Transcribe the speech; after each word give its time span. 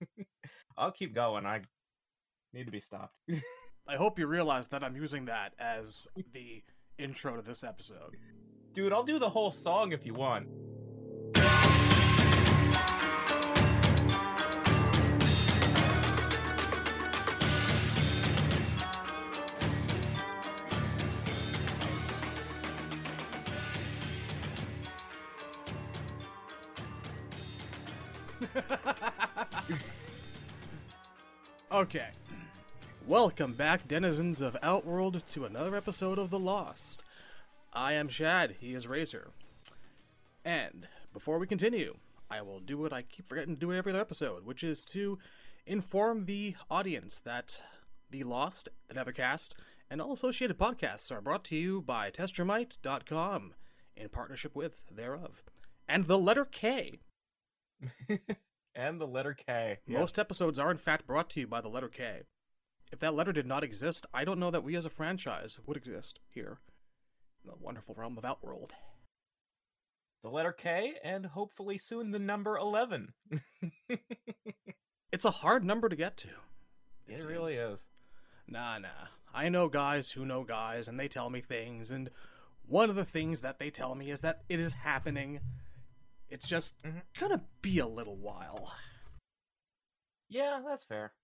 I'll 0.78 0.92
keep 0.92 1.14
going. 1.14 1.46
I 1.46 1.62
need 2.52 2.66
to 2.66 2.72
be 2.72 2.80
stopped. 2.80 3.14
I 3.88 3.96
hope 3.96 4.18
you 4.18 4.26
realize 4.26 4.66
that 4.68 4.82
I'm 4.82 4.96
using 4.96 5.26
that 5.26 5.54
as 5.58 6.08
the 6.32 6.62
intro 6.98 7.36
to 7.36 7.42
this 7.42 7.62
episode. 7.62 8.16
Dude, 8.72 8.92
I'll 8.92 9.04
do 9.04 9.18
the 9.18 9.30
whole 9.30 9.50
song 9.50 9.92
if 9.92 10.04
you 10.04 10.14
want. 10.14 10.48
Okay. 31.76 32.08
Welcome 33.06 33.52
back, 33.52 33.86
denizens 33.86 34.40
of 34.40 34.56
Outworld, 34.62 35.26
to 35.26 35.44
another 35.44 35.76
episode 35.76 36.18
of 36.18 36.30
The 36.30 36.38
Lost. 36.38 37.04
I 37.70 37.92
am 37.92 38.08
Shad, 38.08 38.56
he 38.58 38.72
is 38.72 38.88
Razor. 38.88 39.28
And 40.42 40.88
before 41.12 41.38
we 41.38 41.46
continue, 41.46 41.96
I 42.30 42.40
will 42.40 42.60
do 42.60 42.78
what 42.78 42.94
I 42.94 43.02
keep 43.02 43.26
forgetting 43.26 43.56
to 43.56 43.60
do 43.60 43.74
every 43.74 43.92
other 43.92 44.00
episode, 44.00 44.46
which 44.46 44.64
is 44.64 44.86
to 44.86 45.18
inform 45.66 46.24
the 46.24 46.56
audience 46.70 47.18
that 47.18 47.62
The 48.10 48.24
Lost, 48.24 48.70
the 48.88 48.94
Nethercast, 48.94 49.52
and 49.90 50.00
all 50.00 50.14
associated 50.14 50.56
podcasts 50.56 51.12
are 51.12 51.20
brought 51.20 51.44
to 51.44 51.56
you 51.56 51.82
by 51.82 52.10
Testermite.com 52.10 53.52
in 53.94 54.08
partnership 54.08 54.56
with 54.56 54.80
thereof. 54.90 55.42
And 55.86 56.06
the 56.06 56.18
letter 56.18 56.46
K. 56.46 57.00
and 58.76 59.00
the 59.00 59.06
letter 59.06 59.34
K. 59.34 59.78
Most 59.88 60.18
episodes 60.18 60.58
are 60.58 60.70
in 60.70 60.76
fact 60.76 61.06
brought 61.06 61.30
to 61.30 61.40
you 61.40 61.46
by 61.46 61.60
the 61.60 61.68
letter 61.68 61.88
K. 61.88 62.22
If 62.92 63.00
that 63.00 63.14
letter 63.14 63.32
did 63.32 63.46
not 63.46 63.64
exist, 63.64 64.06
I 64.14 64.24
don't 64.24 64.38
know 64.38 64.50
that 64.50 64.62
we 64.62 64.76
as 64.76 64.84
a 64.84 64.90
franchise 64.90 65.58
would 65.66 65.76
exist 65.76 66.20
here 66.28 66.58
in 67.42 67.50
the 67.50 67.56
wonderful 67.56 67.94
realm 67.98 68.16
of 68.16 68.24
Outworld. 68.24 68.72
The 70.22 70.30
letter 70.30 70.52
K, 70.52 70.94
and 71.02 71.26
hopefully 71.26 71.78
soon 71.78 72.10
the 72.10 72.18
number 72.18 72.56
11. 72.56 73.12
It's 75.12 75.24
a 75.24 75.30
hard 75.30 75.64
number 75.64 75.88
to 75.88 75.96
get 75.96 76.16
to. 76.18 76.28
it 77.06 77.24
really 77.26 77.54
is. 77.54 77.86
Nah, 78.46 78.78
nah. 78.78 79.08
I 79.32 79.48
know 79.48 79.68
guys 79.68 80.10
who 80.12 80.26
know 80.26 80.44
guys, 80.44 80.88
and 80.88 80.98
they 80.98 81.08
tell 81.08 81.30
me 81.30 81.40
things, 81.40 81.90
and 81.90 82.10
one 82.66 82.90
of 82.90 82.96
the 82.96 83.04
things 83.04 83.40
that 83.40 83.58
they 83.58 83.70
tell 83.70 83.94
me 83.94 84.10
is 84.10 84.20
that 84.20 84.42
it 84.48 84.58
is 84.58 84.74
happening. 84.74 85.40
It's 86.28 86.46
just 86.46 86.80
Mhm. 86.82 87.02
gonna 87.18 87.44
be 87.62 87.78
a 87.78 87.86
little 87.86 88.16
while. 88.16 88.74
Yeah, 90.28 90.60
that's 90.66 90.84
fair. 90.84 91.14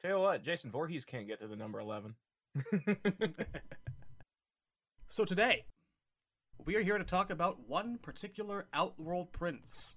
Tell 0.00 0.10
you 0.10 0.18
what, 0.20 0.42
Jason 0.42 0.70
Voorhees 0.72 1.04
can't 1.04 1.26
get 1.28 1.38
to 1.40 1.46
the 1.48 1.56
number 1.56 1.78
11. 1.78 2.16
So 5.08 5.26
today, 5.26 5.66
we 6.64 6.74
are 6.74 6.80
here 6.80 6.96
to 6.96 7.04
talk 7.04 7.28
about 7.28 7.68
one 7.68 7.98
particular 7.98 8.66
Outworld 8.72 9.30
prince. 9.30 9.96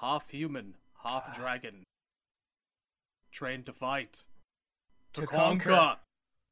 Half 0.00 0.30
human, 0.30 0.74
half 1.04 1.32
dragon. 1.36 1.84
Trained 3.30 3.66
to 3.66 3.72
fight. 3.72 4.26
To, 5.12 5.20
To 5.20 5.26
conquer. 5.28 5.70
conquer. 5.70 6.00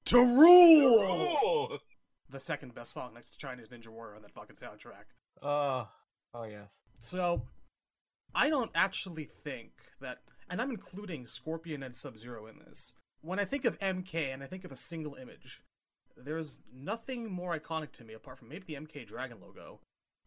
To 0.05 0.19
rule! 0.19 1.39
oh! 1.43 1.79
The 2.29 2.39
second 2.39 2.75
best 2.75 2.93
song 2.93 3.15
next 3.15 3.31
to 3.33 3.39
Chinese 3.39 3.69
Ninja 3.71 3.89
Warrior 3.89 4.15
on 4.15 4.23
that 4.23 4.35
fucking 4.35 4.55
soundtrack. 4.55 5.07
Oh, 5.43 5.89
oh 6.35 6.45
yes. 6.45 6.71
So, 6.99 7.43
I 8.35 8.51
don't 8.51 8.71
actually 8.75 9.25
think 9.25 9.73
that, 10.01 10.19
and 10.49 10.61
I'm 10.61 10.71
including 10.71 11.27
Scorpion 11.27 11.83
and 11.83 11.95
Sub 11.95 12.19
Zero 12.19 12.47
in 12.47 12.59
this. 12.59 12.95
When 13.23 13.39
I 13.39 13.45
think 13.45 13.65
of 13.65 13.79
MK 13.79 14.33
and 14.33 14.43
I 14.43 14.47
think 14.47 14.65
of 14.65 14.73
a 14.73 14.77
single 14.77 15.15
image, 15.15 15.63
there's 16.17 16.61
nothing 16.73 17.31
more 17.31 17.59
iconic 17.59 17.93
to 17.93 18.05
me 18.05 18.15
apart 18.15 18.39
from 18.39 18.49
maybe 18.49 18.65
the 18.67 18.81
MK 18.81 19.07
Dragon 19.07 19.39
logo 19.41 19.81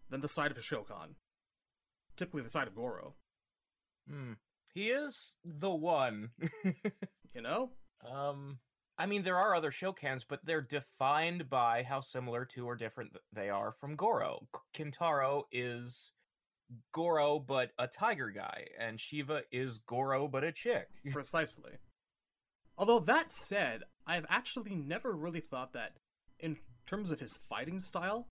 than 0.09 0.21
the 0.21 0.27
side 0.27 0.51
of 0.51 0.57
a 0.57 0.61
Shokan. 0.61 1.15
Typically 2.15 2.41
the 2.43 2.49
side 2.49 2.67
of 2.67 2.75
Goro. 2.75 3.13
Hmm. 4.09 4.33
He 4.73 4.89
is 4.89 5.35
the 5.43 5.69
one. 5.71 6.29
You 7.35 7.41
know? 7.41 7.71
um, 8.07 8.59
I 8.97 9.05
mean, 9.07 9.23
there 9.23 9.37
are 9.37 9.55
other 9.55 9.71
Shokans, 9.71 10.23
but 10.27 10.45
they're 10.45 10.61
defined 10.61 11.49
by 11.49 11.83
how 11.83 12.01
similar 12.01 12.45
to 12.53 12.67
or 12.67 12.75
different 12.75 13.11
they 13.33 13.49
are 13.49 13.73
from 13.79 13.95
Goro. 13.95 14.47
Kintaro 14.75 15.43
is 15.51 16.11
Goro, 16.93 17.39
but 17.39 17.71
a 17.79 17.87
tiger 17.87 18.29
guy, 18.29 18.67
and 18.79 18.99
Shiva 18.99 19.41
is 19.51 19.79
Goro, 19.79 20.27
but 20.27 20.43
a 20.43 20.51
chick. 20.51 20.89
Precisely. 21.11 21.73
Although 22.77 22.99
that 22.99 23.31
said, 23.31 23.83
I've 24.05 24.25
actually 24.29 24.75
never 24.75 25.13
really 25.13 25.39
thought 25.39 25.73
that, 25.73 25.93
in 26.39 26.57
terms 26.85 27.11
of 27.11 27.19
his 27.19 27.37
fighting 27.49 27.79
style, 27.79 28.27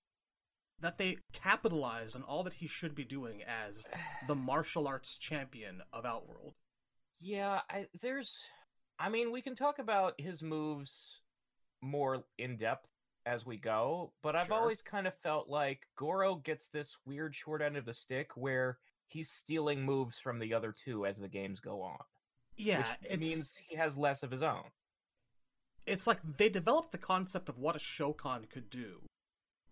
that 0.81 0.99
they 0.99 1.19
capitalized 1.33 2.17
on 2.17 2.23
all 2.23 2.43
that 2.43 2.55
he 2.55 2.67
should 2.67 2.95
be 2.95 3.05
doing 3.05 3.43
as 3.43 3.89
the 4.29 4.35
martial 4.35 4.87
arts 4.87 5.17
champion 5.17 5.83
of 5.93 6.05
Outworld. 6.05 6.55
Yeah, 7.21 7.61
I, 7.71 7.87
there's. 8.01 8.37
I 9.03 9.09
mean, 9.09 9.33
we 9.33 9.43
can 9.43 9.57
talk 9.57 9.81
about 9.81 10.15
his 10.21 10.43
moves 10.43 11.21
more 11.81 12.23
in 12.39 12.57
depth 12.57 12.87
as 13.27 13.45
we 13.45 13.57
go, 13.57 14.13
but 14.23 14.37
I've 14.37 14.47
Sure. 14.47 14.57
always 14.57 14.81
kind 14.81 15.07
of 15.09 15.15
felt 15.19 15.49
like 15.49 15.89
Goro 15.97 16.37
gets 16.37 16.69
this 16.69 16.97
weird 17.05 17.35
short 17.35 17.63
end 17.63 17.77
of 17.77 17.85
the 17.85 17.95
stick 17.95 18.37
where 18.37 18.79
he's 19.09 19.29
stealing 19.29 19.83
moves 19.83 20.19
from 20.21 20.39
the 20.39 20.55
other 20.55 20.73
two 20.73 21.05
as 21.05 21.19
the 21.19 21.29
games 21.29 21.59
go 21.59 21.83
on. 21.83 21.99
Yeah, 22.57 22.97
it 23.03 23.19
means 23.19 23.57
he 23.57 23.75
has 23.77 23.97
less 23.97 24.23
of 24.23 24.31
his 24.31 24.43
own. 24.43 24.71
it's 25.85 26.07
like 26.07 26.21
they 26.37 26.49
developed 26.49 26.93
the 26.93 26.99
concept 26.99 27.49
of 27.49 27.59
what 27.59 27.75
a 27.75 27.79
Shokan 27.81 28.49
could 28.49 28.71
do 28.71 29.09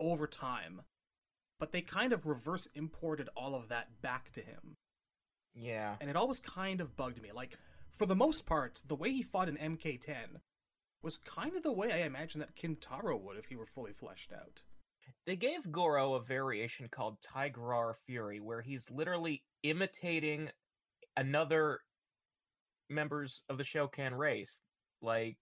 over 0.01 0.27
time, 0.27 0.83
but 1.61 1.71
they 1.71 1.83
kind 1.83 2.13
of 2.13 2.27
reverse 2.27 2.67
imported 2.75 3.29
all 3.37 3.55
of 3.55 3.69
that 3.69 4.01
back 4.03 4.33
to 4.33 4.41
him. 4.43 4.77
Yeah. 5.55 5.97
and 6.01 6.11
it 6.11 6.17
always 6.17 6.41
kind 6.41 6.81
of 6.81 6.97
bugged 6.97 7.21
me. 7.23 7.31
Like, 7.33 7.57
for 7.93 8.07
the 8.07 8.17
most 8.17 8.47
part, 8.47 8.83
the 8.87 8.95
way 8.95 9.13
he 9.13 9.23
fought 9.23 9.49
in 9.49 9.57
MK10 9.57 10.41
was 11.03 11.17
kind 11.19 11.57
of 11.57 11.63
the 11.63 11.73
way 11.73 11.93
I 11.93 11.99
imagine 12.07 12.41
that 12.41 12.57
Kintaro 12.57 13.21
would 13.21 13.37
if 13.39 13.47
he 13.47 13.57
were 13.57 13.67
fully 13.67 13.93
fleshed 13.93 14.33
out. 14.33 14.63
They 15.27 15.37
gave 15.37 15.71
Goro 15.71 16.15
a 16.15 16.21
variation 16.21 16.89
called 16.91 17.19
Tigrar 17.21 17.95
Fury, 18.07 18.41
where 18.41 18.61
he's 18.63 18.91
literally 18.91 19.43
imitating 19.63 20.51
another 21.17 21.81
members 22.89 23.43
of 23.49 23.59
the 23.59 23.65
Shokan 23.65 24.17
race. 24.17 24.61
Like, 25.03 25.37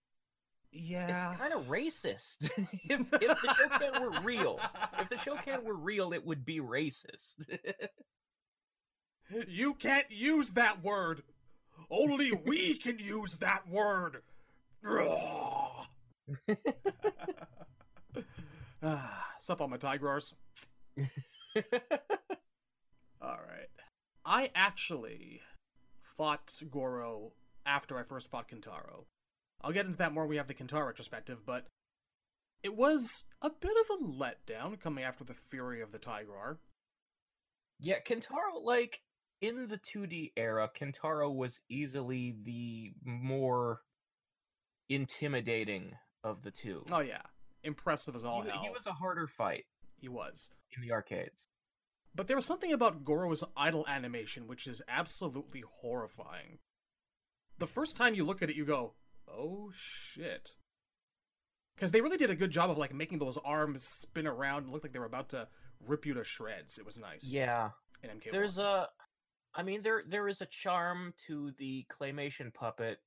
Yeah. 0.71 1.31
it's 1.31 1.39
kind 1.39 1.53
of 1.53 1.67
racist. 1.67 2.49
if, 2.57 2.99
if 3.13 3.41
the 3.41 3.47
Shokan 3.47 4.01
were 4.01 4.21
real, 4.21 4.59
if 4.99 5.09
the 5.09 5.15
Shokan 5.15 5.63
were 5.63 5.75
real, 5.77 6.13
it 6.13 6.25
would 6.25 6.45
be 6.45 6.59
racist. 6.59 7.45
You 9.47 9.75
can't 9.75 10.09
use 10.09 10.53
that 10.53 10.83
word! 10.83 11.21
Only 11.91 12.31
we 12.31 12.77
can 12.77 12.99
use 12.99 13.37
that 13.37 13.67
word! 13.67 14.21
ah, 18.83 19.27
sup 19.39 19.61
on 19.61 19.71
my 19.71 19.77
Tigrars? 19.77 20.33
Alright. 23.21 23.69
I 24.25 24.51
actually 24.53 25.41
fought 26.03 26.51
Goro 26.69 27.33
after 27.65 27.97
I 27.97 28.03
first 28.03 28.29
fought 28.29 28.49
Kintaro. 28.49 29.05
I'll 29.61 29.71
get 29.71 29.85
into 29.85 29.97
that 29.97 30.13
more 30.13 30.23
when 30.23 30.29
we 30.29 30.37
have 30.37 30.47
the 30.47 30.53
Kintaro 30.53 30.85
retrospective, 30.87 31.45
but 31.45 31.65
it 32.63 32.75
was 32.75 33.25
a 33.41 33.49
bit 33.49 33.71
of 33.71 33.89
a 33.89 34.03
letdown 34.05 34.79
coming 34.79 35.03
after 35.03 35.23
the 35.23 35.33
fury 35.33 35.81
of 35.81 35.91
the 35.91 35.99
Tigrar. 35.99 36.57
yeah, 37.79 37.99
Kintaro, 37.99 38.63
like, 38.63 39.01
in 39.41 39.67
the 39.67 39.77
2D 39.77 40.31
era, 40.37 40.69
Kintaro 40.79 41.33
was 41.33 41.59
easily 41.69 42.35
the 42.43 42.91
more 43.03 43.81
intimidating 44.89 45.93
of 46.23 46.41
the 46.43 46.51
two. 46.51 46.83
Oh 46.91 46.99
yeah, 46.99 47.21
impressive 47.63 48.15
as 48.15 48.25
all 48.25 48.41
he, 48.41 48.49
hell. 48.49 48.61
he 48.61 48.69
was 48.69 48.85
a 48.87 48.91
harder 48.93 49.27
fight 49.27 49.65
He 49.99 50.09
was. 50.09 50.51
in 50.75 50.81
the 50.81 50.91
arcades. 50.91 51.45
But 52.15 52.27
there 52.27 52.35
was 52.35 52.45
something 52.45 52.73
about 52.73 53.03
Goro's 53.05 53.43
idle 53.55 53.85
animation 53.87 54.47
which 54.47 54.67
is 54.67 54.81
absolutely 54.87 55.63
horrifying. 55.81 56.57
The 57.59 57.67
first 57.67 57.97
time 57.97 58.15
you 58.15 58.25
look 58.25 58.41
at 58.41 58.49
it, 58.49 58.55
you 58.55 58.65
go, 58.65 58.93
"Oh 59.27 59.71
shit." 59.75 60.55
Because 61.75 61.91
they 61.91 62.01
really 62.01 62.17
did 62.17 62.29
a 62.29 62.35
good 62.35 62.51
job 62.51 62.69
of 62.69 62.77
like 62.77 62.93
making 62.93 63.19
those 63.19 63.37
arms 63.45 63.83
spin 63.85 64.27
around 64.27 64.63
and 64.63 64.71
look 64.73 64.83
like 64.83 64.91
they 64.91 64.99
were 64.99 65.05
about 65.05 65.29
to 65.29 65.47
rip 65.85 66.05
you 66.05 66.13
to 66.15 66.23
shreds. 66.23 66.77
It 66.77 66.85
was 66.85 66.97
nice. 66.97 67.23
Yeah. 67.23 67.69
In 68.03 68.09
MK1. 68.09 68.31
There's 68.31 68.57
a 68.57 68.87
I 69.55 69.63
mean 69.63 69.81
there 69.81 70.03
there 70.07 70.27
is 70.27 70.41
a 70.41 70.45
charm 70.45 71.13
to 71.27 71.51
the 71.57 71.85
claymation 71.89 72.53
puppet 72.53 72.99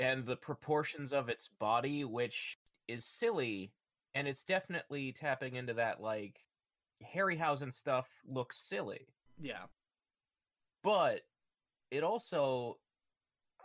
and 0.00 0.24
the 0.26 0.36
proportions 0.36 1.12
of 1.12 1.28
its 1.28 1.48
body 1.58 2.04
which 2.04 2.58
is 2.88 3.04
silly 3.04 3.72
and 4.14 4.26
it's 4.26 4.42
definitely 4.42 5.12
tapping 5.12 5.54
into 5.56 5.74
that 5.74 6.00
like 6.00 6.40
Harryhausen 7.14 7.72
stuff 7.72 8.08
looks 8.26 8.56
silly, 8.58 9.06
Yeah. 9.40 9.64
but 10.82 11.22
it 11.90 12.02
also 12.02 12.78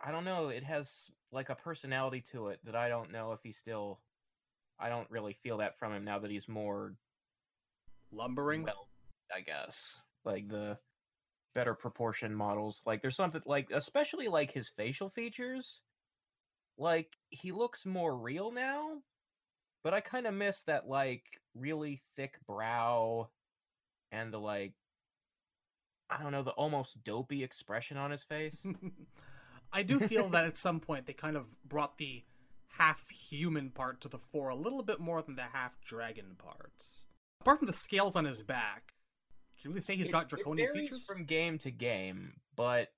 I 0.03 0.11
don't 0.11 0.25
know, 0.25 0.49
it 0.49 0.63
has 0.63 1.09
like 1.31 1.49
a 1.49 1.55
personality 1.55 2.21
to 2.31 2.47
it 2.49 2.59
that 2.65 2.75
I 2.75 2.89
don't 2.89 3.11
know 3.11 3.31
if 3.33 3.39
he 3.43 3.51
still 3.51 3.99
I 4.79 4.89
don't 4.89 5.09
really 5.11 5.33
feel 5.33 5.57
that 5.57 5.77
from 5.77 5.93
him 5.93 6.03
now 6.05 6.19
that 6.19 6.31
he's 6.31 6.47
more 6.47 6.93
Lumbering. 8.11 8.63
well, 8.63 8.87
I 9.35 9.41
guess. 9.41 9.99
Like 10.25 10.47
the 10.47 10.77
better 11.53 11.73
proportion 11.73 12.33
models. 12.33 12.81
Like 12.85 13.01
there's 13.01 13.15
something 13.15 13.41
like 13.45 13.69
especially 13.73 14.27
like 14.27 14.51
his 14.51 14.69
facial 14.69 15.09
features. 15.09 15.81
Like 16.77 17.17
he 17.29 17.51
looks 17.51 17.85
more 17.85 18.15
real 18.15 18.51
now, 18.51 19.01
but 19.83 19.93
I 19.93 20.01
kind 20.01 20.27
of 20.27 20.33
miss 20.33 20.61
that 20.63 20.87
like 20.87 21.23
really 21.55 21.99
thick 22.15 22.35
brow 22.47 23.29
and 24.11 24.33
the 24.33 24.39
like 24.39 24.73
I 26.09 26.23
don't 26.23 26.31
know, 26.31 26.43
the 26.43 26.51
almost 26.51 27.03
dopey 27.03 27.43
expression 27.43 27.97
on 27.97 28.11
his 28.11 28.23
face. 28.23 28.57
I 29.71 29.83
do 29.83 29.99
feel 29.99 30.29
that 30.29 30.45
at 30.45 30.57
some 30.57 30.79
point 30.79 31.05
they 31.05 31.13
kind 31.13 31.37
of 31.37 31.45
brought 31.63 31.99
the 31.99 32.23
half 32.77 33.09
human 33.09 33.69
part 33.69 34.01
to 34.01 34.07
the 34.07 34.17
fore 34.17 34.49
a 34.49 34.55
little 34.55 34.81
bit 34.81 34.99
more 34.99 35.21
than 35.21 35.35
the 35.35 35.43
half 35.53 35.79
dragon 35.81 36.35
parts. 36.37 37.03
Apart 37.41 37.59
from 37.59 37.67
the 37.67 37.73
scales 37.73 38.15
on 38.15 38.25
his 38.25 38.41
back, 38.41 38.93
can 39.61 39.73
we 39.73 39.79
say 39.81 39.95
he's 39.95 40.07
It- 40.07 40.11
got 40.11 40.23
it 40.23 40.29
draconian 40.29 40.71
varies 40.73 40.89
features? 40.89 41.05
from 41.05 41.25
game 41.25 41.57
to 41.59 41.71
game, 41.71 42.39
but 42.55 42.91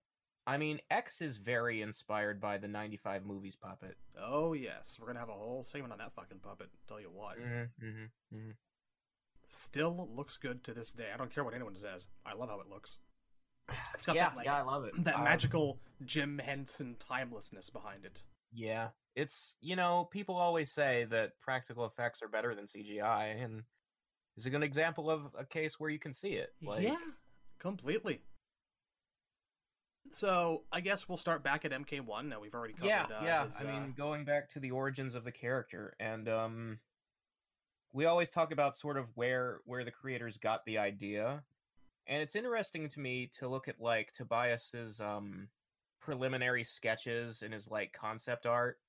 I 0.47 0.57
mean 0.57 0.79
X 0.89 1.21
is 1.21 1.37
very 1.37 1.81
inspired 1.81 2.39
by 2.41 2.57
the 2.57 2.67
95 2.67 3.25
movies 3.25 3.55
puppet. 3.55 3.97
Oh 4.17 4.53
yes, 4.53 4.97
we're 4.99 5.07
gonna 5.07 5.19
have 5.19 5.29
a 5.29 5.33
whole 5.33 5.63
segment 5.63 5.91
on 5.93 5.99
that 5.99 6.13
fucking 6.13 6.39
puppet. 6.39 6.69
Tell 6.87 6.99
you 6.99 7.11
what, 7.11 7.37
Mm-hmm, 7.39 7.85
mm-hmm. 7.85 8.51
still 9.45 10.09
looks 10.15 10.37
good 10.37 10.63
to 10.65 10.73
this 10.73 10.91
day. 10.91 11.07
I 11.13 11.17
don't 11.17 11.33
care 11.33 11.43
what 11.43 11.53
anyone 11.53 11.75
says. 11.75 12.09
I 12.25 12.33
love 12.33 12.49
how 12.49 12.59
it 12.59 12.67
looks. 12.69 12.97
It's 13.93 14.05
got 14.05 14.15
yeah, 14.15 14.29
that 14.29 14.35
like 14.37 14.45
yeah, 14.45 14.57
I 14.57 14.61
love 14.63 14.85
it. 14.85 15.03
that 15.03 15.15
Um, 15.15 15.23
magical 15.23 15.79
Jim 16.05 16.39
Henson 16.39 16.95
timelessness 16.99 17.69
behind 17.69 18.05
it. 18.05 18.23
Yeah, 18.51 18.89
it's 19.15 19.55
you 19.61 19.75
know 19.75 20.09
people 20.11 20.35
always 20.35 20.71
say 20.71 21.05
that 21.05 21.39
practical 21.39 21.85
effects 21.85 22.21
are 22.21 22.27
better 22.27 22.53
than 22.55 22.65
CGI, 22.65 23.41
and 23.43 23.63
is 24.37 24.45
a 24.45 24.49
good 24.49 24.63
example 24.63 25.09
of 25.09 25.21
a 25.37 25.45
case 25.45 25.79
where 25.79 25.89
you 25.89 25.99
can 25.99 26.13
see 26.13 26.29
it. 26.29 26.53
Like, 26.61 26.83
yeah, 26.83 26.95
completely. 27.59 28.21
So 30.09 30.63
I 30.71 30.81
guess 30.81 31.07
we'll 31.07 31.17
start 31.17 31.43
back 31.43 31.63
at 31.65 31.71
MK1. 31.71 32.27
Now 32.27 32.39
we've 32.41 32.53
already 32.53 32.73
covered. 32.73 32.87
yeah, 32.87 33.03
uh, 33.03 33.23
yeah. 33.23 33.43
his, 33.45 33.61
I 33.61 33.65
uh, 33.65 33.67
mean, 33.67 33.93
going 33.95 34.25
back 34.25 34.49
to 34.53 34.59
the 34.59 34.71
origins 34.71 35.15
of 35.15 35.23
the 35.23 35.31
character, 35.31 35.95
and 35.99 36.27
um, 36.27 36.79
we 37.93 38.05
always 38.05 38.29
talk 38.29 38.51
about 38.51 38.77
sort 38.77 38.97
of 38.97 39.09
where 39.15 39.61
where 39.65 39.83
the 39.83 39.91
creators 39.91 40.37
got 40.37 40.65
the 40.65 40.77
idea, 40.77 41.43
and 42.07 42.21
it's 42.21 42.35
interesting 42.35 42.89
to 42.89 42.99
me 42.99 43.29
to 43.39 43.47
look 43.47 43.67
at 43.67 43.79
like 43.79 44.11
Tobias's 44.13 44.99
um 44.99 45.47
preliminary 46.01 46.63
sketches 46.63 47.41
and 47.43 47.53
his 47.53 47.69
like 47.69 47.93
concept 47.93 48.45
art, 48.45 48.79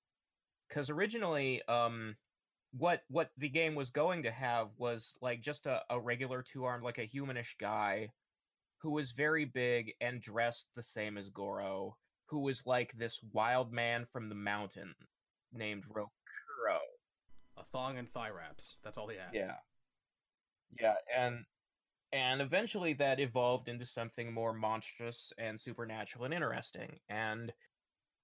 because 0.68 0.90
originally 0.90 1.62
um 1.68 2.16
what 2.76 3.02
what 3.08 3.30
the 3.36 3.48
game 3.48 3.74
was 3.74 3.90
going 3.90 4.22
to 4.22 4.30
have 4.30 4.68
was 4.78 5.12
like 5.20 5.42
just 5.42 5.66
a, 5.66 5.80
a 5.90 6.00
regular 6.00 6.42
two 6.42 6.64
armed 6.64 6.84
like 6.84 6.98
a 6.98 7.06
humanish 7.06 7.54
guy 7.60 8.08
who 8.78 8.90
was 8.90 9.12
very 9.12 9.44
big 9.44 9.92
and 10.00 10.20
dressed 10.20 10.66
the 10.74 10.82
same 10.82 11.16
as 11.16 11.28
Goro, 11.28 11.96
who 12.26 12.40
was 12.40 12.66
like 12.66 12.92
this 12.94 13.20
wild 13.32 13.72
man 13.72 14.06
from 14.12 14.28
the 14.28 14.34
mountain 14.34 14.94
named 15.52 15.84
Rokuro. 15.88 16.78
a 17.56 17.64
thong 17.64 17.98
and 17.98 18.10
thigh 18.10 18.30
wraps. 18.30 18.80
That's 18.82 18.98
all 18.98 19.08
he 19.08 19.16
had. 19.16 19.34
Yeah. 19.34 19.56
Yeah, 20.80 20.94
and 21.16 21.44
and 22.12 22.40
eventually 22.40 22.94
that 22.94 23.20
evolved 23.20 23.68
into 23.68 23.86
something 23.86 24.32
more 24.32 24.52
monstrous 24.52 25.32
and 25.38 25.60
supernatural 25.60 26.24
and 26.24 26.34
interesting. 26.34 26.98
And 27.08 27.52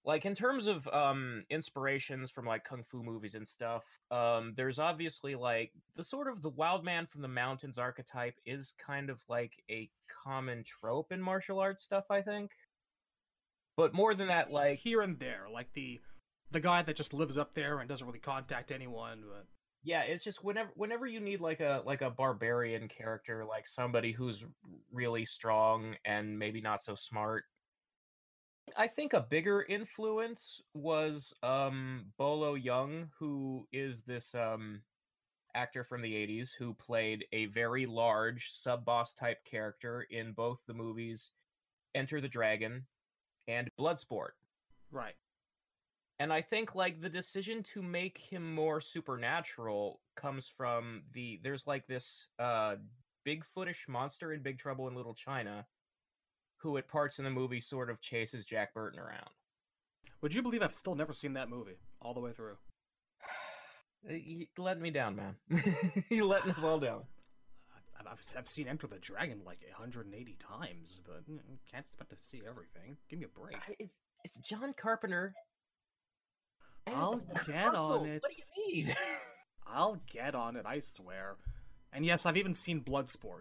like 0.05 0.25
in 0.25 0.35
terms 0.35 0.67
of 0.67 0.87
um 0.89 1.45
inspirations 1.51 2.31
from 2.31 2.47
like 2.47 2.65
kung 2.65 2.83
fu 2.83 3.03
movies 3.03 3.35
and 3.35 3.47
stuff, 3.47 3.85
um 4.11 4.55
there's 4.57 4.79
obviously 4.79 5.35
like 5.35 5.73
the 5.97 6.05
sort 6.05 6.29
of 6.29 6.43
the 6.43 6.51
wild 6.51 6.85
man 6.85 7.07
from 7.07 7.23
the 7.23 7.29
mountains 7.29 7.79
archetype 7.79 8.35
is 8.47 8.75
kind 8.85 9.11
of 9.11 9.19
like 9.29 9.53
a 9.71 9.91
common 10.25 10.65
trope 10.65 11.13
in 11.13 11.21
martial 11.21 11.59
arts 11.59 11.85
stuff, 11.85 12.05
I 12.11 12.23
think. 12.23 12.53
But 13.77 13.95
more 13.95 14.15
than 14.15 14.29
that, 14.29 14.51
like 14.51 14.79
here 14.79 15.01
and 15.01 15.19
there, 15.19 15.47
like 15.53 15.73
the 15.75 16.01
the 16.51 16.61
guy 16.61 16.83
that 16.83 16.97
just 16.97 17.13
lives 17.13 17.37
up 17.37 17.55
there 17.55 17.79
and 17.79 17.89
doesn't 17.89 18.07
really 18.07 18.19
contact 18.19 18.73
anyone. 18.73 19.23
But 19.29 19.47
yeah 19.85 20.03
it's 20.03 20.25
just 20.25 20.43
whenever 20.43 20.71
whenever 20.75 21.07
you 21.07 21.21
need 21.21 21.41
like 21.41 21.61
a 21.61 21.83
like 21.87 22.03
a 22.03 22.11
barbarian 22.11 22.89
character 22.89 23.45
like 23.45 23.67
somebody 23.67 24.13
who's 24.13 24.45
really 24.93 25.25
strong 25.25 25.95
and 26.05 26.39
maybe 26.39 26.61
not 26.61 26.83
so 26.83 26.95
smart 26.95 27.45
i 28.77 28.87
think 28.87 29.13
a 29.13 29.21
bigger 29.21 29.65
influence 29.69 30.63
was 30.75 31.33
um 31.43 32.07
bolo 32.17 32.57
yeung 32.57 33.09
who 33.19 33.67
is 33.73 34.03
this 34.03 34.35
um 34.35 34.81
actor 35.55 35.83
from 35.83 36.03
the 36.03 36.13
80s 36.13 36.51
who 36.57 36.75
played 36.75 37.25
a 37.33 37.47
very 37.47 37.87
large 37.87 38.51
sub 38.53 38.85
boss 38.85 39.13
type 39.13 39.45
character 39.45 40.07
in 40.11 40.33
both 40.33 40.61
the 40.67 40.75
movies 40.75 41.33
enter 41.95 42.21
the 42.21 42.29
dragon 42.29 42.87
and 43.49 43.69
bloodsport. 43.79 44.31
Right, 44.93 45.15
and 46.19 46.33
I 46.33 46.43
think 46.43 46.75
like 46.75 47.01
the 47.01 47.09
decision 47.09 47.63
to 47.75 47.83
make 47.83 48.19
him 48.19 48.55
more 48.55 48.81
supernatural 48.81 50.01
comes 50.17 50.49
from 50.49 51.03
the 51.13 51.41
there's 51.43 51.67
like 51.67 51.87
this 51.87 52.27
uh 52.39 52.77
Bigfootish 53.27 53.89
monster 53.89 54.33
in 54.33 54.43
Big 54.43 54.59
Trouble 54.59 54.89
in 54.89 54.95
Little 54.95 55.15
China 55.15 55.67
who 56.59 56.77
at 56.77 56.89
parts 56.89 57.19
in 57.19 57.25
the 57.25 57.31
movie 57.31 57.61
sort 57.61 57.91
of 57.91 58.01
chases 58.01 58.45
Jack 58.45 58.75
Burton 58.75 58.99
around. 58.99 59.31
would 60.21 60.35
you 60.35 60.43
believe 60.43 60.63
I've 60.63 60.75
still 60.75 60.95
never 60.95 61.13
seen 61.13 61.35
that 61.35 61.49
movie 61.49 61.79
all 62.01 62.15
the 62.15 62.21
way 62.21 62.33
through? 62.33 62.57
You 64.09 64.47
let 64.57 64.81
me 64.81 64.93
down, 64.93 65.17
man. 65.17 65.35
you 66.09 66.25
letting 66.25 66.53
us 66.53 66.63
all 66.63 66.79
down. 66.79 67.03
I've, 67.99 68.23
I've, 68.39 68.47
seen 68.47 68.69
Enter 68.69 68.87
the 68.87 69.01
Dragon 69.01 69.41
like 69.45 69.59
180 69.77 70.37
times, 70.39 71.01
but 71.05 71.29
mm, 71.29 71.41
can't 71.71 71.85
expect 71.85 72.11
to 72.11 72.17
see 72.21 72.43
everything. 72.49 72.97
Give 73.11 73.19
me 73.19 73.27
a 73.27 73.41
break. 73.41 73.57
It's 73.81 73.99
it's 74.25 74.37
John 74.37 74.73
Carpenter. 74.73 75.35
I'll 76.87 77.19
get 77.47 77.67
Russell. 77.67 77.93
on 77.93 78.07
it. 78.07 78.23
What 78.23 78.33
do 78.33 78.63
you 78.63 78.85
need? 78.85 78.97
I'll 79.67 80.01
get 80.11 80.35
on 80.35 80.57
it, 80.57 80.65
I 80.65 80.79
swear. 80.79 81.37
And 81.93 82.05
yes, 82.07 82.25
I've 82.25 82.37
even 82.37 82.55
seen 82.55 82.81
Bloodsport. 82.81 83.41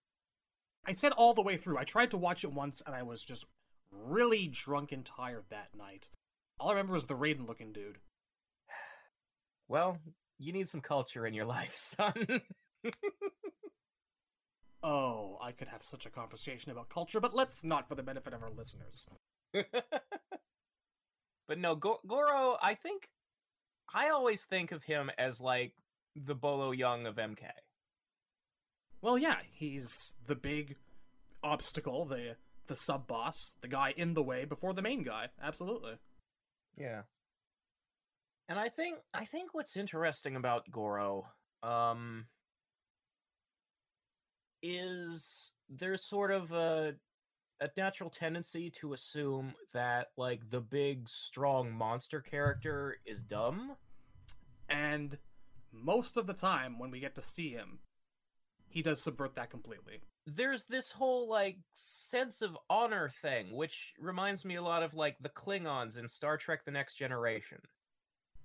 I 0.88 0.94
said 0.94 1.12
all 1.12 1.34
the 1.34 1.44
way 1.44 1.58
through. 1.58 1.78
I 1.78 1.84
tried 1.84 2.12
to 2.12 2.18
watch 2.18 2.44
it 2.44 2.54
once, 2.54 2.82
and 2.86 2.96
I 2.96 3.04
was 3.04 3.24
just 3.24 3.46
really 3.92 4.48
drunk 4.48 4.92
and 4.92 5.06
tired 5.06 5.46
that 5.50 5.76
night. 5.78 6.10
All 6.60 6.70
I 6.70 6.74
remember 6.74 6.94
was 6.94 7.08
the 7.08 7.16
Raiden 7.16 7.48
looking 7.48 7.74
dude. 7.74 7.98
well, 9.68 9.98
you 10.40 10.54
need 10.54 10.70
some 10.70 10.82
culture 10.82 11.28
in 11.28 11.34
your 11.34 11.46
life, 11.46 11.76
son. 11.98 12.42
Oh, 14.84 15.38
I 15.42 15.52
could 15.52 15.68
have 15.68 15.84
such 15.84 16.06
a 16.06 16.10
conversation 16.10 16.72
about 16.72 16.90
culture, 16.90 17.20
but 17.20 17.36
let's 17.36 17.64
not 17.64 17.90
for 17.90 17.96
the 17.96 18.04
benefit 18.04 18.34
of 18.34 18.42
our 18.42 18.52
listeners. 18.52 19.06
but 19.54 19.68
no, 21.58 21.76
Go- 21.76 22.00
Goro, 22.08 22.58
I 22.62 22.76
think 22.76 23.10
I 23.94 24.10
always 24.10 24.46
think 24.46 24.72
of 24.72 24.84
him 24.84 25.12
as 25.18 25.42
like 25.42 25.74
the 26.16 26.36
Bolo 26.36 26.74
Yeung 26.74 27.08
of 27.08 27.16
MK. 27.16 27.50
Well, 29.02 29.18
yeah, 29.18 29.38
he's 29.52 30.18
the 30.26 30.36
big 30.36 30.76
obstacle, 31.44 32.06
the 32.06 32.36
the 32.68 32.76
sub 32.76 33.08
boss, 33.08 33.56
the 33.62 33.68
guy 33.68 33.94
in 33.96 34.14
the 34.14 34.24
way 34.24 34.44
before 34.44 34.74
the 34.74 34.82
main 34.82 35.04
guy. 35.04 35.28
Absolutely. 35.42 35.94
Yeah. 36.78 37.04
And 38.50 38.60
I 38.60 38.70
think 38.70 38.98
I 39.14 39.26
think 39.26 39.54
what's 39.54 39.78
interesting 39.78 40.36
about 40.36 40.70
Goro 40.72 41.28
um 41.64 42.26
is 44.62 45.52
there's 45.70 46.08
sort 46.08 46.32
of 46.32 46.52
a 46.52 46.94
a 47.60 47.70
natural 47.76 48.10
tendency 48.10 48.70
to 48.70 48.94
assume 48.94 49.54
that 49.74 50.08
like 50.18 50.50
the 50.50 50.62
big 50.62 51.10
strong 51.10 51.72
monster 51.72 52.22
character 52.22 52.98
is 53.06 53.24
dumb. 53.24 53.76
And 54.70 55.18
most 55.72 56.18
of 56.18 56.28
the 56.28 56.34
time 56.34 56.78
when 56.78 56.92
we 56.92 57.00
get 57.00 57.16
to 57.16 57.22
see 57.22 57.50
him, 57.50 57.80
he 58.78 58.84
does 58.84 59.02
subvert 59.02 59.34
that 59.34 59.50
completely. 59.50 60.02
there's 60.28 60.64
this 60.66 60.92
whole 60.92 61.28
like 61.28 61.58
sense 61.74 62.44
of 62.44 62.56
honor 62.70 63.10
thing 63.24 63.56
which 63.56 63.94
reminds 64.00 64.46
me 64.46 64.56
a 64.56 64.62
lot 64.62 64.84
of 64.84 64.94
like 64.94 65.16
the 65.20 65.30
klingons 65.30 65.98
in 65.98 66.08
star 66.08 66.38
trek 66.38 66.64
the 66.64 66.72
next 66.72 66.96
generation 66.96 67.58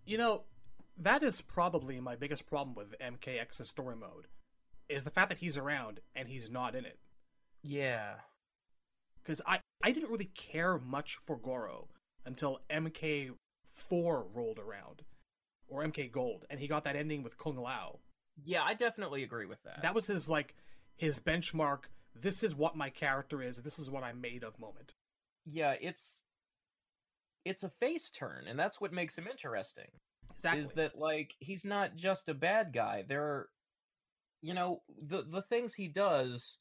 You 0.07 0.17
know, 0.17 0.45
that 0.97 1.23
is 1.23 1.43
probably 1.43 2.01
my 2.01 2.17
biggest 2.17 2.47
problem 2.47 2.75
with 2.75 2.99
MKX's 2.99 3.69
story 3.69 3.95
mode, 3.95 4.27
is 4.89 5.03
the 5.03 5.11
fact 5.11 5.29
that 5.29 5.39
he's 5.39 5.59
around 5.59 6.01
and 6.17 6.29
he's 6.29 6.51
not 6.51 6.75
in 6.75 6.87
it. 6.87 6.99
yeah 7.63 8.15
Because 9.23 9.43
I, 9.47 9.61
I 9.85 9.93
didn't 9.93 10.11
really 10.11 10.31
care 10.35 10.79
much 10.79 11.19
for 11.27 11.37
Goro 11.37 11.89
until 12.25 12.61
MK4 12.71 13.35
rolled 13.91 14.59
around, 14.59 15.03
or 15.69 15.85
MK 15.85 16.11
Gold, 16.11 16.47
and 16.49 16.59
he 16.59 16.69
got 16.69 16.85
that 16.85 16.97
ending 16.97 17.23
with 17.23 17.37
Kung 17.37 17.57
Lao. 17.59 17.99
Yeah, 18.45 18.63
I 18.63 18.75
definitely 18.75 19.23
agree 19.23 19.47
with 19.47 19.63
that. 19.65 19.83
That 19.83 19.95
was 19.95 20.07
his 20.07 20.29
like 20.29 20.55
his 20.97 21.21
benchmark. 21.21 21.85
This 22.15 22.43
is 22.43 22.55
what 22.55 22.77
my 22.77 22.91
character 22.91 23.43
is. 23.43 23.59
This 23.59 23.79
is 23.79 23.91
what 23.91 24.03
I'm 24.03 24.21
made 24.21 24.45
of. 24.45 24.59
Moment. 24.59 24.95
yeah, 25.45 25.75
it's 25.81 26.21
it's 27.45 27.63
a 27.63 27.69
face 27.69 28.11
turn, 28.11 28.45
and 28.49 28.59
that's 28.59 28.81
what 28.81 28.93
makes 28.93 29.17
him 29.17 29.27
interesting. 29.31 29.89
Exactly. 30.33 30.63
Is 30.63 30.71
that 30.73 30.99
like 30.99 31.35
he's 31.41 31.65
not 31.65 31.97
just 31.97 32.29
a 32.29 32.35
bad 32.35 32.73
guy. 32.73 33.05
There, 33.07 33.49
you 34.41 34.55
know, 34.55 34.83
the 35.01 35.23
the 35.23 35.43
things 35.43 35.75
he 35.75 35.89
does, 35.89 36.59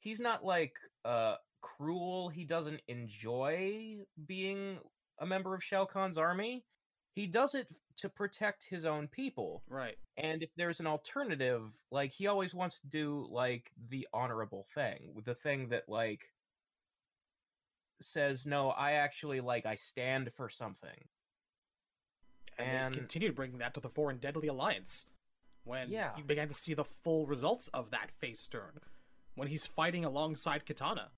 he's 0.00 0.20
not 0.20 0.44
like 0.44 0.74
uh 1.04 1.36
cruel. 1.60 2.28
He 2.28 2.44
doesn't 2.44 2.80
enjoy 2.88 3.98
being 4.26 4.78
a 5.18 5.26
member 5.26 5.54
of 5.54 5.62
Shao 5.62 5.84
Kahn's 5.84 6.18
army. 6.18 6.64
He 7.14 7.26
does 7.26 7.54
it 7.54 7.68
to 7.98 8.08
protect 8.08 8.64
his 8.64 8.84
own 8.84 9.06
people. 9.08 9.62
right? 9.68 9.96
And 10.16 10.42
if 10.42 10.50
there's 10.56 10.80
an 10.80 10.86
alternative, 10.86 11.62
like 11.90 12.10
he 12.12 12.26
always 12.26 12.52
wants 12.54 12.80
to 12.80 12.86
do 12.88 13.26
like 13.30 13.70
the 13.88 14.08
honorable 14.12 14.64
thing, 14.74 15.14
the 15.24 15.34
thing 15.34 15.68
that 15.68 15.88
like 15.88 16.20
says 18.00 18.46
no, 18.46 18.70
I 18.70 18.92
actually 18.92 19.40
like 19.40 19.64
I 19.66 19.76
stand 19.76 20.32
for 20.36 20.48
something. 20.48 21.08
And, 22.58 22.86
And- 22.86 22.94
continued 22.96 23.34
bringing 23.34 23.58
that 23.58 23.74
to 23.74 23.80
the 23.80 23.88
Foreign 23.88 24.18
Deadly 24.18 24.48
Alliance 24.48 25.06
when 25.64 25.90
Yeah. 25.90 26.16
you 26.16 26.24
began 26.24 26.48
to 26.48 26.54
see 26.54 26.74
the 26.74 26.84
full 26.84 27.26
results 27.26 27.68
of 27.68 27.90
that 27.90 28.10
face 28.20 28.46
turn 28.46 28.80
when 29.34 29.48
he's 29.48 29.66
fighting 29.66 30.04
alongside 30.04 30.64
Kitana. 30.66 31.10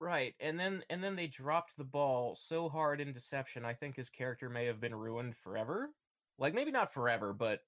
Right. 0.00 0.34
And 0.40 0.58
then 0.58 0.82
and 0.90 1.02
then 1.02 1.16
they 1.16 1.26
dropped 1.26 1.76
the 1.76 1.84
ball 1.84 2.36
so 2.40 2.68
hard 2.68 3.00
in 3.00 3.12
Deception, 3.12 3.64
I 3.64 3.74
think 3.74 3.96
his 3.96 4.10
character 4.10 4.48
may 4.50 4.66
have 4.66 4.80
been 4.80 4.94
ruined 4.94 5.36
forever. 5.36 5.90
Like 6.38 6.54
maybe 6.54 6.70
not 6.70 6.92
forever, 6.92 7.32
but 7.32 7.60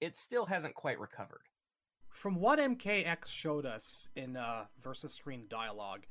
it 0.00 0.16
still 0.16 0.46
hasn't 0.46 0.74
quite 0.74 0.98
recovered. 0.98 1.42
From 2.08 2.36
what 2.36 2.58
MKX 2.58 3.26
showed 3.26 3.66
us 3.66 4.08
in 4.16 4.36
uh, 4.36 4.64
versus 4.80 5.12
screen 5.14 5.44
dialogue, 5.48 6.06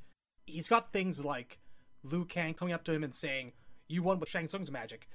he's 0.46 0.68
got 0.70 0.92
things 0.94 1.24
like 1.24 1.60
Liu 2.04 2.26
Kang 2.26 2.54
coming 2.54 2.74
up 2.74 2.84
to 2.86 2.94
him 2.94 3.04
and 3.04 3.16
saying, 3.16 3.54
"You 3.88 4.04
won 4.04 4.20
with 4.20 4.30
Shang 4.30 4.48
Tsung's 4.48 4.72
magic," 4.72 5.08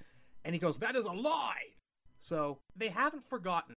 and 0.44 0.54
he 0.54 0.58
goes, 0.58 0.78
"That 0.78 0.96
is 0.96 1.04
a 1.04 1.12
lie." 1.12 1.74
So 2.18 2.60
they 2.74 2.88
haven't 2.88 3.24
forgotten. 3.24 3.74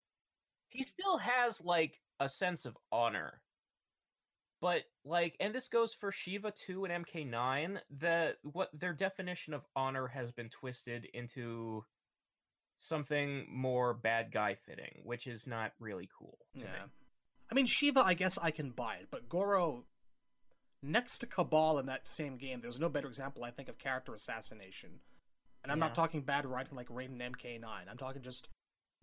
he 0.69 0.85
still 0.85 1.19
has 1.19 1.61
like 1.61 2.01
a 2.21 2.29
sense 2.29 2.65
of 2.65 2.77
honor 2.93 3.41
but 4.61 4.83
like 5.05 5.37
and 5.41 5.55
this 5.55 5.69
goes 5.69 5.95
for 5.95 6.11
shiva 6.13 6.51
2 6.51 6.85
and 6.85 7.07
mk9 7.07 7.79
that 7.99 8.37
what 8.43 8.71
their 8.73 8.93
definition 8.93 9.55
of 9.55 9.63
honor 9.77 10.07
has 10.09 10.33
been 10.33 10.49
twisted 10.49 11.07
into 11.15 11.85
something 12.77 13.47
more 13.51 13.95
bad 13.95 14.31
guy 14.33 14.55
fitting 14.55 15.01
which 15.05 15.27
is 15.27 15.47
not 15.47 15.73
really 15.81 16.09
cool 16.17 16.39
to 16.57 16.65
me. 16.65 16.71
Yeah. 16.73 16.87
I 17.51 17.55
mean, 17.55 17.65
Shiva, 17.65 18.01
I 18.01 18.13
guess 18.13 18.39
I 18.41 18.51
can 18.51 18.71
buy 18.73 18.97
it, 18.97 19.09
but 19.11 19.29
Goro, 19.29 19.87
next 20.83 21.21
to 21.21 21.27
Cabal 21.27 21.79
in 21.79 21.87
that 21.87 22.07
same 22.07 22.37
game, 22.37 22.61
there's 22.61 22.79
no 22.79 22.91
better 22.91 23.09
example, 23.09 23.43
I 23.43 23.51
think, 23.51 23.71
of 23.71 23.79
character 23.79 24.13
assassination. 24.13 25.01
And 25.63 25.73
I'm 25.73 25.79
Yeah. 25.79 25.87
not 25.87 25.95
talking 25.95 26.21
bad 26.21 26.45
writing 26.45 26.77
like 26.77 26.89
Raiden 26.89 27.23
MK9. 27.23 27.89
I'm 27.89 27.97
talking 27.97 28.21
just 28.21 28.49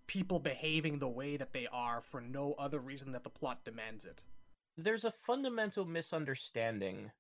people 0.06 0.40
behaving 0.40 1.00
the 1.00 1.10
way 1.10 1.38
that 1.38 1.54
they 1.54 1.66
are 1.66 2.02
for 2.02 2.22
no 2.22 2.54
other 2.54 2.80
reason 2.80 3.14
that 3.14 3.24
the 3.24 3.32
plot 3.32 3.66
demands 3.66 4.06
it. 4.06 4.24
There's 4.78 5.06
a 5.06 5.12
fundamental 5.12 5.86
misunderstanding 5.86 7.12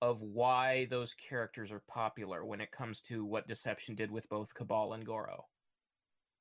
of 0.00 0.22
why 0.22 0.86
those 0.90 1.14
characters 1.14 1.70
are 1.70 1.82
popular 1.88 2.44
when 2.44 2.60
it 2.60 2.72
comes 2.72 3.00
to 3.00 3.24
what 3.24 3.46
deception 3.46 3.94
did 3.94 4.10
with 4.10 4.28
both 4.28 4.52
cabal 4.54 4.94
and 4.94 5.06
goro 5.06 5.44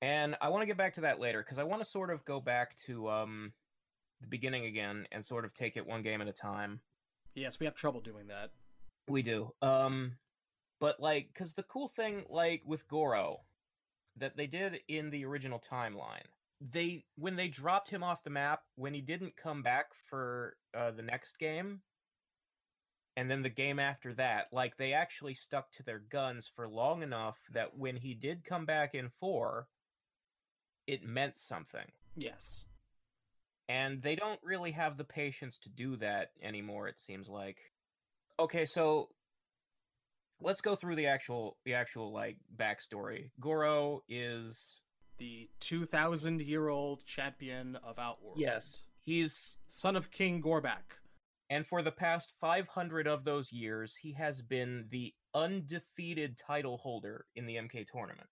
and 0.01 0.35
i 0.41 0.49
want 0.49 0.61
to 0.61 0.65
get 0.65 0.77
back 0.77 0.93
to 0.93 1.01
that 1.01 1.19
later 1.19 1.43
because 1.43 1.59
i 1.59 1.63
want 1.63 1.81
to 1.83 1.87
sort 1.89 2.09
of 2.09 2.23
go 2.25 2.39
back 2.39 2.75
to 2.77 3.09
um 3.09 3.51
the 4.21 4.27
beginning 4.27 4.65
again 4.65 5.05
and 5.11 5.23
sort 5.25 5.45
of 5.45 5.53
take 5.53 5.77
it 5.77 5.85
one 5.85 6.01
game 6.01 6.21
at 6.21 6.27
a 6.27 6.33
time 6.33 6.79
Yes, 7.33 7.59
we 7.61 7.65
have 7.65 7.75
trouble 7.75 8.01
doing 8.01 8.27
that. 8.27 8.49
we 9.07 9.21
do 9.21 9.51
um 9.61 10.13
but 10.79 10.99
like 10.99 11.29
because 11.33 11.53
the 11.53 11.63
cool 11.63 11.87
thing 11.87 12.23
like 12.29 12.61
with 12.65 12.87
goro 12.87 13.41
that 14.17 14.35
they 14.35 14.47
did 14.47 14.79
in 14.87 15.09
the 15.09 15.23
original 15.25 15.61
timeline 15.71 16.27
they 16.69 17.03
when 17.17 17.35
they 17.35 17.47
dropped 17.47 17.89
him 17.89 18.03
off 18.03 18.23
the 18.23 18.29
map 18.29 18.61
when 18.75 18.93
he 18.93 19.01
didn't 19.01 19.35
come 19.35 19.63
back 19.63 19.87
for 20.09 20.55
uh, 20.77 20.91
the 20.91 21.01
next 21.01 21.39
game 21.39 21.81
and 23.17 23.29
then 23.29 23.41
the 23.41 23.49
game 23.49 23.79
after 23.79 24.13
that 24.13 24.47
like 24.51 24.77
they 24.77 24.93
actually 24.93 25.33
stuck 25.33 25.71
to 25.71 25.83
their 25.83 25.99
guns 25.99 26.49
for 26.55 26.67
long 26.67 27.01
enough 27.01 27.37
that 27.51 27.77
when 27.77 27.95
he 27.95 28.13
did 28.13 28.43
come 28.43 28.65
back 28.65 28.93
in 28.93 29.09
4 29.19 29.67
it 30.87 31.03
meant 31.03 31.37
something. 31.37 31.85
Yes. 32.15 32.65
and 33.69 34.01
they 34.01 34.15
don't 34.15 34.39
really 34.43 34.71
have 34.71 34.97
the 34.97 35.03
patience 35.03 35.57
to 35.59 35.69
do 35.69 35.95
that 35.97 36.31
anymore 36.43 36.87
it 36.87 36.99
seems 36.99 37.27
like. 37.27 37.57
Okay 38.39 38.65
so 38.65 39.09
let's 40.41 40.61
go 40.61 40.75
through 40.75 40.95
the 40.95 41.07
actual 41.07 41.57
the 41.65 41.73
actual 41.73 42.11
like 42.11 42.37
backstory. 42.55 43.31
Goro 43.39 44.03
is 44.09 44.77
The 45.17 45.49
2,000 45.59 46.41
year 46.41 46.67
old 46.69 47.05
champion 47.05 47.75
of 47.77 47.99
Outworld. 47.99 48.37
Yes. 48.39 48.81
He's 49.03 49.57
Son 49.67 49.95
of 49.95 50.11
King 50.11 50.41
Gorbak. 50.41 50.97
and 51.49 51.65
for 51.67 51.81
the 51.81 51.91
past 51.91 52.31
500 52.39 53.07
of 53.07 53.23
those 53.23 53.51
years 53.51 53.95
he 54.01 54.13
has 54.13 54.41
been 54.41 54.85
the 54.89 55.13
undefeated 55.33 56.37
title 56.37 56.77
holder 56.77 57.25
in 57.35 57.45
the 57.45 57.55
mk 57.55 57.87
tournament 57.87 58.29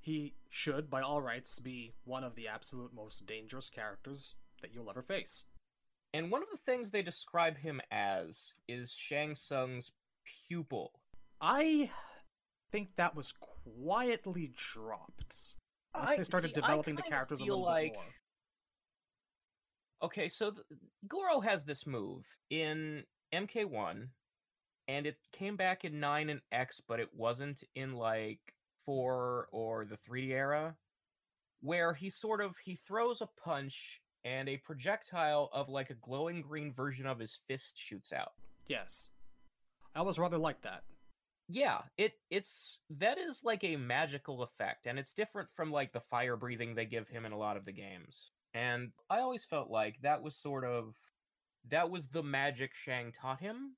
He 0.00 0.34
should, 0.50 0.88
by 0.90 1.00
all 1.00 1.20
rights, 1.22 1.58
be 1.58 1.94
one 2.04 2.24
of 2.24 2.34
the 2.34 2.48
absolute 2.48 2.92
most 2.94 3.24
dangerous 3.26 3.68
characters 3.70 4.34
that 4.60 4.72
you'll 4.74 4.90
ever 4.90 5.02
face. 5.02 5.44
and 6.14 6.30
one 6.30 6.42
of 6.42 6.48
the 6.50 6.58
things 6.58 6.90
they 6.90 7.02
describe 7.02 7.58
him 7.58 7.80
as 7.90 8.52
is 8.68 8.92
shang 8.92 9.34
tsung's 9.34 9.90
pupil 10.48 10.92
I 11.40 11.90
think 12.70 12.96
that 12.96 13.14
was 13.16 13.32
quietly 13.32 14.52
dropped 14.56 15.56
once 15.94 16.10
I- 16.10 16.16
they 16.16 16.24
started 16.24 16.48
see, 16.48 16.60
developing 16.60 16.96
the 16.96 17.02
characters 17.02 17.40
a 17.40 17.44
little 17.44 17.62
like- 17.62 17.92
bit 17.92 17.98
more. 17.98 18.14
Okay, 20.02 20.28
so 20.28 20.50
th- 20.50 20.66
Goro 21.06 21.40
has 21.40 21.64
this 21.64 21.86
move 21.86 22.26
in 22.50 23.06
MK1, 23.32 24.10
and 24.88 25.06
it 25.06 25.16
came 25.30 25.56
back 25.56 25.84
in 25.84 26.00
9 26.00 26.28
and 26.28 26.40
X, 26.50 26.80
but 26.80 26.98
it 26.98 27.14
wasn't 27.14 27.62
in 27.76 27.92
like 27.92 28.54
4 28.84 29.48
or 29.52 29.84
the 29.84 29.96
3D 29.96 30.32
era, 30.32 30.76
where 31.60 31.94
he 31.94 32.10
sort 32.10 32.40
of 32.40 32.56
he 32.58 32.74
throws 32.74 33.20
a 33.20 33.26
punch 33.28 34.02
and 34.24 34.48
a 34.48 34.56
projectile 34.56 35.48
of 35.52 35.68
like 35.68 35.90
a 35.90 35.94
glowing 35.94 36.42
green 36.42 36.72
version 36.72 37.06
of 37.06 37.20
his 37.20 37.36
fist 37.46 37.78
shoots 37.78 38.12
out. 38.12 38.34
Yes, 38.66 39.08
I 39.94 40.02
was 40.02 40.18
rather 40.18 40.38
like 40.38 40.62
that. 40.62 40.82
Yeah, 41.54 41.82
it 41.98 42.12
it's 42.30 42.78
that 42.98 43.18
is 43.18 43.40
like 43.44 43.62
a 43.62 43.76
magical 43.76 44.42
effect, 44.42 44.86
and 44.86 44.98
it's 44.98 45.12
different 45.12 45.50
from 45.50 45.70
like 45.70 45.92
the 45.92 46.00
fire 46.00 46.36
breathing 46.36 46.74
they 46.74 46.86
give 46.86 47.08
him 47.08 47.26
in 47.26 47.32
a 47.32 47.38
lot 47.38 47.56
of 47.58 47.64
the 47.66 47.72
games. 47.72 48.30
And 48.54 48.92
I 49.10 49.18
always 49.20 49.44
felt 49.44 49.70
like 49.70 49.96
that 50.02 50.22
was 50.22 50.34
sort 50.34 50.64
of 50.64 50.94
that 51.70 51.90
was 51.90 52.08
the 52.08 52.22
magic 52.22 52.74
Shang 52.74 53.12
taught 53.12 53.40
him. 53.40 53.76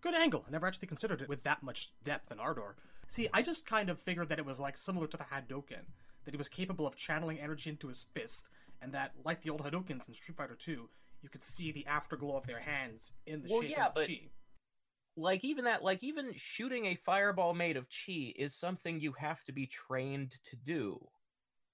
Good 0.00 0.14
angle. 0.14 0.44
I 0.46 0.50
never 0.50 0.66
actually 0.66 0.88
considered 0.88 1.22
it 1.22 1.28
with 1.28 1.42
that 1.42 1.62
much 1.62 1.92
depth 2.04 2.30
and 2.30 2.40
ardor. 2.40 2.76
See, 3.08 3.28
I 3.32 3.42
just 3.42 3.66
kind 3.66 3.90
of 3.90 3.98
figured 3.98 4.28
that 4.28 4.38
it 4.38 4.46
was 4.46 4.60
like 4.60 4.76
similar 4.76 5.06
to 5.08 5.16
the 5.16 5.24
hadoken 5.24 5.86
that 6.24 6.30
he 6.34 6.36
was 6.36 6.48
capable 6.48 6.86
of 6.86 6.96
channeling 6.96 7.40
energy 7.40 7.70
into 7.70 7.88
his 7.88 8.06
fist, 8.14 8.48
and 8.82 8.92
that, 8.94 9.12
like 9.24 9.42
the 9.42 9.50
old 9.50 9.62
Hadoukens 9.62 10.08
in 10.08 10.14
Street 10.14 10.36
Fighter 10.36 10.56
2 10.56 10.88
you 11.22 11.28
could 11.30 11.42
see 11.42 11.72
the 11.72 11.86
afterglow 11.86 12.36
of 12.36 12.46
their 12.46 12.60
hands 12.60 13.10
in 13.26 13.42
the 13.42 13.48
Well, 13.50 13.62
shape 13.62 13.70
yeah, 13.70 13.86
of 13.86 13.94
the 13.94 14.00
but- 14.02 14.06
chi. 14.08 14.20
Like 15.16 15.44
even 15.44 15.64
that, 15.64 15.82
like 15.82 16.02
even 16.04 16.32
shooting 16.36 16.86
a 16.86 16.94
fireball 16.94 17.54
made 17.54 17.76
of 17.76 17.86
chi 17.88 18.34
is 18.36 18.54
something 18.54 19.00
you 19.00 19.12
have 19.12 19.42
to 19.44 19.52
be 19.52 19.66
trained 19.66 20.34
to 20.50 20.56
do. 20.56 20.98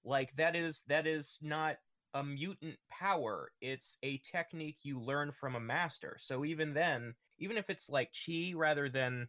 Like 0.05 0.35
that 0.37 0.55
is 0.55 0.83
that 0.87 1.05
is 1.05 1.37
not 1.41 1.77
a 2.13 2.23
mutant 2.23 2.77
power. 2.89 3.51
It's 3.61 3.97
a 4.03 4.17
technique 4.19 4.79
you 4.83 4.99
learn 4.99 5.31
from 5.31 5.55
a 5.55 5.59
master. 5.59 6.17
So 6.19 6.45
even 6.45 6.73
then, 6.73 7.15
even 7.37 7.57
if 7.57 7.69
it's 7.69 7.89
like 7.89 8.13
chi 8.13 8.53
rather 8.55 8.87
than 8.89 9.27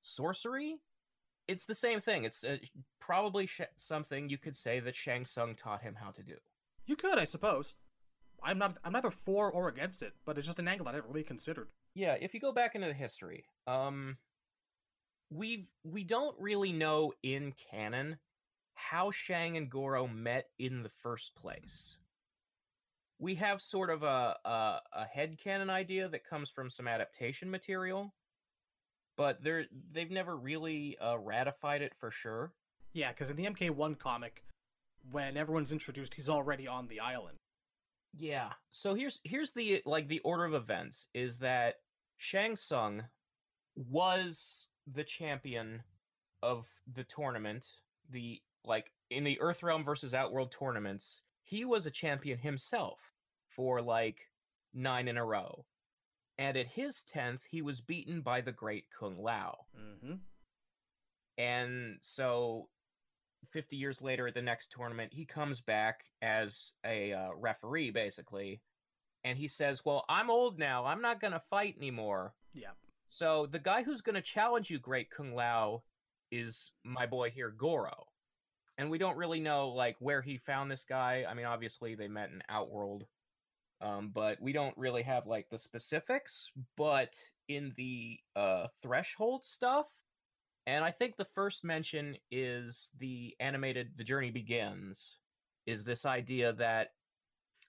sorcery, 0.00 0.78
it's 1.46 1.64
the 1.64 1.74
same 1.74 2.00
thing. 2.00 2.24
It's 2.24 2.44
uh, 2.44 2.56
probably 3.00 3.46
sh- 3.46 3.60
something 3.76 4.28
you 4.28 4.38
could 4.38 4.56
say 4.56 4.80
that 4.80 4.96
Shang 4.96 5.24
Tsung 5.24 5.54
taught 5.54 5.82
him 5.82 5.96
how 6.00 6.10
to 6.10 6.22
do. 6.22 6.34
You 6.86 6.96
could, 6.96 7.18
I 7.18 7.24
suppose. 7.24 7.74
I'm 8.42 8.58
not. 8.58 8.78
I'm 8.82 8.92
neither 8.92 9.10
for 9.10 9.50
or 9.50 9.68
against 9.68 10.02
it, 10.02 10.14
but 10.24 10.36
it's 10.36 10.46
just 10.46 10.58
an 10.58 10.66
angle 10.66 10.88
I 10.88 10.94
haven't 10.94 11.10
really 11.10 11.22
considered. 11.22 11.68
Yeah, 11.94 12.16
if 12.20 12.34
you 12.34 12.40
go 12.40 12.52
back 12.52 12.74
into 12.74 12.86
the 12.86 12.94
history, 12.94 13.44
um 13.66 14.16
we 15.30 15.68
we 15.84 16.04
don't 16.04 16.36
really 16.38 16.72
know 16.72 17.12
in 17.22 17.54
canon 17.70 18.18
how 18.74 19.10
Shang 19.10 19.56
and 19.56 19.70
Goro 19.70 20.06
met 20.06 20.48
in 20.58 20.82
the 20.82 20.88
first 20.88 21.34
place. 21.34 21.96
We 23.18 23.36
have 23.36 23.60
sort 23.62 23.90
of 23.90 24.02
a 24.02 24.36
a, 24.44 24.80
a 24.92 25.06
headcanon 25.16 25.70
idea 25.70 26.08
that 26.08 26.28
comes 26.28 26.50
from 26.50 26.70
some 26.70 26.88
adaptation 26.88 27.50
material, 27.50 28.14
but 29.16 29.42
they're 29.42 29.66
they've 29.92 30.10
never 30.10 30.36
really 30.36 30.96
uh, 30.98 31.18
ratified 31.18 31.82
it 31.82 31.94
for 31.98 32.10
sure. 32.10 32.52
Yeah, 32.92 33.10
because 33.10 33.30
in 33.30 33.36
the 33.36 33.46
MK1 33.46 33.98
comic, 33.98 34.44
when 35.10 35.36
everyone's 35.36 35.72
introduced, 35.72 36.14
he's 36.14 36.28
already 36.28 36.68
on 36.68 36.88
the 36.88 37.00
island. 37.00 37.38
Yeah. 38.16 38.50
So 38.70 38.94
here's 38.94 39.20
here's 39.24 39.52
the 39.52 39.82
like 39.86 40.08
the 40.08 40.20
order 40.20 40.44
of 40.44 40.54
events 40.54 41.06
is 41.14 41.38
that 41.38 41.76
Shang 42.18 42.56
Tsung 42.56 43.04
was 43.74 44.66
the 44.86 45.04
champion 45.04 45.82
of 46.42 46.66
the 46.92 47.04
tournament, 47.04 47.66
the 48.10 48.40
like 48.64 48.90
in 49.10 49.24
the 49.24 49.38
Earthrealm 49.42 49.84
versus 49.84 50.14
Outworld 50.14 50.52
tournaments, 50.52 51.22
he 51.42 51.64
was 51.64 51.86
a 51.86 51.90
champion 51.90 52.38
himself 52.38 52.98
for 53.48 53.82
like 53.82 54.28
9 54.74 55.08
in 55.08 55.18
a 55.18 55.24
row. 55.24 55.64
And 56.38 56.56
at 56.56 56.66
his 56.66 57.04
10th, 57.14 57.40
he 57.48 57.60
was 57.60 57.80
beaten 57.80 58.22
by 58.22 58.40
the 58.40 58.52
great 58.52 58.86
Kung 58.98 59.16
Lao. 59.16 59.66
Mm-hmm. 59.78 60.14
And 61.38 61.96
so 62.00 62.68
50 63.50 63.76
years 63.76 64.00
later 64.00 64.26
at 64.26 64.34
the 64.34 64.42
next 64.42 64.70
tournament, 64.70 65.12
he 65.12 65.24
comes 65.24 65.60
back 65.60 66.04
as 66.20 66.72
a 66.84 67.12
uh, 67.12 67.28
referee, 67.36 67.90
basically. 67.90 68.60
And 69.24 69.38
he 69.38 69.48
says, 69.48 69.84
Well, 69.84 70.04
I'm 70.08 70.30
old 70.30 70.58
now. 70.58 70.84
I'm 70.84 71.02
not 71.02 71.20
going 71.20 71.32
to 71.32 71.40
fight 71.40 71.76
anymore. 71.76 72.34
Yeah. 72.54 72.70
So 73.08 73.46
the 73.50 73.58
guy 73.58 73.82
who's 73.82 74.00
going 74.00 74.14
to 74.14 74.22
challenge 74.22 74.70
you, 74.70 74.78
Great 74.78 75.10
Kung 75.10 75.34
Lao, 75.34 75.82
is 76.30 76.70
my 76.82 77.06
boy 77.06 77.30
here, 77.30 77.50
Goro. 77.50 78.06
And 78.78 78.90
we 78.90 78.98
don't 78.98 79.18
really 79.18 79.38
know, 79.38 79.68
like, 79.68 79.96
where 79.98 80.22
he 80.22 80.38
found 80.38 80.70
this 80.70 80.84
guy. 80.88 81.26
I 81.28 81.34
mean, 81.34 81.44
obviously, 81.44 81.94
they 81.94 82.08
met 82.08 82.30
in 82.30 82.42
Outworld. 82.48 83.04
Um, 83.82 84.10
but 84.14 84.40
we 84.40 84.52
don't 84.52 84.76
really 84.78 85.02
have, 85.02 85.26
like, 85.26 85.50
the 85.50 85.58
specifics. 85.58 86.50
But 86.76 87.14
in 87.48 87.74
the 87.76 88.18
uh, 88.34 88.68
threshold 88.80 89.44
stuff, 89.44 89.86
and 90.66 90.84
I 90.84 90.90
think 90.90 91.16
the 91.16 91.24
first 91.24 91.64
mention 91.64 92.16
is 92.30 92.90
the 92.98 93.34
animated 93.40 93.92
The 93.96 94.04
Journey 94.04 94.30
Begins, 94.30 95.18
is 95.66 95.84
this 95.84 96.06
idea 96.06 96.52
that 96.54 96.88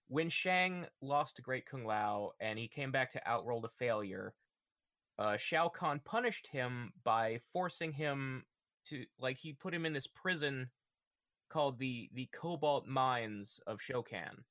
when 0.08 0.30
Shang 0.30 0.86
lost 1.02 1.38
to 1.38 1.42
Great 1.42 1.66
Kung 1.66 1.86
Lao 1.86 2.32
and 2.40 2.60
he 2.60 2.68
came 2.68 2.92
back 2.92 3.12
to 3.14 3.28
Outworld 3.28 3.66
a 3.66 3.70
failure, 3.70 4.34
uh, 5.18 5.38
Shao 5.38 5.70
Kahn 5.70 6.00
punished 6.04 6.48
him 6.48 6.94
by 7.04 7.40
forcing 7.52 7.92
him 7.92 8.44
to, 8.90 9.06
like, 9.20 9.38
he 9.38 9.54
put 9.54 9.74
him 9.74 9.86
in 9.86 9.94
this 9.94 10.08
prison 10.08 10.70
called 11.50 11.78
the 11.80 12.10
the 12.14 12.28
Cobalt 12.34 12.88
Mines 12.88 13.60
of 13.68 13.80
Shokan, 13.80 14.44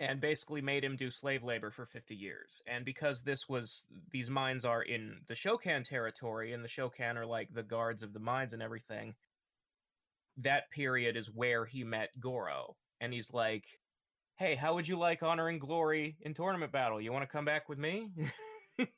and 0.00 0.20
basically 0.20 0.62
made 0.62 0.82
him 0.82 0.96
do 0.96 1.10
slave 1.10 1.44
labor 1.44 1.70
for 1.70 1.84
50 1.84 2.14
years. 2.14 2.50
And 2.66 2.86
because 2.86 3.22
this 3.22 3.48
was 3.48 3.84
these 4.10 4.30
mines 4.30 4.64
are 4.64 4.82
in 4.82 5.18
the 5.28 5.34
Shokan 5.34 5.84
territory, 5.84 6.54
and 6.54 6.64
the 6.64 6.68
Shokan 6.68 7.16
are 7.16 7.26
like 7.26 7.52
the 7.52 7.62
guards 7.62 8.02
of 8.02 8.14
the 8.14 8.18
mines 8.18 8.54
and 8.54 8.62
everything, 8.62 9.14
that 10.38 10.70
period 10.70 11.16
is 11.18 11.30
where 11.30 11.66
he 11.66 11.84
met 11.84 12.18
Goro. 12.18 12.76
And 13.00 13.12
he's 13.12 13.32
like, 13.32 13.64
Hey, 14.36 14.54
how 14.54 14.74
would 14.74 14.88
you 14.88 14.98
like 14.98 15.22
honor 15.22 15.48
and 15.48 15.60
glory 15.60 16.16
in 16.22 16.32
tournament 16.32 16.72
battle? 16.72 16.98
You 16.98 17.12
want 17.12 17.24
to 17.24 17.30
come 17.30 17.44
back 17.44 17.68
with 17.68 17.78
me? 17.78 18.08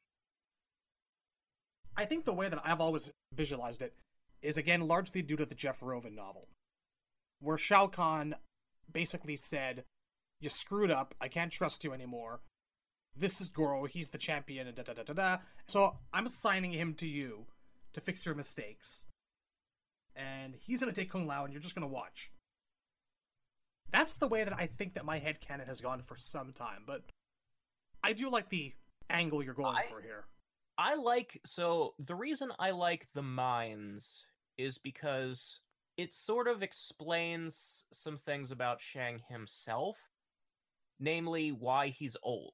I 1.97 2.05
think 2.05 2.25
the 2.25 2.33
way 2.33 2.49
that 2.49 2.63
I've 2.65 2.81
always 2.81 3.13
visualized 3.35 3.83
it 3.83 3.93
is 4.41 4.57
again 4.57 4.87
largely 4.87 5.21
due 5.21 5.37
to 5.37 5.45
the 5.45 5.57
Jeff 5.57 5.83
Rovin 5.83 6.15
novel, 6.15 6.47
where 7.41 7.59
Shao 7.59 7.89
Kahn 7.89 8.37
basically 8.91 9.35
said, 9.35 9.83
"You 10.43 10.49
screwed 10.51 10.91
up. 10.91 11.15
I 11.21 11.29
can't 11.29 11.53
trust 11.53 11.85
you 11.85 11.93
anymore. 11.93 12.43
This 13.15 13.41
is 13.41 13.49
Goro. 13.49 13.85
He's 13.87 14.09
the 14.09 14.19
champion." 14.19 14.67
And 14.67 14.77
da 14.77 14.83
da 14.83 14.93
da 14.93 15.03
da 15.05 15.13
da. 15.15 15.39
So 15.69 15.99
I'm 16.13 16.27
assigning 16.27 16.73
him 16.73 16.95
to 16.97 17.07
you 17.07 17.47
to 17.93 18.01
fix 18.01 18.27
your 18.27 18.35
mistakes, 18.35 19.05
and 20.17 20.55
he's 20.57 20.81
gonna 20.81 20.93
take 20.93 21.11
Kung 21.11 21.27
Lao, 21.27 21.45
and 21.45 21.53
you're 21.53 21.63
just 21.63 21.75
gonna 21.75 21.87
watch. 21.87 22.33
That's 23.91 24.15
the 24.15 24.29
way 24.29 24.43
that 24.43 24.55
I 24.55 24.67
think 24.67 24.95
that 24.95 25.05
my 25.05 25.19
head 25.19 25.41
canon 25.41 25.67
has 25.67 25.81
gone 25.81 26.03
for 26.03 26.17
some 26.17 26.53
time, 26.53 26.85
but 26.87 27.03
I 28.03 28.15
do 28.15 28.31
like 28.31 28.49
the 28.49 28.75
angle 29.11 29.43
you're 29.43 29.55
going 29.55 29.77
I- 29.77 29.87
for 29.87 30.01
here. 30.01 30.27
I 30.79 30.95
like 30.95 31.41
so 31.45 31.95
the 31.99 32.15
reason 32.15 32.51
I 32.59 32.71
like 32.71 33.13
the 33.13 33.23
mines 33.23 34.25
is 34.57 34.79
because 34.79 35.61
it 35.99 36.15
sort 36.15 36.49
of 36.49 36.63
explains 36.63 37.85
some 37.93 38.17
things 38.17 38.51
about 38.51 38.81
Shang 38.81 39.19
himself, 39.29 39.99
namely 41.03 41.51
why 41.51 41.89
he's 41.89 42.17
old. 42.23 42.53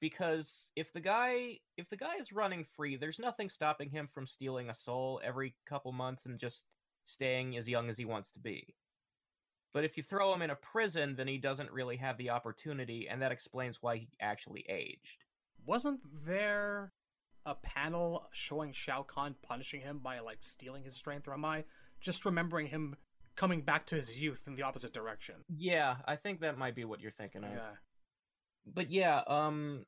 Because 0.00 0.68
if 0.76 0.92
the 0.92 1.00
guy 1.00 1.58
if 1.78 1.88
the 1.88 1.96
guy 1.96 2.16
is 2.20 2.32
running 2.32 2.66
free, 2.76 2.96
there's 2.96 3.18
nothing 3.18 3.48
stopping 3.48 3.88
him 3.88 4.08
from 4.12 4.26
stealing 4.26 4.68
a 4.68 4.74
soul 4.74 5.20
every 5.24 5.54
couple 5.66 5.92
months 5.92 6.26
and 6.26 6.38
just 6.38 6.64
staying 7.04 7.56
as 7.56 7.68
young 7.68 7.88
as 7.88 7.96
he 7.96 8.04
wants 8.04 8.30
to 8.32 8.38
be. 8.38 8.74
But 9.72 9.84
if 9.84 9.96
you 9.96 10.02
throw 10.02 10.32
him 10.32 10.42
in 10.42 10.50
a 10.50 10.56
prison, 10.56 11.16
then 11.16 11.26
he 11.26 11.38
doesn't 11.38 11.72
really 11.72 11.96
have 11.96 12.16
the 12.16 12.30
opportunity, 12.30 13.08
and 13.08 13.20
that 13.22 13.32
explains 13.32 13.82
why 13.82 13.96
he 13.96 14.08
actually 14.20 14.64
aged. 14.68 15.24
Wasn't 15.66 16.00
there 16.24 16.92
a 17.44 17.54
panel 17.56 18.28
showing 18.30 18.72
Shao 18.72 19.02
Kahn 19.02 19.34
punishing 19.42 19.80
him 19.80 19.98
by 19.98 20.20
like 20.20 20.38
stealing 20.40 20.84
his 20.84 20.94
strength, 20.94 21.26
or 21.26 21.32
am 21.32 21.44
I 21.44 21.64
just 22.00 22.24
remembering 22.24 22.68
him 22.68 22.96
coming 23.36 23.62
back 23.62 23.86
to 23.86 23.94
his 23.96 24.20
youth 24.20 24.44
in 24.46 24.54
the 24.54 24.62
opposite 24.62 24.92
direction? 24.92 25.36
Yeah, 25.48 25.96
I 26.06 26.16
think 26.16 26.40
that 26.40 26.58
might 26.58 26.74
be 26.74 26.84
what 26.84 27.00
you're 27.00 27.10
thinking 27.10 27.44
of. 27.44 27.50
Yeah. 27.50 27.70
But 28.66 28.90
yeah, 28.90 29.22
um 29.26 29.84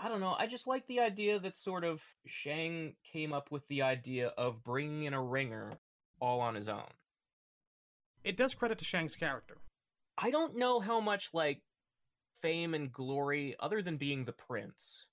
I 0.00 0.08
don't 0.08 0.20
know. 0.20 0.36
I 0.38 0.46
just 0.46 0.66
like 0.68 0.86
the 0.86 1.00
idea 1.00 1.40
that 1.40 1.56
sort 1.56 1.82
of 1.82 2.00
Shang 2.24 2.94
came 3.12 3.32
up 3.32 3.50
with 3.50 3.66
the 3.66 3.82
idea 3.82 4.28
of 4.28 4.62
bringing 4.62 5.04
in 5.04 5.14
a 5.14 5.22
ringer 5.22 5.74
all 6.20 6.40
on 6.40 6.54
his 6.54 6.68
own. 6.68 6.86
It 8.22 8.36
does 8.36 8.54
credit 8.54 8.78
to 8.78 8.84
Shang's 8.84 9.16
character. 9.16 9.58
I 10.16 10.30
don't 10.30 10.56
know 10.56 10.80
how 10.80 11.00
much 11.00 11.30
like 11.32 11.62
fame 12.40 12.74
and 12.74 12.92
glory 12.92 13.56
other 13.58 13.82
than 13.82 13.96
being 13.96 14.24
the 14.24 14.32
prince 14.32 15.06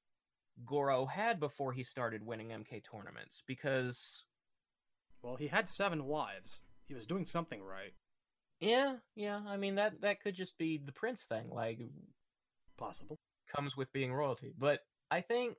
Goro 0.66 1.06
had 1.08 1.40
before 1.40 1.74
he 1.74 1.84
started 1.84 2.26
winning 2.26 2.50
MK 2.50 2.84
tournaments 2.90 3.42
because 3.48 4.26
Well, 5.22 5.36
he 5.36 5.48
had 5.48 5.68
seven 5.68 6.06
wives. 6.06 6.62
He 6.88 6.94
was 6.94 7.06
doing 7.06 7.26
something 7.26 7.62
right. 7.62 7.94
yeah, 8.60 8.96
yeah, 9.16 9.42
I 9.48 9.58
mean 9.58 9.76
that 9.76 10.02
that 10.02 10.22
could 10.22 10.36
just 10.36 10.58
be 10.58 10.78
the 10.78 10.92
prince 10.92 11.24
thing 11.24 11.50
like 11.50 11.80
Possible. 12.78 13.18
comes 13.56 13.76
with 13.78 13.92
being 13.94 14.14
royalty. 14.14 14.54
But 14.58 14.80
I 15.10 15.22
think, 15.22 15.56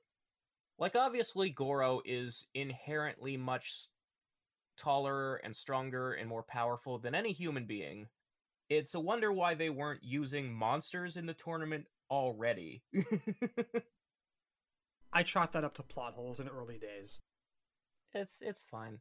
like, 0.79 0.95
obviously, 0.95 1.49
Goro 1.49 2.01
is 2.05 2.45
inherently 2.53 3.37
much 3.37 3.87
taller 4.77 5.37
and 5.37 5.55
stronger 5.55 6.13
and 6.13 6.29
more 6.29 6.43
powerful 6.43 6.99
than 6.99 7.15
any 7.15 7.33
human 7.33 7.65
being. 7.65 8.07
It's 8.69 8.93
a 8.93 8.99
wonder 8.99 9.31
why 9.31 9.55
they 9.55 9.69
weren't 9.69 10.03
using 10.03 10.53
monsters 10.53 11.17
in 11.17 11.25
the 11.25 11.33
tournament 11.33 11.85
already. 12.11 12.83
I 15.13 15.23
chalked 15.23 15.53
that 15.53 15.63
up 15.63 15.75
to 15.75 15.83
plot 15.83 16.13
holes 16.13 16.39
in 16.39 16.47
early 16.49 16.77
days. 16.77 17.21
it's 18.13 18.41
it's 18.41 18.63
fine. 18.69 18.99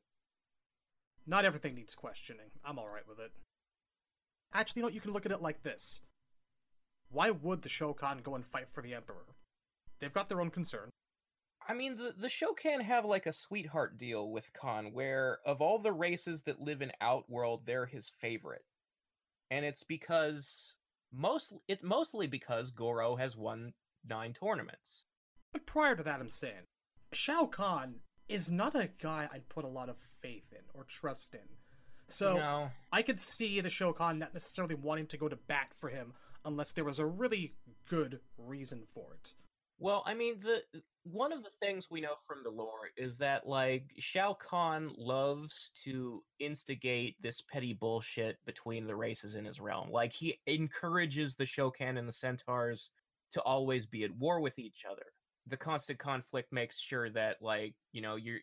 Not 1.26 1.44
everything 1.44 1.74
needs 1.74 1.94
questioning. 1.94 2.50
I'm 2.64 2.78
alright 2.78 3.08
with 3.08 3.18
it. 3.18 3.32
Actually, 4.52 4.80
you 4.80 4.88
know? 4.88 4.92
You 4.92 5.00
can 5.00 5.12
look 5.12 5.26
at 5.26 5.32
it 5.32 5.42
like 5.42 5.62
this. 5.62 6.02
Why 7.10 7.30
would 7.30 7.62
the 7.62 7.68
Shokan 7.68 8.22
go 8.22 8.34
and 8.34 8.44
fight 8.44 8.68
for 8.68 8.82
the 8.82 8.94
Emperor? 8.94 9.26
They've 10.00 10.12
got 10.12 10.28
their 10.28 10.40
own 10.40 10.50
concern. 10.50 10.90
I 11.68 11.74
mean, 11.74 11.96
the 11.96 12.14
the 12.16 12.28
Shokan 12.28 12.82
have 12.82 13.04
like 13.04 13.26
a 13.26 13.32
sweetheart 13.32 13.98
deal 13.98 14.30
with 14.30 14.52
Khan, 14.52 14.92
where 14.92 15.38
of 15.44 15.60
all 15.60 15.78
the 15.78 15.92
races 15.92 16.42
that 16.42 16.60
live 16.60 16.80
in 16.80 16.92
Outworld, 17.00 17.62
they're 17.66 17.86
his 17.86 18.08
favorite, 18.20 18.64
and 19.50 19.64
it's 19.64 19.82
because 19.82 20.74
most 21.12 21.52
it's 21.66 21.82
mostly 21.82 22.28
because 22.28 22.70
Goro 22.70 23.16
has 23.16 23.36
won 23.36 23.72
nine 24.08 24.32
tournaments. 24.32 25.02
But 25.52 25.66
prior 25.66 25.96
to 25.96 26.04
that, 26.04 26.20
I'm 26.20 26.28
saying, 26.28 26.66
Shao 27.12 27.46
Kahn 27.46 27.96
is 28.28 28.50
not 28.50 28.74
a 28.74 28.88
guy 29.00 29.28
I'd 29.32 29.48
put 29.48 29.64
a 29.64 29.68
lot 29.68 29.88
of 29.88 29.96
faith 30.20 30.52
in 30.52 30.62
or 30.74 30.84
trust 30.84 31.34
in. 31.34 31.40
So 32.08 32.36
no, 32.36 32.70
I 32.92 33.02
could 33.02 33.18
see 33.18 33.60
the 33.60 33.68
Shokan 33.68 34.18
not 34.18 34.32
necessarily 34.32 34.76
wanting 34.76 35.06
to 35.08 35.16
go 35.16 35.28
to 35.28 35.36
bat 35.36 35.68
for 35.74 35.88
him 35.88 36.12
unless 36.44 36.72
there 36.72 36.84
was 36.84 36.98
a 37.00 37.06
really 37.06 37.54
good 37.88 38.20
reason 38.38 38.84
for 38.86 39.14
it. 39.14 39.34
well, 39.78 40.02
I 40.06 40.14
mean, 40.14 40.40
the 40.40 40.80
one 41.04 41.32
of 41.32 41.42
the 41.42 41.50
things 41.60 41.88
we 41.90 42.00
know 42.00 42.14
from 42.26 42.42
the 42.42 42.50
lore 42.50 42.90
is 42.96 43.16
that 43.18 43.46
like 43.46 43.90
Shao 43.98 44.34
Kahn 44.34 44.92
loves 44.96 45.70
to 45.84 46.22
instigate 46.40 47.16
this 47.22 47.42
petty 47.52 47.74
bullshit 47.74 48.38
between 48.44 48.86
the 48.86 48.96
races 48.96 49.34
in 49.34 49.44
his 49.44 49.60
realm. 49.60 49.90
Like 49.90 50.12
he 50.12 50.38
encourages 50.46 51.34
the 51.34 51.44
Shokan 51.44 51.98
and 51.98 52.08
the 52.08 52.12
Centaurs 52.12 52.90
to 53.32 53.40
always 53.42 53.86
be 53.86 54.04
at 54.04 54.16
war 54.16 54.40
with 54.40 54.58
each 54.58 54.84
other. 54.90 55.06
The 55.48 55.56
constant 55.56 55.98
conflict 55.98 56.52
makes 56.52 56.80
sure 56.80 57.10
that 57.10 57.36
like, 57.40 57.74
you 57.92 58.02
know, 58.02 58.16
you're 58.16 58.40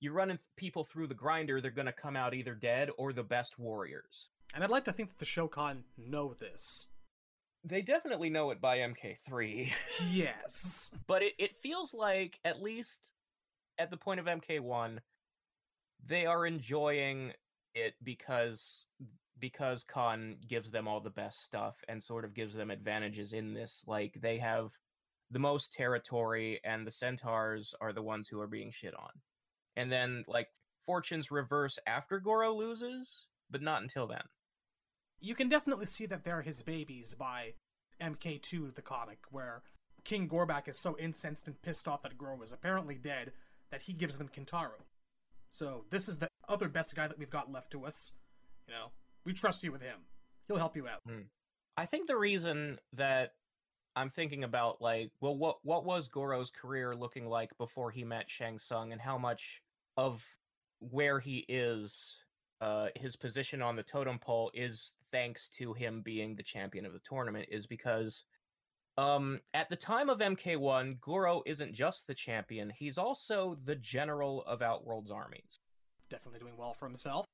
you're 0.00 0.12
running 0.12 0.38
people 0.56 0.84
through 0.84 1.06
the 1.06 1.14
grinder, 1.14 1.60
they're 1.60 1.70
going 1.70 1.86
to 1.86 1.92
come 1.92 2.16
out 2.16 2.34
either 2.34 2.54
dead 2.54 2.90
or 2.98 3.12
the 3.12 3.22
best 3.22 3.58
warriors. 3.58 4.28
And 4.54 4.62
I'd 4.62 4.70
like 4.70 4.84
to 4.84 4.92
think 4.92 5.10
that 5.10 5.18
the 5.18 5.24
Shokan 5.24 5.82
know 5.96 6.34
this. 6.38 6.88
They 7.64 7.82
definitely 7.82 8.30
know 8.30 8.50
it 8.50 8.60
by 8.60 8.78
MK3. 8.78 9.72
Yes. 10.10 10.92
but 11.06 11.22
it, 11.22 11.32
it 11.38 11.50
feels 11.62 11.92
like 11.92 12.38
at 12.44 12.62
least 12.62 13.12
at 13.78 13.90
the 13.90 13.96
point 13.96 14.20
of 14.20 14.26
mk1 14.26 14.98
they 16.06 16.26
are 16.26 16.46
enjoying 16.46 17.32
it 17.74 17.94
because 18.02 18.86
because 19.38 19.84
Khan 19.84 20.36
gives 20.48 20.70
them 20.70 20.88
all 20.88 21.00
the 21.00 21.10
best 21.10 21.44
stuff 21.44 21.76
and 21.88 22.02
sort 22.02 22.24
of 22.24 22.34
gives 22.34 22.54
them 22.54 22.70
advantages 22.70 23.32
in 23.32 23.52
this. 23.52 23.82
Like 23.86 24.18
they 24.20 24.38
have 24.38 24.70
the 25.30 25.38
most 25.38 25.72
territory, 25.72 26.60
and 26.64 26.86
the 26.86 26.90
centaurs 26.90 27.74
are 27.80 27.92
the 27.92 28.02
ones 28.02 28.28
who 28.28 28.40
are 28.40 28.46
being 28.46 28.70
shit 28.70 28.94
on. 28.94 29.10
And 29.76 29.90
then 29.90 30.24
like 30.26 30.48
fortunes 30.84 31.30
reverse 31.30 31.78
after 31.86 32.20
Goro 32.20 32.54
loses, 32.54 33.26
but 33.50 33.62
not 33.62 33.82
until 33.82 34.06
then. 34.06 34.22
You 35.20 35.34
can 35.34 35.48
definitely 35.48 35.86
see 35.86 36.06
that 36.06 36.24
they're 36.24 36.42
his 36.42 36.62
babies 36.62 37.14
by 37.18 37.54
MK2, 38.00 38.74
the 38.74 38.82
comic, 38.82 39.18
where 39.30 39.62
King 40.04 40.28
Gorbak 40.28 40.68
is 40.68 40.78
so 40.78 40.96
incensed 40.98 41.46
and 41.46 41.60
pissed 41.60 41.88
off 41.88 42.02
that 42.02 42.18
Goro 42.18 42.40
is 42.42 42.52
apparently 42.52 42.94
dead 42.94 43.32
that 43.70 43.82
he 43.82 43.92
gives 43.92 44.18
them 44.18 44.28
Kintaro. 44.28 44.84
So 45.50 45.84
this 45.90 46.08
is 46.08 46.18
the 46.18 46.28
other 46.48 46.68
best 46.68 46.94
guy 46.94 47.08
that 47.08 47.18
we've 47.18 47.30
got 47.30 47.50
left 47.50 47.72
to 47.72 47.84
us. 47.84 48.12
You 48.68 48.74
know, 48.74 48.92
we 49.24 49.32
trust 49.32 49.64
you 49.64 49.72
with 49.72 49.82
him. 49.82 50.00
He'll 50.46 50.58
help 50.58 50.76
you 50.76 50.86
out. 50.86 51.00
Hmm. 51.06 51.22
I 51.76 51.86
think 51.86 52.06
the 52.06 52.16
reason 52.16 52.78
that 52.92 53.32
I'm 53.96 54.10
thinking 54.10 54.44
about 54.44 54.80
like, 54.82 55.10
well, 55.20 55.36
what 55.36 55.56
what 55.62 55.86
was 55.86 56.08
Goro's 56.08 56.50
career 56.50 56.94
looking 56.94 57.26
like 57.26 57.56
before 57.56 57.90
he 57.90 58.04
met 58.04 58.30
Shang 58.30 58.58
Tsung, 58.58 58.92
and 58.92 59.00
how 59.00 59.16
much 59.16 59.62
of 59.96 60.22
where 60.78 61.18
he 61.18 61.46
is, 61.48 62.18
uh, 62.60 62.88
his 62.94 63.16
position 63.16 63.62
on 63.62 63.74
the 63.74 63.82
totem 63.82 64.18
pole 64.18 64.50
is 64.52 64.92
thanks 65.10 65.48
to 65.48 65.72
him 65.72 66.02
being 66.02 66.36
the 66.36 66.42
champion 66.42 66.84
of 66.84 66.92
the 66.92 66.98
tournament, 66.98 67.48
is 67.50 67.66
because, 67.66 68.24
um, 68.98 69.40
at 69.54 69.70
the 69.70 69.76
time 69.76 70.10
of 70.10 70.18
MK1, 70.18 71.00
Goro 71.00 71.42
isn't 71.46 71.72
just 71.72 72.06
the 72.06 72.14
champion; 72.14 72.68
he's 72.68 72.98
also 72.98 73.56
the 73.64 73.76
general 73.76 74.44
of 74.44 74.60
Outworld's 74.60 75.10
armies. 75.10 75.58
Definitely 76.10 76.40
doing 76.40 76.58
well 76.58 76.74
for 76.74 76.86
himself. 76.86 77.24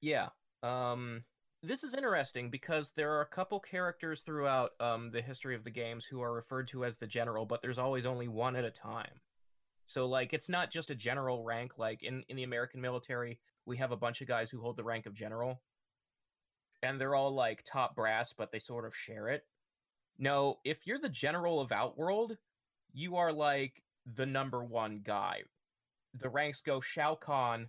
Yeah. 0.00 0.30
Um, 0.64 1.24
this 1.62 1.84
is 1.84 1.94
interesting 1.94 2.50
because 2.50 2.92
there 2.96 3.12
are 3.12 3.20
a 3.20 3.26
couple 3.26 3.60
characters 3.60 4.20
throughout 4.20 4.70
um, 4.80 5.10
the 5.10 5.20
history 5.20 5.54
of 5.54 5.64
the 5.64 5.70
games 5.70 6.04
who 6.04 6.22
are 6.22 6.32
referred 6.32 6.68
to 6.68 6.84
as 6.84 6.96
the 6.96 7.06
general, 7.06 7.44
but 7.44 7.60
there's 7.60 7.78
always 7.78 8.06
only 8.06 8.28
one 8.28 8.56
at 8.56 8.64
a 8.64 8.70
time. 8.70 9.20
So, 9.86 10.06
like, 10.06 10.32
it's 10.32 10.48
not 10.48 10.70
just 10.70 10.90
a 10.90 10.94
general 10.94 11.42
rank. 11.42 11.72
Like 11.76 12.02
in 12.02 12.24
in 12.28 12.36
the 12.36 12.44
American 12.44 12.80
military, 12.80 13.40
we 13.66 13.76
have 13.78 13.92
a 13.92 13.96
bunch 13.96 14.20
of 14.20 14.28
guys 14.28 14.48
who 14.50 14.60
hold 14.60 14.76
the 14.76 14.84
rank 14.84 15.06
of 15.06 15.14
general, 15.14 15.60
and 16.82 17.00
they're 17.00 17.14
all 17.14 17.34
like 17.34 17.64
top 17.64 17.94
brass, 17.94 18.32
but 18.32 18.50
they 18.50 18.58
sort 18.58 18.86
of 18.86 18.96
share 18.96 19.28
it. 19.28 19.44
No, 20.18 20.58
if 20.64 20.86
you're 20.86 21.00
the 21.00 21.08
general 21.08 21.60
of 21.60 21.72
Outworld, 21.72 22.36
you 22.92 23.16
are 23.16 23.32
like 23.32 23.82
the 24.06 24.26
number 24.26 24.64
one 24.64 25.00
guy. 25.04 25.42
The 26.14 26.28
ranks 26.28 26.60
go 26.60 26.80
Shao 26.80 27.14
Kahn, 27.14 27.68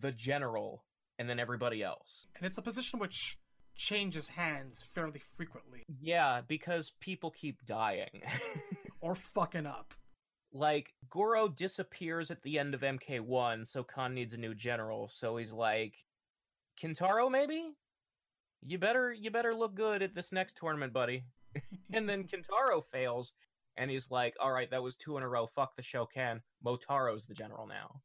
the 0.00 0.12
general, 0.12 0.84
and 1.22 1.30
then 1.30 1.38
everybody 1.38 1.84
else. 1.84 2.26
And 2.34 2.44
it's 2.44 2.58
a 2.58 2.62
position 2.62 2.98
which 2.98 3.38
changes 3.76 4.26
hands 4.26 4.84
fairly 4.92 5.22
frequently. 5.36 5.84
Yeah, 6.00 6.40
because 6.48 6.90
people 6.98 7.30
keep 7.30 7.64
dying. 7.64 8.22
or 9.00 9.14
fucking 9.14 9.66
up. 9.66 9.94
Like, 10.52 10.94
Goro 11.08 11.46
disappears 11.46 12.32
at 12.32 12.42
the 12.42 12.58
end 12.58 12.74
of 12.74 12.80
MK1, 12.80 13.68
so 13.68 13.84
Khan 13.84 14.14
needs 14.14 14.34
a 14.34 14.36
new 14.36 14.52
general, 14.52 15.08
so 15.14 15.36
he's 15.36 15.52
like, 15.52 15.94
Kintaro, 16.82 17.30
maybe? 17.30 17.70
You 18.66 18.78
better 18.78 19.12
you 19.12 19.30
better 19.30 19.54
look 19.54 19.76
good 19.76 20.02
at 20.02 20.16
this 20.16 20.32
next 20.32 20.56
tournament, 20.56 20.92
buddy. 20.92 21.22
and 21.92 22.08
then 22.08 22.24
Kintaro 22.24 22.82
fails, 22.90 23.30
and 23.76 23.92
he's 23.92 24.10
like, 24.10 24.34
Alright, 24.42 24.72
that 24.72 24.82
was 24.82 24.96
two 24.96 25.16
in 25.18 25.22
a 25.22 25.28
row, 25.28 25.46
fuck 25.46 25.76
the 25.76 25.82
Shokan. 25.82 26.40
Motaro's 26.66 27.26
the 27.26 27.34
general 27.34 27.68
now. 27.68 28.00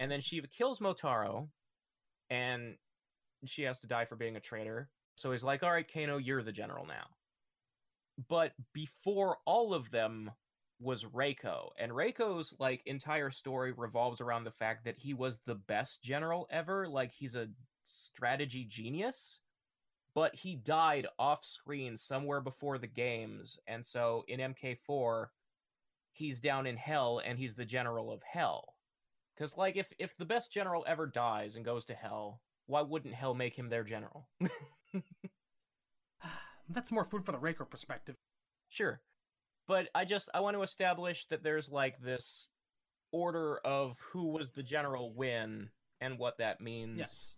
And 0.00 0.10
then 0.10 0.20
Shiva 0.20 0.48
kills 0.48 0.80
Motaro, 0.80 1.48
and 2.32 2.76
she 3.44 3.62
has 3.64 3.78
to 3.80 3.86
die 3.86 4.06
for 4.06 4.16
being 4.16 4.36
a 4.36 4.40
traitor. 4.40 4.88
So 5.16 5.32
he's 5.32 5.42
like, 5.42 5.62
all 5.62 5.70
right, 5.70 5.86
Kano, 5.92 6.16
you're 6.16 6.42
the 6.42 6.50
general 6.50 6.86
now. 6.86 7.04
But 8.28 8.52
before 8.72 9.36
all 9.44 9.74
of 9.74 9.90
them 9.90 10.30
was 10.80 11.04
Reiko, 11.04 11.68
and 11.78 11.92
Reiko's 11.92 12.54
like 12.58 12.80
entire 12.86 13.30
story 13.30 13.72
revolves 13.72 14.22
around 14.22 14.44
the 14.44 14.50
fact 14.50 14.86
that 14.86 14.98
he 14.98 15.12
was 15.12 15.40
the 15.44 15.54
best 15.54 16.02
general 16.02 16.48
ever. 16.50 16.88
Like 16.88 17.12
he's 17.12 17.34
a 17.34 17.48
strategy 17.84 18.64
genius, 18.64 19.40
but 20.14 20.34
he 20.34 20.56
died 20.56 21.06
off 21.18 21.44
screen 21.44 21.98
somewhere 21.98 22.40
before 22.40 22.78
the 22.78 22.86
games, 22.86 23.58
and 23.66 23.84
so 23.84 24.24
in 24.26 24.40
MK4, 24.40 25.26
he's 26.12 26.40
down 26.40 26.66
in 26.66 26.78
hell 26.78 27.20
and 27.24 27.38
he's 27.38 27.54
the 27.54 27.66
general 27.66 28.10
of 28.10 28.22
hell. 28.22 28.71
Because 29.36 29.56
like 29.56 29.76
if 29.76 29.92
if 29.98 30.16
the 30.16 30.24
best 30.24 30.52
general 30.52 30.84
ever 30.86 31.06
dies 31.06 31.56
and 31.56 31.64
goes 31.64 31.86
to 31.86 31.94
hell, 31.94 32.40
why 32.66 32.82
wouldn't 32.82 33.14
hell 33.14 33.34
make 33.34 33.56
him 33.56 33.68
their 33.68 33.84
general? 33.84 34.28
That's 36.68 36.92
more 36.92 37.04
food 37.04 37.24
for 37.24 37.32
the 37.32 37.38
Reiko 37.38 37.68
perspective. 37.68 38.16
Sure. 38.68 39.00
But 39.66 39.88
I 39.94 40.04
just 40.04 40.28
I 40.34 40.40
want 40.40 40.56
to 40.56 40.62
establish 40.62 41.26
that 41.30 41.42
there's 41.42 41.68
like 41.68 42.00
this 42.00 42.48
order 43.12 43.58
of 43.58 43.98
who 44.12 44.28
was 44.28 44.52
the 44.52 44.62
general 44.62 45.12
when 45.14 45.70
and 46.00 46.18
what 46.18 46.38
that 46.38 46.60
means. 46.60 47.00
Yes. 47.00 47.36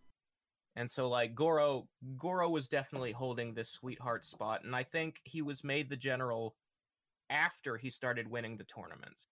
And 0.77 0.91
so 0.91 1.09
like 1.09 1.35
Goro 1.35 1.89
Goro 2.17 2.49
was 2.49 2.69
definitely 2.69 3.13
holding 3.13 3.55
this 3.55 3.71
sweetheart 3.71 4.27
spot 4.27 4.65
and 4.65 4.75
I 4.75 4.83
think 4.83 5.21
he 5.25 5.43
was 5.43 5.63
made 5.65 5.89
the 5.89 5.97
general 5.97 6.57
after 7.31 7.77
he 7.77 7.91
started 7.91 8.29
winning 8.29 8.57
the 8.57 8.65
tournaments. 8.65 9.29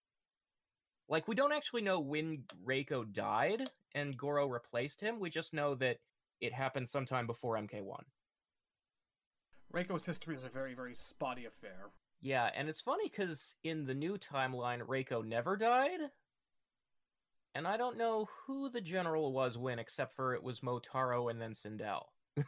Like 1.09 1.27
we 1.27 1.35
don't 1.35 1.51
actually 1.51 1.81
know 1.81 1.99
when 1.99 2.43
Reiko 2.65 3.11
died 3.11 3.69
and 3.93 4.17
Goro 4.17 4.47
replaced 4.47 5.01
him. 5.01 5.19
We 5.19 5.29
just 5.29 5.53
know 5.53 5.75
that 5.75 5.97
it 6.41 6.53
happened 6.53 6.89
sometime 6.89 7.27
before 7.27 7.57
MK1. 7.57 8.03
Reiko's 9.73 10.05
history 10.05 10.35
is 10.35 10.45
a 10.45 10.49
very, 10.49 10.73
very 10.73 10.93
spotty 10.93 11.45
affair. 11.45 11.89
Yeah, 12.21 12.49
and 12.55 12.69
it's 12.69 12.81
funny 12.81 13.09
because 13.09 13.55
in 13.63 13.85
the 13.85 13.93
new 13.93 14.17
timeline, 14.17 14.81
Reiko 14.81 15.25
never 15.25 15.57
died. 15.57 15.99
And 17.55 17.67
I 17.67 17.77
don't 17.77 17.97
know 17.97 18.29
who 18.45 18.69
the 18.69 18.81
general 18.81 19.31
was 19.31 19.57
when, 19.57 19.79
except 19.79 20.15
for 20.15 20.33
it 20.33 20.41
was 20.41 20.61
Motaro 20.61 21.29
and 21.29 21.41
then 21.41 21.53
Sindel. 21.53 22.05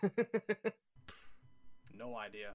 no 1.94 2.18
idea. 2.18 2.54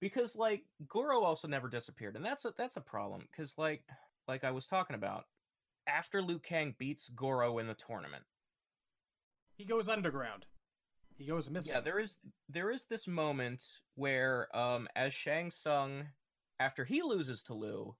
Because 0.00 0.36
like 0.36 0.64
Goro 0.86 1.22
also 1.22 1.48
never 1.48 1.68
disappeared, 1.68 2.16
and 2.16 2.24
that's 2.24 2.44
a 2.44 2.52
that's 2.56 2.76
a 2.76 2.80
problem. 2.80 3.26
Because 3.30 3.54
like 3.56 3.82
like 4.28 4.44
I 4.44 4.50
was 4.50 4.66
talking 4.66 4.94
about, 4.94 5.24
after 5.88 6.22
Liu 6.22 6.38
Kang 6.38 6.74
beats 6.78 7.08
Goro 7.08 7.58
in 7.58 7.66
the 7.66 7.74
tournament, 7.74 8.24
he 9.56 9.64
goes 9.64 9.88
underground. 9.88 10.44
He 11.16 11.24
goes 11.24 11.50
missing. 11.50 11.72
Yeah, 11.74 11.80
there 11.80 11.98
is 11.98 12.14
there 12.48 12.70
is 12.70 12.84
this 12.84 13.08
moment 13.08 13.62
where 13.96 14.54
um 14.56 14.86
as 14.94 15.12
Shang 15.12 15.50
Tsung 15.50 16.06
after 16.60 16.84
he 16.84 17.02
loses 17.02 17.42
to 17.44 17.54
Liu, 17.54 17.96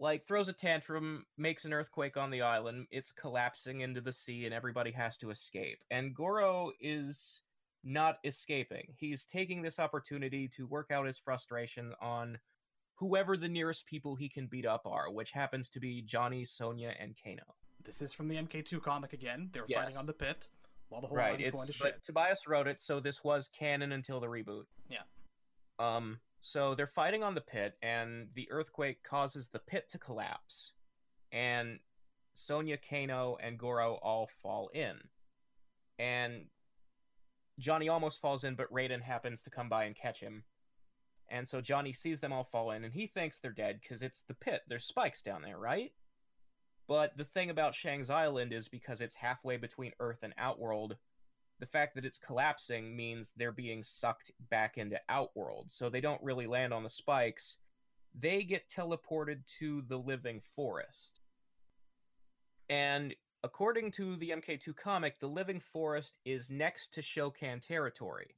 like 0.00 0.26
throws 0.26 0.48
a 0.48 0.52
tantrum, 0.52 1.26
makes 1.36 1.64
an 1.64 1.72
earthquake 1.72 2.16
on 2.16 2.30
the 2.30 2.42
island, 2.42 2.86
it's 2.90 3.12
collapsing 3.12 3.80
into 3.80 4.00
the 4.00 4.12
sea 4.12 4.44
and 4.44 4.54
everybody 4.54 4.90
has 4.92 5.16
to 5.18 5.30
escape. 5.30 5.78
And 5.90 6.14
Goro 6.14 6.72
is 6.80 7.42
not 7.84 8.18
escaping. 8.24 8.94
He's 8.96 9.24
taking 9.24 9.62
this 9.62 9.78
opportunity 9.78 10.48
to 10.56 10.66
work 10.66 10.90
out 10.90 11.06
his 11.06 11.18
frustration 11.18 11.92
on 12.00 12.38
whoever 12.98 13.36
the 13.36 13.48
nearest 13.48 13.86
people 13.86 14.16
he 14.16 14.28
can 14.28 14.46
beat 14.46 14.66
up 14.66 14.82
are, 14.84 15.10
which 15.10 15.30
happens 15.30 15.68
to 15.70 15.80
be 15.80 16.02
Johnny, 16.02 16.44
Sonya, 16.44 16.92
and 16.98 17.14
Kano. 17.22 17.54
This 17.84 18.02
is 18.02 18.12
from 18.12 18.28
the 18.28 18.36
MK2 18.36 18.82
comic 18.82 19.12
again. 19.12 19.50
They're 19.52 19.64
yes. 19.68 19.80
fighting 19.80 19.96
on 19.96 20.06
the 20.06 20.12
pit 20.12 20.48
while 20.88 21.00
the 21.00 21.06
whole 21.06 21.16
right, 21.16 21.38
line's 21.38 21.50
going 21.50 21.66
to 21.66 21.72
shit. 21.72 22.02
Tobias 22.04 22.46
wrote 22.46 22.66
it, 22.66 22.80
so 22.80 23.00
this 23.00 23.22
was 23.22 23.48
canon 23.56 23.92
until 23.92 24.20
the 24.20 24.26
reboot. 24.26 24.64
Yeah. 24.90 24.98
Um. 25.78 26.18
So 26.40 26.74
they're 26.74 26.86
fighting 26.86 27.22
on 27.22 27.34
the 27.34 27.40
pit, 27.40 27.74
and 27.82 28.28
the 28.34 28.50
earthquake 28.50 29.02
causes 29.02 29.48
the 29.48 29.58
pit 29.58 29.88
to 29.90 29.98
collapse, 29.98 30.72
and 31.32 31.78
Sonya, 32.34 32.78
Kano, 32.88 33.36
and 33.42 33.58
Goro 33.58 33.98
all 34.02 34.28
fall 34.42 34.70
in, 34.72 34.96
and 35.98 36.44
Johnny 37.58 37.88
almost 37.88 38.20
falls 38.20 38.44
in, 38.44 38.54
but 38.54 38.72
Raiden 38.72 39.02
happens 39.02 39.42
to 39.42 39.50
come 39.50 39.68
by 39.68 39.84
and 39.84 39.96
catch 39.96 40.20
him. 40.20 40.44
And 41.30 41.46
so 41.46 41.60
Johnny 41.60 41.92
sees 41.92 42.20
them 42.20 42.32
all 42.32 42.44
fall 42.44 42.70
in, 42.70 42.84
and 42.84 42.92
he 42.92 43.06
thinks 43.06 43.38
they're 43.38 43.50
dead 43.52 43.80
because 43.82 44.02
it's 44.02 44.22
the 44.28 44.34
pit. 44.34 44.62
There's 44.68 44.86
spikes 44.86 45.22
down 45.22 45.42
there, 45.42 45.58
right? 45.58 45.92
But 46.86 47.16
the 47.18 47.24
thing 47.24 47.50
about 47.50 47.74
Shang's 47.74 48.08
Island 48.08 48.52
is 48.52 48.68
because 48.68 49.02
it's 49.02 49.14
halfway 49.14 49.58
between 49.58 49.92
Earth 50.00 50.20
and 50.22 50.32
Outworld, 50.38 50.96
the 51.60 51.66
fact 51.66 51.94
that 51.94 52.06
it's 52.06 52.18
collapsing 52.18 52.96
means 52.96 53.32
they're 53.36 53.52
being 53.52 53.82
sucked 53.82 54.30
back 54.50 54.78
into 54.78 54.98
Outworld. 55.10 55.70
So 55.70 55.90
they 55.90 56.00
don't 56.00 56.22
really 56.22 56.46
land 56.46 56.72
on 56.72 56.82
the 56.82 56.88
spikes. 56.88 57.56
They 58.18 58.42
get 58.42 58.70
teleported 58.70 59.40
to 59.58 59.82
the 59.86 59.98
Living 59.98 60.40
Forest. 60.56 61.20
And 62.70 63.14
according 63.44 63.92
to 63.92 64.16
the 64.16 64.30
MK2 64.30 64.74
comic, 64.76 65.20
the 65.20 65.28
Living 65.28 65.60
Forest 65.60 66.18
is 66.24 66.48
next 66.48 66.94
to 66.94 67.02
Shokan 67.02 67.60
territory. 67.60 68.34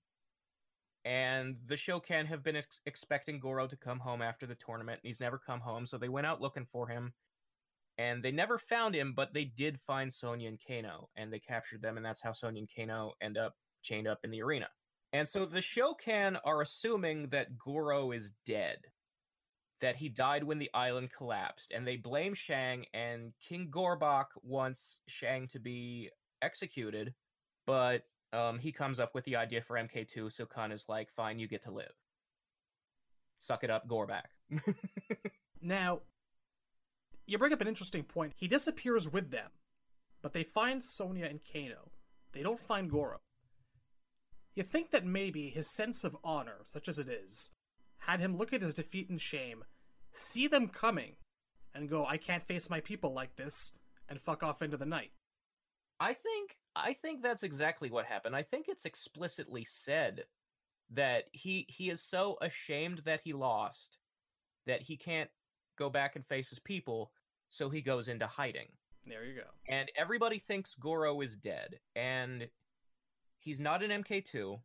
And 1.05 1.57
the 1.67 1.77
Shokan 1.77 2.27
have 2.27 2.43
been 2.43 2.57
ex- 2.57 2.81
expecting 2.85 3.41
Goro 3.41 3.67
to 3.67 3.77
come 3.77 3.99
home 3.99 4.23
after 4.23 4.47
the 4.47 4.55
tournament, 4.55 5.01
and 5.03 5.09
he's 5.09 5.21
never 5.21 5.39
come 5.39 5.61
home. 5.61 5.87
So 5.87 5.99
they 5.99 6.09
went 6.09 6.27
out 6.27 6.41
looking 6.41 6.67
for 6.71 6.89
him 6.89 7.13
and 8.01 8.23
they 8.23 8.31
never 8.31 8.57
found 8.57 8.95
him, 8.95 9.13
but 9.15 9.35
they 9.35 9.45
did 9.45 9.79
find 9.79 10.11
Sonya 10.11 10.49
and 10.49 10.59
Kano, 10.67 11.11
and 11.17 11.31
they 11.31 11.39
captured 11.39 11.83
them, 11.83 11.99
and 11.99 12.07
that's 12.07 12.23
how 12.23 12.33
Sonya 12.33 12.61
and 12.61 12.71
Kano 12.75 13.13
end 13.21 13.37
up 13.37 13.57
chained 13.83 14.09
up 14.09 14.21
in 14.25 14.31
the 14.31 14.41
arena. 14.41 14.69
And 15.13 15.29
so 15.29 15.45
the 15.45 15.59
Shokan 15.59 16.39
are 16.43 16.63
assuming 16.63 17.29
that 17.33 17.59
Goro 17.59 18.13
is 18.13 18.33
dead, 18.47 18.79
that 19.83 19.97
he 19.97 20.09
died 20.09 20.45
when 20.45 20.59
the 20.59 20.71
island 20.73 21.11
collapsed, 21.13 21.73
and 21.75 21.87
they 21.87 21.97
blame 21.97 22.33
Shang. 22.33 22.87
And 22.95 23.33
King 23.47 23.71
Gorbak 23.71 24.29
wants 24.43 24.97
Shang 25.07 25.49
to 25.49 25.59
be 25.59 26.09
executed, 26.41 27.13
but 27.67 28.05
um, 28.33 28.59
he 28.59 28.73
comes 28.73 29.01
up 29.01 29.15
with 29.15 29.25
the 29.25 29.37
idea 29.37 29.63
for 29.63 29.77
MK2. 29.77 30.33
So 30.33 30.47
Khan 30.47 30.73
is 30.73 30.87
like, 30.89 31.11
"Fine, 31.11 31.39
you 31.39 31.49
get 31.49 31.65
to 31.65 31.71
live. 31.71 31.93
Suck 33.39 33.65
it 33.65 33.71
up, 33.71 33.89
Gorbak." 33.89 34.27
now, 35.63 36.01
you 37.27 37.39
bring 37.39 37.53
up 37.53 37.61
an 37.61 37.69
interesting 37.69 38.03
point. 38.03 38.33
He 38.37 38.49
disappears 38.49 39.09
with 39.09 39.31
them, 39.31 39.51
but 40.23 40.33
they 40.33 40.45
find 40.45 40.83
Sonya 40.83 41.27
and 41.27 41.41
Kano. 41.53 41.91
They 42.33 42.43
don't 42.43 42.61
find 42.61 42.91
Goro. 42.91 43.21
You 44.55 44.63
think 44.63 44.91
that 44.91 45.07
maybe 45.07 45.49
his 45.49 45.75
sense 45.75 46.05
of 46.05 46.17
honor, 46.25 46.59
such 46.65 46.89
as 46.89 46.99
it 46.99 47.09
is, 47.09 47.51
had 47.99 48.21
him 48.21 48.37
look 48.37 48.53
at 48.53 48.63
his 48.63 48.75
defeat 48.75 49.09
and 49.09 49.21
shame, 49.21 49.65
see 50.13 50.49
them 50.49 50.69
coming, 50.69 51.17
and 51.75 51.89
go, 51.89 52.05
I 52.05 52.17
can't 52.17 52.43
face 52.43 52.69
my 52.69 52.81
people 52.81 53.15
like 53.15 53.37
this, 53.37 53.73
and 54.09 54.21
fuck 54.21 54.43
off 54.43 54.63
into 54.63 54.77
the 54.77 54.87
night. 54.87 55.13
I 56.01 56.15
think 56.15 56.57
I 56.75 56.95
think 56.95 57.23
that's 57.23 57.43
exactly 57.43 57.91
what 57.91 58.07
happened. 58.07 58.35
I 58.35 58.43
think 58.43 58.67
it's 58.69 58.87
explicitly 58.87 59.65
said 59.65 60.25
that 60.93 61.25
he 61.33 61.67
he 61.69 61.91
is 61.91 62.03
so 62.03 62.39
ashamed 62.41 63.03
that 63.05 63.21
he 63.23 63.33
lost 63.33 63.99
that 64.67 64.83
he 64.83 64.97
can't 64.97 65.31
go 65.79 65.91
back 65.91 66.17
and 66.17 66.27
face 66.27 66.49
his 66.49 66.59
people, 66.59 67.13
so 67.51 67.69
he 67.69 67.83
goes 67.83 68.09
into 68.09 68.27
hiding. 68.27 68.69
There 69.07 69.25
you 69.25 69.35
go. 69.35 69.49
And 69.69 69.91
everybody 69.97 70.39
thinks 70.39 70.75
Goro 70.75 71.21
is 71.21 71.37
dead, 71.37 71.79
and 71.95 72.49
he's 73.39 73.61
not 73.61 73.83
in 73.83 74.03
MK2. 74.03 74.61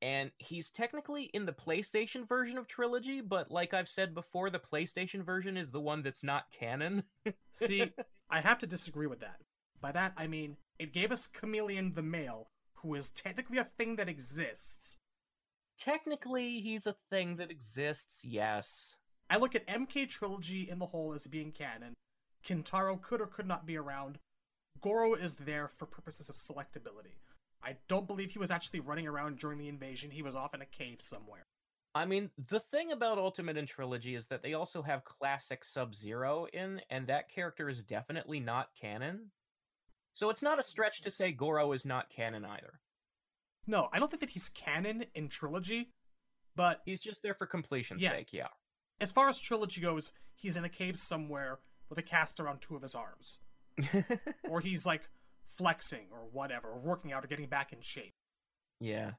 And 0.00 0.32
he's 0.38 0.68
technically 0.68 1.24
in 1.32 1.46
the 1.46 1.52
PlayStation 1.52 2.26
version 2.26 2.58
of 2.58 2.66
Trilogy, 2.66 3.20
but 3.20 3.52
like 3.52 3.72
I've 3.72 3.88
said 3.88 4.14
before, 4.14 4.50
the 4.50 4.58
PlayStation 4.58 5.24
version 5.24 5.56
is 5.56 5.70
the 5.70 5.80
one 5.80 6.02
that's 6.02 6.24
not 6.24 6.50
canon. 6.50 7.04
See, 7.52 7.92
I 8.28 8.40
have 8.40 8.58
to 8.60 8.66
disagree 8.66 9.06
with 9.06 9.20
that. 9.20 9.36
By 9.82 9.92
that, 9.92 10.12
I 10.16 10.28
mean, 10.28 10.56
it 10.78 10.94
gave 10.94 11.10
us 11.10 11.26
Chameleon 11.26 11.92
the 11.94 12.02
male, 12.02 12.48
who 12.74 12.94
is 12.94 13.10
technically 13.10 13.58
a 13.58 13.64
thing 13.64 13.96
that 13.96 14.08
exists. 14.08 14.96
Technically, 15.76 16.60
he's 16.60 16.86
a 16.86 16.94
thing 17.10 17.36
that 17.36 17.50
exists, 17.50 18.24
yes. 18.24 18.94
I 19.28 19.38
look 19.38 19.56
at 19.56 19.66
MK 19.66 20.08
Trilogy 20.08 20.70
in 20.70 20.78
the 20.78 20.86
whole 20.86 21.12
as 21.12 21.26
being 21.26 21.50
canon. 21.50 21.94
Kintaro 22.46 23.00
could 23.00 23.20
or 23.20 23.26
could 23.26 23.48
not 23.48 23.66
be 23.66 23.76
around. 23.76 24.18
Goro 24.80 25.14
is 25.14 25.34
there 25.34 25.68
for 25.68 25.86
purposes 25.86 26.28
of 26.28 26.36
selectability. 26.36 27.18
I 27.62 27.76
don't 27.88 28.06
believe 28.06 28.30
he 28.30 28.38
was 28.38 28.50
actually 28.50 28.80
running 28.80 29.08
around 29.08 29.38
during 29.38 29.58
the 29.58 29.68
invasion. 29.68 30.10
He 30.10 30.22
was 30.22 30.36
off 30.36 30.54
in 30.54 30.62
a 30.62 30.66
cave 30.66 31.00
somewhere. 31.00 31.42
I 31.94 32.06
mean, 32.06 32.30
the 32.48 32.60
thing 32.60 32.92
about 32.92 33.18
Ultimate 33.18 33.58
and 33.58 33.68
Trilogy 33.68 34.14
is 34.14 34.28
that 34.28 34.42
they 34.42 34.54
also 34.54 34.82
have 34.82 35.04
classic 35.04 35.64
Sub 35.64 35.94
Zero 35.94 36.46
in, 36.52 36.80
and 36.88 37.06
that 37.08 37.28
character 37.28 37.68
is 37.68 37.82
definitely 37.82 38.40
not 38.40 38.70
canon. 38.80 39.30
So 40.14 40.30
it's 40.30 40.42
not 40.42 40.60
a 40.60 40.62
stretch 40.62 41.02
to 41.02 41.10
say 41.10 41.32
Goro 41.32 41.72
is 41.72 41.84
not 41.84 42.10
canon 42.10 42.44
either. 42.44 42.80
No, 43.66 43.88
I 43.92 43.98
don't 43.98 44.10
think 44.10 44.20
that 44.20 44.30
he's 44.30 44.48
canon 44.50 45.04
in 45.14 45.28
Trilogy, 45.28 45.90
but 46.56 46.80
he's 46.84 47.00
just 47.00 47.22
there 47.22 47.34
for 47.34 47.46
completion's 47.46 48.02
yeah. 48.02 48.10
sake, 48.10 48.32
yeah. 48.32 48.48
As 49.00 49.12
far 49.12 49.28
as 49.28 49.38
Trilogy 49.38 49.80
goes, 49.80 50.12
he's 50.34 50.56
in 50.56 50.64
a 50.64 50.68
cave 50.68 50.96
somewhere 50.96 51.58
with 51.88 51.98
a 51.98 52.02
cast 52.02 52.40
around 52.40 52.60
two 52.60 52.76
of 52.76 52.82
his 52.82 52.94
arms. 52.94 53.38
or 54.48 54.60
he's 54.60 54.84
like 54.84 55.02
flexing 55.46 56.06
or 56.10 56.28
whatever, 56.32 56.68
or 56.68 56.78
working 56.78 57.12
out 57.12 57.24
or 57.24 57.28
getting 57.28 57.46
back 57.46 57.72
in 57.72 57.80
shape. 57.80 58.12
Yeah. 58.80 59.12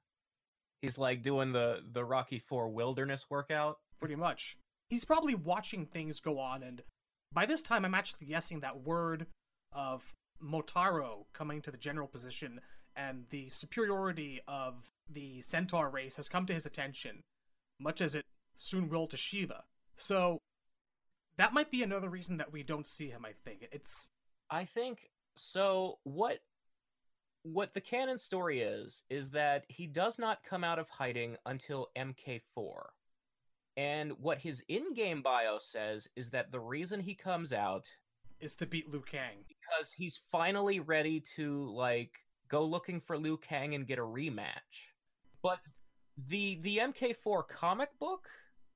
He's 0.82 0.98
like 0.98 1.24
doing 1.24 1.54
the 1.54 1.80
the 1.92 2.04
Rocky 2.04 2.40
4 2.40 2.70
wilderness 2.70 3.26
workout. 3.30 3.78
Pretty 4.00 4.16
much. 4.16 4.58
He's 4.90 5.06
probably 5.06 5.34
watching 5.34 5.86
things 5.86 6.20
go 6.20 6.40
on 6.40 6.62
and 6.62 6.82
by 7.32 7.46
this 7.46 7.62
time 7.62 7.86
I'm 7.86 7.96
actually 7.96 8.28
guessing 8.28 8.60
that 8.60 8.82
word 8.82 9.28
of 9.72 10.14
Motaro 10.44 11.26
coming 11.34 11.62
to 11.62 11.72
the 11.72 11.78
general 11.78 12.08
position 12.08 12.60
and 12.96 13.26
the 13.30 13.50
superiority 13.50 14.42
of 14.48 14.92
the 15.10 15.42
centaur 15.42 15.90
race 15.90 16.18
has 16.18 16.30
come 16.30 16.46
to 16.46 16.54
his 16.54 16.66
attention, 16.66 17.24
much 17.80 18.02
as 18.02 18.16
it 18.16 18.26
soon 18.56 18.90
will 18.90 19.08
to 19.08 19.18
Shiva. 19.18 19.64
So 19.96 20.42
that 21.38 21.54
might 21.54 21.72
be 21.72 21.84
another 21.84 22.10
reason 22.10 22.38
that 22.38 22.52
we 22.52 22.64
don't 22.64 22.88
see 22.88 23.10
him, 23.10 23.26
I 23.26 23.32
think. 23.44 23.68
It's 23.72 24.12
I 24.50 24.66
think 24.66 25.10
so 25.36 26.00
what 26.04 26.40
what 27.44 27.74
the 27.74 27.82
canon 27.82 28.18
story 28.18 28.62
is 28.62 29.04
is 29.10 29.32
that 29.32 29.66
he 29.68 29.86
does 29.88 30.18
not 30.18 30.44
come 30.44 30.64
out 30.64 30.80
of 30.80 30.90
hiding 30.90 31.36
until 31.46 31.90
MK4. 31.98 32.84
And 33.76 34.14
what 34.20 34.38
his 34.38 34.64
in-game 34.70 35.22
bio 35.22 35.58
says 35.60 36.08
is 36.16 36.30
that 36.30 36.52
the 36.52 36.60
reason 36.60 37.02
he 37.02 37.16
comes 37.16 37.52
out 37.52 37.88
is 38.44 38.56
to 38.58 38.66
beat 38.66 38.92
Liu 38.92 39.02
Kang 39.10 39.46
because 39.48 39.94
he's 39.94 40.20
finally 40.32 40.80
ready 40.80 41.24
to 41.36 41.72
like 41.72 42.12
go 42.50 42.64
looking 42.66 43.00
for 43.00 43.18
Liu 43.18 43.38
Kang 43.38 43.74
and 43.74 43.88
get 43.88 44.00
a 44.00 44.04
rematch. 44.04 44.92
But 45.42 45.60
the 46.28 46.60
the 46.62 46.78
MK4 46.78 47.48
comic 47.48 47.90
book, 48.00 48.28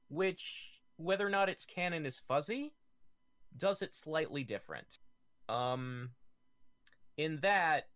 which 0.09 0.81
whether 0.95 1.27
or 1.27 1.29
not 1.29 1.49
it's 1.49 1.65
canon 1.65 2.05
is 2.05 2.21
fuzzy, 2.27 2.73
does 3.57 3.81
it 3.81 3.93
slightly 3.93 4.43
different. 4.43 4.99
Um 5.49 6.11
in 7.17 7.39
that 7.41 7.87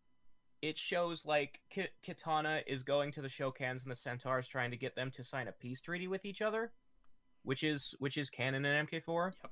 it 0.61 0.77
shows 0.77 1.25
like 1.25 1.59
K- 1.69 1.89
Kitana 2.05 2.61
is 2.67 2.83
going 2.83 3.11
to 3.13 3.21
the 3.21 3.27
Shokans 3.27 3.81
and 3.81 3.91
the 3.91 3.95
Centaurs 3.95 4.47
trying 4.47 4.71
to 4.71 4.77
get 4.77 4.95
them 4.95 5.09
to 5.11 5.23
sign 5.23 5.47
a 5.47 5.51
peace 5.51 5.81
treaty 5.81 6.07
with 6.07 6.23
each 6.25 6.41
other, 6.41 6.71
which 7.43 7.63
is 7.63 7.95
which 7.99 8.17
is 8.17 8.29
canon 8.29 8.65
in 8.65 8.85
MK4. 8.85 9.31
Yep. 9.41 9.51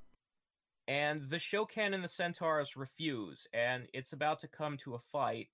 And 0.89 1.29
the 1.29 1.37
Shokan 1.37 1.93
and 1.93 2.03
the 2.03 2.09
Centaurs 2.09 2.75
refuse, 2.75 3.45
and 3.53 3.87
it's 3.93 4.11
about 4.11 4.39
to 4.39 4.47
come 4.47 4.75
to 4.77 4.95
a 4.95 4.99
fight. 4.99 5.49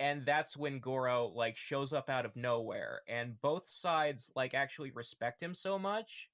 And 0.00 0.26
that's 0.26 0.56
when 0.56 0.80
Goro 0.80 1.28
like 1.28 1.56
shows 1.56 1.92
up 1.92 2.10
out 2.10 2.26
of 2.26 2.34
nowhere, 2.34 3.02
and 3.08 3.40
both 3.40 3.68
sides 3.68 4.28
like 4.34 4.54
actually 4.54 4.90
respect 4.90 5.40
him 5.40 5.54
so 5.54 5.78
much 5.78 6.28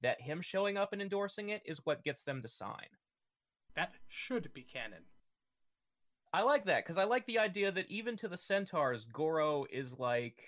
that 0.00 0.22
him 0.22 0.40
showing 0.40 0.78
up 0.78 0.94
and 0.94 1.02
endorsing 1.02 1.50
it 1.50 1.60
is 1.66 1.84
what 1.84 2.02
gets 2.02 2.22
them 2.24 2.40
to 2.40 2.48
sign. 2.48 2.88
That 3.74 3.92
should 4.08 4.54
be 4.54 4.62
canon. 4.62 5.04
I 6.32 6.44
like 6.44 6.64
that 6.64 6.82
because 6.82 6.96
I 6.96 7.04
like 7.04 7.26
the 7.26 7.38
idea 7.38 7.70
that 7.70 7.90
even 7.90 8.16
to 8.16 8.28
the 8.28 8.38
centaurs, 8.38 9.04
Goro 9.04 9.66
is 9.70 9.98
like 9.98 10.40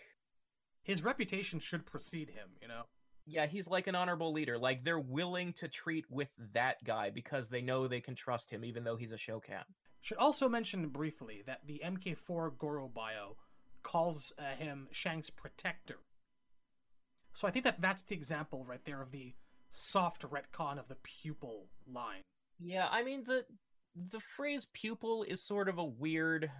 his 0.82 1.04
reputation 1.04 1.60
should 1.60 1.84
precede 1.84 2.30
him. 2.30 2.48
You 2.62 2.68
know. 2.68 2.84
Yeah, 3.30 3.46
he's 3.46 3.68
like 3.68 3.86
an 3.86 3.94
honorable 3.94 4.32
leader. 4.32 4.58
Like 4.58 4.84
they're 4.84 4.98
willing 4.98 5.52
to 5.54 5.68
treat 5.68 6.06
with 6.10 6.28
that 6.54 6.82
guy 6.82 7.10
because 7.10 7.48
they 7.48 7.60
know 7.60 7.86
they 7.86 8.00
can 8.00 8.14
trust 8.14 8.50
him, 8.50 8.64
even 8.64 8.84
though 8.84 8.96
he's 8.96 9.12
a 9.12 9.16
Shokan. 9.16 9.64
Should 10.00 10.16
also 10.16 10.48
mention 10.48 10.88
briefly 10.88 11.42
that 11.46 11.60
the 11.66 11.82
MK4 11.84 12.56
Goro 12.56 12.88
bio 12.88 13.36
calls 13.82 14.32
uh, 14.38 14.56
him 14.56 14.88
Shang's 14.92 15.28
protector. 15.28 15.98
So 17.34 17.46
I 17.46 17.50
think 17.50 17.64
that 17.66 17.80
that's 17.80 18.04
the 18.04 18.14
example 18.14 18.64
right 18.66 18.84
there 18.84 19.02
of 19.02 19.10
the 19.10 19.34
soft 19.70 20.22
retcon 20.22 20.78
of 20.78 20.88
the 20.88 20.96
pupil 21.02 21.66
line. 21.86 22.22
Yeah, 22.58 22.88
I 22.90 23.02
mean 23.02 23.24
the 23.26 23.44
the 24.10 24.20
phrase 24.20 24.66
pupil 24.72 25.24
is 25.24 25.44
sort 25.44 25.68
of 25.68 25.78
a 25.78 25.84
weird 25.84 26.50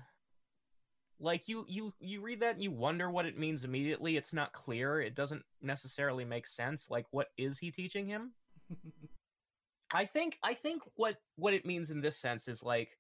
like 1.20 1.48
you 1.48 1.64
you 1.68 1.92
you 2.00 2.20
read 2.20 2.40
that 2.40 2.54
and 2.54 2.62
you 2.62 2.70
wonder 2.70 3.10
what 3.10 3.26
it 3.26 3.38
means 3.38 3.64
immediately 3.64 4.16
it's 4.16 4.32
not 4.32 4.52
clear 4.52 5.00
it 5.00 5.14
doesn't 5.14 5.42
necessarily 5.62 6.24
make 6.24 6.46
sense 6.46 6.86
like 6.88 7.06
what 7.10 7.28
is 7.36 7.58
he 7.58 7.70
teaching 7.70 8.06
him? 8.06 8.32
I 9.92 10.04
think 10.04 10.38
i 10.42 10.52
think 10.52 10.82
what 10.96 11.16
what 11.36 11.54
it 11.54 11.64
means 11.64 11.90
in 11.90 12.02
this 12.02 12.18
sense 12.18 12.46
is 12.46 12.62
like 12.62 12.98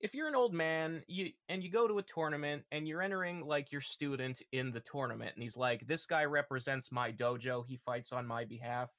if 0.00 0.14
you're 0.14 0.28
an 0.28 0.34
old 0.34 0.52
man 0.52 1.02
you 1.06 1.30
and 1.48 1.62
you 1.62 1.70
go 1.70 1.88
to 1.88 1.98
a 1.98 2.02
tournament 2.02 2.62
and 2.70 2.86
you're 2.86 3.02
entering 3.02 3.46
like 3.46 3.72
your 3.72 3.80
student 3.80 4.42
in 4.52 4.70
the 4.72 4.80
tournament 4.80 5.32
and 5.34 5.42
he's 5.42 5.56
like 5.56 5.86
this 5.86 6.06
guy 6.06 6.24
represents 6.24 6.92
my 6.92 7.10
dojo 7.10 7.64
he 7.66 7.76
fights 7.76 8.12
on 8.12 8.26
my 8.26 8.44
behalf. 8.44 8.90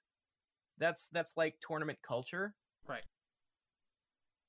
That's 0.80 1.10
that's 1.12 1.34
like 1.38 1.56
tournament 1.66 2.00
culture. 2.06 2.56
Right. 2.88 3.04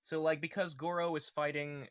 So 0.04 0.22
like 0.22 0.40
because 0.40 0.74
Goro 0.74 1.14
is 1.16 1.28
fighting 1.28 1.88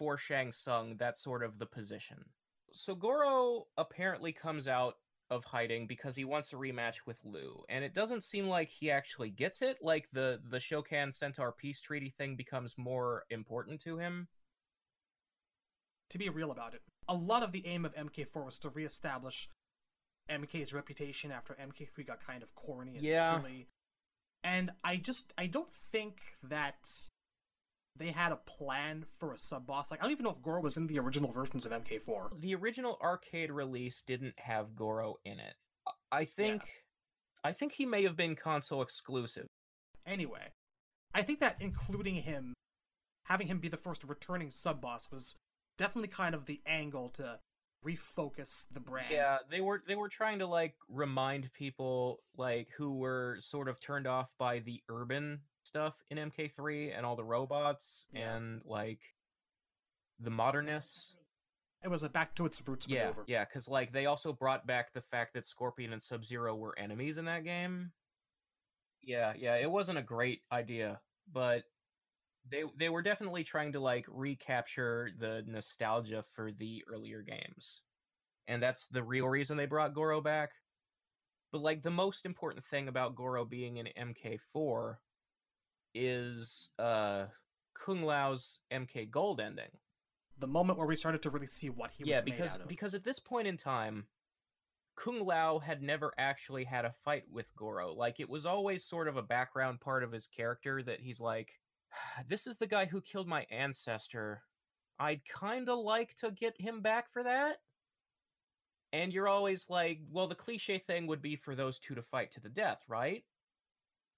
for 0.00 0.16
Shang 0.16 0.50
Tsung, 0.50 0.96
that's 0.98 1.22
sort 1.22 1.42
of 1.42 1.58
the 1.58 1.66
position. 1.66 2.24
So 2.72 2.94
Goro 2.94 3.66
apparently 3.76 4.32
comes 4.32 4.66
out 4.66 4.94
of 5.28 5.44
hiding 5.44 5.86
because 5.86 6.16
he 6.16 6.24
wants 6.24 6.54
a 6.54 6.56
rematch 6.56 7.00
with 7.04 7.18
Liu, 7.22 7.62
and 7.68 7.84
it 7.84 7.92
doesn't 7.94 8.24
seem 8.24 8.48
like 8.48 8.70
he 8.70 8.90
actually 8.90 9.28
gets 9.28 9.60
it. 9.60 9.76
Like 9.82 10.08
the 10.10 10.40
the 10.48 10.56
Shokan 10.56 11.12
Centaur 11.12 11.52
peace 11.52 11.82
treaty 11.82 12.08
thing 12.08 12.34
becomes 12.34 12.74
more 12.78 13.24
important 13.28 13.82
to 13.82 13.98
him. 13.98 14.26
To 16.08 16.18
be 16.18 16.30
real 16.30 16.50
about 16.50 16.72
it, 16.72 16.80
a 17.06 17.14
lot 17.14 17.42
of 17.42 17.52
the 17.52 17.66
aim 17.66 17.84
of 17.84 17.94
MK4 17.94 18.42
was 18.42 18.58
to 18.60 18.70
reestablish 18.70 19.50
MK's 20.30 20.72
reputation 20.72 21.30
after 21.30 21.54
MK3 21.54 22.06
got 22.06 22.26
kind 22.26 22.42
of 22.42 22.54
corny 22.54 22.96
and 22.96 23.02
yeah. 23.02 23.36
silly. 23.36 23.68
And 24.42 24.70
I 24.82 24.96
just 24.96 25.34
I 25.36 25.46
don't 25.46 25.70
think 25.70 26.22
that 26.42 26.88
they 27.96 28.10
had 28.10 28.32
a 28.32 28.36
plan 28.36 29.04
for 29.18 29.32
a 29.32 29.36
sub 29.38 29.66
boss. 29.66 29.90
Like 29.90 30.00
I 30.00 30.04
don't 30.04 30.12
even 30.12 30.24
know 30.24 30.30
if 30.30 30.42
Goro 30.42 30.62
was 30.62 30.76
in 30.76 30.86
the 30.86 30.98
original 30.98 31.32
versions 31.32 31.66
of 31.66 31.72
MK4. 31.72 32.40
The 32.40 32.54
original 32.54 32.98
arcade 33.02 33.50
release 33.50 34.02
didn't 34.06 34.34
have 34.38 34.76
Goro 34.76 35.16
in 35.24 35.38
it. 35.38 35.54
I 36.12 36.24
think 36.24 36.62
I 37.44 37.52
think 37.52 37.72
he 37.72 37.86
may 37.86 38.02
have 38.04 38.16
been 38.16 38.36
console 38.36 38.82
exclusive. 38.82 39.46
Anyway, 40.06 40.52
I 41.14 41.22
think 41.22 41.40
that 41.40 41.56
including 41.60 42.16
him, 42.16 42.54
having 43.24 43.48
him 43.48 43.58
be 43.58 43.68
the 43.68 43.76
first 43.76 44.04
returning 44.04 44.50
sub 44.50 44.80
boss 44.80 45.10
was 45.10 45.36
definitely 45.78 46.08
kind 46.08 46.34
of 46.34 46.46
the 46.46 46.60
angle 46.66 47.08
to 47.10 47.38
refocus 47.84 48.66
the 48.72 48.80
brand. 48.80 49.08
Yeah, 49.10 49.38
they 49.50 49.60
were 49.60 49.82
they 49.86 49.94
were 49.94 50.08
trying 50.08 50.38
to 50.40 50.46
like 50.46 50.74
remind 50.88 51.52
people 51.52 52.20
like 52.36 52.68
who 52.76 52.98
were 52.98 53.38
sort 53.40 53.68
of 53.68 53.80
turned 53.80 54.06
off 54.06 54.28
by 54.38 54.58
the 54.60 54.82
urban 54.88 55.40
stuff 55.70 55.94
in 56.10 56.18
MK3 56.18 56.96
and 56.96 57.06
all 57.06 57.16
the 57.16 57.24
robots 57.24 58.06
Yeah. 58.12 58.34
and 58.36 58.62
like 58.64 59.00
the 60.18 60.30
modernists. 60.30 61.16
It 61.82 61.88
was 61.88 62.02
a 62.02 62.08
back 62.10 62.34
to 62.34 62.44
its 62.44 62.60
roots 62.66 62.86
Yeah, 62.86 63.04
maneuver. 63.04 63.24
yeah, 63.26 63.44
because 63.44 63.66
like 63.66 63.92
they 63.92 64.06
also 64.06 64.32
brought 64.32 64.66
back 64.66 64.92
the 64.92 65.00
fact 65.00 65.32
that 65.34 65.46
Scorpion 65.46 65.92
and 65.94 66.02
Sub 66.02 66.24
Zero 66.24 66.54
were 66.54 66.78
enemies 66.78 67.16
in 67.16 67.24
that 67.24 67.44
game. 67.44 67.92
Yeah, 69.02 69.32
yeah, 69.36 69.54
it 69.56 69.70
wasn't 69.70 69.96
a 69.98 70.02
great 70.02 70.42
idea, 70.52 71.00
but 71.32 71.62
they 72.50 72.64
they 72.78 72.90
were 72.90 73.00
definitely 73.02 73.44
trying 73.44 73.72
to 73.72 73.80
like 73.80 74.04
recapture 74.08 75.10
the 75.18 75.42
nostalgia 75.46 76.22
for 76.34 76.52
the 76.52 76.84
earlier 76.86 77.22
games, 77.22 77.80
and 78.46 78.62
that's 78.62 78.86
the 78.88 79.02
real 79.02 79.26
reason 79.28 79.56
they 79.56 79.64
brought 79.66 79.94
Goro 79.94 80.20
back. 80.20 80.50
But 81.50 81.62
like 81.62 81.82
the 81.82 81.90
most 81.90 82.26
important 82.26 82.64
thing 82.66 82.88
about 82.88 83.14
Goro 83.14 83.46
being 83.46 83.78
in 83.78 83.86
MK4 83.96 84.96
is 85.94 86.68
uh 86.78 87.26
Kung 87.74 88.02
Lao's 88.02 88.60
MK 88.72 89.10
Gold 89.10 89.40
ending. 89.40 89.70
The 90.38 90.46
moment 90.46 90.78
where 90.78 90.88
we 90.88 90.96
started 90.96 91.22
to 91.22 91.30
really 91.30 91.46
see 91.46 91.70
what 91.70 91.90
he 91.90 92.04
yeah, 92.04 92.16
was 92.16 92.24
because 92.24 92.52
out 92.52 92.60
of. 92.60 92.68
because 92.68 92.94
at 92.94 93.04
this 93.04 93.18
point 93.18 93.46
in 93.46 93.56
time, 93.56 94.06
Kung 94.96 95.24
Lao 95.24 95.58
had 95.58 95.82
never 95.82 96.12
actually 96.18 96.64
had 96.64 96.84
a 96.84 96.94
fight 97.04 97.24
with 97.30 97.54
Goro. 97.56 97.94
Like 97.94 98.20
it 98.20 98.28
was 98.28 98.46
always 98.46 98.84
sort 98.84 99.08
of 99.08 99.16
a 99.16 99.22
background 99.22 99.80
part 99.80 100.02
of 100.02 100.12
his 100.12 100.26
character 100.26 100.82
that 100.82 101.00
he's 101.00 101.20
like, 101.20 101.48
this 102.28 102.46
is 102.46 102.58
the 102.58 102.66
guy 102.66 102.86
who 102.86 103.00
killed 103.00 103.28
my 103.28 103.46
ancestor. 103.50 104.42
I'd 104.98 105.22
kind 105.26 105.68
of 105.68 105.78
like 105.78 106.14
to 106.16 106.30
get 106.30 106.60
him 106.60 106.82
back 106.82 107.10
for 107.12 107.22
that. 107.22 107.58
And 108.92 109.12
you're 109.12 109.28
always 109.28 109.66
like, 109.70 110.00
well, 110.10 110.26
the 110.26 110.34
cliche 110.34 110.78
thing 110.78 111.06
would 111.06 111.22
be 111.22 111.36
for 111.36 111.54
those 111.54 111.78
two 111.78 111.94
to 111.94 112.02
fight 112.02 112.32
to 112.32 112.40
the 112.40 112.48
death, 112.48 112.82
right? 112.88 113.24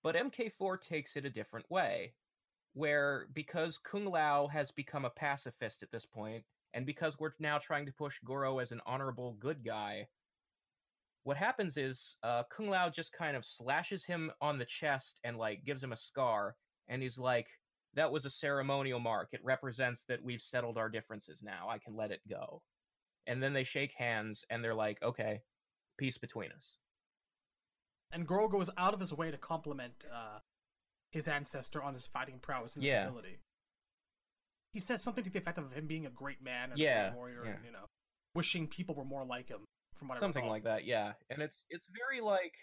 But 0.03 0.17
MK4 0.17 0.81
takes 0.81 1.17
it 1.17 1.25
a 1.25 1.31
different 1.31 1.71
way, 1.71 2.15
where 2.75 3.29
because 3.33 3.79
Kung 3.79 4.07
Lao 4.07 4.49
has 4.49 4.71
become 4.71 5.05
a 5.05 5.11
pacifist 5.11 5.83
at 5.83 5.93
this 5.93 6.07
point, 6.07 6.45
and 6.75 6.87
because 6.87 7.19
we're 7.19 7.33
now 7.39 7.59
trying 7.59 7.87
to 7.87 7.93
push 7.93 8.19
Goro 8.25 8.59
as 8.59 8.73
an 8.73 8.81
honorable 8.87 9.35
good 9.39 9.65
guy, 9.65 10.09
what 11.25 11.37
happens 11.37 11.77
is 11.77 12.17
uh, 12.25 12.43
Kung 12.51 12.69
Lao 12.69 12.89
just 12.89 13.13
kind 13.13 13.37
of 13.37 13.45
slashes 13.45 14.05
him 14.05 14.33
on 14.41 14.59
the 14.59 14.65
chest 14.65 15.21
and 15.23 15.37
like 15.37 15.65
gives 15.65 15.83
him 15.83 15.93
a 15.93 15.97
scar, 15.97 16.57
and 16.89 17.01
he's 17.01 17.19
like, 17.19 17.47
"That 17.95 18.11
was 18.11 18.25
a 18.25 18.31
ceremonial 18.31 18.99
mark. 18.99 19.29
It 19.33 19.45
represents 19.45 20.03
that 20.09 20.23
we've 20.23 20.43
settled 20.43 20.79
our 20.79 20.89
differences 20.89 21.43
now. 21.43 21.69
I 21.69 21.79
can 21.79 21.95
let 21.95 22.11
it 22.11 22.23
go." 22.29 22.63
And 23.29 23.41
then 23.41 23.53
they 23.53 23.65
shake 23.65 23.93
hands, 23.93 24.45
and 24.51 24.65
they're 24.65 24.75
like, 24.75 25.01
"Okay, 25.03 25.43
peace 25.97 26.19
between 26.19 26.51
us." 26.51 26.79
And 28.13 28.27
Goro 28.27 28.49
goes 28.49 28.71
out 28.77 28.95
of 28.95 29.01
his 29.01 29.13
way 29.13 29.31
to 29.31 29.39
compliment 29.39 30.07
uh, 30.13 30.39
his 31.11 31.29
ancestor 31.29 31.83
on 31.83 31.95
his 31.95 32.07
fighting 32.07 32.39
prowess 32.41 32.77
and 32.77 32.85
Yeah. 32.85 33.03
his 33.03 33.09
ability. 33.11 33.39
He 34.73 34.81
says 34.81 35.03
something 35.03 35.23
to 35.25 35.31
the 35.31 35.39
effect 35.39 35.59
of 35.59 35.73
him 35.73 35.87
being 35.87 36.07
a 36.07 36.11
great 36.11 36.43
man 36.43 36.71
and 36.71 36.81
a 36.81 36.83
Yeah, 36.83 37.09
great 37.11 37.17
warrior, 37.17 37.45
yeah. 37.45 37.51
and 37.53 37.65
you 37.65 37.73
know, 37.73 37.87
wishing 38.35 38.67
people 38.69 38.95
were 38.95 39.05
more 39.05 39.25
like 39.25 39.49
him. 39.49 39.65
From 39.97 40.09
what 40.09 40.17
I 40.17 40.21
Something 40.21 40.49
like 40.49 40.65
that, 40.65 40.85
yeah. 40.85 41.13
And 41.29 41.43
it's 41.43 41.65
it's 41.69 41.87
very 41.95 42.21
like 42.23 42.55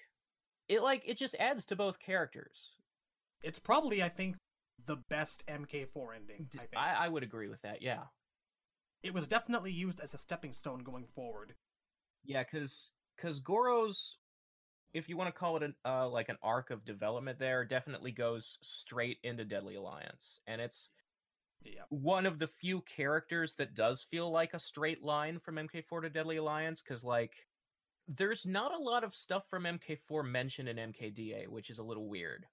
it 0.68 0.82
like 0.82 1.04
it 1.06 1.18
just 1.18 1.36
adds 1.40 1.66
to 1.68 1.76
both 1.76 2.00
characters. 2.00 2.74
It's 3.44 3.60
probably, 3.60 4.02
I 4.04 4.10
think, 4.10 4.36
the 4.86 4.98
best 5.10 5.44
MK4 5.48 6.16
ending. 6.16 6.48
I 6.56 6.58
think 6.58 6.70
I, 6.76 7.06
I 7.06 7.08
would 7.08 7.24
agree 7.24 7.48
with 7.48 7.62
that. 7.62 7.82
Yeah, 7.82 8.06
it 9.04 9.14
was 9.14 9.28
definitely 9.28 9.72
used 9.72 10.00
as 10.00 10.14
a 10.14 10.18
stepping 10.18 10.52
stone 10.54 10.80
going 10.80 11.06
forward. 11.06 11.54
yeah, 12.26 12.44
because 12.44 12.90
because 13.16 13.40
Goro's, 13.40 14.18
if 14.94 15.10
you 15.10 15.18
want 15.18 15.34
to 15.34 15.40
call 15.40 15.58
it 15.58 15.64
an 15.64 15.76
uh 15.86 16.10
like 16.10 16.30
an 16.30 16.38
arc 16.44 16.72
of 16.72 16.86
development, 16.86 17.40
there 17.40 17.66
definitely 17.66 18.12
goes 18.12 18.58
straight 18.64 19.20
into 19.24 19.46
Deadly 19.46 19.76
Alliance, 19.76 20.40
and 20.48 20.62
it's 20.62 20.90
Yeah, 21.64 21.84
one 21.90 22.26
of 22.26 22.40
the 22.40 22.48
few 22.48 22.82
characters 22.82 23.56
that 23.56 23.76
does 23.76 24.04
feel 24.04 24.32
like 24.32 24.54
a 24.54 24.60
straight 24.60 25.04
line 25.04 25.40
from 25.40 25.58
MK4 25.58 26.02
to 26.04 26.10
Deadly 26.10 26.38
Alliance, 26.38 26.82
because 26.82 27.04
like 27.04 27.48
there's 28.08 28.46
not 28.46 28.74
a 28.74 28.78
lot 28.78 29.04
of 29.04 29.16
stuff 29.16 29.48
from 29.50 29.66
MK4 29.66 30.24
mentioned 30.26 30.70
in 30.70 30.78
MKDA, 30.78 31.48
which 31.48 31.70
is 31.70 31.80
a 31.80 31.84
little 31.84 32.08
weird. 32.10 32.48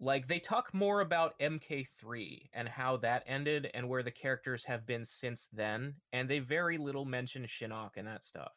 Like 0.00 0.26
they 0.28 0.40
talk 0.40 0.74
more 0.74 1.00
about 1.00 1.38
MK3 1.40 2.50
and 2.52 2.68
how 2.68 2.98
that 2.98 3.24
ended 3.26 3.70
and 3.74 3.88
where 3.88 4.02
the 4.02 4.10
characters 4.10 4.64
have 4.64 4.86
been 4.86 5.06
since 5.06 5.48
then, 5.52 5.96
and 6.12 6.28
they 6.28 6.40
very 6.40 6.78
little 6.78 7.04
mention 7.06 7.44
Shinnok 7.46 7.96
and 7.96 8.06
that 8.08 8.24
stuff. 8.24 8.52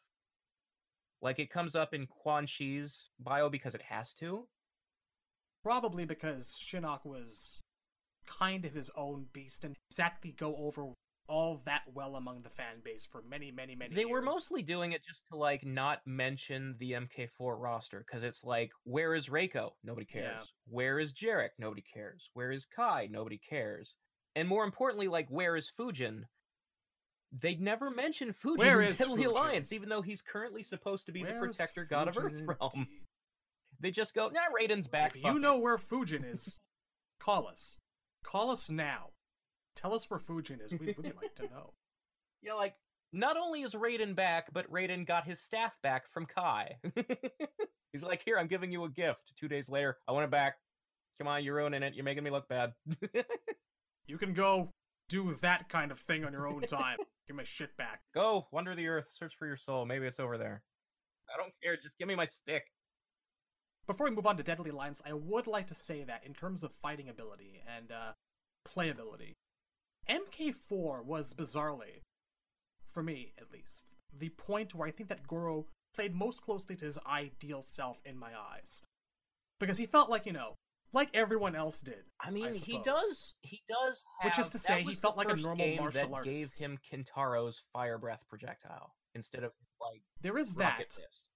Like 1.22 1.38
it 1.38 1.50
comes 1.50 1.74
up 1.74 1.94
in 1.94 2.06
Quan 2.06 2.46
Chi's 2.46 3.10
bio 3.18 3.48
because 3.48 3.74
it 3.74 3.82
has 3.88 4.12
to. 4.20 4.46
probably 5.62 6.04
because 6.04 6.56
Shinnok 6.62 7.04
was 7.04 7.60
kind 8.26 8.64
of 8.64 8.72
his 8.74 8.90
own 8.96 9.26
beast 9.32 9.64
and 9.64 9.74
exactly 9.90 10.32
go 10.32 10.56
over 10.56 10.92
all 11.28 11.60
that 11.64 11.82
well 11.92 12.14
among 12.14 12.42
the 12.42 12.50
fan 12.50 12.80
base 12.84 13.04
for 13.04 13.20
many, 13.28 13.50
many, 13.50 13.74
many. 13.74 13.94
They 13.94 14.04
were 14.04 14.22
mostly 14.22 14.62
doing 14.62 14.92
it 14.92 15.00
just 15.04 15.20
to 15.32 15.36
like 15.36 15.64
not 15.66 15.98
mention 16.06 16.76
the 16.78 16.92
MK4 16.92 17.60
roster 17.60 18.04
because 18.06 18.22
it's 18.22 18.44
like, 18.44 18.70
where 18.84 19.12
is 19.14 19.28
Reiko? 19.28 19.70
Nobody 19.82 20.06
cares. 20.06 20.36
Yeah. 20.36 20.44
Where 20.68 21.00
is 21.00 21.12
Jarek? 21.12 21.50
Nobody 21.58 21.82
cares. 21.92 22.30
Where 22.34 22.52
is 22.52 22.66
Kai? 22.76 23.08
Nobody 23.10 23.40
cares. 23.50 23.96
And 24.36 24.46
more 24.48 24.64
importantly, 24.64 25.08
like, 25.08 25.26
where 25.28 25.56
is 25.56 25.72
Fujin? 25.76 26.22
They'd 27.32 27.60
never 27.60 27.90
mention 27.90 28.32
Fujin 28.32 28.58
Where 28.58 28.80
in 28.80 28.90
is 28.90 28.98
Deadly 28.98 29.24
Fujin? 29.24 29.26
Alliance, 29.26 29.72
even 29.72 29.88
though 29.88 30.02
he's 30.02 30.22
currently 30.22 30.62
supposed 30.62 31.06
to 31.06 31.12
be 31.12 31.22
the 31.22 31.30
Where's 31.30 31.56
protector 31.56 31.84
god 31.84 32.08
of 32.08 32.14
Fujin 32.14 32.46
Earthrealm. 32.46 32.70
indeed? 32.74 33.02
They 33.80 33.90
just 33.90 34.14
go, 34.14 34.28
nah, 34.28 34.40
Raiden's 34.58 34.86
back. 34.86 35.16
If 35.16 35.22
fuck 35.22 35.32
you 35.32 35.38
it." 35.38 35.42
know 35.42 35.58
where 35.58 35.76
Fujin 35.76 36.24
is, 36.32 36.58
call 37.20 37.46
us. 37.46 37.78
Call 38.24 38.50
us 38.50 38.70
now. 38.70 39.10
Tell 39.74 39.92
us 39.92 40.08
where 40.08 40.20
Fujin 40.20 40.64
is. 40.64 40.72
We'd 40.72 40.96
really 40.96 41.12
like 41.20 41.34
to 41.36 41.42
know. 41.54 41.74
Yeah, 42.42 42.54
like, 42.54 42.74
not 43.12 43.36
only 43.36 43.62
is 43.62 43.74
Raiden 43.74 44.14
back, 44.14 44.52
but 44.52 44.70
Raiden 44.70 45.06
got 45.06 45.26
his 45.26 45.40
staff 45.40 45.72
back 45.82 46.10
from 46.12 46.26
Kai. 46.26 46.76
He's 47.92 48.02
like, 48.02 48.22
here, 48.24 48.38
I'm 48.38 48.46
giving 48.46 48.72
you 48.72 48.84
a 48.84 48.88
gift. 48.88 49.32
Two 49.38 49.48
days 49.48 49.68
later, 49.68 49.98
I 50.08 50.12
want 50.12 50.24
it 50.24 50.30
back. 50.30 50.56
Come 51.18 51.28
on, 51.28 51.44
you're 51.44 51.56
ruining 51.56 51.82
it. 51.82 51.94
You're 51.94 52.04
making 52.04 52.24
me 52.24 52.30
look 52.30 52.48
bad. 52.48 52.72
You 54.06 54.18
can 54.18 54.34
go 54.34 54.70
do 55.08 55.34
that 55.40 55.68
kind 55.68 55.90
of 55.90 55.98
thing 55.98 56.24
on 56.24 56.32
your 56.32 56.46
own 56.46 56.62
time. 56.62 56.98
Give 57.26 57.36
my 57.36 57.44
shit 57.44 57.76
back. 57.76 58.02
Go, 58.14 58.46
wander 58.52 58.74
the 58.74 58.86
earth, 58.86 59.06
search 59.18 59.34
for 59.38 59.46
your 59.46 59.56
soul. 59.56 59.84
Maybe 59.84 60.06
it's 60.06 60.20
over 60.20 60.38
there. 60.38 60.62
I 61.32 61.40
don't 61.40 61.52
care. 61.62 61.76
Just 61.76 61.98
give 61.98 62.08
me 62.08 62.14
my 62.14 62.26
stick. 62.26 62.64
Before 63.86 64.08
we 64.08 64.14
move 64.14 64.26
on 64.26 64.36
to 64.36 64.42
Deadly 64.42 64.70
Alliance, 64.70 65.02
I 65.06 65.12
would 65.12 65.46
like 65.46 65.68
to 65.68 65.74
say 65.74 66.04
that 66.04 66.24
in 66.24 66.34
terms 66.34 66.64
of 66.64 66.72
fighting 66.72 67.08
ability 67.08 67.62
and 67.76 67.92
uh, 67.92 68.12
playability, 68.66 69.34
MK4 70.08 71.04
was 71.04 71.34
bizarrely, 71.34 72.02
for 72.88 73.02
me 73.02 73.32
at 73.38 73.52
least, 73.52 73.92
the 74.16 74.30
point 74.30 74.74
where 74.74 74.88
I 74.88 74.92
think 74.92 75.08
that 75.08 75.26
Goro 75.26 75.66
played 75.94 76.14
most 76.14 76.42
closely 76.42 76.76
to 76.76 76.84
his 76.84 76.98
ideal 77.06 77.62
self 77.62 77.98
in 78.04 78.18
my 78.18 78.30
eyes. 78.36 78.82
Because 79.58 79.78
he 79.78 79.86
felt 79.86 80.10
like, 80.10 80.26
you 80.26 80.32
know, 80.32 80.54
like 80.96 81.10
everyone 81.14 81.54
else 81.54 81.80
did. 81.80 82.02
I 82.20 82.30
mean, 82.30 82.52
he 82.52 82.80
does. 82.82 83.34
He 83.42 83.62
does. 83.68 84.04
Have, 84.20 84.30
Which 84.30 84.38
is 84.38 84.48
to 84.50 84.58
say, 84.58 84.82
he 84.82 84.94
felt 84.94 85.16
like 85.16 85.30
a 85.30 85.36
normal 85.36 85.64
game 85.66 85.76
martial 85.80 86.10
that 86.10 86.24
gave 86.24 86.52
him 86.54 86.78
Kintaro's 86.90 87.62
fire 87.72 87.98
breath 87.98 88.24
projectile 88.28 88.94
instead 89.14 89.44
of 89.44 89.52
like 89.80 90.02
There 90.20 90.36
is 90.38 90.54
that. 90.54 90.78
fist. 90.92 91.28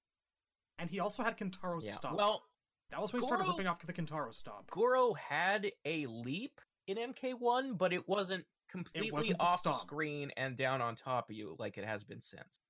And 0.78 0.90
he 0.90 0.98
also 0.98 1.22
had 1.22 1.36
Kintaro's 1.38 1.86
Yeah. 1.86 1.92
stomp. 1.92 2.16
Well, 2.16 2.42
that 2.90 3.00
was 3.00 3.12
when 3.12 3.22
he 3.22 3.26
started 3.28 3.46
ripping 3.46 3.66
off 3.68 3.80
the 3.86 3.92
Kintaro 3.92 4.32
stomp. 4.34 4.68
Goro 4.70 5.12
had 5.14 5.70
a 5.84 6.06
leap 6.06 6.60
in 6.88 6.96
MK1, 6.96 7.76
but 7.78 7.92
it 7.92 8.08
wasn't 8.08 8.44
completely 8.68 9.12
wasn't 9.12 9.40
off 9.40 9.58
stomp. 9.60 9.80
screen 9.82 10.32
and 10.36 10.56
down 10.56 10.80
on 10.80 10.96
top 10.96 11.28
of 11.30 11.36
you 11.36 11.54
like 11.58 11.76
it 11.78 11.84
has 11.84 12.02
been 12.02 12.20
since. 12.22 12.62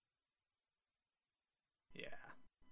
Yeah, 1.94 2.06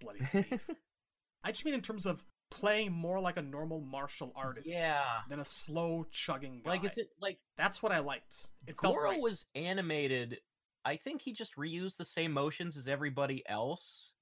bloody 0.00 0.20
thief. 0.24 0.68
I 1.44 1.52
just 1.52 1.64
mean 1.64 1.74
in 1.74 1.82
terms 1.82 2.04
of 2.06 2.24
playing 2.50 2.92
more 2.92 3.20
like 3.20 3.36
a 3.36 3.42
normal 3.42 3.80
martial 3.80 4.32
artist 4.34 4.68
yeah. 4.70 5.04
than 5.28 5.40
a 5.40 5.44
slow 5.44 6.06
chugging 6.10 6.62
guy. 6.64 6.70
Like 6.70 6.84
it's 6.84 6.98
like 7.20 7.38
That's 7.56 7.82
what 7.82 7.92
I 7.92 8.00
liked. 8.00 8.48
It 8.66 8.80
felt 8.80 8.96
Goro 8.96 9.10
right. 9.10 9.20
was 9.20 9.44
animated. 9.54 10.38
I 10.84 10.96
think 10.96 11.22
he 11.22 11.32
just 11.32 11.56
reused 11.56 11.96
the 11.96 12.04
same 12.04 12.32
motions 12.32 12.76
as 12.76 12.88
everybody 12.88 13.42
else, 13.46 14.12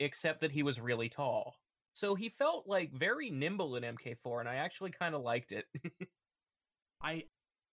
except 0.00 0.40
that 0.40 0.52
he 0.52 0.62
was 0.62 0.80
really 0.80 1.08
tall. 1.08 1.56
So 1.94 2.14
he 2.14 2.28
felt 2.28 2.66
like 2.66 2.92
very 2.92 3.30
nimble 3.30 3.76
in 3.76 3.82
MK4, 3.82 4.40
and 4.40 4.48
I 4.48 4.56
actually 4.56 4.90
kind 4.90 5.14
of 5.14 5.22
liked 5.22 5.52
it. 5.52 5.64
I 7.02 7.24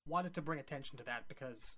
wanted 0.07 0.36
to 0.36 0.41
bring 0.41 0.59
attention 0.59 0.97
to 0.97 1.03
that 1.05 1.28
because 1.28 1.78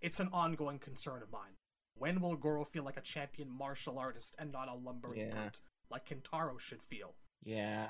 it's 0.00 0.20
an 0.20 0.28
ongoing 0.32 0.78
concern 0.78 1.22
of 1.22 1.32
mine. 1.32 1.56
When 1.94 2.20
will 2.20 2.36
Goro 2.36 2.64
feel 2.64 2.84
like 2.84 2.96
a 2.96 3.02
champion 3.02 3.50
martial 3.50 3.98
artist 3.98 4.34
and 4.38 4.52
not 4.52 4.68
a 4.68 4.74
lumbering 4.74 5.20
Yeah. 5.20 5.32
brute, 5.32 5.60
like 5.90 6.08
Kintaro 6.08 6.58
should 6.58 6.82
feel? 6.82 7.14
Yeah. 7.42 7.88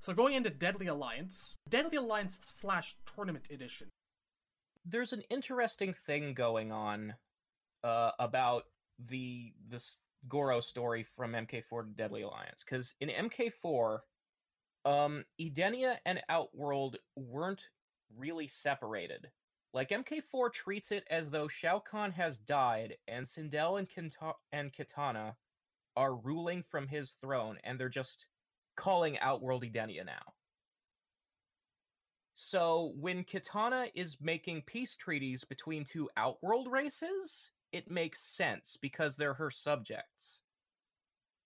So 0.00 0.12
going 0.12 0.34
into 0.34 0.50
Deadly 0.50 0.86
Alliance, 0.86 1.56
Deadly 1.68 1.96
Alliance 1.96 2.40
slash 2.42 2.96
Tournament 3.14 3.48
Edition. 3.50 3.88
There's 4.84 5.12
an 5.12 5.22
interesting 5.30 5.94
thing 6.06 6.34
going 6.34 6.72
on 6.72 7.14
uh, 7.84 8.10
about 8.18 8.64
the 8.98 9.52
this 9.68 9.96
Goro 10.28 10.60
story 10.60 11.04
from 11.16 11.32
MK4 11.32 11.84
to 11.84 11.90
Deadly 11.96 12.22
Alliance 12.22 12.64
because 12.64 12.94
in 13.00 13.08
MK4, 13.08 13.98
um, 14.84 15.24
Edenia 15.40 15.96
and 16.04 16.20
Outworld 16.28 16.96
weren't 17.16 17.62
really 18.16 18.46
separated. 18.46 19.30
Like 19.74 19.90
MK4 19.90 20.52
treats 20.52 20.92
it 20.92 21.04
as 21.10 21.30
though 21.30 21.48
Shao 21.48 21.78
Kahn 21.80 22.12
has 22.12 22.36
died 22.38 22.96
and 23.08 23.26
Sindel 23.26 23.78
and, 23.78 23.88
Kinta- 23.88 24.34
and 24.52 24.72
Kitana 24.72 25.34
are 25.96 26.14
ruling 26.14 26.62
from 26.62 26.88
his 26.88 27.14
throne, 27.20 27.58
and 27.64 27.78
they're 27.78 27.88
just 27.88 28.26
calling 28.76 29.18
Outworld 29.18 29.64
Edenia 29.64 30.04
now. 30.04 30.32
So 32.34 32.92
when 32.96 33.24
Kitana 33.24 33.90
is 33.94 34.16
making 34.20 34.62
peace 34.62 34.96
treaties 34.96 35.44
between 35.44 35.84
two 35.84 36.08
Outworld 36.16 36.70
races, 36.70 37.50
it 37.72 37.90
makes 37.90 38.22
sense 38.22 38.76
because 38.80 39.16
they're 39.16 39.34
her 39.34 39.50
subjects. 39.50 40.40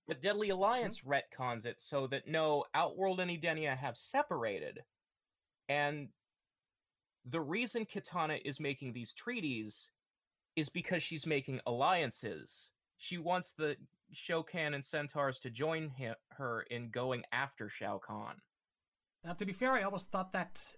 But 0.06 0.22
Deadly 0.22 0.48
mm-hmm. 0.48 0.58
Alliance 0.58 1.02
retcons 1.02 1.66
it 1.66 1.80
so 1.80 2.06
that 2.08 2.28
no, 2.28 2.64
Outworld 2.74 3.20
and 3.20 3.30
Edenia 3.30 3.76
have 3.76 3.96
separated. 3.96 4.82
And 5.68 6.08
the 7.24 7.40
reason 7.40 7.84
Kitana 7.84 8.40
is 8.44 8.60
making 8.60 8.92
these 8.92 9.12
treaties 9.12 9.90
is 10.54 10.68
because 10.68 11.02
she's 11.02 11.26
making 11.26 11.60
alliances. 11.66 12.70
She 12.98 13.18
wants 13.18 13.52
the 13.52 13.76
Shokan 14.14 14.74
and 14.74 14.84
Centaurs 14.84 15.38
to 15.40 15.50
join 15.50 15.92
hi- 15.98 16.14
her 16.32 16.62
in 16.62 16.90
going 16.90 17.24
after 17.32 17.68
Shao 17.68 17.98
Kahn. 17.98 18.36
Now, 19.24 19.32
to 19.32 19.44
be 19.44 19.52
fair, 19.52 19.72
I 19.72 19.82
always 19.82 20.04
thought 20.04 20.32
that 20.32 20.74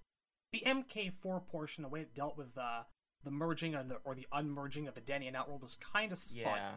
the 0.52 0.62
MK4 0.64 1.46
portion, 1.46 1.82
the 1.82 1.88
way 1.88 2.00
it 2.00 2.14
dealt 2.14 2.36
with 2.36 2.56
uh, 2.56 2.82
the 3.24 3.30
merging 3.30 3.74
and 3.74 3.90
the, 3.90 3.96
or 4.04 4.14
the 4.14 4.26
unmerging 4.32 4.88
of 4.88 4.94
Edenia 4.94 5.28
and 5.28 5.36
Outworld 5.36 5.62
was 5.62 5.76
kind 5.76 6.12
of 6.12 6.18
spun. 6.18 6.42
Yeah. 6.44 6.72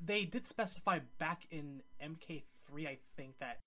They 0.00 0.24
did 0.24 0.46
specify 0.46 1.00
back 1.18 1.46
in 1.50 1.82
MK3, 2.02 2.86
I 2.86 2.98
think, 3.16 3.38
that 3.38 3.60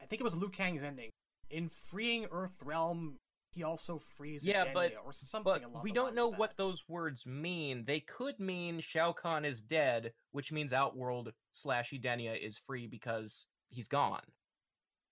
I 0.00 0.06
think 0.06 0.20
it 0.20 0.24
was 0.24 0.36
Liu 0.36 0.48
Kang's 0.48 0.82
ending. 0.82 1.10
In 1.50 1.68
freeing 1.68 2.26
Earth 2.30 2.56
Realm, 2.62 3.16
he 3.54 3.62
also 3.62 3.98
frees 3.98 4.46
Yeah, 4.46 4.64
Edenia, 4.66 4.74
but- 4.74 4.96
or 5.04 5.12
something 5.12 5.62
But 5.72 5.82
we 5.82 5.92
don't 5.92 6.14
know 6.14 6.28
what 6.28 6.56
those 6.56 6.88
words 6.88 7.24
mean. 7.24 7.84
They 7.84 8.00
could 8.00 8.38
mean 8.40 8.80
Shao 8.80 9.12
Kahn 9.12 9.44
is 9.44 9.62
dead, 9.62 10.12
which 10.32 10.50
means 10.52 10.72
Outworld 10.72 11.32
slash 11.52 11.92
Edenia 11.92 12.36
is 12.36 12.58
free 12.58 12.86
because 12.86 13.46
he's 13.68 13.88
gone. 13.88 14.22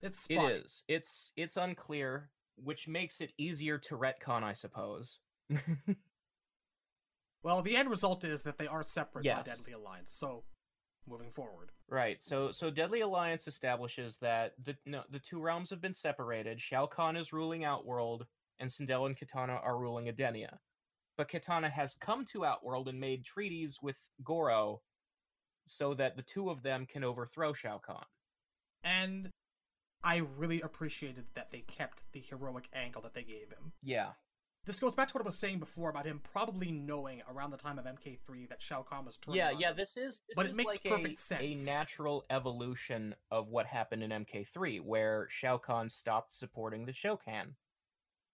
It's 0.01 0.27
It 0.29 0.35
spotty. 0.35 0.55
is. 0.55 0.83
It's 0.89 1.33
it's 1.37 1.57
unclear, 1.57 2.31
which 2.57 2.89
makes 2.89 3.21
it 3.21 3.33
easier 3.39 3.79
to 3.79 3.97
retcon, 3.97 4.43
I 4.43 4.53
suppose. 4.53 5.21
Well, 7.45 7.61
the 7.63 7.77
end 7.77 7.91
result 7.91 8.23
is 8.25 8.43
that 8.43 8.57
they 8.59 8.69
are 8.69 8.85
separate 8.85 9.25
Yes. 9.25 9.39
by 9.39 9.43
Deadly 9.43 9.73
Alliance. 9.73 10.13
So, 10.13 10.45
moving 11.07 11.31
forward, 11.31 11.71
right. 11.89 12.21
So 12.23 12.51
so 12.53 12.71
Deadly 12.71 13.01
Alliance 13.01 13.49
establishes 13.49 14.17
that 14.21 14.55
the 14.63 14.77
no, 14.87 15.03
the 15.11 15.19
two 15.19 15.41
realms 15.41 15.71
have 15.71 15.81
been 15.81 15.95
separated. 15.95 16.61
Shao 16.61 16.87
Kahn 16.87 17.17
is 17.17 17.33
ruling 17.33 17.65
Outworld, 17.65 18.27
and 18.59 18.71
Sindel 18.71 19.07
and 19.07 19.17
Kitana 19.17 19.63
are 19.63 19.79
ruling 19.79 20.07
Edenia. 20.07 20.59
But 21.17 21.29
Kitana 21.29 21.71
has 21.71 21.95
come 22.01 22.25
to 22.33 22.45
Outworld 22.45 22.89
and 22.89 22.99
made 22.99 23.25
treaties 23.25 23.79
with 23.83 23.97
Goro 24.25 24.81
so 25.67 25.95
that 25.95 26.17
the 26.17 26.23
two 26.23 26.51
of 26.51 26.63
them 26.63 26.87
can 26.87 27.05
overthrow 27.05 27.53
Shao 27.53 27.79
Kahn. 27.79 28.05
and 28.83 29.31
I 30.05 30.17
really 30.17 30.61
appreciated 30.61 31.27
that 31.35 31.53
they 31.53 31.61
kept 31.61 32.03
the 32.13 32.21
heroic 32.21 32.69
angle 32.73 33.03
that 33.03 33.15
they 33.15 33.23
gave 33.23 33.51
him. 33.51 33.73
Yeah. 33.85 34.11
This 34.65 34.79
goes 34.79 34.95
back 34.95 35.09
to 35.09 35.15
what 35.15 35.23
I 35.23 35.27
was 35.27 35.37
saying 35.39 35.59
before 35.59 35.91
about 35.91 36.07
him 36.07 36.21
probably 36.33 36.71
knowing 36.71 37.21
around 37.29 37.51
the 37.51 37.57
time 37.57 37.81
of 37.81 37.85
MK3 37.85 38.49
that 38.49 38.63
Shao 38.63 38.83
Kahn 38.83 39.05
was 39.05 39.17
turning 39.17 39.39
Yeah, 39.39 39.49
on 39.51 39.59
yeah, 39.61 39.71
him. 39.71 39.77
this 39.77 39.97
is 39.97 40.21
this 40.29 40.37
But 40.37 40.47
it 40.47 40.55
makes 40.55 40.75
like 40.75 40.85
perfect 40.85 41.19
a, 41.19 41.21
sense. 41.21 41.63
a 41.63 41.67
natural 41.67 42.25
evolution 42.31 43.17
of 43.31 43.49
what 43.49 43.67
happened 43.67 44.05
in 44.05 44.11
MK3, 44.11 44.81
where 44.81 45.27
Shao 45.29 45.59
Kahn 45.59 45.89
stopped 45.89 46.33
supporting 46.33 46.87
the 46.87 46.93
Shokan. 46.93 47.55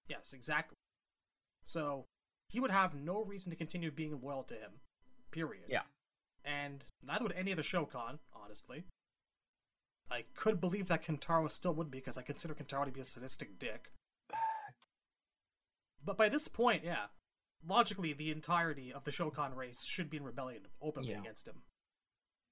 Yes, 0.06 0.34
exactly. 0.34 0.76
So, 1.64 2.06
he 2.48 2.60
would 2.60 2.70
have 2.70 2.94
no 2.94 3.24
reason 3.24 3.50
to 3.50 3.56
continue 3.56 3.90
being 3.90 4.20
loyal 4.22 4.42
to 4.44 4.54
him. 4.54 4.72
Period. 5.30 5.64
Yeah. 5.68 5.82
And 6.44 6.84
neither 7.02 7.24
would 7.24 7.32
any 7.32 7.52
of 7.52 7.56
the 7.56 7.62
Shokan, 7.62 8.18
honestly. 8.34 8.84
I 10.10 10.24
could 10.34 10.60
believe 10.60 10.88
that 10.88 11.04
Kintaro 11.04 11.50
still 11.50 11.74
would 11.74 11.90
be, 11.90 11.98
because 11.98 12.18
I 12.18 12.22
consider 12.22 12.54
Kintaro 12.54 12.84
to 12.84 12.90
be 12.90 13.00
a 13.00 13.04
sadistic 13.04 13.58
dick. 13.58 13.90
But 16.08 16.16
by 16.16 16.30
this 16.30 16.48
point, 16.48 16.84
yeah, 16.84 17.08
logically, 17.62 18.14
the 18.14 18.30
entirety 18.30 18.90
of 18.94 19.04
the 19.04 19.10
Shokan 19.10 19.54
race 19.54 19.84
should 19.84 20.08
be 20.08 20.16
in 20.16 20.24
rebellion 20.24 20.62
openly 20.80 21.10
Yeah. 21.10 21.20
against 21.20 21.46
him. 21.46 21.64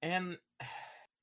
And 0.03 0.37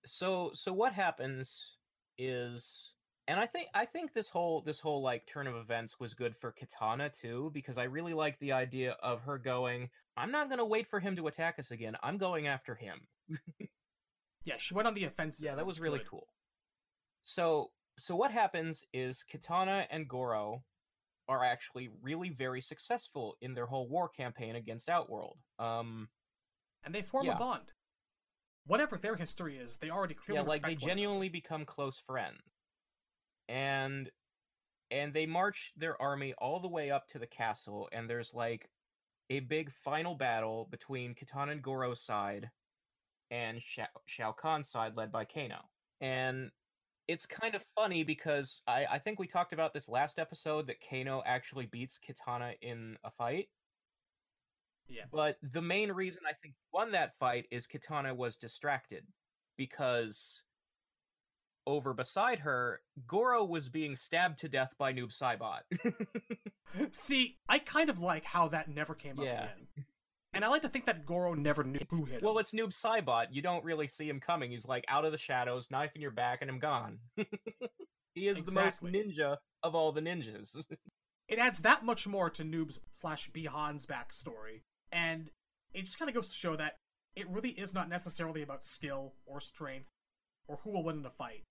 so 0.05 0.51
so 0.53 0.73
what 0.73 0.93
happens 0.95 1.77
is 2.19 2.91
and 3.29 3.39
I 3.39 3.47
think 3.47 3.69
I 3.73 3.85
think 3.87 4.13
this 4.15 4.29
whole 4.31 4.63
this 4.63 4.81
whole 4.81 5.01
like 5.01 5.29
turn 5.29 5.47
of 5.47 5.55
events 5.55 6.01
was 6.01 6.13
good 6.15 6.35
for 6.37 6.53
Kitana 6.53 7.13
too 7.13 7.53
because 7.55 7.79
I 7.79 7.85
really 7.85 8.15
like 8.15 8.37
the 8.41 8.51
idea 8.51 8.97
of 9.01 9.21
her 9.23 9.39
going 9.39 9.91
I'm 10.17 10.33
not 10.33 10.49
going 10.49 10.59
to 10.59 10.65
wait 10.65 10.89
for 10.89 10.99
him 10.99 11.15
to 11.15 11.29
attack 11.29 11.61
us 11.61 11.71
again. 11.71 11.97
I'm 12.03 12.19
going 12.19 12.49
after 12.49 12.75
him. 12.75 13.07
Yeah, 14.45 14.57
she 14.59 14.75
went 14.75 14.87
on 14.89 14.93
the 14.95 15.05
offensive. 15.05 15.43
Yeah, 15.47 15.55
that 15.55 15.65
was 15.65 15.81
really 15.81 16.01
good. 16.01 16.09
cool. 16.09 16.27
So 17.23 17.71
so 17.97 18.17
what 18.17 18.33
happens 18.33 18.85
is 18.93 19.25
Kitana 19.33 19.87
and 19.89 20.09
Goro 20.09 20.65
are 21.29 21.45
actually 21.45 21.89
really 22.03 22.31
very 22.31 22.61
successful 22.61 23.37
in 23.41 23.55
their 23.55 23.67
whole 23.67 23.89
war 23.89 24.09
campaign 24.09 24.57
against 24.57 24.89
Outworld. 24.89 25.39
Um 25.59 26.09
And 26.83 26.95
they 26.95 27.03
form 27.03 27.27
Yeah. 27.27 27.33
a 27.33 27.39
bond. 27.39 27.73
Whatever 28.67 28.97
their 28.97 29.17
history 29.17 29.59
is, 29.59 29.77
they 29.79 29.91
already 29.91 30.15
clearly 30.15 30.43
yeah, 30.43 30.49
like 30.49 30.63
they 30.63 30.69
respect 30.69 30.83
one 30.83 30.91
another. 30.91 30.95
genuinely 30.97 31.29
become 31.29 31.65
close 31.65 31.99
friends. 31.99 32.41
And 33.49 34.11
and 34.91 35.13
they 35.15 35.27
march 35.27 35.73
their 35.77 36.01
army 36.01 36.35
all 36.39 36.61
the 36.61 36.69
way 36.69 36.91
up 36.91 37.09
to 37.09 37.19
the 37.19 37.27
castle 37.27 37.89
and 37.93 38.09
there's 38.09 38.33
like 38.35 38.71
a 39.31 39.41
big 39.41 39.73
final 39.73 40.15
battle 40.15 40.67
between 40.71 41.15
Kitana 41.15 41.53
and 41.53 41.63
Goro's 41.63 42.03
side 42.03 42.51
and 43.31 43.61
Shao, 43.63 43.87
Shao 44.07 44.33
Kahn's 44.33 44.69
side 44.71 44.97
led 44.97 45.11
by 45.11 45.25
Kano. 45.25 45.69
And 46.01 46.51
it's 47.09 47.27
kind 47.27 47.55
of 47.55 47.63
funny 47.75 48.05
because 48.05 48.61
I, 48.67 48.87
I 48.93 48.99
think 48.99 49.19
we 49.19 49.27
talked 49.27 49.53
about 49.53 49.75
this 49.75 49.89
last 49.89 50.19
episode 50.19 50.67
that 50.69 50.77
Kano 50.89 51.23
actually 51.27 51.67
beats 51.67 51.99
Kitana 51.99 52.55
in 52.63 52.97
a 53.05 53.11
fight. 53.11 53.49
Yeah. 54.89 55.05
But 55.11 55.37
the 55.43 55.63
main 55.63 55.93
reason 55.93 56.23
I 56.29 56.33
think 56.43 56.55
he 56.55 56.67
won 56.73 56.93
that 56.93 57.17
fight 57.17 57.47
is 57.51 57.67
Kitana 57.67 58.15
was 58.15 58.37
distracted 58.37 59.05
because 59.57 60.43
over 61.67 61.95
beside 61.95 62.41
her, 62.41 62.81
Goro 63.07 63.45
was 63.45 63.69
being 63.69 63.97
stabbed 63.97 64.41
to 64.41 64.49
death 64.49 64.75
by 64.79 64.93
Noob 64.93 65.17
Saibot. 65.17 65.61
See, 66.93 67.39
I 67.49 67.59
kind 67.59 67.89
of 67.89 68.01
like 68.01 68.25
how 68.25 68.49
that 68.49 68.69
never 68.69 68.95
came 68.95 69.19
up 69.19 69.25
again. 69.25 69.87
And 70.35 70.45
I 70.45 70.49
like 70.49 70.63
to 70.63 70.69
think 70.69 70.87
that 70.87 71.07
Goro 71.07 71.35
never 71.35 71.63
knew 71.65 71.81
who 71.89 72.05
hit 72.05 72.17
him. 72.17 72.21
well, 72.25 72.39
it's 72.39 72.53
Noob 72.53 72.75
Saibot. 72.75 73.27
You 73.31 73.41
don't 73.43 73.65
really 73.65 73.87
see 73.87 74.09
him 74.09 74.21
coming. 74.21 74.51
He's 74.51 74.67
like 74.67 74.85
out 74.89 75.05
of 75.05 75.13
the 75.13 75.19
shadows, 75.19 75.69
knife 75.71 75.93
in 75.95 76.03
your 76.03 76.11
back, 76.11 76.39
and 76.43 76.51
I'm 76.51 76.59
gone. 76.59 76.99
he 78.15 78.29
is 78.29 78.39
Exactly. 78.39 78.91
the 78.91 78.99
most 78.99 79.07
ninja 79.09 79.37
of 79.63 79.75
all 79.75 79.93
the 79.93 80.01
ninjas. 80.01 80.51
it 81.29 81.39
adds 81.39 81.61
that 81.61 81.85
much 81.85 82.07
more 82.07 82.31
to 82.31 82.43
Noob's 82.45 82.81
slash 82.93 83.31
Bi-Han's 83.33 83.87
backstory. 83.87 84.63
And 84.93 85.31
it 85.73 85.83
just 85.87 85.99
kind 85.99 86.09
of 86.09 86.15
goes 86.15 86.29
to 86.29 86.35
show 86.35 86.57
that 86.57 86.75
it 87.17 87.29
really 87.31 87.51
is 87.51 87.73
not 87.75 87.89
necessarily 87.89 88.43
about 88.43 88.65
skill 88.65 89.15
or 89.27 89.41
strength 89.41 89.89
or 90.49 90.59
who 90.65 90.71
will 90.71 90.85
win 90.85 90.99
in 90.99 91.07
a 91.07 91.11
fight. 91.11 91.45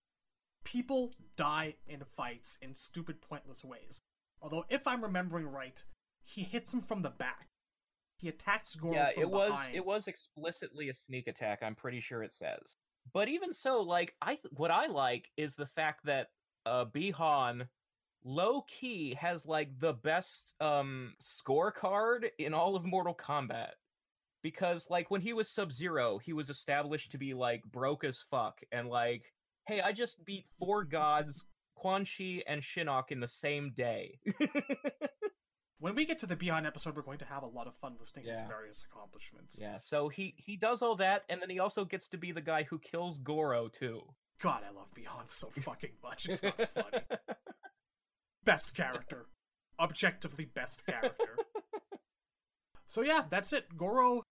People 0.65 1.11
die 1.35 1.75
in 1.87 2.01
fights 2.15 2.57
in 2.61 2.75
stupid, 2.75 3.21
pointless 3.21 3.63
ways. 3.65 3.99
Although, 4.41 4.65
if 4.69 4.87
I'm 4.87 5.03
remembering 5.03 5.47
right, 5.47 5.83
he 6.25 6.43
hits 6.43 6.73
him 6.73 6.81
from 6.81 7.01
the 7.01 7.09
back. 7.09 7.47
He 8.23 8.29
attacks 8.29 8.73
Goro 8.75 8.93
yeah, 8.93 9.09
it 9.17 9.29
was 9.29 9.51
behind. 9.51 9.75
it 9.75 9.85
was 9.85 10.07
explicitly 10.07 10.87
a 10.87 10.93
sneak 10.93 11.27
attack. 11.27 11.59
I'm 11.61 11.75
pretty 11.75 11.99
sure 11.99 12.23
it 12.23 12.31
says. 12.31 12.77
But 13.13 13.27
even 13.27 13.51
so, 13.51 13.81
like 13.81 14.15
I 14.21 14.35
th- 14.35 14.53
what 14.55 14.71
I 14.71 14.85
like 14.85 15.29
is 15.35 15.55
the 15.55 15.65
fact 15.65 16.05
that 16.05 16.29
uh 16.65 16.85
Bi-Han 16.85 17.67
low 18.23 18.61
key 18.69 19.13
has 19.15 19.45
like 19.45 19.77
the 19.77 19.91
best 19.91 20.53
um 20.61 21.15
scorecard 21.21 22.29
in 22.39 22.53
all 22.53 22.77
of 22.77 22.85
Mortal 22.85 23.13
Kombat. 23.13 23.71
Because 24.41 24.87
like 24.89 25.11
when 25.11 25.19
he 25.19 25.33
was 25.33 25.49
Sub 25.49 25.73
Zero, 25.73 26.17
he 26.17 26.31
was 26.31 26.49
established 26.49 27.11
to 27.11 27.17
be 27.17 27.33
like 27.33 27.61
broke 27.73 28.05
as 28.05 28.23
fuck 28.31 28.61
and 28.71 28.87
like, 28.87 29.33
hey, 29.67 29.81
I 29.81 29.91
just 29.91 30.23
beat 30.23 30.45
four 30.57 30.85
gods, 30.85 31.43
Quan 31.75 32.05
Chi 32.05 32.41
and 32.47 32.61
Shinnok 32.61 33.11
in 33.11 33.19
the 33.19 33.27
same 33.27 33.73
day. 33.75 34.17
when 35.83 35.95
we 35.95 36.05
get 36.05 36.17
to 36.19 36.25
the 36.25 36.37
Beyond 36.37 36.65
episode, 36.65 36.95
we're 36.95 37.01
going 37.01 37.17
to 37.17 37.25
have 37.25 37.43
a 37.43 37.47
lot 37.47 37.67
of 37.67 37.75
fun 37.75 37.95
listing 37.99 38.23
his 38.23 38.39
various 38.47 38.85
accomplishments. 38.89 39.59
Yeah, 39.61 39.79
so 39.79 40.07
he 40.07 40.33
he 40.37 40.55
does 40.55 40.81
all 40.81 40.95
that, 40.95 41.23
and 41.27 41.41
then 41.41 41.49
he 41.49 41.59
also 41.59 41.83
gets 41.83 42.07
to 42.07 42.17
be 42.17 42.31
the 42.31 42.39
guy 42.39 42.63
who 42.63 42.79
kills 42.79 43.19
Goro 43.19 43.67
too. 43.67 44.01
God, 44.41 44.61
I 44.65 44.73
love 44.73 44.93
Beyond 44.95 45.29
so 45.29 45.49
fucking 45.61 45.91
much. 46.01 46.29
It's 46.29 46.41
not 46.41 46.57
funny. 46.69 47.03
best 48.45 48.75
character. 48.77 49.25
Objectively 49.77 50.45
best 50.45 50.85
character. 50.85 51.37
so 52.87 53.01
yeah, 53.01 53.23
that's 53.29 53.51
it. 53.51 53.65
Goro 53.75 54.23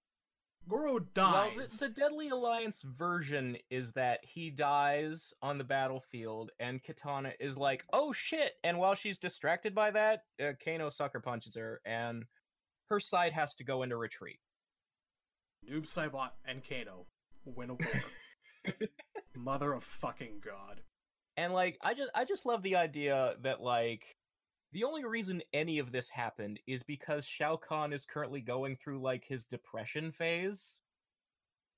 Goro 0.68 0.92
well, 0.94 1.06
dies. 1.14 1.78
the, 1.78 1.88
the 1.88 1.92
Deadly 1.92 2.28
Alliance 2.28 2.82
version 2.82 3.56
is 3.70 3.92
that 3.92 4.20
he 4.22 4.50
dies 4.50 5.32
on 5.42 5.58
the 5.58 5.64
battlefield, 5.64 6.50
and 6.60 6.82
Kitana 6.82 7.32
is 7.40 7.56
like, 7.56 7.84
"Oh 7.92 8.12
shit!" 8.12 8.52
And 8.62 8.78
while 8.78 8.94
she's 8.94 9.18
distracted 9.18 9.74
by 9.74 9.90
that, 9.90 10.24
uh, 10.40 10.52
Kano 10.64 10.90
sucker 10.90 11.20
punches 11.20 11.56
her, 11.56 11.80
and 11.84 12.24
her 12.88 13.00
side 13.00 13.32
has 13.32 13.54
to 13.56 13.64
go 13.64 13.82
into 13.82 13.96
retreat. 13.96 14.38
Noob 15.68 15.86
Saibot 15.86 16.30
and 16.44 16.62
Kano 16.68 17.06
win 17.44 17.70
a 17.70 17.74
war. 17.74 18.78
Mother 19.36 19.72
of 19.72 19.84
fucking 19.84 20.40
god. 20.44 20.82
And 21.36 21.52
like, 21.52 21.78
I 21.80 21.94
just 21.94 22.10
I 22.14 22.24
just 22.24 22.46
love 22.46 22.62
the 22.62 22.76
idea 22.76 23.34
that 23.42 23.60
like. 23.60 24.04
The 24.73 24.85
only 24.85 25.05
reason 25.05 25.43
any 25.53 25.79
of 25.79 25.93
this 25.93 26.09
happened 26.09 26.59
is 26.66 26.83
because 26.83 27.27
Shao 27.27 27.57
Kahn 27.57 27.93
is 27.93 28.07
currently 28.07 28.41
going 28.41 28.77
through 28.77 29.03
like 29.03 29.25
his 29.25 29.45
depression 29.45 30.12
phase. 30.12 30.62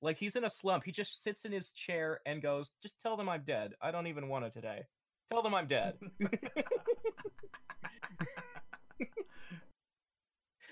Like 0.01 0.17
he's 0.17 0.35
in 0.35 0.45
a 0.45 0.49
slump. 0.49 0.83
He 0.85 0.91
just 0.91 1.21
sits 1.23 1.43
in 1.45 1.51
his 1.51 1.71
chair 1.71 2.21
and 2.25 2.41
goes, 2.41 2.71
"Just 2.81 2.99
tell 3.01 3.17
them 3.17 3.27
I'm 3.27 3.43
dead. 3.43 3.73
I 3.81 3.91
don't 3.91 4.07
even 4.07 4.29
want 4.29 4.45
it 4.45 4.53
today. 4.53 4.83
Tell 5.31 5.41
them 5.41 5.53
I'm 5.55 5.67
dead." 5.67 5.95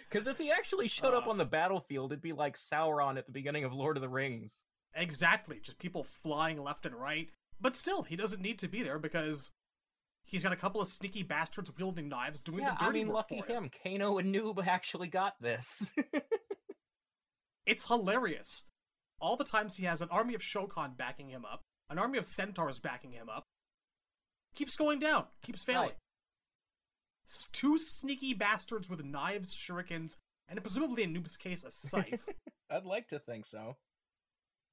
Because 0.10 0.28
if 0.28 0.38
he 0.38 0.52
actually 0.52 0.88
showed 0.88 1.16
up 1.16 1.26
Uh. 1.26 1.32
on 1.32 1.38
the 1.40 1.46
battlefield, 1.46 2.12
it'd 2.12 2.22
be 2.22 2.34
like 2.34 2.56
Sauron 2.56 3.18
at 3.18 3.26
the 3.26 3.32
beginning 3.32 3.64
of 3.64 3.74
Lord 3.74 3.98
of 3.98 4.02
the 4.02 4.10
Rings. 4.10 4.54
Exactly, 4.94 5.60
just 5.64 5.80
people 5.80 6.04
flying 6.04 6.62
left 6.62 6.86
and 6.86 6.94
right. 6.94 7.30
But 7.60 7.76
still, 7.76 8.04
he 8.04 8.16
doesn't 8.16 8.40
need 8.42 8.60
to 8.60 8.68
be 8.68 8.84
there 8.84 9.00
because 9.00 9.52
he's 10.34 10.44
got 10.44 10.52
a 10.52 10.58
couple 10.58 10.82
of 10.82 10.88
sneaky 10.88 11.24
bastards 11.24 11.72
wielding 11.78 12.10
knives 12.10 12.42
doing 12.42 12.60
yeah, 12.60 12.72
the 12.72 12.86
dirty 12.86 13.00
I 13.00 13.04
mean, 13.04 13.08
work 13.08 13.16
lucky 13.32 13.42
for 13.42 13.54
him. 13.54 13.64
him. 13.66 13.72
Kano 13.84 14.18
and 14.18 14.34
Noob 14.34 14.66
actually 14.66 15.08
got 15.08 15.36
this. 15.40 15.94
It's 17.66 17.88
hilarious. 17.88 18.66
All 19.20 19.38
the 19.38 19.46
times 19.46 19.76
he 19.76 19.86
has 19.86 20.02
an 20.02 20.10
army 20.12 20.34
of 20.34 20.42
Shokan 20.42 20.98
backing 20.98 21.30
him 21.30 21.46
up, 21.46 21.62
an 21.90 21.98
army 21.98 22.18
of 22.18 22.26
centaurs 22.26 22.80
backing 22.80 23.12
him 23.12 23.30
up, 23.30 23.46
keeps 24.56 24.76
going 24.76 25.00
down, 25.00 25.26
keeps 25.46 25.64
failing. 25.64 25.90
Right. 25.90 25.98
Two 27.54 27.78
sneaky 27.78 28.34
bastards 28.34 28.90
with 28.90 29.04
knives, 29.06 29.56
shurikens, 29.56 30.18
and 30.50 30.62
presumably 30.62 31.04
in 31.04 31.14
Noob's 31.14 31.38
case, 31.38 31.64
a 31.64 31.72
scythe. 31.72 32.28
I'd 32.70 32.84
like 32.84 33.08
to 33.10 33.20
think 33.20 33.46
so. 33.46 33.78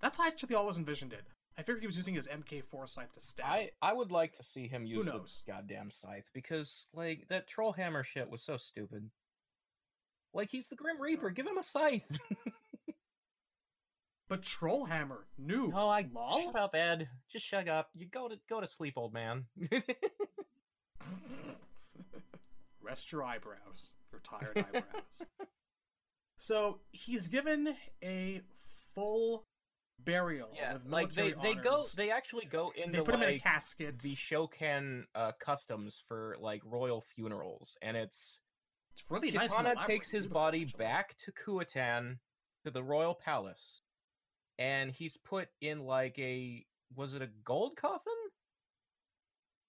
That's 0.01 0.19
how 0.19 0.25
I 0.25 0.29
actually 0.29 0.57
always 0.57 0.79
envisioned 0.79 1.13
it. 1.13 1.23
I 1.61 1.63
figured 1.63 1.83
he 1.83 1.87
was 1.87 1.97
using 1.99 2.15
his 2.15 2.27
MK4 2.27 2.89
scythe 2.89 3.13
to 3.13 3.21
stab. 3.21 3.47
I 3.47 3.71
I 3.83 3.93
would 3.93 4.11
like 4.11 4.33
to 4.39 4.43
see 4.43 4.67
him 4.67 4.87
use 4.87 5.05
the 5.05 5.21
goddamn 5.47 5.91
scythe 5.91 6.31
because 6.33 6.87
like 6.95 7.29
that 7.29 7.49
troll 7.49 7.73
hammer 7.73 8.03
shit 8.03 8.31
was 8.31 8.43
so 8.43 8.57
stupid. 8.57 9.11
Like 10.33 10.49
he's 10.51 10.69
the 10.69 10.77
Grim 10.77 10.99
Reaper, 10.99 11.29
give 11.29 11.47
him 11.47 11.59
a 11.59 11.63
scythe. 11.63 12.03
But 14.31 14.43
Trollhammer, 14.43 15.25
Noob, 15.45 15.73
oh, 15.75 15.89
I 15.89 16.07
lol. 16.15 16.45
shut 16.45 16.55
up, 16.55 16.77
Ed. 16.77 17.09
Just 17.33 17.45
shut 17.45 17.67
up. 17.67 17.91
You 17.97 18.07
go 18.07 18.29
to 18.29 18.37
go 18.49 18.61
to 18.61 18.69
sleep, 18.69 18.95
old 18.97 19.13
man. 19.13 19.47
Rest 22.81 23.11
your 23.11 23.25
eyebrows, 23.25 23.91
your 24.13 24.21
tired 24.21 24.57
eyebrows. 24.69 25.27
So 26.37 26.79
he's 26.93 27.27
given 27.27 27.75
a 28.05 28.43
full 28.95 29.47
burial 30.05 30.49
yeah, 30.55 30.75
with 30.75 30.87
like 30.87 31.11
they 31.11 31.31
military 31.33 31.55
they 31.55 31.61
go 31.63 31.83
they 31.97 32.11
actually 32.11 32.47
go 32.47 32.73
into 32.77 32.99
They 32.99 33.05
put 33.05 33.15
him 33.15 33.23
in 33.23 33.29
a 33.31 33.39
casket. 33.39 33.99
the 34.01 34.15
Shokan 34.15 35.05
uh, 35.15 35.33
customs 35.41 36.03
for 36.09 36.37
like 36.41 36.63
royal 36.65 37.03
funerals, 37.15 37.77
and 37.83 37.97
it's 37.97 38.41
It's 38.95 39.05
really 39.11 39.31
nice. 39.31 39.55
and 39.55 39.67
Kitana 39.67 39.87
takes 39.87 40.11
his 40.11 40.27
body 40.27 40.63
actually. 40.63 40.79
back 40.79 41.17
to 41.19 41.33
Kuatan, 41.33 42.19
to 42.65 42.71
the 42.71 42.83
royal 42.83 43.15
palace, 43.15 43.83
and 44.59 44.91
he's 44.91 45.17
put 45.17 45.49
in 45.61 45.81
like 45.81 46.19
a 46.19 46.65
was 46.95 47.15
it 47.15 47.23
a 47.23 47.29
gold 47.45 47.77
coffin? 47.77 48.13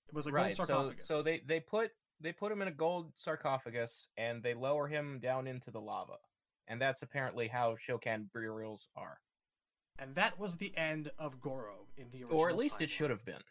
It 0.07 0.13
was 0.15 0.27
a 0.27 0.31
gold 0.31 0.43
right. 0.43 0.55
So 0.55 0.93
so 0.97 1.21
they 1.21 1.41
they 1.45 1.59
put 1.59 1.91
they 2.19 2.31
put 2.31 2.51
him 2.51 2.61
in 2.61 2.67
a 2.67 2.71
gold 2.71 3.13
sarcophagus 3.15 4.07
and 4.17 4.43
they 4.43 4.53
lower 4.53 4.87
him 4.87 5.19
down 5.19 5.47
into 5.47 5.71
the 5.71 5.79
lava, 5.81 6.17
and 6.67 6.81
that's 6.81 7.01
apparently 7.01 7.47
how 7.47 7.75
Shokan 7.75 8.31
burials 8.33 8.87
are, 8.95 9.19
and 9.99 10.15
that 10.15 10.39
was 10.39 10.57
the 10.57 10.75
end 10.77 11.11
of 11.19 11.41
Goro 11.41 11.87
in 11.97 12.09
the 12.11 12.23
original. 12.23 12.39
or 12.39 12.49
at 12.49 12.57
least 12.57 12.81
it 12.81 12.89
should 12.89 13.09
have 13.09 13.23
been. 13.25 13.41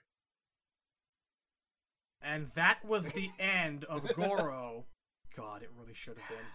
And 2.22 2.48
that 2.54 2.84
was 2.84 3.08
the 3.10 3.30
end 3.38 3.84
of 3.84 4.06
Goro. 4.14 4.84
God, 5.36 5.62
it 5.62 5.70
really 5.78 5.94
should 5.94 6.18
have 6.18 6.28
been. 6.28 6.46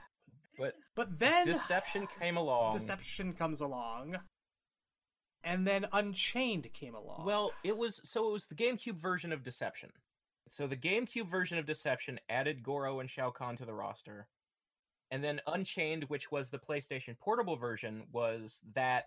But 0.57 0.73
But 0.95 1.19
then 1.19 1.45
Deception 1.45 2.07
came 2.19 2.37
along. 2.37 2.73
Deception 2.73 3.33
comes 3.33 3.61
along, 3.61 4.17
and 5.43 5.67
then 5.67 5.85
Unchained 5.91 6.69
came 6.73 6.95
along. 6.95 7.25
Well, 7.25 7.51
it 7.63 7.75
was 7.75 7.99
so 8.03 8.29
it 8.29 8.31
was 8.33 8.45
the 8.47 8.55
GameCube 8.55 8.95
version 8.97 9.31
of 9.33 9.43
Deception. 9.43 9.89
So 10.47 10.67
the 10.67 10.77
GameCube 10.77 11.29
version 11.29 11.57
of 11.57 11.65
Deception 11.65 12.19
added 12.29 12.63
Goro 12.63 12.99
and 12.99 13.09
Shao 13.09 13.31
Kahn 13.31 13.57
to 13.57 13.65
the 13.65 13.73
roster. 13.73 14.27
And 15.11 15.23
then 15.23 15.41
Unchained, 15.47 16.05
which 16.05 16.31
was 16.31 16.49
the 16.49 16.57
PlayStation 16.59 17.17
Portable 17.17 17.55
version, 17.57 18.03
was 18.11 18.61
that 18.73 19.05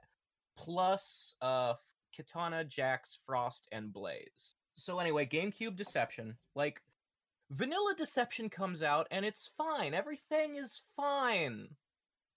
plus 0.59 1.35
uh 1.41 1.75
Kitana, 2.17 2.67
Jax, 2.67 3.19
Frost, 3.25 3.69
and 3.71 3.93
Blaze. 3.93 4.55
So 4.77 4.99
anyway, 4.99 5.27
GameCube 5.27 5.77
Deception, 5.77 6.37
like 6.55 6.81
Vanilla 7.51 7.95
Deception 7.97 8.49
comes 8.51 8.83
out 8.83 9.07
and 9.11 9.25
it's 9.25 9.51
fine. 9.57 9.95
Everything 9.95 10.57
is 10.57 10.81
fine. 10.97 11.69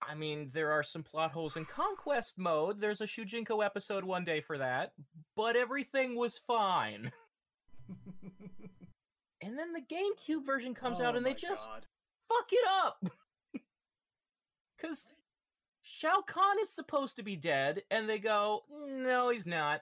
I 0.08 0.16
mean, 0.16 0.50
there 0.54 0.72
are 0.72 0.84
some 0.84 1.04
plot 1.04 1.32
holes 1.32 1.58
in 1.58 1.66
Conquest 1.66 2.38
mode. 2.38 2.80
There's 2.80 3.02
a 3.02 3.06
Shujinko 3.06 3.64
episode 3.64 4.04
one 4.04 4.26
day 4.26 4.42
for 4.42 4.58
that, 4.58 4.94
but 5.36 5.56
everything 5.56 6.16
was 6.16 6.38
fine. 6.38 7.12
And 9.44 9.58
then 9.58 9.74
the 9.74 9.82
GameCube 9.82 10.46
version 10.46 10.76
comes 10.76 11.00
Oh 11.00 11.04
out 11.06 11.16
and 11.16 11.26
they 11.26 11.34
just 11.34 11.68
God. 11.68 11.86
fuck 12.30 12.48
it 12.52 12.66
up. 12.70 13.04
Cuz 14.80 15.08
Shao 15.94 16.22
Kahn 16.22 16.58
is 16.62 16.74
supposed 16.74 17.18
to 17.18 17.24
be 17.24 17.36
dead 17.36 17.84
and 17.92 18.08
they 18.08 18.18
go, 18.18 18.64
"No, 18.70 19.30
he's 19.30 19.46
not." 19.46 19.82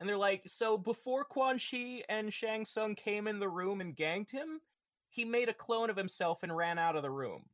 And 0.00 0.08
they're 0.08 0.16
like, 0.16 0.48
"So 0.48 0.78
before 0.78 1.24
Quan 1.24 1.58
Chi 1.58 2.04
and 2.08 2.32
Shang 2.32 2.64
Tsung 2.64 2.94
came 2.94 3.28
in 3.28 3.38
the 3.38 3.50
room 3.50 3.82
and 3.82 3.94
ganked 3.94 4.30
him, 4.30 4.62
he 5.10 5.26
made 5.26 5.50
a 5.50 5.54
clone 5.54 5.90
of 5.90 5.96
himself 5.96 6.42
and 6.42 6.56
ran 6.56 6.78
out 6.78 6.96
of 6.96 7.02
the 7.02 7.10
room." 7.10 7.50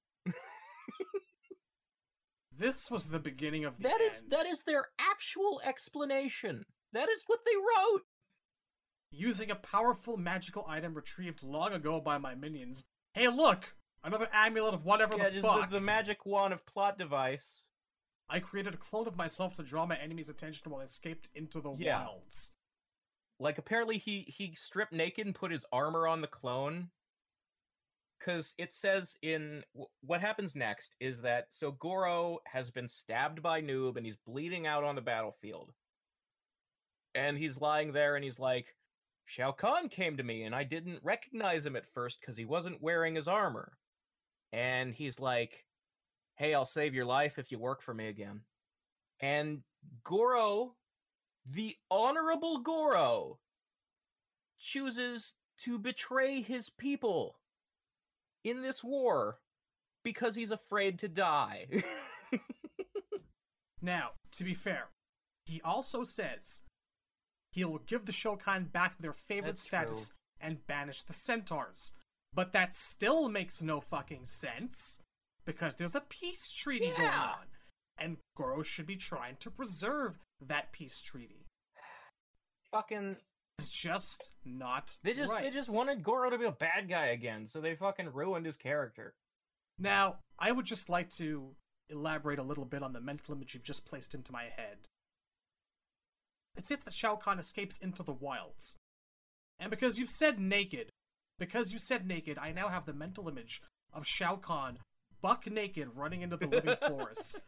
This 2.56 2.88
was 2.88 3.08
the 3.08 3.18
beginning 3.18 3.64
of 3.64 3.78
the 3.78 3.88
That 3.88 4.00
is 4.00 4.22
that 4.28 4.46
is 4.46 4.62
their 4.62 4.90
actual 4.96 5.60
explanation. 5.64 6.64
That 6.92 7.08
is 7.08 7.24
what 7.26 7.44
they 7.44 7.56
wrote. 7.56 8.06
Using 9.10 9.50
a 9.50 9.56
powerful 9.56 10.16
magical 10.16 10.64
item 10.68 10.94
retrieved 10.94 11.42
long 11.42 11.72
ago 11.72 12.00
by 12.00 12.18
my 12.18 12.36
minions. 12.36 12.86
Hey, 13.12 13.26
look! 13.26 13.74
Another 14.04 14.28
amulet 14.32 14.74
of 14.74 14.84
whatever 14.84 15.16
Yeah, 15.16 15.30
the 15.30 15.40
fuck. 15.40 15.70
the, 15.70 15.76
the 15.76 15.80
magic 15.80 16.26
wand 16.26 16.52
of 16.52 16.64
plot 16.66 16.98
device. 16.98 17.62
I 18.28 18.38
created 18.38 18.74
a 18.74 18.78
clone 18.78 19.06
of 19.08 19.16
myself 19.16 19.54
to 19.56 19.62
draw 19.62 19.86
my 19.86 19.96
enemy's 19.96 20.28
attention 20.28 20.70
while 20.70 20.80
I 20.80 20.84
escaped 20.84 21.30
into 21.34 21.60
the 21.60 21.74
Yeah. 21.78 22.04
wilds. 22.04 22.52
like 23.40 23.58
apparently 23.58 23.98
he 23.98 24.22
he 24.22 24.54
stripped 24.54 24.92
naked 24.92 25.26
and 25.26 25.34
put 25.34 25.50
his 25.50 25.64
armor 25.72 26.06
on 26.06 26.20
the 26.20 26.26
clone 26.28 26.90
because 28.18 28.54
it 28.58 28.72
says 28.72 29.16
in 29.22 29.64
what 30.02 30.20
happens 30.20 30.54
next 30.54 30.94
is 31.00 31.20
that 31.22 31.46
so 31.52 31.72
goro 31.72 32.38
has 32.46 32.70
been 32.70 32.88
stabbed 32.88 33.42
by 33.42 33.60
noob 33.60 33.96
and 33.96 34.06
he's 34.06 34.16
bleeding 34.16 34.66
out 34.68 34.84
on 34.84 34.94
the 34.94 35.00
battlefield 35.02 35.72
and 37.14 37.36
he's 37.36 37.60
lying 37.60 37.92
there 37.92 38.14
and 38.14 38.24
he's 38.24 38.38
like 38.38 38.76
shao 39.26 39.50
kahn 39.52 39.88
came 39.88 40.16
to 40.16 40.22
me 40.22 40.44
and 40.44 40.54
i 40.54 40.62
didn't 40.62 41.00
recognize 41.02 41.66
him 41.66 41.74
at 41.76 41.92
first 41.92 42.20
because 42.20 42.36
he 42.36 42.44
wasn't 42.44 42.80
wearing 42.80 43.16
his 43.16 43.26
armor 43.28 43.72
and 44.54 44.94
he's 44.94 45.18
like 45.18 45.64
hey 46.36 46.54
i'll 46.54 46.64
save 46.64 46.94
your 46.94 47.04
life 47.04 47.38
if 47.38 47.50
you 47.50 47.58
work 47.58 47.82
for 47.82 47.92
me 47.92 48.08
again 48.08 48.40
and 49.20 49.62
goro 50.04 50.74
the 51.46 51.76
honorable 51.90 52.58
Goro 52.58 53.38
chooses 54.58 55.34
to 55.58 55.78
betray 55.78 56.40
his 56.40 56.70
people 56.70 57.36
in 58.42 58.62
this 58.62 58.82
war 58.82 59.38
because 60.02 60.34
he's 60.34 60.50
afraid 60.50 60.98
to 61.00 61.08
die. 61.08 61.66
Now, 63.84 64.12
to 64.32 64.44
be 64.44 64.54
fair, 64.54 64.86
he 65.44 65.60
also 65.60 66.04
says 66.04 66.62
he 67.50 67.66
will 67.66 67.80
give 67.86 68.06
the 68.06 68.12
Shokan 68.12 68.72
back 68.72 68.94
their 68.98 69.12
favorite 69.12 69.56
That's 69.56 69.62
status 69.62 70.14
and 70.40 70.66
banish 70.66 71.02
the 71.02 71.12
centaurs. 71.12 71.92
But 72.34 72.52
that 72.52 72.74
still 72.74 73.28
makes 73.28 73.62
no 73.62 73.80
fucking 73.80 74.26
sense 74.26 75.00
because 75.44 75.76
there's 75.76 75.94
a 75.94 76.00
peace 76.00 76.50
treaty 76.50 76.90
going 76.96 77.08
on, 77.08 77.46
and 77.98 78.16
Goro 78.36 78.62
should 78.62 78.86
be 78.86 78.96
trying 78.96 79.36
to 79.40 79.50
preserve 79.50 80.18
that 80.40 80.72
peace 80.72 81.00
treaty. 81.00 81.46
Fucking 82.72 83.16
It's 83.58 83.68
just 83.68 84.30
not. 84.44 84.96
they 85.04 85.12
just 85.14 85.32
they 85.32 85.50
just 85.50 85.72
wanted 85.72 86.02
Goro 86.02 86.28
to 86.30 86.38
be 86.38 86.44
a 86.44 86.50
bad 86.52 86.88
guy 86.88 87.06
again, 87.06 87.46
so 87.46 87.60
they 87.60 87.76
fucking 87.76 88.12
ruined 88.12 88.46
his 88.46 88.56
character. 88.56 89.14
Now, 89.78 90.16
I 90.38 90.50
would 90.50 90.66
just 90.66 90.88
like 90.88 91.10
to 91.16 91.54
elaborate 91.88 92.38
a 92.38 92.44
little 92.44 92.64
bit 92.64 92.82
on 92.82 92.92
the 92.92 93.00
mental 93.00 93.34
image 93.34 93.54
you've 93.54 93.62
just 93.62 93.84
placed 93.84 94.14
into 94.14 94.32
my 94.32 94.44
head. 94.44 94.88
It 96.56 96.64
states 96.64 96.84
that 96.84 96.94
Shao 96.94 97.16
Kahn 97.16 97.38
escapes 97.38 97.78
into 97.78 98.02
the 98.02 98.12
wilds. 98.12 98.76
And 99.58 99.70
because 99.70 99.98
you've 99.98 100.08
said 100.08 100.38
naked, 100.40 100.90
because 101.38 101.72
you 101.72 101.78
said 101.78 102.06
naked, 102.06 102.38
I 102.38 102.52
now 102.52 102.68
have 102.68 102.86
the 102.86 102.92
mental 102.92 103.28
image 103.28 103.60
of 103.92 104.06
Shao 104.06 104.36
Kahn 104.36 104.78
buck 105.22 105.46
naked 105.50 105.88
running 105.94 106.22
into 106.22 106.36
the 106.36 106.46
living 106.46 106.76
forest 106.88 107.40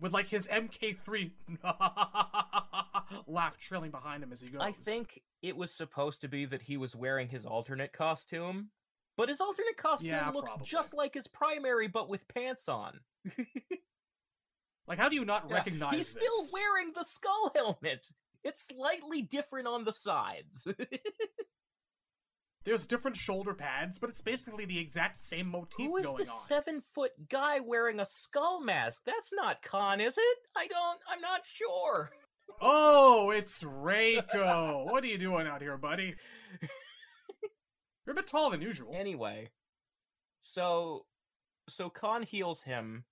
with 0.00 0.12
like 0.12 0.28
his 0.28 0.48
MK3 0.48 1.30
laugh 3.26 3.58
trailing 3.58 3.90
behind 3.90 4.22
him 4.22 4.32
as 4.32 4.40
he 4.40 4.48
goes. 4.50 4.60
I 4.62 4.72
think 4.72 5.20
it 5.42 5.56
was 5.56 5.72
supposed 5.72 6.20
to 6.22 6.28
be 6.28 6.44
that 6.46 6.62
he 6.62 6.76
was 6.76 6.94
wearing 6.94 7.28
his 7.28 7.44
alternate 7.46 7.92
costume, 7.92 8.68
but 9.16 9.28
his 9.28 9.40
alternate 9.40 9.76
costume 9.76 10.10
Yeah, 10.10 10.30
looks 10.30 10.50
probably. 10.50 10.66
just 10.66 10.94
like 10.94 11.14
his 11.14 11.26
primary, 11.28 11.88
but 11.88 12.08
with 12.08 12.26
pants 12.28 12.68
on. 12.68 13.00
Like, 14.88 14.98
how 14.98 15.08
do 15.08 15.14
you 15.14 15.24
not 15.24 15.46
Yeah, 15.48 15.54
recognize 15.54 15.94
He's 15.94 16.12
this? 16.12 16.22
still 16.22 16.60
wearing 16.60 16.92
the 16.92 17.04
skull 17.04 17.52
helmet. 17.54 18.04
It's 18.42 18.66
slightly 18.66 19.22
different 19.22 19.68
on 19.68 19.84
the 19.84 19.92
sides. 19.92 20.66
There's 22.64 22.86
different 22.86 23.16
shoulder 23.16 23.54
pads, 23.54 23.98
but 23.98 24.08
it's 24.08 24.20
basically 24.20 24.64
the 24.64 24.78
exact 24.78 25.16
same 25.16 25.50
motif 25.50 25.86
Who 25.86 25.96
is 25.96 26.06
going 26.06 26.24
the 26.24 26.30
on. 26.30 26.36
seven 26.46 26.80
foot 26.94 27.10
guy 27.28 27.58
wearing 27.60 27.98
a 28.00 28.06
skull 28.06 28.60
mask? 28.60 29.02
That's 29.04 29.32
not 29.32 29.62
Kahn, 29.62 30.00
is 30.00 30.16
it? 30.16 30.38
I 30.56 30.68
don't. 30.68 31.00
I'm 31.08 31.20
not 31.20 31.40
sure. 31.44 32.10
Oh, 32.60 33.30
it's 33.30 33.64
Reiko. 33.64 34.84
what 34.90 35.02
are 35.02 35.08
you 35.08 35.18
doing 35.18 35.46
out 35.46 35.60
here, 35.60 35.76
buddy? 35.76 36.14
You're 38.06 38.12
a 38.12 38.16
bit 38.16 38.26
taller 38.26 38.52
than 38.52 38.62
usual. 38.62 38.94
Anyway, 38.96 39.50
so 40.40 41.06
so 41.68 41.88
Kahn 41.88 42.22
heals 42.22 42.62
him, 42.62 43.04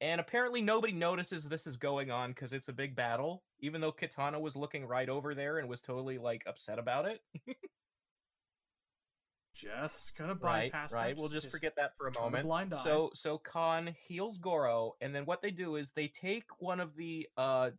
and 0.00 0.20
apparently 0.20 0.62
nobody 0.62 0.92
notices 0.92 1.44
this 1.44 1.66
is 1.66 1.76
going 1.76 2.10
on 2.10 2.30
because 2.30 2.52
it's 2.52 2.68
a 2.68 2.72
big 2.72 2.96
battle. 2.96 3.42
Even 3.60 3.80
though 3.80 3.92
Kitana 3.92 4.40
was 4.40 4.56
looking 4.56 4.86
right 4.86 5.08
over 5.08 5.34
there 5.34 5.58
and 5.58 5.68
was 5.68 5.80
totally 5.80 6.18
like 6.18 6.42
upset 6.46 6.78
about 6.78 7.06
it. 7.06 7.20
Just 9.58 10.16
gonna 10.16 10.34
right, 10.34 10.70
bypass 10.70 10.92
right. 10.92 11.16
that. 11.16 11.20
We'll 11.20 11.30
just, 11.30 11.50
forget 11.50 11.74
that 11.76 11.96
for 11.96 12.06
a 12.06 12.12
a 12.12 12.20
moment. 12.20 12.46
blind 12.46 12.74
eye. 12.74 12.82
So 12.82 13.10
so 13.12 13.38
Kahn 13.38 13.94
heals 14.06 14.38
Goro, 14.38 14.94
and 15.00 15.12
then 15.12 15.24
what 15.24 15.42
they 15.42 15.50
do 15.50 15.74
is 15.76 15.90
they 15.90 16.06
take 16.06 16.44
one 16.60 16.78
of 16.78 16.94
the 16.94 17.28
uh 17.36 17.70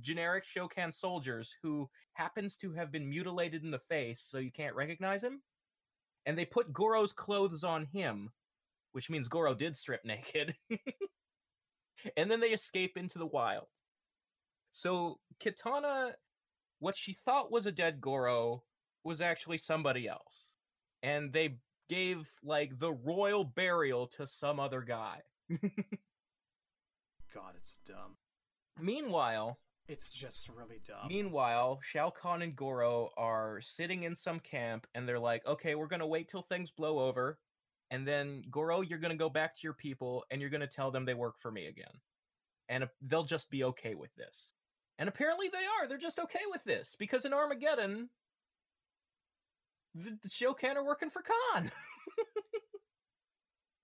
generic 0.00 0.44
Shokan 0.46 0.94
soldiers 0.94 1.54
who 1.62 1.90
happens 2.14 2.56
to 2.58 2.72
have 2.72 2.90
been 2.90 3.08
mutilated 3.08 3.64
in 3.64 3.70
the 3.70 3.78
face, 3.78 4.24
so 4.26 4.38
you 4.38 4.50
can't 4.50 4.74
recognize 4.74 5.22
him, 5.22 5.42
and 6.24 6.38
they 6.38 6.46
put 6.46 6.72
Goro's 6.72 7.12
clothes 7.12 7.64
on 7.64 7.84
him, 7.84 8.30
which 8.92 9.10
means 9.10 9.28
Goro 9.28 9.54
did 9.54 9.76
strip 9.76 10.04
naked. 10.06 10.54
and 12.16 12.30
then 12.30 12.40
they 12.40 12.48
escape 12.48 12.96
into 12.96 13.18
the 13.18 13.26
wild. 13.26 13.66
So 14.72 15.18
Kitana, 15.38 16.12
what 16.78 16.96
she 16.96 17.12
thought 17.12 17.52
was 17.52 17.66
a 17.66 17.72
dead 17.72 18.00
Goro, 18.00 18.62
was 19.04 19.20
actually 19.20 19.58
somebody 19.58 20.08
else 20.08 20.45
and 21.06 21.32
they 21.32 21.56
gave 21.88 22.28
like 22.42 22.78
the 22.78 22.92
royal 22.92 23.44
burial 23.44 24.08
to 24.08 24.26
some 24.26 24.58
other 24.58 24.82
guy. 24.82 25.20
God, 27.32 27.54
it's 27.56 27.78
dumb. 27.86 28.16
Meanwhile, 28.80 29.58
It's 29.88 30.10
just 30.10 30.48
really 30.48 30.80
dumb. 30.84 31.08
meanwhile, 31.08 31.78
Shao 31.82 32.10
Kahn 32.10 32.42
and 32.42 32.56
Goro 32.56 33.10
are 33.16 33.60
sitting 33.60 34.02
in 34.02 34.14
some 34.14 34.40
camp 34.40 34.86
and 34.94 35.08
they're 35.08 35.18
like, 35.20 35.46
"Okay, 35.46 35.74
we're 35.76 35.86
going 35.86 36.00
to 36.00 36.06
wait 36.06 36.28
till 36.28 36.42
things 36.42 36.70
blow 36.70 36.98
over 36.98 37.38
and 37.90 38.06
then 38.06 38.42
Goro, 38.50 38.80
you're 38.80 38.98
going 38.98 39.12
to 39.12 39.16
go 39.16 39.30
back 39.30 39.54
to 39.54 39.60
your 39.62 39.74
people 39.74 40.24
and 40.30 40.40
you're 40.40 40.50
going 40.50 40.60
to 40.60 40.66
tell 40.66 40.90
them 40.90 41.04
they 41.04 41.14
work 41.14 41.38
for 41.38 41.52
me 41.52 41.66
again." 41.66 42.00
And 42.68 42.88
they'll 43.00 43.22
just 43.24 43.48
be 43.48 43.62
okay 43.62 43.94
with 43.94 44.12
this. 44.16 44.50
And 44.98 45.08
apparently 45.08 45.48
they 45.48 45.64
are. 45.80 45.86
They're 45.86 45.98
just 45.98 46.18
okay 46.18 46.42
with 46.50 46.64
this 46.64 46.96
because 46.98 47.24
in 47.24 47.32
Armageddon 47.32 48.10
the, 49.96 50.18
the 50.22 50.28
Shokan 50.28 50.76
are 50.76 50.84
working 50.84 51.10
for 51.10 51.22
Kahn. 51.22 51.70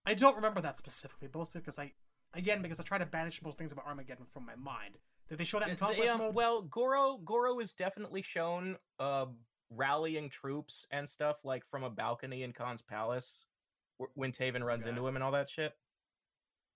I 0.07 0.15
don't 0.15 0.37
remember 0.37 0.61
that 0.61 0.79
specifically, 0.79 1.29
mostly 1.33 1.61
because 1.61 1.79
I, 1.79 1.93
again, 2.35 2.61
because 2.61 2.81
I 2.81 2.83
try 2.83 2.99
to 2.99 3.07
banish 3.07 3.43
most 3.43 3.57
things 3.57 3.73
about 3.73 3.87
Armageddon 3.87 4.27
from 4.33 4.45
my 4.45 4.57
mind. 4.57 4.97
Did 5.29 5.39
they 5.39 5.45
show 5.45 5.61
that 5.61 5.69
in 5.69 5.75
They, 5.77 5.79
Conquest 5.79 6.13
um, 6.13 6.19
mode? 6.19 6.35
Well, 6.35 6.63
Goro 6.63 7.19
Goro 7.25 7.61
is 7.61 7.73
definitely 7.73 8.23
shown 8.23 8.77
uh, 8.99 9.27
rallying 9.71 10.29
troops 10.29 10.87
and 10.91 11.09
stuff 11.09 11.37
like 11.45 11.65
from 11.71 11.85
a 11.85 11.91
balcony 11.91 12.43
in 12.43 12.53
Kahn's 12.53 12.83
palace 12.83 13.45
when 14.15 14.33
Taven 14.33 14.63
runs 14.65 14.83
Okay. 14.83 14.91
into 14.91 15.07
him 15.07 15.15
and 15.15 15.23
all 15.25 15.33
that 15.33 15.49
shit. 15.49 15.73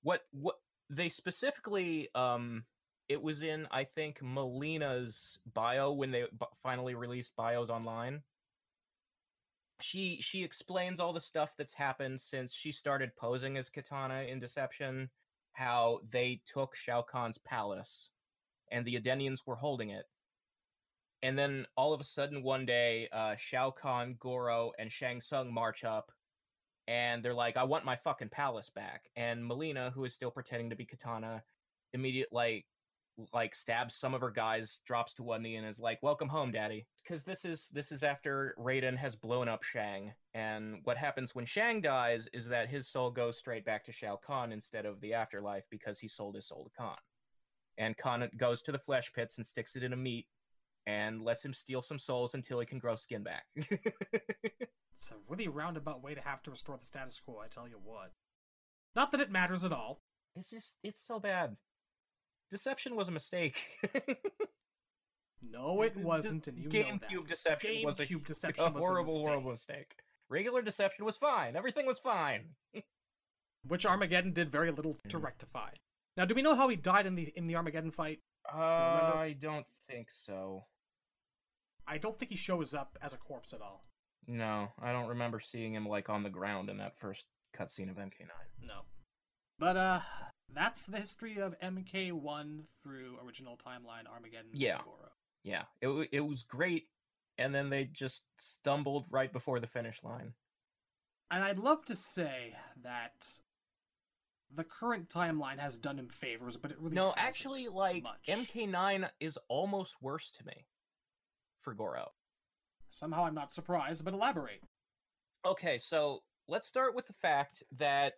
What 0.02 0.22
what 0.30 0.56
they 0.88 1.08
specifically 1.08 2.08
um 2.14 2.64
it 3.08 3.20
was 3.20 3.42
in 3.42 3.66
I 3.72 3.82
think 3.84 4.20
Mileena's 4.20 5.38
bio 5.52 5.92
when 5.92 6.12
they 6.12 6.22
b- 6.22 6.46
finally 6.62 6.94
released 6.94 7.34
bios 7.36 7.70
online. 7.70 8.22
She 9.80 10.20
she 10.22 10.42
explains 10.42 11.00
all 11.00 11.12
the 11.12 11.20
stuff 11.20 11.54
that's 11.56 11.74
happened 11.74 12.20
since 12.20 12.54
she 12.54 12.72
started 12.72 13.16
posing 13.16 13.56
as 13.56 13.70
Kitana 13.70 14.28
in 14.28 14.40
Deception, 14.40 15.10
how 15.52 16.00
they 16.10 16.40
took 16.46 16.74
Shao 16.74 17.02
Kahn's 17.02 17.38
palace 17.38 18.10
and 18.70 18.84
the 18.84 18.96
Edenians 18.96 19.46
were 19.46 19.56
holding 19.56 19.90
it. 19.90 20.06
And 21.22 21.38
then 21.38 21.66
all 21.76 21.92
of 21.92 22.00
a 22.00 22.04
sudden 22.04 22.42
one 22.42 22.66
day, 22.66 23.08
uh, 23.12 23.36
Shao 23.36 23.70
Kahn, 23.70 24.16
Goro, 24.18 24.72
and 24.78 24.92
Shang 24.92 25.20
Tsung 25.20 25.52
march 25.52 25.82
up, 25.84 26.12
and 26.86 27.24
they're 27.24 27.34
like, 27.34 27.56
"I 27.56 27.64
want 27.64 27.84
my 27.84 27.96
fucking 27.96 28.28
palace 28.28 28.70
back." 28.70 29.10
And 29.16 29.42
Mileena, 29.42 29.92
who 29.92 30.04
is 30.04 30.14
still 30.14 30.30
pretending 30.30 30.70
to 30.70 30.76
be 30.76 30.86
Kitana, 30.86 31.42
immediate 31.92 32.32
like 32.32 32.66
like 33.32 33.54
stabs 33.54 33.94
some 33.94 34.14
of 34.14 34.20
her 34.20 34.30
guys, 34.30 34.80
drops 34.86 35.14
to 35.14 35.22
one 35.22 35.42
knee, 35.42 35.56
and 35.56 35.66
is 35.66 35.78
like, 35.78 36.02
"Welcome 36.02 36.28
home, 36.28 36.52
Daddy." 36.52 36.86
Because 37.02 37.24
this 37.24 37.44
is 37.44 37.68
this 37.72 37.92
is 37.92 38.02
after 38.02 38.54
Raiden 38.58 38.96
has 38.96 39.16
blown 39.16 39.48
up 39.48 39.62
Shang, 39.62 40.12
and 40.34 40.80
what 40.84 40.96
happens 40.96 41.34
when 41.34 41.44
Shang 41.44 41.80
dies 41.80 42.28
is 42.32 42.48
that 42.48 42.68
his 42.68 42.88
soul 42.88 43.10
goes 43.10 43.38
straight 43.38 43.64
back 43.64 43.84
to 43.86 43.92
Shao 43.92 44.16
Kahn 44.16 44.52
instead 44.52 44.86
of 44.86 45.00
the 45.00 45.14
afterlife 45.14 45.64
because 45.70 45.98
he 45.98 46.08
sold 46.08 46.34
his 46.34 46.46
soul 46.46 46.64
to 46.64 46.70
Kahn 46.70 46.96
and 47.78 47.96
Kahn 47.96 48.28
goes 48.36 48.62
to 48.62 48.72
the 48.72 48.78
flesh 48.78 49.12
pits 49.12 49.36
and 49.36 49.46
sticks 49.46 49.76
it 49.76 49.82
in 49.82 49.92
a 49.92 49.96
meat 49.96 50.26
and 50.86 51.22
lets 51.22 51.44
him 51.44 51.52
steal 51.52 51.82
some 51.82 51.98
souls 51.98 52.34
until 52.34 52.60
he 52.60 52.66
can 52.66 52.78
grow 52.78 52.96
skin 52.96 53.22
back. 53.22 53.44
It's 54.98 55.10
a 55.10 55.14
really 55.28 55.46
roundabout 55.46 56.02
way 56.02 56.14
to 56.14 56.22
have 56.22 56.42
to 56.44 56.50
restore 56.50 56.78
the 56.78 56.84
status 56.86 57.20
quo, 57.20 57.38
I 57.44 57.48
tell 57.48 57.68
you 57.68 57.78
what. 57.84 58.12
Not 58.94 59.12
that 59.12 59.20
it 59.20 59.30
matters 59.30 59.62
at 59.62 59.70
all. 59.70 60.00
it's 60.34 60.48
just 60.48 60.78
it's 60.82 61.02
so 61.06 61.20
bad. 61.20 61.56
Deception 62.50 62.96
was 62.96 63.08
a 63.08 63.10
mistake. 63.12 63.62
No, 65.42 65.82
it 65.82 65.96
wasn't, 65.96 66.48
and 66.48 66.58
you 66.58 66.68
GameCube. 66.68 67.26
Deception 67.28 67.82
was 67.84 68.00
a, 68.00 68.06
GameCube 68.06 68.22
a 68.22 68.26
Deception 68.26 68.72
was 68.72 68.82
a 68.82 68.86
horrible, 68.86 69.12
mistake. 69.12 69.26
horrible 69.28 69.50
mistake. 69.52 69.92
Regular 70.28 70.62
Deception 70.62 71.04
was 71.04 71.16
fine. 71.16 71.56
Everything 71.56 71.86
was 71.86 71.98
fine. 71.98 72.46
Which 73.66 73.86
Armageddon 73.86 74.32
did 74.32 74.50
very 74.50 74.70
little 74.70 74.96
to 75.08 75.18
rectify. 75.18 75.70
Now, 76.16 76.24
do 76.24 76.34
we 76.34 76.42
know 76.42 76.54
how 76.56 76.68
he 76.68 76.76
died 76.76 77.06
in 77.06 77.14
the 77.14 77.32
in 77.36 77.44
the 77.44 77.56
Armageddon 77.56 77.90
fight? 77.90 78.20
Uh? 78.52 78.56
I 78.58 79.36
don't 79.38 79.66
think 79.88 80.08
so. 80.10 80.64
I 81.86 81.98
don't 81.98 82.18
think 82.18 82.30
he 82.30 82.36
shows 82.36 82.74
up 82.74 82.98
as 83.00 83.12
a 83.12 83.18
corpse 83.18 83.52
at 83.52 83.60
all. 83.60 83.84
No, 84.26 84.68
I 84.82 84.92
don't 84.92 85.08
remember 85.08 85.38
seeing 85.38 85.74
him 85.74 85.86
like 85.86 86.08
on 86.08 86.22
the 86.24 86.30
ground 86.30 86.68
in 86.68 86.78
that 86.78 86.98
first 86.98 87.26
cutscene 87.56 87.90
of 87.90 87.96
MK9. 87.96 88.30
No. 88.60 88.80
But 89.58 89.76
uh 89.76 90.00
that's 90.54 90.86
the 90.86 90.98
history 90.98 91.38
of 91.40 91.58
MK1 91.60 92.62
through 92.82 93.18
original 93.24 93.56
timeline 93.56 94.06
Armageddon 94.10 94.50
Yeah. 94.52 94.80
Yeah, 95.42 95.62
it 95.80 96.08
it 96.10 96.20
was 96.20 96.42
great, 96.42 96.88
and 97.38 97.54
then 97.54 97.70
they 97.70 97.84
just 97.84 98.22
stumbled 98.36 99.06
right 99.10 99.32
before 99.32 99.60
the 99.60 99.68
finish 99.68 100.02
line. 100.02 100.34
And 101.30 101.44
I'd 101.44 101.58
love 101.58 101.84
to 101.84 101.94
say 101.94 102.54
that 102.82 103.26
the 104.52 104.64
current 104.64 105.08
timeline 105.08 105.58
has 105.58 105.78
done 105.78 105.98
him 105.98 106.08
favors, 106.08 106.56
but 106.56 106.70
it 106.70 106.78
really 106.80 106.94
No, 106.94 107.14
actually, 107.16 107.68
like 107.68 108.02
much. 108.02 108.26
MK9 108.28 109.08
is 109.20 109.38
almost 109.48 109.94
worse 110.00 110.32
to 110.38 110.46
me 110.46 110.66
for 111.60 111.74
Goro. 111.74 112.12
Somehow 112.90 113.24
I'm 113.24 113.34
not 113.34 113.52
surprised, 113.52 114.04
but 114.04 114.14
elaborate. 114.14 114.62
Okay, 115.44 115.78
so 115.78 116.22
let's 116.48 116.66
start 116.66 116.94
with 116.94 117.06
the 117.06 117.12
fact 117.12 117.62
that 117.72 118.14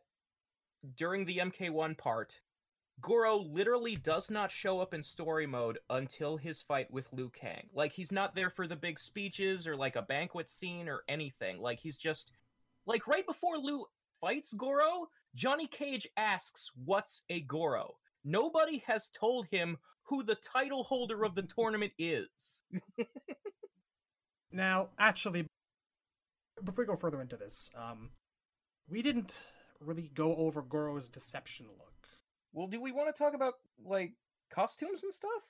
during 0.96 1.24
the 1.24 1.38
MK1 1.38 1.96
part, 1.98 2.32
Goro 3.00 3.36
literally 3.36 3.96
does 3.96 4.30
not 4.30 4.50
show 4.50 4.80
up 4.80 4.92
in 4.92 5.02
story 5.02 5.46
mode 5.46 5.78
until 5.90 6.36
his 6.36 6.62
fight 6.62 6.90
with 6.90 7.06
Liu 7.12 7.30
Kang. 7.30 7.68
Like 7.72 7.92
he's 7.92 8.10
not 8.10 8.34
there 8.34 8.50
for 8.50 8.66
the 8.66 8.76
big 8.76 8.98
speeches 8.98 9.66
or 9.66 9.76
like 9.76 9.96
a 9.96 10.02
banquet 10.02 10.50
scene 10.50 10.88
or 10.88 11.02
anything. 11.08 11.60
Like 11.60 11.78
he's 11.78 11.96
just 11.96 12.32
Like 12.86 13.06
right 13.06 13.26
before 13.26 13.58
Lou 13.58 13.84
fights 14.20 14.52
Goro, 14.52 15.08
Johnny 15.34 15.66
Cage 15.66 16.08
asks, 16.16 16.70
"What's 16.84 17.22
a 17.28 17.40
Goro?" 17.42 17.96
Nobody 18.24 18.82
has 18.86 19.08
told 19.08 19.46
him 19.50 19.78
who 20.02 20.22
the 20.22 20.34
title 20.36 20.84
holder 20.84 21.24
of 21.24 21.34
the 21.34 21.42
tournament 21.56 21.92
is. 21.98 22.28
Now, 24.50 24.88
actually, 24.98 25.46
before 26.64 26.84
we 26.84 26.86
go 26.86 26.96
further 26.96 27.20
into 27.20 27.36
this, 27.36 27.70
um, 27.76 28.10
we 28.88 29.02
didn't 29.02 29.46
really 29.80 30.10
go 30.14 30.34
over 30.36 30.62
Goro's 30.62 31.08
deception 31.08 31.66
look. 31.78 31.92
Well, 32.52 32.66
do 32.66 32.80
we 32.80 32.92
want 32.92 33.14
to 33.14 33.18
talk 33.22 33.34
about 33.34 33.54
like 33.84 34.12
costumes 34.50 35.02
and 35.02 35.12
stuff? 35.12 35.42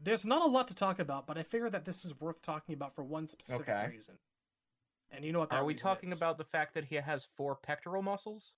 There's 0.00 0.26
not 0.26 0.42
a 0.42 0.50
lot 0.50 0.68
to 0.68 0.74
talk 0.74 0.98
about, 0.98 1.26
but 1.26 1.38
I 1.38 1.42
figure 1.42 1.70
that 1.70 1.84
this 1.84 2.04
is 2.04 2.18
worth 2.20 2.42
talking 2.42 2.74
about 2.74 2.94
for 2.94 3.04
one 3.04 3.28
specific 3.28 3.68
Okay. 3.68 3.88
reason. 3.90 4.16
And 5.10 5.24
you 5.24 5.32
know 5.32 5.38
what 5.38 5.50
that 5.50 5.56
Are 5.56 5.64
we 5.64 5.74
talking 5.74 6.10
is. 6.10 6.16
about 6.18 6.38
the 6.38 6.44
fact 6.44 6.74
that 6.74 6.84
he 6.84 6.96
has 6.96 7.24
four 7.36 7.54
pectoral 7.54 8.02
muscles? 8.02 8.52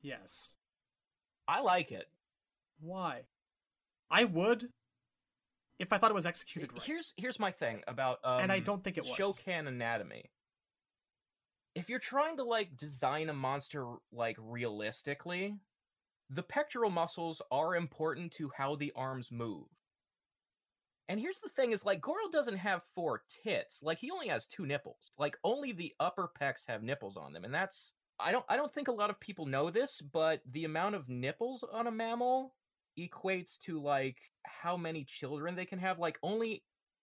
Yes. 0.00 0.54
I 1.48 1.60
like 1.60 1.90
it. 1.92 2.06
Why? 2.80 3.22
I 4.10 4.24
would 4.24 4.68
if 5.78 5.92
I 5.92 5.98
thought 5.98 6.10
it 6.10 6.14
was 6.14 6.26
executed 6.26 6.72
right. 6.72 6.82
Here's 6.82 7.12
here's 7.16 7.38
my 7.40 7.50
thing 7.50 7.82
about 7.88 8.18
um, 8.24 8.40
and 8.40 8.52
I 8.52 8.60
don't 8.60 8.84
think 8.84 8.98
it 8.98 9.04
was. 9.04 9.16
Shokan 9.16 9.66
anatomy. 9.66 10.30
If 11.74 11.88
you're 11.88 11.98
trying 11.98 12.36
to 12.36 12.44
like 12.44 12.76
design 12.76 13.28
a 13.30 13.34
monster 13.34 13.86
like 14.12 14.36
realistically, 14.38 15.56
the 16.28 16.42
pectoral 16.42 16.90
muscles 16.90 17.40
are 17.50 17.76
important 17.76 18.32
to 18.32 18.50
how 18.56 18.76
the 18.76 18.92
arms 18.94 19.30
move. 19.30 19.66
And 21.08 21.20
here's 21.20 21.40
the 21.40 21.48
thing 21.50 21.72
is 21.72 21.84
like 21.84 22.00
Goro 22.00 22.30
doesn't 22.30 22.56
have 22.56 22.82
four 22.94 23.22
tits. 23.44 23.82
Like 23.82 23.98
he 23.98 24.10
only 24.10 24.28
has 24.28 24.46
two 24.46 24.66
nipples. 24.66 25.12
Like 25.18 25.36
only 25.44 25.72
the 25.72 25.94
upper 26.00 26.30
pecs 26.40 26.66
have 26.68 26.82
nipples 26.82 27.16
on 27.16 27.32
them. 27.32 27.44
And 27.44 27.54
that's 27.54 27.92
I 28.20 28.32
don't 28.32 28.44
I 28.48 28.56
don't 28.56 28.72
think 28.72 28.88
a 28.88 28.92
lot 28.92 29.10
of 29.10 29.20
people 29.20 29.46
know 29.46 29.70
this, 29.70 30.00
but 30.00 30.40
the 30.50 30.64
amount 30.64 30.94
of 30.94 31.08
nipples 31.08 31.64
on 31.70 31.86
a 31.86 31.90
mammal 31.90 32.54
equates 32.98 33.58
to 33.60 33.80
like 33.80 34.18
how 34.44 34.76
many 34.76 35.04
children 35.04 35.54
they 35.54 35.66
can 35.66 35.78
have. 35.78 35.98
Like 35.98 36.18
only 36.22 36.62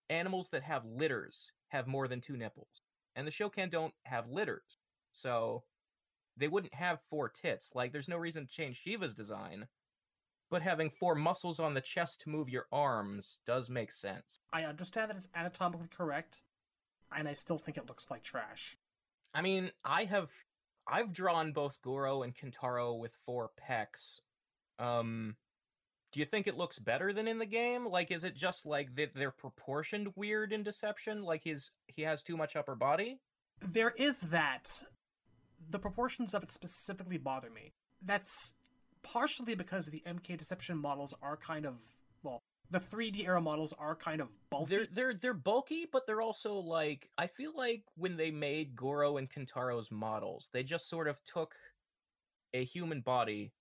animals 0.10 0.48
that 0.52 0.64
have 0.64 0.86
litters 0.86 1.52
have 1.70 1.88
more 1.88 2.08
than 2.08 2.22
two 2.22 2.38
nipples. 2.38 2.82
And 3.20 3.28
the 3.28 3.32
Shokan 3.34 3.70
don't 3.70 3.94
have 4.06 4.30
litters. 4.30 4.78
So 5.12 5.64
they 6.38 6.48
wouldn't 6.48 6.74
have 6.74 7.02
four 7.10 7.28
tits. 7.28 7.70
Like 7.76 7.92
there's 7.92 8.08
no 8.08 8.16
reason 8.16 8.46
to 8.46 8.50
change 8.50 8.82
Sheeva's 8.82 9.14
design. 9.14 9.68
But 10.50 10.62
having 10.62 10.90
four 10.90 11.16
muscles 11.16 11.60
on 11.60 11.74
the 11.74 11.82
chest 11.82 12.22
to 12.22 12.30
move 12.30 12.48
your 12.48 12.68
arms 12.72 13.40
does 13.46 13.70
make 13.70 13.92
sense. 13.92 14.40
I 14.54 14.64
understand 14.64 15.10
that 15.10 15.18
it's 15.18 15.28
anatomically 15.36 15.90
correct, 15.96 16.44
and 17.14 17.28
I 17.28 17.34
still 17.34 17.58
think 17.58 17.78
it 17.78 17.90
looks 17.90 18.10
like 18.10 18.24
trash. 18.24 18.78
I 19.34 19.42
mean, 19.42 19.72
I 19.84 20.06
have 20.06 20.30
I've 20.88 21.12
drawn 21.12 21.52
both 21.52 21.82
Goro 21.82 22.24
and 22.24 22.34
Kintaro 22.34 22.98
with 22.98 23.12
four 23.26 23.52
pecs. 23.70 24.22
Um 24.80 25.36
do 26.12 26.20
you 26.20 26.26
think 26.26 26.48
it 26.48 26.58
looks 26.58 26.80
better 26.80 27.14
than 27.14 27.28
in 27.28 27.38
the 27.38 27.46
game? 27.46 27.86
Like 27.86 28.12
is 28.12 28.24
it 28.24 28.36
just 28.36 28.66
like 28.66 28.96
that 28.96 29.14
they're 29.14 29.32
proportioned 29.32 30.10
weird 30.16 30.52
in 30.52 30.64
Deception 30.64 31.24
like 31.24 31.44
his 31.44 31.70
he 31.88 32.04
has 32.04 32.24
too 32.24 32.38
much 32.38 32.56
upper 32.56 32.76
body? 32.76 33.20
There 33.62 33.94
is 33.98 34.22
that. 34.32 34.68
The 35.70 35.80
proportions 35.80 36.34
of 36.34 36.44
it 36.44 36.52
specifically 36.52 37.18
bother 37.18 37.50
me. 37.50 37.74
That's 38.02 38.54
partially 39.04 39.56
because 39.56 39.88
the 39.88 40.04
MK 40.08 40.38
Deception 40.38 40.78
models 40.78 41.14
are 41.22 41.38
kind 41.38 41.66
of 41.66 41.82
well, 42.24 42.42
the 42.72 42.80
3D 42.80 43.26
era 43.26 43.42
models 43.42 43.74
are 43.78 43.96
kind 43.96 44.22
of 44.22 44.30
bulky. 44.50 44.70
They're 44.70 44.88
they're 44.92 45.14
they're 45.14 45.34
bulky, 45.34 45.86
but 45.92 46.08
they're 46.08 46.22
also 46.22 46.56
like 46.56 47.10
I 47.18 47.28
feel 47.28 47.52
like 47.56 47.84
when 47.96 48.18
they 48.18 48.32
made 48.32 48.76
Goro 48.76 49.18
and 49.18 49.30
Kintaro's 49.30 49.92
models, 49.92 50.50
they 50.54 50.64
just 50.64 50.90
sort 50.90 51.08
of 51.08 51.18
took 51.24 51.56
a 52.54 52.64
human 52.64 53.02
body 53.02 53.52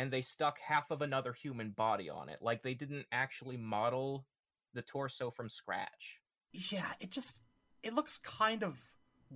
and 0.00 0.10
they 0.10 0.22
stuck 0.22 0.58
half 0.66 0.90
of 0.90 1.02
another 1.02 1.34
human 1.34 1.70
body 1.70 2.08
on 2.08 2.30
it. 2.30 2.38
Like 2.40 2.62
they 2.62 2.72
didn't 2.72 3.04
actually 3.12 3.58
model 3.58 4.26
the 4.72 4.80
torso 4.80 5.30
from 5.30 5.50
scratch. 5.50 6.18
Yeah, 6.52 6.90
it 7.00 7.10
just 7.10 7.40
it 7.82 7.92
looks 7.92 8.16
kind 8.16 8.62
of 8.62 8.78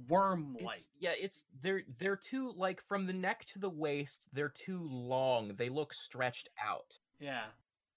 worm-like. 0.09 0.77
It's, 0.79 0.89
yeah, 0.99 1.13
it's 1.21 1.45
they're 1.61 1.83
they're 1.99 2.17
too 2.17 2.53
like 2.57 2.81
from 2.81 3.07
the 3.07 3.13
neck 3.13 3.45
to 3.53 3.59
the 3.59 3.69
waist, 3.69 4.27
they're 4.33 4.49
too 4.49 4.89
long. 4.91 5.53
They 5.57 5.69
look 5.69 5.93
stretched 5.93 6.49
out. 6.65 6.99
Yeah. 7.21 7.45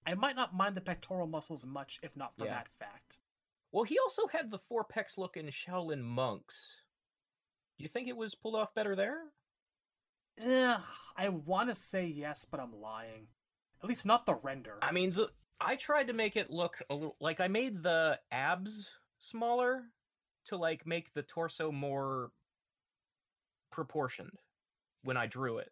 I 0.05 0.13
might 0.15 0.36
not 0.36 0.53
mind 0.55 0.76
the 0.76 0.82
pectoral 0.82 1.28
muscles 1.28 1.65
much 1.65 1.99
if 2.03 2.15
not 2.18 2.36
for 2.38 2.45
Yeah. 2.45 2.51
that 2.55 2.68
fact. 2.80 3.20
Well, 3.72 3.84
he 3.84 3.97
also 3.99 4.28
had 4.28 4.51
the 4.51 4.59
four 4.59 4.86
pecs 4.86 5.18
look 5.18 5.38
in 5.38 5.45
Shaolin 5.47 6.01
monks. 6.01 6.55
Do 7.78 7.84
you 7.84 7.89
think 7.89 8.07
it 8.07 8.18
was 8.18 8.36
pulled 8.36 8.55
off 8.55 8.74
better 8.74 8.95
there? 8.95 9.20
Eh, 10.40 10.78
I 11.16 11.30
want 11.30 11.70
to 11.70 11.76
say 11.76 12.06
yes, 12.06 12.46
but 12.50 12.60
I'm 12.60 12.80
lying. 12.80 13.28
At 13.82 13.90
least 13.90 14.06
not 14.06 14.26
the 14.26 14.36
render. 14.36 14.78
I 14.82 14.92
mean, 14.92 15.14
the 15.14 15.30
I 15.60 15.76
tried 15.76 16.08
to 16.08 16.14
make 16.14 16.36
it 16.36 16.50
look 16.50 16.76
a 16.90 16.94
little 16.94 17.16
like 17.20 17.40
I 17.40 17.48
made 17.48 17.84
the 17.84 18.20
abs 18.32 18.90
smaller 19.20 19.84
to 20.48 20.58
like 20.58 20.86
make 20.86 21.14
the 21.14 21.24
torso 21.24 21.72
more 21.72 22.32
proportioned 23.72 24.40
when 25.04 25.18
I 25.18 25.28
drew 25.28 25.58
it. 25.58 25.72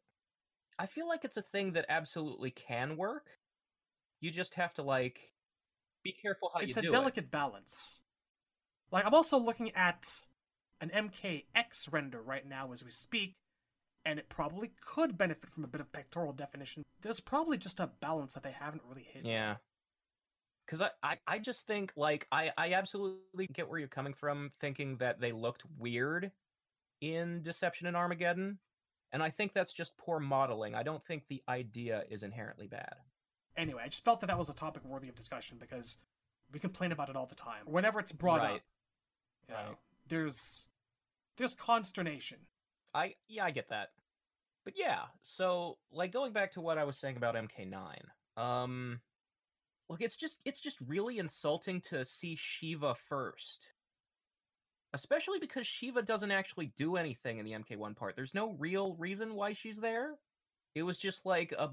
I 0.78 0.88
feel 0.88 1.08
like 1.08 1.24
it's 1.24 1.38
a 1.38 1.42
thing 1.42 1.74
that 1.74 1.86
absolutely 1.88 2.52
can 2.52 2.98
work. 2.98 3.28
You 4.20 4.32
just 4.32 4.56
have 4.56 4.74
to 4.76 4.84
like 4.84 5.20
be 6.04 6.14
careful 6.22 6.52
how 6.54 6.62
you 6.62 6.68
do 6.68 6.80
it. 6.80 6.86
it's 6.86 6.94
a 6.94 6.96
delicate 6.96 7.32
balance. 7.32 8.02
Like 8.92 9.06
I'm 9.06 9.14
also 9.14 9.38
looking 9.38 9.72
at 9.76 10.06
an 10.82 10.92
MKX 10.94 11.92
render 11.92 12.22
right 12.22 12.46
now 12.46 12.72
as 12.74 12.84
we 12.84 12.92
speak, 12.92 13.36
and 14.06 14.20
it 14.20 14.30
probably 14.30 14.72
could 14.82 15.18
benefit 15.18 15.50
from 15.52 15.64
a 15.64 15.68
bit 15.68 15.82
of 15.82 15.92
pectoral 15.92 16.32
definition. 16.34 16.84
There's 17.02 17.20
probably 17.20 17.58
just 17.58 17.80
a 17.80 17.88
balance 17.88 18.34
that 18.36 18.44
they 18.44 18.52
haven't 18.52 18.84
really 18.88 19.04
hit. 19.12 19.26
Yeah. 19.26 19.56
Cause 20.68 20.82
I, 20.82 20.90
I, 21.04 21.18
I 21.28 21.40
just 21.40 21.68
think 21.68 21.92
like 21.96 22.28
I, 22.32 22.52
I 22.58 22.74
absolutely 22.74 23.48
get 23.54 23.70
where 23.70 23.78
you're 23.78 23.88
coming 23.88 24.14
from 24.14 24.52
thinking 24.60 24.98
that 24.98 25.20
they 25.20 25.32
looked 25.32 25.64
weird 25.78 26.32
in 27.02 27.44
Deception 27.44 27.86
and 27.88 27.96
Armageddon. 27.96 28.58
And 29.12 29.22
I 29.22 29.30
think 29.30 29.54
that's 29.54 29.74
just 29.74 29.96
poor 29.98 30.20
modeling. 30.20 30.74
I 30.74 30.82
don't 30.84 31.04
think 31.06 31.28
the 31.28 31.44
idea 31.48 32.04
is 32.10 32.24
inherently 32.24 32.68
bad. 32.68 32.96
Anyway, 33.56 33.82
I 33.86 33.88
just 33.90 34.04
felt 34.04 34.22
that 34.22 34.28
that 34.28 34.38
was 34.40 34.50
a 34.50 34.56
topic 34.56 34.84
worthy 34.84 35.08
of 35.08 35.16
discussion 35.16 35.58
because 35.60 35.98
we 36.52 36.60
complain 36.60 36.92
about 36.92 37.10
it 37.10 37.16
all 37.16 37.28
the 37.28 37.36
time. 37.36 37.62
Whenever 37.66 38.00
it's 38.00 38.12
brought 38.12 38.42
Right. 38.42 38.56
up, 38.56 38.62
you 39.48 39.54
know, 39.54 39.62
Right. 39.62 39.78
there's 40.08 40.68
there's 41.38 41.54
consternation. 41.54 42.40
I 42.96 43.14
yeah, 43.28 43.44
I 43.46 43.52
get 43.52 43.70
that. 43.70 43.90
But 44.64 44.74
yeah, 44.78 45.02
so 45.22 45.78
like 45.92 46.12
going 46.12 46.34
back 46.34 46.54
to 46.54 46.62
what 46.62 46.78
I 46.78 46.86
was 46.86 46.98
saying 46.98 47.18
about 47.18 47.36
MK9. 47.36 48.42
Um 48.42 49.02
look, 49.90 50.02
it's 50.02 50.16
just 50.16 50.40
it's 50.46 50.62
just 50.62 50.80
really 50.82 51.20
insulting 51.20 51.82
to 51.90 52.06
see 52.06 52.38
Sheeva 52.38 52.96
first. 53.10 53.68
Especially 54.94 55.40
because 55.40 55.66
Sheeva 55.66 56.06
doesn't 56.06 56.32
actually 56.32 56.72
do 56.78 56.96
anything 56.96 57.38
in 57.38 57.46
the 57.46 57.52
MK1 57.52 57.98
part. 57.98 58.16
There's 58.16 58.34
no 58.34 58.54
real 58.54 58.96
reason 58.96 59.36
why 59.36 59.52
she's 59.52 59.78
there. 59.78 60.16
It 60.74 60.84
was 60.84 60.98
just 60.98 61.26
like 61.26 61.52
a 61.52 61.72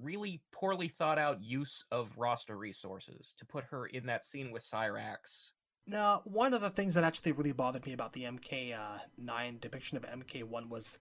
really 0.00 0.40
poorly 0.50 0.88
thought 0.88 1.18
out 1.18 1.42
use 1.42 1.84
of 1.92 2.10
roster 2.16 2.56
resources 2.56 3.34
to 3.38 3.44
put 3.44 3.64
her 3.64 3.86
in 3.86 4.06
that 4.06 4.24
scene 4.24 4.50
with 4.50 4.64
Cyrax. 4.64 5.50
Now, 5.86 6.22
one 6.24 6.54
of 6.54 6.60
the 6.60 6.70
things 6.70 6.94
that 6.94 7.04
actually 7.04 7.32
really 7.32 7.52
bothered 7.52 7.84
me 7.84 7.92
about 7.92 8.12
the 8.12 8.22
MK9 8.22 9.60
depiction 9.60 9.96
of 9.96 10.04
MK1 10.04 10.68
was 10.68 10.98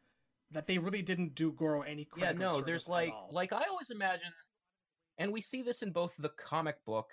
that 0.52 0.68
they 0.68 0.78
really 0.78 1.02
didn't 1.02 1.36
do 1.36 1.52
Goro 1.52 1.82
any 1.82 2.06
credit 2.06 2.36
or 2.36 2.40
no 2.40 2.60
there's 2.60 2.90
like 2.90 3.14
like 3.32 3.54
i 3.54 3.64
always 3.70 3.90
imagine 3.90 4.34
and 5.18 5.32
we 5.32 5.40
see 5.40 5.62
this 5.62 5.82
in 5.82 5.92
both 5.92 6.14
the 6.20 6.32
comic 6.38 6.84
book 6.84 7.08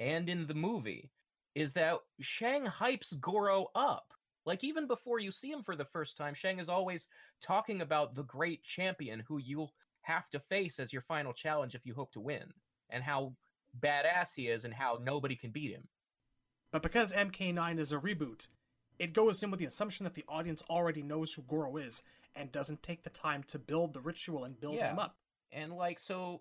and 0.00 0.28
in 0.28 0.46
the 0.46 0.54
movie 0.54 1.10
is 1.54 1.72
that 1.72 1.98
shang 2.20 2.64
hypes 2.64 3.18
goro 3.20 3.68
up. 3.74 4.06
Like 4.46 4.62
even 4.62 4.86
before 4.86 5.20
you 5.20 5.30
see 5.30 5.50
him 5.50 5.62
for 5.62 5.76
the 5.76 5.84
first 5.84 6.16
time 6.16 6.34
shang 6.34 6.58
is 6.58 6.68
always 6.68 7.06
talking 7.40 7.80
about 7.80 8.14
the 8.14 8.24
great 8.24 8.62
champion 8.62 9.22
who 9.26 9.38
you'll 9.38 9.72
have 10.02 10.28
to 10.30 10.40
face 10.40 10.78
as 10.78 10.92
your 10.92 11.02
final 11.02 11.32
challenge 11.32 11.74
if 11.74 11.86
you 11.86 11.94
hope 11.94 12.12
to 12.12 12.20
win 12.20 12.52
and 12.90 13.02
how 13.02 13.32
badass 13.80 14.34
he 14.36 14.48
is 14.48 14.64
and 14.64 14.74
how 14.74 14.98
nobody 15.02 15.34
can 15.34 15.50
beat 15.50 15.72
him 15.72 15.88
But 16.74 16.82
because 16.82 17.12
MK9 17.12 17.78
is 17.78 17.92
a 17.92 17.98
reboot, 17.98 18.48
it 18.98 19.12
goes 19.12 19.44
in 19.44 19.52
with 19.52 19.60
the 19.60 19.66
assumption 19.66 20.02
that 20.02 20.14
the 20.14 20.24
audience 20.28 20.60
already 20.68 21.02
knows 21.02 21.32
who 21.32 21.42
Goro 21.42 21.76
is 21.76 22.02
and 22.34 22.50
doesn't 22.50 22.82
take 22.82 23.04
the 23.04 23.10
time 23.10 23.44
to 23.44 23.60
build 23.60 23.94
the 23.94 24.00
ritual 24.00 24.42
and 24.42 24.58
build 24.58 24.78
him 24.78 24.98
up. 24.98 25.14
And 25.52 25.72
like 25.72 26.00
so 26.00 26.40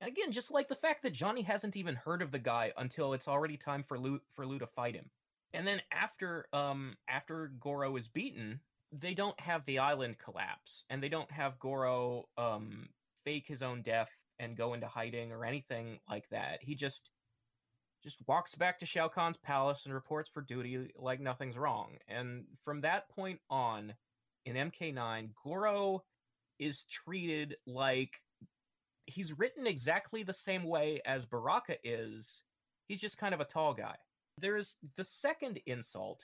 again, 0.00 0.32
just 0.32 0.52
like 0.52 0.68
the 0.68 0.74
fact 0.74 1.02
that 1.02 1.12
Johnny 1.12 1.42
hasn't 1.42 1.76
even 1.76 1.96
heard 1.96 2.22
of 2.22 2.30
the 2.30 2.38
guy 2.38 2.72
until 2.78 3.12
it's 3.12 3.28
already 3.28 3.58
time 3.58 3.82
for 3.82 3.98
Lou 3.98 4.22
for 4.32 4.46
Lou 4.46 4.58
to 4.58 4.66
fight 4.66 4.94
him. 4.94 5.10
And 5.52 5.66
then 5.66 5.82
after 5.92 6.46
um 6.54 6.96
after 7.06 7.52
Goro 7.60 7.94
is 7.96 8.08
beaten, 8.08 8.60
they 8.90 9.12
don't 9.12 9.38
have 9.38 9.66
the 9.66 9.80
island 9.80 10.16
collapse 10.16 10.84
and 10.88 11.02
they 11.02 11.10
don't 11.10 11.30
have 11.30 11.58
Goro 11.58 12.24
um 12.38 12.88
fake 13.26 13.48
his 13.48 13.60
own 13.60 13.82
death 13.82 14.08
and 14.38 14.56
go 14.56 14.72
into 14.72 14.86
hiding 14.86 15.30
or 15.30 15.44
anything 15.44 15.98
like 16.08 16.30
that. 16.30 16.60
He 16.62 16.74
just 16.74 17.10
just 18.02 18.18
walks 18.26 18.54
back 18.54 18.78
to 18.80 18.86
Shao 18.86 19.08
Kahn's 19.08 19.36
palace 19.36 19.82
and 19.84 19.94
reports 19.94 20.30
for 20.32 20.42
duty 20.42 20.90
like 20.96 21.20
nothing's 21.20 21.56
wrong. 21.56 21.96
And 22.08 22.44
from 22.64 22.80
that 22.80 23.08
point 23.08 23.40
on, 23.48 23.94
in 24.44 24.56
MK9, 24.56 25.30
Goro 25.44 26.02
is 26.58 26.84
treated 26.84 27.56
like 27.66 28.20
he's 29.06 29.38
written 29.38 29.66
exactly 29.66 30.22
the 30.22 30.34
same 30.34 30.64
way 30.64 31.00
as 31.06 31.24
Baraka 31.24 31.76
is. 31.84 32.42
He's 32.88 33.00
just 33.00 33.18
kind 33.18 33.34
of 33.34 33.40
a 33.40 33.44
tall 33.44 33.74
guy. 33.74 33.96
There's 34.38 34.76
the 34.96 35.04
second 35.04 35.60
insult 35.66 36.20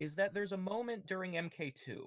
is 0.00 0.14
that 0.16 0.32
there's 0.34 0.52
a 0.52 0.56
moment 0.56 1.06
during 1.06 1.32
MK2 1.32 2.06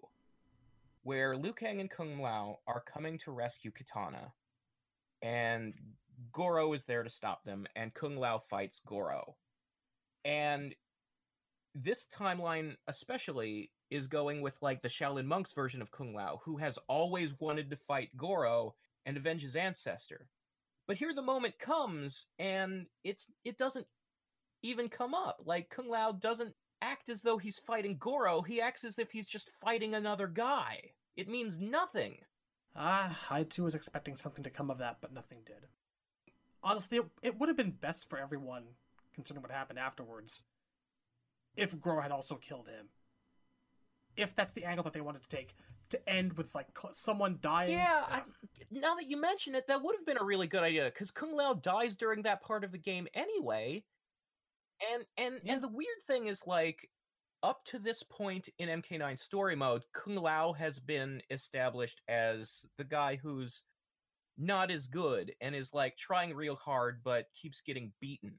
where 1.03 1.35
Liu 1.35 1.53
Kang 1.53 1.79
and 1.79 1.89
Kung 1.89 2.19
Lao 2.19 2.59
are 2.67 2.81
coming 2.81 3.17
to 3.19 3.31
rescue 3.31 3.71
Kitana, 3.71 4.31
and 5.21 5.73
Goro 6.31 6.73
is 6.73 6.85
there 6.85 7.03
to 7.03 7.09
stop 7.09 7.43
them, 7.43 7.67
and 7.75 7.93
Kung 7.93 8.17
Lao 8.17 8.37
fights 8.37 8.79
Goro. 8.85 9.35
And 10.23 10.75
this 11.73 12.07
timeline, 12.07 12.75
especially, 12.87 13.71
is 13.89 14.07
going 14.07 14.41
with 14.41 14.55
like 14.61 14.81
the 14.81 14.87
Shaolin 14.87 15.25
monks 15.25 15.53
version 15.53 15.81
of 15.81 15.91
Kung 15.91 16.13
Lao, 16.13 16.41
who 16.43 16.57
has 16.57 16.77
always 16.87 17.39
wanted 17.39 17.69
to 17.69 17.75
fight 17.75 18.15
Goro 18.15 18.75
and 19.05 19.17
avenge 19.17 19.41
his 19.41 19.55
ancestor. 19.55 20.27
But 20.87 20.97
here 20.97 21.13
the 21.13 21.21
moment 21.21 21.59
comes, 21.59 22.25
and 22.39 22.87
it's 23.03 23.27
it 23.43 23.57
doesn't 23.57 23.87
even 24.63 24.89
come 24.89 25.13
up. 25.13 25.41
Like 25.45 25.69
Kung 25.69 25.89
Lao 25.89 26.11
doesn't 26.11 26.53
act 26.81 27.09
as 27.09 27.21
though 27.21 27.37
he's 27.37 27.59
fighting 27.59 27.97
Goro. 27.97 28.41
He 28.41 28.61
acts 28.61 28.83
as 28.83 28.99
if 28.99 29.11
he's 29.11 29.27
just 29.27 29.49
fighting 29.61 29.93
another 29.93 30.27
guy. 30.27 30.91
It 31.15 31.29
means 31.29 31.59
nothing. 31.59 32.17
Ah, 32.75 33.17
I 33.29 33.43
too 33.43 33.63
was 33.63 33.75
expecting 33.75 34.15
something 34.15 34.43
to 34.43 34.49
come 34.49 34.71
of 34.71 34.77
that, 34.79 34.97
but 35.01 35.13
nothing 35.13 35.39
did. 35.45 35.67
Honestly, 36.63 36.99
it, 36.99 37.05
it 37.21 37.39
would 37.39 37.49
have 37.49 37.57
been 37.57 37.71
best 37.71 38.09
for 38.09 38.17
everyone, 38.19 38.63
considering 39.13 39.41
what 39.41 39.51
happened 39.51 39.79
afterwards, 39.79 40.43
if 41.55 41.79
Goro 41.81 42.01
had 42.01 42.11
also 42.11 42.35
killed 42.35 42.67
him. 42.67 42.87
If 44.17 44.35
that's 44.35 44.51
the 44.51 44.65
angle 44.65 44.83
that 44.83 44.93
they 44.93 45.01
wanted 45.01 45.23
to 45.23 45.29
take, 45.29 45.55
to 45.89 46.09
end 46.09 46.33
with 46.33 46.53
like 46.53 46.67
someone 46.91 47.37
dying. 47.41 47.71
Yeah, 47.71 48.03
I, 48.09 48.21
now 48.69 48.95
that 48.95 49.09
you 49.09 49.19
mention 49.19 49.55
it, 49.55 49.67
that 49.67 49.81
would 49.81 49.95
have 49.95 50.05
been 50.05 50.17
a 50.19 50.23
really 50.23 50.47
good 50.47 50.63
idea 50.63 50.85
because 50.85 51.11
Kung 51.11 51.35
Lao 51.35 51.53
dies 51.53 51.95
during 51.95 52.23
that 52.23 52.41
part 52.41 52.63
of 52.63 52.71
the 52.71 52.77
game 52.77 53.07
anyway. 53.13 53.83
And 54.93 55.05
and 55.17 55.39
Yeah. 55.43 55.53
and 55.53 55.63
the 55.63 55.67
weird 55.67 56.01
thing 56.07 56.27
is 56.27 56.41
like 56.45 56.89
up 57.43 57.63
to 57.65 57.79
this 57.79 58.03
point 58.03 58.49
in 58.57 58.69
MK9 58.81 59.17
story 59.17 59.55
mode, 59.55 59.83
Kung 59.93 60.15
Lao 60.15 60.53
has 60.53 60.79
been 60.79 61.21
established 61.29 62.01
as 62.07 62.65
the 62.77 62.83
guy 62.83 63.15
who's 63.15 63.61
not 64.41 64.71
as 64.71 64.87
good 64.87 65.33
and 65.39 65.55
is 65.55 65.73
like 65.73 65.95
trying 65.97 66.33
real 66.33 66.55
hard 66.55 67.01
but 67.03 67.27
keeps 67.39 67.61
getting 67.61 67.93
beaten. 68.01 68.33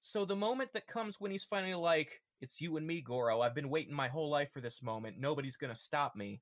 So 0.00 0.24
the 0.24 0.34
moment 0.34 0.70
that 0.72 0.86
comes 0.86 1.20
when 1.20 1.30
he's 1.30 1.44
finally 1.44 1.74
like, 1.74 2.22
"It's 2.40 2.60
you 2.60 2.78
and 2.78 2.86
me, 2.86 3.02
Goro. 3.02 3.42
I've 3.42 3.54
been 3.54 3.68
waiting 3.68 3.94
my 3.94 4.08
whole 4.08 4.30
life 4.30 4.50
for 4.52 4.62
this 4.62 4.82
moment. 4.82 5.18
Nobody's 5.18 5.58
gonna 5.58 5.74
stop 5.74 6.16
me." 6.16 6.40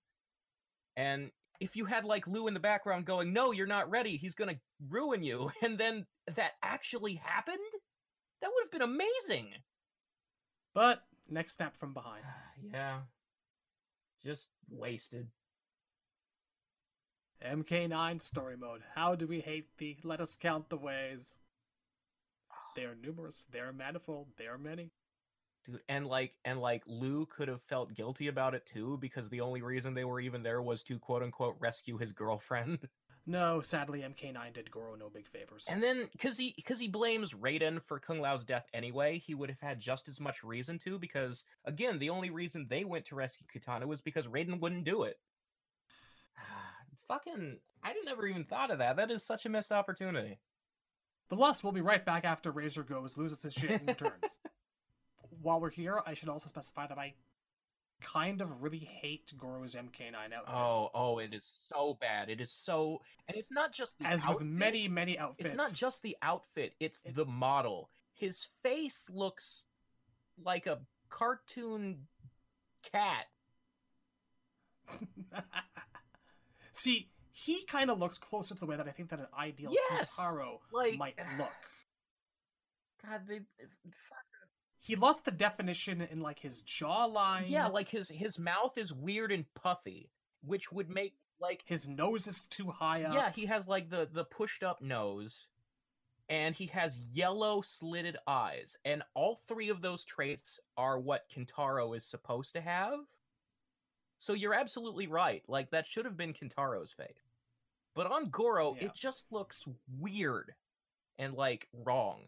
And 0.97 1.33
if 1.61 1.75
you 1.75 1.85
had 1.87 2.05
like 2.05 2.27
Lou 2.27 2.47
in 2.47 2.55
the 2.55 2.61
background 2.61 3.05
going, 3.05 3.33
"No, 3.33 3.51
you're 3.51 3.67
not 3.67 3.91
ready. 3.91 4.17
He's 4.17 4.35
going 4.35 4.55
to 4.55 4.61
ruin 4.89 5.23
you." 5.23 5.51
And 5.63 5.79
then 5.79 6.07
that 6.37 6.53
actually 6.63 7.17
happened? 7.17 7.59
That 8.41 8.51
would 8.55 8.65
have 8.65 8.71
been 8.71 8.83
amazing. 8.83 9.55
But 10.75 11.03
next 11.29 11.55
snap 11.55 11.77
from 11.77 11.95
behind. 11.95 12.25
yeah. 12.73 13.01
Just 14.23 14.47
wasted. 14.71 15.29
MK9 17.45 18.21
story 18.21 18.57
mode. 18.57 18.83
How 18.95 19.15
do 19.15 19.27
we 19.27 19.41
hate 19.41 19.77
thee? 19.79 19.99
Let 20.03 20.21
us 20.21 20.37
count 20.37 20.69
the 20.69 20.77
ways. 20.77 21.39
They 22.75 22.85
are 22.85 22.95
numerous, 22.95 23.47
they 23.51 23.61
are 23.61 23.73
manifold, 23.73 24.29
they 24.37 24.47
are 24.47 24.59
many. 24.59 24.91
Dude, 25.67 25.81
and 25.89 26.07
like 26.07 26.35
and 26.45 26.61
like 26.61 26.83
Lou 26.87 27.27
could 27.27 27.49
have 27.49 27.63
felt 27.63 27.95
guilty 27.95 28.29
about 28.29 28.55
it 28.55 28.67
too 28.67 28.99
because 29.01 29.29
the 29.29 29.41
only 29.41 29.63
reason 29.63 29.95
they 29.95 30.05
were 30.05 30.21
even 30.21 30.43
there 30.43 30.63
was 30.63 30.83
to 30.85 30.99
quote 30.99 31.23
unquote 31.23 31.57
rescue 31.59 31.99
his 31.99 32.13
girlfriend. 32.13 32.79
No, 33.31 33.61
sadly, 33.61 34.01
MK9 34.01 34.55
did 34.55 34.71
Goro 34.71 34.95
no 34.95 35.11
big 35.11 35.29
favors. 35.29 35.67
And 35.69 35.83
then 35.83 36.09
cuz 36.19 36.39
he 36.39 36.53
cuz 36.63 36.81
he 36.81 36.89
blames 36.89 37.35
Raiden 37.35 37.83
for 37.83 38.01
Kung 38.01 38.23
Lao's 38.23 38.43
death 38.43 38.67
anyway, 38.73 39.19
he 39.19 39.35
would 39.35 39.51
have 39.51 39.61
had 39.61 39.81
just 39.81 40.09
as 40.09 40.19
much 40.19 40.43
reason 40.43 40.79
to 40.79 40.99
because 40.99 41.45
again, 41.67 41.99
the 41.99 42.09
only 42.09 42.31
reason 42.31 42.67
they 42.67 42.85
went 42.85 43.05
to 43.05 43.15
rescue 43.17 43.47
Kitana 43.47 43.85
was 43.85 44.01
because 44.01 44.27
Raiden 44.29 44.61
wouldn't 44.61 44.85
do 44.85 45.03
it. 45.03 45.21
Fucking 47.09 47.59
I 47.83 47.93
didn't 47.93 48.09
ever 48.09 48.27
even 48.27 48.45
thought 48.45 48.71
of 48.71 48.79
that. 48.79 48.97
That 48.97 49.11
is 49.11 49.23
such 49.25 49.47
a 49.47 49.49
missed 49.49 49.73
opportunity. 49.73 50.39
The 51.29 51.37
Lust 51.37 51.63
will 51.65 51.73
be 51.73 51.81
right 51.81 52.05
back 52.05 52.25
after 52.25 52.51
Razor 52.51 52.85
goes, 52.85 53.17
loses 53.17 53.43
his 53.43 53.53
shit, 53.55 53.71
and 53.71 53.89
returns. 53.89 54.39
While 55.43 55.61
we're 55.61 55.71
here, 55.71 56.01
I 56.07 56.15
should 56.15 56.29
also 56.31 56.49
specify 56.49 56.87
that 56.87 56.99
I 56.99 57.15
kind 58.01 58.41
of 58.41 58.63
really 58.63 58.79
hate 58.79 59.33
Goro's 59.37 59.75
MK9 59.75 60.33
outfit. 60.35 60.55
Oh, 60.55 60.91
oh, 60.95 61.19
it 61.19 61.35
is 61.35 61.45
so 61.69 61.97
bad. 62.01 62.31
It 62.31 62.41
is 62.41 62.51
so 62.51 63.03
and 63.27 63.37
it's 63.37 63.51
not 63.51 63.73
just 63.73 63.99
the 63.99 64.07
As 64.07 64.23
outfit. 64.25 64.39
with 64.39 64.47
many, 64.49 64.89
many 64.89 65.19
outfits. 65.19 65.51
It's 65.51 65.57
not 65.57 65.73
just 65.75 66.03
the 66.03 66.17
outfit, 66.23 66.75
it's 66.81 67.01
It- 67.05 67.15
the 67.15 67.25
model. 67.27 67.91
His 68.15 68.47
face 68.63 69.09
looks 69.13 69.65
like 70.43 70.67
a 70.67 70.79
cartoon 71.11 72.07
cat. 72.91 73.27
See, 76.79 77.09
he 77.33 77.65
kind 77.67 77.91
of 77.91 77.99
looks 77.99 78.19
closer 78.19 78.55
to 78.55 78.61
the 78.61 78.67
way 78.67 78.77
that 78.77 78.89
I 78.89 78.91
think 78.91 79.11
that 79.11 79.21
an 79.21 79.27
ideal 79.39 79.73
Yes! 79.73 80.15
Kintaro 80.19 80.59
Like- 80.73 80.97
might 80.99 81.17
look. 81.39 81.53
God, 83.05 83.23
they 83.29 83.37
uh, 83.37 83.67
fuck. 83.85 84.19
He 84.81 84.97
lost 84.97 85.25
the 85.25 85.31
definition 85.31 86.01
in 86.01 86.21
like 86.21 86.39
his 86.41 86.63
jawline. 86.63 87.49
Yeah, 87.49 87.67
like 87.69 87.89
his 87.89 88.09
his 88.09 88.39
mouth 88.39 88.77
is 88.77 88.93
weird 88.93 89.31
and 89.33 89.45
puffy, 89.55 90.11
which 90.43 90.73
would 90.73 90.89
make 90.89 91.15
like 91.41 91.63
his 91.65 91.87
nose 91.87 92.27
is 92.27 92.43
too 92.51 92.71
high 92.71 93.05
up. 93.05 93.15
yeah, 93.15 93.31
he 93.31 93.47
has 93.47 93.67
like 93.69 93.91
the 93.91 94.09
the 94.13 94.25
pushed 94.25 94.63
up 94.63 94.81
nose 94.83 95.47
and 96.29 96.55
he 96.55 96.67
has 96.67 96.99
yellow 97.13 97.63
slitted 97.63 98.17
eyes 98.27 98.77
and 98.85 99.03
all 99.15 99.41
three 99.47 99.69
of 99.71 99.81
those 99.81 100.05
traits 100.05 100.59
are 100.77 100.99
what 100.99 101.23
Kintaro 101.35 101.97
is 101.97 102.05
supposed 102.05 102.53
to 102.55 102.61
have. 102.61 102.99
So 104.19 104.33
you're 104.33 104.55
absolutely 104.55 105.07
right. 105.07 105.43
Like 105.49 105.71
that 105.71 105.87
should 105.87 106.05
have 106.05 106.17
been 106.17 106.33
Kintaro's 106.35 106.93
face. 106.93 107.23
But 107.95 108.11
on 108.11 108.31
Goro, 108.31 108.75
Yeah. 108.75 108.87
it 108.87 108.95
just 108.95 109.27
looks 109.31 109.65
weird 109.99 110.55
and 111.19 111.35
like 111.35 111.69
wrong. 111.73 112.27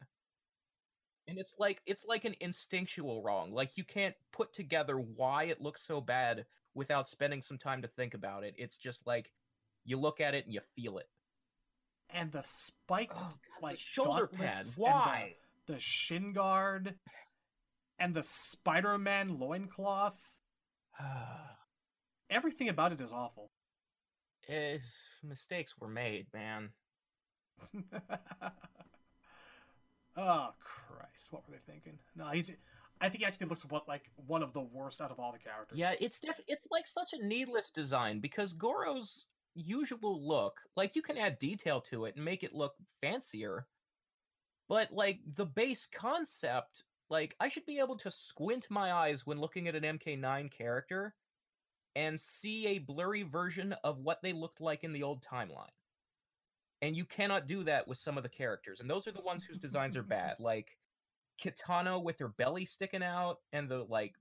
And 1.29 1.39
it's 1.39 1.55
like 1.59 1.81
it's 1.87 2.05
like 2.05 2.25
an 2.25 2.35
instinctual 2.41 3.23
wrong. 3.23 3.53
Like 3.53 3.77
you 3.77 3.85
can't 3.85 4.15
put 4.33 4.53
together 4.53 4.97
why 4.99 5.45
it 5.45 5.61
looks 5.61 5.83
so 5.83 6.01
bad 6.01 6.47
without 6.75 7.09
spending 7.09 7.43
some 7.43 7.59
time 7.59 7.83
to 7.83 7.89
think 7.89 8.15
about 8.15 8.45
it. 8.45 8.55
It's 8.57 8.77
just 8.77 9.07
like 9.07 9.33
you 9.85 9.97
look 9.99 10.21
at 10.21 10.35
it 10.35 10.45
and 10.45 10.55
you 10.55 10.61
feel 10.77 10.99
it. 10.99 11.09
and 12.13 12.33
the 12.33 12.43
spiked 12.43 13.19
Oh, 13.19 13.21
God, 13.23 13.33
the 13.61 13.67
like 13.67 13.79
shoulder 13.79 14.27
pad. 14.27 14.39
gauntlets 14.39 14.77
and 14.77 14.85
Why? 14.85 15.35
the, 15.67 15.75
the 15.75 15.81
shin 15.81 16.33
guard 16.33 16.95
and 17.99 18.15
the 18.15 18.23
Spider-Man 18.25 19.39
loincloth. 19.39 20.19
Ah. 21.01 21.50
Everything 22.31 22.69
about 22.69 22.93
it 22.93 23.01
is 23.01 23.13
awful. 23.13 23.51
Eh, 24.49 24.73
His 24.75 24.83
mistakes 25.23 25.75
were 25.81 25.89
made, 25.89 26.27
man. 26.33 26.71
oh 30.17 30.49
Christ, 30.61 31.31
what 31.33 31.43
were 31.49 31.55
they 31.55 31.73
thinking? 31.73 31.99
No, 32.17 32.29
he's. 32.29 32.53
I 33.03 33.09
think 33.09 33.21
he 33.21 33.27
actually 33.27 33.49
looks 33.49 33.65
what 33.67 33.89
like 33.89 34.11
one 34.27 34.43
of 34.43 34.53
the 34.53 34.61
worst 34.61 35.01
out 35.01 35.11
of 35.11 35.19
all 35.19 35.33
the 35.33 35.39
characters. 35.39 35.77
Yeah, 35.79 35.95
it's 36.01 36.21
def- 36.21 36.41
it's 36.47 36.67
like 36.71 36.87
such 36.87 37.13
a 37.13 37.27
needless 37.27 37.71
design 37.71 38.21
because 38.21 38.53
Goro's 38.53 39.27
usual 39.55 40.27
look, 40.27 40.61
like 40.77 40.95
you 40.97 41.03
can 41.03 41.19
add 41.19 41.39
detail 41.39 41.81
to 41.83 42.05
it 42.05 42.17
and 42.17 42.25
make 42.25 42.43
it 42.43 42.55
look 42.55 42.75
fancier. 43.01 43.67
But 44.69 44.93
like 44.93 45.19
the 45.35 45.47
base 45.47 45.87
concept, 45.93 46.85
like 47.09 47.35
I 47.41 47.49
should 47.49 47.67
be 47.67 47.79
able 47.79 47.97
to 47.99 48.11
squint 48.11 48.67
my 48.71 48.93
eyes 48.93 49.27
when 49.27 49.41
looking 49.41 49.67
at 49.67 49.75
an 49.75 49.99
MK9 49.99 50.51
character 50.51 51.15
and 51.97 52.21
see 52.21 52.67
a 52.69 52.79
blurry 52.79 53.23
version 53.23 53.75
of 53.85 53.99
what 53.99 54.19
they 54.23 54.33
looked 54.33 54.61
like 54.61 54.85
in 54.85 54.93
the 54.93 55.03
old 55.03 55.23
timeline. 55.23 55.67
And 56.83 56.97
you 56.97 57.05
cannot 57.05 57.47
do 57.47 57.65
that 57.65 57.89
with 57.89 57.99
some 57.99 58.17
of 58.17 58.23
the 58.23 58.29
characters. 58.29 58.81
And 58.81 58.89
those 58.89 59.07
are 59.07 59.13
the 59.13 59.21
ones 59.21 59.45
whose 59.45 59.59
designs 59.59 59.97
are 59.97 60.03
bad. 60.03 60.37
Like 60.39 60.79
Kitana 61.43 62.03
with 62.03 62.19
her 62.21 62.29
belly 62.29 62.65
sticking 62.65 63.03
out 63.03 63.39
and 63.53 63.69
the 63.69 63.85
like 63.89 64.15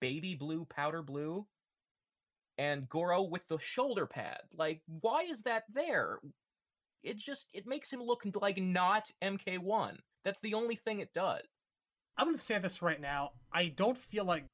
baby 0.00 0.34
blue 0.34 0.66
powder 0.68 1.02
blue 1.02 1.46
and 2.58 2.88
Goro 2.88 3.22
with 3.22 3.46
the 3.48 3.58
shoulder 3.58 4.06
pad. 4.06 4.40
Like 4.56 4.82
why 4.86 5.22
is 5.22 5.42
that 5.42 5.64
there? 5.72 6.18
It 7.02 7.16
just 7.16 7.48
it 7.52 7.66
makes 7.66 7.92
him 7.92 8.02
look 8.02 8.22
like 8.40 8.58
not 8.58 9.10
MK1. 9.22 9.96
That's 10.24 10.40
the 10.40 10.54
only 10.54 10.76
thing 10.76 11.00
it 11.00 11.14
does. 11.14 11.42
I'm 12.16 12.26
going 12.26 12.36
to 12.36 12.40
say 12.40 12.58
this 12.58 12.82
right 12.82 13.00
now. 13.00 13.30
I 13.52 13.68
don't 13.68 13.96
feel 13.96 14.26
like 14.26 14.44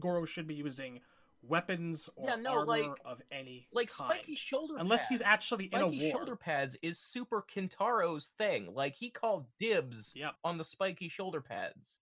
Goro 0.00 0.24
should 0.24 0.48
be 0.48 0.56
using 0.56 1.00
weapons 1.42 2.08
or 2.16 2.28
Yeah, 2.28 2.36
no, 2.36 2.50
armor 2.50 2.66
like- 2.66 3.00
of 3.04 3.22
any 3.30 3.68
Like 3.72 3.88
kind. 3.88 4.10
spiky 4.12 4.36
shoulder 4.36 4.74
pads 4.74 4.82
Unless 4.82 5.00
pads. 5.00 5.08
he's 5.08 5.22
actually 5.22 5.64
in 5.66 5.70
spiky 5.70 5.82
a 5.84 5.86
war. 5.86 5.92
Spiky 5.98 6.10
shoulder 6.10 6.36
pads 6.36 6.76
is 6.82 6.98
super 6.98 7.42
Kintaro's 7.42 8.26
thing. 8.38 8.74
Like 8.74 8.94
he 8.94 9.10
called 9.10 9.46
dibs 9.58 10.12
Yep. 10.14 10.34
on 10.44 10.58
the 10.58 10.64
spiky 10.64 11.08
shoulder 11.08 11.40
pads. 11.40 11.98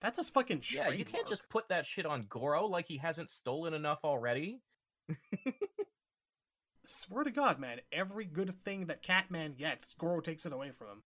That's 0.00 0.16
his 0.16 0.30
fucking 0.30 0.62
Yeah, 0.70 0.88
you 0.88 1.04
can't 1.04 1.28
just 1.28 1.48
put 1.48 1.68
that 1.68 1.86
shit 1.86 2.04
on 2.06 2.26
Goro 2.28 2.66
like 2.66 2.88
he 2.88 2.96
hasn't 2.98 3.30
stolen 3.30 3.72
enough 3.72 4.00
already. 4.04 4.60
Swear 6.84 7.22
to 7.24 7.30
God, 7.30 7.60
man, 7.60 7.80
every 7.92 8.24
good 8.24 8.52
thing 8.64 8.86
that 8.86 9.02
Catman 9.04 9.54
gets, 9.54 9.94
Goro 9.94 10.20
takes 10.20 10.44
it 10.46 10.52
away 10.52 10.72
from 10.72 10.88
him. 10.88 11.02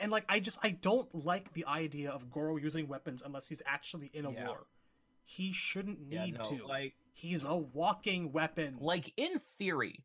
And 0.00 0.10
like, 0.10 0.24
I 0.28 0.40
just 0.40 0.58
I 0.64 0.70
don't 0.70 1.14
like 1.14 1.52
the 1.52 1.66
idea 1.66 2.10
of 2.10 2.28
Goro 2.32 2.56
using 2.56 2.88
weapons 2.88 3.22
unless 3.24 3.46
he's 3.48 3.62
actually 3.64 4.08
in 4.12 4.24
a 4.26 4.32
Yeah. 4.32 4.48
war. 4.48 4.66
He 5.24 5.52
shouldn't 5.52 5.98
Yeah, 6.10 6.24
need 6.24 6.38
no, 6.38 6.44
to. 6.44 6.66
like 6.66 6.94
He's 7.12 7.44
a 7.44 7.56
walking 7.56 8.32
weapon. 8.32 8.76
like 8.80 9.12
in 9.16 9.38
theory 9.38 10.04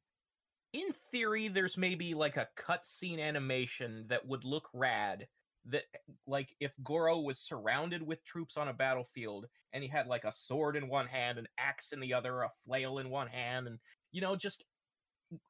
in 0.74 0.92
theory 1.12 1.48
there's 1.48 1.78
maybe 1.78 2.14
like 2.14 2.38
a 2.38 2.48
cutscene 2.56 3.20
animation 3.20 4.06
that 4.10 4.28
would 4.28 4.44
look 4.46 4.70
rad 4.74 5.28
that 5.66 5.84
like 6.28 6.56
if 6.60 6.72
goro 6.84 7.20
was 7.20 7.40
surrounded 7.40 8.02
with 8.02 8.24
troops 8.24 8.56
on 8.56 8.68
a 8.68 8.74
battlefield 8.74 9.48
and 9.74 9.84
he 9.84 9.90
had 9.90 10.08
like 10.08 10.24
a 10.24 10.32
sword 10.32 10.76
in 10.76 10.88
one 10.88 11.08
hand 11.08 11.38
an 11.38 11.48
axe 11.58 11.92
in 11.92 12.00
the 12.00 12.14
other 12.14 12.44
a 12.44 12.50
flail 12.66 13.00
in 13.00 13.10
one 13.10 13.28
hand 13.28 13.68
and 13.68 13.80
you 14.12 14.22
know 14.22 14.36
just 14.36 14.64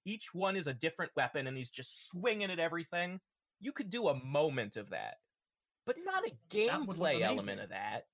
each 0.06 0.34
one 0.34 0.56
is 0.56 0.68
a 0.68 0.74
different 0.74 1.12
weapon 1.16 1.48
and 1.48 1.58
he's 1.58 1.70
just 1.70 2.10
swinging 2.10 2.50
at 2.50 2.60
everything 2.60 3.20
you 3.60 3.72
could 3.72 3.90
do 3.90 4.08
a 4.08 4.24
moment 4.26 4.78
of 4.78 4.90
that 4.90 5.16
but 5.86 5.98
not 6.04 6.26
a 6.26 6.32
That 6.66 6.88
would 6.88 6.98
look 6.98 7.10
gameplay 7.10 7.22
element 7.22 7.60
of 7.60 7.70
that 7.70 8.06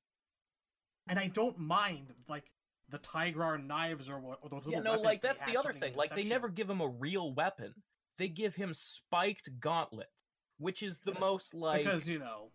and 1.07 1.19
I 1.19 1.27
don't 1.27 1.57
mind 1.59 2.13
like 2.27 2.51
the 2.89 2.99
Tigrar 2.99 3.63
knives 3.63 4.09
or 4.09 4.21
or 4.41 4.49
those 4.49 4.67
Yeah, 4.67 4.77
little 4.77 4.83
no, 4.83 4.91
weapons 4.91 5.05
like 5.05 5.21
that's 5.21 5.41
the 5.43 5.57
other 5.57 5.73
thing. 5.73 5.93
Like 5.95 6.09
they 6.15 6.23
never 6.23 6.49
give 6.49 6.69
him 6.69 6.81
a 6.81 6.87
real 6.87 7.33
weapon. 7.33 7.73
They 8.17 8.27
give 8.27 8.55
him 8.55 8.73
spiked 8.73 9.59
gauntlets, 9.59 10.09
which 10.57 10.81
is 10.83 10.97
the 11.05 11.19
most 11.19 11.53
like 11.53 11.83
because 11.83 12.07
you 12.07 12.19
know 12.19 12.51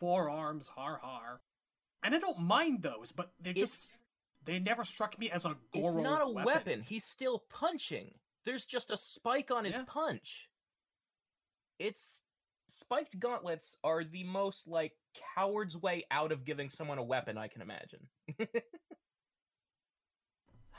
forearms 0.00 0.68
har 0.68 0.98
har. 1.02 1.40
And 2.02 2.14
I 2.14 2.18
don't 2.18 2.40
mind 2.40 2.82
those, 2.82 3.12
but 3.12 3.32
they 3.40 3.52
just 3.52 3.96
they 4.44 4.58
never 4.58 4.84
struck 4.84 5.18
me 5.18 5.30
as 5.30 5.44
a 5.44 5.56
Goro 5.72 5.88
it's 5.88 5.96
not 6.02 6.22
a 6.22 6.26
weapon. 6.26 6.44
weapon. 6.44 6.82
He's 6.82 7.04
still 7.04 7.44
punching. 7.50 8.12
There's 8.44 8.64
just 8.64 8.90
a 8.90 8.96
spike 8.96 9.50
on 9.52 9.64
his 9.64 9.74
Yeah. 9.74 9.84
punch. 9.86 10.48
It's 11.78 12.20
spiked 12.72 13.18
gauntlets 13.18 13.76
are 13.84 14.04
the 14.04 14.24
most 14.24 14.66
like 14.66 14.92
coward's 15.36 15.76
way 15.76 16.04
out 16.10 16.32
of 16.32 16.44
giving 16.44 16.68
someone 16.68 16.98
a 16.98 17.02
weapon 17.02 17.36
I 17.38 17.48
can 17.48 17.62
imagine. 17.62 18.08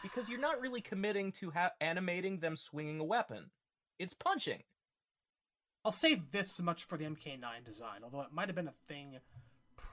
because 0.02 0.28
you're 0.28 0.40
not 0.40 0.60
really 0.60 0.82
committing 0.82 1.32
to 1.34 1.52
ha- 1.52 1.72
animating 1.80 2.40
them 2.40 2.56
swinging 2.56 3.00
a 3.00 3.04
weapon. 3.04 3.52
It's 4.00 4.14
punching. 4.14 4.64
I'll 5.86 5.92
say 5.92 6.22
this 6.32 6.62
much 6.62 6.86
for 6.86 6.98
the 6.98 7.06
MK9 7.06 7.64
design, 7.66 8.02
although 8.04 8.22
it 8.22 8.32
might 8.32 8.48
have 8.48 8.56
been 8.56 8.68
a 8.68 8.74
thing 8.88 9.18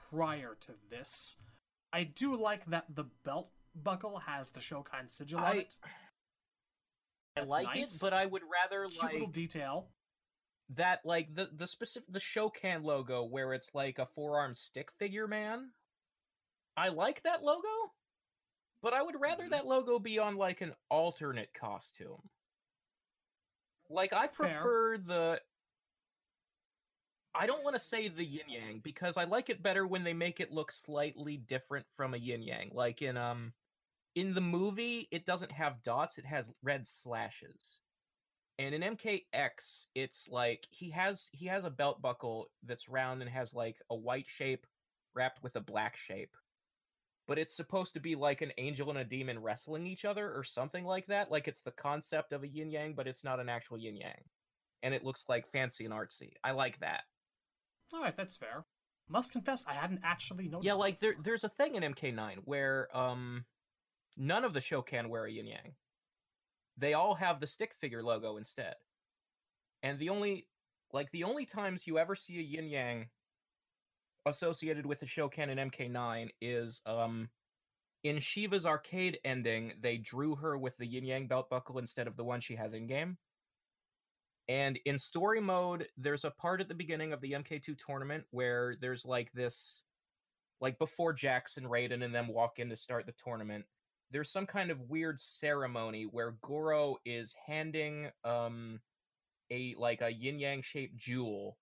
prior 0.09 0.57
to 0.61 0.73
this. 0.89 1.37
I 1.93 2.03
do 2.05 2.35
like 2.35 2.65
that 2.67 2.85
the 2.93 3.05
belt 3.23 3.49
buckle 3.75 4.19
has 4.25 4.49
the 4.51 4.59
Shokan 4.59 5.09
sigil 5.09 5.39
on 5.39 5.45
I- 5.45 5.55
it. 5.57 5.77
I 7.37 7.41
That's 7.41 7.49
like 7.49 7.65
nice. 7.65 7.95
it, 7.95 8.01
but 8.01 8.11
I 8.11 8.25
would 8.25 8.41
rather 8.43 8.87
Cute 8.89 9.01
like 9.01 9.13
little 9.13 9.27
detail. 9.29 9.87
That 10.71 11.05
like 11.05 11.35
the 11.35 11.47
the 11.47 11.67
specific 11.67 12.11
the 12.11 12.19
Shokan 12.19 12.83
logo 12.83 13.23
where 13.25 13.53
it's 13.53 13.75
like 13.75 13.99
a 13.99 14.05
forearm 14.05 14.53
stick 14.53 14.91
figure 14.91 15.27
man. 15.27 15.73
I 16.75 16.89
like 16.89 17.23
that 17.23 17.43
logo, 17.43 17.93
but 18.81 18.93
I 18.93 19.01
would 19.03 19.19
rather 19.19 19.47
Mhm. 19.47 19.49
that 19.49 19.67
logo 19.67 19.99
be 19.99 20.19
on 20.19 20.35
like 20.37 20.61
an 20.61 20.75
alternate 20.89 21.53
costume. 21.53 22.31
Like 23.89 24.13
I 24.13 24.27
Fair. 24.27 24.61
prefer 24.61 24.97
the 24.97 25.43
I 27.33 27.45
don't 27.47 27.63
want 27.63 27.75
to 27.75 27.79
say 27.79 28.07
the 28.09 28.25
yin 28.25 28.49
yang 28.49 28.79
because 28.81 29.17
I 29.17 29.23
like 29.25 29.49
it 29.49 29.63
better 29.63 29.87
when 29.87 30.03
they 30.03 30.13
make 30.13 30.39
it 30.39 30.51
look 30.51 30.71
slightly 30.71 31.37
different 31.37 31.87
from 31.95 32.13
a 32.13 32.17
yin 32.17 32.41
yang. 32.43 32.71
Like 32.73 33.01
in 33.01 33.17
um 33.17 33.55
in 34.15 34.33
the 34.35 34.41
movie, 34.41 35.07
it 35.11 35.25
doesn't 35.25 35.53
have 35.53 35.83
dots, 35.83 36.19
it 36.19 36.25
has 36.25 36.53
red 36.63 36.87
slashes. 36.87 37.80
And 38.61 38.75
in 38.75 38.95
MKX, 38.95 39.87
it's 39.95 40.27
like 40.29 40.67
he 40.69 40.91
has 40.91 41.29
he 41.31 41.47
has 41.47 41.65
a 41.65 41.71
belt 41.71 41.99
buckle 41.99 42.51
that's 42.63 42.87
round 42.87 43.21
and 43.21 43.31
has 43.31 43.55
like 43.55 43.77
a 43.89 43.95
white 43.95 44.29
shape 44.29 44.67
wrapped 45.15 45.41
with 45.41 45.55
a 45.55 45.61
black 45.61 45.97
shape. 45.97 46.37
But 47.27 47.39
it's 47.39 47.55
supposed 47.55 47.95
to 47.95 47.99
be 47.99 48.15
like 48.15 48.41
an 48.41 48.51
angel 48.59 48.91
and 48.91 48.99
a 48.99 49.03
demon 49.03 49.41
wrestling 49.41 49.87
each 49.87 50.05
other 50.05 50.31
or 50.31 50.43
something 50.43 50.85
like 50.85 51.07
that. 51.07 51.31
Like 51.31 51.47
it's 51.47 51.61
the 51.61 51.71
concept 51.71 52.33
of 52.33 52.43
a 52.43 52.47
yin 52.47 52.69
yang, 52.69 52.93
but 52.93 53.07
it's 53.07 53.23
not 53.23 53.39
an 53.39 53.49
actual 53.49 53.79
yin 53.79 53.95
yang. 53.95 54.25
And 54.83 54.93
it 54.93 55.03
looks 55.03 55.23
like 55.27 55.51
fancy 55.51 55.85
and 55.85 55.93
artsy. 55.93 56.33
I 56.43 56.51
like 56.51 56.79
that. 56.81 57.01
All 57.93 58.01
right, 58.01 58.15
that's 58.15 58.37
fair. 58.37 58.65
Must 59.09 59.31
confess, 59.31 59.65
I 59.67 59.73
hadn't 59.73 60.01
actually 60.03 60.49
noticed. 60.49 60.67
Yeah, 60.67 60.73
like 60.73 60.99
there 60.99 61.15
there's 61.23 61.43
a 61.43 61.49
thing 61.49 61.73
in 61.73 61.93
MK9 61.95 62.41
where 62.45 62.95
um 62.95 63.43
none 64.17 64.45
of 64.45 64.53
the 64.53 64.59
Shokan 64.59 64.85
can 64.85 65.09
wear 65.09 65.25
a 65.25 65.31
yin 65.31 65.47
yang. 65.47 65.73
They 66.77 66.93
all 66.93 67.15
have 67.15 67.39
the 67.39 67.47
stick 67.47 67.73
figure 67.79 68.03
logo 68.03 68.37
instead. 68.37 68.75
And 69.83 69.99
the 69.99 70.09
only 70.09 70.47
like 70.93 71.11
the 71.11 71.23
only 71.23 71.45
times 71.45 71.87
you 71.87 71.97
ever 71.97 72.15
see 72.15 72.37
a 72.39 72.41
yin 72.41 72.69
yang 72.69 73.09
associated 74.25 74.85
with 74.85 74.99
the 74.99 75.05
Shokan 75.05 75.49
in 75.49 75.69
MK9 75.69 76.29
is 76.41 76.81
um 76.85 77.29
in 78.03 78.17
Sheeva's 78.17 78.65
arcade 78.65 79.19
ending, 79.23 79.73
they 79.79 79.97
drew 79.97 80.35
her 80.35 80.57
with 80.57 80.75
the 80.77 80.87
yin 80.87 81.05
yang 81.05 81.27
belt 81.27 81.49
buckle 81.49 81.77
instead 81.77 82.07
of 82.07 82.17
the 82.17 82.23
one 82.23 82.41
she 82.41 82.55
has 82.55 82.73
in 82.73 82.87
game. 82.87 83.17
And 84.47 84.79
in 84.85 84.97
story 84.97 85.39
mode, 85.39 85.87
there's 85.97 86.25
a 86.25 86.31
part 86.31 86.61
at 86.61 86.67
the 86.67 86.73
beginning 86.73 87.13
of 87.13 87.21
the 87.21 87.33
MK2 87.33 87.77
tournament 87.77 88.25
where 88.31 88.75
there's 88.81 89.05
like 89.05 89.31
this 89.33 89.83
like 90.59 90.77
before 90.77 91.13
Jackson, 91.13 91.63
Raiden, 91.63 92.03
and 92.03 92.13
them 92.13 92.27
walk 92.27 92.59
in 92.59 92.69
to 92.69 92.75
start 92.75 93.05
the 93.05 93.13
tournament, 93.23 93.65
there's 94.11 94.29
some 94.29 94.45
kind 94.45 94.71
of 94.71 94.89
weird 94.89 95.19
ceremony 95.19 96.03
where 96.03 96.35
Goro 96.41 96.97
is 97.05 97.33
handing 97.47 98.09
um 98.23 98.79
a 99.51 99.75
like 99.77 100.01
a 100.01 100.11
yin 100.11 100.39
yang 100.39 100.61
shaped 100.61 100.97
jewel, 100.97 101.57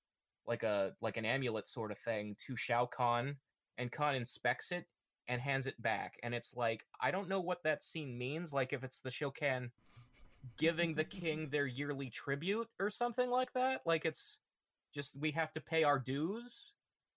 like 0.47 0.63
a 0.63 0.93
like 1.01 1.17
an 1.17 1.25
amulet 1.25 1.67
sort 1.67 1.91
of 1.91 1.97
thing, 1.99 2.35
to 2.47 2.55
Shao 2.55 2.85
Kahn, 2.85 3.35
and 3.77 3.91
Kahn 3.91 4.15
inspects 4.15 4.71
it 4.71 4.85
and 5.27 5.41
hands 5.41 5.67
it 5.67 5.81
back. 5.81 6.15
And 6.23 6.33
it's 6.33 6.55
like 6.55 6.85
I 7.01 7.11
don't 7.11 7.29
know 7.29 7.39
what 7.39 7.63
that 7.63 7.83
scene 7.83 8.17
means, 8.17 8.51
like 8.51 8.73
if 8.73 8.83
it's 8.83 8.99
the 8.99 9.09
Shokan 9.09 9.69
giving 10.57 10.95
the 10.95 11.03
king 11.03 11.49
their 11.51 11.67
yearly 11.67 12.09
tribute 12.09 12.67
or 12.79 12.89
something 12.89 13.29
like 13.29 13.53
that. 13.53 13.81
Like 13.85 14.05
it's 14.05 14.37
just 14.93 15.15
we 15.19 15.31
have 15.31 15.53
to 15.53 15.61
pay 15.61 15.83
our 15.83 15.99
dues, 15.99 16.73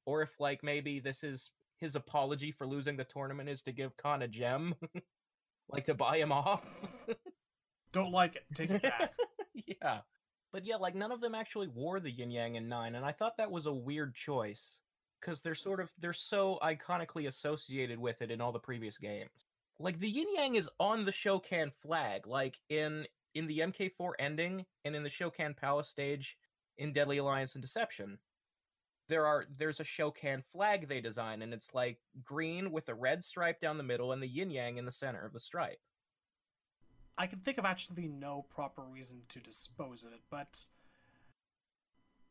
or 0.07 0.23
if 0.23 0.39
like 0.41 0.63
maybe 0.63 1.01
this 1.01 1.25
is 1.25 1.51
his 1.79 1.97
apology 1.97 2.53
for 2.53 2.67
losing 2.67 2.97
the 2.97 3.05
tournament 3.05 3.49
is 3.49 3.63
to 3.63 3.73
give 3.73 3.97
Kahn 3.97 4.23
a 4.23 4.29
gem, 4.29 4.75
like 5.69 5.85
to 5.85 5.95
buy 5.95 6.19
him 6.19 6.33
off. 6.33 6.63
Don't 7.93 8.13
like 8.13 8.37
it. 8.37 8.45
Take 8.55 8.71
it 8.71 8.83
back. 8.83 9.13
yeah, 9.55 9.99
but 10.53 10.65
yeah, 10.65 10.77
like 10.77 10.95
none 10.95 11.13
of 11.13 11.21
them 11.21 11.35
actually 11.35 11.69
wore 11.69 12.01
the 12.01 12.11
yin 12.11 12.31
yang 12.31 12.55
in 12.57 12.69
nine, 12.69 12.95
and 12.95 13.05
I 13.05 13.13
thought 13.13 13.37
that 13.37 13.51
was 13.51 13.67
a 13.67 13.73
weird 13.73 14.15
choice 14.15 14.63
because 15.21 15.41
they're 15.41 15.55
sort 15.55 15.81
of 15.81 15.91
they're 15.99 16.13
so 16.13 16.59
iconically 16.63 17.27
associated 17.27 17.99
with 17.99 18.23
it 18.23 18.31
in 18.31 18.41
all 18.41 18.53
the 18.53 18.59
previous 18.59 18.99
games. 18.99 19.31
Like 19.79 19.99
the 19.99 20.09
yin 20.09 20.29
yang 20.35 20.57
is 20.57 20.69
on 20.79 21.05
the 21.05 21.13
Shokan 21.13 21.73
flag, 21.73 22.27
like 22.27 22.59
in 22.69 23.07
in 23.35 23.47
the 23.47 23.61
MK4 23.61 24.13
ending 24.19 24.67
and 24.85 24.95
in 24.95 25.03
the 25.03 25.09
Shokan 25.09 25.57
Palace 25.57 25.89
stage 25.89 26.37
in 26.79 26.93
Deadly 26.93 27.19
Alliance 27.19 27.55
and 27.55 27.63
Deception. 27.63 28.19
There 29.13 29.27
are 29.27 29.45
there's 29.59 29.79
a 29.79 29.85
Shokan 29.85 30.43
flag 30.43 30.89
they 30.89 31.03
design, 31.03 31.43
and 31.43 31.53
it's 31.53 31.75
like 31.75 31.99
green 32.23 32.73
with 32.73 32.89
a 32.89 32.95
red 32.95 33.23
stripe 33.23 33.61
down 33.61 33.77
the 33.77 33.85
middle 33.85 34.13
and 34.13 34.23
the 34.23 34.27
yin 34.27 34.51
yang 34.51 34.79
in 34.79 34.87
the 34.87 34.91
center 34.91 35.23
of 35.27 35.35
the 35.35 35.39
stripe. 35.39 35.81
I 37.19 37.27
can 37.27 37.39
think 37.41 37.59
of 37.59 37.67
actually 37.67 38.09
no 38.09 38.47
proper 38.49 38.81
reason 38.81 39.21
to 39.29 39.39
dispose 39.39 40.03
of 40.05 40.15
it, 40.15 40.23
but 40.31 40.67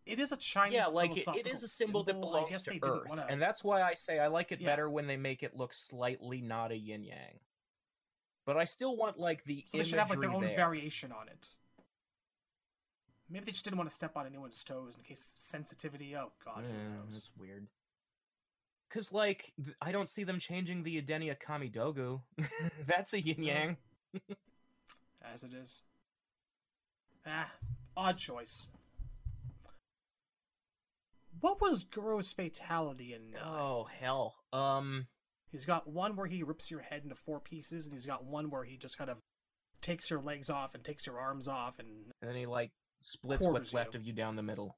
it 0.08 0.18
is 0.18 0.32
a 0.32 0.38
Chinese 0.38 0.74
yeah, 0.74 0.88
like 0.88 1.16
it, 1.16 1.46
is 1.46 1.62
a 1.62 1.68
symbol, 1.68 2.04
that 2.06 2.16
I 2.16 2.20
belongs 2.20 2.50
guess 2.50 2.64
to 2.64 2.72
they 2.72 2.80
Earth, 2.82 3.08
wanna... 3.08 3.28
and 3.30 3.40
that's 3.40 3.64
why 3.64 3.84
I 3.84 3.94
say 3.94 4.18
I 4.18 4.26
like 4.26 4.52
it 4.52 4.60
Yeah. 4.60 4.70
better 4.70 4.90
when 4.90 5.06
they 5.06 5.18
make 5.18 5.44
it 5.44 5.56
look 5.56 5.74
slightly 5.76 6.42
not 6.42 6.72
a 6.72 6.76
yin 6.76 7.04
yang. 7.04 7.40
But 8.48 8.58
I 8.58 8.64
still 8.64 8.98
want 8.98 9.20
like 9.20 9.44
the 9.44 9.64
So 9.68 9.78
they 9.78 9.84
should 9.84 10.00
have 10.00 10.10
like 10.10 10.20
their 10.20 10.32
own 10.32 10.42
there. 10.42 10.56
variation 10.56 11.12
on 11.12 11.28
it. 11.28 11.48
Maybe 13.32 13.46
they 13.46 13.52
just 13.52 13.64
didn't 13.64 13.78
want 13.78 13.90
to 13.90 13.94
step 13.96 14.18
on 14.18 14.26
anyone's 14.26 14.64
toes 14.64 14.96
in 14.98 15.04
case 15.04 15.34
of 15.34 15.40
sensitivity. 15.40 16.16
Oh 16.16 16.32
god, 16.44 16.64
who 16.66 16.74
Yeah, 16.74 16.96
knows? 16.96 17.12
that's 17.14 17.30
weird. 17.40 17.68
Cause 18.92 19.12
like 19.14 19.54
th- 19.64 19.76
I 19.82 19.92
don't 19.94 20.10
see 20.10 20.24
them 20.26 20.38
changing 20.40 20.84
the 20.84 21.02
Edenia 21.02 21.36
Kamidogu. 21.40 22.22
that's 22.88 23.14
a 23.14 23.22
yin 23.22 23.42
yang. 23.44 23.78
As 25.34 25.44
it 25.46 25.54
is. 25.54 25.82
Ah, 27.26 27.50
odd 27.96 28.18
choice. 28.18 28.68
What 31.40 31.62
was 31.62 31.86
Goro's 31.86 32.34
fatality 32.34 33.14
in 33.14 33.32
nine? 33.32 33.42
Oh 33.46 33.88
hell. 34.00 34.36
Um. 34.54 35.08
He's 35.52 35.66
got 35.66 35.86
one 35.88 36.16
where 36.16 36.28
he 36.28 36.44
rips 36.44 36.72
your 36.72 36.80
head 36.80 37.02
into 37.04 37.16
four 37.16 37.40
pieces, 37.42 37.86
and 37.86 37.94
he's 37.94 38.06
got 38.06 38.24
one 38.24 38.50
where 38.50 38.64
he 38.64 38.78
just 38.78 38.98
kind 38.98 39.10
of 39.10 39.18
takes 39.82 40.10
your 40.10 40.22
legs 40.22 40.50
off 40.50 40.76
and 40.76 40.84
takes 40.84 41.06
your 41.06 41.20
arms 41.20 41.48
off, 41.48 41.78
and 41.80 41.88
And 42.22 42.30
then 42.30 42.36
he 42.38 42.46
like 42.46 42.72
splits 43.02 43.42
Quarters 43.42 43.54
what's 43.54 43.74
left 43.74 43.94
you. 43.94 44.00
of 44.00 44.06
you 44.06 44.14
down 44.14 44.36
the 44.36 44.44
middle. 44.44 44.78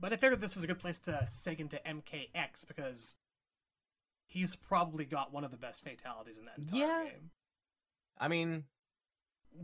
But 0.00 0.12
I 0.12 0.16
figured 0.16 0.40
this 0.40 0.56
is 0.56 0.62
a 0.62 0.66
good 0.66 0.78
place 0.78 0.98
to 1.00 1.12
seg 1.24 1.58
into 1.60 1.80
MKX 1.86 2.66
because 2.66 3.16
he's 4.26 4.54
probably 4.56 5.04
got 5.04 5.32
one 5.32 5.44
of 5.44 5.50
the 5.50 5.56
best 5.56 5.84
fatalities 5.84 6.38
in 6.38 6.44
that 6.46 6.58
entire 6.58 6.80
Yeah. 6.80 7.04
game. 7.10 7.30
I 8.18 8.28
mean, 8.28 8.64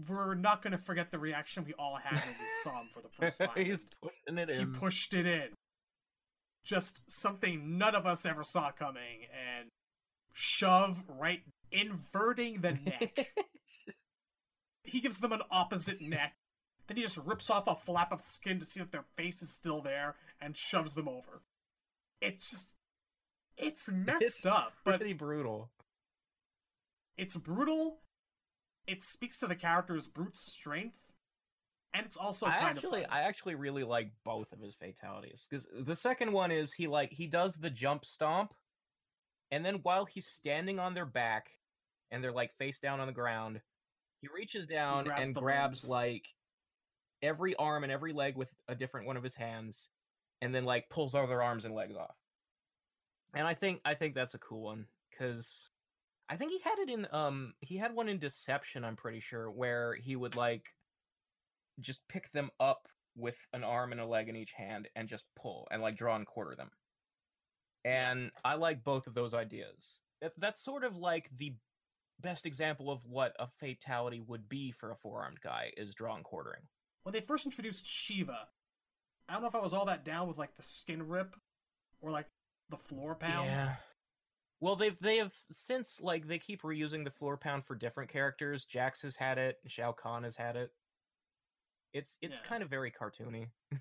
We're 0.09 0.35
not 0.35 0.63
going 0.63 0.71
to 0.73 0.79
forget 0.79 1.11
the 1.11 1.19
reaction 1.19 1.65
we 1.67 1.75
all 1.75 1.97
had 1.97 2.15
when 2.25 2.35
we 2.41 2.49
saw 2.63 2.81
him 2.81 2.89
for 2.95 3.03
the 3.03 3.11
first 3.11 3.39
time. 3.39 3.51
he's 3.57 3.85
pushing 4.01 4.39
it 4.39 4.49
he 4.49 4.57
in. 4.63 4.73
pushed 4.73 5.13
it 5.13 5.27
in. 5.27 5.49
Just 6.65 7.11
something 7.11 7.77
none 7.77 7.95
of 7.95 8.07
us 8.07 8.25
ever 8.25 8.43
saw 8.43 8.71
coming, 8.71 9.27
and 9.59 9.69
shove 10.33 11.03
right, 11.09 11.43
inverting 11.73 12.61
the 12.63 12.73
neck. 12.73 13.35
he 14.85 15.01
gives 15.01 15.19
them 15.19 15.33
an 15.33 15.43
opposite 15.51 16.01
neck. 16.01 16.33
Then 16.87 16.97
he 16.97 17.03
just 17.03 17.19
rips 17.19 17.49
off 17.51 17.67
a 17.69 17.75
flap 17.75 18.13
of 18.13 18.21
skin 18.21 18.59
to 18.59 18.65
see 18.65 18.81
that 18.81 18.91
their 18.93 19.05
face 19.17 19.41
is 19.43 19.51
still 19.53 19.81
there 19.81 20.17
and 20.41 20.57
shoves 20.57 20.95
them 20.95 21.09
over. 21.09 21.43
It's 22.21 22.51
just. 22.51 22.75
It's 23.57 23.91
messed 23.91 24.23
It's 24.23 24.47
up, 24.47 24.73
but 24.85 24.99
Pretty 24.99 25.13
brutal. 25.13 25.71
it's 27.17 27.37
brutal. 27.37 27.99
It 28.87 29.03
speaks 29.03 29.39
to 29.41 29.47
the 29.47 29.55
character's 29.55 30.07
brute 30.07 30.37
strength, 30.37 30.97
and 31.95 32.05
it's 32.05 32.17
also 32.17 32.47
I 32.47 32.55
kind 32.57 32.65
actually. 32.77 33.05
I 33.05 33.21
actually 33.23 33.55
really 33.55 33.85
like 33.85 34.11
both 34.25 34.53
of 34.53 34.61
his 34.61 34.75
fatalities 34.75 35.47
because 35.49 35.67
the 35.79 35.95
second 35.95 36.33
one 36.33 36.51
is 36.51 36.73
he 36.73 36.89
like 36.89 37.13
he 37.13 37.27
does 37.27 37.55
the 37.55 37.71
jump 37.71 38.05
stomp, 38.05 38.55
and 39.53 39.65
then 39.65 39.81
while 39.83 40.07
he's 40.07 40.27
standing 40.27 40.79
on 40.81 40.95
their 40.95 41.07
back, 41.07 41.51
and 42.11 42.25
they're 42.25 42.33
like 42.33 42.57
face 42.59 42.81
down 42.81 42.99
on 42.99 43.07
the 43.07 43.13
ground, 43.13 43.61
he 44.21 44.29
reaches 44.35 44.67
down 44.67 45.05
grabs 45.05 45.27
and 45.29 45.35
grabs 45.37 45.85
limbs. 45.85 45.91
like 45.91 46.25
every 47.23 47.55
arm 47.57 47.85
and 47.85 47.93
every 47.93 48.13
leg 48.13 48.37
with 48.37 48.51
a 48.69 48.75
different 48.75 49.07
one 49.07 49.17
of 49.17 49.23
his 49.23 49.35
hands, 49.35 49.89
and 50.41 50.55
then 50.55 50.65
like 50.65 50.89
pulls 50.91 51.15
other 51.15 51.43
arms 51.43 51.65
and 51.65 51.75
legs 51.75 51.97
off. 51.97 52.17
And 53.35 53.47
I 53.47 53.55
think 53.55 53.81
I 53.85 53.95
think 53.95 54.15
that's 54.15 54.35
a 54.35 54.39
cool 54.39 54.63
one 54.63 54.87
because 55.11 55.71
I 56.29 56.37
think 56.37 56.53
he 56.53 56.59
had 56.59 56.79
it 56.79 56.91
in 56.91 57.07
um 57.13 57.55
he 57.61 57.77
had 57.77 57.95
one 57.95 58.09
in 58.09 58.19
Deception. 58.19 58.85
I'm 58.85 58.97
pretty 58.97 59.21
sure 59.21 59.51
where 59.51 59.95
he 59.95 60.17
would 60.17 60.37
like 60.37 60.67
just 61.81 62.07
pick 62.09 62.31
them 62.33 62.51
up 62.61 62.89
with 63.17 63.37
an 63.53 63.65
arm 63.65 63.93
and 63.93 64.01
a 64.01 64.07
leg 64.07 64.29
in 64.29 64.37
each 64.37 64.53
hand 64.53 64.89
and 64.97 65.09
just 65.09 65.25
pull 65.37 65.69
and 65.71 65.83
like 65.83 65.97
draw 65.97 66.17
and 66.17 66.27
quarter 66.27 66.55
them. 66.55 66.71
And 67.85 68.31
I 68.45 68.55
like 68.55 68.85
both 68.85 69.07
of 69.07 69.15
those 69.15 69.35
ideas. 69.35 69.99
That, 70.21 70.33
that's 70.39 70.63
sort 70.63 70.85
of 70.85 70.97
like 70.97 71.29
the 71.37 71.55
best 72.21 72.47
example 72.47 72.91
of 72.91 73.05
what 73.05 73.35
a 73.39 73.49
fatality 73.49 74.21
would 74.21 74.49
be 74.49 74.71
for 74.71 74.93
a 74.93 74.97
four-armed 74.97 75.41
guy 75.43 75.73
is 75.77 75.95
draw 75.95 76.15
and 76.15 76.25
quartering. 76.25 76.63
When 77.05 77.13
they 77.13 77.21
first 77.21 77.45
introduced 77.47 77.85
Sheeva, 77.85 78.37
I 79.29 79.33
don't 79.33 79.43
know 79.43 79.49
if 79.49 79.55
I 79.55 79.61
was 79.61 79.73
all 79.73 79.87
that 79.87 80.05
down 80.05 80.29
with 80.29 80.39
like 80.39 80.57
the 80.57 80.63
skin 80.63 81.09
rip 81.09 81.35
or 82.01 82.11
like 82.11 82.27
the 82.71 82.77
floor 82.77 83.15
pound. 83.15 83.47
Yeah. 83.49 83.75
Well, 84.61 84.77
they've 84.77 84.99
they 85.01 85.17
have 85.17 85.33
since 85.51 85.99
like 86.01 86.29
they 86.29 86.39
keep 86.39 86.63
reusing 86.63 87.05
the 87.05 87.11
floor 87.11 87.37
pound 87.37 87.65
for 87.65 87.75
different 87.75 88.11
characters. 88.11 88.65
Jax 88.65 89.03
has 89.03 89.17
had 89.17 89.39
it. 89.39 89.57
Shao 89.67 89.93
Kahn 89.93 90.23
has 90.23 90.37
had 90.37 90.57
it. 90.57 90.71
It's 91.93 92.17
it's 92.23 92.37
Yeah. 92.43 92.49
kind 92.49 92.63
of 92.63 92.71
very 92.71 92.91
cartoony. 92.91 93.49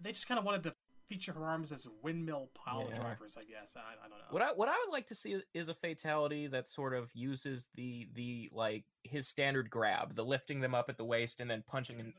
They 0.00 0.10
just 0.10 0.26
kind 0.26 0.40
of 0.40 0.44
wanted 0.44 0.64
to 0.64 0.74
feature 1.06 1.32
her 1.32 1.44
arms 1.44 1.70
as 1.70 1.86
windmill 2.02 2.50
pile 2.52 2.88
Yeah. 2.90 2.96
drivers, 2.96 3.36
I 3.38 3.44
guess. 3.44 3.76
I, 3.76 4.04
I 4.04 4.08
don't 4.08 4.18
know. 4.18 4.24
What 4.30 4.42
I 4.42 4.52
what 4.52 4.68
I 4.68 4.74
would 4.84 4.92
like 4.92 5.06
to 5.06 5.14
see 5.14 5.40
is, 5.54 5.68
a 5.68 5.74
fatality 5.74 6.48
that 6.48 6.66
sort 6.66 6.94
of 6.94 7.10
uses 7.14 7.68
the 7.76 8.08
the 8.12 8.50
like 8.52 8.84
his 9.04 9.28
standard 9.28 9.70
grab, 9.70 10.16
the 10.16 10.24
lifting 10.24 10.60
them 10.60 10.74
up 10.74 10.86
at 10.88 10.96
the 10.96 11.04
waist 11.04 11.38
and 11.38 11.48
then 11.48 11.62
punching 11.64 12.00
and 12.00 12.12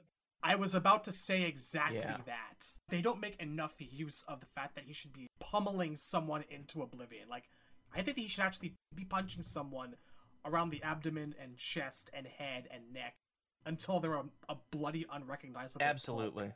I 0.48 0.56
was 0.56 0.76
about 0.76 1.04
to 1.06 1.12
say 1.12 1.42
exactly 1.44 1.98
Yeah. 1.98 2.18
that. 2.26 2.68
They 2.90 3.02
don't 3.02 3.20
make 3.20 3.36
enough 3.42 3.74
use 3.80 4.24
of 4.28 4.40
the 4.42 4.46
fact 4.46 4.76
that 4.76 4.84
he 4.86 4.94
should 4.94 5.12
be 5.12 5.28
pummeling 5.40 5.96
someone 5.96 6.44
into 6.50 6.84
oblivion. 6.84 7.28
Like, 7.28 7.50
I 7.94 8.04
think 8.04 8.18
he 8.18 8.28
should 8.28 8.44
actually 8.44 8.76
be 8.94 9.06
punching 9.06 9.42
someone 9.44 9.96
around 10.46 10.70
the 10.70 10.84
abdomen 10.84 11.34
and 11.42 11.58
chest 11.58 12.12
and 12.14 12.28
head 12.28 12.68
and 12.72 12.94
neck 12.94 13.16
until 13.66 14.00
they're 14.00 14.14
a, 14.14 14.26
a 14.50 14.56
bloody, 14.72 15.06
unrecognizable. 15.12 15.84
absolutely. 15.84 16.52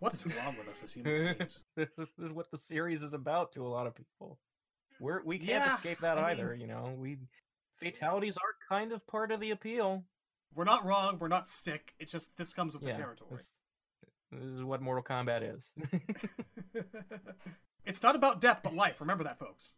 What 0.00 0.12
is 0.12 0.26
wrong 0.26 0.56
with 0.58 0.68
us 0.68 0.82
as 0.82 0.92
human 0.92 1.34
beings? 1.38 1.62
this 1.76 1.90
is 1.96 2.10
this 2.18 2.26
is 2.26 2.32
what 2.32 2.50
the 2.50 2.58
series 2.58 3.04
is 3.04 3.12
about 3.14 3.52
to 3.52 3.64
a 3.64 3.68
lot 3.68 3.86
of 3.86 3.94
people. 3.94 4.40
We're 4.98 5.22
we 5.22 5.38
can't 5.38 5.48
Yeah, 5.64 5.74
escape 5.76 6.00
that 6.00 6.18
I 6.18 6.32
either. 6.32 6.50
mean- 6.50 6.62
You 6.62 6.66
know, 6.66 6.92
we 6.98 7.18
fatalities 7.78 8.36
are 8.36 8.54
kind 8.68 8.90
of 8.92 9.06
part 9.06 9.30
of 9.30 9.38
the 9.38 9.50
appeal. 9.52 10.04
We're 10.54 10.64
not 10.64 10.84
wrong. 10.84 11.18
We're 11.18 11.28
not 11.28 11.46
sick. 11.48 11.94
It's 11.98 12.12
just 12.12 12.36
this 12.36 12.52
comes 12.54 12.74
with 12.74 12.82
yeah, 12.84 12.92
the 12.92 12.98
territory. 12.98 13.30
this- 13.36 13.60
This 14.32 14.44
is 14.44 14.62
what 14.64 14.82
Mortal 14.82 15.04
Kombat 15.04 15.54
is. 15.54 15.72
it's 17.84 18.02
not 18.02 18.16
about 18.16 18.40
death, 18.40 18.60
but 18.64 18.74
life. 18.74 19.00
Remember 19.00 19.24
that, 19.24 19.38
folks. 19.38 19.74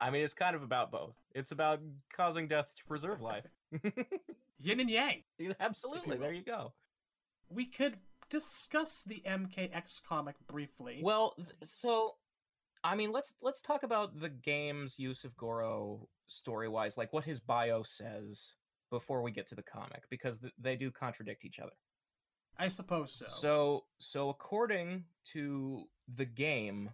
I 0.00 0.10
mean, 0.10 0.22
it's 0.22 0.34
kind 0.34 0.54
of 0.54 0.62
about 0.62 0.90
both. 0.92 1.16
It's 1.34 1.50
about 1.50 1.80
causing 2.16 2.48
death 2.48 2.72
to 2.76 2.84
preserve 2.86 3.20
life. 3.20 3.44
Yin 4.60 4.80
and 4.80 4.90
yang. 4.90 5.22
Absolutely. 5.60 6.16
will. 6.16 6.22
There 6.22 6.32
you 6.32 6.42
go. 6.44 6.72
We 7.50 7.66
could 7.66 7.96
discuss 8.30 9.02
the 9.04 9.22
MKX 9.26 10.00
comic 10.08 10.36
briefly. 10.46 11.00
Well, 11.02 11.34
th- 11.36 11.48
so 11.64 12.14
I 12.84 12.94
mean, 12.94 13.12
let's 13.12 13.34
let's 13.42 13.60
talk 13.60 13.82
about 13.82 14.20
the 14.20 14.28
game's 14.28 14.98
use 14.98 15.24
of 15.24 15.36
Goro 15.36 16.08
story-wise, 16.28 16.96
like 16.96 17.12
what 17.12 17.24
his 17.24 17.40
bio 17.40 17.82
says 17.82 18.52
before 18.90 19.22
we 19.22 19.30
get 19.30 19.48
to 19.48 19.54
the 19.54 19.62
comic, 19.62 20.02
because 20.10 20.38
th- 20.38 20.52
they 20.58 20.76
do 20.76 20.90
contradict 20.90 21.44
each 21.44 21.58
other. 21.58 21.72
I 22.58 22.68
suppose 22.68 23.14
so. 23.14 23.26
So, 23.28 23.84
so 23.98 24.28
according 24.30 25.04
to 25.32 25.84
the 26.16 26.24
game, 26.24 26.90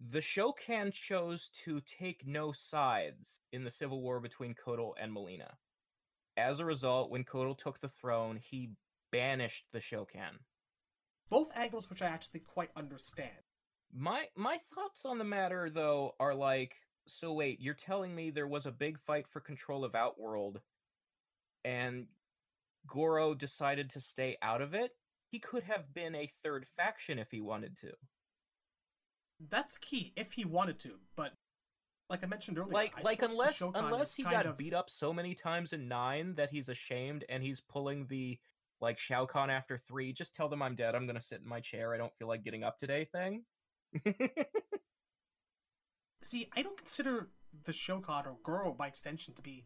the 0.00 0.18
Shokan 0.18 0.92
chose 0.92 1.50
to 1.64 1.80
take 1.80 2.26
no 2.26 2.52
sides 2.52 3.40
in 3.52 3.64
the 3.64 3.70
civil 3.70 4.00
war 4.00 4.20
between 4.20 4.54
Kotal 4.54 4.92
and 5.00 5.12
Mileena. 5.12 5.52
As 6.36 6.58
a 6.58 6.64
result, 6.64 7.10
when 7.10 7.24
Kotal 7.24 7.56
took 7.56 7.80
the 7.80 7.88
throne, 7.88 8.40
he 8.42 8.70
banished 9.12 9.66
the 9.72 9.78
Shokan. 9.78 10.38
Both 11.30 11.50
angles, 11.54 11.88
which 11.88 12.02
I 12.02 12.06
actually 12.06 12.40
quite 12.40 12.70
understand. 12.76 13.30
My 13.92 14.26
my 14.34 14.58
thoughts 14.74 15.04
on 15.04 15.18
the 15.18 15.24
matter 15.24 15.70
though 15.70 16.16
are 16.18 16.34
like, 16.34 16.74
so 17.06 17.32
wait, 17.32 17.60
you're 17.60 17.74
telling 17.74 18.14
me 18.14 18.30
there 18.30 18.48
was 18.48 18.66
a 18.66 18.72
big 18.72 18.98
fight 18.98 19.26
for 19.28 19.40
control 19.40 19.84
of 19.84 19.94
Outworld 19.94 20.60
and 21.64 22.06
Goro 22.86 23.34
decided 23.34 23.90
to 23.90 24.00
stay 24.00 24.36
out 24.42 24.60
of 24.60 24.74
it? 24.74 24.92
He 25.30 25.38
could 25.38 25.64
have 25.64 25.92
been 25.92 26.14
a 26.14 26.30
third 26.42 26.66
faction 26.76 27.18
if 27.18 27.30
he 27.30 27.40
wanted 27.40 27.76
to. 27.78 27.92
That's 29.48 29.78
key 29.78 30.12
if 30.16 30.32
he 30.32 30.44
wanted 30.44 30.78
to, 30.80 30.92
but 31.16 31.32
like 32.08 32.22
I 32.22 32.26
mentioned 32.26 32.58
earlier, 32.58 32.72
like 32.72 32.92
I 32.96 33.02
like 33.02 33.22
unless 33.22 33.60
unless 33.60 34.14
he 34.14 34.22
got 34.22 34.46
of- 34.46 34.56
beat 34.56 34.74
up 34.74 34.90
so 34.90 35.12
many 35.12 35.34
times 35.34 35.72
in 35.72 35.88
9 35.88 36.34
that 36.36 36.50
he's 36.50 36.68
ashamed 36.68 37.24
and 37.28 37.42
he's 37.42 37.60
pulling 37.60 38.06
the 38.06 38.38
like 38.80 38.98
Shao 38.98 39.24
Kahn 39.24 39.50
after 39.50 39.78
3, 39.78 40.12
just 40.12 40.34
tell 40.34 40.48
them 40.48 40.62
I'm 40.62 40.76
dead, 40.76 40.94
I'm 40.94 41.06
going 41.06 41.16
to 41.16 41.22
sit 41.22 41.40
in 41.40 41.48
my 41.48 41.60
chair, 41.60 41.94
I 41.94 41.96
don't 41.96 42.14
feel 42.18 42.28
like 42.28 42.44
getting 42.44 42.64
up 42.64 42.78
today 42.78 43.06
thing. 43.10 43.44
See, 46.22 46.48
I 46.56 46.62
don't 46.62 46.76
consider 46.76 47.30
the 47.64 47.72
Shokan 47.72 48.26
or 48.26 48.36
Goro 48.42 48.72
by 48.72 48.88
extension 48.88 49.34
to 49.34 49.42
be, 49.42 49.64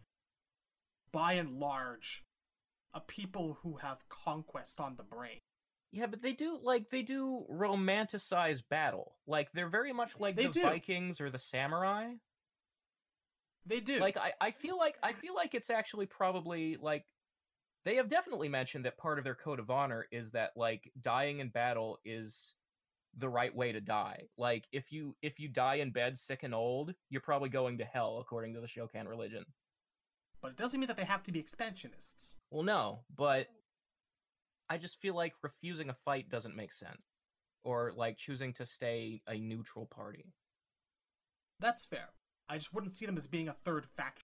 by 1.13 1.35
and 1.35 1.59
large, 1.59 2.25
a 2.95 3.01
people 3.01 3.59
who 3.63 3.77
have 3.77 4.09
conquest 4.09 4.81
on 4.81 4.97
the 4.97 5.03
brain. 5.03 5.39
Yeah, 5.91 6.07
but 6.07 6.21
they 6.21 6.33
do 6.33 6.59
like 6.63 6.91
they 6.91 7.03
do 7.03 7.47
romanticize 7.51 8.63
battle. 8.69 9.17
Like 9.27 9.49
they're 9.53 9.71
very 9.71 9.93
much 9.93 10.13
like 10.19 10.37
They 10.37 10.47
the 10.47 10.53
do. 10.53 10.63
Vikings 10.63 11.21
or 11.21 11.31
the 11.31 11.39
samurai. 11.39 12.13
They 13.67 13.81
do. 13.81 13.99
Like 13.99 14.17
I, 14.17 14.33
I 14.41 14.51
feel 14.51 14.77
like 14.77 14.97
I 15.03 15.13
feel 15.13 15.35
like 15.35 15.55
it's 15.55 15.71
actually 15.71 16.07
probably 16.07 16.77
like 16.81 17.05
they 17.85 17.97
have 17.97 18.09
definitely 18.09 18.49
mentioned 18.49 18.85
that 18.85 18.99
part 18.99 19.19
of 19.19 19.25
their 19.25 19.35
code 19.35 19.59
of 19.61 19.71
honor 19.71 20.07
is 20.13 20.31
that 20.33 20.51
like 20.57 20.91
dying 21.01 21.41
in 21.41 21.49
battle 21.49 21.99
is 22.05 22.55
the 23.17 23.29
right 23.29 23.55
way 23.55 23.73
to 23.73 23.81
die. 23.81 24.25
Like 24.37 24.65
if 24.73 24.93
you 24.93 25.17
if 25.23 25.41
you 25.41 25.49
die 25.49 25.77
in 25.77 25.91
bed 25.91 26.19
sick 26.19 26.43
and 26.43 26.55
old, 26.55 26.95
you're 27.09 27.23
probably 27.23 27.49
going 27.49 27.79
to 27.79 27.85
hell 27.85 28.19
according 28.21 28.55
to 28.55 28.61
the 28.61 28.67
Shokan 28.67 29.09
religion. 29.09 29.45
But 30.41 30.53
it 30.53 30.57
doesn't 30.57 30.79
mean 30.79 30.89
that 30.89 30.97
they 30.97 31.05
have 31.05 31.23
to 31.25 31.33
be 31.33 31.41
expansionists. 31.41 32.35
Well, 32.51 32.63
no, 32.63 33.01
but 33.15 33.49
I 34.71 34.79
just 34.79 35.01
feel 35.01 35.15
like 35.15 35.35
refusing 35.43 35.91
a 35.91 35.95
fight 35.95 36.31
doesn't 36.31 36.57
make 36.57 36.73
sense. 36.73 37.07
Or 37.65 37.93
like 37.97 38.17
choosing 38.19 38.53
to 38.55 38.67
stay 38.67 39.23
a 39.29 39.37
neutral 39.39 39.87
party. 39.87 40.33
That's 41.61 41.85
fair. 41.85 42.11
I 42.49 42.57
just 42.57 42.73
wouldn't 42.73 42.95
see 42.95 43.05
them 43.07 43.17
as 43.17 43.27
being 43.27 43.49
a 43.49 43.53
third 43.53 43.87
faction. 43.87 44.23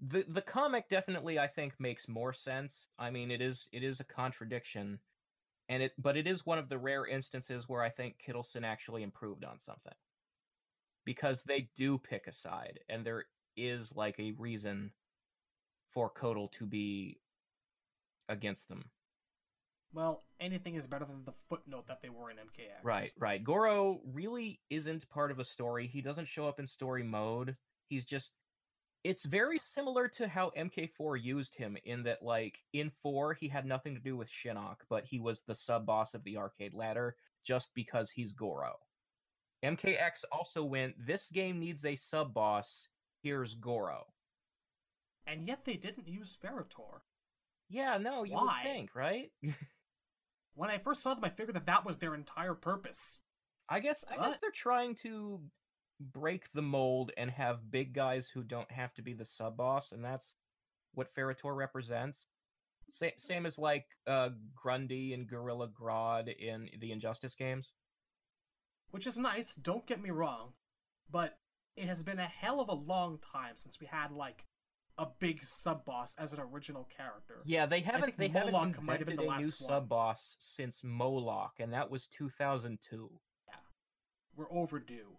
the 0.00 0.24
the 0.28 0.42
comic 0.42 0.88
definitely 0.88 1.38
I 1.38 1.46
think 1.46 1.74
makes 1.78 2.08
more 2.08 2.32
sense. 2.32 2.88
I 2.98 3.10
mean, 3.10 3.30
it 3.30 3.40
is 3.40 3.68
it 3.72 3.82
is 3.84 4.00
a 4.00 4.04
contradiction, 4.04 4.98
and 5.68 5.82
it 5.82 5.92
but 5.98 6.16
it 6.16 6.26
is 6.26 6.44
one 6.44 6.58
of 6.58 6.68
the 6.68 6.78
rare 6.78 7.06
instances 7.06 7.68
where 7.68 7.82
I 7.82 7.90
think 7.90 8.16
Kittelsen 8.18 8.64
actually 8.64 9.02
improved 9.02 9.44
on 9.44 9.58
something 9.60 9.94
because 11.04 11.42
they 11.44 11.68
do 11.76 11.98
pick 11.98 12.26
a 12.26 12.32
side, 12.32 12.80
and 12.88 13.04
there 13.06 13.26
is 13.56 13.94
like 13.94 14.18
a 14.18 14.32
reason 14.32 14.92
for 15.90 16.10
Kotal 16.10 16.50
to 16.52 16.66
be 16.66 17.18
against 18.28 18.68
them. 18.68 18.84
Well, 19.94 20.22
anything 20.40 20.74
is 20.76 20.86
better 20.86 21.04
than 21.04 21.24
the 21.24 21.34
footnote 21.48 21.86
that 21.88 22.00
they 22.02 22.08
were 22.08 22.30
in 22.30 22.36
MKX. 22.36 22.82
Right, 22.82 23.12
right. 23.18 23.44
Goro 23.44 24.00
really 24.12 24.60
isn't 24.70 25.08
part 25.10 25.30
of 25.30 25.38
a 25.38 25.44
story. 25.44 25.86
He 25.86 26.00
doesn't 26.00 26.28
show 26.28 26.48
up 26.48 26.58
in 26.58 26.66
story 26.66 27.02
mode. 27.02 27.56
He's 27.88 28.06
just 28.06 28.32
it's 29.04 29.24
very 29.24 29.58
similar 29.58 30.06
to 30.06 30.28
how 30.28 30.52
MK4 30.56 31.20
used 31.20 31.56
him 31.56 31.76
in 31.84 32.04
that 32.04 32.22
like 32.22 32.58
in 32.72 32.90
4 33.02 33.34
he 33.34 33.48
had 33.48 33.66
nothing 33.66 33.94
to 33.94 34.00
do 34.00 34.16
with 34.16 34.30
Shinnok, 34.30 34.76
but 34.88 35.04
he 35.04 35.18
was 35.18 35.42
the 35.42 35.54
sub 35.54 35.84
boss 35.86 36.14
of 36.14 36.22
the 36.24 36.36
arcade 36.36 36.72
ladder 36.72 37.16
just 37.44 37.70
because 37.74 38.10
he's 38.10 38.32
Goro. 38.32 38.76
MKX 39.64 40.24
also 40.30 40.64
went 40.64 40.94
this 41.04 41.28
game 41.28 41.58
needs 41.58 41.84
a 41.84 41.96
sub 41.96 42.32
boss. 42.32 42.88
Here's 43.22 43.54
Goro. 43.54 44.06
And 45.26 45.46
yet 45.46 45.64
they 45.64 45.76
didn't 45.76 46.08
use 46.08 46.36
Ferra/Torr. 46.42 47.02
Yeah, 47.68 47.96
no, 47.98 48.24
you 48.24 48.34
Why? 48.34 48.62
would 48.64 48.72
think, 48.72 48.94
right? 48.94 49.30
When 50.54 50.70
I 50.70 50.78
first 50.78 51.02
saw 51.02 51.14
them, 51.14 51.24
I 51.24 51.30
figured 51.30 51.56
that 51.56 51.66
that 51.66 51.84
was 51.84 51.96
their 51.96 52.14
entire 52.14 52.54
purpose. 52.54 53.22
I 53.68 53.80
guess 53.80 54.04
I 54.10 54.22
guess 54.22 54.38
they're 54.40 54.50
trying 54.50 54.96
to 54.96 55.40
break 55.98 56.52
the 56.52 56.62
mold 56.62 57.10
and 57.16 57.30
have 57.30 57.70
big 57.70 57.94
guys 57.94 58.28
who 58.28 58.42
don't 58.42 58.70
have 58.70 58.92
to 58.94 59.02
be 59.02 59.14
the 59.14 59.24
sub 59.24 59.56
boss, 59.56 59.92
and 59.92 60.04
that's 60.04 60.34
what 60.94 61.14
Ferra/Torr 61.14 61.54
represents. 61.54 62.26
Same, 62.90 63.12
same 63.16 63.46
as 63.46 63.56
like 63.56 63.86
uh, 64.06 64.30
Grundy 64.54 65.14
and 65.14 65.26
Gorilla 65.26 65.68
Grodd 65.68 66.28
in 66.28 66.68
the 66.78 66.92
Injustice 66.92 67.34
games. 67.34 67.72
Which 68.90 69.06
is 69.06 69.16
nice, 69.16 69.54
don't 69.54 69.86
get 69.86 70.02
me 70.02 70.10
wrong. 70.10 70.52
But 71.10 71.38
it 71.76 71.86
has 71.86 72.02
been 72.02 72.18
a 72.18 72.26
hell 72.26 72.60
of 72.60 72.68
a 72.68 72.74
long 72.74 73.18
time 73.32 73.54
since 73.56 73.80
we 73.80 73.86
had, 73.86 74.12
like, 74.12 74.44
a 74.98 75.06
big 75.18 75.40
sub 75.42 75.84
boss 75.84 76.14
as 76.18 76.32
an 76.32 76.40
original 76.40 76.86
character. 76.96 77.40
Yeah, 77.44 77.66
they 77.66 77.80
haven't 77.80 78.18
they 78.18 78.28
haven't 78.28 78.52
Moloch 78.52 78.82
might 78.82 78.98
have 78.98 79.06
been 79.06 79.16
the 79.16 79.28
a 79.28 79.38
new 79.38 79.50
sub 79.50 79.88
boss 79.88 80.36
since 80.38 80.82
Moloch, 80.84 81.54
and 81.58 81.72
that 81.72 81.90
was 81.90 82.06
2002. 82.08 83.10
Yeah, 83.48 83.54
We're 84.36 84.52
overdue. 84.52 85.16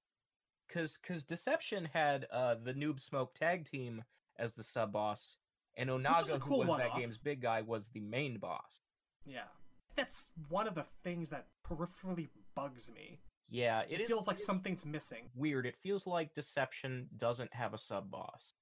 Cause 0.71 0.97
cause 0.97 1.23
Deception 1.23 1.89
had 1.91 2.27
uh, 2.31 2.55
the 2.63 2.73
Noob 2.73 2.99
Smoke 2.99 3.33
tag 3.33 3.69
team 3.69 4.03
as 4.37 4.53
the 4.53 4.63
sub 4.63 4.91
boss, 4.91 5.37
and 5.75 5.89
Onaga, 5.89 6.35
a 6.35 6.39
who 6.39 6.59
was 6.59 6.67
that 6.67 6.69
one-off. 6.69 6.97
game's 6.97 7.17
big 7.17 7.41
guy, 7.41 7.61
was 7.61 7.89
the 7.93 7.99
main 7.99 8.37
boss. 8.37 8.81
Yeah. 9.25 9.47
That's 9.95 10.29
one 10.49 10.67
of 10.67 10.75
the 10.75 10.85
things 11.03 11.29
that 11.29 11.47
peripherally 11.67 12.29
bugs 12.55 12.91
me. 12.93 13.19
Yeah, 13.49 13.83
It, 13.89 14.07
feels 14.07 14.27
like 14.27 14.39
something's 14.39 14.85
missing. 14.85 15.29
weird. 15.35 15.65
It 15.65 15.75
feels 15.83 16.07
like 16.07 16.33
Deception 16.33 17.07
doesn't 17.17 17.53
have 17.53 17.73
a 17.73 17.77
sub 17.77 18.09
boss, 18.09 18.53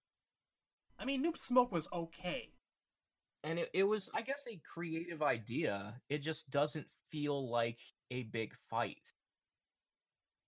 I 0.99 1.05
mean, 1.05 1.23
Noob 1.25 1.37
Smoke 1.37 1.71
was 1.71 1.87
okay. 1.93 2.49
and 3.43 3.57
it, 3.57 3.69
it 3.73 3.83
was, 3.83 4.09
I 4.13 4.21
guess, 4.21 4.41
a 4.47 4.59
creative 4.71 5.23
idea. 5.23 5.95
It 6.09 6.19
just 6.19 6.51
doesn't 6.51 6.87
feel 7.09 7.49
like 7.49 7.79
a 8.11 8.23
big 8.23 8.53
fight. 8.69 9.01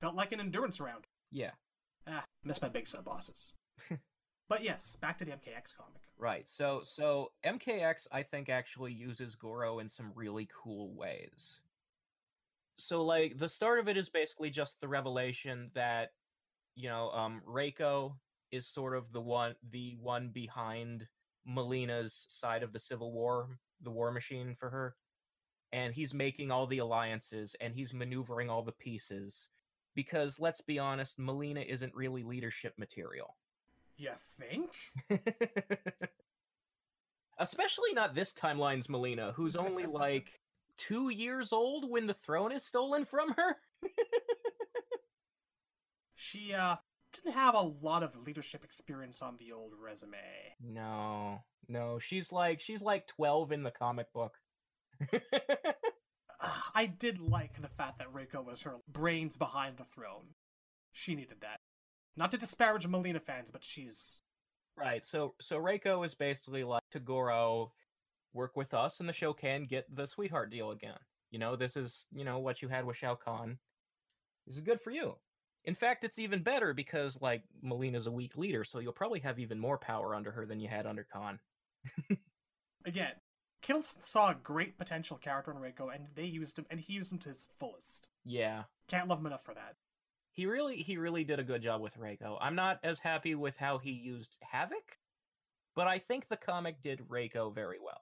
Felt 0.01 0.15
like 0.15 0.31
an 0.31 0.39
endurance 0.39 0.80
round. 0.80 1.05
Yeah, 1.31 1.51
Ah, 2.05 2.26
missed 2.43 2.61
my 2.61 2.69
big 2.69 2.88
sub 2.88 3.05
bosses. 3.05 3.53
but 4.49 4.64
yes, 4.64 4.97
back 5.01 5.18
to 5.19 5.26
the 5.26 5.31
MKX 5.31 5.76
comic. 5.77 6.01
right. 6.19 6.47
So 6.47 6.81
so 6.84 7.31
MKX, 7.45 8.07
I 8.11 8.22
think, 8.23 8.49
actually 8.49 8.91
uses 8.93 9.35
Goro 9.35 9.80
in 9.80 9.89
some 9.89 10.11
really 10.14 10.47
cool 10.53 10.93
ways. 10.93 11.60
So 12.78 13.04
like 13.04 13.38
the 13.38 13.50
start 13.50 13.80
of 13.80 13.88
it 13.88 13.98
is 13.98 14.10
basically 14.10 14.50
just 14.50 14.80
the 14.82 14.88
revelation 14.88 15.72
that 15.76 16.10
you 16.76 16.90
know 16.90 17.12
um 17.12 17.41
Reiko 17.48 18.14
is 18.52 18.68
sort 18.68 18.95
of 18.95 19.12
the 19.12 19.22
one 19.22 19.56
the 19.72 19.95
one 20.00 20.30
behind 20.30 21.08
Mileena's 21.48 22.26
side 22.30 22.64
of 22.64 22.74
the 22.74 22.80
civil 22.80 23.12
war, 23.12 23.48
the 23.82 23.91
war 23.91 24.12
machine 24.12 24.56
for 24.58 24.70
her. 24.70 24.95
And 25.72 25.94
he's 25.94 26.14
making 26.14 26.52
all 26.52 26.68
the 26.68 26.78
alliances 26.78 27.56
and 27.60 27.74
he's 27.74 27.94
maneuvering 27.94 28.50
all 28.50 28.62
the 28.62 28.72
pieces 28.72 29.48
because 29.95 30.40
let's 30.40 30.62
be 30.62 30.80
honest, 30.80 31.20
Mileena 31.20 31.66
isn't 31.66 31.95
really 31.95 32.24
leadership 32.24 32.74
material. 32.78 33.36
You 33.98 34.12
think? 34.40 34.72
Especially 37.40 37.94
not 37.94 38.16
this 38.16 38.34
timeline's 38.34 38.88
Mileena, 38.88 39.34
who's 39.34 39.56
only 39.56 39.86
like 39.91 40.40
two 40.78 41.10
years 41.10 41.52
old 41.54 41.90
when 41.90 42.08
the 42.08 42.14
throne 42.14 42.52
is 42.52 42.64
stolen 42.64 43.06
from 43.06 43.34
her. 43.34 43.58
She, 46.16 46.54
uh, 46.54 46.78
didn't 47.12 47.34
have 47.34 47.54
a 47.56 47.62
lot 47.82 48.02
of 48.04 48.16
leadership 48.16 48.64
experience 48.64 49.22
on 49.22 49.38
the 49.38 49.52
old 49.52 49.74
resume. 49.80 50.18
No, 50.62 51.41
no, 51.68 52.00
she's 52.00 52.32
like 52.32 52.60
she's 52.60 52.82
like 52.82 53.08
twelve 53.08 53.52
in 53.52 53.64
the 53.64 53.72
comic 53.72 54.12
book. 54.14 54.38
Ah, 56.45 56.72
I 56.76 56.88
did 56.88 57.20
like 57.20 57.62
the 57.62 57.70
fact 57.70 58.00
that 58.00 58.12
Reiko 58.12 58.44
was 58.44 58.64
her 58.64 58.76
brains 58.91 59.38
behind 59.38 59.78
the 59.78 59.86
throne. 59.86 60.34
She 60.91 61.16
needed 61.16 61.38
that. 61.40 61.62
Not 62.18 62.32
to 62.32 62.38
disparage 62.38 62.86
Mileena 62.86 63.22
fans, 63.22 63.50
but 63.50 63.64
she's. 63.64 64.20
right. 64.76 65.06
So 65.06 65.36
so 65.40 65.58
Reiko 65.58 66.06
is 66.06 66.16
basically 66.16 66.66
like 66.66 66.82
to 66.91 67.00
Goro, 67.00 67.72
work 68.34 68.55
with 68.55 68.73
us, 68.73 68.99
and 68.99 69.07
the 69.07 69.14
Shokan 69.14 69.38
can 69.39 69.65
get 69.65 69.85
the 69.95 70.07
sweetheart 70.07 70.49
deal 70.51 70.72
again. 70.72 70.97
You 71.31 71.39
know, 71.39 71.55
this 71.55 71.76
is 71.76 72.05
you 72.11 72.23
know 72.23 72.39
what 72.39 72.61
you 72.61 72.68
had 72.68 72.85
with 72.85 72.97
Shao 72.97 73.15
Kahn. 73.15 73.57
This 74.45 74.55
is 74.55 74.61
good 74.61 74.81
for 74.81 74.91
you. 74.91 75.15
In 75.65 75.76
fact, 75.76 76.03
it's 76.03 76.19
even 76.19 76.43
better 76.43 76.73
because 76.73 77.18
like 77.22 77.43
Mileena's 77.65 78.07
a 78.07 78.11
weak 78.11 78.35
leader, 78.38 78.64
so 78.64 78.80
you'll 78.80 78.91
probably 78.93 79.22
have 79.22 79.39
even 79.39 79.57
more 79.60 79.77
power 79.77 80.14
under 80.14 80.31
her 80.31 80.45
than 80.45 80.60
you 80.60 80.68
had 80.68 80.85
under 80.85 81.05
Kahn. 81.11 81.39
Again, 82.85 83.14
Kittelsen 83.65 84.01
saw 84.01 84.31
a 84.31 84.35
great 84.43 84.77
potential 84.77 85.18
character 85.18 85.51
in 85.51 85.57
Reiko, 85.57 85.93
and 85.93 86.07
they 86.15 86.26
used 86.26 86.60
him, 86.60 86.65
and 86.69 86.80
he 86.80 86.93
used 86.93 87.11
him 87.14 87.19
to 87.19 87.30
his 87.30 87.47
fullest. 87.60 88.10
Yeah, 88.26 88.64
Can't 88.89 89.07
love 89.07 89.19
him 89.19 89.27
enough 89.27 89.43
for 89.45 89.53
that. 89.53 89.76
he 90.34 90.45
really 90.45 90.77
he 90.77 90.97
really 90.97 91.23
did 91.23 91.39
a 91.39 91.43
good 91.43 91.61
job 91.64 91.80
with 91.81 91.97
Reiko. 91.97 92.38
I'm 92.41 92.55
not 92.55 92.80
as 92.84 92.99
happy 92.99 93.35
with 93.35 93.55
how 93.55 93.77
he 93.77 93.91
used 93.91 94.35
Havoc, 94.41 94.97
but 95.76 95.88
I 95.88 95.99
think 95.99 96.27
the 96.27 96.35
comic 96.38 96.81
did 96.81 97.07
Reiko 97.07 97.55
very 97.55 97.77
well. 97.81 98.01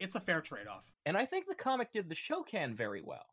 It's 0.00 0.14
a 0.14 0.20
fair 0.20 0.40
trade 0.40 0.66
off. 0.66 0.84
And 1.06 1.16
I 1.16 1.26
think 1.26 1.46
the 1.46 1.54
comic 1.54 1.92
did 1.92 2.08
the 2.08 2.14
Shokan 2.14 2.74
very 2.74 3.02
well. 3.02 3.26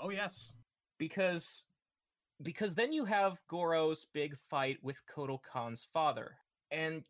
Oh, 0.00 0.10
yes. 0.10 0.52
Because 0.98 1.64
because 2.42 2.74
then 2.74 2.92
you 2.92 3.04
have 3.06 3.40
Goro's 3.48 4.06
big 4.12 4.36
fight 4.50 4.78
with 4.82 4.96
Kotal 5.14 5.38
Kahn's 5.42 5.86
father. 5.92 6.36
And 6.70 7.04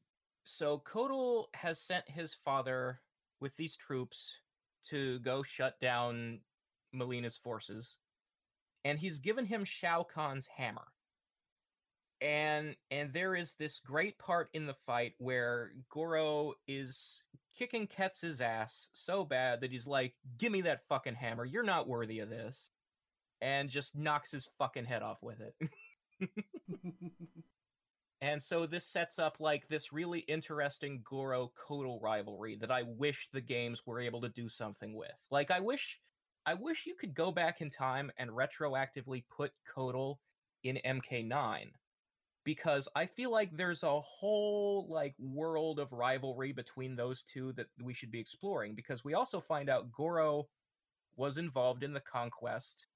so 0.45 0.83
Kotal 0.87 1.47
has 1.55 1.81
sent 1.81 2.09
his 2.09 2.35
father 2.45 3.01
with 3.41 3.57
these 3.57 3.77
troops 3.77 4.37
to 4.91 5.19
go 5.21 5.43
shut 5.43 5.81
down 5.81 6.41
Mileena's 6.95 7.37
forces. 7.37 7.97
And 8.85 8.99
he's 8.99 9.19
given 9.19 9.47
him 9.47 9.65
Shao 9.65 10.05
Kahn's 10.05 10.47
hammer. 10.47 10.87
And 12.27 12.75
and 12.91 13.13
there 13.13 13.37
is 13.37 13.55
this 13.55 13.79
great 13.79 14.19
part 14.19 14.49
in 14.53 14.67
the 14.67 14.75
fight 14.75 15.15
where 15.19 15.71
Goro 15.91 16.55
is 16.67 17.23
kicking 17.57 17.87
Ketz's 17.87 18.41
ass 18.41 18.89
so 18.93 19.25
bad 19.25 19.61
that 19.61 19.71
he's 19.71 19.87
like, 19.87 20.15
"Give 20.37 20.51
me 20.51 20.63
that 20.63 20.89
fucking 20.89 21.15
hammer. 21.15 21.45
You're 21.45 21.63
not 21.63 21.87
worthy 21.87 22.19
of 22.19 22.29
this." 22.29 22.73
And 23.41 23.71
just 23.71 23.95
knocks 23.95 24.33
his 24.33 24.49
fucking 24.59 24.87
head 24.87 25.03
off 25.03 25.23
with 25.23 25.39
it. 25.41 25.55
And 28.23 28.43
so 28.43 28.67
this 28.67 28.87
sets 28.87 29.19
up 29.19 29.37
like 29.41 29.69
this 29.69 29.93
really 29.93 30.21
interesting 30.21 31.03
Goro 31.05 31.53
Kotal 31.55 32.01
rivalry 32.01 32.57
that 32.61 32.71
I 32.71 32.83
wish 32.83 33.29
the 33.33 33.43
games 33.43 33.83
were 33.85 34.01
able 34.01 34.23
to 34.23 34.31
do 34.31 34.49
something 34.49 34.95
with. 34.95 35.13
Like 35.31 35.51
I 35.51 35.61
wish 35.61 36.01
I 36.47 36.55
wish 36.55 36.87
you 36.87 36.95
could 36.95 37.15
go 37.15 37.31
back 37.31 37.61
in 37.61 37.71
time 37.71 38.11
and 38.17 38.31
retroactively 38.31 39.25
put 39.29 39.53
Kotal 39.73 40.17
in 40.65 40.81
MK9 40.85 41.67
because 42.47 42.89
I 42.95 43.07
feel 43.07 43.33
like 43.33 43.55
there's 43.55 43.83
a 43.83 44.01
whole 44.01 44.87
like 44.89 45.15
world 45.19 45.81
of 45.81 45.93
rivalry 45.93 46.53
between 46.53 46.95
those 46.95 47.25
two 47.25 47.53
that 47.55 47.67
we 47.83 47.93
should 47.93 48.13
be 48.13 48.21
exploring 48.21 48.77
because 48.77 49.05
we 49.05 49.15
also 49.15 49.41
find 49.41 49.69
out 49.69 49.91
Goro 49.91 50.47
was 51.17 51.39
involved 51.39 51.83
in 51.83 51.93
the 51.93 52.01
conquest 52.01 52.87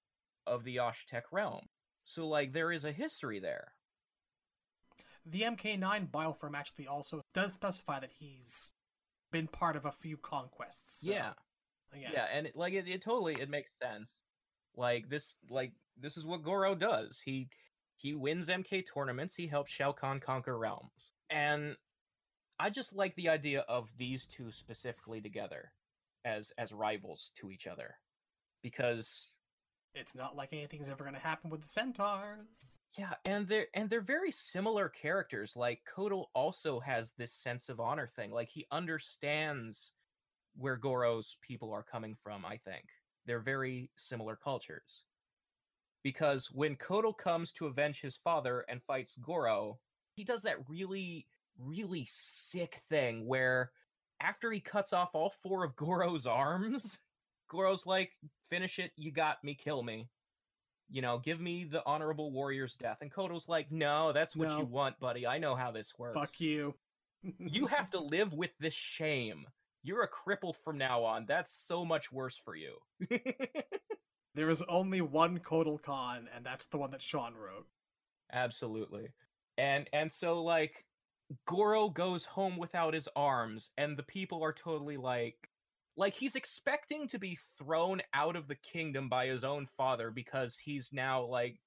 of 0.47 0.63
the 0.63 0.79
Osh-Tekk 0.79 1.23
realm. 1.33 1.67
So 2.05 2.29
like 2.29 2.53
there 2.53 2.71
is 2.71 2.85
a 2.85 2.93
history 2.93 3.41
there. 3.41 3.73
the 5.27 5.43
MK9 5.43 6.11
bioform 6.11 6.55
actually 6.55 6.87
also 6.87 7.21
does 7.35 7.53
specify 7.53 7.99
that 7.99 8.13
he's 8.21 8.73
been 9.33 9.49
part 9.49 9.75
of 9.75 9.85
a 9.85 9.93
few 9.93 10.17
conquests. 10.17 11.05
so, 11.05 11.11
yeah. 11.11 11.33
Again, 11.93 12.11
yeah 12.15 12.27
and 12.33 12.47
it, 12.47 12.55
like 12.55 12.73
it, 12.73 12.87
it 12.87 13.03
totally 13.03 13.35
it 13.41 13.51
makes 13.51 13.73
sense 13.83 14.15
like 14.77 15.09
this 15.09 15.35
like 15.51 15.73
this 16.01 16.17
is 16.17 16.25
what 16.25 16.45
goro 16.45 16.77
does 16.77 17.21
he 17.25 17.49
he 18.01 18.15
wins 18.15 18.49
mk 18.49 18.85
tournaments 18.93 19.35
he 19.35 19.47
helps 19.47 19.71
shao 19.73 19.93
kahn 19.93 20.21
conquer 20.21 20.57
realms 20.59 21.13
and 21.31 21.77
i 22.59 22.71
just 22.71 22.95
like 22.95 23.15
the 23.17 23.29
idea 23.29 23.61
of 23.69 23.89
these 23.99 24.27
two 24.27 24.51
specifically 24.51 25.21
together 25.21 25.73
as 26.25 26.53
as 26.59 26.73
rivals 26.73 27.31
to 27.35 27.51
each 27.51 27.67
other 27.67 27.95
because 28.63 29.33
It's 29.95 30.15
not 30.15 30.37
like 30.37 30.53
anything's 30.53 30.89
ever 30.91 31.03
going 31.05 31.15
to 31.17 31.21
happen 31.21 31.51
with 31.51 31.63
the 31.63 31.69
centaurs. 31.69 32.79
yeah 32.97 33.15
and 33.25 33.49
they're 33.49 33.67
and 33.75 33.89
they're 33.91 34.01
very 34.01 34.31
similar 34.31 34.89
characters 34.89 35.57
like 35.57 35.81
kotal 35.97 36.27
also 36.35 36.79
has 36.81 37.13
this 37.17 37.33
sense 37.33 37.69
of 37.69 37.81
honor 37.81 38.07
thing 38.07 38.31
like 38.31 38.49
he 38.49 38.67
understands 38.71 39.93
where 40.57 40.77
Goro's 40.77 41.37
people 41.41 41.73
are 41.73 41.85
coming 41.85 42.17
from, 42.25 42.45
I 42.45 42.57
think. 42.57 42.85
They're 43.25 43.39
very 43.39 43.89
similar 43.97 44.35
cultures. 44.35 45.05
Because 46.03 46.51
when 46.53 46.77
Kotal 46.77 47.17
comes 47.17 47.53
to 47.53 47.67
avenge 47.67 48.01
his 48.01 48.17
father 48.17 48.65
and 48.69 48.83
fights 48.83 49.15
Goro, 49.21 49.79
he 50.15 50.25
does 50.25 50.43
that 50.43 50.57
really, 50.69 51.27
really 51.59 52.07
sick 52.09 52.81
thing 52.89 53.27
where 53.27 53.71
after 54.21 54.51
he 54.51 54.61
cuts 54.61 54.93
off 54.93 55.11
all 55.15 55.33
four 55.43 55.65
of 55.65 55.77
Goro's 55.77 56.27
arms, 56.27 56.99
Goro's 57.49 57.87
like, 57.87 58.13
finish 58.49 58.79
it, 58.79 58.93
you 58.97 59.13
got 59.13 59.43
me, 59.45 59.55
kill 59.55 59.83
me. 59.83 60.09
You 60.93 61.03
know, 61.03 61.19
give 61.19 61.41
me 61.41 61.65
the 61.65 61.83
honorable 61.87 62.33
warrior's 62.33 62.75
death. 62.75 62.99
And 63.01 63.13
Kotal's 63.13 63.49
like, 63.49 63.71
no, 63.71 64.13
that's 64.13 64.35
what 64.35 64.49
No. 64.49 64.59
you 64.59 64.65
want, 64.65 64.99
buddy. 64.99 65.27
I 65.27 65.39
know 65.39 65.55
how 65.55 65.71
this 65.71 65.93
works. 65.99 66.19
Fuck 66.19 66.41
you. 66.41 66.75
you 67.39 67.67
have 67.67 67.91
to 67.91 68.01
live 68.01 68.33
with 68.33 68.51
this 68.59 68.75
shame. 68.75 69.47
You're 69.83 70.03
a 70.03 70.09
cripple 70.09 70.55
from 70.65 70.79
now 70.79 71.05
on. 71.05 71.27
That's 71.29 71.53
so 71.53 71.85
much 71.85 72.11
worse 72.11 72.37
for 72.45 72.57
you. 72.57 72.77
There 74.41 74.49
is 74.49 74.65
only 74.71 75.03
one 75.03 75.41
Kotal 75.41 75.77
Kahn, 75.83 76.27
and 76.35 76.47
that's 76.47 76.67
the 76.69 76.79
one 76.79 76.93
that 76.93 77.03
Shawn 77.03 77.35
wrote. 77.35 77.67
Absolutely. 78.33 79.09
And 79.59 79.87
and 79.93 80.11
so 80.11 80.43
like 80.43 80.87
Goro 81.47 81.91
goes 81.91 82.25
home 82.25 82.57
without 82.57 82.95
his 82.95 83.07
arms 83.15 83.69
and 83.77 83.99
the 83.99 84.03
people 84.03 84.43
are 84.43 84.55
totally 84.55 84.97
like 84.97 85.37
like 85.95 86.15
he's 86.15 86.37
expecting 86.37 87.07
to 87.09 87.19
be 87.19 87.37
thrown 87.59 88.01
out 88.15 88.35
of 88.35 88.49
the 88.49 88.55
kingdom 88.55 89.11
by 89.11 89.27
his 89.27 89.45
own 89.45 89.67
father 89.77 90.11
because 90.11 90.57
he's 90.57 90.89
now 90.91 91.23
like 91.23 91.59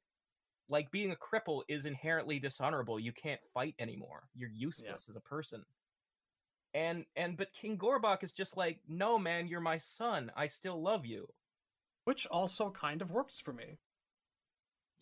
like 0.67 0.89
being 0.89 1.11
a 1.11 1.15
cripple 1.15 1.61
is 1.69 1.85
inherently 1.85 2.39
dishonorable. 2.39 2.99
You 2.99 3.13
can't 3.13 3.41
fight 3.53 3.75
anymore. 3.77 4.23
You're 4.33 4.49
useless 4.49 5.07
as 5.07 5.15
a 5.15 5.29
person. 5.29 5.63
And 6.73 7.05
and 7.15 7.37
but 7.37 7.53
King 7.53 7.77
Gorbak 7.77 8.23
is 8.23 8.33
just 8.33 8.57
like, 8.57 8.79
"No, 8.87 9.19
man, 9.19 9.45
you're 9.45 9.61
my 9.61 9.77
son. 9.77 10.31
I 10.35 10.47
still 10.47 10.81
love 10.81 11.05
you." 11.05 11.27
Which 12.05 12.25
also 12.27 12.69
kind 12.71 13.01
of 13.01 13.11
works 13.11 13.39
for 13.39 13.53
me. 13.53 13.79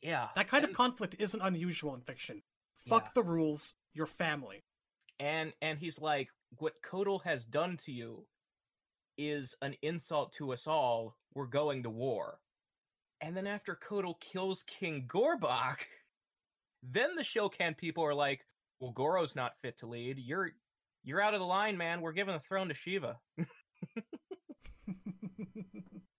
Yeah. 0.02 0.30
That 0.36 0.48
kind 0.48 0.64
of 0.66 0.74
conflict 0.74 1.16
isn't 1.20 1.42
unusual 1.42 1.94
in 1.96 2.02
fiction. 2.02 2.44
Fuck 2.88 3.06
Yeah. 3.06 3.12
the 3.16 3.24
rules, 3.24 3.76
your 3.94 4.06
family. 4.08 4.64
and 5.20 5.54
and 5.62 5.78
he's 5.80 6.00
like 6.00 6.30
what 6.58 6.82
Kotal 6.82 7.22
has 7.24 7.46
done 7.46 7.78
to 7.86 7.92
you 7.92 8.26
is 9.18 9.54
an 9.62 9.76
insult 9.84 10.34
to 10.34 10.52
us 10.54 10.66
all 10.68 11.16
we're 11.36 11.46
going 11.46 11.84
to 11.84 11.90
war 11.90 12.40
and 13.20 13.38
then 13.38 13.46
after 13.46 13.76
Kotal 13.76 14.20
kills 14.20 14.64
king 14.64 15.06
gorbak 15.08 15.78
then 16.84 17.16
the 17.16 17.22
shokan 17.22 17.78
people 17.78 18.04
are 18.04 18.16
like 18.16 18.46
well 18.80 18.92
goro's 18.92 19.36
not 19.36 19.58
fit 19.62 19.78
to 19.78 19.86
lead 19.86 20.18
you're 20.18 20.52
you're 21.04 21.22
out 21.22 21.34
of 21.36 21.40
the 21.40 21.46
line 21.46 21.78
man 21.78 22.02
we're 22.02 22.14
giving 22.14 22.34
the 22.34 22.40
throne 22.40 22.70
to 22.70 22.74
sheeva 22.74 23.18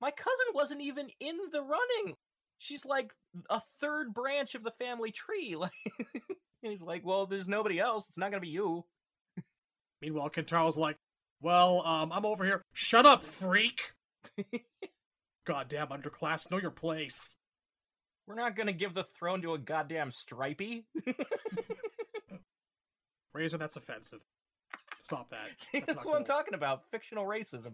my 0.00 0.10
cousin 0.10 0.46
wasn't 0.54 0.80
even 0.80 1.08
in 1.20 1.36
the 1.52 1.62
running 1.62 2.16
she's 2.58 2.84
like 2.84 3.12
a 3.50 3.60
third 3.80 4.12
branch 4.12 4.54
of 4.54 4.64
the 4.64 4.70
family 4.72 5.10
tree 5.10 5.56
like 5.58 5.72
and 6.14 6.70
he's 6.70 6.82
like 6.82 7.04
well 7.04 7.26
there's 7.26 7.48
nobody 7.48 7.78
else 7.78 8.06
it's 8.08 8.18
not 8.18 8.30
gonna 8.30 8.40
be 8.40 8.48
you 8.48 8.84
Meanwhile, 10.00 10.30
Kintaro's 10.30 10.78
like, 10.78 10.96
well, 11.40 11.84
um, 11.84 12.12
I'm 12.12 12.24
over 12.24 12.44
here. 12.44 12.64
Shut 12.72 13.06
up, 13.06 13.22
freak! 13.22 13.80
Goddamn 15.46 15.88
underclass, 15.88 16.50
know 16.50 16.58
your 16.58 16.70
place. 16.70 17.36
We're 18.26 18.34
not 18.34 18.56
gonna 18.56 18.72
give 18.72 18.94
the 18.94 19.04
throne 19.04 19.40
to 19.42 19.54
a 19.54 19.58
goddamn 19.58 20.10
stripey. 20.10 20.84
Razor, 23.34 23.56
that's 23.56 23.76
offensive. 23.76 24.20
Stop 25.00 25.30
that. 25.30 25.38
See, 25.56 25.80
that's 25.80 25.96
not 25.96 26.06
what 26.06 26.16
I'm 26.18 26.24
talking 26.24 26.52
about. 26.52 26.82
Fictional 26.90 27.24
racism. 27.24 27.72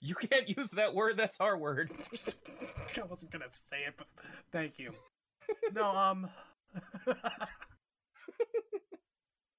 You 0.00 0.14
can't 0.14 0.48
use 0.56 0.70
that 0.72 0.94
word. 0.94 1.16
That's 1.16 1.38
our 1.40 1.56
word. 1.56 1.90
I 2.96 3.04
wasn't 3.04 3.32
gonna 3.32 3.50
say 3.50 3.78
it, 3.86 3.94
but 3.96 4.06
thank 4.52 4.78
you. 4.78 4.92
No, 5.72 5.84
um. 5.84 6.28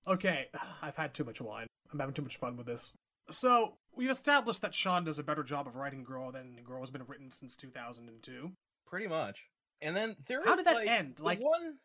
okay, 0.07 0.47
I've 0.81 0.95
had 0.95 1.13
too 1.13 1.23
much 1.23 1.41
wine. 1.41 1.67
I'm 1.91 1.99
having 1.99 2.13
too 2.13 2.21
much 2.21 2.37
fun 2.37 2.57
with 2.57 2.67
this. 2.67 2.93
So, 3.29 3.75
we've 3.95 4.09
established 4.09 4.61
that 4.61 4.73
Shawn 4.73 5.03
does 5.03 5.19
a 5.19 5.23
better 5.23 5.43
job 5.43 5.67
of 5.67 5.75
writing 5.75 6.03
Goro 6.03 6.31
than 6.31 6.57
Goro 6.63 6.79
has 6.79 6.89
been 6.89 7.03
written 7.07 7.31
since 7.31 7.55
2002. 7.55 8.51
Pretty 8.87 9.07
much. 9.07 9.39
And 9.81 9.95
then 9.95 10.15
there 10.27 10.41
is 10.41 10.47
How 10.47 10.55
did 10.55 10.65
that 10.65 10.75
like, 10.75 10.87
end? 10.87 11.19
Like- 11.19 11.39
one. 11.39 11.75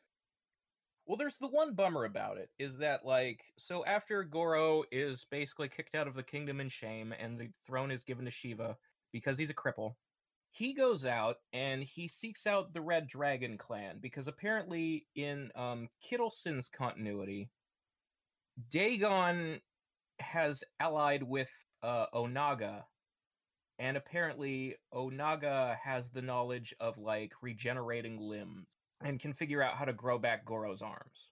Well, 1.07 1.19
there's 1.19 1.37
the 1.37 1.49
one 1.49 1.75
bummer 1.75 2.05
about 2.07 2.39
it 2.39 2.49
is 2.59 2.79
that 2.79 3.05
like 3.05 3.45
so 3.59 3.85
after 3.85 4.25
Goro 4.25 4.85
is 4.91 5.27
basically 5.31 5.69
kicked 5.69 5.95
out 5.95 6.09
of 6.09 6.15
the 6.15 6.23
kingdom 6.23 6.61
in 6.61 6.71
shame 6.71 7.13
and 7.19 7.39
the 7.39 7.51
throne 7.67 7.91
is 7.91 8.03
given 8.03 8.25
to 8.25 8.31
Sheeva 8.31 8.77
because 9.13 9.37
he's 9.37 9.51
a 9.51 9.55
cripple. 9.55 9.97
He 10.51 10.73
goes 10.73 11.05
out 11.05 11.37
and 11.53 11.83
he 11.83 12.09
seeks 12.09 12.47
out 12.47 12.73
the 12.73 12.81
Red 12.81 13.07
Dragon 13.07 13.59
clan 13.59 13.99
because 14.01 14.29
apparently 14.29 15.07
in 15.15 15.51
um 15.55 15.89
Kittelsen's 16.03 16.69
continuity, 16.69 17.51
Daegon 18.71 19.61
has 20.21 20.65
allied 20.81 21.23
with 21.23 21.51
uh, 21.83 22.07
Onaga, 22.15 22.85
and 23.79 23.97
apparently 23.97 24.77
Onaga 24.93 25.77
has 25.85 26.09
the 26.11 26.23
knowledge 26.23 26.75
of 26.81 26.97
like 26.97 27.33
regenerating 27.43 28.19
limbs 28.19 28.69
and 29.05 29.21
can 29.21 29.35
figure 29.35 29.63
out 29.63 29.77
how 29.77 29.85
to 29.85 29.93
grow 29.93 30.19
back 30.19 30.45
Goro's 30.45 30.83
arms. 30.83 31.29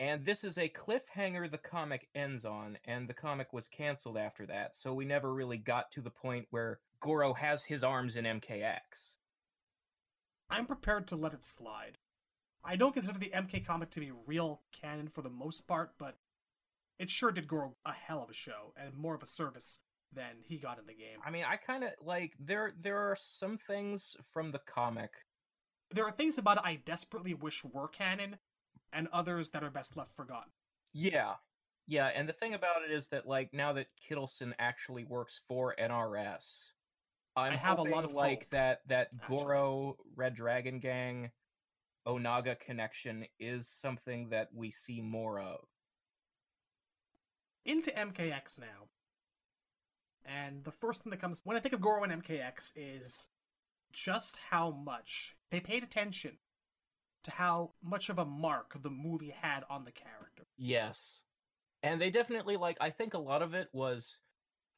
And 0.00 0.24
this 0.24 0.42
is 0.42 0.58
a 0.58 0.68
cliffhanger 0.68 1.50
the 1.50 1.58
comic 1.58 2.08
ends 2.14 2.44
on, 2.44 2.78
and 2.84 3.08
the 3.08 3.14
comic 3.14 3.52
was 3.52 3.68
canceled 3.68 4.18
after 4.18 4.46
that, 4.46 4.74
so 4.74 4.92
we 4.92 5.04
never 5.04 5.32
really 5.32 5.58
got 5.58 5.92
to 5.92 6.00
the 6.00 6.10
point 6.10 6.46
where 6.50 6.80
Goro 7.00 7.34
has 7.34 7.64
his 7.64 7.84
arms 7.84 8.16
in 8.16 8.24
MKX. 8.24 8.80
I'm 10.50 10.66
prepared 10.66 11.06
to 11.08 11.16
let 11.16 11.32
it 11.32 11.44
slide. 11.44 11.98
I 12.64 12.76
don't 12.76 12.92
consider 12.92 13.18
the 13.18 13.32
MK 13.34 13.66
comic 13.66 13.90
to 13.90 14.00
be 14.00 14.12
real 14.26 14.62
canon 14.80 15.08
for 15.08 15.22
the 15.22 15.30
most 15.30 15.66
part, 15.66 15.92
but 15.98 16.16
it 16.98 17.10
sure 17.10 17.30
did 17.30 17.46
grow 17.46 17.76
a 17.84 17.92
hell 17.92 18.22
of 18.22 18.30
a 18.30 18.34
show 18.34 18.72
and 18.76 18.96
more 18.96 19.14
of 19.14 19.22
a 19.22 19.26
service 19.26 19.80
than 20.12 20.42
he 20.42 20.58
got 20.58 20.78
in 20.78 20.86
the 20.86 20.94
game. 20.94 21.18
I 21.24 21.30
mean, 21.30 21.44
I 21.44 21.56
kind 21.56 21.84
of 21.84 21.90
like 22.00 22.32
there 22.38 22.72
there 22.80 22.98
are 22.98 23.16
some 23.20 23.58
things 23.58 24.16
from 24.32 24.50
the 24.52 24.60
comic 24.60 25.10
There 25.90 26.04
are 26.04 26.10
things 26.10 26.38
about 26.38 26.58
it 26.58 26.64
I 26.64 26.76
desperately 26.84 27.34
wish 27.34 27.64
were 27.64 27.88
canon, 27.88 28.38
and 28.92 29.08
others 29.12 29.50
that 29.50 29.62
are 29.62 29.70
best 29.70 29.96
left 29.96 30.16
forgotten. 30.16 30.50
Yeah. 30.92 31.34
Yeah, 31.86 32.06
and 32.06 32.28
the 32.28 32.32
thing 32.32 32.54
about 32.54 32.82
it 32.88 32.92
is 32.92 33.06
that 33.08 33.28
like 33.28 33.54
now 33.54 33.72
that 33.74 33.86
Kittelsen 34.08 34.52
actually 34.58 35.04
works 35.04 35.40
for 35.46 35.74
NRS, 35.78 36.44
I'm 37.36 37.52
I 37.52 37.56
have 37.56 37.78
a 37.78 37.82
lot 37.82 38.04
of 38.04 38.12
like 38.12 38.44
hope, 38.44 38.50
that 38.50 38.80
that 38.88 39.10
actually. 39.14 39.38
Goro 39.38 39.96
Red 40.16 40.34
Dragon 40.34 40.80
Gang 40.80 41.30
Onaga 42.06 42.58
connection 42.58 43.26
is 43.38 43.68
something 43.68 44.30
that 44.30 44.48
we 44.54 44.70
see 44.70 45.00
more 45.00 45.38
of. 45.38 45.60
Into 47.64 47.90
MKX 47.90 48.60
now. 48.60 48.88
And 50.24 50.64
the 50.64 50.72
first 50.72 51.02
thing 51.02 51.10
that 51.10 51.20
comes 51.20 51.42
when 51.44 51.56
I 51.56 51.60
think 51.60 51.74
of 51.74 51.80
Goro 51.80 52.02
and 52.02 52.22
MKX 52.22 52.72
is 52.74 53.28
just 53.96 54.36
how 54.50 54.70
much 54.70 55.34
they 55.50 55.58
paid 55.58 55.82
attention 55.82 56.38
to 57.24 57.30
how 57.32 57.72
much 57.82 58.08
of 58.10 58.18
a 58.18 58.24
mark 58.24 58.80
the 58.82 58.90
movie 58.90 59.30
had 59.40 59.64
on 59.70 59.84
the 59.84 59.90
character. 59.90 60.44
Yes. 60.58 61.20
And 61.82 62.00
they 62.00 62.10
definitely 62.10 62.56
like 62.56 62.76
I 62.80 62.90
think 62.90 63.14
a 63.14 63.18
lot 63.18 63.42
of 63.42 63.54
it 63.54 63.68
was 63.72 64.18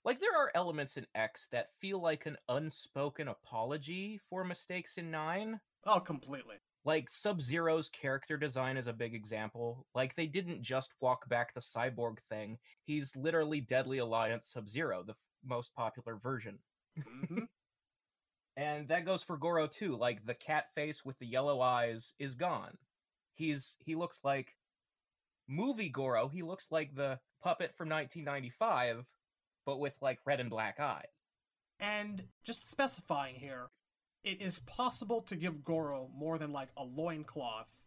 like 0.04 0.20
there 0.20 0.36
are 0.36 0.52
elements 0.54 0.96
in 0.96 1.06
X 1.14 1.48
that 1.52 1.72
feel 1.80 2.00
like 2.00 2.26
an 2.26 2.36
unspoken 2.48 3.28
apology 3.28 4.20
for 4.30 4.44
mistakes 4.44 4.98
in 4.98 5.10
9. 5.10 5.60
Oh, 5.84 5.98
completely. 6.00 6.58
Like 6.84 7.08
Sub 7.08 7.40
Zero's 7.40 7.88
character 7.88 8.36
design 8.36 8.76
is 8.76 8.88
a 8.88 8.92
big 8.92 9.14
example. 9.14 9.86
Like 9.94 10.16
they 10.16 10.26
didn't 10.26 10.62
just 10.62 10.92
walk 11.00 11.28
back 11.28 11.54
the 11.54 11.60
cyborg 11.60 12.18
thing. 12.28 12.58
He's 12.84 13.14
literally 13.14 13.60
Deadly 13.60 13.98
Alliance 13.98 14.48
Sub 14.48 14.68
Zero, 14.68 15.04
the 15.04 15.12
f- 15.12 15.18
most 15.44 15.72
popular 15.74 16.16
version. 16.16 16.58
hmm 16.96 17.44
And 18.58 18.88
that 18.88 19.06
goes 19.06 19.22
for 19.22 19.36
Goro 19.36 19.68
too. 19.68 19.96
Like 19.96 20.26
the 20.26 20.34
cat 20.34 20.66
face 20.74 21.04
with 21.04 21.16
the 21.20 21.26
yellow 21.26 21.60
eyes 21.60 22.12
is 22.18 22.34
gone. 22.34 22.76
He's 23.34 23.76
he 23.78 23.94
looks 23.94 24.18
like 24.24 24.56
movie 25.46 25.88
Goro. 25.88 26.26
He 26.26 26.42
looks 26.42 26.66
like 26.72 26.92
the 26.96 27.20
puppet 27.40 27.76
from 27.76 27.88
1995, 27.88 29.06
but 29.64 29.78
with 29.78 29.96
like 30.02 30.18
red 30.26 30.40
and 30.40 30.50
black 30.50 30.80
eyes. 30.80 31.06
And 31.78 32.24
just 32.42 32.68
specifying 32.68 33.36
here, 33.36 33.68
it 34.24 34.42
is 34.42 34.58
possible 34.58 35.22
to 35.22 35.36
give 35.36 35.62
Goro 35.62 36.10
more 36.12 36.36
than 36.36 36.52
like 36.52 36.70
a 36.76 36.82
loincloth 36.82 37.84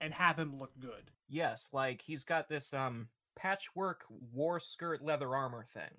and 0.00 0.14
have 0.14 0.38
him 0.38 0.60
look 0.60 0.78
good. 0.78 1.10
Yes, 1.28 1.70
like 1.72 2.02
he's 2.02 2.22
got 2.22 2.48
this 2.48 2.72
um 2.72 3.08
patchwork 3.34 4.04
war 4.32 4.60
skirt 4.60 5.02
leather 5.02 5.34
armor 5.34 5.66
thing 5.74 5.90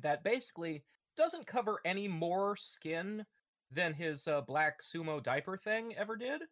that 0.00 0.24
basically 0.24 0.84
doesn't 1.16 1.46
cover 1.46 1.80
any 1.84 2.08
more 2.08 2.56
skin 2.56 3.26
than 3.70 3.94
his 3.94 4.26
uh, 4.28 4.40
black 4.40 4.80
sumo 4.82 5.22
diaper 5.22 5.56
thing 5.56 5.94
ever 5.96 6.16
did. 6.16 6.42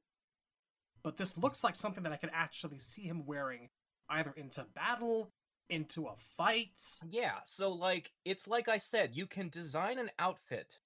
But 1.03 1.17
this 1.17 1.37
looks 1.37 1.65
like 1.65 1.75
something 1.75 2.05
that 2.05 2.13
I 2.13 2.17
could 2.17 2.31
actually 2.33 2.79
see 2.79 3.03
him 3.03 3.27
wearing 3.27 3.71
either 4.09 4.33
into 4.37 4.65
battle 4.75 5.33
into 5.69 6.07
a 6.07 6.15
fight. 6.37 6.81
Yeah, 7.11 7.39
so 7.47 7.73
like 7.73 8.13
it's 8.25 8.47
like 8.47 8.69
I 8.69 8.79
said, 8.79 9.11
you 9.15 9.27
can 9.27 9.49
design 9.49 9.99
an 9.99 10.11
outfit 10.19 10.79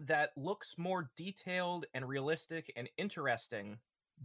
that 0.00 0.30
looks 0.36 0.74
more 0.76 1.10
detailed 1.16 1.86
and 1.94 2.06
realistic 2.06 2.70
and 2.76 2.88
interesting, 2.98 3.78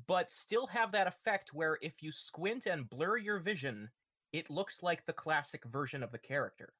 but 0.07 0.29
still 0.29 0.67
have 0.67 0.91
that 0.91 1.07
effect 1.07 1.53
where 1.53 1.77
if 1.81 2.03
you 2.03 2.11
squint 2.11 2.65
and 2.65 2.89
blur 2.89 3.17
your 3.17 3.39
vision, 3.39 3.89
it 4.33 4.49
looks 4.49 4.83
like 4.83 5.05
the 5.05 5.13
classic 5.13 5.63
version 5.65 6.03
of 6.03 6.11
the 6.11 6.17
character. 6.17 6.73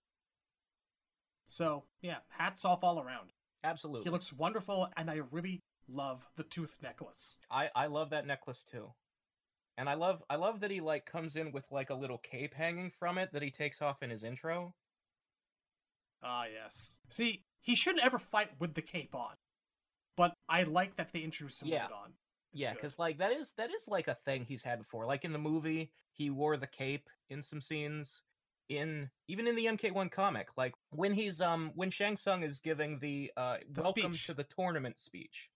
So, 1.52 1.84
yeah, 2.02 2.20
hats 2.30 2.64
off 2.64 2.82
all 2.82 3.02
around. 3.02 3.34
Absolutely. 3.62 4.06
He 4.06 4.10
looks 4.10 4.32
wonderful, 4.32 4.88
and 4.96 5.12
I 5.12 5.20
really 5.32 5.60
love 5.86 6.26
the 6.38 6.44
tooth 6.44 6.78
necklace. 6.82 7.38
I 7.52 7.70
I 7.76 7.88
love 7.88 8.12
that 8.12 8.26
necklace 8.26 8.64
too. 8.64 8.94
And 9.78 9.90
I 9.90 9.96
love 9.96 10.24
I 10.30 10.38
love 10.38 10.62
that 10.62 10.72
he 10.72 10.80
like 10.80 11.06
comes 11.06 11.36
in 11.36 11.52
with 11.52 11.66
like 11.70 11.90
a 11.90 11.94
little 11.94 12.18
cape 12.20 12.54
hanging 12.54 12.90
from 12.90 13.18
it 13.18 13.34
that 13.34 13.42
he 13.42 13.52
takes 13.52 13.82
off 13.82 14.02
in 14.02 14.10
his 14.10 14.24
intro. 14.24 14.74
Ah, 16.24 16.46
yes. 16.46 17.00
See, 17.10 17.44
he 17.60 17.76
shouldn't 17.76 18.06
ever 18.06 18.18
fight 18.18 18.52
with 18.60 18.74
the 18.74 18.82
cape 18.82 19.14
on. 19.14 19.36
But 20.16 20.34
I 20.48 20.64
like 20.64 20.96
that 20.96 21.12
they 21.12 21.20
introduced 21.20 21.62
him 21.62 21.68
Yeah. 21.68 21.84
with 21.84 21.92
it 21.92 21.96
on. 21.96 22.14
It's 22.54 22.62
yeah, 22.62 22.74
because 22.74 22.98
like 22.98 23.18
that 23.18 23.34
is 23.34 23.52
that 23.58 23.72
is 23.72 23.90
like 23.90 24.08
a 24.08 24.16
thing 24.16 24.46
he's 24.46 24.64
had 24.64 24.80
before. 24.80 25.06
Like 25.06 25.26
in 25.26 25.34
the 25.34 25.40
movie, 25.40 25.92
he 26.14 26.30
wore 26.30 26.56
the 26.56 26.68
cape 26.68 27.10
in 27.30 27.44
some 27.44 27.60
scenes. 27.60 28.22
In 28.72 29.10
even 29.28 29.48
in 29.48 29.56
the 29.58 29.66
MK1 29.66 30.10
comic, 30.12 30.48
like 30.56 30.74
when 30.92 31.14
he's 31.14 31.42
um 31.42 31.72
when 31.76 31.92
Shang 31.92 32.16
Tsung 32.16 32.42
is 32.44 32.60
giving 32.62 33.00
the 33.00 33.30
uh 33.36 33.58
The 33.70 33.82
welcome 33.82 34.14
speech. 34.14 34.28
to 34.28 34.34
the 34.34 34.46
tournament 34.46 34.98
speech, 34.98 35.50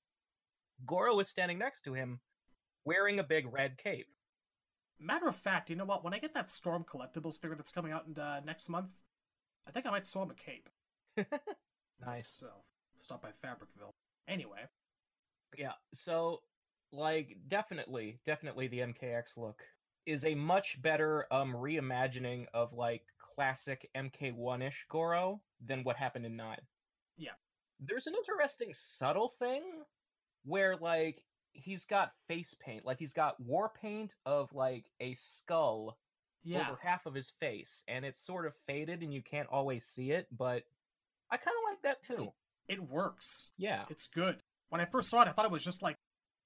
Goro 0.86 1.18
is 1.20 1.30
standing 1.30 1.58
next 1.58 1.84
to 1.84 1.94
him, 1.94 2.20
wearing 2.84 3.18
a 3.20 3.24
big 3.24 3.52
red 3.52 3.78
cape. 3.78 4.08
Matter 5.00 5.28
of 5.28 5.36
fact, 5.36 5.70
you 5.70 5.76
know 5.78 5.86
what? 5.86 6.04
When 6.04 6.14
I 6.14 6.20
get 6.20 6.34
that 6.34 6.50
Storm 6.50 6.84
Collectibles 6.84 7.40
figure 7.40 7.56
that's 7.56 7.72
coming 7.72 7.94
out 7.94 8.06
in 8.06 8.22
uh, 8.22 8.42
next 8.46 8.68
month, 8.68 9.04
I 9.68 9.72
think 9.72 9.86
I 9.86 9.92
might 9.92 10.08
sew 10.08 10.24
him 10.24 10.32
a 10.32 10.34
cape. 10.34 10.70
Nice. 12.06 12.30
So, 12.30 12.48
stop 12.98 13.22
by 13.22 13.30
Fabricville. 13.30 13.94
Anyway, 14.28 14.60
Yeah, 15.58 15.72
so 15.94 16.42
like 16.92 17.38
definitely, 17.48 18.20
definitely 18.26 18.68
the 18.68 18.80
MKX 18.80 19.38
look 19.38 19.64
is 20.06 20.24
a 20.26 20.36
much 20.36 20.82
better 20.82 21.26
um 21.32 21.54
reimagining 21.54 22.46
of 22.54 22.74
like 22.74 23.04
classic 23.20 23.90
MK1-ish 23.96 24.86
Goro 24.90 25.42
than 25.66 25.84
what 25.84 25.96
happened 25.98 26.26
in 26.26 26.36
9. 26.36 26.58
Yeah. 27.18 27.32
There's 27.80 28.08
an 28.08 28.14
interesting 28.16 28.72
subtle 28.74 29.34
thing 29.40 29.64
where 30.46 30.78
like 30.78 31.24
he's 31.54 31.86
got 31.86 32.12
face 32.28 32.56
paint, 32.60 32.86
like 32.86 33.00
he's 33.00 33.14
got 33.14 33.40
war 33.40 33.72
paint 33.82 34.14
of 34.26 34.54
like 34.54 34.86
a 35.00 35.16
skull 35.16 35.98
yeah, 36.44 36.68
over 36.70 36.78
half 36.82 37.06
of 37.08 37.14
his 37.16 37.32
face 37.40 37.84
and 37.88 38.06
it's 38.06 38.24
sort 38.24 38.46
of 38.46 38.54
faded 38.68 39.02
and 39.02 39.14
you 39.14 39.22
can't 39.22 39.48
always 39.50 39.84
see 39.86 40.12
it, 40.12 40.28
but 40.36 40.64
I 41.32 41.38
kind 41.38 41.56
of 41.58 41.72
like 41.72 41.82
that 41.84 42.04
too. 42.04 42.32
it 42.68 42.82
works. 42.82 43.52
Yeah. 43.58 43.84
It's 43.90 44.08
good. 44.08 44.38
When 44.70 44.80
I 44.82 44.86
first 44.86 45.10
saw 45.10 45.22
it, 45.24 45.28
I 45.28 45.32
thought 45.32 45.46
it 45.46 45.52
was 45.52 45.64
just 45.64 45.82
like 45.82 45.98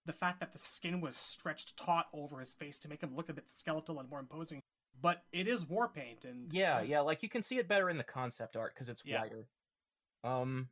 the 0.05 0.13
fact 0.13 0.39
that 0.39 0.53
the 0.53 0.59
skin 0.59 1.01
was 1.01 1.15
stretched 1.15 1.77
taut 1.77 2.07
over 2.13 2.39
his 2.39 2.53
face 2.53 2.79
to 2.79 2.89
make 2.89 3.01
him 3.01 3.15
look 3.15 3.29
a 3.29 3.33
bit 3.33 3.49
skeletal 3.49 3.99
and 3.99 4.09
more 4.09 4.19
imposing. 4.19 4.61
But 5.01 5.23
it 5.31 5.47
is 5.47 5.67
war 5.67 5.87
paint, 5.87 6.25
and 6.25 6.51
Yeah, 6.51 6.81
yeah, 6.81 6.99
like 7.01 7.23
you 7.23 7.29
can 7.29 7.41
see 7.41 7.57
it 7.57 7.67
better 7.67 7.89
in 7.89 7.97
the 7.97 8.03
concept 8.03 8.55
art 8.55 8.73
because 8.73 8.89
it's 8.89 9.05
Yeah. 9.05 9.21
whiter. 9.21 9.45
Um, 10.23 10.69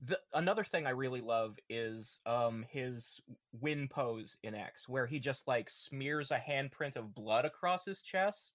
the 0.00 0.18
another 0.32 0.64
thing 0.64 0.86
I 0.86 0.90
really 0.90 1.20
love 1.20 1.58
is 1.68 2.18
um 2.26 2.64
his 2.70 3.20
win 3.52 3.88
pose 3.88 4.36
in 4.42 4.54
X, 4.54 4.88
where 4.88 5.06
he 5.06 5.20
just 5.20 5.46
like 5.46 5.70
smears 5.70 6.30
a 6.30 6.38
handprint 6.38 6.96
of 6.96 7.14
blood 7.14 7.44
across 7.44 7.84
his 7.84 8.02
chest, 8.02 8.54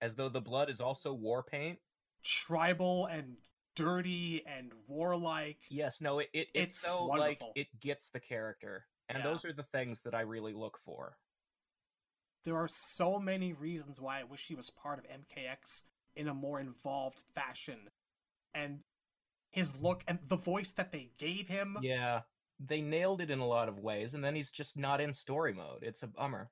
as 0.00 0.16
though 0.16 0.28
the 0.28 0.40
blood 0.40 0.70
is 0.70 0.80
also 0.80 1.12
war 1.14 1.42
paint. 1.42 1.78
tribal 2.22 3.06
and 3.06 3.36
dirty 3.74 4.42
and 4.46 4.72
warlike. 4.86 5.60
Yes, 5.70 6.00
no, 6.00 6.18
it, 6.18 6.28
it 6.32 6.48
it's, 6.54 6.72
It's 6.72 6.78
so 6.80 7.04
wonderful. 7.04 7.48
like 7.48 7.56
it 7.56 7.80
gets 7.80 8.10
the 8.10 8.20
character, 8.20 8.86
and 9.08 9.18
Yeah. 9.18 9.24
those 9.24 9.44
are 9.44 9.52
the 9.52 9.62
things 9.62 10.02
that 10.02 10.14
I 10.14 10.20
really 10.20 10.52
look 10.52 10.78
for. 10.84 11.18
There 12.44 12.56
are 12.56 12.68
so 12.68 13.18
many 13.18 13.52
reasons 13.52 14.00
why 14.00 14.20
I 14.20 14.24
wish 14.24 14.46
he 14.46 14.54
was 14.54 14.70
part 14.70 14.98
of 14.98 15.06
MKX 15.06 15.84
in 16.14 16.28
a 16.28 16.34
more 16.34 16.60
involved 16.60 17.20
fashion. 17.34 17.90
And 18.54 18.84
his 19.50 19.76
look 19.76 20.02
and 20.06 20.18
the 20.28 20.36
voice 20.36 20.72
that 20.72 20.92
they 20.92 21.10
gave 21.18 21.48
him. 21.48 21.78
Yeah, 21.82 22.22
they 22.58 22.80
nailed 22.80 23.20
it 23.20 23.30
in 23.30 23.38
a 23.40 23.46
lot 23.46 23.68
of 23.68 23.78
ways, 23.78 24.14
and 24.14 24.24
then 24.24 24.34
he's 24.34 24.50
just 24.50 24.76
not 24.76 25.00
in 25.00 25.12
story 25.12 25.52
mode. 25.52 25.82
It's 25.82 26.02
a 26.02 26.06
bummer. 26.06 26.50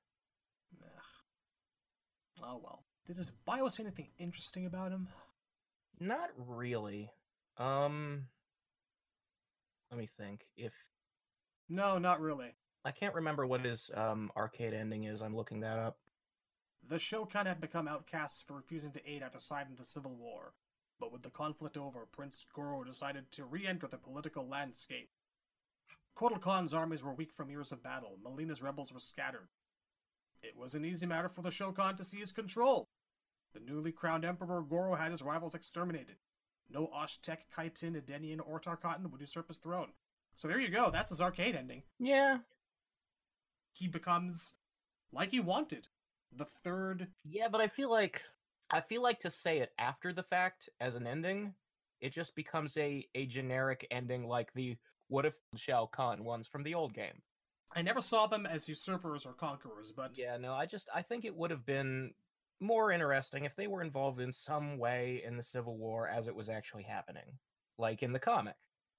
Ugh. 0.81 1.03
Oh 2.43 2.57
well. 2.57 2.83
Did 3.05 3.17
his 3.17 3.31
bio 3.31 3.67
say 3.69 3.83
anything 3.83 4.09
interesting 4.17 4.65
about 4.65 4.91
him? 4.91 5.07
Not 5.99 6.29
really. 6.37 7.11
Um 7.57 8.27
let 9.89 9.97
me 9.97 10.07
think. 10.17 10.45
If 10.55 10.73
No, 11.69 11.97
not 11.97 12.21
really. 12.21 12.55
I 12.85 12.91
can't 12.91 13.15
remember 13.15 13.45
what 13.45 13.65
his 13.65 13.91
um 13.93 14.31
arcade 14.37 14.73
ending 14.73 15.03
is, 15.05 15.21
I'm 15.21 15.35
looking 15.35 15.59
that 15.61 15.77
up. 15.77 15.97
The 16.87 16.95
Shokan 16.95 17.45
had 17.45 17.59
become 17.59 17.87
outcasts 17.87 18.41
for 18.41 18.53
refusing 18.53 18.91
to 18.91 19.09
aid 19.09 19.21
at 19.21 19.33
the 19.33 19.39
side 19.39 19.67
in 19.69 19.75
the 19.75 19.83
Civil 19.83 20.15
War. 20.15 20.53
But 20.99 21.11
with 21.11 21.21
the 21.21 21.29
conflict 21.29 21.77
over, 21.77 22.07
Prince 22.11 22.45
Goro 22.53 22.83
decided 22.83 23.31
to 23.33 23.43
re 23.43 23.67
enter 23.67 23.87
the 23.87 23.97
political 23.97 24.47
landscape. 24.47 25.09
Kotal 26.15 26.39
Kahn's 26.39 26.73
armies 26.73 27.03
were 27.03 27.13
weak 27.13 27.31
from 27.31 27.49
years 27.49 27.71
of 27.71 27.83
battle, 27.83 28.17
Mileena's 28.23 28.63
rebels 28.63 28.91
were 28.93 28.99
scattered. 28.99 29.49
It 30.41 30.55
was 30.55 30.75
an 30.75 30.85
easy 30.85 31.05
matter 31.05 31.29
for 31.29 31.41
the 31.41 31.49
Shokan 31.49 31.97
to 31.97 32.03
seize 32.03 32.31
control. 32.31 32.87
The 33.53 33.59
newly 33.59 33.91
crowned 33.91 34.25
Emperor 34.25 34.61
Goro 34.61 34.95
had 34.95 35.11
his 35.11 35.21
rivals 35.21 35.55
exterminated. 35.55 36.17
No 36.69 36.89
Osh-Tekk, 36.93 37.39
Kytinn, 37.55 37.95
Edenian, 37.95 38.39
or 38.39 38.59
Tarkatan 38.59 39.09
would 39.11 39.21
usurp 39.21 39.47
his 39.47 39.57
throne. 39.57 39.89
So 40.37 40.47
there 40.47 40.59
you 40.59 40.69
go, 40.69 40.91
that's 40.91 41.09
his 41.09 41.19
arcade 41.19 41.55
ending. 41.55 41.81
Yeah. 41.99 42.37
He 43.73 43.87
becomes, 43.87 44.53
like 45.11 45.31
he 45.31 45.39
wanted, 45.39 45.87
the 46.31 46.45
third 46.45 47.07
Yeah, 47.27 47.47
but 47.47 47.59
I 47.59 47.67
feel 47.67 47.89
like 47.89 48.21
I 48.69 48.81
feel 48.81 49.01
like 49.01 49.19
to 49.21 49.31
say 49.31 49.59
it 49.59 49.71
after 49.79 50.13
the 50.13 50.21
fact 50.21 50.69
as 50.79 50.93
an 50.93 51.07
ending, 51.07 51.55
it 52.01 52.13
just 52.13 52.35
becomes 52.35 52.77
a 52.77 53.07
a 53.15 53.25
generic 53.25 53.87
ending 53.89 54.27
like 54.27 54.53
the 54.53 54.77
what 55.07 55.25
if 55.25 55.33
Shao 55.55 55.87
Kahn 55.87 56.23
ones 56.23 56.47
from 56.47 56.61
the 56.61 56.75
old 56.75 56.93
game. 56.93 57.23
I 57.75 57.81
never 57.81 57.99
saw 57.99 58.27
them 58.27 58.45
as 58.45 58.69
usurpers 58.69 59.25
or 59.25 59.33
conquerors, 59.33 59.91
but 59.91 60.19
Yeah, 60.19 60.37
no, 60.37 60.53
I 60.53 60.67
just 60.67 60.87
I 60.93 61.01
think 61.01 61.25
it 61.25 61.35
would 61.35 61.49
have 61.49 61.65
been 61.65 62.13
more 62.59 62.91
interesting 62.91 63.45
if 63.45 63.55
they 63.55 63.65
were 63.65 63.81
involved 63.81 64.21
in 64.21 64.31
some 64.31 64.77
way 64.77 65.23
in 65.25 65.35
the 65.35 65.41
Civil 65.41 65.77
War 65.77 66.07
as 66.07 66.27
it 66.27 66.35
was 66.35 66.47
actually 66.47 66.83
happening, 66.83 67.39
like 67.79 68.03
in 68.03 68.13
the 68.13 68.19
comic. 68.19 68.55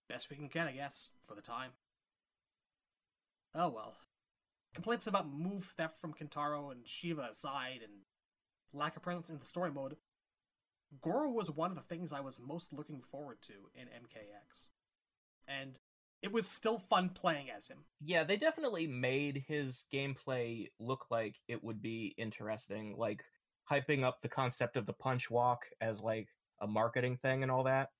Best 0.08 0.30
we 0.30 0.36
can 0.36 0.48
get, 0.48 0.66
I 0.66 0.72
guess, 0.72 1.12
for 1.26 1.34
the 1.34 1.42
time. 1.42 1.70
Oh 3.54 3.68
well. 3.68 3.96
Complaints 4.74 5.06
about 5.06 5.32
move 5.32 5.64
theft 5.76 5.98
from 6.00 6.14
Kintaro 6.14 6.70
and 6.70 6.84
Sheeva 6.84 7.30
aside, 7.30 7.80
and 7.82 7.92
lack 8.72 8.96
of 8.96 9.02
presence 9.02 9.30
in 9.30 9.38
the 9.38 9.44
story 9.44 9.70
mode, 9.70 9.96
Goro 11.02 11.30
was 11.30 11.50
one 11.50 11.70
of 11.70 11.76
the 11.76 11.82
things 11.82 12.12
I 12.12 12.20
was 12.20 12.40
most 12.40 12.72
looking 12.72 13.02
forward 13.02 13.38
to 13.42 13.52
in 13.74 13.88
MKX. 13.88 14.68
And 15.46 15.74
it 16.22 16.32
was 16.32 16.46
still 16.46 16.78
fun 16.78 17.10
playing 17.10 17.50
as 17.50 17.68
him. 17.68 17.78
Yeah, 18.00 18.24
they 18.24 18.36
definitely 18.36 18.86
made 18.86 19.44
his 19.46 19.84
gameplay 19.92 20.68
look 20.78 21.06
like 21.10 21.36
it 21.46 21.62
would 21.62 21.80
be 21.80 22.14
interesting, 22.16 22.96
like 22.96 23.22
hyping 23.70 24.04
up 24.04 24.20
the 24.20 24.28
concept 24.28 24.76
of 24.76 24.86
the 24.86 24.92
punch 24.92 25.30
walk 25.30 25.66
as 25.80 26.00
like 26.00 26.28
a 26.60 26.66
marketing 26.66 27.16
thing 27.16 27.42
and 27.42 27.52
all 27.52 27.64
that. 27.64 27.90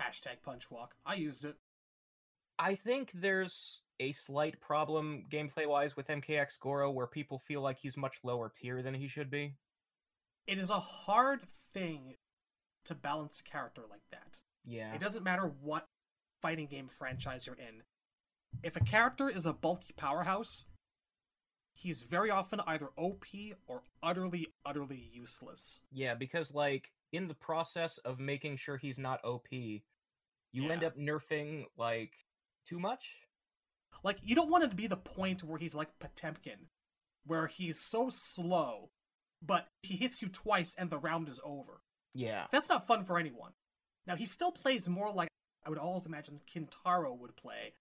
Hashtag 0.00 0.42
punch 0.44 0.70
walk. 0.70 0.94
I 1.04 1.14
used 1.14 1.44
it. 1.44 1.56
I 2.58 2.74
think 2.74 3.10
there's 3.14 3.80
a 4.00 4.12
slight 4.12 4.60
problem 4.60 5.24
gameplay 5.30 5.66
wise 5.66 5.96
with 5.96 6.08
MKX 6.08 6.58
Goro 6.60 6.90
where 6.90 7.06
people 7.06 7.38
feel 7.38 7.60
like 7.60 7.78
he's 7.78 7.96
much 7.96 8.18
lower 8.22 8.52
tier 8.54 8.82
than 8.82 8.94
he 8.94 9.08
should 9.08 9.30
be. 9.30 9.54
It 10.46 10.58
is 10.58 10.70
a 10.70 10.80
hard 10.80 11.40
thing 11.72 12.16
to 12.84 12.94
balance 12.94 13.40
a 13.40 13.50
character 13.50 13.82
like 13.88 14.02
that. 14.10 14.40
Yeah. 14.64 14.92
It 14.94 15.00
doesn't 15.00 15.24
matter 15.24 15.52
what 15.60 15.86
fighting 16.40 16.66
game 16.66 16.88
franchise 16.88 17.46
you're 17.46 17.56
in. 17.56 17.82
If 18.62 18.76
a 18.76 18.80
character 18.80 19.28
is 19.28 19.46
a 19.46 19.52
bulky 19.52 19.94
powerhouse, 19.96 20.66
he's 21.74 22.02
very 22.02 22.30
often 22.30 22.60
either 22.66 22.90
OP 22.96 23.24
or 23.66 23.82
utterly, 24.02 24.48
utterly 24.66 25.10
useless. 25.12 25.80
Yeah, 25.90 26.14
because 26.14 26.52
like 26.52 26.90
in 27.12 27.28
the 27.28 27.34
process 27.34 27.98
of 27.98 28.18
making 28.18 28.56
sure 28.56 28.76
he's 28.76 28.98
not 28.98 29.24
OP, 29.24 29.48
you 29.50 30.70
end 30.70 30.84
up 30.84 30.96
nerfing 30.98 31.64
like 31.76 32.12
too 32.66 32.78
much. 32.78 33.04
Like, 34.04 34.18
you 34.22 34.34
don't 34.34 34.50
want 34.50 34.64
it 34.64 34.70
to 34.70 34.76
be 34.76 34.86
the 34.86 34.96
point 34.96 35.44
where 35.44 35.58
he's 35.58 35.74
like 35.74 35.98
Potemkin, 36.00 36.68
where 37.24 37.46
he's 37.46 37.78
so 37.78 38.08
slow, 38.10 38.90
but 39.40 39.68
he 39.82 39.96
hits 39.96 40.22
you 40.22 40.28
twice 40.28 40.74
and 40.76 40.90
the 40.90 40.98
round 40.98 41.28
is 41.28 41.40
over. 41.44 41.82
Yeah. 42.14 42.46
That's 42.50 42.68
not 42.68 42.86
fun 42.86 43.04
for 43.04 43.18
anyone. 43.18 43.52
Now, 44.06 44.16
he 44.16 44.26
still 44.26 44.50
plays 44.50 44.88
more 44.88 45.12
like 45.12 45.28
I 45.64 45.70
would 45.70 45.78
always 45.78 46.06
imagine 46.06 46.40
Kintaro 46.52 47.16
would 47.16 47.36
play, 47.36 47.74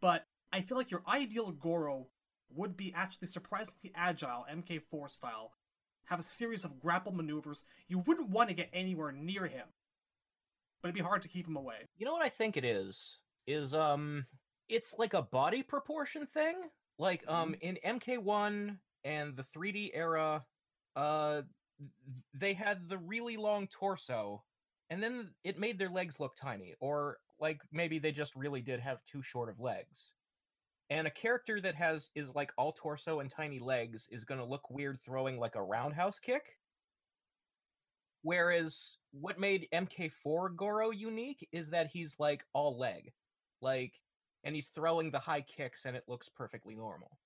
but 0.00 0.24
I 0.52 0.60
feel 0.60 0.76
like 0.76 0.90
your 0.90 1.02
ideal 1.08 1.50
Goro 1.50 2.06
would 2.54 2.76
be 2.76 2.92
actually 2.94 3.28
surprisingly 3.28 3.92
agile, 3.94 4.46
MK4 4.50 5.10
style, 5.10 5.52
have 6.08 6.18
a 6.18 6.22
series 6.24 6.64
of 6.64 6.80
grapple 6.80 7.12
maneuvers. 7.12 7.64
You 7.86 7.98
wouldn't 7.98 8.30
want 8.30 8.48
to 8.48 8.54
get 8.54 8.70
anywhere 8.72 9.12
near 9.12 9.46
him, 9.46 9.66
but 10.82 10.88
it'd 10.88 10.94
be 10.94 11.02
hard 11.02 11.22
to 11.22 11.28
keep 11.28 11.46
him 11.46 11.56
away. 11.56 11.88
You 11.96 12.06
know 12.06 12.12
what 12.12 12.24
I 12.24 12.30
think 12.30 12.56
it 12.56 12.64
is? 12.64 13.18
Is 13.46 13.74
um 13.74 14.26
it's 14.68 14.94
like 14.98 15.14
a 15.14 15.22
body 15.22 15.62
proportion 15.62 16.26
thing. 16.26 16.56
Like 16.98 17.24
um 17.28 17.54
in 17.60 17.78
MK1 17.84 18.78
and 19.04 19.36
the 19.36 19.44
3D 19.44 19.90
era, 19.94 20.44
uh 20.96 21.42
they 22.34 22.54
had 22.54 22.88
the 22.88 22.98
really 22.98 23.36
long 23.36 23.68
torso 23.68 24.42
and 24.90 25.02
then 25.02 25.30
it 25.44 25.58
made 25.58 25.78
their 25.78 25.90
legs 25.90 26.18
look 26.18 26.36
tiny 26.36 26.74
or 26.80 27.18
like 27.40 27.60
maybe 27.70 27.98
they 27.98 28.10
just 28.10 28.34
really 28.34 28.60
did 28.60 28.80
have 28.80 29.04
too 29.04 29.22
short 29.22 29.48
of 29.48 29.60
legs. 29.60 30.12
And 30.90 31.06
a 31.06 31.10
character 31.10 31.60
that 31.60 31.74
has 31.74 32.10
is 32.14 32.34
like 32.34 32.50
all 32.56 32.72
torso 32.72 33.20
and 33.20 33.30
tiny 33.30 33.58
legs 33.58 34.08
is 34.10 34.24
going 34.24 34.40
to 34.40 34.46
look 34.46 34.70
weird 34.70 34.98
throwing 35.00 35.38
like 35.38 35.54
a 35.54 35.62
roundhouse 35.62 36.18
kick. 36.18 36.56
Whereas 38.22 38.96
what 39.12 39.38
made 39.38 39.68
MK4 39.72 40.56
Goro 40.56 40.90
unique 40.90 41.46
is 41.52 41.70
that 41.70 41.88
he's 41.88 42.16
like 42.18 42.44
all 42.52 42.78
leg. 42.78 43.12
Like 43.60 43.94
and 44.44 44.54
he's 44.54 44.68
throwing 44.68 45.10
the 45.10 45.18
high 45.18 45.42
kicks 45.42 45.84
and 45.84 45.96
it 45.96 46.04
looks 46.08 46.28
perfectly 46.28 46.74
normal. 46.74 47.18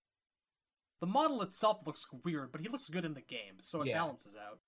The 1.00 1.06
model 1.06 1.42
itself 1.42 1.86
looks 1.86 2.06
weird, 2.24 2.52
but 2.52 2.60
he 2.60 2.68
looks 2.68 2.88
good 2.88 3.04
in 3.04 3.14
the 3.14 3.22
game, 3.22 3.58
so 3.58 3.82
it 3.82 3.88
Yeah. 3.88 3.98
balances 3.98 4.36
out. 4.36 4.60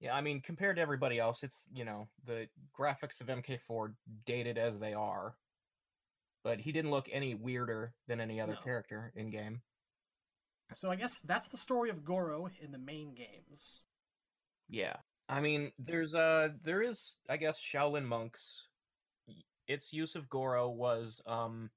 Yeah, 0.00 0.14
I 0.14 0.20
mean 0.20 0.40
compared 0.40 0.76
to 0.76 0.82
everybody 0.82 1.18
else, 1.18 1.42
it's, 1.42 1.62
you 1.72 1.84
know, 1.84 2.08
the 2.24 2.48
graphics 2.76 3.20
of 3.20 3.28
MK4 3.28 3.94
dated 4.26 4.58
as 4.58 4.78
they 4.78 4.94
are. 4.94 5.36
But 6.44 6.60
he 6.60 6.72
didn't 6.72 6.90
look 6.90 7.08
any 7.12 7.34
weirder 7.34 7.94
than 8.08 8.20
any 8.20 8.40
other 8.40 8.54
No. 8.54 8.60
character 8.60 9.12
in 9.14 9.30
game. 9.30 9.62
So 10.74 10.90
I 10.90 10.96
guess 10.96 11.18
that's 11.18 11.48
the 11.48 11.56
story 11.56 11.90
of 11.90 12.04
Goro 12.04 12.48
in 12.60 12.72
the 12.72 12.78
main 12.78 13.14
games. 13.14 13.82
Yeah. 14.68 14.96
I 15.28 15.40
mean, 15.40 15.72
there's 15.78 16.14
uh 16.14 16.48
there 16.64 16.82
is 16.82 17.16
I 17.28 17.36
guess 17.36 17.60
Shaolin 17.60 18.04
monks. 18.04 18.66
Its 19.68 19.92
use 19.92 20.16
of 20.16 20.28
Goro 20.28 20.68
was 20.68 21.20
um 21.26 21.70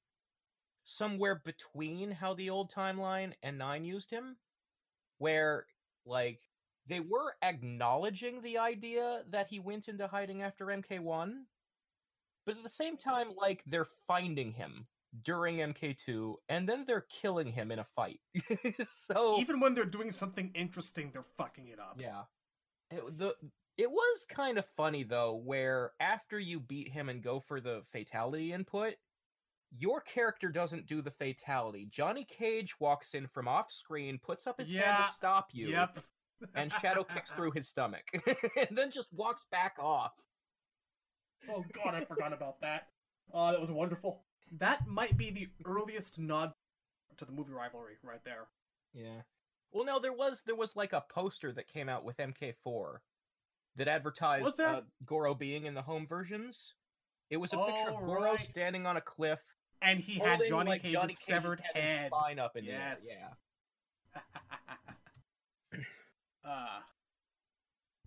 somewhere 0.83 1.35
between 1.43 2.11
how 2.11 2.33
the 2.33 2.49
old 2.49 2.71
timeline 2.71 3.33
and 3.43 3.57
9 3.57 3.85
used 3.85 4.11
him 4.11 4.37
where 5.17 5.65
like 6.05 6.39
they 6.87 6.99
were 6.99 7.35
acknowledging 7.41 8.41
the 8.41 8.59
idea 8.59 9.23
that 9.29 9.47
he 9.47 9.59
went 9.59 9.87
into 9.87 10.07
hiding 10.07 10.41
after 10.43 10.67
MK1 10.67 11.45
but 12.45 12.57
at 12.57 12.63
the 12.63 12.69
same 12.69 12.97
time 12.97 13.29
like 13.37 13.63
they're 13.65 13.87
finding 14.07 14.51
him 14.51 14.87
during 15.23 15.57
MK2 15.57 16.35
and 16.49 16.67
then 16.67 16.83
they're 16.85 17.05
killing 17.21 17.51
him 17.51 17.71
in 17.71 17.79
a 17.79 17.85
fight. 17.95 18.19
so 18.91 19.39
Even 19.39 19.59
when 19.59 19.73
they're 19.73 19.85
doing 19.85 20.11
something 20.11 20.51
interesting, 20.53 21.09
they're 21.13 21.23
fucking 21.37 21.67
it 21.67 21.79
up. 21.79 21.97
yeah. 21.99 22.23
It, 22.91 23.17
the 23.17 23.33
it 23.77 23.89
was 23.91 24.25
kind 24.29 24.57
of 24.57 24.65
funny 24.77 25.03
though, 25.03 25.35
where 25.43 25.91
after 25.99 26.39
you 26.39 26.59
beat 26.59 26.89
him 26.91 27.09
and 27.09 27.21
go 27.23 27.39
for 27.39 27.59
the 27.59 27.81
fatality 27.91 28.53
input, 28.53 28.93
your 29.77 29.99
character 30.01 30.49
doesn't 30.49 30.85
do 30.87 31.01
the 31.01 31.11
fatality. 31.11 31.85
Johnny 31.89 32.23
Cage 32.25 32.79
walks 32.79 33.13
in 33.13 33.27
from 33.27 33.47
off 33.47 33.71
screen, 33.71 34.19
puts 34.21 34.47
up 34.47 34.59
his 34.59 34.69
hand 34.69 35.05
to 35.09 35.13
stop 35.13 35.49
you, 35.51 35.69
Yep. 35.69 35.99
and 36.53 36.71
shadow 36.81 37.03
kicks 37.03 37.31
through 37.31 37.51
his 37.51 37.67
stomach, 37.67 38.03
and 38.57 38.77
then 38.77 38.91
just 38.91 39.11
walks 39.11 39.43
back 39.51 39.75
off. 39.79 40.13
Oh 41.49 41.63
god, 41.73 41.95
I 41.95 42.03
forgot 42.05 42.33
about 42.33 42.59
that. 42.61 42.87
Oh, 43.33 43.51
that 43.51 43.59
was 43.59 43.71
wonderful. 43.71 44.23
That 44.59 44.87
might 44.87 45.17
be 45.17 45.31
the 45.31 45.47
earliest 45.65 46.19
nod 46.19 46.53
to 47.17 47.25
the 47.25 47.31
movie 47.31 47.51
rivalry 47.53 47.93
right 48.03 48.23
there. 48.23 48.47
Yeah. 48.93 49.21
Well, 49.71 49.85
no, 49.85 49.99
there 49.99 50.13
was 50.13 50.43
there 50.45 50.55
was 50.55 50.75
like 50.75 50.93
a 50.93 51.03
poster 51.09 51.51
that 51.53 51.67
came 51.67 51.89
out 51.89 52.03
with 52.05 52.17
MK4 52.17 52.97
that 53.77 53.87
advertised 53.87 54.57
there? 54.57 54.67
uh, 54.67 54.81
Goro 55.05 55.33
being 55.33 55.65
in 55.65 55.73
the 55.73 55.81
home 55.81 56.07
versions. 56.07 56.73
It 57.29 57.37
was 57.37 57.51
a 57.53 57.57
picture 57.57 57.89
Oh, 57.89 57.97
of 57.97 58.05
Goro 58.05 58.21
right. 58.33 58.47
standing 58.49 58.85
on 58.85 58.97
a 58.97 59.01
cliff 59.01 59.39
And 59.81 59.99
he 59.99 60.19
had 60.19 60.39
Johnny 60.47 60.69
like, 60.71 60.81
Cage's 60.83 60.93
Johnny 60.93 61.07
Cage's 61.07 61.25
severed 61.25 61.61
head. 61.73 62.07
spine 62.11 62.39
up 62.39 62.55
in 62.55 62.63
Yes. 62.63 63.01
the 63.03 63.11
air. 63.11 64.21
Yeah. 65.75 65.79
uh, 66.49 66.79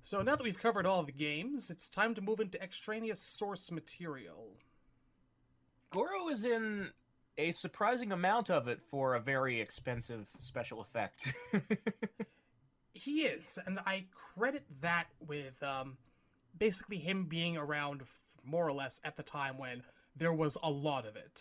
so 0.09 0.23
now 0.23 0.37
that 0.37 0.43
we've 0.43 0.59
covered 0.59 0.87
all 0.87 1.03
the 1.03 1.13
games, 1.13 1.69
it's 1.69 1.87
time 1.87 2.15
to 2.15 2.23
move 2.23 2.41
into 2.41 2.59
extraneous 2.63 3.21
source 3.21 3.71
material. 3.71 4.57
Goro 5.91 6.31
is 6.31 6.45
in 6.45 6.89
a 7.37 7.53
surprising 7.53 8.11
amount 8.11 8.49
of 8.49 8.69
it 8.69 8.81
for 8.91 9.17
a 9.17 9.21
very 9.21 9.61
expensive 9.61 10.27
special 10.39 10.81
effect. 10.81 11.33
He 12.95 13.23
is, 13.23 13.61
and 13.65 13.79
I 13.87 14.07
credit 14.35 14.65
that 14.81 15.07
with 15.25 15.63
um, 15.63 15.99
basically 16.59 16.97
him 16.97 17.27
being 17.27 17.57
around 17.57 18.03
f- 18.03 18.21
more 18.45 18.67
or 18.67 18.73
less 18.73 19.01
at 19.05 19.17
the 19.17 19.23
time 19.23 19.57
when 19.57 19.83
there 20.17 20.33
was 20.33 20.59
a 20.65 20.71
lot 20.71 21.07
of 21.07 21.15
it. 21.15 21.41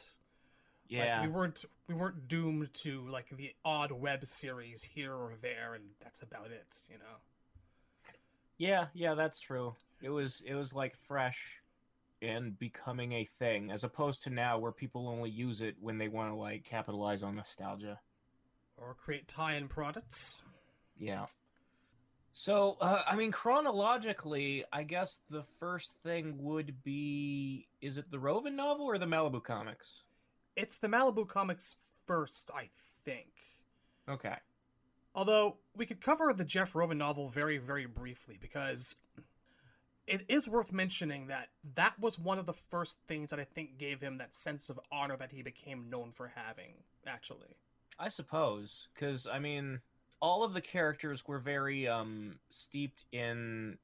Like, 0.91 0.99
yeah. 0.99 1.23
we 1.23 1.29
weren't 1.29 1.65
we 1.87 1.95
weren't 1.95 2.27
doomed 2.27 2.71
to 2.83 3.07
like 3.07 3.29
the 3.35 3.55
odd 3.65 3.91
web 3.91 4.27
series 4.27 4.83
here 4.83 5.13
or 5.13 5.33
there, 5.41 5.73
and 5.73 5.85
that's 5.99 6.21
about 6.21 6.51
it. 6.51 6.77
You 6.91 6.99
know. 6.99 7.15
Yeah, 8.57 8.87
yeah, 8.93 9.13
that's 9.13 9.39
true. 9.39 9.75
It 10.01 10.09
was 10.09 10.41
it 10.45 10.55
was 10.55 10.73
like 10.73 10.95
fresh 11.07 11.37
and 12.21 12.57
becoming 12.57 13.13
a 13.13 13.29
thing 13.37 13.71
as 13.71 13.83
opposed 13.83 14.23
to 14.23 14.29
now 14.29 14.57
where 14.57 14.71
people 14.71 15.07
only 15.07 15.29
use 15.29 15.61
it 15.61 15.75
when 15.79 15.97
they 15.97 16.07
want 16.07 16.31
to 16.31 16.35
like 16.35 16.63
capitalize 16.63 17.23
on 17.23 17.35
nostalgia. 17.35 17.99
Or 18.77 18.95
create 18.95 19.27
tie-in 19.27 19.67
products. 19.67 20.43
Yeah. 20.97 21.25
So, 22.33 22.77
uh, 22.81 23.01
I 23.07 23.15
mean, 23.15 23.31
chronologically, 23.31 24.63
I 24.71 24.83
guess 24.83 25.19
the 25.29 25.43
first 25.59 25.93
thing 26.03 26.35
would 26.39 26.83
be 26.83 27.67
is 27.81 27.97
it 27.97 28.11
the 28.11 28.19
Rovin 28.19 28.55
novel 28.55 28.85
or 28.85 28.99
the 28.99 29.07
Malibu 29.07 29.43
comics? 29.43 30.03
It's 30.55 30.75
the 30.75 30.87
Malibu 30.87 31.27
comics 31.27 31.75
first, 32.05 32.51
I 32.53 32.69
think. 33.03 33.31
Okay. 34.07 34.35
Although 35.17 35.57
we 35.75 35.87
could 35.87 35.99
cover 35.99 36.31
the 36.31 36.45
Jeff 36.45 36.75
Rovin 36.75 36.99
novel 36.99 37.27
very, 37.27 37.57
very 37.57 37.87
briefly 37.87 38.37
because 38.39 38.95
it 40.05 40.23
is 40.29 40.47
worth 40.47 40.71
mentioning 40.71 41.25
that 41.25 41.47
that 41.73 41.99
was 41.99 42.19
one 42.19 42.37
of 42.37 42.45
the 42.45 42.53
first 42.53 42.99
things 43.07 43.31
that 43.31 43.39
I 43.39 43.43
think 43.43 43.79
gave 43.79 43.99
him 43.99 44.19
that 44.19 44.35
sense 44.35 44.69
of 44.69 44.79
honor 44.91 45.17
that 45.17 45.31
he 45.31 45.41
became 45.41 45.89
known 45.89 46.11
for 46.11 46.31
having. 46.35 46.75
Actually, 47.07 47.57
I 47.97 48.09
suppose, 48.09 48.89
because 48.93 49.25
I 49.25 49.39
mean, 49.39 49.81
all 50.21 50.43
of 50.43 50.53
the 50.53 50.61
characters 50.61 51.27
were 51.27 51.39
very 51.39 51.87
um 51.87 52.35
steeped 52.51 53.05
in, 53.11 53.79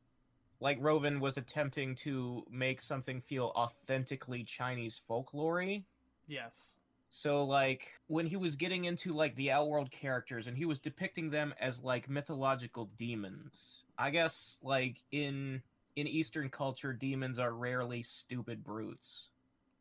like 0.59 0.77
Rovin 0.79 1.19
was 1.19 1.37
attempting 1.37 1.95
to 2.03 2.43
make 2.47 2.79
something 2.79 3.21
feel 3.21 3.51
authentically 3.55 4.43
Chinese 4.43 5.01
folklore. 5.07 5.79
yes, 6.27 6.77
So 7.15 7.43
like 7.45 7.89
when 8.07 8.25
he 8.25 8.37
was 8.37 8.55
getting 8.55 8.85
into 8.85 9.13
like 9.13 9.35
the 9.35 9.51
Outworld 9.51 9.91
characters 9.91 10.47
and 10.47 10.57
he 10.57 10.65
was 10.65 10.79
depicting 10.79 11.29
them 11.29 11.53
as 11.59 11.79
like 11.79 12.09
mythological 12.09 12.89
demons. 12.97 13.83
I 13.99 14.09
guess 14.09 14.57
like 14.63 14.97
in 15.11 15.61
in 15.95 16.07
Eastern 16.07 16.49
culture, 16.49 16.91
demons 16.91 17.37
are 17.37 17.53
rarely 17.53 18.01
stupid 18.01 18.63
brutes. 18.63 19.27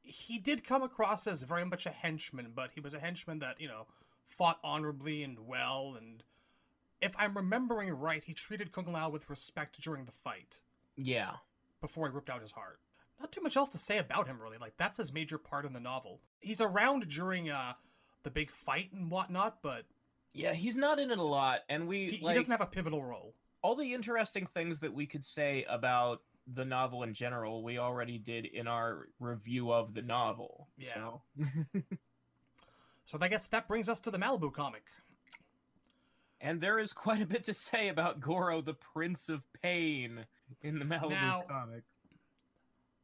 he 0.02 0.38
did 0.38 0.62
come 0.62 0.82
across 0.82 1.26
as 1.26 1.42
very 1.42 1.64
much 1.64 1.86
a 1.86 1.90
henchman, 1.90 2.52
but 2.54 2.70
he 2.74 2.80
was 2.80 2.92
a 2.92 3.00
henchman 3.00 3.38
that 3.38 3.58
you 3.58 3.66
know 3.66 3.86
fought 4.26 4.58
honorably 4.62 5.22
and 5.22 5.46
well. 5.46 5.94
And 5.96 6.22
if 7.00 7.14
I'm 7.18 7.34
remembering 7.34 7.88
right, 7.90 8.22
he 8.22 8.34
treated 8.34 8.72
Kung 8.72 8.92
Lao 8.92 9.08
with 9.08 9.30
respect 9.30 9.80
during 9.80 10.04
the 10.04 10.12
fight. 10.12 10.60
Yeah. 10.96 11.36
before 11.80 12.06
he 12.06 12.14
ripped 12.14 12.28
out 12.28 12.42
his 12.42 12.52
heart. 12.52 12.78
Not 13.18 13.32
too 13.32 13.40
much 13.40 13.56
else 13.56 13.70
to 13.70 13.78
say 13.78 13.96
about 13.96 14.26
him, 14.28 14.38
really. 14.38 14.58
Like 14.58 14.76
that's 14.76 14.98
his 14.98 15.14
major 15.14 15.38
part 15.38 15.64
in 15.64 15.72
the 15.72 15.80
novel. 15.80 16.20
He's 16.42 16.60
around 16.60 17.08
during 17.08 17.48
uh 17.50 17.72
the 18.24 18.30
big 18.30 18.50
fight 18.50 18.92
and 18.92 19.10
whatnot, 19.10 19.62
but 19.62 19.84
Yeah, 20.34 20.52
he's 20.52 20.76
not 20.76 20.98
in 20.98 21.10
it 21.10 21.18
a 21.18 21.22
lot, 21.22 21.60
and 21.68 21.88
we 21.88 22.10
he, 22.10 22.16
he 22.18 22.34
doesn't 22.34 22.50
have 22.52 22.60
a 22.60 22.66
pivotal 22.66 23.02
role. 23.04 23.34
all 23.62 23.74
the 23.76 23.94
interesting 23.94 24.46
things 24.46 24.80
that 24.80 24.92
we 24.92 25.06
could 25.06 25.24
say 25.24 25.64
about 25.68 26.22
the 26.52 26.64
novel 26.64 27.02
in 27.04 27.14
general, 27.14 27.62
we 27.62 27.78
already 27.78 28.18
did 28.18 28.44
in 28.46 28.66
our 28.66 29.08
review 29.20 29.72
of 29.72 29.94
the 29.94 30.02
novel. 30.02 30.68
Yeah. 30.76 30.94
So. 30.94 31.22
So 33.04 33.18
I 33.20 33.28
guess 33.28 33.48
that 33.48 33.68
brings 33.68 33.88
us 33.88 34.00
to 34.00 34.10
the 34.10 34.18
Malibu 34.18 34.52
comic. 34.52 34.84
and 36.40 36.60
there 36.60 36.78
is 36.78 36.92
quite 36.92 37.20
a 37.20 37.26
bit 37.26 37.44
to 37.44 37.54
say 37.54 37.88
about 37.88 38.20
Goro, 38.20 38.60
the 38.62 38.74
Prince 38.74 39.28
of 39.28 39.42
Pain, 39.62 40.24
in 40.62 40.78
the 40.78 40.84
Malibu 40.84 41.10
Now- 41.10 41.44
comic. 41.48 41.82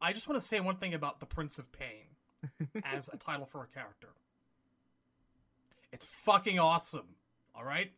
I 0.00 0.12
just 0.12 0.28
want 0.28 0.40
to 0.40 0.46
say 0.46 0.60
one 0.60 0.76
thing 0.76 0.94
about 0.94 1.18
the 1.20 1.26
Prince 1.26 1.58
of 1.58 1.70
Pain 1.72 2.06
as 2.84 3.10
a 3.12 3.16
title 3.16 3.46
for 3.46 3.62
a 3.62 3.66
character. 3.66 4.08
It's 5.92 6.06
fucking 6.06 6.58
awesome. 6.58 7.16
All 7.54 7.64
right? 7.64 7.92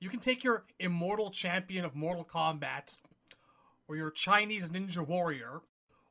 You 0.00 0.08
can 0.08 0.20
take 0.20 0.44
your 0.44 0.64
immortal 0.78 1.30
champion 1.30 1.84
of 1.84 1.96
Mortal 1.96 2.24
Kombat 2.24 2.98
or 3.88 3.96
your 3.96 4.10
Chinese 4.10 4.70
ninja 4.70 5.06
warrior 5.06 5.62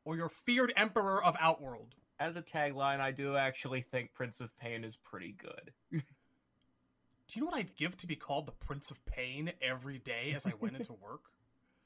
or 0.04 0.16
your 0.16 0.30
feared 0.30 0.74
emperor 0.76 1.24
of 1.24 1.36
Outworld. 1.40 1.96
As 2.20 2.36
a 2.36 2.42
tagline, 2.42 3.00
I 3.00 3.12
do 3.12 3.36
actually 3.36 3.82
think 3.82 4.14
Prince 4.14 4.40
of 4.40 4.58
Pain 4.58 4.84
is 4.84 4.96
pretty 4.96 5.36
good. 5.38 5.72
Do 5.92 6.00
Do 6.00 7.40
you 7.40 7.42
know 7.42 7.52
what 7.52 7.60
I'd 7.60 7.76
give 7.76 7.96
to 7.98 8.08
be 8.08 8.16
called 8.16 8.48
the 8.48 8.54
Prince 8.54 8.90
of 8.90 9.06
Pain 9.06 9.52
every 9.62 10.00
day 10.00 10.34
as 10.36 10.46
I 10.46 10.54
went 10.60 10.78
into 10.78 10.94
work? 11.04 11.22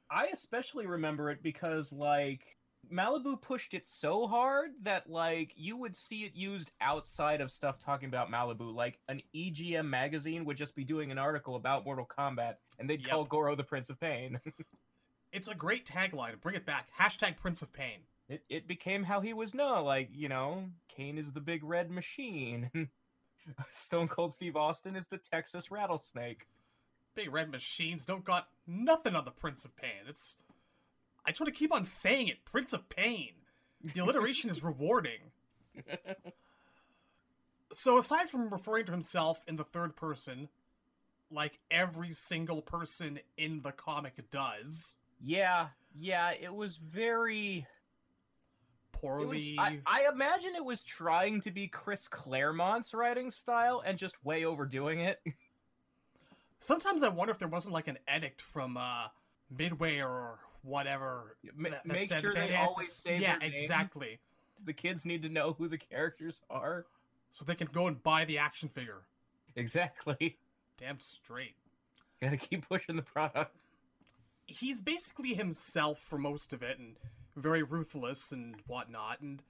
I 0.09 0.27
especially 0.27 0.85
remember 0.85 1.30
it 1.31 1.41
because 1.41 1.91
like 1.91 2.57
Malibu 2.91 3.41
pushed 3.41 3.73
it 3.73 3.88
so 3.88 4.27
hard 4.27 4.72
that 4.84 5.09
like 5.09 5.53
you 5.55 5.77
would 5.77 5.95
see 5.95 6.23
it 6.23 6.35
used 6.35 6.72
outside 6.81 7.39
of 7.41 7.49
stuff 7.51 7.80
talking 7.80 8.09
about 8.09 8.30
Malibu. 8.31 8.73
Like 8.73 8.99
an 9.07 9.22
EGM 9.35 9.85
magazine 9.88 10.45
would 10.45 10.57
just 10.57 10.76
be 10.76 10.84
doing 10.84 11.11
an 11.11 11.18
article 11.18 11.55
about 11.55 11.85
Mortal 11.85 12.05
Kombat, 12.05 12.55
and 12.80 12.89
they'd 12.89 13.01
Yep. 13.01 13.09
call 13.09 13.23
Goro 13.26 13.55
the 13.55 13.63
Prince 13.63 13.89
of 13.89 13.99
Pain. 13.99 14.39
It's 15.34 15.47
a 15.47 15.55
great 15.55 15.85
tagline. 15.85 16.41
Bring 16.41 16.55
it 16.55 16.65
back. 16.65 16.89
Hashtag 16.99 17.38
Prince 17.38 17.61
of 17.61 17.72
Pain. 17.72 17.99
it 18.27 18.43
it 18.49 18.68
became 18.68 19.03
how 19.05 19.22
he 19.22 19.31
was 19.31 19.53
known. 19.53 19.85
Like 19.85 20.09
you 20.11 20.27
know, 20.27 20.65
Kane 20.89 21.18
is 21.18 21.31
the 21.31 21.39
big 21.39 21.63
red 21.63 21.89
machine. 21.89 22.69
Stone 23.73 24.09
Cold 24.09 24.34
Steve 24.34 24.57
Austin 24.57 24.97
is 24.97 25.07
the 25.07 25.18
Texas 25.18 25.72
rattlesnake. 25.72 26.47
Big 27.15 27.31
red 27.31 27.49
machines 27.49 28.03
don't 28.05 28.26
got 28.26 28.49
nothing 28.68 29.15
on 29.15 29.23
the 29.23 29.31
Prince 29.31 29.63
of 29.63 29.73
Pain. 29.77 30.03
It's. 30.07 30.35
I 31.26 31.31
just 31.31 31.41
want 31.41 31.53
to 31.53 31.60
keep 31.60 31.73
on 31.73 31.84
saying 31.84 32.27
it. 32.27 32.43
Prince 32.45 32.73
of 32.73 32.89
Pain. 32.89 33.30
The 33.84 34.02
alliteration 34.02 34.49
is 34.49 34.64
rewarding. 34.64 35.19
So, 37.73 37.98
aside 37.98 38.30
from 38.30 38.49
referring 38.49 38.85
to 38.85 38.91
himself 38.91 39.43
in 39.48 39.56
the 39.56 39.64
third 39.64 39.95
person, 39.95 40.49
like 41.31 41.57
every 41.69 42.11
single 42.11 42.61
person 42.61 43.19
in 43.38 43.61
the 43.61 43.72
comic 43.72 44.14
does, 44.30 44.98
Yeah, 45.23 45.68
yeah, 45.98 46.31
it 46.31 46.53
was 46.53 46.76
very. 46.76 47.60
It 47.60 47.65
was, 48.93 49.02
poorly. 49.02 49.56
I, 49.57 49.80
I 49.85 50.07
imagine 50.11 50.52
it 50.56 50.64
was 50.64 50.84
trying 50.84 51.41
to 51.41 51.52
be 51.52 51.68
Chris 51.68 52.07
Claremont's 52.07 52.93
writing 52.93 53.31
style 53.31 53.81
and 53.85 53.98
just 53.98 54.15
way 54.23 54.45
overdoing 54.45 54.99
it. 54.99 55.19
Sometimes 56.60 57.02
I 57.02 57.07
wonder 57.07 57.31
if 57.31 57.39
there 57.39 57.48
wasn't 57.48 57.73
like 57.73 57.88
an 57.88 57.98
edict 58.14 58.41
from 58.41 58.77
uh, 58.77 59.06
Midway 59.49 60.02
or 60.02 60.39
whatever. 60.63 61.38
Ma- 61.55 61.69
that- 61.69 61.85
make 61.85 62.03
said 62.05 62.21
sure 62.21 62.33
they 62.33 62.47
had- 62.51 62.67
always 62.67 62.93
say 62.93 63.19
Yeah, 63.19 63.31
their 63.31 63.39
name. 63.39 63.49
exactly. 63.51 64.19
The 64.63 64.73
kids 64.73 65.05
need 65.05 65.21
to 65.23 65.29
know 65.29 65.53
who 65.53 65.67
the 65.67 65.77
characters 65.77 66.41
are. 66.49 66.85
So 67.31 67.45
they 67.45 67.55
can 67.55 67.67
go 67.67 67.88
and 67.88 68.01
buy 68.03 68.25
the 68.25 68.38
action 68.39 68.67
figure. 68.69 69.03
Exactly. 69.55 70.38
Damn 70.77 70.99
straight. 70.99 71.55
Gotta 72.21 72.38
keep 72.38 72.67
pushing 72.67 72.95
the 72.95 73.01
product. 73.01 73.55
He's 74.45 74.81
basically 74.81 75.33
himself 75.33 75.99
for 75.99 76.17
most 76.17 76.51
of 76.53 76.61
it, 76.61 76.77
and 76.77 76.97
very 77.35 77.63
ruthless 77.63 78.31
and 78.33 78.55
whatnot. 78.67 79.21
And 79.21 79.41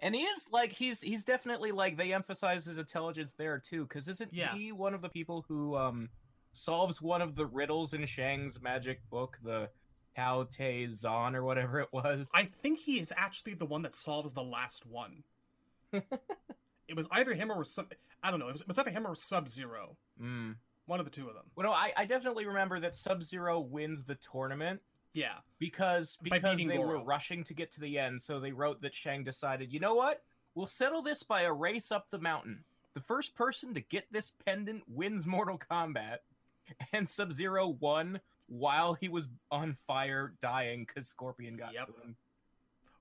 And 0.00 0.14
he 0.14 0.22
is 0.22 0.48
like 0.50 0.72
he's 0.72 1.00
he's 1.00 1.24
definitely 1.24 1.72
like 1.72 1.96
they 1.96 2.12
emphasize 2.12 2.64
his 2.66 2.78
intelligence 2.78 3.32
there 3.32 3.58
too, 3.58 3.84
because 3.84 4.06
isn't 4.08 4.32
Yeah. 4.32 4.54
he 4.54 4.70
one 4.72 4.94
of 4.94 5.00
the 5.00 5.08
people 5.08 5.44
who 5.48 5.76
um 5.76 6.10
solves 6.52 7.00
one 7.00 7.22
of 7.22 7.34
the 7.36 7.46
riddles 7.46 7.94
in 7.94 8.04
Shang's 8.06 8.60
magic 8.60 9.00
book, 9.10 9.38
the 9.42 9.70
Tao 10.18 10.44
Te 10.50 10.88
Zan 10.92 11.36
or 11.36 11.44
whatever 11.44 11.78
it 11.80 11.88
was? 11.92 12.26
I 12.34 12.44
think 12.44 12.80
he 12.80 12.98
is 12.98 13.12
actually 13.16 13.54
the 13.54 13.66
one 13.66 13.82
that 13.82 13.94
solves 13.94 14.32
the 14.32 14.42
last 14.42 14.84
one. 14.84 15.22
it 15.92 16.96
was 16.96 17.06
either 17.12 17.34
him 17.34 17.52
or 17.52 17.64
some. 17.64 17.86
I 18.22 18.30
don't 18.30 18.40
know. 18.40 18.48
It 18.48 18.52
was, 18.52 18.60
it 18.62 18.68
was 18.68 18.78
either 18.78 18.90
him 18.90 19.06
or 19.06 19.14
Sub 19.14 19.48
Zero. 19.48 19.96
Mm. 20.20 20.56
One 20.86 20.98
of 20.98 21.06
the 21.06 21.10
two 21.12 21.28
of 21.28 21.34
them. 21.34 21.44
Well, 21.54 21.66
no, 21.66 21.72
I, 21.72 21.92
I 21.96 22.04
definitely 22.04 22.46
remember 22.46 22.80
that 22.80 22.96
Sub 22.96 23.22
Zero 23.22 23.60
wins 23.60 24.04
the 24.04 24.16
tournament 24.32 24.80
Yeah. 25.14 25.34
because 25.58 26.16
because 26.22 26.56
they 26.56 26.78
were 26.78 27.02
rushing 27.04 27.44
to 27.44 27.54
get 27.54 27.70
to 27.74 27.80
the 27.80 27.98
end. 27.98 28.20
So 28.20 28.40
they 28.40 28.52
wrote 28.52 28.82
that 28.82 28.94
Shang 28.94 29.22
decided, 29.22 29.72
you 29.72 29.80
know 29.80 29.94
what? 29.94 30.22
We'll 30.54 30.66
settle 30.66 31.02
this 31.02 31.22
by 31.22 31.42
a 31.42 31.52
race 31.52 31.92
up 31.92 32.10
the 32.10 32.18
mountain. 32.18 32.64
The 32.94 33.00
first 33.00 33.36
person 33.36 33.74
to 33.74 33.80
get 33.80 34.06
this 34.10 34.32
pendant 34.44 34.82
wins 34.88 35.26
Mortal 35.26 35.58
Kombat. 35.58 36.18
And 36.92 37.08
Sub 37.08 37.32
Zero 37.32 37.68
won 37.80 38.20
while 38.48 38.94
he 38.94 39.08
was 39.08 39.26
on 39.50 39.74
fire, 39.86 40.34
dying 40.40 40.84
because 40.86 41.08
Scorpion 41.08 41.56
got 41.56 41.72
Yep. 41.74 41.86
to 41.86 41.92
him. 42.02 42.16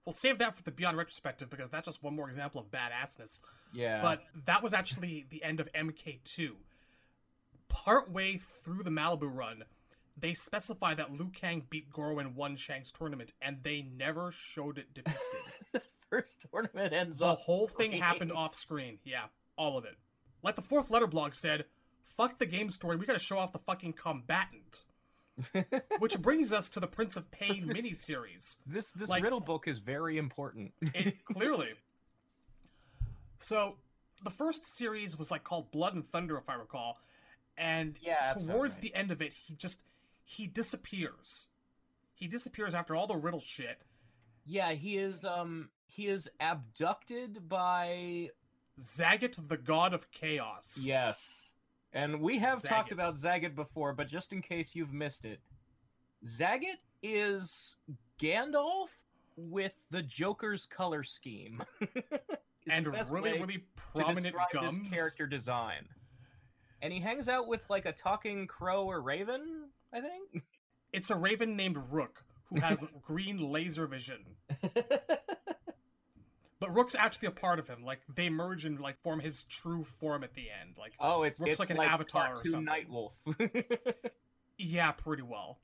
We'll 0.06 0.14
save 0.14 0.40
that 0.40 0.56
for 0.56 0.64
the 0.64 0.72
Beyond 0.72 0.98
Retrospective 0.98 1.50
because 1.50 1.70
that's 1.70 1.86
just 1.86 2.02
one 2.04 2.16
more 2.16 2.28
example 2.30 2.62
of 2.62 2.68
badassness. 2.72 3.42
Yeah, 3.74 4.02
But 4.02 4.22
that 4.46 4.64
was 4.64 4.74
actually 4.74 5.26
the 5.30 5.44
end 5.44 5.60
of 5.60 5.68
MK2. 5.74 6.56
Partway 7.68 8.38
through 8.38 8.84
the 8.84 8.90
Malibu 8.90 9.30
run, 9.34 9.64
they 10.18 10.34
specify 10.34 10.94
that 10.96 11.12
Liu 11.12 11.30
Kang 11.30 11.66
beat 11.70 11.92
Goro 11.92 12.20
in 12.20 12.34
one 12.36 12.56
Shang's 12.56 12.92
tournament, 12.92 13.34
and 13.42 13.58
they 13.64 13.82
never 13.82 14.32
showed 14.32 14.78
it 14.78 14.94
depicted. 14.94 15.22
first 16.10 16.46
tournament 16.50 16.94
ends 16.94 17.20
the 17.20 17.36
whole 17.36 17.68
thing 17.68 17.90
screen. 17.92 18.02
happened 18.02 18.32
off 18.32 18.56
screen. 18.56 19.00
Yeah, 19.04 19.26
all 19.58 19.78
of 19.78 19.84
it. 19.84 19.96
Like 20.42 20.56
the 20.56 20.62
fourth 20.62 20.90
letter 20.90 21.08
blog 21.08 21.34
said, 21.36 21.66
fuck 22.06 22.38
the 22.40 22.46
game 22.46 22.70
story, 22.70 22.96
we 22.96 23.06
gotta 23.06 23.20
show 23.20 23.38
off 23.38 23.52
the 23.52 23.60
fucking 23.60 23.94
combatant. 23.94 24.86
Which 26.00 26.20
brings 26.20 26.52
us 26.52 26.70
to 26.70 26.80
the 26.80 26.88
Prince 26.88 27.16
of 27.18 27.30
Pain 27.32 27.68
This- 27.74 27.78
miniseries. 27.78 28.58
This 28.66 28.92
this 28.92 29.10
like- 29.10 29.24
riddle 29.24 29.40
book 29.40 29.68
is 29.68 29.78
very 29.80 30.18
important. 30.18 30.74
It, 30.94 31.24
clearly. 31.26 31.70
So, 33.40 33.76
the 34.24 34.30
first 34.32 34.66
series 34.66 35.18
was 35.18 35.30
like 35.30 35.44
called 35.44 35.72
Blood 35.72 35.94
and 35.94 36.04
Thunder, 36.06 36.38
if 36.38 36.50
I 36.50 36.56
recall, 36.56 37.00
and 37.58 37.96
Yeah, 38.02 38.28
towards 38.28 38.76
right. 38.78 38.82
the 38.82 38.96
end 38.96 39.12
of 39.12 39.22
it, 39.22 39.34
he 39.34 39.54
just 39.54 39.84
he 40.26 40.48
disappears. 40.48 41.48
He 42.16 42.28
disappears 42.28 42.74
after 42.74 42.96
all 42.96 43.06
the 43.08 43.16
riddle 43.16 43.40
shit. 43.40 43.80
yeah, 44.46 44.72
he 44.74 44.98
is 44.98 45.24
um 45.24 45.70
he 45.86 46.08
is 46.08 46.28
abducted 46.40 47.48
by 47.48 48.32
Zagat, 48.80 49.48
the 49.48 49.58
god 49.58 49.94
of 49.94 50.10
chaos. 50.12 50.84
Yes. 50.86 51.47
And 51.94 52.22
we 52.22 52.38
have 52.40 52.62
talked 52.62 52.92
about 52.92 53.16
Zagat 53.16 53.56
before, 53.56 53.94
but 53.94 54.08
just 54.08 54.34
in 54.34 54.42
case 54.42 54.76
you've 54.76 54.94
missed 54.94 55.26
it, 55.26 55.40
Zagat 56.26 56.80
is 57.02 57.76
Gandalf 58.22 58.88
with 59.36 59.86
the 59.92 60.02
Joker's 60.02 60.66
color 60.66 61.04
scheme. 61.04 61.62
And 62.70 62.86
really, 63.10 63.32
really 63.32 63.64
prominent 63.94 64.36
gums. 64.52 64.94
Character 64.94 65.26
design. 65.26 65.88
And 66.82 66.92
he 66.92 67.00
hangs 67.00 67.30
out 67.30 67.48
with 67.48 67.62
like 67.70 67.86
a 67.86 67.92
talking 67.92 68.46
crow 68.46 68.86
or 68.86 69.02
raven, 69.02 69.70
I 69.94 70.02
think. 70.02 70.44
It's 70.92 71.10
a 71.10 71.16
raven 71.16 71.56
named 71.56 71.78
Rook 71.90 72.24
who 72.50 72.60
has 72.60 72.86
green 73.02 73.38
laser 73.38 73.88
vision. 73.88 74.20
But 76.60 76.74
Rook's 76.74 76.96
actually 76.96 77.28
a 77.28 77.32
part 77.32 77.60
of 77.60 77.68
him. 77.68 77.84
Like 77.84 78.02
they 78.16 78.30
merge 78.30 78.66
and 78.66 78.80
like 78.80 78.98
form 79.04 79.20
his 79.20 79.44
true 79.44 79.84
form 79.84 80.24
at 80.24 80.34
the 80.34 80.48
end. 80.62 80.76
Like 80.78 80.94
oh, 81.00 81.24
it's, 81.24 81.40
Looks 81.40 81.52
it's 81.52 81.60
like 81.60 81.70
an 81.70 81.80
avatar 81.80 82.34
or 82.34 82.44
something. 82.44 82.66
Nightwolf. 82.66 83.12
Yeah, 84.58 84.92
pretty 84.92 85.24
well. 85.24 85.60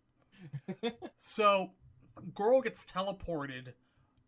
so, 1.17 1.71
Goro 2.33 2.61
gets 2.61 2.85
teleported 2.85 3.73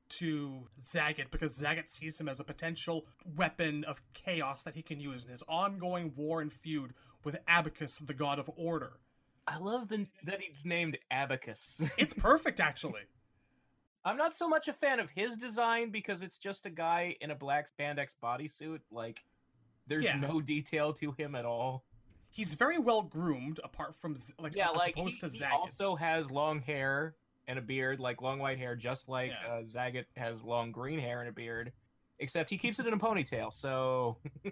to 0.08 0.68
Zagat 0.80 1.32
because 1.32 1.60
Zagat 1.60 1.88
sees 1.88 2.20
him 2.20 2.28
as 2.28 2.40
a 2.40 2.44
potential 2.44 3.06
weapon 3.36 3.84
of 3.86 4.02
chaos 4.14 4.64
that 4.64 4.76
he 4.76 4.82
can 4.82 5.00
use 5.00 5.24
in 5.24 5.32
his 5.32 5.44
ongoing 5.48 6.14
war 6.16 6.42
and 6.42 6.52
feud 6.52 6.94
with 7.24 7.38
Abacus, 7.48 8.00
the 8.00 8.14
god 8.14 8.40
of 8.40 8.50
order. 8.56 8.94
I 9.48 9.58
love 9.58 9.90
the, 9.90 10.08
that 10.24 10.40
he's 10.42 10.66
named 10.66 10.98
Abacus. 11.12 11.80
It's 11.98 12.14
perfect, 12.14 12.60
actually. 12.60 13.02
I'm 14.06 14.18
not 14.18 14.36
so 14.36 14.48
much 14.48 14.68
a 14.68 14.74
fan 14.74 15.00
of 15.00 15.10
his 15.10 15.36
design 15.36 15.90
because 15.90 16.22
it's 16.22 16.38
just 16.38 16.68
a 16.68 16.70
guy 16.70 17.16
in 17.22 17.32
a 17.32 17.36
black 17.36 17.68
spandex 17.76 18.10
bodysuit. 18.24 18.80
Like, 18.92 19.24
there's 19.88 20.06
Yeah. 20.06 20.18
no 20.18 20.42
detail 20.42 20.94
to 20.94 21.12
him 21.14 21.34
at 21.34 21.44
all. 21.44 21.84
He's 22.30 22.54
very 22.54 22.78
well 22.78 23.02
groomed, 23.02 23.60
apart 23.64 23.96
from 23.96 24.16
like 24.40 24.56
Yeah, 24.56 24.70
like 24.70 24.96
he, 24.96 25.02
he 25.10 25.44
also 25.46 25.96
has 25.96 26.30
long 26.30 26.62
hair 26.62 27.16
and 27.48 27.58
a 27.58 27.62
beard, 27.62 28.00
like 28.00 28.22
long 28.22 28.40
white 28.40 28.60
hair, 28.60 28.76
just 28.76 29.10
like 29.10 29.32
Yeah. 29.32 29.48
uh, 29.54 29.62
Zagat 29.64 30.06
has 30.18 30.44
long 30.44 30.72
green 30.72 31.00
hair 31.00 31.22
and 31.22 31.30
a 31.30 31.32
beard. 31.32 31.72
Except 32.20 32.50
he 32.50 32.58
keeps 32.58 32.80
it 32.80 32.88
in 32.88 32.94
a 32.94 32.98
ponytail. 33.00 33.52
So 33.54 34.18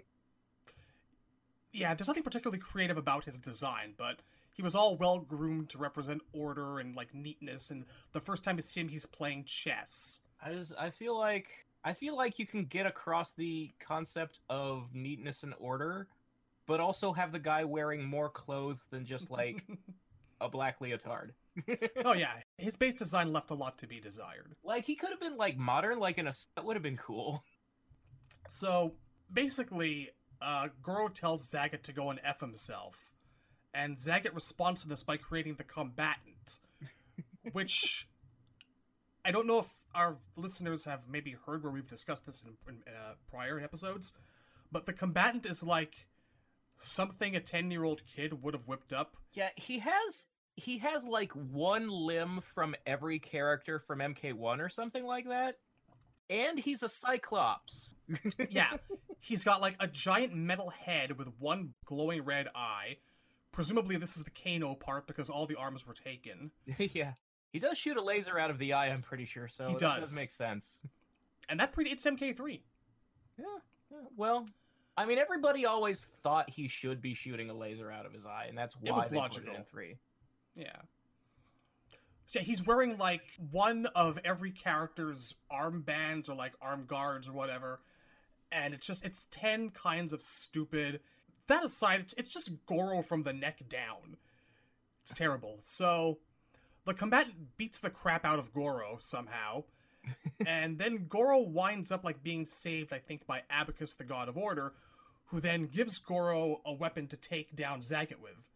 yeah, 1.72 1.94
there's 1.94 2.08
nothing 2.08 2.22
particularly 2.22 2.58
creative 2.60 2.96
about 2.96 3.24
his 3.24 3.38
design, 3.38 3.94
but 3.96 4.18
he 4.54 4.62
was 4.62 4.74
all 4.74 4.96
well 4.96 5.18
groomed 5.18 5.68
to 5.70 5.78
represent 5.78 6.22
order 6.32 6.78
and 6.78 6.96
like 6.96 7.14
neatness. 7.14 7.70
And 7.70 7.84
the 8.12 8.20
first 8.20 8.44
time 8.44 8.56
you 8.56 8.62
see 8.62 8.80
him, 8.80 8.88
he's 8.88 9.04
playing 9.04 9.44
chess. 9.44 10.20
I 10.42 10.52
just 10.52 10.72
I 10.78 10.90
feel 10.90 11.18
like 11.18 11.48
I 11.84 11.92
feel 11.92 12.16
like 12.16 12.38
you 12.38 12.46
can 12.46 12.64
get 12.64 12.86
across 12.86 13.32
the 13.32 13.72
concept 13.80 14.40
of 14.48 14.94
neatness 14.94 15.42
and 15.42 15.54
order, 15.58 16.08
but 16.66 16.80
also 16.80 17.12
have 17.12 17.32
the 17.32 17.38
guy 17.38 17.64
wearing 17.64 18.04
more 18.04 18.30
clothes 18.30 18.80
than 18.90 19.04
just 19.04 19.30
like 19.30 19.64
a 20.40 20.48
black 20.48 20.80
leotard. 20.80 21.34
oh 22.04 22.14
yeah, 22.14 22.32
his 22.58 22.76
base 22.76 22.94
design 22.94 23.32
left 23.32 23.50
a 23.50 23.54
lot 23.54 23.78
to 23.78 23.86
be 23.86 24.00
desired. 24.00 24.54
Like 24.62 24.84
he 24.84 24.94
could 24.94 25.10
have 25.10 25.20
been 25.20 25.36
like 25.36 25.56
modern, 25.56 25.98
like 25.98 26.18
in 26.18 26.26
a 26.26 26.32
that 26.54 26.64
would 26.64 26.76
have 26.76 26.82
been 26.82 26.96
cool. 26.96 27.44
So 28.48 28.94
basically, 29.32 30.10
uh, 30.42 30.68
Goro 30.82 31.08
tells 31.08 31.50
Zagat 31.50 31.82
to 31.82 31.92
go 31.92 32.10
and 32.10 32.20
f 32.24 32.40
himself, 32.40 33.12
and 33.74 33.96
Zagat 33.96 34.34
responds 34.34 34.82
to 34.82 34.88
this 34.88 35.02
by 35.02 35.16
creating 35.16 35.56
the 35.56 35.64
combatant, 35.64 36.60
which 37.52 38.06
I 39.24 39.30
don't 39.30 39.46
know 39.46 39.58
if 39.58 39.72
our 39.94 40.16
listeners 40.36 40.84
have 40.84 41.00
maybe 41.10 41.36
heard 41.46 41.62
where 41.62 41.72
we've 41.72 41.86
discussed 41.86 42.26
this 42.26 42.44
in, 42.44 42.56
in 42.68 42.82
uh, 42.86 43.14
prior 43.30 43.58
episodes, 43.58 44.14
but 44.70 44.86
the 44.86 44.92
combatant 44.92 45.46
is 45.46 45.62
like 45.62 46.06
something 46.76 47.34
a 47.36 47.40
10 47.40 47.70
year 47.70 47.84
old 47.84 48.02
kid 48.06 48.42
would 48.42 48.54
have 48.54 48.66
whipped 48.66 48.92
up. 48.92 49.16
Yeah, 49.32 49.50
he 49.56 49.80
has 49.80 50.26
he 50.56 50.78
has 50.78 51.04
like 51.04 51.32
one 51.32 51.88
limb 51.88 52.40
from 52.54 52.74
every 52.86 53.18
character 53.18 53.78
from 53.78 53.98
MK1 53.98 54.60
or 54.60 54.68
something 54.68 55.04
like 55.04 55.28
that. 55.28 55.56
And 56.30 56.58
he's 56.58 56.82
a 56.82 56.88
cyclops. 56.88 57.94
yeah. 58.50 58.76
He's 59.20 59.44
got 59.44 59.60
like 59.60 59.76
a 59.80 59.86
giant 59.86 60.34
metal 60.34 60.70
head 60.70 61.18
with 61.18 61.28
one 61.38 61.74
glowing 61.84 62.24
red 62.24 62.48
eye. 62.54 62.98
Presumably 63.54 63.96
this 63.96 64.16
is 64.16 64.24
the 64.24 64.30
Kano 64.30 64.74
part 64.74 65.06
because 65.06 65.30
all 65.30 65.46
the 65.46 65.54
arms 65.54 65.86
were 65.86 65.94
taken. 65.94 66.50
yeah. 66.78 67.12
He 67.52 67.60
does 67.60 67.78
shoot 67.78 67.96
a 67.96 68.02
laser 68.02 68.36
out 68.36 68.50
of 68.50 68.58
the 68.58 68.72
eye, 68.72 68.88
I'm 68.88 69.02
pretty 69.02 69.24
sure, 69.24 69.46
so 69.46 69.68
he 69.68 69.76
does. 69.76 70.00
does 70.00 70.16
make 70.16 70.32
sense. 70.32 70.74
And 71.48 71.60
that 71.60 71.72
predates 71.72 72.04
MK3. 72.04 72.60
Yeah, 73.38 73.44
yeah. 73.92 73.98
Well, 74.16 74.44
I 74.96 75.06
mean, 75.06 75.18
everybody 75.18 75.64
always 75.64 76.00
thought 76.22 76.50
he 76.50 76.66
should 76.66 77.00
be 77.00 77.14
shooting 77.14 77.50
a 77.50 77.54
laser 77.54 77.92
out 77.92 78.06
of 78.06 78.12
his 78.12 78.26
eye, 78.26 78.46
and 78.48 78.58
that's 78.58 78.74
why 78.80 78.98
it 78.98 79.10
they 79.10 79.16
logical. 79.16 79.46
put 79.46 79.54
it 79.54 79.58
in 79.58 79.64
three. 79.64 79.96
Yeah. 80.56 80.66
So 82.26 82.38
yeah, 82.38 82.44
he's 82.44 82.66
wearing 82.66 82.98
like 82.98 83.22
one 83.50 83.86
of 83.94 84.18
every 84.24 84.50
character's 84.50 85.34
armbands 85.52 86.28
or 86.28 86.34
like 86.34 86.54
arm 86.60 86.86
guards 86.86 87.28
or 87.28 87.32
whatever, 87.32 87.80
and 88.50 88.74
it's 88.74 88.86
just 88.86 89.04
it's 89.04 89.26
ten 89.30 89.70
kinds 89.70 90.12
of 90.12 90.22
stupid. 90.22 91.00
That 91.46 91.64
aside, 91.64 92.00
it's 92.00 92.14
it's 92.14 92.32
just 92.32 92.52
Goro 92.66 93.02
from 93.02 93.22
the 93.22 93.32
neck 93.32 93.68
down. 93.68 94.16
It's 95.02 95.14
terrible. 95.14 95.58
So 95.60 96.18
the 96.84 96.94
combatant 96.94 97.56
beats 97.56 97.80
the 97.80 97.90
crap 97.90 98.24
out 98.24 98.38
of 98.38 98.52
Goro 98.52 98.96
somehow, 98.98 99.64
and 100.46 100.78
then 100.78 101.06
Goro 101.08 101.40
winds 101.40 101.92
up 101.92 102.04
like 102.04 102.22
being 102.22 102.46
saved, 102.46 102.92
I 102.92 102.98
think, 102.98 103.26
by 103.26 103.42
Abacus, 103.50 103.94
the 103.94 104.04
God 104.04 104.28
of 104.28 104.36
Order, 104.36 104.72
who 105.26 105.40
then 105.40 105.66
gives 105.66 105.98
Goro 105.98 106.60
a 106.64 106.72
weapon 106.72 107.06
to 107.08 107.16
take 107.16 107.54
down 107.54 107.80
Zagat 107.80 108.20
with. 108.22 108.50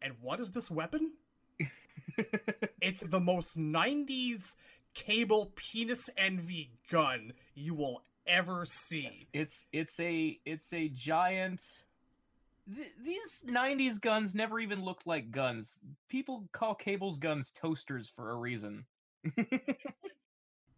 And 0.00 0.14
what 0.20 0.40
is 0.40 0.50
this 0.50 0.70
weapon? 0.70 1.12
it's 2.80 3.02
the 3.02 3.20
most 3.20 3.58
90s 3.58 4.56
cable 4.94 5.52
penis 5.54 6.10
envy 6.16 6.70
gun 6.90 7.32
you 7.54 7.74
will 7.74 8.02
ever 8.26 8.64
see. 8.64 9.10
Yes, 9.12 9.26
it's 9.32 9.66
it's 9.72 10.00
a 10.00 10.38
it's 10.44 10.72
a 10.72 10.88
giant 10.88 11.60
Th- 12.74 12.92
these 13.02 13.42
90s 13.46 14.00
guns 14.00 14.34
never 14.34 14.58
even 14.60 14.84
looked 14.84 15.06
like 15.06 15.30
guns. 15.30 15.78
People 16.08 16.48
call 16.52 16.74
cables 16.74 17.18
guns 17.18 17.50
toasters 17.50 18.12
for 18.14 18.30
a 18.30 18.36
reason. 18.36 18.84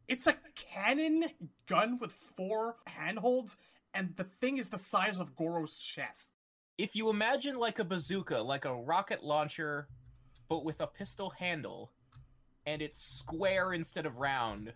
it's 0.09 0.27
a 0.27 0.35
cannon 0.55 1.25
gun 1.67 1.99
with 2.01 2.13
four 2.13 2.77
handholds 2.87 3.57
and 3.95 4.15
the 4.17 4.25
thing 4.25 4.59
is 4.59 4.69
the 4.69 4.79
size 4.79 5.21
of 5.21 5.37
Goro's 5.37 5.79
chest. 5.79 6.33
If 6.77 6.97
you 6.97 7.09
imagine 7.09 7.57
like 7.57 7.79
a 7.79 7.85
bazooka, 7.85 8.39
like 8.39 8.65
a 8.65 8.75
rocket 8.75 9.23
launcher 9.23 9.89
but 10.49 10.65
with 10.65 10.81
a 10.81 10.87
pistol 10.87 11.31
handle, 11.31 11.91
and 12.67 12.83
it's 12.83 13.01
square 13.01 13.73
instead 13.73 14.05
of 14.05 14.19
round, 14.19 14.73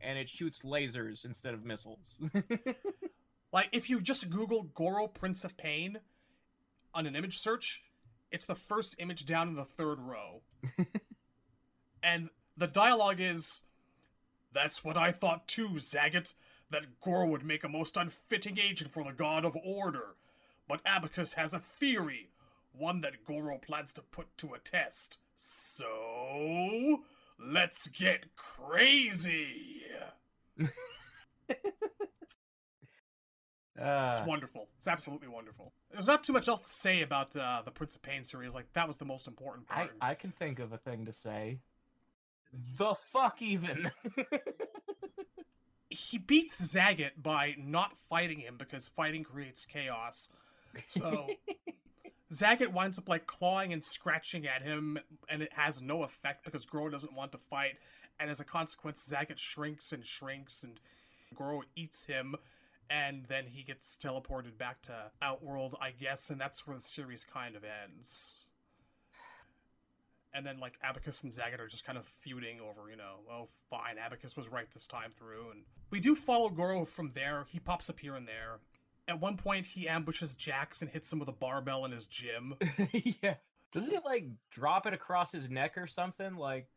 and 0.00 0.18
it 0.18 0.28
shoots 0.28 0.62
lasers 0.62 1.24
instead 1.26 1.52
of 1.52 1.64
missiles. 1.64 2.18
like 3.52 3.68
if 3.72 3.90
you 3.90 4.00
just 4.00 4.30
Google 4.30 4.62
Goro 4.74 5.08
Prince 5.08 5.44
of 5.44 5.56
Pain 5.56 5.98
on 6.94 7.06
an 7.06 7.16
image 7.16 7.38
search, 7.38 7.82
it's 8.30 8.46
the 8.46 8.54
first 8.54 8.96
image 8.98 9.26
down 9.26 9.48
in 9.48 9.54
the 9.54 9.64
third 9.64 9.98
row. 10.00 10.42
and 12.02 12.30
the 12.56 12.66
dialogue 12.66 13.20
is 13.20 13.62
That's 14.52 14.84
what 14.84 14.96
I 14.96 15.12
thought 15.12 15.48
too, 15.48 15.70
Zagat, 15.70 16.34
that 16.70 17.00
Goro 17.00 17.26
would 17.28 17.44
make 17.44 17.64
a 17.64 17.68
most 17.68 17.96
unfitting 17.96 18.58
agent 18.58 18.90
for 18.92 19.04
the 19.04 19.12
God 19.12 19.44
of 19.44 19.56
Order. 19.64 20.16
But 20.68 20.80
Abacus 20.86 21.34
has 21.34 21.52
a 21.54 21.58
theory 21.58 22.30
one 22.72 23.00
that 23.02 23.24
Goro 23.26 23.58
plans 23.58 23.92
to 23.94 24.02
put 24.02 24.36
to 24.38 24.54
a 24.54 24.58
test. 24.58 25.18
So, 25.36 27.02
let's 27.38 27.88
get 27.88 28.34
crazy. 28.36 29.82
uh, 33.82 34.14
it's 34.16 34.26
wonderful. 34.26 34.68
It's 34.78 34.88
absolutely 34.88 35.28
wonderful. 35.28 35.72
There's 35.90 36.06
not 36.06 36.22
too 36.22 36.32
much 36.32 36.48
else 36.48 36.60
to 36.60 36.68
say 36.68 37.02
about 37.02 37.36
uh, 37.36 37.62
the 37.64 37.70
Prince 37.70 37.96
of 37.96 38.02
Pain 38.02 38.24
series. 38.24 38.54
Like 38.54 38.72
that 38.74 38.86
was 38.86 38.96
the 38.96 39.04
most 39.04 39.26
important 39.26 39.68
part. 39.68 39.90
I, 40.00 40.10
I 40.10 40.14
can 40.14 40.30
think 40.30 40.58
of 40.58 40.72
a 40.72 40.78
thing 40.78 41.06
to 41.06 41.12
say. 41.12 41.58
The 42.76 42.94
fuck 43.12 43.40
even. 43.40 43.90
he 45.88 46.18
beats 46.18 46.60
Zagat 46.60 47.22
by 47.22 47.54
not 47.58 47.96
fighting 48.08 48.40
him 48.40 48.56
because 48.58 48.88
fighting 48.88 49.24
creates 49.24 49.66
chaos. 49.66 50.30
So 50.88 51.28
Zagat 52.32 52.72
winds 52.72 52.98
up 52.98 53.08
like 53.08 53.26
clawing 53.26 53.72
and 53.72 53.84
scratching 53.84 54.46
at 54.46 54.62
him, 54.62 54.98
and 55.28 55.42
it 55.42 55.52
has 55.52 55.82
no 55.82 56.02
effect 56.02 56.44
because 56.44 56.64
Goro 56.64 56.88
doesn't 56.88 57.14
want 57.14 57.32
to 57.32 57.38
fight. 57.38 57.74
And 58.18 58.30
as 58.30 58.40
a 58.40 58.44
consequence, 58.44 59.06
Zagat 59.10 59.38
shrinks 59.38 59.92
and 59.92 60.04
shrinks, 60.06 60.62
and 60.62 60.78
Goro 61.34 61.62
eats 61.76 62.06
him, 62.06 62.36
and 62.90 63.24
then 63.28 63.44
he 63.46 63.62
gets 63.62 63.98
teleported 64.02 64.58
back 64.58 64.82
to 64.82 64.92
Outworld, 65.20 65.76
I 65.80 65.90
guess, 65.90 66.30
and 66.30 66.40
that's 66.40 66.66
where 66.66 66.76
the 66.76 66.82
series 66.82 67.24
kind 67.24 67.56
of 67.56 67.62
ends. 67.64 68.46
And 70.34 70.46
then 70.46 70.58
like 70.60 70.74
Abacus 70.82 71.22
and 71.24 71.32
Zagat 71.32 71.60
are 71.60 71.68
just 71.68 71.84
kind 71.84 71.98
of 71.98 72.06
feuding 72.06 72.60
over, 72.60 72.90
you 72.90 72.96
know, 72.96 73.16
oh 73.30 73.48
fine, 73.68 73.98
Abacus 73.98 74.36
was 74.36 74.48
right 74.48 74.70
this 74.72 74.86
time 74.86 75.12
through, 75.14 75.50
and 75.50 75.62
we 75.90 76.00
do 76.00 76.14
follow 76.14 76.48
Goro 76.48 76.84
from 76.84 77.12
there. 77.14 77.46
He 77.48 77.58
pops 77.58 77.90
up 77.90 78.00
here 78.00 78.14
and 78.14 78.26
there, 78.26 78.60
at 79.08 79.20
one 79.20 79.36
point, 79.36 79.66
he 79.66 79.88
ambushes 79.88 80.34
Jax 80.34 80.82
and 80.82 80.90
hits 80.90 81.12
him 81.12 81.18
with 81.18 81.28
a 81.28 81.32
barbell 81.32 81.84
in 81.84 81.92
his 81.92 82.06
gym. 82.06 82.54
yeah. 83.22 83.34
Doesn't 83.72 83.90
he 83.90 83.98
like 84.04 84.26
drop 84.50 84.86
it 84.86 84.92
across 84.94 85.32
his 85.32 85.48
neck 85.48 85.76
or 85.76 85.86
something? 85.86 86.36
Like 86.36 86.68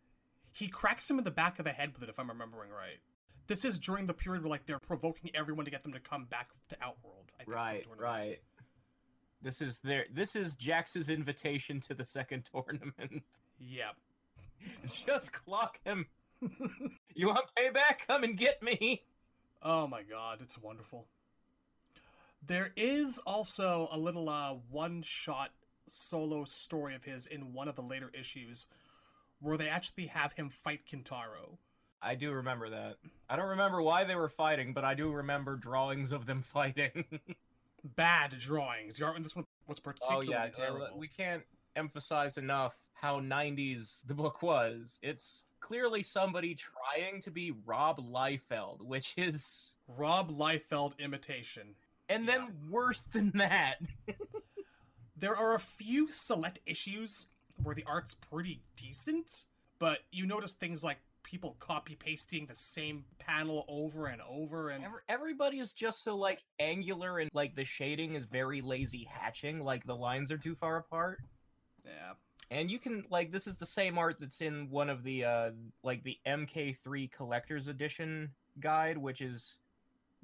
he 0.52 0.68
cracks 0.68 1.10
him 1.10 1.18
in 1.18 1.24
the 1.24 1.32
back 1.32 1.60
of 1.60 1.66
the 1.66 1.72
head 1.72 1.94
with 1.94 2.04
it, 2.04 2.10
if 2.10 2.20
I'm 2.20 2.30
remembering 2.30 2.72
right. 2.72 3.00
This 3.48 3.64
is 3.66 3.78
during 3.78 4.08
the 4.08 4.14
period 4.14 4.44
where 4.44 4.50
like 4.50 4.66
they're 4.66 4.80
provoking 4.80 5.32
everyone 5.36 5.66
to 5.66 5.72
get 5.72 5.84
them 5.84 5.94
to 5.94 6.00
come 6.00 6.26
back 6.26 6.50
to 6.70 6.78
Outworld. 6.82 7.32
I 7.40 7.44
think, 7.44 7.56
right, 7.56 7.86
right. 7.98 8.40
This 9.42 9.62
is 9.62 9.80
their. 9.80 10.06
This 10.14 10.36
is 10.36 10.56
Jax's 10.56 11.10
invitation 11.10 11.80
to 11.82 11.94
the 11.94 12.06
second 12.06 12.50
tournament. 12.52 13.24
Yep. 13.60 13.96
Just 15.06 15.32
clock 15.34 15.80
him. 15.84 16.08
you 17.14 17.28
want 17.28 17.46
payback? 17.58 18.08
Come 18.08 18.24
and 18.24 18.38
get 18.38 18.64
me. 18.64 19.04
Oh 19.62 19.88
my 19.88 20.04
god, 20.04 20.40
it's 20.42 20.58
wonderful. 20.58 21.06
There 22.46 22.72
is 22.76 23.20
also 23.26 23.88
a 23.92 23.98
little 23.98 24.30
uh, 24.30 24.56
one 24.70 25.02
shot 25.02 25.52
solo 25.88 26.46
story 26.46 26.96
of 26.96 27.04
his 27.04 27.28
in 27.28 27.54
one 27.54 27.68
of 27.68 27.76
the 27.76 27.82
later 27.82 28.12
issues 28.20 28.68
where 29.40 29.58
they 29.58 29.70
actually 29.70 30.08
have 30.08 30.34
him 30.34 30.50
fight 30.50 30.82
Kintaro. 30.92 31.58
I 32.06 32.16
do 32.16 32.32
remember 32.32 32.70
that. 32.70 32.98
I 33.30 33.36
don't 33.36 33.50
remember 33.50 33.82
why 33.82 34.04
they 34.04 34.16
were 34.16 34.30
fighting, 34.30 34.74
but 34.74 34.84
I 34.84 34.94
do 34.94 35.12
remember 35.12 35.56
drawings 35.56 36.12
of 36.12 36.26
them 36.26 36.44
fighting. 36.54 37.06
Bad 37.84 38.32
drawings. 38.40 38.98
The 38.98 39.06
art 39.06 39.18
in 39.18 39.24
this 39.24 39.36
one 39.36 39.46
was 39.68 39.80
particularly 39.80 40.28
oh, 40.28 40.32
yeah, 40.32 40.44
uh, 40.46 40.50
terrible. 40.50 40.88
We 40.98 41.08
can't 41.08 41.44
emphasize 41.76 42.38
enough 42.38 42.74
how 42.94 43.20
90s 43.20 44.06
the 44.08 44.14
book 44.14 44.42
was. 44.42 44.98
It's 45.02 45.44
clearly 45.60 46.04
somebody 46.04 46.56
trying 46.56 47.22
to 47.24 47.32
be 47.32 47.54
Rob 47.66 48.00
Liefeld, 48.00 48.82
which 48.82 49.14
is 49.18 49.74
Rob 49.88 50.32
Liefeld 50.32 50.98
imitation 51.00 51.76
and 52.10 52.28
then 52.28 52.42
yeah. 52.42 52.72
worse 52.72 53.02
than 53.12 53.32
that. 53.36 53.76
there 55.18 55.36
are 55.36 55.56
a 55.56 55.60
few 55.60 56.12
select 56.12 56.60
issues 56.66 57.28
where 57.64 57.76
the 57.76 57.84
art's 57.86 58.14
pretty 58.14 58.62
decent, 58.76 59.46
but 59.80 60.00
you 60.12 60.26
notice 60.26 60.54
things 60.54 60.84
like 60.84 60.98
people 61.26 61.58
copy 61.60 61.96
pasting 61.96 62.46
the 62.46 62.56
same 62.56 63.04
panel 63.20 63.66
over 63.68 64.06
and 64.08 64.22
over 64.30 64.70
and 64.70 64.86
everybody 65.10 65.60
is 65.60 65.74
just 65.74 66.04
so 66.04 66.16
like 66.16 66.40
angular 66.60 67.20
and 67.20 67.30
like 67.34 67.56
the 67.56 67.66
shading 67.66 68.16
is 68.16 68.26
very 68.26 68.62
lazy 68.62 69.08
hatching 69.12 69.60
like 69.60 69.84
the 69.86 69.96
lines 69.96 70.32
are 70.32 70.38
too 70.38 70.56
far 70.56 70.78
apart 70.78 71.20
yeah 71.84 72.14
and 72.52 72.70
you 72.70 72.80
can 72.80 73.04
like 73.10 73.32
this 73.32 73.48
is 73.48 73.58
the 73.58 73.66
same 73.66 73.98
art 73.98 74.18
that's 74.20 74.40
in 74.40 74.70
one 74.70 74.90
of 74.90 75.04
the 75.04 75.26
uh 75.26 75.50
like 75.84 76.04
the 76.04 76.18
mk3 76.28 77.12
collector's 77.12 77.68
edition 77.68 78.30
guide 78.62 78.98
which 78.98 79.20
is 79.20 79.58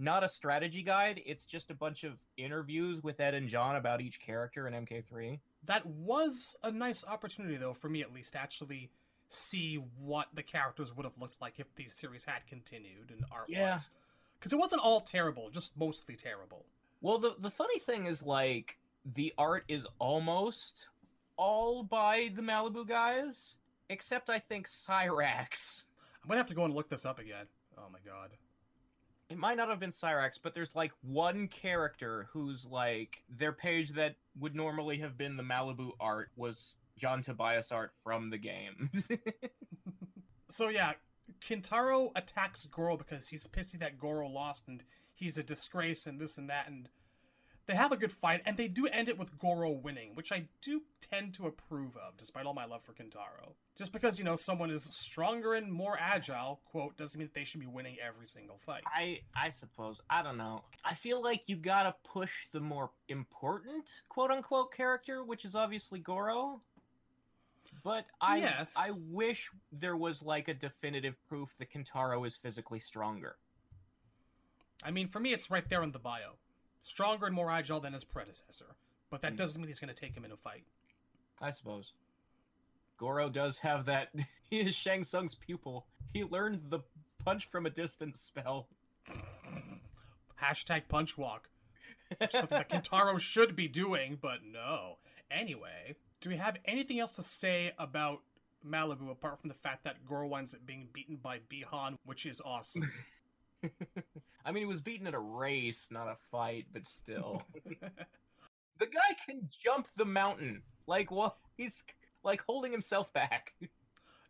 not 0.02 0.24
a 0.24 0.30
strategy 0.30 0.82
guide. 0.82 1.22
It's 1.26 1.46
just 1.46 1.70
a 1.70 1.76
bunch 1.76 2.04
of 2.04 2.14
interviews 2.36 3.04
with 3.04 3.20
Ed 3.20 3.36
and 3.36 3.48
John 3.48 3.76
about 3.76 4.02
each 4.02 4.20
character 4.20 4.68
in 4.68 4.74
MK3. 4.74 5.40
That 5.66 5.86
was 5.86 6.56
a 6.64 6.72
nice 6.72 7.06
opportunity, 7.06 7.58
though, 7.58 7.74
for 7.74 7.88
me 7.88 8.02
at 8.02 8.12
least, 8.12 8.36
actually 8.36 8.90
see 9.32 9.76
what 10.00 10.28
the 10.34 10.44
characters 10.44 10.96
would 10.96 11.06
have 11.06 11.18
looked 11.18 11.42
like 11.42 11.60
if 11.60 11.74
the 11.76 11.86
series 11.86 12.26
had 12.26 12.46
continued 12.48 13.12
and 13.12 13.24
art 13.32 13.46
yeah. 13.50 13.72
wise. 13.72 13.90
Because 14.40 14.54
it 14.54 14.60
wasn't 14.60 14.82
all 14.82 15.02
terrible, 15.02 15.50
just 15.50 15.78
mostly 15.78 16.16
terrible. 16.16 16.66
Well, 17.02 17.20
the 17.20 17.36
the 17.40 17.52
funny 17.52 17.80
thing 17.80 18.06
is, 18.06 18.24
like, 18.24 18.78
the 19.14 19.34
art 19.38 19.64
is 19.68 19.86
almost 20.00 20.88
all 21.38 21.84
by 21.84 22.32
the 22.36 22.42
Malibu 22.42 22.88
guys, 22.88 23.56
except 23.90 24.30
I 24.30 24.40
think 24.40 24.68
Cyrax. 24.68 25.84
I'm 26.24 26.28
gonna 26.28 26.40
have 26.40 26.48
to 26.48 26.56
go 26.56 26.66
and 26.66 26.74
look 26.74 26.90
this 26.90 27.06
up 27.06 27.20
again. 27.20 27.46
Oh 27.78 27.90
my 27.92 28.00
god 28.06 28.32
it 29.32 29.38
might 29.38 29.56
not 29.56 29.70
have 29.70 29.80
been 29.80 29.92
Cyrax, 29.92 30.38
but 30.42 30.54
there's 30.54 30.76
like 30.76 30.92
one 31.02 31.48
character 31.48 32.28
who's 32.32 32.66
like 32.66 33.24
their 33.40 33.54
page 33.54 33.92
that 33.92 34.16
would 34.40 34.56
normally 34.56 34.98
have 34.98 35.18
been 35.18 35.38
the 35.38 35.44
Malibu 35.44 35.92
art 36.02 36.30
was 36.36 36.76
John 37.02 37.24
Tobias 37.24 37.72
art 37.72 37.92
from 38.04 38.30
the 38.30 38.38
game. 38.38 38.92
So 40.52 40.68
yeah, 40.68 40.94
Kintaro 41.40 42.10
attacks 42.14 42.66
Goro 42.66 42.98
because 42.98 43.30
he's 43.30 43.48
pissy 43.48 43.80
that 43.80 43.98
Goro 43.98 44.28
lost 44.28 44.68
and 44.68 44.84
he's 45.16 45.38
a 45.38 45.44
disgrace 45.44 46.06
and 46.06 46.20
this 46.20 46.38
and 46.38 46.50
that 46.50 46.68
and 46.68 46.90
they 47.68 47.74
have 47.76 47.94
a 47.94 47.98
good 47.98 48.12
fight 48.12 48.42
and 48.46 48.58
they 48.58 48.68
do 48.68 48.86
end 48.88 49.08
it 49.08 49.18
with 49.18 49.38
Goro 49.40 49.72
winning, 49.72 50.12
which 50.16 50.32
I 50.32 50.48
do 50.62 50.82
tend 51.00 51.36
to 51.36 51.46
approve 51.46 51.96
of 51.96 52.18
despite 52.18 52.46
all 52.46 52.54
my 52.54 52.66
love 52.66 52.84
for 52.84 52.92
Kintaro. 52.92 53.54
Just 53.78 53.94
because, 53.94 54.20
you 54.20 54.26
know, 54.26 54.36
someone 54.36 54.70
is 54.70 54.84
stronger 54.84 55.54
and 55.54 55.72
more 55.72 55.98
agile, 55.98 56.60
quote, 56.66 56.98
doesn't 56.98 57.18
mean 57.18 57.28
that 57.28 57.34
they 57.34 57.46
should 57.46 57.62
be 57.62 57.68
winning 57.68 57.96
every 58.06 58.26
single 58.28 58.58
fight. 58.58 58.82
I 58.86 59.20
I 59.34 59.50
suppose 59.50 60.02
I 60.10 60.22
don't 60.22 60.38
know. 60.38 60.64
I 60.84 60.96
feel 60.96 61.24
like 61.24 61.44
you 61.48 61.56
gotta 61.56 61.96
push 62.04 62.34
the 62.52 62.60
more 62.60 62.92
important 63.08 63.90
quote 64.10 64.32
unquote 64.32 64.74
character, 64.74 65.24
which 65.24 65.46
is 65.46 65.56
obviously 65.56 66.00
Goro. 66.00 66.62
But 67.84 68.06
I 68.20 68.38
Yes. 68.38 68.76
I 68.78 68.92
wish 69.10 69.50
there 69.72 69.98
was 69.98 70.22
like 70.22 70.48
a 70.48 70.54
definitive 70.54 71.16
proof 71.28 71.50
that 71.60 71.72
Kintaro 71.72 72.26
is 72.28 72.36
physically 72.36 72.80
stronger. 72.80 73.38
I 74.84 74.92
mean, 74.92 75.08
for 75.08 75.20
me, 75.20 75.34
it's 75.34 75.50
right 75.52 75.68
there 75.70 75.84
in 75.84 75.92
the 75.92 76.00
bio. 76.00 76.34
Stronger 76.84 77.28
and 77.28 77.36
more 77.36 77.52
agile 77.52 77.80
than 77.80 77.94
his 77.94 78.04
predecessor. 78.04 78.76
But 79.10 79.22
that 79.22 79.32
Hmm. 79.34 79.38
doesn't 79.38 79.60
mean 79.62 79.68
he's 79.68 79.80
going 79.80 79.94
to 79.94 80.00
take 80.00 80.16
him 80.16 80.26
in 80.26 80.32
a 80.32 80.38
fight. 80.38 80.64
I 81.40 81.52
suppose. 81.52 81.94
Goro 82.98 83.30
does 83.30 83.60
have 83.60 83.86
that. 83.86 84.10
He 84.50 84.60
is 84.60 84.76
Shang 84.76 85.04
Tsung's 85.06 85.34
pupil. 85.34 85.86
He 86.14 86.26
learned 86.26 86.70
the 86.72 86.80
punch 87.24 87.46
from 87.50 87.66
a 87.66 87.70
distance 87.70 88.20
spell. 88.20 88.68
Hashtag 90.42 90.88
punch 90.90 91.18
walk. 91.18 91.50
Something 92.30 92.58
that 92.58 92.70
Kintaro 92.70 93.18
should 93.20 93.56
be 93.56 93.70
doing, 93.70 94.18
but 94.22 94.40
no. 94.44 94.98
Anyway, 95.30 95.96
do 96.22 96.30
we 96.30 96.38
have 96.38 96.58
anything 96.66 97.00
else 97.00 97.14
to 97.14 97.24
say 97.24 97.74
about 97.78 98.20
Malibu 98.66 99.10
apart 99.12 99.40
from 99.42 99.48
the 99.50 99.56
fact 99.56 99.84
that 99.84 100.06
Goro 100.08 100.28
winds 100.28 100.54
up 100.54 100.66
being 100.66 100.88
beaten 100.94 101.18
by 101.22 101.40
Bi-Han, 101.50 101.98
which 102.06 102.26
is 102.26 102.42
awesome? 102.46 102.90
I 104.46 104.52
mean, 104.52 104.62
he 104.62 104.66
was 104.66 104.82
beaten 104.82 105.06
at 105.08 105.14
a 105.14 105.20
race, 105.20 105.88
not 105.92 106.08
a 106.08 106.16
fight, 106.32 106.66
but 106.74 106.86
still. 106.88 107.44
the 107.64 108.86
guy 108.86 109.16
can 109.28 109.48
jump 109.64 109.88
the 109.98 110.06
mountain. 110.06 110.64
Like, 110.88 111.12
what? 111.12 111.38
He's 111.58 111.84
like 112.24 112.42
holding 112.48 112.72
himself 112.72 113.12
back. 113.14 113.54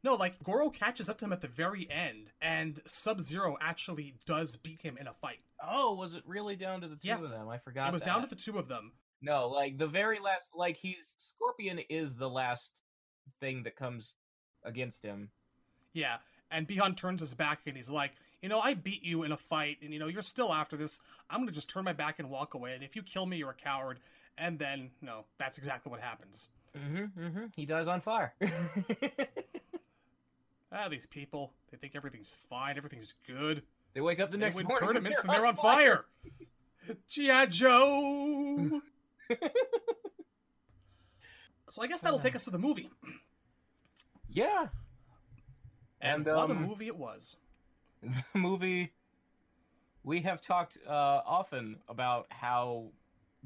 no, 0.04 0.16
like, 0.16 0.42
Goro 0.44 0.70
catches 0.70 1.10
up 1.10 1.18
to 1.20 1.26
him 1.26 1.34
at 1.34 1.40
the 1.42 1.48
very 1.48 1.90
end, 1.90 2.32
and 2.42 2.82
Sub 2.86 3.22
Zero 3.22 3.58
actually 3.62 4.16
does 4.26 4.58
beat 4.58 4.82
him 4.82 4.98
in 4.98 5.08
a 5.08 5.14
fight. 5.14 5.40
Oh, 5.66 5.94
was 5.96 6.14
it 6.14 6.24
really 6.26 6.56
down 6.56 6.82
to 6.82 6.88
the 6.90 6.96
two 6.96 7.08
Yeah. 7.08 7.22
of 7.22 7.30
them? 7.30 7.48
I 7.48 7.58
forgot. 7.58 7.90
it 7.90 7.94
was 7.94 8.02
down 8.02 8.22
to 8.22 8.28
the 8.28 8.36
two 8.36 8.58
of 8.58 8.68
them. 8.68 8.92
No, 9.22 9.48
like 9.50 9.78
the 9.78 9.88
very 9.88 10.20
last. 10.20 10.50
Like 10.56 10.78
he's 10.78 11.14
Scorpion 11.18 11.80
is 11.90 12.16
the 12.16 12.30
last 12.30 12.72
thing 13.40 13.64
that 13.64 13.76
comes 13.76 14.16
against 14.64 15.04
him. 15.04 15.30
Yeah, 15.94 16.18
and 16.50 16.68
Bi-Han 16.68 16.96
turns 16.96 17.20
his 17.22 17.34
back 17.34 17.60
and 17.68 17.76
he's 17.76 17.90
like, 17.90 18.12
you 18.42 18.50
know, 18.50 18.60
I 18.60 18.74
beat 18.74 19.04
you 19.04 19.24
in 19.24 19.32
a 19.32 19.38
fight, 19.38 19.78
and 19.84 19.94
you 19.94 20.00
know, 20.00 20.08
you're 20.08 20.22
still 20.24 20.52
after 20.54 20.76
this. 20.78 21.02
I'm 21.30 21.42
gonna 21.42 21.52
just 21.52 21.70
turn 21.70 21.84
my 21.84 21.94
back 21.94 22.20
and 22.20 22.30
walk 22.30 22.54
away, 22.56 22.74
and 22.74 22.84
if 22.84 22.96
you 22.96 23.04
kill 23.04 23.26
me, 23.26 23.38
you're 23.38 23.52
a 23.52 23.54
coward. 23.54 24.00
And 24.38 24.58
then, 24.58 24.90
no, 25.02 25.26
that's 25.38 25.58
exactly 25.60 25.92
what 25.92 26.00
happens. 26.00 26.50
Mm-hmm. 26.76 27.22
Mm-hmm. 27.22 27.46
He 27.56 27.66
dies 27.66 27.88
on 27.88 28.02
fire. 28.02 28.34
Ah, 30.74 30.88
these 30.88 31.06
people, 31.06 31.52
they 31.70 31.78
think 31.78 31.98
everything's 31.98 32.34
fine, 32.34 32.78
everything's 32.78 33.14
good. 33.28 33.62
they 33.94 34.00
wake 34.00 34.22
up 34.22 34.32
the 34.32 34.38
They 34.38 34.46
next 34.46 34.56
win 34.56 34.66
morning. 34.68 34.88
tournaments 34.88 35.22
and 35.22 35.34
they're 35.34 35.46
on 35.46 35.58
fire. 35.58 36.06
G.I. 37.10 37.46
Joe! 37.48 38.80
so 41.70 41.82
I 41.82 41.88
guess 41.88 42.02
that'll 42.02 42.20
take 42.20 42.36
us 42.36 42.44
to 42.44 42.52
the 42.52 42.60
movie. 42.60 42.90
Yeah. 44.30 44.68
And, 46.02 46.28
And, 46.28 46.36
what 46.36 46.50
a 46.50 46.54
um, 46.54 46.64
movie 46.66 46.88
it 46.88 46.98
was. 46.98 47.38
the 48.04 48.40
movie 48.40 48.94
we 50.04 50.22
have 50.22 50.42
talked 50.42 50.78
uh, 50.88 50.92
often 51.26 51.78
about 51.88 52.26
how 52.30 52.88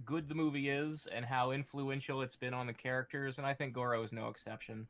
good 0.05 0.29
the 0.29 0.35
movie 0.35 0.69
is 0.69 1.07
and 1.11 1.25
how 1.25 1.51
influential 1.51 2.21
it's 2.21 2.35
been 2.35 2.53
on 2.53 2.67
the 2.67 2.73
characters 2.73 3.37
and 3.37 3.47
i 3.47 3.53
think 3.53 3.73
goro 3.73 4.03
is 4.03 4.11
no 4.11 4.27
exception 4.27 4.87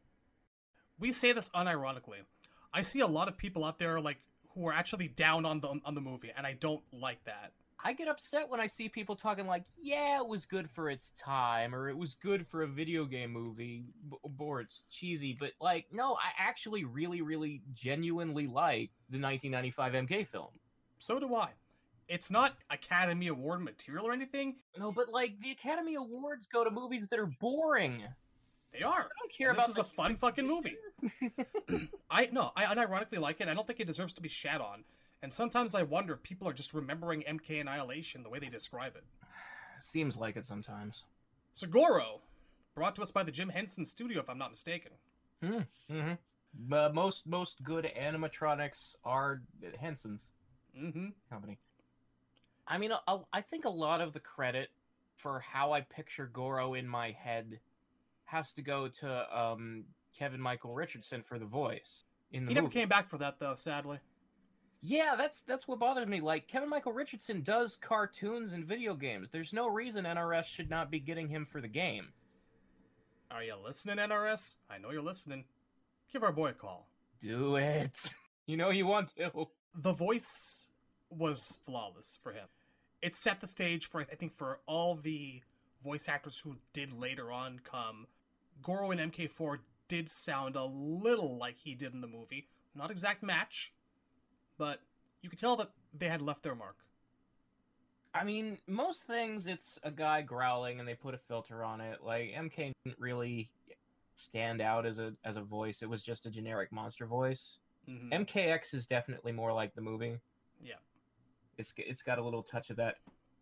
We 0.99 1.11
say 1.11 1.31
this 1.33 1.49
unironically. 1.49 2.19
I 2.73 2.81
see 2.81 3.01
a 3.01 3.07
lot 3.07 3.27
of 3.27 3.37
people 3.37 3.65
out 3.65 3.79
there 3.79 3.99
like 3.99 4.17
who 4.53 4.67
are 4.67 4.73
actually 4.73 5.07
down 5.09 5.45
on 5.45 5.59
the 5.59 5.67
on 5.85 5.93
the 5.95 6.01
movie, 6.01 6.31
and 6.35 6.47
I 6.47 6.53
don't 6.53 6.81
like 6.91 7.23
that. 7.25 7.51
I 7.85 7.93
get 7.93 8.07
upset 8.09 8.49
when 8.49 8.59
i 8.59 8.67
see 8.67 8.89
people 8.89 9.15
talking 9.15 9.47
like 9.47 9.63
yeah 9.81 10.19
it 10.19 10.27
was 10.27 10.45
good 10.45 10.69
for 10.69 10.89
its 10.89 11.11
time 11.17 11.73
or 11.73 11.87
it 11.87 11.97
was 11.97 12.15
good 12.15 12.45
for 12.47 12.63
a 12.63 12.67
video 12.67 13.05
game 13.05 13.31
movie 13.31 13.85
b- 14.09 14.17
or 14.39 14.59
it's 14.61 14.81
cheesy 14.91 15.37
but 15.39 15.51
like 15.61 15.85
no 15.93 16.15
i 16.15 16.29
actually 16.37 16.83
really 16.83 17.21
really 17.21 17.61
genuinely 17.73 18.47
like 18.47 18.89
the 19.09 19.19
1995 19.21 19.93
mk 19.93 20.27
film 20.27 20.49
So 20.97 21.19
do 21.19 21.33
I. 21.35 21.49
It's 22.07 22.29
not 22.29 22.53
Academy 22.69 23.27
Award 23.29 23.61
material 23.63 24.05
or 24.05 24.13
anything. 24.13 24.55
no 24.77 24.91
but 24.91 25.09
like 25.09 25.39
the 25.41 25.51
academy 25.51 25.95
awards 25.95 26.47
go 26.51 26.63
to 26.63 26.69
movies 26.71 27.07
that 27.09 27.19
are 27.19 27.31
boring 27.39 28.03
They 28.73 28.81
are. 28.83 28.99
i 28.99 29.15
don't 29.19 29.33
care 29.37 29.49
And 29.49 29.57
about 29.57 29.67
this 29.67 29.77
is 29.77 29.81
a 29.81 29.83
fun 29.85 30.15
fucking 30.15 30.45
movie. 30.47 30.75
I 32.09 32.29
no, 32.31 32.51
I 32.55 32.65
unironically 32.65 33.19
like 33.19 33.41
it. 33.41 33.47
I 33.47 33.53
don't 33.53 33.65
think 33.67 33.79
it 33.79 33.87
deserves 33.87 34.13
to 34.13 34.21
be 34.21 34.29
shat 34.29 34.61
on. 34.61 34.83
And 35.23 35.33
sometimes 35.33 35.73
I 35.73 35.83
wonder 35.83 36.13
if 36.13 36.23
people 36.23 36.47
are 36.47 36.53
just 36.53 36.73
remembering 36.73 37.23
MK 37.23 37.61
Annihilation 37.61 38.21
the 38.23 38.29
way 38.29 38.39
they 38.39 38.49
describe 38.49 38.95
it. 38.95 39.03
seems 39.81 40.15
like 40.17 40.35
it 40.35 40.45
sometimes 40.45 41.03
Segoro, 41.55 42.19
brought 42.75 42.95
to 42.95 43.01
us 43.01 43.11
by 43.11 43.23
the 43.23 43.31
Jim 43.31 43.49
Henson 43.49 43.85
Studio, 43.85 44.19
if 44.19 44.29
I'm 44.29 44.37
not 44.37 44.51
mistaken. 44.51 44.91
Mm-hmm. 45.43 46.13
But 46.67 46.93
most 46.93 47.25
most 47.27 47.63
good 47.63 47.89
animatronics 47.99 48.95
are 49.03 49.41
Henson's 49.79 50.23
Mm-hmm. 50.77 51.07
company. 51.29 51.57
I 52.67 52.77
mean, 52.77 52.91
I 53.31 53.41
think 53.41 53.63
a 53.63 53.69
lot 53.69 54.01
of 54.01 54.11
the 54.11 54.19
credit 54.19 54.69
for 55.15 55.39
how 55.39 55.71
I 55.71 55.81
picture 55.81 56.25
Goro 56.31 56.73
in 56.73 56.85
my 56.85 57.11
head 57.11 57.59
has 58.25 58.51
to 58.53 58.61
go 58.61 58.89
to 58.99 59.39
um, 59.39 59.85
Kevin 60.17 60.41
Michael 60.41 60.73
Richardson 60.73 61.23
for 61.25 61.39
the 61.39 61.45
voice 61.45 62.03
in 62.33 62.43
the 62.45 62.49
He 62.49 62.55
never 62.55 62.65
movie. 62.67 62.73
came 62.73 62.89
back 62.89 63.07
for 63.07 63.17
that 63.19 63.39
though, 63.39 63.55
sadly. 63.55 63.99
Yeah, 64.81 65.15
that's 65.17 65.41
that's 65.41 65.67
what 65.67 65.79
bothered 65.79 66.07
me. 66.07 66.21
Like 66.21 66.47
Kevin 66.47 66.69
Michael 66.69 66.93
Richardson 66.93 67.41
does 67.41 67.75
cartoons 67.75 68.53
and 68.53 68.65
video 68.65 68.93
games. 68.93 69.29
There's 69.31 69.53
no 69.53 69.67
reason 69.67 70.05
NRS 70.05 70.45
should 70.45 70.69
not 70.69 70.91
be 70.91 70.99
getting 70.99 71.27
him 71.27 71.45
for 71.45 71.59
the 71.59 71.67
game. 71.67 72.09
Are 73.31 73.43
you 73.43 73.55
listening, 73.63 73.97
NRS? 73.97 74.55
I 74.69 74.77
know 74.77 74.91
you're 74.91 75.01
listening. 75.01 75.45
Give 76.13 76.23
our 76.23 76.31
boy 76.31 76.49
a 76.49 76.53
call. 76.53 76.87
Do 77.21 77.55
it. 77.57 78.11
You 78.47 78.57
know 78.57 78.69
you 78.69 78.85
want 78.85 79.15
to. 79.17 79.47
the 79.73 79.91
voice 79.91 80.69
was 81.09 81.59
flawless 81.65 82.19
for 82.21 82.31
him. 82.31 82.45
It 83.01 83.15
set 83.15 83.41
the 83.41 83.47
stage 83.47 83.87
for 83.87 84.01
I 84.01 84.03
think 84.03 84.33
for 84.33 84.59
all 84.67 84.93
the 84.93 85.41
voice 85.83 86.07
actors 86.07 86.37
who 86.37 86.57
did 86.71 86.91
later 86.91 87.31
on 87.31 87.57
come. 87.63 88.05
Goro 88.61 88.91
in 88.91 88.99
MK4 88.99 89.57
did 89.87 90.07
sound 90.07 90.55
a 90.55 90.63
little 90.63 91.39
like 91.39 91.57
he 91.57 91.73
did 91.73 91.95
in 91.95 92.01
the 92.01 92.07
movie. 92.07 92.47
Not 92.75 92.91
exact 92.91 93.23
match, 93.23 93.73
but 94.57 94.81
you 95.21 95.29
could 95.29 95.39
tell 95.39 95.55
that 95.57 95.71
they 95.97 96.07
had 96.07 96.21
left 96.21 96.43
their 96.43 96.55
mark. 96.55 96.77
I 98.13 98.23
mean, 98.23 98.57
most 98.67 99.03
things 99.03 99.47
it's 99.47 99.77
a 99.83 99.91
guy 99.91 100.21
growling 100.21 100.79
and 100.79 100.87
they 100.87 100.93
put 100.93 101.13
a 101.13 101.17
filter 101.17 101.63
on 101.63 101.81
it. 101.81 101.99
Like 102.01 102.31
MK 102.31 102.71
didn't 102.85 102.99
really 102.99 103.49
stand 104.15 104.61
out 104.61 104.85
as 104.85 104.99
a 104.99 105.13
as 105.25 105.35
a 105.35 105.41
voice. 105.41 105.81
It 105.81 105.89
was 105.89 106.01
just 106.01 106.25
a 106.25 106.29
generic 106.29 106.71
monster 106.71 107.05
voice. 107.05 107.57
Mhm. 107.89 108.11
MKX 108.25 108.73
is 108.73 108.87
definitely 108.87 109.31
more 109.33 109.51
like 109.51 109.73
the 109.75 109.81
movie. 109.81 110.17
Yeah. 110.63 110.75
It's 111.57 111.73
it's 111.77 112.03
got 112.03 112.17
a 112.17 112.23
little 112.23 112.43
touch 112.43 112.69
of 112.69 112.77
that. 112.77 112.95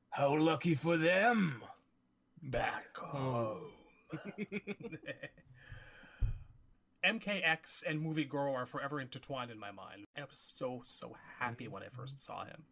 How 0.09 0.35
lucky 0.35 0.73
for 0.75 0.97
them. 0.97 1.63
Back 2.41 2.97
home. 2.97 3.71
MKX 7.05 7.83
and 7.87 8.01
movie 8.01 8.23
Goro 8.23 8.53
are 8.53 8.65
forever 8.65 9.01
intertwined 9.01 9.51
in 9.51 9.59
my 9.59 9.71
mind. 9.71 10.05
I 10.17 10.21
was 10.21 10.37
so 10.37 10.81
so 10.83 11.15
happy 11.39 11.67
when 11.67 11.83
I 11.83 11.87
mm-hmm. 11.87 12.01
first 12.01 12.19
saw 12.19 12.45
him. 12.45 12.63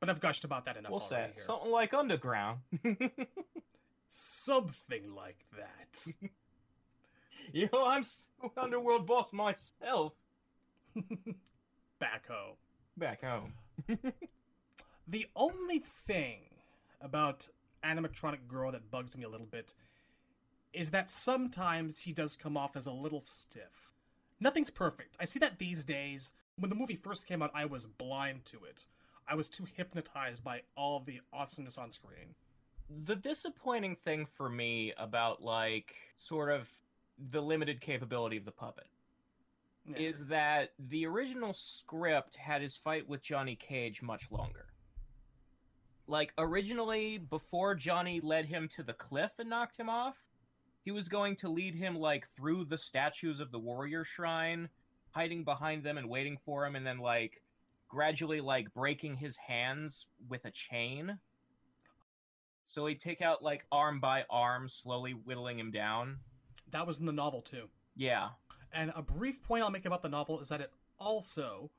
But 0.00 0.08
I've 0.08 0.20
gushed 0.20 0.44
about 0.44 0.64
that 0.64 0.76
enough 0.76 0.92
We'll 0.92 1.00
already 1.00 1.32
say 1.32 1.32
here. 1.34 1.44
something 1.44 1.70
like 1.70 1.92
Underground. 1.92 2.60
Something 4.08 5.14
like 5.14 5.44
that. 5.56 6.06
you 7.52 7.68
know, 7.72 7.84
I'm 7.86 8.04
underworld 8.56 9.06
boss 9.06 9.32
myself. 9.32 10.14
Back 11.98 12.26
home. 12.28 12.56
Back 12.96 13.22
home. 13.22 13.52
The 15.10 15.26
only 15.34 15.80
thing 15.80 16.38
about 17.00 17.48
animatronic 17.82 18.46
Goro 18.46 18.70
that 18.70 18.92
bugs 18.92 19.18
me 19.18 19.24
a 19.24 19.28
little 19.28 19.46
bit 19.46 19.74
is 20.72 20.90
that 20.90 21.10
sometimes 21.10 22.00
he 22.00 22.12
does 22.12 22.36
come 22.36 22.56
off 22.56 22.76
as 22.76 22.86
a 22.86 22.92
little 22.92 23.20
stiff. 23.20 23.92
Nothing's 24.40 24.70
perfect. 24.70 25.16
I 25.20 25.24
see 25.24 25.38
that 25.40 25.58
these 25.58 25.84
days. 25.84 26.32
When 26.56 26.68
the 26.70 26.76
movie 26.76 26.96
first 26.96 27.26
came 27.26 27.42
out, 27.42 27.50
I 27.54 27.64
was 27.64 27.86
blind 27.86 28.44
to 28.46 28.64
it. 28.64 28.86
I 29.26 29.34
was 29.34 29.48
too 29.48 29.64
hypnotized 29.76 30.42
by 30.44 30.62
all 30.76 30.96
of 30.98 31.06
the 31.06 31.20
awesomeness 31.32 31.78
on 31.78 31.92
screen. 31.92 32.34
the 33.04 33.14
disappointing 33.14 33.94
thing 33.94 34.26
for 34.26 34.48
me 34.48 34.92
about 34.98 35.40
like 35.42 35.94
sort 36.16 36.50
of 36.50 36.68
the 37.30 37.40
limited 37.40 37.80
capability 37.80 38.36
of 38.36 38.44
the 38.44 38.50
puppet 38.50 38.88
Yeah. 39.86 39.96
is 39.98 40.26
that 40.26 40.72
the 40.78 41.06
original 41.06 41.52
script 41.54 42.34
had 42.34 42.62
his 42.62 42.76
fight 42.76 43.08
with 43.08 43.22
Johnny 43.22 43.54
Cage 43.54 44.02
much 44.02 44.28
longer. 44.32 44.66
Like 46.08 46.32
originally 46.36 47.18
before 47.18 47.76
Johnny 47.76 48.20
led 48.20 48.46
him 48.46 48.66
to 48.74 48.82
the 48.82 48.92
cliff 48.94 49.32
and 49.38 49.48
knocked 49.48 49.76
him 49.76 49.88
off, 49.88 50.16
he 50.84 50.90
was 50.90 51.08
going 51.08 51.36
to 51.36 51.48
lead 51.48 51.74
him 51.74 51.98
like 51.98 52.26
through 52.26 52.64
the 52.64 52.78
statues 52.78 53.40
of 53.40 53.50
the 53.52 53.58
warrior 53.58 54.04
shrine, 54.04 54.68
hiding 55.10 55.44
behind 55.44 55.84
them 55.84 55.98
and 55.98 56.08
waiting 56.08 56.38
for 56.44 56.64
him 56.64 56.76
and 56.76 56.86
then 56.86 56.98
like 56.98 57.42
gradually 57.88 58.40
like 58.40 58.72
breaking 58.72 59.16
his 59.16 59.36
hands 59.36 60.06
with 60.28 60.44
a 60.44 60.50
chain. 60.50 61.18
So 62.66 62.86
he'd 62.86 63.00
take 63.00 63.20
out 63.20 63.42
like 63.42 63.66
arm 63.72 64.00
by 64.00 64.24
arm, 64.30 64.68
slowly 64.68 65.12
whittling 65.12 65.58
him 65.58 65.70
down. 65.72 66.18
that 66.70 66.86
was 66.86 67.00
in 67.00 67.06
the 67.06 67.12
novel 67.12 67.42
too. 67.42 67.68
Yeah. 67.96 68.28
And 68.72 68.92
a 68.94 69.02
brief 69.02 69.42
point 69.42 69.64
I'll 69.64 69.70
make 69.70 69.86
about 69.86 70.02
the 70.02 70.08
novel 70.08 70.38
is 70.40 70.48
that 70.50 70.60
it 70.60 70.72
also 70.98 71.70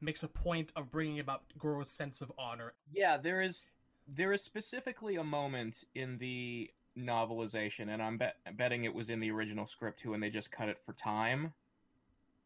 makes 0.00 0.22
a 0.22 0.28
point 0.28 0.72
of 0.76 0.90
bringing 0.90 1.18
about 1.18 1.42
Goro's 1.58 1.90
sense 1.90 2.20
of 2.20 2.30
honor. 2.38 2.74
Yeah, 2.92 3.16
there 3.16 3.40
is 3.40 3.62
there 4.06 4.32
is 4.32 4.42
specifically 4.42 5.16
a 5.16 5.24
moment 5.24 5.84
in 5.94 6.18
the 6.18 6.70
novelization, 6.98 7.88
and 7.88 8.02
I'm 8.02 8.18
bet, 8.18 8.36
betting 8.56 8.84
it 8.84 8.94
was 8.94 9.08
in 9.10 9.20
the 9.20 9.30
original 9.30 9.66
script 9.66 10.00
too, 10.00 10.14
and 10.14 10.22
they 10.22 10.30
just 10.30 10.50
cut 10.50 10.68
it 10.68 10.78
for 10.78 10.92
time. 10.92 11.52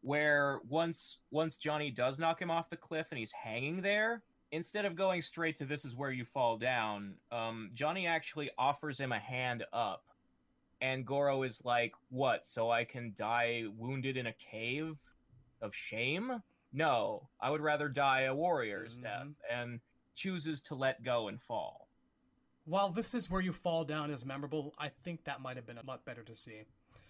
Where 0.01 0.59
once 0.67 1.19
once 1.31 1.57
Johnny 1.57 1.89
does 1.89 2.19
knock 2.19 2.41
him 2.41 2.51
off 2.51 2.69
the 2.69 2.77
cliff 2.77 3.07
and 3.09 3.17
he's 3.17 3.31
hanging 3.31 3.81
there, 3.81 4.21
instead 4.51 4.85
of 4.85 4.95
going 4.95 5.21
straight 5.21 5.55
to 5.57 5.65
"this 5.65 5.85
is 5.85 5.95
where 5.95 6.11
you 6.11 6.25
fall 6.25 6.57
down," 6.57 7.15
um, 7.31 7.71
Johnny 7.73 8.05
actually 8.05 8.51
offers 8.57 8.99
him 8.99 9.11
a 9.11 9.19
hand 9.19 9.63
up, 9.71 10.03
and 10.81 11.05
Goro 11.05 11.43
is 11.43 11.63
like, 11.63 11.93
"What? 12.09 12.45
So 12.45 12.69
I 12.69 12.83
can 12.83 13.13
die 13.17 13.63
wounded 13.77 14.17
in 14.17 14.27
a 14.27 14.33
cave 14.33 14.99
of 15.61 15.73
shame?" 15.73 16.43
No, 16.73 17.29
I 17.39 17.49
would 17.49 17.61
rather 17.61 17.87
die 17.87 18.21
a 18.21 18.35
warrior's 18.35 18.95
death, 18.95 19.27
Mhm. 19.27 19.35
and 19.49 19.79
chooses 20.15 20.61
to 20.63 20.75
let 20.75 21.03
go 21.03 21.27
and 21.27 21.41
fall. 21.41 21.82
While 22.65 22.89
this 22.89 23.13
is 23.13 23.29
where 23.29 23.41
you 23.41 23.51
fall 23.51 23.83
down 23.83 24.09
is 24.09 24.25
memorable, 24.25 24.73
I 24.77 24.87
think 24.87 25.25
that 25.25 25.41
might 25.41 25.57
have 25.57 25.65
been 25.65 25.77
a 25.77 25.85
lot 25.85 26.05
better 26.05 26.23
to 26.23 26.35
see. 26.35 26.61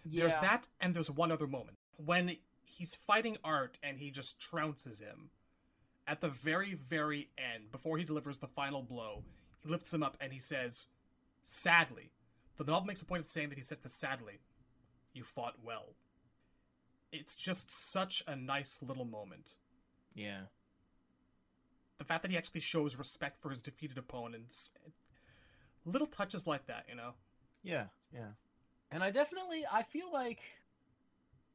There's 0.05 0.38
that, 0.38 0.67
and 0.81 0.93
there's 0.93 1.11
one 1.11 1.31
other 1.31 1.47
moment 1.47 1.77
when 1.97 2.38
he's 2.65 2.95
fighting 2.95 3.38
Art 3.43 3.77
and 3.84 3.97
he 3.97 4.11
just 4.11 4.39
trounces 4.39 4.99
him. 4.99 5.30
At 6.05 6.19
the 6.21 6.30
very, 6.30 6.73
very 6.73 7.30
end, 7.38 7.71
before 7.71 7.97
he 7.97 8.03
delivers 8.03 8.39
the 8.39 8.47
final 8.47 8.81
blow, 8.81 9.23
he 9.61 9.69
lifts 9.69 9.93
him 9.93 10.03
up 10.03 10.17
and 10.19 10.34
he 10.34 10.39
says, 10.39 10.89
"Sadly." 11.43 12.11
The 12.57 12.65
novel 12.65 12.88
makes 12.88 13.01
a 13.01 13.05
point 13.05 13.21
of 13.21 13.27
saying 13.27 13.49
that 13.49 13.57
he 13.57 13.63
says 13.63 13.80
this 13.80 13.93
sadly. 13.93 14.39
You 15.13 15.23
fought 15.23 15.63
well. 15.63 15.95
It's 17.11 17.35
just 17.35 17.71
such 17.71 18.23
a 18.27 18.35
nice 18.35 18.81
little 18.81 19.05
moment. 19.05 19.57
Yeah. 20.13 20.47
The 21.99 22.03
fact 22.03 22.23
that 22.23 22.31
he 22.31 22.38
actually 22.38 22.61
shows 22.61 22.97
respect 22.97 23.41
for 23.41 23.49
his 23.49 23.61
defeated 23.61 23.97
opponents. 23.97 24.71
Little 25.85 26.07
touches 26.07 26.47
like 26.47 26.68
that, 26.68 26.85
you 26.89 26.95
know? 26.95 27.11
Yeah, 27.64 27.85
yeah. 28.14 28.31
And 28.91 29.03
I 29.03 29.11
definitely 29.11 29.65
I 29.72 29.84
feel 29.84 30.11
like 30.11 30.39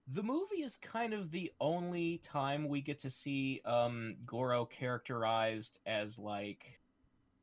the 0.07 0.23
movie 0.23 0.63
is 0.63 0.77
kind 0.77 1.13
of 1.13 1.31
the 1.31 1.53
only 1.61 2.19
time 2.19 2.69
we 2.69 2.81
get 2.81 2.99
to 3.01 3.11
see 3.11 3.61
um 3.65 4.17
Goro 4.27 4.65
characterized 4.65 5.79
as 5.87 6.19
like 6.19 6.79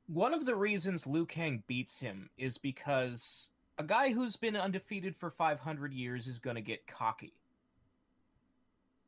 one 0.08 0.34
of 0.34 0.46
the 0.46 0.56
reasons 0.56 1.08
Liu 1.08 1.26
Kang 1.26 1.64
beats 1.68 2.00
him 2.00 2.30
is 2.38 2.58
because 2.58 3.50
a 3.78 3.84
guy 3.84 4.14
who's 4.14 4.36
been 4.36 4.56
undefeated 4.56 5.16
for 5.16 5.32
500 5.32 5.94
years 5.94 6.28
is 6.28 6.40
going 6.40 6.56
to 6.56 6.62
get 6.62 6.88
cocky. 6.88 7.34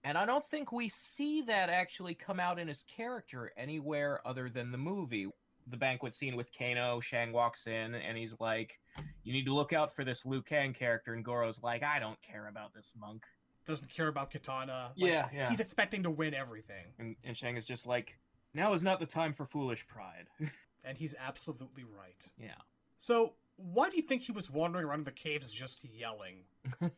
And 0.04 0.18
I 0.18 0.26
don't 0.26 0.46
think 0.46 0.72
we 0.72 0.90
see 0.90 1.42
that 1.44 1.70
actually 1.70 2.16
come 2.16 2.40
out 2.40 2.60
in 2.60 2.68
his 2.68 2.84
character 2.84 3.52
anywhere 3.58 4.22
other 4.26 4.50
than 4.50 4.72
the 4.72 4.78
movie. 4.78 5.28
The 5.70 5.78
banquet 5.78 6.16
scene 6.16 6.36
with 6.36 6.50
Kano, 6.58 7.00
Shang 7.02 7.32
walks 7.34 7.68
in 7.68 7.96
and 7.96 8.18
he's 8.18 8.34
like, 8.40 8.80
You 9.24 9.34
need 9.34 9.46
to 9.46 9.54
look 9.54 9.74
out 9.74 9.94
for 9.96 10.04
this 10.06 10.26
Liu 10.26 10.42
Kang 10.42 10.74
character. 10.74 11.14
And 11.14 11.24
Goro's 11.26 11.62
like, 11.62 11.84
I 11.84 12.00
don't 12.00 12.22
care 12.22 12.48
about 12.48 12.74
this 12.74 12.92
monk. 13.00 13.24
Doesn't 13.66 13.90
care 13.90 14.08
about 14.08 14.32
Kitana. 14.32 14.90
Like, 14.98 15.12
Yeah, 15.12 15.28
yeah. 15.34 15.50
He's 15.50 15.60
expecting 15.60 16.04
to 16.04 16.10
win 16.10 16.34
everything. 16.34 16.86
And, 17.00 17.16
and 17.24 17.36
Shang 17.36 17.58
is 17.58 17.66
just 17.66 17.86
like, 17.86 18.18
Now 18.54 18.74
is 18.74 18.82
not 18.82 19.00
the 19.00 19.06
time 19.06 19.34
for 19.34 19.46
foolish 19.46 19.86
pride. 19.88 20.28
And 20.86 20.98
he's 20.98 21.16
absolutely 21.20 21.84
right. 21.84 22.32
yeah. 22.40 22.52
So, 22.98 23.34
why 23.58 23.90
do 23.90 23.98
you 23.98 24.04
think 24.04 24.22
he 24.22 24.32
was 24.32 24.50
wandering 24.50 24.86
around 24.86 25.00
in 25.00 25.04
the 25.06 25.12
caves 25.12 25.52
just 25.52 25.84
yelling? 25.84 26.44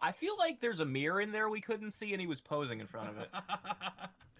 I 0.00 0.12
feel 0.12 0.36
like 0.38 0.60
there's 0.60 0.78
a 0.80 0.84
mirror 0.84 1.20
in 1.20 1.32
there 1.32 1.48
we 1.48 1.60
couldn't 1.60 1.90
see 1.92 2.12
and 2.12 2.20
he 2.20 2.26
was 2.26 2.40
posing 2.40 2.78
in 2.80 2.86
front 2.86 3.08
of 3.10 3.18
it. 3.18 3.28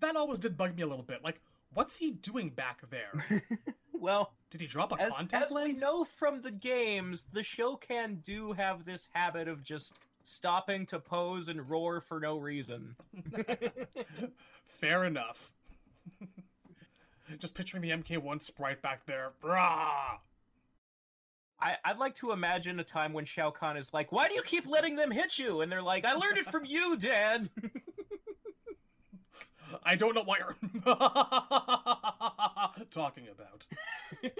that 0.00 0.16
always 0.16 0.38
did 0.38 0.56
bug 0.56 0.76
me 0.76 0.82
a 0.82 0.86
little 0.86 1.04
bit. 1.04 1.24
Like, 1.24 1.40
what's 1.74 1.96
he 1.96 2.12
doing 2.12 2.50
back 2.50 2.82
there? 2.90 3.42
well, 3.92 4.32
Did 4.50 4.60
he 4.60 4.66
drop 4.66 4.92
a 4.92 5.00
as, 5.00 5.12
contact 5.12 5.46
as 5.46 5.52
we 5.52 5.72
know 5.72 6.04
from 6.04 6.42
the 6.42 6.50
games, 6.50 7.24
the 7.32 7.40
Shokan 7.40 8.22
do 8.22 8.52
have 8.52 8.84
this 8.84 9.08
habit 9.12 9.48
of 9.48 9.62
just 9.62 9.92
stopping 10.26 10.84
to 10.86 10.98
pose 10.98 11.48
and 11.48 11.68
roar 11.70 12.00
for 12.00 12.20
no 12.20 12.36
reason. 12.36 12.96
Fair 14.64 15.04
enough. 15.04 15.52
Just 17.38 17.54
picturing 17.54 17.82
the 17.82 17.90
MK1 17.90 18.42
sprite 18.42 18.82
back 18.82 19.06
there. 19.06 19.32
Brah! 19.42 20.18
I, 21.58 21.76
I'd 21.84 21.98
like 21.98 22.14
to 22.16 22.32
imagine 22.32 22.78
a 22.80 22.84
time 22.84 23.12
when 23.12 23.24
Shao 23.24 23.50
Kahn 23.50 23.76
is 23.76 23.94
like, 23.94 24.12
"Why 24.12 24.28
do 24.28 24.34
you 24.34 24.42
keep 24.42 24.68
letting 24.68 24.94
them 24.94 25.10
hit 25.10 25.38
you?" 25.38 25.62
And 25.62 25.72
they're 25.72 25.82
like, 25.82 26.04
"I 26.04 26.12
learned 26.12 26.38
it 26.38 26.46
from 26.46 26.64
you, 26.66 26.96
Dad." 26.96 27.48
I 29.82 29.96
don't 29.96 30.14
know 30.14 30.24
what 30.24 30.38
you're 30.38 30.56
talking 32.90 33.28
about. 33.28 33.66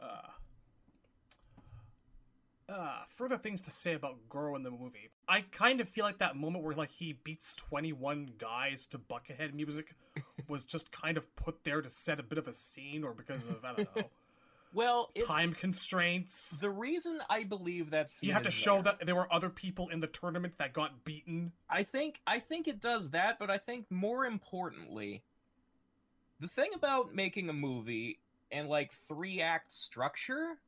uh, 0.00 0.06
uh, 2.68 3.02
further 3.06 3.38
things 3.38 3.62
to 3.62 3.70
say 3.70 3.94
about 3.94 4.16
Goro 4.28 4.54
in 4.56 4.62
the 4.62 4.70
movie. 4.70 5.10
I 5.28 5.42
kind 5.52 5.80
of 5.80 5.88
feel 5.88 6.04
like 6.04 6.18
that 6.18 6.36
moment 6.36 6.64
where 6.64 6.74
like 6.74 6.90
he 6.90 7.18
beats 7.24 7.56
21 7.56 8.32
guys 8.38 8.86
to 8.86 8.98
Buckethead 8.98 9.54
music 9.54 9.94
was 10.48 10.64
just 10.64 10.90
kind 10.92 11.16
of 11.16 11.36
put 11.36 11.64
there 11.64 11.82
to 11.82 11.90
set 11.90 12.20
a 12.20 12.22
bit 12.22 12.38
of 12.38 12.48
a 12.48 12.52
scene 12.52 13.04
or 13.04 13.14
because 13.14 13.44
of 13.44 13.64
I 13.64 13.74
don't 13.74 13.96
know 13.96 14.02
well, 14.72 15.10
time 15.26 15.54
constraints. 15.54 16.60
the 16.60 16.70
reason 16.70 17.20
I 17.28 17.44
believe 17.44 17.90
that 17.90 18.10
you 18.20 18.32
have 18.32 18.42
to 18.42 18.50
show 18.50 18.82
there- 18.82 18.94
that 18.98 19.06
there 19.06 19.14
were 19.14 19.32
other 19.32 19.50
people 19.50 19.88
in 19.88 20.00
the 20.00 20.06
tournament 20.06 20.58
that 20.58 20.72
got 20.72 21.04
beaten. 21.04 21.52
I 21.68 21.82
think 21.82 22.20
I 22.26 22.40
think 22.40 22.68
it 22.68 22.80
does 22.80 23.10
that, 23.10 23.38
but 23.38 23.50
I 23.50 23.58
think 23.58 23.90
more 23.90 24.26
importantly, 24.26 25.22
the 26.40 26.48
thing 26.48 26.70
about 26.74 27.14
making 27.14 27.48
a 27.48 27.52
movie 27.52 28.20
and 28.50 28.68
like 28.68 28.92
three 28.92 29.40
act 29.40 29.72
structure 29.72 30.58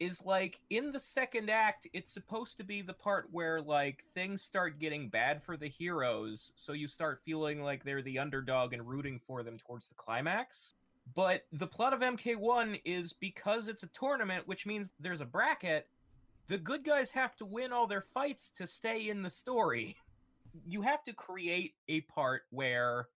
is 0.00 0.24
like 0.24 0.58
in 0.70 0.90
the 0.90 0.98
second 0.98 1.48
act 1.48 1.86
it's 1.92 2.10
supposed 2.10 2.56
to 2.56 2.64
be 2.64 2.82
the 2.82 2.92
part 2.92 3.28
where 3.30 3.60
like 3.60 4.04
things 4.14 4.42
start 4.42 4.80
getting 4.80 5.08
bad 5.08 5.40
for 5.40 5.56
the 5.56 5.68
heroes 5.68 6.50
so 6.56 6.72
you 6.72 6.88
start 6.88 7.20
feeling 7.24 7.62
like 7.62 7.84
they're 7.84 8.02
the 8.02 8.18
underdog 8.18 8.72
and 8.72 8.88
rooting 8.88 9.20
for 9.24 9.44
them 9.44 9.58
towards 9.58 9.86
the 9.86 9.94
climax 9.94 10.74
but 11.14 11.44
the 11.52 11.66
plot 11.66 11.92
of 11.92 12.00
mk1 12.00 12.80
is 12.84 13.12
because 13.12 13.68
it's 13.68 13.82
a 13.82 13.88
tournament 13.88 14.46
which 14.46 14.66
means 14.66 14.88
there's 15.00 15.20
a 15.20 15.26
bracket 15.26 15.88
the 16.48 16.58
good 16.58 16.84
guys 16.84 17.10
have 17.10 17.34
to 17.36 17.44
win 17.44 17.72
all 17.72 17.86
their 17.86 18.04
fights 18.14 18.50
to 18.50 18.66
stay 18.66 19.08
in 19.08 19.22
the 19.22 19.30
story 19.30 19.96
you 20.66 20.82
have 20.82 21.02
to 21.04 21.12
create 21.12 21.74
a 21.88 22.00
part 22.02 22.42
where 22.50 23.08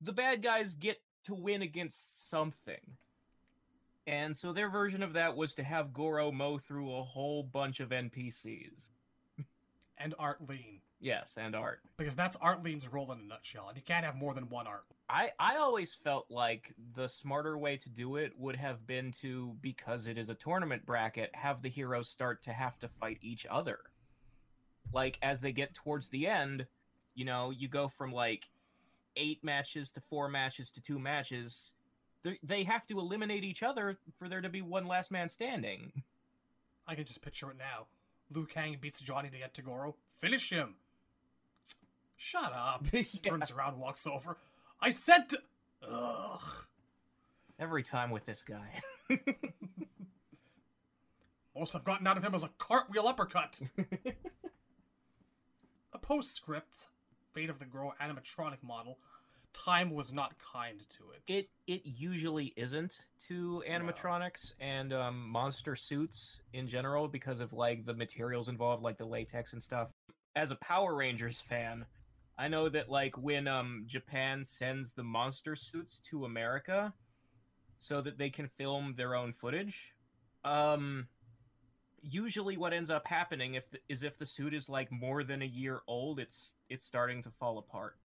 the 0.00 0.12
bad 0.12 0.42
guys 0.42 0.74
get 0.74 1.00
to 1.24 1.34
win 1.34 1.62
against 1.62 2.28
something. 2.28 2.80
And 4.06 4.36
so 4.36 4.52
their 4.52 4.70
version 4.70 5.02
of 5.02 5.12
that 5.12 5.36
was 5.36 5.54
to 5.54 5.62
have 5.62 5.92
Goro 5.92 6.32
mow 6.32 6.58
through 6.58 6.94
a 6.94 7.04
whole 7.04 7.42
bunch 7.42 7.80
of 7.80 7.90
NPCs. 7.90 8.90
And 9.98 10.14
Art 10.18 10.38
Lean. 10.48 10.80
Yes, 11.00 11.36
and 11.38 11.54
art. 11.56 11.80
Because 11.96 12.14
that's 12.14 12.36
Art 12.36 12.62
Lean's 12.62 12.86
role 12.92 13.10
in 13.12 13.20
a 13.20 13.22
nutshell, 13.22 13.68
and 13.68 13.76
you 13.76 13.82
can't 13.82 14.04
have 14.04 14.16
more 14.16 14.34
than 14.34 14.48
one 14.50 14.66
Art. 14.66 14.84
I 15.08 15.30
I 15.38 15.56
always 15.56 15.94
felt 15.94 16.26
like 16.30 16.74
the 16.94 17.08
smarter 17.08 17.56
way 17.56 17.78
to 17.78 17.88
do 17.88 18.16
it 18.16 18.32
would 18.38 18.56
have 18.56 18.86
been 18.86 19.10
to 19.22 19.56
because 19.62 20.06
it 20.06 20.18
is 20.18 20.28
a 20.28 20.34
tournament 20.34 20.84
bracket, 20.84 21.34
have 21.34 21.62
the 21.62 21.70
heroes 21.70 22.08
start 22.08 22.42
to 22.44 22.52
have 22.52 22.78
to 22.80 22.88
fight 22.88 23.18
each 23.22 23.46
other. 23.50 23.78
Like 24.92 25.18
as 25.22 25.40
they 25.40 25.52
get 25.52 25.74
towards 25.74 26.08
the 26.08 26.26
end, 26.26 26.66
you 27.14 27.24
know, 27.24 27.50
you 27.50 27.66
go 27.66 27.88
from 27.88 28.12
like 28.12 28.48
8 29.16 29.42
matches 29.42 29.90
to 29.92 30.00
4 30.00 30.28
matches 30.28 30.70
to 30.72 30.80
2 30.80 30.98
matches. 30.98 31.72
They- 32.22 32.38
They 32.42 32.64
have 32.64 32.86
to 32.88 32.98
eliminate 33.00 33.42
each 33.44 33.62
other 33.62 33.98
for 34.18 34.28
there 34.28 34.40
to 34.42 34.48
be 34.50 34.60
one 34.62 34.86
last 34.86 35.10
man 35.10 35.28
standing. 35.30 36.02
I 36.86 36.94
can 36.94 37.04
just 37.04 37.22
picture 37.22 37.50
it 37.50 37.56
now. 37.56 37.86
Liu 38.32 38.46
Kang 38.46 38.76
beats 38.80 39.00
Johnny 39.00 39.30
to 39.30 39.38
get 39.38 39.54
to 39.54 39.62
Goro. 39.62 39.96
Finish 40.18 40.50
him. 40.50 40.76
Shut 42.22 42.52
up. 42.54 42.84
Yeah. 42.92 43.02
Turns 43.22 43.50
around, 43.50 43.78
walks 43.78 44.06
over. 44.06 44.36
I 44.78 44.90
said 44.90 45.30
to. 45.30 45.38
Ugh. 45.90 46.66
Every 47.58 47.82
time 47.82 48.10
with 48.10 48.26
this 48.26 48.44
guy. 48.46 48.82
Most 51.56 51.74
I've 51.74 51.84
gotten 51.84 52.06
out 52.06 52.18
of 52.18 52.22
him 52.22 52.32
was 52.32 52.44
a 52.44 52.50
cartwheel 52.58 53.08
uppercut. 53.08 53.62
a 55.94 55.98
postscript, 55.98 56.88
Fate 57.32 57.48
of 57.48 57.58
the 57.58 57.64
Goro 57.64 57.94
animatronic 58.02 58.62
model, 58.62 58.98
time 59.54 59.88
was 59.90 60.12
not 60.12 60.34
kind 60.52 60.78
to 60.90 61.04
it. 61.12 61.22
it 61.26 61.48
it 61.66 61.86
usually 61.86 62.52
isn't 62.56 62.98
to 63.28 63.62
animatronics 63.68 64.52
and 64.60 64.92
um, 64.92 65.26
monster 65.26 65.74
suits 65.74 66.40
in 66.52 66.68
general 66.68 67.08
because 67.08 67.40
of 67.40 67.54
like 67.54 67.86
the 67.86 67.94
materials 67.94 68.50
involved, 68.50 68.82
like 68.82 68.98
the 68.98 69.06
latex 69.06 69.54
and 69.54 69.62
stuff. 69.62 69.88
As 70.36 70.50
a 70.50 70.56
Power 70.56 70.94
Rangers 70.94 71.40
fan, 71.40 71.86
I 72.40 72.48
know 72.48 72.70
that 72.70 72.88
like 72.88 73.18
when 73.18 73.46
um 73.46 73.84
Japan 73.86 74.44
sends 74.44 74.92
the 74.92 75.02
monster 75.02 75.54
suits 75.54 76.00
to 76.10 76.24
America 76.24 76.94
so 77.78 78.00
that 78.00 78.16
they 78.16 78.30
can 78.30 78.48
film 78.48 78.94
their 78.96 79.14
own 79.14 79.34
footage, 79.34 79.92
um 80.44 81.06
usually 82.02 82.56
what 82.56 82.72
ends 82.72 82.88
up 82.88 83.06
happening 83.06 83.54
if 83.54 83.70
the, 83.70 83.78
is 83.90 84.02
if 84.02 84.16
the 84.18 84.24
suit 84.24 84.54
is 84.54 84.70
like 84.70 84.90
more 84.90 85.22
than 85.22 85.42
a 85.42 85.46
year 85.46 85.80
old, 85.86 86.18
it's 86.18 86.54
it's 86.70 86.86
starting 86.86 87.22
to 87.22 87.30
fall 87.30 87.58
apart. 87.58 87.96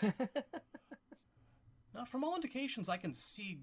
Now, 1.94 2.04
from 2.06 2.24
all 2.24 2.34
indications, 2.34 2.88
I 2.88 2.96
can 2.96 3.12
see 3.12 3.60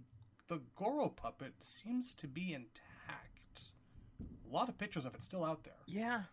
the 0.48 0.62
Goro 0.76 1.10
puppet 1.10 1.54
seems 1.62 2.14
to 2.16 2.28
be 2.28 2.54
intact. 2.54 3.74
A 4.22 4.54
lot 4.54 4.70
of 4.70 4.78
pictures 4.78 5.06
of 5.06 5.16
it 5.16 5.24
still 5.24 5.44
out 5.44 5.64
there, 5.64 5.74
yeah, 5.88 6.24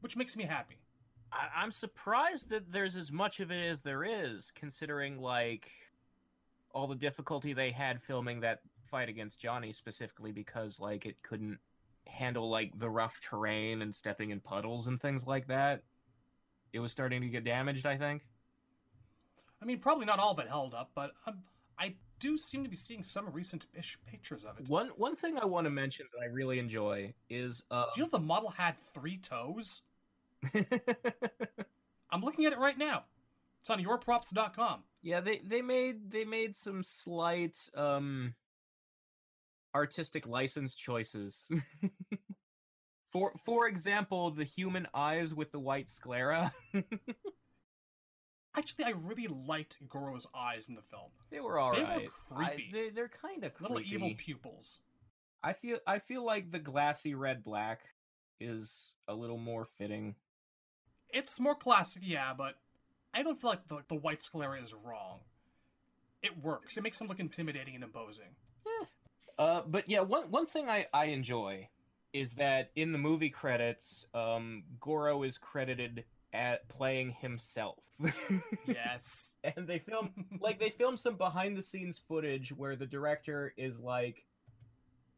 which 0.00 0.16
makes 0.16 0.36
me 0.36 0.44
happy. 0.44 0.76
I, 1.32 1.62
I'm 1.62 1.70
surprised 1.70 2.50
that 2.50 2.70
there's 2.72 2.96
as 2.96 3.12
much 3.12 3.40
of 3.40 3.50
it 3.50 3.66
as 3.68 3.82
there 3.82 4.04
is, 4.04 4.52
considering 4.54 5.20
like 5.20 5.70
all 6.72 6.86
the 6.86 6.94
difficulty 6.94 7.52
they 7.52 7.70
had 7.70 8.00
filming 8.02 8.40
that 8.40 8.60
fight 8.90 9.08
against 9.08 9.40
Johnny 9.40 9.72
specifically 9.72 10.32
because 10.32 10.80
like 10.80 11.06
it 11.06 11.16
couldn't 11.22 11.58
handle 12.06 12.48
like 12.48 12.78
the 12.78 12.88
rough 12.88 13.20
terrain 13.20 13.82
and 13.82 13.94
stepping 13.94 14.30
in 14.30 14.40
puddles 14.40 14.86
and 14.86 15.00
things 15.00 15.26
like 15.26 15.48
that. 15.48 15.82
It 16.72 16.80
was 16.80 16.92
starting 16.92 17.22
to 17.22 17.28
get 17.28 17.44
damaged, 17.44 17.86
I 17.86 17.96
think. 17.96 18.22
I 19.60 19.64
mean, 19.64 19.78
probably 19.78 20.06
not 20.06 20.18
all 20.18 20.32
of 20.32 20.38
it 20.38 20.48
held 20.48 20.74
up, 20.74 20.90
but 20.94 21.12
um, 21.26 21.42
I 21.78 21.94
do 22.20 22.36
seem 22.36 22.64
to 22.64 22.70
be 22.70 22.76
seeing 22.76 23.02
some 23.02 23.28
recent-ish 23.30 23.98
pictures 24.06 24.44
of 24.44 24.58
it. 24.58 24.68
One 24.68 24.88
one 24.96 25.16
thing 25.16 25.38
I 25.38 25.44
want 25.44 25.66
to 25.66 25.70
mention 25.70 26.06
that 26.12 26.22
I 26.22 26.26
really 26.26 26.58
enjoy 26.58 27.14
is 27.30 27.62
uh 27.70 27.86
Do 27.94 28.00
you 28.00 28.06
know 28.06 28.10
the 28.10 28.24
model 28.24 28.50
had 28.50 28.78
three 28.78 29.18
toes? 29.18 29.82
I'm 32.10 32.20
looking 32.20 32.46
at 32.46 32.52
it 32.52 32.58
right 32.58 32.78
now. 32.78 33.04
It's 33.60 33.70
on 33.70 33.82
yourprops.com. 33.82 34.84
Yeah, 35.02 35.20
they 35.20 35.40
they 35.44 35.62
made 35.62 36.10
they 36.10 36.24
made 36.24 36.56
some 36.56 36.82
slight 36.82 37.56
um 37.74 38.34
artistic 39.74 40.26
license 40.26 40.74
choices. 40.74 41.46
for 43.10 43.32
for 43.44 43.68
example, 43.68 44.30
the 44.30 44.44
human 44.44 44.86
eyes 44.94 45.34
with 45.34 45.52
the 45.52 45.60
white 45.60 45.88
sclera. 45.90 46.52
Actually, 48.56 48.86
I 48.86 48.90
really 48.90 49.28
liked 49.28 49.86
Goro's 49.88 50.26
eyes 50.34 50.68
in 50.68 50.74
the 50.74 50.82
film. 50.82 51.10
they 51.30 51.38
were 51.40 51.58
all 51.58 51.74
They 51.74 51.82
were 51.82 52.08
creepy. 52.34 52.70
I, 52.70 52.72
they 52.72 52.90
they're 52.90 53.10
kind 53.22 53.44
of 53.44 53.52
Little 53.60 53.80
evil 53.80 54.14
pupils. 54.16 54.80
I 55.42 55.52
feel 55.52 55.78
I 55.86 55.98
feel 56.00 56.24
like 56.24 56.50
the 56.50 56.58
glassy 56.58 57.14
red 57.14 57.44
black 57.44 57.82
is 58.40 58.92
a 59.06 59.14
little 59.14 59.38
more 59.38 59.64
fitting. 59.64 60.16
It's 61.10 61.40
more 61.40 61.54
classic, 61.54 62.02
yeah, 62.04 62.32
but 62.36 62.54
I 63.14 63.22
don't 63.22 63.40
feel 63.40 63.50
like 63.50 63.66
the, 63.68 63.82
the 63.88 63.94
white 63.94 64.22
sclera 64.22 64.60
is 64.60 64.74
wrong. 64.74 65.20
It 66.22 66.42
works. 66.42 66.76
It 66.76 66.82
makes 66.82 67.00
him 67.00 67.08
look 67.08 67.20
intimidating 67.20 67.74
and 67.74 67.84
imposing. 67.84 68.34
Uh, 69.38 69.62
but 69.66 69.88
yeah, 69.88 70.00
one 70.00 70.30
one 70.30 70.46
thing 70.46 70.68
I 70.68 70.86
I 70.92 71.06
enjoy 71.06 71.68
is 72.12 72.32
that 72.34 72.70
in 72.74 72.92
the 72.92 72.98
movie 72.98 73.30
credits, 73.30 74.04
um, 74.14 74.64
Goro 74.80 75.22
is 75.22 75.38
credited 75.38 76.04
at 76.32 76.68
playing 76.68 77.12
himself. 77.20 77.78
Yes. 78.66 79.36
and 79.42 79.66
they 79.66 79.78
film 79.78 80.10
like 80.40 80.58
they 80.60 80.70
film 80.70 80.96
some 80.96 81.16
behind 81.16 81.56
the 81.56 81.62
scenes 81.62 82.00
footage 82.08 82.52
where 82.52 82.76
the 82.76 82.86
director 82.86 83.52
is 83.56 83.78
like 83.80 84.24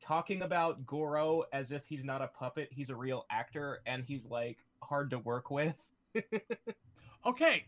talking 0.00 0.42
about 0.42 0.86
Goro 0.86 1.44
as 1.52 1.70
if 1.72 1.82
he's 1.86 2.04
not 2.04 2.22
a 2.22 2.28
puppet, 2.28 2.68
he's 2.70 2.90
a 2.90 2.94
real 2.94 3.26
actor, 3.30 3.80
and 3.86 4.04
he's 4.04 4.24
like 4.24 4.58
hard 4.82 5.10
to 5.10 5.18
work 5.18 5.50
with. 5.50 5.74
okay, 7.26 7.64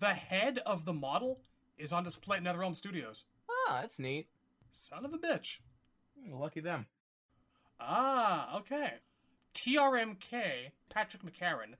the 0.00 0.14
head 0.14 0.60
of 0.66 0.84
the 0.84 0.92
model 0.92 1.40
is 1.76 1.92
on 1.92 2.04
display 2.04 2.38
at 2.38 2.42
NetherRealm 2.44 2.74
Studios. 2.74 3.24
Ah, 3.50 3.78
that's 3.80 3.98
neat. 3.98 4.28
Son 4.70 5.04
of 5.04 5.12
a 5.14 5.18
bitch. 5.18 5.58
Hmm, 6.20 6.34
Lucky 6.34 6.60
them. 6.60 6.86
Ah, 7.80 8.58
okay. 8.58 8.94
TRMK, 9.54 10.70
Patrick 10.90 11.22
McCarran, 11.22 11.74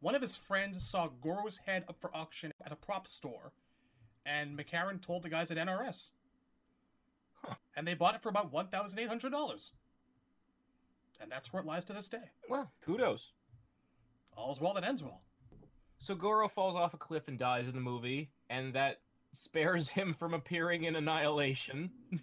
one 0.00 0.14
of 0.14 0.22
his 0.22 0.36
friends 0.36 0.82
saw 0.82 1.08
Goro's 1.08 1.58
head 1.58 1.84
up 1.88 1.96
for 2.00 2.14
auction 2.14 2.52
at 2.64 2.72
a 2.72 2.76
prop 2.76 3.06
store, 3.06 3.52
and 4.24 4.58
McCarran 4.58 5.00
told 5.00 5.22
the 5.22 5.28
guys 5.28 5.50
at 5.50 5.56
NRS. 5.58 6.10
Huh. 7.42 7.54
And 7.76 7.86
they 7.86 7.94
bought 7.94 8.14
it 8.14 8.22
for 8.22 8.28
about 8.28 8.52
$1,800. 8.52 9.70
And 11.20 11.30
that's 11.30 11.52
where 11.52 11.60
it 11.62 11.66
lies 11.66 11.84
to 11.86 11.92
this 11.92 12.08
day. 12.08 12.30
Well, 12.48 12.70
kudos. 12.82 13.32
All's 14.36 14.60
well 14.60 14.74
that 14.74 14.84
ends 14.84 15.02
well. 15.02 15.20
So 15.98 16.14
Goro 16.14 16.48
falls 16.48 16.76
off 16.76 16.94
a 16.94 16.96
cliff 16.96 17.28
and 17.28 17.38
dies 17.38 17.66
in 17.66 17.74
the 17.74 17.80
movie, 17.80 18.30
and 18.48 18.74
that 18.74 19.00
spares 19.32 19.88
him 19.88 20.14
from 20.14 20.34
appearing 20.34 20.84
in 20.84 20.96
Annihilation. 20.96 21.90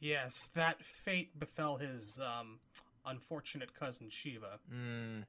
Yes, 0.00 0.48
that 0.54 0.82
fate 0.82 1.38
befell 1.38 1.76
his 1.76 2.18
um, 2.24 2.58
unfortunate 3.04 3.74
cousin 3.74 4.08
Sheeva. 4.08 4.58
Hmm. 4.72 5.20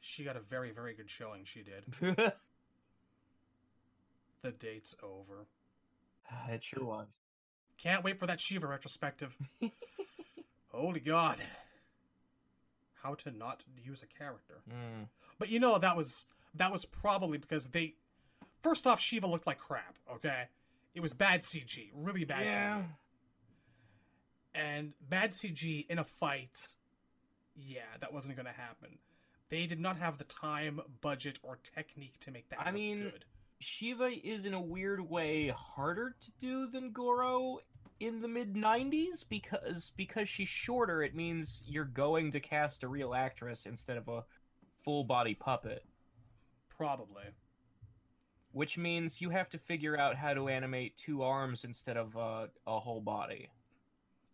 She 0.00 0.24
got 0.24 0.36
a 0.36 0.40
very, 0.40 0.72
very 0.72 0.94
good 0.94 1.10
showing, 1.10 1.44
she 1.44 1.62
did. 1.62 2.14
The 4.42 4.52
date's 4.52 4.94
over. 5.02 5.46
it 6.48 6.62
sure 6.62 6.84
was. 6.84 7.08
Can't 7.78 8.04
wait 8.04 8.16
for 8.16 8.28
that 8.28 8.38
Sheeva 8.38 8.68
retrospective. 8.68 9.34
Holy 10.68 11.00
God. 11.00 11.38
How 13.06 13.14
to 13.14 13.30
not 13.30 13.62
use 13.84 14.02
a 14.02 14.06
character. 14.06 14.62
Hmm. 14.68 15.04
But 15.38 15.48
you 15.48 15.60
know 15.60 15.78
that 15.78 15.96
was 15.96 16.26
that 16.56 16.72
was 16.72 16.84
probably 16.84 17.38
because 17.38 17.68
they 17.68 17.94
first 18.64 18.84
off 18.84 19.00
Sheeva 19.00 19.30
looked 19.30 19.46
like 19.46 19.58
crap, 19.58 19.96
okay? 20.12 20.44
It 20.92 21.00
was 21.02 21.12
bad 21.14 21.42
CG, 21.42 21.90
really 21.94 22.24
bad 22.24 22.46
Yeah. 22.46 22.78
CG. 22.78 22.84
And 24.56 24.92
bad 25.08 25.30
CG 25.30 25.86
in 25.88 26.00
a 26.00 26.04
fight, 26.04 26.58
yeah, 27.54 27.82
that 28.00 28.12
wasn't 28.12 28.36
gonna 28.36 28.50
happen. 28.50 28.98
They 29.50 29.66
did 29.66 29.78
not 29.78 29.98
have 29.98 30.18
the 30.18 30.24
time, 30.24 30.80
budget, 31.00 31.38
or 31.44 31.58
technique 31.62 32.18
to 32.20 32.32
make 32.32 32.48
that 32.48 32.58
I 32.60 32.64
look 32.66 32.74
mean, 32.74 33.02
good. 33.02 33.24
Sheeva 33.62 34.20
is 34.24 34.44
in 34.44 34.52
a 34.52 34.60
weird 34.60 35.00
way 35.08 35.54
harder 35.56 36.16
to 36.20 36.30
do 36.40 36.66
than 36.66 36.90
Goro 36.90 37.60
in 38.00 38.20
the 38.20 38.28
mid 38.28 38.54
90s 38.54 39.24
because 39.28 39.92
because 39.96 40.28
she's 40.28 40.48
shorter 40.48 41.02
it 41.02 41.14
means 41.14 41.62
you're 41.66 41.84
going 41.84 42.30
to 42.32 42.40
cast 42.40 42.82
a 42.82 42.88
real 42.88 43.14
actress 43.14 43.64
instead 43.66 43.96
of 43.96 44.08
a 44.08 44.24
full 44.84 45.04
body 45.04 45.34
puppet. 45.34 45.84
Probably. 46.76 47.24
which 48.52 48.76
means 48.78 49.20
you 49.20 49.30
have 49.30 49.48
to 49.50 49.58
figure 49.58 49.98
out 49.98 50.14
how 50.16 50.34
to 50.34 50.48
animate 50.48 50.96
two 50.96 51.22
arms 51.22 51.64
instead 51.64 51.96
of 51.96 52.16
uh, 52.16 52.46
a 52.66 52.78
whole 52.78 53.00
body. 53.00 53.50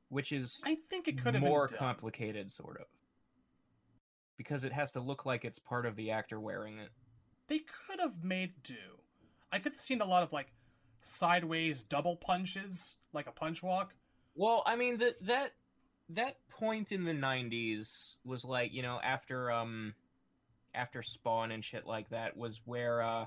Which 0.08 0.32
is 0.32 0.58
I 0.64 0.76
think 0.90 1.08
it 1.08 1.22
could 1.22 1.34
have 1.34 1.42
more 1.42 1.68
complicated 1.68 2.50
sort 2.50 2.78
of. 2.80 2.86
Because 4.36 4.64
it 4.64 4.72
has 4.72 4.90
to 4.92 5.00
look 5.00 5.24
like 5.24 5.44
it's 5.44 5.58
part 5.58 5.86
of 5.86 5.96
the 5.96 6.10
actor 6.10 6.40
wearing 6.40 6.78
it. 6.78 6.90
They 7.48 7.60
could 7.60 8.00
have 8.00 8.24
made 8.24 8.52
do. 8.62 8.74
I 9.52 9.58
could 9.58 9.72
have 9.72 9.80
seen 9.80 10.00
a 10.00 10.06
lot 10.06 10.22
of 10.22 10.32
like 10.32 10.48
sideways 11.02 11.82
double 11.82 12.16
punches, 12.16 12.96
like 13.12 13.26
a 13.26 13.32
punch 13.32 13.62
walk. 13.62 13.94
Well, 14.34 14.62
I 14.64 14.76
mean 14.76 14.98
that 14.98 15.16
that 15.26 15.52
that 16.10 16.36
point 16.48 16.92
in 16.92 17.04
the 17.04 17.12
'90s 17.12 18.14
was 18.24 18.44
like 18.44 18.72
you 18.72 18.82
know 18.82 18.98
after 19.02 19.50
um 19.50 19.94
after 20.74 21.02
Spawn 21.02 21.50
and 21.50 21.62
shit 21.62 21.86
like 21.86 22.08
that 22.10 22.36
was 22.36 22.62
where 22.64 23.02
uh 23.02 23.26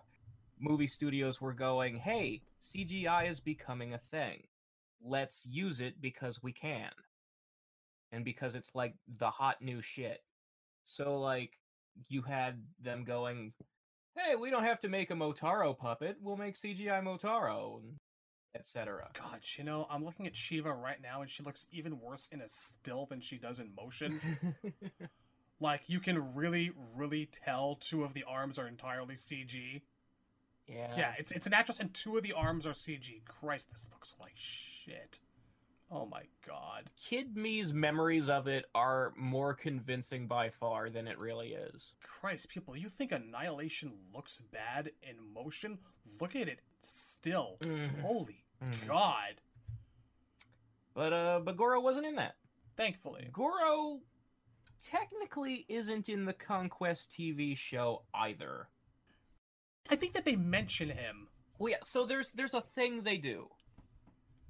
movie 0.60 0.88
studios 0.88 1.42
were 1.42 1.54
going, 1.54 1.98
hey, 1.98 2.42
CGI 2.62 3.30
is 3.30 3.40
becoming 3.40 3.94
a 3.94 4.00
thing. 4.12 4.44
Let's 5.04 5.46
use 5.46 5.82
it 5.82 6.02
because 6.02 6.42
we 6.42 6.54
can, 6.54 6.90
and 8.12 8.26
because 8.26 8.56
it's 8.56 8.74
like 8.74 8.96
the 9.20 9.30
hot 9.30 9.62
new 9.62 9.82
shit. 9.82 10.24
So 10.86 11.20
like 11.20 11.52
you 12.08 12.22
had 12.22 12.64
them 12.82 13.04
going, 13.04 13.54
hey, 14.16 14.36
we 14.36 14.50
don't 14.50 14.64
have 14.64 14.80
to 14.82 14.90
make 14.90 15.12
a 15.12 15.14
Motaro 15.14 15.78
puppet. 15.78 16.18
We'll 16.22 16.38
make 16.38 16.56
CGI 16.56 17.04
Motaro, 17.04 17.82
etc. 18.56 19.10
God, 19.14 19.42
you 19.58 19.64
know, 19.64 19.88
I'm 19.90 20.04
looking 20.04 20.28
at 20.28 20.34
Sheeva 20.34 20.76
right 20.76 21.02
now, 21.02 21.22
and 21.22 21.30
she 21.30 21.44
looks 21.44 21.68
even 21.72 22.00
worse 22.00 22.30
in 22.32 22.42
a 22.42 22.48
still 22.48 23.06
than 23.06 23.22
she 23.22 23.38
does 23.38 23.60
in 23.60 23.72
motion. 23.76 24.22
like 25.60 25.82
you 25.88 26.00
can 26.00 26.34
really, 26.34 26.72
really 26.96 27.28
tell 27.32 27.76
two 27.76 28.04
of 28.04 28.14
the 28.14 28.24
arms 28.24 28.58
are 28.58 28.68
entirely 28.68 29.16
CG. 29.16 29.82
Yeah. 30.68 30.96
Yeah, 30.98 31.14
it's 31.20 31.32
it's 31.32 31.46
an 31.46 31.54
actress, 31.54 31.80
and 31.80 31.94
two 31.94 32.18
of 32.18 32.24
the 32.24 32.34
arms 32.34 32.66
are 32.66 32.72
CG. 32.72 33.24
Christ, 33.26 33.70
this 33.72 33.86
looks 33.92 34.16
like 34.20 34.34
shit. 34.36 35.20
Oh 35.91 36.06
my 36.07 36.24
god. 36.48 36.90
Kid 36.99 37.36
me's 37.38 37.72
memories 37.72 38.28
of 38.30 38.48
it 38.48 38.66
are 38.74 39.14
more 39.16 39.53
convincing 39.53 40.28
by 40.28 40.49
far 40.49 40.90
than 40.90 41.07
it 41.07 41.20
really 41.20 41.49
is. 41.53 41.94
Christ, 42.02 42.49
people, 42.49 42.76
you 42.76 42.90
think 42.90 43.12
Annihilation 43.12 43.94
looks 44.14 44.41
bad 44.52 44.91
in 45.03 45.16
motion? 45.34 45.78
Look 46.20 46.36
at 46.36 46.48
it 46.48 46.60
still. 46.82 47.57
Mhm. 47.62 48.02
Holy 48.02 48.44
Mhm. 48.62 48.88
god. 48.88 49.41
But 50.94 51.14
uh 51.14 51.40
but 51.44 51.57
Goro 51.57 51.80
wasn't 51.82 52.06
in 52.07 52.16
that. 52.16 52.36
Thankfully. 52.78 53.30
Goro 53.32 54.02
technically 54.84 55.66
isn't 55.70 56.10
in 56.10 56.26
the 56.26 56.34
Conquest 56.34 57.12
TV 57.12 57.56
show 57.56 58.03
either. 58.14 58.68
I 59.90 59.95
think 59.95 60.14
that 60.14 60.26
they 60.26 60.36
mention 60.36 60.90
him. 60.90 61.30
Well, 61.60 61.72
yeah. 61.72 61.78
So 61.84 62.06
there's 62.06 62.32
there's 62.32 62.53
a 62.56 62.62
thing 62.62 63.02
they 63.02 63.18
do 63.18 63.49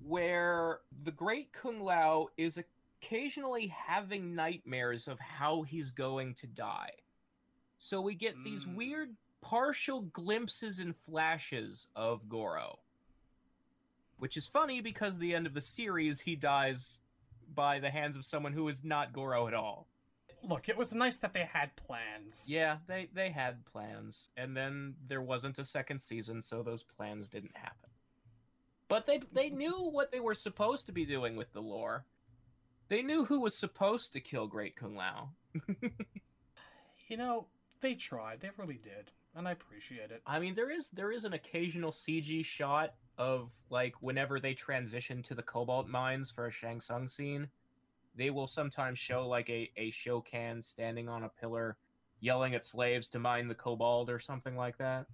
where 0.08 0.80
the 1.04 1.12
Great 1.12 1.52
Kung 1.52 1.80
Lao 1.82 2.28
is 2.38 2.60
occasionally 3.02 3.68
having 3.68 4.36
nightmares 4.36 5.08
of 5.08 5.20
how 5.20 5.64
he's 5.64 5.92
going 5.92 6.36
to 6.36 6.48
die. 6.48 6.92
So 7.78 8.02
we 8.02 8.14
get 8.16 8.36
these 8.44 8.66
Mm. 8.66 8.76
weird 8.76 9.16
partial 9.42 10.02
glimpses 10.02 10.80
and 10.80 10.96
flashes 10.96 11.88
of 11.96 12.28
Goro, 12.30 12.80
which 14.18 14.38
is 14.38 14.48
funny 14.48 14.82
because 14.82 15.18
the 15.18 15.34
end 15.36 15.46
of 15.48 15.54
the 15.54 15.62
series 15.62 16.22
he 16.22 16.36
dies 16.36 17.02
by 17.54 17.80
the 17.80 17.92
hands 17.92 18.16
of 18.16 18.26
someone 18.26 18.54
who 18.54 18.68
is 18.70 18.84
not 18.84 19.14
Goro 19.14 19.48
at 19.48 19.54
all. 19.54 19.88
Look, 20.44 20.70
it 20.70 20.78
was 20.78 20.94
nice 20.94 21.18
that 21.18 21.34
they 21.34 21.46
had 21.46 21.76
plans. 21.76 22.50
Yeah, 22.50 22.78
they 22.88 23.10
they 23.14 23.32
had 23.32 23.66
plans, 23.66 24.30
and 24.38 24.56
then 24.56 24.96
there 25.08 25.22
wasn't 25.22 25.58
a 25.58 25.66
second 25.66 26.00
season, 26.00 26.42
so 26.42 26.62
those 26.62 26.84
plans 26.84 27.28
didn't 27.30 27.58
happen. 27.58 27.90
But 28.88 29.08
they 29.08 29.22
they 29.34 29.50
knew 29.50 29.90
what 29.90 30.12
they 30.12 30.20
were 30.20 30.36
supposed 30.36 30.86
to 30.88 30.92
be 30.92 31.06
doing 31.06 31.36
with 31.36 31.52
the 31.54 31.62
lore. 31.62 32.06
They 32.88 33.02
knew 33.02 33.26
who 33.26 33.40
was 33.40 33.58
supposed 33.58 34.14
to 34.14 34.20
kill 34.20 34.48
Great 34.48 34.76
Kung 34.76 34.96
Lao. 34.96 35.30
You 37.08 37.18
know, 37.18 37.48
they 37.82 37.96
tried. 37.96 38.42
They 38.42 38.50
really 38.58 38.80
did. 38.82 39.12
And 39.36 39.48
I 39.48 39.52
appreciate 39.52 40.12
it. 40.12 40.22
I 40.26 40.40
mean, 40.40 40.56
there 40.56 40.72
is 40.72 40.90
there 40.94 41.12
is 41.12 41.26
an 41.26 41.34
occasional 41.34 41.92
CG 41.92 42.44
shot 42.46 42.94
of 43.18 43.52
like 43.70 43.94
whenever 44.02 44.40
they 44.40 44.54
transition 44.54 45.22
to 45.24 45.36
the 45.36 45.44
cobalt 45.44 45.88
mines 45.88 46.32
for 46.32 46.48
a 46.48 46.52
Shang 46.52 46.82
Tsung 46.82 47.08
scene, 47.08 47.50
they 48.16 48.30
will 48.30 48.48
sometimes 48.48 48.98
show 48.98 49.28
like 49.28 49.50
a 49.50 49.72
a 49.78 49.92
Shokan 49.92 50.64
standing 50.64 51.10
on 51.10 51.24
a 51.24 51.30
pillar, 51.30 51.78
yelling 52.22 52.56
at 52.56 52.66
slaves 52.66 53.10
to 53.10 53.20
mine 53.20 53.48
the 53.48 53.56
cobalt 53.56 54.10
or 54.10 54.20
something 54.20 54.56
like 54.56 54.78
that. 54.78 55.06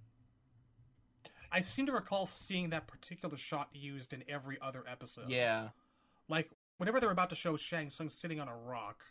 I 1.52 1.60
seem 1.60 1.86
to 1.86 1.92
recall 1.92 2.26
seeing 2.26 2.70
that 2.70 2.86
particular 2.86 3.36
shot 3.36 3.68
used 3.74 4.12
in 4.12 4.24
every 4.28 4.58
other 4.62 4.82
episode. 4.90 5.28
Yeah. 5.28 5.68
Like, 6.28 6.50
whenever 6.78 6.98
they're 6.98 7.10
about 7.10 7.30
to 7.30 7.36
show 7.36 7.56
Shang 7.56 7.90
Tsung 7.90 8.08
sitting 8.08 8.40
on 8.40 8.48
a 8.48 8.56
rock. 8.56 9.04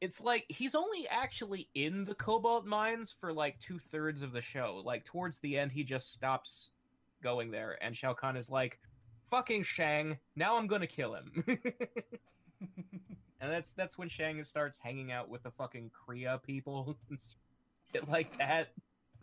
it's 0.00 0.22
like 0.22 0.44
he's 0.48 0.74
only 0.74 1.06
actually 1.08 1.68
in 1.74 2.04
the 2.04 2.14
cobalt 2.14 2.66
mines 2.66 3.14
for 3.18 3.32
like 3.32 3.58
two 3.58 3.78
thirds 3.78 4.22
of 4.22 4.32
the 4.32 4.40
show. 4.40 4.82
Like 4.84 5.04
towards 5.04 5.38
the 5.38 5.58
end, 5.58 5.72
he 5.72 5.82
just 5.84 6.12
stops 6.12 6.70
going 7.22 7.50
there, 7.50 7.78
and 7.82 7.96
Shao 7.96 8.12
Kahn 8.12 8.36
is 8.36 8.50
like, 8.50 8.78
"Fucking 9.30 9.62
Shang, 9.62 10.18
now 10.36 10.56
I'm 10.56 10.66
gonna 10.66 10.86
kill 10.86 11.14
him." 11.14 11.44
and 13.40 13.50
that's 13.52 13.72
that's 13.72 13.96
when 13.96 14.08
Shang 14.08 14.42
starts 14.44 14.78
hanging 14.78 15.10
out 15.12 15.28
with 15.28 15.42
the 15.42 15.50
fucking 15.50 15.90
Kreeya 15.90 16.42
people, 16.42 16.96
and 17.10 17.18
shit 17.92 18.08
like 18.08 18.36
that. 18.38 18.68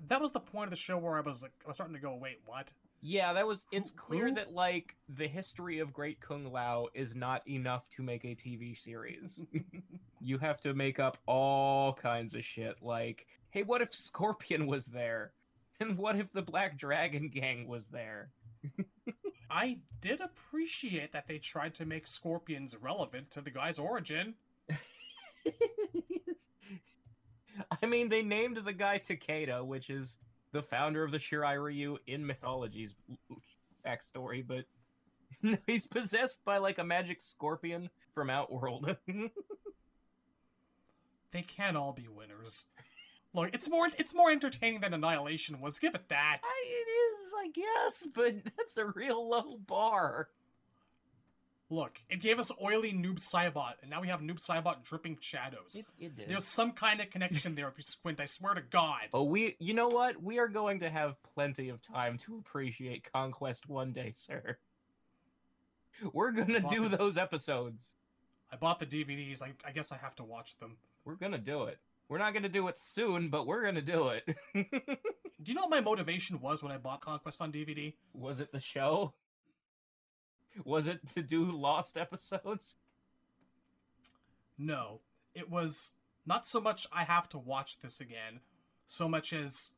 That 0.07 0.21
was 0.21 0.31
the 0.31 0.39
point 0.39 0.65
of 0.65 0.69
the 0.71 0.75
show 0.75 0.97
where 0.97 1.17
I 1.17 1.21
was 1.21 1.41
like, 1.43 1.51
I 1.65 1.67
was 1.67 1.75
starting 1.77 1.95
to 1.95 2.01
go, 2.01 2.15
wait, 2.15 2.39
what? 2.45 2.71
Yeah, 3.01 3.33
that 3.33 3.47
was. 3.47 3.65
It's 3.71 3.91
Who- 3.91 3.97
clear 3.97 4.27
who? 4.29 4.35
that 4.35 4.51
like 4.51 4.95
the 5.09 5.27
history 5.27 5.79
of 5.79 5.91
Great 5.93 6.19
Kung 6.19 6.51
Lao 6.51 6.87
is 6.93 7.15
not 7.15 7.47
enough 7.47 7.87
to 7.95 8.03
make 8.03 8.23
a 8.25 8.35
TV 8.35 8.77
series. 8.77 9.39
you 10.21 10.37
have 10.37 10.61
to 10.61 10.73
make 10.73 10.99
up 10.99 11.17
all 11.25 11.93
kinds 11.93 12.35
of 12.35 12.45
shit 12.45 12.75
like 12.83 13.25
hey 13.49 13.63
what 13.63 13.81
if 13.81 13.91
scorpion 13.91 14.67
was 14.67 14.85
there 14.85 15.31
and 15.79 15.97
what 15.97 16.15
if 16.15 16.31
the 16.31 16.43
black 16.43 16.77
dragon 16.77 17.27
gang 17.27 17.67
was 17.67 17.87
there 17.87 18.29
I 19.49 19.79
did 19.99 20.21
appreciate 20.21 21.11
that 21.13 21.27
they 21.27 21.39
tried 21.39 21.73
to 21.75 21.85
make 21.87 22.05
scorpions 22.07 22.77
relevant 22.79 23.31
to 23.31 23.41
the 23.41 23.49
guy's 23.49 23.79
origin. 23.79 24.35
i 27.81 27.85
mean 27.85 28.09
they 28.09 28.21
named 28.21 28.59
the 28.63 28.73
guy 28.73 28.99
takeda 28.99 29.65
which 29.65 29.89
is 29.89 30.17
the 30.51 30.61
founder 30.61 31.03
of 31.03 31.11
the 31.11 31.17
shirai 31.17 31.61
ryu 31.61 31.97
in 32.07 32.25
mythology's 32.25 32.93
backstory 33.85 34.45
but 34.45 34.65
he's 35.67 35.87
possessed 35.87 36.43
by 36.45 36.57
like 36.57 36.77
a 36.77 36.83
magic 36.83 37.21
scorpion 37.21 37.89
from 38.13 38.29
outworld 38.29 38.95
They 41.31 41.41
can't 41.41 41.77
all 41.77 41.93
be 41.93 42.07
winners. 42.07 42.67
Look, 43.33 43.51
it's 43.53 43.69
more 43.69 43.87
it's 43.97 44.13
more 44.13 44.29
entertaining 44.29 44.81
than 44.81 44.93
Annihilation 44.93 45.61
was. 45.61 45.79
Give 45.79 45.95
it 45.95 46.09
that. 46.09 46.39
I, 46.43 46.63
it 46.67 46.89
is 46.89 47.11
i 47.39 47.49
guess 47.49 48.07
but 48.13 48.35
that's 48.57 48.77
a 48.77 48.85
real 48.85 49.29
low 49.29 49.57
bar 49.65 50.27
Look, 51.71 52.01
it 52.09 52.21
gave 52.21 52.37
us 52.37 52.51
oily 52.61 52.91
Noob 52.91 53.19
Saibot, 53.19 53.75
and 53.81 53.89
now 53.89 54.01
we 54.01 54.09
have 54.09 54.19
Noob 54.19 54.45
Saibot 54.45 54.83
dripping 54.83 55.17
shadows. 55.21 55.77
it, 55.79 55.85
it 56.03 56.15
did. 56.17 56.27
There's 56.27 56.43
some 56.43 56.73
kind 56.73 56.99
of 56.99 57.09
connection 57.09 57.55
there 57.55 57.69
if 57.69 57.77
you 57.77 57.83
squint, 57.83 58.19
I 58.19 58.25
swear 58.25 58.53
to 58.55 58.61
God. 58.61 59.03
Oh, 59.13 59.23
we, 59.23 59.55
you 59.57 59.73
know 59.73 59.87
what? 59.87 60.21
We 60.21 60.37
are 60.39 60.49
going 60.49 60.81
to 60.81 60.89
have 60.89 61.15
plenty 61.33 61.69
of 61.69 61.81
time 61.81 62.17
to 62.25 62.37
appreciate 62.37 63.09
Conquest 63.13 63.69
one 63.69 63.93
day, 63.93 64.13
sir. 64.17 64.57
We're 66.13 66.31
gonna 66.31 66.59
do 66.69 66.89
the- 66.89 66.97
those 66.97 67.17
episodes. 67.17 67.81
I 68.51 68.57
bought 68.57 68.79
the 68.79 68.85
DVDs, 68.85 69.41
I, 69.41 69.53
I 69.65 69.71
guess 69.71 69.93
I 69.93 69.97
have 69.97 70.15
to 70.15 70.23
watch 70.25 70.57
them. 70.59 70.75
We're 71.05 71.15
gonna 71.15 71.37
do 71.37 71.63
it. 71.63 71.77
We're 72.09 72.17
not 72.17 72.33
gonna 72.33 72.49
do 72.49 72.67
it 72.67 72.77
soon, 72.77 73.29
but 73.29 73.47
we're 73.47 73.63
gonna 73.63 73.81
do 73.81 74.09
it. 74.09 74.27
Do 75.43 75.51
you 75.51 75.55
know 75.55 75.61
what 75.61 75.71
my 75.71 75.81
motivation 75.81 76.39
was 76.39 76.61
when 76.61 76.71
I 76.71 76.77
bought 76.77 77.01
Conquest 77.01 77.41
on 77.41 77.51
DVD? 77.51 77.93
Was 78.13 78.39
it 78.41 78.51
the 78.51 78.59
show? 78.59 79.13
Was 80.65 80.87
it 80.87 80.99
to 81.13 81.21
do 81.21 81.45
lost 81.45 81.97
episodes? 81.97 82.75
No. 84.59 85.01
It 85.33 85.49
was 85.49 85.93
not 86.25 86.45
so 86.45 86.59
much 86.59 86.87
I 86.91 87.03
have 87.03 87.29
to 87.29 87.37
watch 87.37 87.79
this 87.79 88.01
again, 88.01 88.41
so 88.85 89.07
much 89.07 89.33
as 89.33 89.71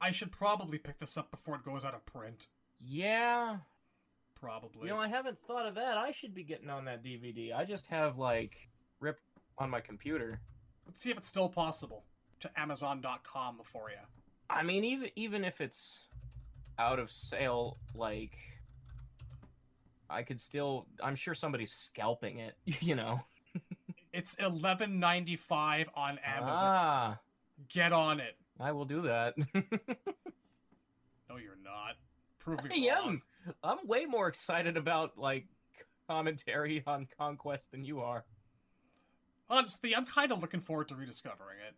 I 0.00 0.10
should 0.10 0.32
probably 0.32 0.78
pick 0.78 0.98
this 0.98 1.16
up 1.16 1.30
before 1.30 1.56
it 1.56 1.64
goes 1.64 1.84
out 1.84 1.94
of 1.94 2.04
print. 2.06 2.48
Yeah. 2.80 3.58
Probably. 4.34 4.88
You 4.88 4.94
know, 4.94 5.00
I 5.00 5.06
haven't 5.06 5.38
thought 5.46 5.66
of 5.66 5.76
that. 5.76 5.96
I 5.96 6.10
should 6.10 6.34
be 6.34 6.42
getting 6.42 6.70
on 6.70 6.86
that 6.86 7.04
DVD. 7.04 7.54
I 7.54 7.64
just 7.64 7.86
have 7.86 8.18
like 8.18 8.56
ripped 8.98 9.22
on 9.58 9.70
my 9.70 9.80
computer. 9.80 10.40
Let's 10.86 11.00
see 11.00 11.10
if 11.10 11.18
it's 11.18 11.28
still 11.28 11.48
possible. 11.48 12.04
To 12.40 12.50
Amazon.com 12.60 13.60
for 13.62 13.90
you. 13.90 13.96
I 14.50 14.64
mean, 14.64 14.82
even 14.82 15.10
even 15.14 15.44
if 15.44 15.60
it's 15.60 16.00
out 16.76 16.98
of 16.98 17.08
sale, 17.08 17.78
like 17.94 18.36
I 20.12 20.22
could 20.22 20.40
still. 20.40 20.86
I'm 21.02 21.16
sure 21.16 21.34
somebody's 21.34 21.72
scalping 21.72 22.38
it. 22.38 22.54
You 22.80 22.94
know. 22.94 23.20
It's 24.12 24.34
eleven 24.34 25.00
ninety 25.00 25.36
five 25.36 25.88
on 25.94 26.18
Amazon. 26.24 26.54
Ah, 26.64 27.18
Get 27.70 27.92
on 27.92 28.20
it. 28.20 28.36
I 28.60 28.72
will 28.72 28.84
do 28.84 29.02
that. 29.02 29.34
No, 31.28 31.38
you're 31.38 31.56
not. 31.64 31.94
Prove 32.40 32.58
I 32.60 32.68
wrong. 32.94 33.04
am. 33.06 33.22
I'm 33.64 33.78
way 33.86 34.04
more 34.04 34.28
excited 34.28 34.76
about 34.76 35.16
like 35.16 35.46
commentary 36.06 36.82
on 36.86 37.06
Conquest 37.18 37.70
than 37.70 37.84
you 37.84 38.00
are. 38.00 38.24
Honestly, 39.48 39.94
I'm 39.96 40.04
kind 40.04 40.30
of 40.30 40.40
looking 40.42 40.60
forward 40.60 40.88
to 40.88 40.94
rediscovering 40.94 41.56
it. 41.66 41.74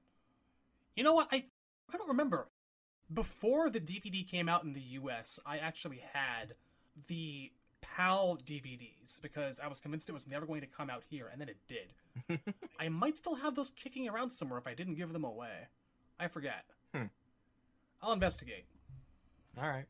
You 0.97 1.05
know 1.05 1.15
what? 1.15 1.29
I 1.31 1.45
I 1.93 1.97
don't 1.97 2.09
remember. 2.09 2.49
Before 3.13 3.71
the 3.71 3.81
DVD 3.81 4.29
came 4.29 4.49
out 4.49 4.65
in 4.65 4.73
the 4.73 4.81
US, 4.81 5.39
I 5.47 5.59
actually 5.59 6.03
had 6.13 6.55
the 7.07 7.53
PAL 7.97 8.39
DVDs 8.45 9.21
because 9.21 9.61
I 9.61 9.69
was 9.69 9.81
convinced 9.81 10.09
it 10.09 10.13
was 10.13 10.27
never 10.27 10.47
going 10.47 10.61
to 10.61 10.67
come 10.67 10.91
out 10.91 11.03
here, 11.09 11.29
and 11.31 11.41
then 11.41 11.49
it 11.49 11.59
did. 11.69 12.41
I 12.81 12.89
might 12.89 13.17
still 13.19 13.35
have 13.35 13.55
those 13.55 13.71
kicking 13.71 14.09
around 14.09 14.31
somewhere 14.31 14.59
if 14.59 14.67
I 14.67 14.75
didn't 14.75 14.95
give 14.95 15.13
them 15.13 15.25
away. 15.25 15.69
I 16.19 16.29
forget. 16.29 16.65
Hmm. 16.95 17.05
I'll 18.03 18.13
investigate. 18.13 18.67
All 19.61 19.69
right. 19.69 19.87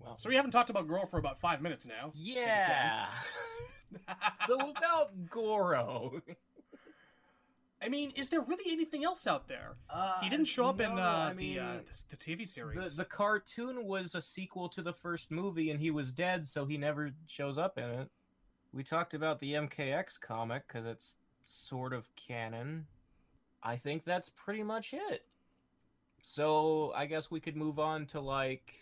Well. 0.00 0.18
So 0.18 0.28
we 0.28 0.36
haven't 0.36 0.50
talked 0.50 0.70
about 0.70 0.86
Goro 0.86 1.06
for 1.06 1.18
about 1.18 1.40
five 1.40 1.62
minutes 1.62 1.86
now. 1.86 2.12
yeah. 2.14 3.08
so 4.46 4.70
about 4.70 5.28
Goro. 5.30 6.20
I 7.84 7.88
mean, 7.88 8.12
is 8.16 8.28
there 8.28 8.40
really 8.40 8.72
anything 8.72 9.04
else 9.04 9.26
out 9.26 9.46
there? 9.46 9.76
Uh, 9.90 10.20
He 10.20 10.28
didn't 10.28 10.46
show 10.46 10.66
up 10.66 10.80
in 10.80 10.92
uh, 10.92 11.28
I 11.30 11.34
mean, 11.34 11.54
the, 11.56 11.60
uh, 11.60 11.72
the 11.78 12.04
the 12.10 12.16
TV 12.16 12.46
series. 12.46 12.96
the 12.96 13.02
the 13.02 13.08
cartoon 13.08 13.84
was 13.84 14.14
a 14.14 14.20
sequel 14.20 14.68
to 14.70 14.82
the 14.82 14.92
first 14.92 15.30
movie, 15.30 15.70
and 15.70 15.80
he 15.80 15.90
was 15.90 16.10
dead, 16.10 16.48
so 16.48 16.64
he 16.64 16.78
never 16.78 17.10
shows 17.26 17.58
up 17.58 17.78
in 17.78 17.84
it. 17.84 18.10
We 18.72 18.82
talked 18.82 19.14
about 19.14 19.38
the 19.40 19.52
MKX 19.52 20.20
comic 20.20 20.66
because 20.66 20.86
it's 20.86 21.14
sort 21.44 21.92
of 21.92 22.08
canon. 22.16 22.86
I 23.62 23.76
think 23.76 24.04
that's 24.04 24.30
pretty 24.30 24.62
much 24.62 24.92
it. 24.92 25.26
So 26.22 26.92
I 26.96 27.06
guess 27.06 27.30
we 27.30 27.40
could 27.40 27.56
move 27.56 27.78
on 27.78 28.06
to 28.06 28.20
like 28.20 28.72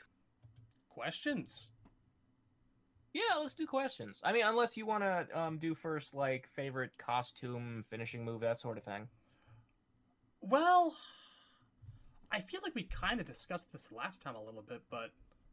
Questions? 0.95 1.71
Yeah, 3.15 3.37
let's 3.41 3.55
do 3.55 3.67
questions. 3.67 4.21
I 4.23 4.33
mean, 4.33 4.45
unless 4.45 4.77
you 4.77 4.87
want 4.87 5.03
to 5.05 5.27
um, 5.39 5.59
do 5.59 5.75
first 5.75 6.15
like 6.15 6.49
favorite 6.49 6.97
costume, 6.99 7.85
finishing 7.91 8.25
move, 8.25 8.41
that 8.41 8.59
sort 8.61 8.79
of 8.79 8.85
thing. 8.85 9.09
Well, 10.41 10.97
I 12.31 12.41
feel 12.41 12.61
like 12.63 12.75
we 12.75 12.85
kind 12.85 13.21
of 13.21 13.27
discussed 13.27 13.71
this 13.73 13.93
last 13.93 14.23
time 14.23 14.35
a 14.35 14.43
little 14.43 14.63
bit, 14.63 14.83
but 14.91 15.11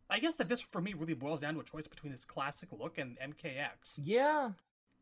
I 0.10 0.20
guess 0.20 0.36
that 0.36 0.48
this 0.50 0.62
for 0.62 0.82
me 0.82 0.94
really 0.94 1.14
boils 1.14 1.42
down 1.42 1.54
to 1.56 1.60
a 1.60 1.64
choice 1.64 1.88
between 1.88 2.12
his 2.12 2.26
classic 2.26 2.70
look 2.72 2.98
and 2.98 3.18
MKX. 3.20 4.00
Yeah, 4.04 4.52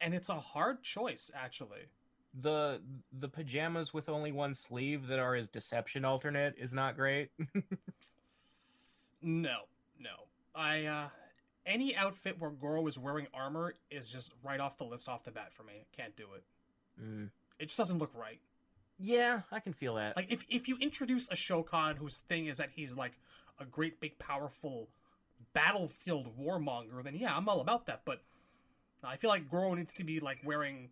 And 0.01 0.13
it's 0.13 0.29
a 0.29 0.35
hard 0.39 0.83
choice, 0.83 1.31
actually. 1.33 1.87
the 2.33 2.81
the 3.13 3.29
pajamas 3.29 3.93
with 3.93 4.09
only 4.09 4.31
one 4.31 4.53
sleeve 4.53 5.07
that 5.07 5.19
are 5.19 5.35
his 5.35 5.47
deception 5.49 6.03
alternate 6.05 6.55
is 6.57 6.73
not 6.73 6.95
great. 6.95 7.29
No, 9.21 9.61
no. 9.99 10.27
I, 10.55 10.85
uh, 10.85 11.07
any 11.67 11.95
outfit 11.95 12.39
where 12.39 12.49
Goro 12.49 12.87
is 12.87 12.97
wearing 12.97 13.27
armor 13.33 13.75
is 13.91 14.09
just 14.09 14.31
right 14.43 14.59
off 14.59 14.77
the 14.77 14.85
list 14.85 15.07
off 15.07 15.23
the 15.23 15.31
bat 15.31 15.53
for 15.53 15.63
me. 15.63 15.85
Can't 15.95 16.15
do 16.15 16.25
it. 16.35 16.43
Mm. 16.99 17.29
It 17.59 17.65
just 17.65 17.77
doesn't 17.77 17.99
look 17.99 18.15
right. 18.15 18.39
Yeah, 18.97 19.41
I 19.51 19.59
can 19.59 19.73
feel 19.73 19.95
that. 19.95 20.15
Like, 20.15 20.31
if, 20.31 20.43
if 20.49 20.67
you 20.67 20.77
introduce 20.79 21.29
a 21.29 21.35
Shokan 21.35 21.97
whose 21.97 22.19
thing 22.19 22.47
is 22.47 22.57
that 22.57 22.69
he's 22.73 22.97
like 22.97 23.13
a 23.59 23.65
great 23.65 23.99
big 23.99 24.17
powerful 24.17 24.89
battlefield 25.53 26.31
warmonger, 26.39 27.03
then 27.03 27.15
yeah, 27.15 27.35
I'm 27.35 27.47
all 27.47 27.61
about 27.61 27.85
that. 27.87 28.01
But 28.05 28.21
I 29.03 29.17
feel 29.17 29.29
like 29.29 29.49
Goro 29.49 29.75
needs 29.75 29.93
to 29.95 30.03
be 30.03 30.19
like 30.19 30.39
wearing 30.43 30.89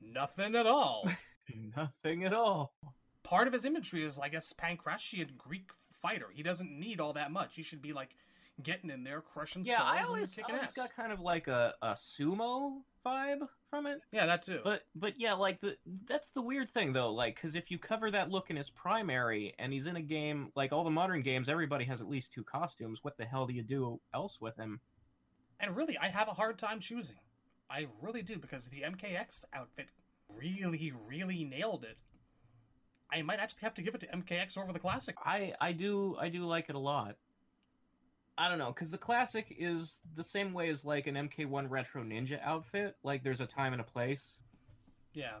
nothing 0.00 0.56
at 0.56 0.66
all. 0.66 1.08
Nothing 1.76 2.24
at 2.24 2.32
all. 2.32 2.74
Part 3.22 3.46
of 3.46 3.52
his 3.52 3.64
imagery 3.64 4.04
is, 4.04 4.18
I 4.18 4.28
guess, 4.28 4.52
Pancratian 4.52 5.36
Greek 5.38 5.70
fighter. 6.02 6.26
He 6.32 6.42
doesn't 6.42 6.70
need 6.70 7.00
all 7.00 7.12
that 7.12 7.30
much. 7.30 7.54
He 7.54 7.62
should 7.62 7.80
be 7.80 7.92
like 7.92 8.10
getting 8.62 8.90
in 8.90 9.04
there, 9.04 9.20
crushing 9.20 9.64
Yeah, 9.64 9.82
I 9.82 9.96
skulls, 10.02 10.08
always, 10.08 10.30
and 10.36 10.38
I 10.38 10.42
kicking 10.42 10.54
always 10.56 10.68
ass. 10.68 10.74
got 10.76 10.96
kind 10.96 11.12
of 11.12 11.20
like 11.20 11.48
a, 11.48 11.74
a 11.82 11.92
sumo 11.94 12.80
vibe 13.04 13.46
from 13.70 13.86
it. 13.86 14.00
Yeah, 14.12 14.26
that 14.26 14.42
too. 14.42 14.60
But 14.64 14.82
but 14.94 15.14
yeah, 15.18 15.34
like 15.34 15.60
the 15.60 15.76
that's 16.08 16.30
the 16.30 16.42
weird 16.42 16.70
thing 16.70 16.92
though, 16.92 17.12
like 17.12 17.34
because 17.36 17.54
if 17.54 17.70
you 17.70 17.78
cover 17.78 18.10
that 18.10 18.30
look 18.30 18.50
in 18.50 18.56
his 18.56 18.70
primary 18.70 19.54
and 19.58 19.72
he's 19.72 19.86
in 19.86 19.96
a 19.96 20.02
game 20.02 20.50
like 20.56 20.72
all 20.72 20.84
the 20.84 20.90
modern 20.90 21.22
games, 21.22 21.48
everybody 21.48 21.84
has 21.84 22.00
at 22.00 22.08
least 22.08 22.32
two 22.32 22.44
costumes. 22.44 23.00
What 23.02 23.16
the 23.16 23.24
hell 23.24 23.46
do 23.46 23.54
you 23.54 23.62
do 23.62 24.00
else 24.14 24.38
with 24.40 24.56
him? 24.56 24.80
And 25.60 25.76
really, 25.76 25.96
I 25.98 26.08
have 26.08 26.28
a 26.28 26.34
hard 26.34 26.58
time 26.58 26.80
choosing. 26.80 27.16
I 27.70 27.86
really 28.00 28.22
do 28.22 28.38
because 28.38 28.68
the 28.68 28.82
MKX 28.82 29.44
outfit 29.52 29.88
really, 30.34 30.92
really 31.08 31.44
nailed 31.44 31.84
it. 31.84 31.96
I 33.12 33.22
might 33.22 33.38
actually 33.38 33.60
have 33.62 33.74
to 33.74 33.82
give 33.82 33.94
it 33.94 34.00
to 34.00 34.06
MKX 34.08 34.58
over 34.58 34.72
the 34.72 34.78
classic. 34.78 35.16
I 35.24 35.52
I 35.60 35.72
do 35.72 36.16
I 36.20 36.28
do 36.28 36.44
like 36.44 36.66
it 36.68 36.74
a 36.74 36.78
lot. 36.80 37.16
I 38.38 38.48
don't 38.48 38.58
know 38.58 38.72
because 38.72 38.90
the 38.90 38.98
classic 38.98 39.54
is 39.58 40.00
the 40.14 40.24
same 40.24 40.52
way 40.52 40.68
as 40.68 40.84
like 40.84 41.06
an 41.06 41.14
MK1 41.14 41.70
retro 41.70 42.02
ninja 42.02 42.38
outfit. 42.42 42.96
Like 43.02 43.22
there's 43.24 43.40
a 43.40 43.46
time 43.46 43.72
and 43.72 43.80
a 43.80 43.84
place. 43.84 44.22
Yeah. 45.12 45.36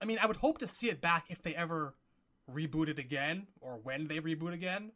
I 0.00 0.04
mean, 0.04 0.18
I 0.20 0.26
would 0.26 0.36
hope 0.36 0.58
to 0.58 0.66
see 0.66 0.88
it 0.88 1.00
back 1.00 1.26
if 1.30 1.42
they 1.42 1.54
ever 1.54 1.94
reboot 2.52 2.88
it 2.88 2.98
again, 2.98 3.46
or 3.60 3.80
when 3.82 4.06
they 4.06 4.18
reboot 4.18 4.52
again. 4.52 4.92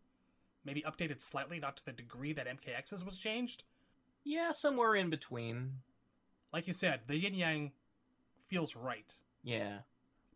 Maybe 0.64 0.82
updated 0.82 1.22
slightly, 1.22 1.58
not 1.58 1.78
to 1.78 1.84
the 1.86 1.92
degree 1.92 2.34
that 2.34 2.46
MKX's 2.46 3.04
was 3.04 3.18
changed. 3.18 3.64
Yeah, 4.24 4.52
somewhere 4.52 4.94
in 4.94 5.08
between. 5.08 5.72
Like 6.52 6.66
you 6.66 6.74
said, 6.74 7.00
the 7.06 7.16
yin 7.16 7.34
yang 7.34 7.72
feels 8.46 8.76
right. 8.76 9.12
Yeah. 9.42 9.78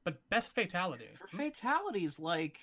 But 0.03 0.29
best 0.31 0.55
fatality. 0.55 1.09
For 1.19 1.37
fatalities, 1.37 2.19
like, 2.19 2.59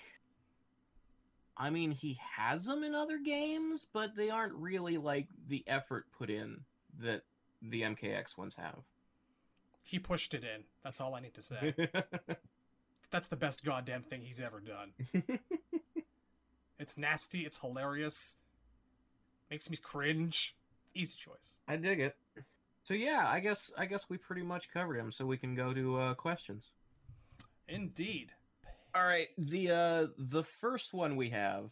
I 1.56 1.70
mean, 1.70 1.90
he 1.90 2.18
has 2.36 2.64
them 2.64 2.82
in 2.82 2.94
other 2.94 3.18
games, 3.18 3.86
but 3.92 4.16
they 4.16 4.30
aren't 4.30 4.54
really 4.54 4.96
like 4.96 5.28
the 5.48 5.64
effort 5.66 6.06
put 6.16 6.30
in 6.30 6.62
that 7.00 7.22
the 7.60 7.82
MKX 7.82 8.38
ones 8.38 8.54
have. 8.56 8.80
He 9.82 9.98
pushed 9.98 10.32
it 10.34 10.44
in. 10.44 10.64
That's 10.82 11.00
all 11.00 11.14
I 11.14 11.20
need 11.20 11.34
to 11.34 11.42
say. 11.42 11.74
That's 13.10 13.26
the 13.26 13.36
best 13.36 13.64
goddamn 13.64 14.02
thing 14.02 14.22
he's 14.22 14.40
ever 14.40 14.60
done. 14.60 14.92
It's 16.82 16.98
nasty, 16.98 17.42
it's 17.42 17.60
hilarious, 17.60 18.38
makes 19.48 19.70
me 19.70 19.76
cringe. 19.76 20.56
Easy 20.96 21.16
choice. 21.16 21.56
I 21.68 21.76
dig 21.76 22.00
it. 22.00 22.16
So 22.82 22.92
yeah, 22.92 23.28
I 23.28 23.38
guess 23.38 23.70
I 23.78 23.86
guess 23.86 24.06
we 24.08 24.18
pretty 24.18 24.42
much 24.42 24.68
covered 24.68 24.96
him, 24.96 25.12
so 25.12 25.24
we 25.24 25.36
can 25.36 25.54
go 25.54 25.72
to 25.72 26.00
uh, 26.00 26.14
questions. 26.14 26.70
Indeed. 27.68 28.32
All 28.94 29.06
right, 29.06 29.28
the 29.38 29.70
uh, 29.70 30.06
the 30.18 30.44
first 30.44 30.92
one 30.92 31.16
we 31.16 31.30
have, 31.30 31.70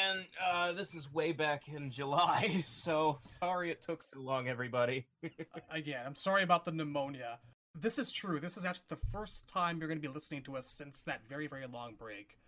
and 0.00 0.24
uh, 0.48 0.70
this 0.72 0.94
is 0.94 1.12
way 1.12 1.32
back 1.32 1.66
in 1.66 1.90
July, 1.90 2.62
so 2.68 3.18
sorry 3.40 3.72
it 3.72 3.82
took 3.82 4.04
so 4.04 4.20
long, 4.20 4.46
everybody. 4.46 5.06
Again, 5.72 6.02
I'm 6.06 6.14
sorry 6.14 6.44
about 6.44 6.64
the 6.64 6.70
pneumonia. 6.70 7.40
This 7.74 7.98
is 7.98 8.12
true. 8.12 8.38
This 8.38 8.56
is 8.56 8.64
actually 8.64 8.84
the 8.90 9.08
first 9.10 9.48
time 9.48 9.78
you're 9.78 9.88
going 9.88 10.00
to 10.00 10.08
be 10.08 10.12
listening 10.12 10.42
to 10.44 10.56
us 10.56 10.68
since 10.68 11.02
that 11.02 11.22
very, 11.28 11.48
very 11.48 11.66
long 11.66 11.94
break. 11.98 12.38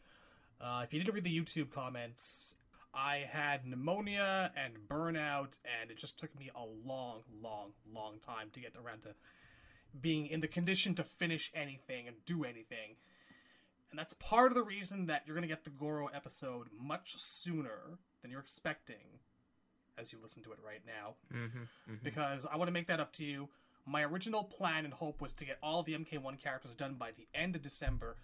Uh, 0.60 0.82
if 0.84 0.92
you 0.92 1.00
didn't 1.00 1.12
read 1.12 1.24
the 1.24 1.36
YouTube 1.36 1.72
comments, 1.72 2.54
I 2.94 3.24
had 3.28 3.66
pneumonia 3.66 4.52
and 4.56 4.74
burnout, 4.88 5.58
and 5.80 5.90
it 5.90 5.98
just 5.98 6.20
took 6.20 6.38
me 6.38 6.52
a 6.54 6.64
long, 6.88 7.22
long, 7.42 7.72
long 7.92 8.20
time 8.20 8.50
to 8.52 8.60
get 8.60 8.76
around 8.76 9.02
to 9.02 9.14
being 10.00 10.28
in 10.28 10.40
the 10.40 10.48
condition 10.48 10.94
to 10.94 11.02
finish 11.02 11.50
anything 11.52 12.06
and 12.06 12.16
do 12.26 12.44
anything. 12.44 12.94
And 13.92 13.98
that's 13.98 14.14
part 14.14 14.50
of 14.50 14.56
the 14.56 14.62
reason 14.62 15.06
that 15.06 15.22
you're 15.26 15.36
going 15.36 15.46
to 15.46 15.54
get 15.54 15.64
the 15.64 15.70
Goro 15.70 16.06
episode 16.06 16.68
much 16.80 17.14
sooner 17.16 17.98
than 18.22 18.30
you're 18.30 18.40
expecting 18.40 19.20
as 19.98 20.14
you 20.14 20.18
listen 20.22 20.42
to 20.44 20.52
it 20.52 20.58
right 20.66 20.80
now 20.86 21.14
mm-hmm, 21.30 21.94
because 22.02 22.46
I 22.50 22.56
want 22.56 22.68
to 22.68 22.72
make 22.72 22.86
that 22.86 23.00
up 23.00 23.12
to 23.14 23.24
you. 23.24 23.50
My 23.84 24.02
original 24.02 24.44
plan 24.44 24.86
and 24.86 24.94
hope 24.94 25.20
was 25.20 25.34
to 25.34 25.44
get 25.44 25.58
all 25.62 25.82
the 25.82 25.92
MK1 25.92 26.42
characters 26.42 26.74
done 26.74 26.94
by 26.94 27.10
the 27.10 27.28
end 27.38 27.54
of 27.54 27.60
December. 27.60 28.16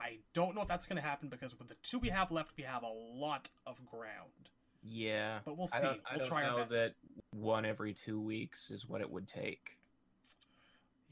I 0.00 0.20
don't 0.32 0.54
know 0.54 0.62
if 0.62 0.68
that's 0.68 0.86
going 0.86 0.96
to 0.96 1.06
happen 1.06 1.28
because 1.28 1.58
with 1.58 1.68
the 1.68 1.76
two 1.82 1.98
we 1.98 2.08
have 2.08 2.30
left, 2.30 2.52
we 2.56 2.62
have 2.62 2.82
a 2.82 2.92
lot 3.14 3.50
of 3.66 3.84
ground. 3.84 4.48
Yeah, 4.82 5.40
But 5.44 5.58
we'll 5.58 5.68
I 5.74 5.78
see. 5.78 5.86
I 5.86 5.90
we'll 5.90 6.18
don't 6.20 6.26
try 6.26 6.44
our 6.44 6.60
best. 6.60 6.70
that 6.70 6.92
one 7.32 7.66
every 7.66 7.92
two 7.92 8.18
weeks 8.18 8.70
is 8.70 8.88
what 8.88 9.02
it 9.02 9.10
would 9.10 9.28
take. 9.28 9.76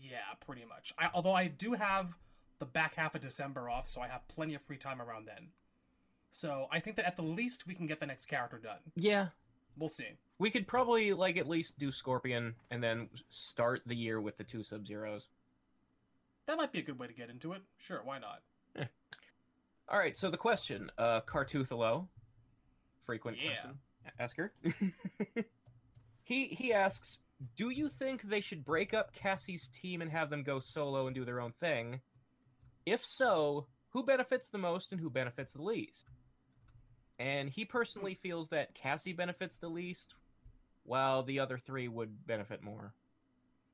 Yeah, 0.00 0.20
pretty 0.40 0.64
much. 0.64 0.94
I, 0.98 1.10
although 1.12 1.34
I 1.34 1.48
do 1.48 1.74
have 1.74 2.16
the 2.58 2.66
back 2.66 2.94
half 2.94 3.14
of 3.14 3.20
December 3.20 3.68
off, 3.70 3.88
so 3.88 4.00
I 4.00 4.08
have 4.08 4.26
plenty 4.28 4.54
of 4.54 4.62
free 4.62 4.76
time 4.78 5.00
around 5.00 5.26
then. 5.26 5.48
So 6.30 6.66
I 6.70 6.80
think 6.80 6.96
that 6.96 7.06
at 7.06 7.16
the 7.16 7.22
least 7.22 7.66
we 7.66 7.74
can 7.74 7.86
get 7.86 8.00
the 8.00 8.06
next 8.06 8.26
character 8.26 8.58
done. 8.58 8.78
Yeah, 8.96 9.28
We'll 9.76 9.88
see. 9.88 10.08
we 10.38 10.50
could 10.50 10.66
probably 10.66 11.12
like 11.12 11.36
at 11.36 11.48
least 11.48 11.78
do 11.78 11.90
Scorpion 11.92 12.54
and 12.70 12.82
then 12.82 13.08
start 13.28 13.82
the 13.86 13.94
year 13.94 14.20
with 14.20 14.36
the 14.36 14.44
two 14.44 14.62
Sub 14.64 14.86
Zeros. 14.86 15.28
That 16.46 16.56
might 16.56 16.72
be 16.72 16.80
a 16.80 16.82
good 16.82 16.98
way 16.98 17.06
to 17.06 17.12
get 17.12 17.30
into 17.30 17.52
it. 17.52 17.62
Sure, 17.78 18.00
why 18.04 18.18
not? 18.18 18.42
All 19.88 19.98
right, 19.98 20.16
so 20.16 20.30
the 20.30 20.36
question, 20.36 20.90
uh, 20.98 21.20
Cartuthalo, 21.22 22.06
frequent 23.06 23.38
Yeah. 23.42 23.50
person, 23.62 23.78
asker. 24.18 24.52
he 26.22 26.46
he 26.48 26.72
asks, 26.72 27.18
"Do 27.56 27.70
you 27.70 27.88
think 27.88 28.22
they 28.22 28.40
should 28.40 28.64
break 28.64 28.92
up 28.94 29.12
Cassie's 29.14 29.68
team 29.68 30.02
and 30.02 30.10
have 30.10 30.28
them 30.30 30.42
go 30.42 30.60
solo 30.60 31.06
and 31.06 31.14
do 31.14 31.24
their 31.24 31.40
own 31.40 31.52
thing? 31.60 32.00
If 32.90 33.04
so, 33.04 33.66
who 33.90 34.02
benefits 34.02 34.48
the 34.48 34.58
most 34.58 34.92
and 34.92 35.00
who 35.00 35.10
benefits 35.10 35.52
the 35.52 35.62
least?" 35.62 36.10
And 37.18 37.50
he 37.50 37.64
personally 37.64 38.14
feels 38.14 38.48
that 38.48 38.74
Cassie 38.74 39.12
benefits 39.12 39.56
the 39.58 39.68
least, 39.68 40.14
while 40.84 41.22
the 41.22 41.40
other 41.40 41.58
three 41.58 41.88
would 41.88 42.26
benefit 42.26 42.62
more, 42.62 42.94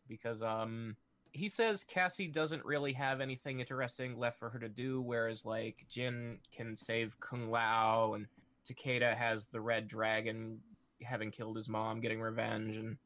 because 0.08 0.42
um 0.42 0.96
he 1.32 1.48
says 1.48 1.84
Cassie 1.84 2.28
doesn't 2.28 2.64
really 2.64 2.92
have 2.92 3.20
anything 3.20 3.58
interesting 3.58 4.16
left 4.18 4.38
for 4.38 4.50
her 4.50 4.58
to 4.60 4.68
do, 4.68 5.02
whereas 5.02 5.44
like 5.44 5.84
Jin 5.90 6.38
can 6.56 6.76
save 6.76 7.18
Kung 7.20 7.50
Lao 7.50 8.14
and 8.14 8.26
Takeda 8.68 9.16
has 9.16 9.44
the 9.46 9.60
Red 9.60 9.88
Dragon 9.88 10.60
having 11.02 11.32
killed 11.32 11.56
his 11.56 11.68
mom, 11.68 12.00
getting 12.00 12.20
revenge, 12.20 12.76
and 12.76 12.96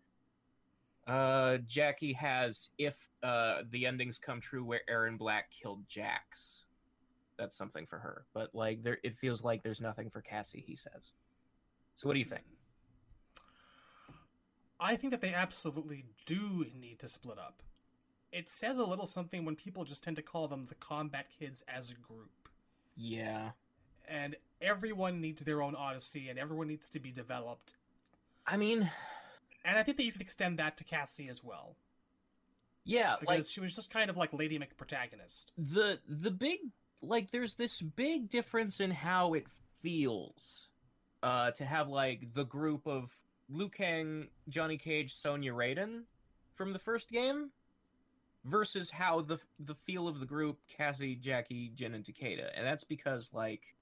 uh, 1.09 1.59
Jackie 1.67 2.13
has 2.13 2.69
if 2.79 2.97
uh, 3.23 3.63
the 3.71 3.87
endings 3.87 4.19
come 4.19 4.41
true 4.41 4.65
where 4.65 4.81
Erron 4.91 5.19
Black 5.19 5.51
killed 5.51 5.83
Jax. 5.89 6.63
That's 7.39 7.57
something 7.57 7.87
for 7.87 7.99
her, 7.99 8.25
but 8.35 8.55
like 8.55 8.83
there, 8.83 8.99
it 9.05 9.17
feels 9.17 9.43
like 9.45 9.63
there's 9.63 9.81
nothing 9.81 10.11
for 10.11 10.21
Cassie. 10.21 10.63
He 10.67 10.75
says. 10.77 11.13
So 11.97 12.09
what 12.09 12.15
do 12.15 12.19
you 12.19 12.25
think? 12.25 12.43
I 14.81 14.97
think 14.97 15.13
that 15.13 15.21
they 15.21 15.35
absolutely 15.35 16.05
do 16.27 16.67
need 16.79 17.01
to 17.01 17.09
split 17.09 17.39
up. 17.39 17.63
It 18.31 18.49
says 18.49 18.79
a 18.79 18.85
little 18.85 19.07
something 19.07 19.45
when 19.45 19.57
people 19.57 19.85
just 19.85 20.05
tend 20.05 20.17
to 20.17 20.23
call 20.23 20.47
them 20.47 20.67
the 20.67 20.75
combat 20.77 21.27
kids 21.39 21.65
as 21.67 21.91
a 21.91 21.95
group. 21.95 22.31
Yeah, 22.97 23.51
And 24.09 24.37
everyone 24.61 25.21
needs 25.21 25.43
their 25.43 25.63
own 25.63 25.75
odyssey 25.75 26.29
and 26.29 26.39
everyone 26.39 26.69
needs 26.69 26.89
to 26.91 27.01
be 27.01 27.11
developed. 27.13 27.75
I 28.47 28.57
mean, 28.57 28.91
And 29.65 29.79
I 29.79 29.83
think 29.83 29.97
that 29.97 30.05
you 30.05 30.13
could 30.13 30.21
extend 30.23 30.59
that 30.59 30.77
to 30.79 30.85
Cassie 30.85 31.29
as 31.29 31.43
well. 31.45 31.77
yeah, 32.85 33.17
Because 33.21 33.37
like 33.37 33.45
she 33.47 33.61
was 33.61 33.75
just 33.75 33.91
kind 33.91 34.09
of 34.11 34.17
like 34.17 34.33
Lady 34.33 34.59
McProtagonist. 34.59 35.47
the 35.57 35.99
the 36.09 36.31
big 36.31 36.61
like 37.03 37.31
there's 37.31 37.55
this 37.55 37.81
big 37.81 38.29
difference 38.31 38.81
in 38.81 38.91
how 38.91 39.35
it 39.35 39.47
feels 39.83 40.69
uh 41.23 41.51
to 41.53 41.65
have 41.65 41.89
like 41.89 42.33
the 42.35 42.45
group 42.45 42.87
of 42.87 43.13
Liu 43.51 43.69
Kang, 43.69 44.29
Johnny 44.49 44.77
Cage, 44.79 45.15
Sonya 45.15 45.53
Raiden 45.53 46.03
from 46.55 46.73
the 46.73 46.79
first 46.79 47.11
game 47.11 47.51
versus 48.45 48.91
how 48.91 49.21
the 49.21 49.39
the 49.61 49.75
feel 49.75 50.09
of 50.09 50.21
the 50.21 50.27
group 50.27 50.59
Cassie, 50.69 51.15
Jackie, 51.15 51.71
Jin 51.75 51.95
and 51.95 52.05
Takeda. 52.05 52.51
And 52.57 52.67
that's 52.67 52.85
because 52.85 53.29
like 53.33 53.75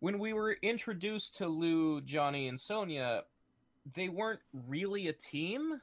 when 0.00 0.18
we 0.18 0.32
were 0.32 0.56
introduced 0.62 1.36
to 1.38 1.48
Liu, 1.48 2.00
Johnny 2.02 2.48
and 2.48 2.60
Sonya, 2.60 3.22
they 3.94 4.08
weren't 4.08 4.40
really 4.52 5.08
a 5.08 5.12
team. 5.12 5.80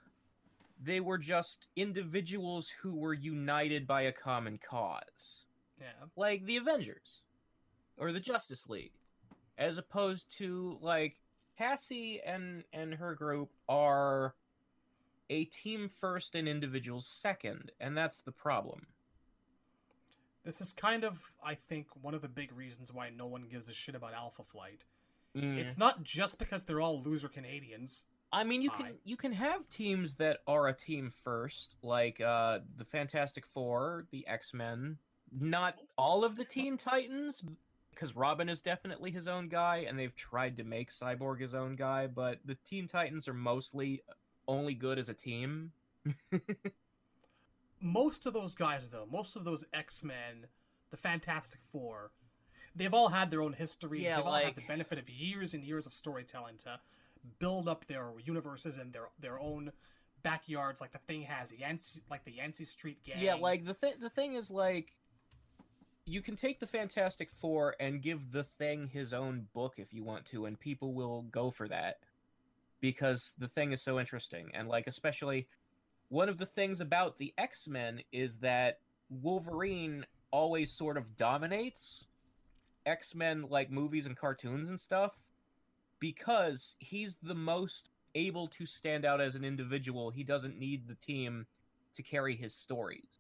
They 0.82 1.00
were 1.00 1.18
just 1.18 1.68
individuals 1.76 2.68
who 2.82 2.96
were 2.96 3.14
united 3.14 3.88
by 3.88 4.02
a 4.04 4.12
common 4.12 4.58
cause 4.58 5.46
Yeah. 5.80 5.94
like 6.16 6.46
the 6.46 6.58
Avengers 6.58 7.22
or 7.98 8.12
the 8.12 8.20
Justice 8.20 8.68
League, 8.68 8.94
as 9.58 9.78
opposed 9.78 10.30
to 10.38 10.78
like 10.82 11.18
Cassie 11.58 12.20
and 12.26 12.64
and 12.74 12.94
her 12.96 13.16
group 13.16 13.52
are 13.70 14.36
a 15.30 15.46
team 15.46 15.88
first 15.88 16.36
and 16.36 16.48
individuals 16.48 17.08
second, 17.08 17.72
and 17.80 17.96
that's 17.96 18.20
the 18.22 18.32
problem. 18.32 18.88
This 20.44 20.60
is 20.60 20.74
kind 20.74 21.06
of, 21.06 21.32
I 21.42 21.56
think, 21.56 21.88
one 22.02 22.14
of 22.14 22.22
the 22.22 22.28
big 22.28 22.52
reasons 22.52 22.92
why 22.92 23.10
no 23.10 23.26
one 23.28 23.44
gives 23.44 23.70
a 23.70 23.74
shit 23.74 23.96
about 23.96 24.14
Alpha 24.14 24.44
Flight. 24.44 24.84
Mm. 25.36 25.58
It's 25.58 25.78
not 25.78 26.04
just 26.04 26.38
because 26.40 26.64
they're 26.64 26.82
all 26.82 27.02
loser 27.02 27.28
Canadians. 27.28 28.06
I 28.32 28.44
mean, 28.44 28.62
you 28.62 28.70
can 28.72 28.86
I- 28.88 28.94
you 29.04 29.16
can 29.18 29.32
have 29.34 29.70
teams 29.70 30.16
that 30.16 30.40
are 30.48 30.68
a 30.68 30.74
team 30.74 31.12
first, 31.24 31.76
like 31.84 32.20
uh, 32.22 32.60
the 32.78 32.86
Fantastic 32.86 33.46
Four, 33.48 34.06
the 34.12 34.26
X 34.28 34.54
Men. 34.54 34.98
Not 35.32 35.76
all 35.98 36.24
of 36.24 36.36
the 36.36 36.46
Teen 36.46 36.78
Titans, 36.78 37.44
because 37.92 38.16
Robin 38.16 38.50
is 38.50 38.62
definitely 38.62 39.10
his 39.12 39.28
own 39.28 39.50
guy, 39.50 39.86
and 39.88 39.98
they've 39.98 40.16
tried 40.16 40.58
to 40.58 40.64
make 40.64 40.92
Cyborg 40.92 41.40
his 41.42 41.54
own 41.56 41.76
guy. 41.76 42.08
But 42.08 42.40
the 42.46 42.56
Teen 42.70 42.88
Titans 42.88 43.28
are 43.28 43.34
mostly 43.34 44.04
only 44.48 44.74
good 44.76 45.00
as 45.00 45.10
a 45.10 45.14
team. 45.14 45.72
Most 47.82 48.26
of 48.26 48.34
those 48.34 48.56
guys, 48.56 48.88
though, 48.90 49.06
most 49.12 49.36
of 49.36 49.44
those 49.44 49.66
X 49.74 50.04
Men, 50.04 50.48
the 50.90 50.98
Fantastic 50.98 51.60
Four, 51.64 52.12
they've 52.76 52.94
all 52.94 53.10
had 53.10 53.32
their 53.32 53.42
own 53.42 53.54
histories. 53.54 54.04
Yeah, 54.04 54.18
they've 54.18 54.26
all 54.26 54.34
had 54.34 54.56
the 54.56 54.64
benefit 54.68 54.98
of 54.98 55.10
years 55.10 55.54
and 55.54 55.64
years 55.64 55.86
of 55.86 55.94
storytelling 55.94 56.58
to 56.60 56.80
build 57.40 57.68
up 57.68 57.86
their 57.86 58.12
universes 58.24 58.78
and 58.78 58.92
their 58.94 59.10
their 59.20 59.40
own 59.40 59.72
backyards. 60.24 60.82
Like 60.82 60.92
the 60.92 61.00
thing 61.00 61.24
has 61.24 61.54
Yancey, 61.54 62.02
like 62.10 62.26
the 62.26 62.34
Yancey 62.34 62.66
Street 62.66 63.04
gang. 63.04 63.22
Yeah, 63.22 63.36
like 63.36 63.66
the 63.66 63.74
thing. 63.74 63.94
The 64.02 64.10
thing 64.10 64.34
is, 64.36 64.50
like, 64.50 64.96
you 66.06 66.22
can 66.22 66.36
take 66.36 66.60
the 66.60 66.68
Fantastic 66.68 67.30
Four 67.32 67.76
and 67.80 68.02
give 68.02 68.32
the 68.32 68.44
Thing 68.44 68.88
his 68.88 69.14
own 69.14 69.48
book 69.54 69.76
if 69.78 69.94
you 69.94 70.04
want 70.04 70.26
to, 70.28 70.46
and 70.46 70.60
people 70.60 70.94
will 70.94 71.24
go 71.24 71.52
for 71.52 71.68
that 71.68 72.00
because 72.82 73.34
the 73.38 73.48
Thing 73.48 73.72
is 73.72 73.82
so 73.82 74.00
interesting, 74.00 74.50
and 74.54 74.68
like, 74.68 74.88
especially 74.88 75.48
one 76.10 76.30
of 76.30 76.38
the 76.38 76.46
things 76.46 76.82
about 76.82 77.18
the 77.18 77.34
X 77.38 77.68
Men 77.68 78.02
is 78.12 78.38
that 78.38 78.80
Wolverine 79.10 80.06
always 80.32 80.72
sort 80.72 80.98
of 80.98 81.16
dominates 81.16 82.06
X 82.86 83.16
Men 83.16 83.46
like 83.50 83.72
movies 83.72 84.06
and 84.06 84.18
cartoons 84.18 84.70
and 84.70 84.80
stuff 84.80 85.12
because 86.00 86.76
he's 86.80 87.18
the 87.24 87.36
most 87.36 87.90
able 88.16 88.48
to 88.50 88.66
stand 88.66 89.06
out 89.06 89.22
as 89.22 89.36
an 89.36 89.44
individual. 89.46 90.12
He 90.12 90.24
doesn't 90.24 90.60
need 90.60 90.88
the 90.88 90.96
team 90.96 91.46
to 91.96 92.04
carry 92.04 92.36
his 92.36 92.54
stories. 92.56 93.20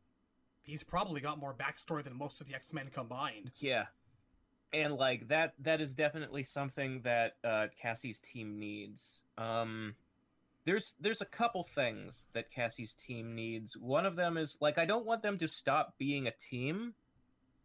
he's 0.63 0.83
probably 0.83 1.21
got 1.21 1.39
more 1.39 1.53
backstory 1.53 2.03
than 2.03 2.17
most 2.17 2.41
of 2.41 2.47
the 2.47 2.55
X 2.55 2.73
Men 2.73 2.89
combined. 2.93 3.51
Yeah. 3.59 3.85
And 4.73 4.95
like 4.95 5.27
that 5.27 5.53
that 5.59 5.81
is 5.81 5.93
definitely 5.93 6.43
something 6.43 7.01
that 7.03 7.35
uh 7.43 7.67
Cassie's 7.81 8.19
team 8.19 8.59
needs. 8.59 9.21
Um 9.37 9.95
there's 10.65 10.95
there's 10.99 11.21
a 11.21 11.25
couple 11.25 11.63
things 11.63 12.21
that 12.33 12.49
Cassie's 12.51 12.93
team 12.93 13.35
needs. 13.35 13.75
One 13.77 14.05
of 14.05 14.15
them 14.15 14.37
is 14.37 14.57
like 14.61 14.77
I 14.77 14.85
don't 14.85 15.05
want 15.05 15.21
them 15.21 15.37
to 15.39 15.47
stop 15.47 15.95
being 15.97 16.27
a 16.27 16.31
team 16.31 16.93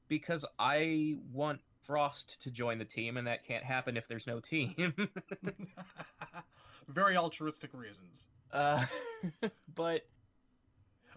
because 0.08 0.44
I 0.58 1.16
want 1.32 1.60
Frost 1.88 2.40
to 2.42 2.50
join 2.50 2.78
the 2.78 2.84
team 2.84 3.16
and 3.16 3.26
that 3.26 3.46
can't 3.46 3.64
happen 3.64 3.96
if 3.96 4.06
there's 4.06 4.26
no 4.26 4.40
team. 4.40 4.92
Very 6.88 7.16
altruistic 7.16 7.72
reasons. 7.72 8.28
uh 8.52 8.84
but 9.74 10.06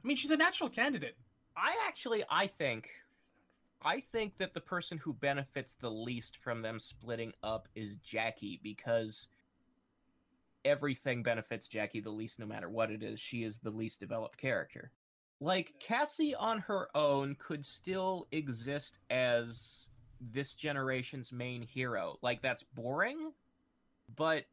I 0.04 0.08
mean, 0.08 0.16
she's 0.16 0.32
a 0.32 0.38
natural 0.38 0.70
candidate. 0.70 1.18
I 1.58 1.76
actually 1.88 2.24
I 2.30 2.48
think 2.48 2.90
I 3.84 4.00
think 4.00 4.38
that 4.38 4.54
the 4.54 4.62
person 4.62 4.98
who 4.98 5.14
benefits 5.14 5.74
the 5.74 5.92
least 5.92 6.38
from 6.38 6.62
them 6.62 6.80
splitting 6.80 7.34
up 7.44 7.68
is 7.76 7.96
Jackie 7.96 8.62
because 8.64 9.28
everything 10.64 11.22
benefits 11.22 11.68
Jackie 11.68 12.00
the 12.00 12.12
least 12.12 12.40
no 12.40 12.46
matter 12.46 12.70
what 12.70 12.92
it 12.92 13.04
is. 13.04 13.20
She 13.20 13.44
is 13.44 13.60
the 13.60 13.72
least 13.72 14.00
developed 14.00 14.38
character. 14.38 14.92
Like 15.42 15.74
Cassie 15.80 16.36
on 16.36 16.60
her 16.60 16.88
own 16.96 17.36
could 17.40 17.66
still 17.66 18.28
exist 18.32 19.00
as 19.10 19.90
this 20.22 20.54
generation's 20.56 21.32
main 21.32 21.62
hero. 21.62 22.18
Like 22.22 22.42
that's 22.42 22.64
boring, 22.64 23.32
but 24.16 24.46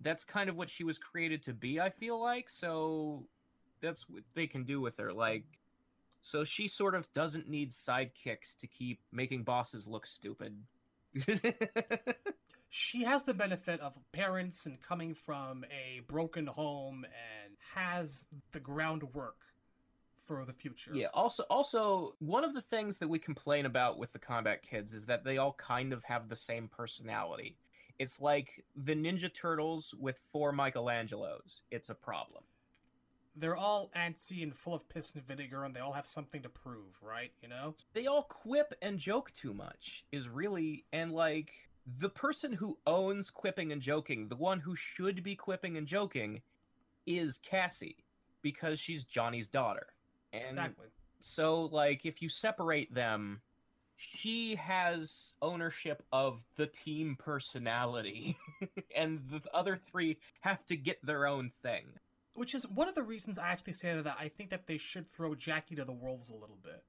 that's 0.00 0.24
kind 0.24 0.50
of 0.50 0.56
what 0.56 0.70
she 0.70 0.84
was 0.84 0.98
created 0.98 1.44
to 1.44 1.52
be, 1.52 1.80
I 1.80 1.90
feel 1.90 2.20
like. 2.20 2.50
So 2.50 3.26
that's 3.80 4.08
what 4.08 4.22
they 4.34 4.46
can 4.46 4.64
do 4.64 4.80
with 4.80 4.98
her. 4.98 5.12
Like 5.12 5.44
so 6.22 6.44
she 6.44 6.68
sort 6.68 6.94
of 6.94 7.12
doesn't 7.12 7.48
need 7.48 7.70
sidekicks 7.70 8.56
to 8.60 8.66
keep 8.66 9.00
making 9.12 9.42
bosses 9.44 9.86
look 9.86 10.06
stupid. 10.06 10.56
She 12.76 13.04
has 13.04 13.22
the 13.22 13.34
benefit 13.34 13.78
of 13.78 13.96
parents 14.10 14.66
and 14.66 14.82
coming 14.82 15.14
from 15.14 15.64
a 15.70 16.00
broken 16.08 16.48
home 16.48 17.04
and 17.04 17.54
has 17.76 18.24
the 18.50 18.58
groundwork 18.58 19.36
for 20.24 20.44
the 20.44 20.52
future. 20.52 20.92
yeah, 20.94 21.08
also 21.14 21.44
also 21.50 22.14
one 22.18 22.44
of 22.44 22.54
the 22.54 22.60
things 22.60 22.98
that 22.98 23.08
we 23.08 23.18
complain 23.18 23.66
about 23.66 23.98
with 23.98 24.12
the 24.12 24.18
combat 24.18 24.62
kids 24.62 24.94
is 24.94 25.06
that 25.06 25.24
they 25.24 25.38
all 25.38 25.54
kind 25.54 25.92
of 25.92 26.02
have 26.04 26.28
the 26.28 26.36
same 26.36 26.68
personality. 26.68 27.56
It's 27.98 28.20
like 28.20 28.64
the 28.74 28.94
Ninja 28.94 29.32
Turtles 29.32 29.94
with 29.98 30.18
four 30.32 30.52
Michelangelos. 30.52 31.60
It's 31.70 31.90
a 31.90 31.94
problem. 31.94 32.42
They're 33.36 33.56
all 33.56 33.90
antsy 33.96 34.42
and 34.42 34.54
full 34.54 34.74
of 34.74 34.88
piss 34.88 35.14
and 35.14 35.26
vinegar, 35.26 35.64
and 35.64 35.74
they 35.74 35.80
all 35.80 35.92
have 35.92 36.06
something 36.06 36.42
to 36.42 36.48
prove, 36.48 36.96
right? 37.02 37.32
You 37.42 37.48
know? 37.48 37.74
they 37.92 38.06
all 38.06 38.22
quip 38.24 38.74
and 38.82 38.98
joke 38.98 39.32
too 39.32 39.52
much 39.54 40.04
is 40.12 40.28
really 40.28 40.84
and 40.92 41.12
like 41.12 41.52
the 41.98 42.08
person 42.08 42.52
who 42.52 42.78
owns 42.86 43.30
quipping 43.30 43.70
and 43.72 43.82
joking 43.82 44.28
the 44.28 44.36
one 44.36 44.58
who 44.58 44.74
should 44.74 45.22
be 45.22 45.36
quipping 45.36 45.76
and 45.76 45.86
joking 45.86 46.40
is 47.06 47.38
cassie 47.38 48.04
because 48.40 48.80
she's 48.80 49.04
johnny's 49.04 49.48
daughter 49.48 49.88
and 50.34 50.48
exactly. 50.50 50.86
so 51.20 51.62
like 51.72 52.04
if 52.04 52.20
you 52.22 52.28
separate 52.28 52.92
them 52.94 53.40
she 53.96 54.56
has 54.56 55.32
ownership 55.40 56.02
of 56.12 56.40
the 56.56 56.66
team 56.66 57.16
personality 57.18 58.36
and 58.96 59.20
the 59.30 59.40
other 59.54 59.76
three 59.76 60.18
have 60.40 60.64
to 60.66 60.76
get 60.76 60.98
their 61.06 61.26
own 61.26 61.52
thing 61.62 61.84
Which 62.34 62.54
is 62.54 62.66
one 62.66 62.88
of 62.88 62.94
the 62.94 63.02
reasons 63.02 63.38
I 63.38 63.48
actually 63.48 63.74
say 63.74 64.00
that 64.00 64.16
I 64.18 64.28
think 64.28 64.50
that 64.50 64.66
they 64.66 64.78
should 64.78 65.08
throw 65.08 65.34
Jackie 65.34 65.76
to 65.76 65.84
the 65.84 65.92
wolves 65.92 66.30
a 66.30 66.34
little 66.34 66.58
bit. 66.62 66.82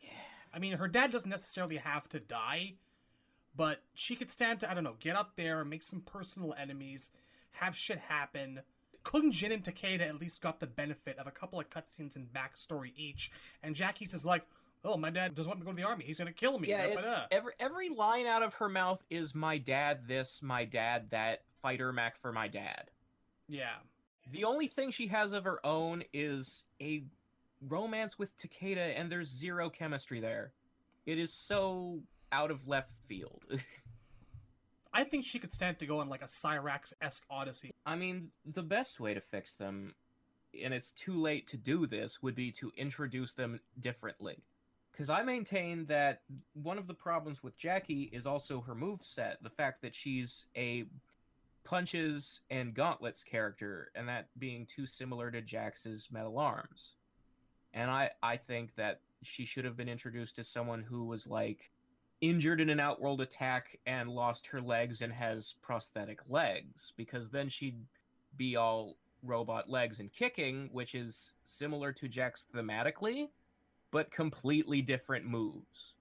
yeah 0.00 0.10
I 0.52 0.58
mean, 0.58 0.74
her 0.74 0.88
dad 0.88 1.12
doesn't 1.12 1.30
necessarily 1.30 1.76
have 1.76 2.08
to 2.10 2.20
die, 2.20 2.74
but 3.54 3.82
she 3.94 4.16
could 4.16 4.30
stand 4.30 4.60
to, 4.60 4.70
I 4.70 4.74
don't 4.74 4.84
know, 4.84 4.96
get 4.98 5.16
up 5.16 5.32
there, 5.36 5.64
make 5.64 5.82
some 5.82 6.00
personal 6.00 6.54
enemies, 6.58 7.10
have 7.52 7.76
shit 7.76 7.98
happen. 7.98 8.60
Kung 9.10 9.30
Jin 9.30 9.52
and 9.52 9.62
Takeda 9.62 10.02
at 10.06 10.20
least 10.20 10.42
got 10.42 10.60
the 10.60 10.66
benefit 10.66 11.18
of 11.18 11.26
a 11.26 11.30
couple 11.30 11.58
of 11.58 11.70
cutscenes 11.70 12.14
and 12.16 12.26
backstory 12.30 12.92
each, 12.94 13.30
and 13.62 13.74
Jackie's 13.74 14.12
is 14.12 14.26
like, 14.26 14.44
oh, 14.84 14.98
my 14.98 15.08
dad 15.08 15.34
doesn't 15.34 15.48
want 15.48 15.60
me 15.60 15.64
to 15.64 15.72
go 15.72 15.76
to 15.76 15.82
the 15.82 15.88
army. 15.88 16.04
He's 16.04 16.18
gonna 16.18 16.32
kill 16.32 16.58
me. 16.58 16.68
Yeah, 16.68 17.24
every 17.30 17.52
every 17.58 17.88
line 17.88 18.26
out 18.26 18.42
of 18.42 18.52
her 18.54 18.68
mouth 18.68 19.02
is 19.08 19.34
"my 19.34 19.56
dad 19.56 20.06
this, 20.06 20.40
my 20.42 20.64
dad 20.64 21.08
that." 21.10 21.42
Fighter 21.62 21.92
Mac 21.92 22.20
for 22.20 22.32
my 22.32 22.46
dad. 22.46 22.84
yeah. 23.48 23.74
The 24.30 24.44
only 24.44 24.68
thing 24.68 24.92
she 24.92 25.08
has 25.08 25.32
of 25.32 25.42
her 25.44 25.64
own 25.66 26.04
is 26.12 26.62
a 26.80 27.02
romance 27.66 28.16
with 28.18 28.30
Takeda, 28.38 28.94
and 28.96 29.10
there's 29.10 29.28
zero 29.28 29.70
chemistry 29.70 30.20
there. 30.20 30.52
It 31.06 31.18
is 31.18 31.32
so 31.32 31.98
out 32.30 32.50
of 32.50 32.68
left 32.68 32.92
field. 33.08 33.42
I 34.92 35.04
think 35.04 35.24
she 35.24 35.38
could 35.38 35.52
stand 35.52 35.78
to 35.78 35.86
go 35.86 36.00
on 36.00 36.08
like 36.08 36.22
a 36.22 36.26
Cyrax 36.26 36.94
esque 37.00 37.24
Odyssey. 37.30 37.74
I 37.84 37.96
mean, 37.96 38.30
the 38.44 38.62
best 38.62 39.00
way 39.00 39.14
to 39.14 39.20
fix 39.20 39.54
them, 39.54 39.94
and 40.62 40.72
it's 40.72 40.92
too 40.92 41.20
late 41.20 41.46
to 41.48 41.56
do 41.56 41.86
this, 41.86 42.22
would 42.22 42.34
be 42.34 42.50
to 42.52 42.72
introduce 42.76 43.32
them 43.32 43.60
differently. 43.80 44.42
Because 44.92 45.10
I 45.10 45.22
maintain 45.22 45.86
that 45.86 46.22
one 46.54 46.78
of 46.78 46.88
the 46.88 46.94
problems 46.94 47.42
with 47.42 47.56
Jackie 47.56 48.10
is 48.12 48.26
also 48.26 48.60
her 48.62 48.74
move 48.74 49.04
set, 49.04 49.42
the 49.42 49.50
fact 49.50 49.82
that 49.82 49.94
she's 49.94 50.46
a 50.56 50.86
punches 51.62 52.40
and 52.50 52.74
gauntlets 52.74 53.22
character, 53.22 53.90
and 53.94 54.08
that 54.08 54.28
being 54.38 54.66
too 54.66 54.86
similar 54.86 55.30
to 55.30 55.42
Jax's 55.42 56.08
metal 56.10 56.38
arms. 56.38 56.94
And 57.74 57.90
I, 57.90 58.10
I 58.22 58.38
think 58.38 58.74
that 58.76 59.00
she 59.22 59.44
should 59.44 59.64
have 59.64 59.76
been 59.76 59.88
introduced 59.88 60.38
as 60.38 60.48
someone 60.48 60.82
who 60.82 61.04
was 61.04 61.26
like 61.26 61.70
injured 62.20 62.60
in 62.60 62.68
an 62.68 62.80
outworld 62.80 63.20
attack 63.20 63.78
and 63.86 64.10
lost 64.10 64.46
her 64.48 64.60
legs 64.60 65.02
and 65.02 65.12
has 65.12 65.54
prosthetic 65.62 66.20
legs 66.28 66.92
because 66.96 67.28
then 67.30 67.48
she'd 67.48 67.78
be 68.36 68.56
all 68.56 68.96
robot 69.22 69.68
legs 69.68 70.00
and 70.00 70.12
kicking, 70.12 70.68
which 70.72 70.94
is 70.94 71.32
similar 71.44 71.92
to 71.92 72.08
Jax 72.08 72.44
thematically, 72.54 73.28
but 73.90 74.10
completely 74.10 74.82
different 74.82 75.26
moves. 75.26 75.94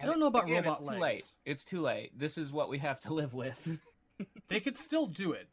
I 0.00 0.06
don't 0.06 0.20
know 0.20 0.26
about 0.26 0.44
Again, 0.44 0.64
robot 0.64 0.78
it's 0.78 0.82
legs. 0.82 0.96
Too 0.96 1.02
late. 1.02 1.34
It's 1.46 1.64
too 1.64 1.80
late. 1.80 2.18
This 2.18 2.38
is 2.38 2.52
what 2.52 2.68
we 2.68 2.78
have 2.78 3.00
to 3.00 3.14
live 3.14 3.32
with. 3.32 3.78
they 4.48 4.60
could 4.60 4.76
still 4.76 5.06
do 5.06 5.32
it, 5.32 5.48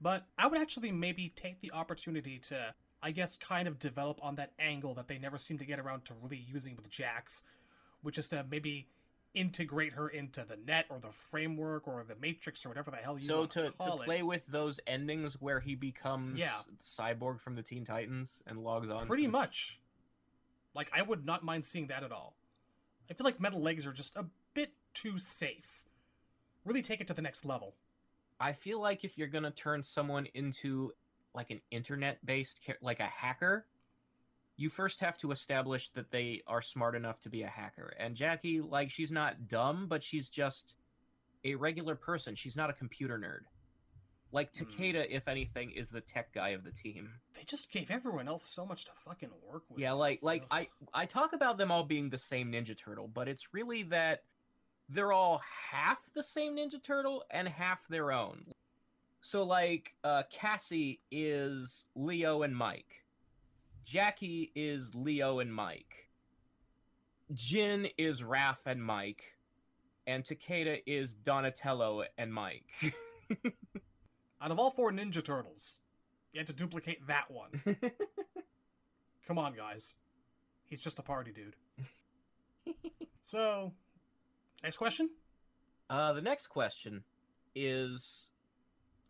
but 0.00 0.24
I 0.38 0.46
would 0.46 0.60
actually 0.60 0.92
maybe 0.92 1.32
take 1.36 1.60
the 1.60 1.72
opportunity 1.72 2.38
to, 2.48 2.74
I 3.02 3.10
guess, 3.10 3.36
kind 3.36 3.68
of 3.68 3.78
develop 3.78 4.18
on 4.22 4.36
that 4.36 4.52
angle 4.58 4.94
that 4.94 5.08
they 5.08 5.18
never 5.18 5.36
seem 5.36 5.58
to 5.58 5.66
get 5.66 5.78
around 5.78 6.06
to 6.06 6.14
really 6.22 6.42
using 6.50 6.76
with 6.76 6.88
Jax, 6.88 7.42
which 8.02 8.16
is 8.16 8.28
to 8.28 8.46
maybe 8.50 8.86
integrate 9.34 9.94
her 9.94 10.08
into 10.08 10.44
the 10.44 10.56
net 10.66 10.86
or 10.90 10.98
the 10.98 11.10
framework 11.10 11.88
or 11.88 12.04
the 12.04 12.16
matrix 12.16 12.64
or 12.66 12.68
whatever 12.68 12.90
the 12.90 12.96
hell 12.98 13.18
you 13.18 13.26
so 13.26 13.38
want 13.40 13.50
to, 13.52 13.62
to 13.64 13.70
call 13.72 13.98
play 13.98 14.16
it. 14.18 14.26
with 14.26 14.46
those 14.46 14.78
endings 14.86 15.34
where 15.40 15.60
he 15.60 15.74
becomes 15.74 16.38
Yeah. 16.38 16.52
cyborg 16.80 17.40
from 17.40 17.54
the 17.56 17.62
Teen 17.62 17.84
Titans 17.86 18.42
and 18.46 18.58
logs 18.62 18.90
on. 18.90 19.06
Pretty 19.06 19.24
to- 19.24 19.30
much. 19.30 19.78
Like, 20.74 20.88
I 20.94 21.02
would 21.02 21.24
not 21.26 21.42
mind 21.44 21.64
seeing 21.64 21.88
that 21.88 22.02
at 22.02 22.12
all. 22.12 22.34
I 23.10 23.14
feel 23.14 23.24
like 23.24 23.40
metal 23.40 23.60
legs 23.60 23.86
are 23.86 23.92
just 23.92 24.16
a 24.16 24.26
bit 24.54 24.72
too 24.94 25.18
safe. 25.18 25.82
Really 26.64 26.82
take 26.82 27.00
it 27.00 27.06
to 27.08 27.14
the 27.14 27.22
next 27.22 27.44
level. 27.44 27.74
I 28.40 28.52
feel 28.52 28.80
like 28.80 29.04
if 29.04 29.16
you're 29.18 29.28
gonna 29.28 29.50
turn 29.50 29.82
someone 29.82 30.26
into 30.34 30.92
like 31.34 31.50
an 31.50 31.60
internet-based, 31.70 32.58
like 32.82 33.00
a 33.00 33.06
hacker, 33.06 33.66
you 34.56 34.68
first 34.68 35.00
have 35.00 35.16
to 35.18 35.30
establish 35.32 35.90
that 35.90 36.10
they 36.10 36.42
are 36.46 36.62
smart 36.62 36.94
enough 36.94 37.18
to 37.20 37.28
be 37.30 37.42
a 37.42 37.48
hacker. 37.48 37.94
And 37.98 38.14
Jackie, 38.14 38.60
like, 38.60 38.90
she's 38.90 39.10
not 39.10 39.48
dumb, 39.48 39.86
but 39.88 40.02
she's 40.04 40.28
just 40.28 40.74
a 41.44 41.54
regular 41.54 41.94
person. 41.96 42.34
She's 42.34 42.56
not 42.56 42.70
a 42.70 42.74
computer 42.74 43.18
nerd. 43.18 43.46
Like 44.30 44.56
Hmm. 44.56 44.64
Takeda, 44.64 45.06
if 45.10 45.28
anything, 45.28 45.70
is 45.72 45.90
the 45.90 46.00
tech 46.00 46.32
guy 46.32 46.50
of 46.50 46.64
the 46.64 46.70
team. 46.70 47.10
They 47.34 47.44
just 47.44 47.70
gave 47.70 47.90
everyone 47.90 48.28
else 48.28 48.44
so 48.44 48.64
much 48.64 48.86
to 48.86 48.92
fucking 49.04 49.30
work 49.46 49.64
with. 49.68 49.78
Yeah, 49.78 49.92
like 49.92 50.20
like 50.22 50.42
Ugh. 50.50 50.66
I 50.94 51.02
I 51.02 51.06
talk 51.06 51.34
about 51.34 51.58
them 51.58 51.70
all 51.70 51.84
being 51.84 52.08
the 52.08 52.16
same 52.18 52.50
Ninja 52.52 52.76
Turtle, 52.76 53.08
but 53.08 53.28
it's 53.28 53.52
really 53.52 53.82
that 53.84 54.22
they're 54.88 55.12
all 55.12 55.42
half 55.70 55.98
the 56.14 56.22
same 56.22 56.56
Ninja 56.56 56.82
Turtle 56.82 57.24
and 57.30 57.46
half 57.46 57.86
their 57.88 58.10
own. 58.10 58.46
So 59.20 59.42
like 59.42 59.92
uh 60.02 60.22
Cassie 60.30 61.00
is 61.10 61.84
Leo 61.94 62.42
and 62.42 62.56
Mike. 62.56 63.01
Jackie 63.84 64.52
is 64.54 64.94
Leo 64.94 65.40
and 65.40 65.52
Mike. 65.54 66.08
Jin 67.32 67.88
is 67.98 68.22
Raph 68.22 68.66
and 68.66 68.82
Mike. 68.82 69.22
And 70.06 70.24
Takeda 70.24 70.82
is 70.86 71.14
Donatello 71.14 72.04
and 72.18 72.32
Mike. 72.32 72.66
Out 74.42 74.50
of 74.50 74.58
all 74.58 74.70
four 74.70 74.90
Ninja 74.90 75.24
Turtles, 75.24 75.78
you 76.32 76.40
had 76.40 76.48
to 76.48 76.52
duplicate 76.52 77.06
that 77.06 77.30
one. 77.30 77.62
Come 79.26 79.38
on, 79.38 79.54
guys. 79.54 79.94
He's 80.64 80.80
just 80.80 80.98
a 80.98 81.02
party 81.02 81.32
dude. 81.32 81.54
so, 83.22 83.72
next 84.62 84.76
question? 84.78 85.10
Uh, 85.88 86.12
the 86.12 86.20
next 86.20 86.48
question 86.48 87.04
is 87.54 88.28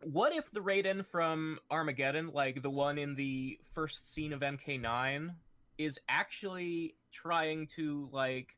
what 0.05 0.33
if 0.33 0.51
the 0.51 0.59
Raiden 0.59 1.05
from 1.05 1.59
Armageddon, 1.71 2.31
like 2.33 2.61
the 2.61 2.69
one 2.69 2.97
in 2.97 3.15
the 3.15 3.59
first 3.73 4.13
scene 4.13 4.33
of 4.33 4.41
MK9, 4.41 5.33
is 5.77 5.99
actually 6.07 6.95
trying 7.11 7.67
to 7.67 8.09
like 8.11 8.55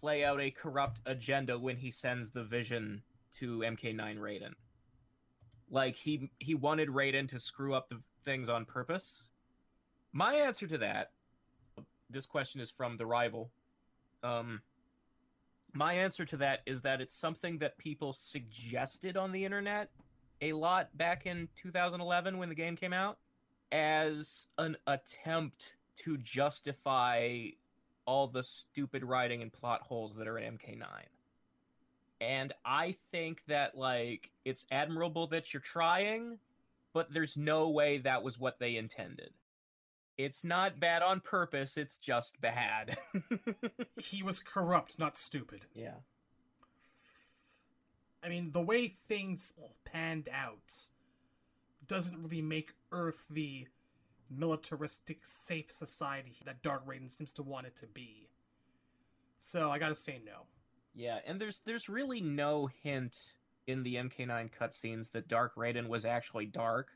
play 0.00 0.24
out 0.24 0.40
a 0.40 0.50
corrupt 0.50 1.00
agenda 1.06 1.58
when 1.58 1.76
he 1.76 1.90
sends 1.90 2.30
the 2.30 2.44
vision 2.44 3.02
to 3.38 3.58
MK9 3.58 4.18
Raiden? 4.18 4.52
Like 5.70 5.96
he 5.96 6.30
he 6.38 6.54
wanted 6.54 6.88
Raiden 6.88 7.28
to 7.30 7.38
screw 7.38 7.74
up 7.74 7.88
the 7.88 8.00
things 8.24 8.48
on 8.48 8.64
purpose? 8.64 9.24
My 10.12 10.34
answer 10.34 10.66
to 10.66 10.78
that 10.78 11.10
this 12.10 12.26
question 12.26 12.60
is 12.60 12.70
from 12.70 12.96
the 12.96 13.06
rival. 13.06 13.50
Um 14.22 14.60
my 15.72 15.94
answer 15.94 16.24
to 16.24 16.36
that 16.38 16.60
is 16.66 16.82
that 16.82 17.00
it's 17.00 17.14
something 17.14 17.58
that 17.58 17.78
people 17.78 18.12
suggested 18.12 19.16
on 19.16 19.30
the 19.30 19.44
internet 19.44 19.90
a 20.40 20.52
lot 20.52 20.96
back 20.96 21.26
in 21.26 21.48
2011 21.56 22.38
when 22.38 22.48
the 22.48 22.54
game 22.54 22.76
came 22.76 22.92
out 22.92 23.18
as 23.72 24.46
an 24.58 24.76
attempt 24.86 25.74
to 25.96 26.16
justify 26.18 27.46
all 28.06 28.26
the 28.26 28.42
stupid 28.42 29.04
writing 29.04 29.42
and 29.42 29.52
plot 29.52 29.82
holes 29.82 30.14
that 30.16 30.26
are 30.26 30.38
in 30.38 30.56
MK9. 30.56 30.84
And 32.20 32.52
I 32.64 32.96
think 33.10 33.42
that 33.48 33.76
like 33.76 34.30
it's 34.44 34.64
admirable 34.70 35.28
that 35.28 35.52
you're 35.54 35.60
trying, 35.60 36.38
but 36.92 37.12
there's 37.12 37.36
no 37.36 37.68
way 37.70 37.98
that 37.98 38.22
was 38.22 38.38
what 38.38 38.58
they 38.58 38.76
intended. 38.76 39.30
It's 40.18 40.44
not 40.44 40.78
bad 40.80 41.02
on 41.02 41.20
purpose, 41.20 41.76
it's 41.78 41.96
just 41.96 42.38
bad. 42.40 42.98
He 44.02 44.22
was 44.22 44.40
corrupt, 44.40 44.98
not 44.98 45.16
stupid. 45.16 45.66
yeah. 45.74 45.94
I 48.22 48.28
mean, 48.28 48.50
the 48.52 48.60
way 48.60 48.88
things 48.88 49.52
panned 49.84 50.28
out 50.32 50.88
doesn't 51.86 52.22
really 52.22 52.42
make 52.42 52.72
Earth 52.92 53.26
the 53.30 53.66
militaristic, 54.30 55.26
safe 55.26 55.70
society 55.70 56.36
that 56.44 56.62
Dark 56.62 56.86
Raiden 56.86 57.10
seems 57.10 57.32
to 57.34 57.42
want 57.42 57.66
it 57.66 57.76
to 57.76 57.86
be. 57.86 58.28
So 59.40 59.70
I 59.70 59.78
gotta 59.78 59.94
say 59.94 60.20
no. 60.24 60.42
Yeah, 60.94 61.18
and 61.26 61.40
there's 61.40 61.62
there's 61.64 61.88
really 61.88 62.20
no 62.20 62.68
hint 62.82 63.16
in 63.66 63.82
the 63.82 63.96
MK9 63.96 64.50
cutscenes 64.52 65.10
that 65.12 65.28
Dark 65.28 65.54
Raiden 65.56 65.88
was 65.88 66.04
actually 66.04 66.46
dark. 66.46 66.88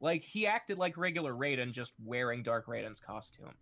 Like 0.00 0.22
he 0.22 0.46
acted 0.46 0.78
like 0.78 0.96
regular 0.96 1.34
Raiden, 1.34 1.72
just 1.72 1.92
wearing 2.02 2.42
Dark 2.42 2.66
Raiden's 2.66 3.00
costume. 3.00 3.54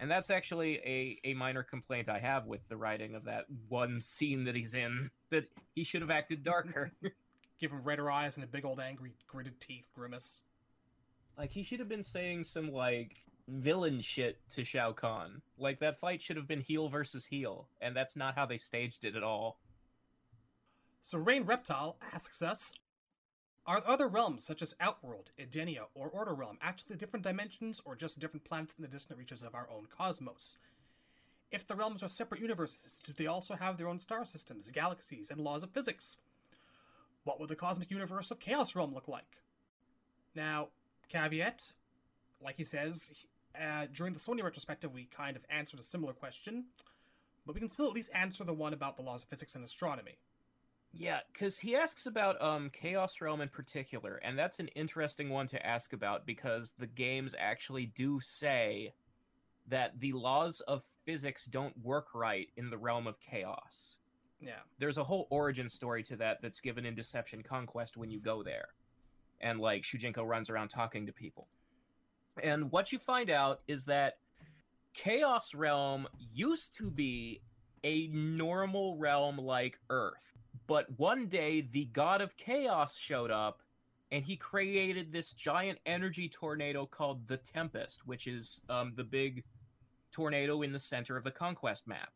And 0.00 0.10
that's 0.10 0.30
actually 0.30 0.76
a, 0.76 1.18
a 1.24 1.34
minor 1.34 1.62
complaint 1.62 2.08
I 2.08 2.20
have 2.20 2.46
with 2.46 2.60
the 2.68 2.76
writing 2.76 3.14
of 3.14 3.24
that 3.24 3.46
one 3.68 4.00
scene 4.00 4.44
that 4.44 4.54
he's 4.54 4.74
in. 4.74 5.10
That 5.30 5.50
he 5.74 5.82
should 5.82 6.02
have 6.02 6.10
acted 6.10 6.44
darker. 6.44 6.92
Give 7.60 7.72
him 7.72 7.82
redder 7.82 8.10
eyes 8.10 8.36
and 8.36 8.44
a 8.44 8.48
big 8.48 8.64
old 8.64 8.78
angry 8.78 9.12
gritted 9.26 9.60
teeth 9.60 9.88
grimace. 9.92 10.42
like 11.36 11.50
he 11.50 11.64
should 11.64 11.80
have 11.80 11.88
been 11.88 12.04
saying 12.04 12.44
some 12.44 12.70
like 12.70 13.16
villain 13.48 14.00
shit 14.00 14.38
to 14.50 14.64
Shao 14.64 14.92
Kahn. 14.92 15.42
Like 15.58 15.80
that 15.80 15.98
fight 15.98 16.22
should 16.22 16.36
have 16.36 16.46
been 16.46 16.60
heel 16.60 16.88
versus 16.88 17.24
heel, 17.24 17.68
and 17.80 17.96
that's 17.96 18.14
not 18.14 18.36
how 18.36 18.46
they 18.46 18.58
staged 18.58 19.04
it 19.04 19.16
at 19.16 19.24
all. 19.24 19.58
So 21.02 21.18
Rain 21.18 21.44
Reptile 21.44 21.96
asks 22.12 22.42
us 22.42 22.72
Are 23.68 23.82
other 23.86 24.08
realms 24.08 24.44
such 24.46 24.62
as 24.62 24.74
Outworld, 24.80 25.28
Edenia, 25.38 25.88
or 25.94 26.08
Order 26.08 26.32
Realm 26.32 26.56
actually 26.62 26.96
different 26.96 27.22
dimensions 27.22 27.82
or 27.84 27.94
just 27.94 28.18
different 28.18 28.44
planets 28.44 28.74
in 28.74 28.80
the 28.80 28.88
distant 28.88 29.18
reaches 29.18 29.42
of 29.42 29.54
our 29.54 29.68
own 29.70 29.88
cosmos? 29.94 30.56
If 31.52 31.66
the 31.66 31.76
realms 31.76 32.02
are 32.02 32.08
separate 32.08 32.40
universes, 32.40 32.98
do 33.04 33.12
they 33.12 33.26
also 33.26 33.56
have 33.56 33.76
their 33.76 33.88
own 33.88 33.98
star 33.98 34.24
systems, 34.24 34.70
galaxies, 34.70 35.30
and 35.30 35.38
laws 35.38 35.62
of 35.62 35.70
physics? 35.70 36.18
What 37.24 37.38
would 37.38 37.50
the 37.50 37.56
cosmic 37.56 37.90
universe 37.90 38.30
of 38.30 38.40
Chaos 38.40 38.74
Realm 38.74 38.94
look 38.94 39.06
like? 39.06 39.42
Now, 40.34 40.68
caveat, 41.10 41.74
like 42.42 42.56
he 42.56 42.64
says, 42.64 43.26
uh, 43.54 43.86
during 43.92 44.14
the 44.14 44.18
Sonya 44.18 44.44
retrospective, 44.44 44.94
we 44.94 45.04
kind 45.14 45.36
of 45.36 45.44
answered 45.50 45.78
a 45.78 45.82
similar 45.82 46.14
question, 46.14 46.64
but 47.44 47.54
we 47.54 47.60
can 47.60 47.68
still 47.68 47.86
at 47.86 47.92
least 47.92 48.12
answer 48.14 48.44
the 48.44 48.54
one 48.54 48.72
about 48.72 48.96
the 48.96 49.02
laws 49.02 49.24
of 49.24 49.28
physics 49.28 49.56
and 49.56 49.62
astronomy. 49.62 50.16
Yeah, 50.92 51.20
because 51.32 51.58
he 51.58 51.76
asks 51.76 52.06
about 52.06 52.40
um 52.42 52.70
Chaos 52.70 53.20
Realm 53.20 53.40
in 53.40 53.48
particular, 53.48 54.16
and 54.24 54.38
that's 54.38 54.58
an 54.58 54.68
interesting 54.68 55.30
one 55.30 55.46
to 55.48 55.66
ask 55.66 55.92
about 55.92 56.26
because 56.26 56.72
the 56.78 56.86
games 56.86 57.34
actually 57.38 57.86
do 57.86 58.20
say 58.20 58.92
that 59.68 59.98
the 60.00 60.12
laws 60.12 60.60
of 60.60 60.82
physics 61.04 61.44
don't 61.46 61.76
work 61.82 62.14
right 62.14 62.48
in 62.56 62.70
the 62.70 62.78
realm 62.78 63.06
of 63.06 63.20
chaos. 63.20 63.98
Yeah. 64.40 64.60
There's 64.78 64.98
a 64.98 65.04
whole 65.04 65.26
origin 65.30 65.68
story 65.68 66.02
to 66.04 66.16
that 66.16 66.40
that's 66.42 66.60
given 66.60 66.86
in 66.86 66.94
Deception 66.94 67.42
Konquest 67.42 67.96
when 67.96 68.10
you 68.10 68.20
go 68.20 68.42
there. 68.42 68.68
And 69.40 69.60
like 69.60 69.82
Shujinko 69.82 70.26
runs 70.26 70.50
around 70.50 70.68
talking 70.68 71.06
to 71.06 71.12
people. 71.12 71.48
And 72.42 72.70
what 72.70 72.92
you 72.92 72.98
find 72.98 73.30
out 73.30 73.60
is 73.68 73.84
that 73.86 74.18
Chaos 74.94 75.54
Realm 75.54 76.06
used 76.32 76.74
to 76.78 76.90
be 76.90 77.40
a 77.84 78.08
normal 78.08 78.96
realm 78.96 79.38
like 79.38 79.78
Earth. 79.90 80.32
But 80.68 80.86
one 80.98 81.26
day 81.26 81.62
the 81.72 81.86
god 81.86 82.20
of 82.20 82.36
chaos 82.36 82.96
showed 82.96 83.32
up 83.32 83.62
and 84.12 84.24
he 84.24 84.36
created 84.36 85.10
this 85.10 85.32
giant 85.32 85.80
energy 85.86 86.28
tornado 86.28 86.86
called 86.86 87.26
the 87.26 87.38
Tempest, 87.38 88.06
which 88.06 88.26
is 88.26 88.60
um, 88.68 88.92
the 88.94 89.04
big 89.04 89.44
tornado 90.12 90.62
in 90.62 90.72
the 90.72 90.78
center 90.78 91.16
of 91.16 91.24
the 91.24 91.30
conquest 91.30 91.86
map. 91.86 92.12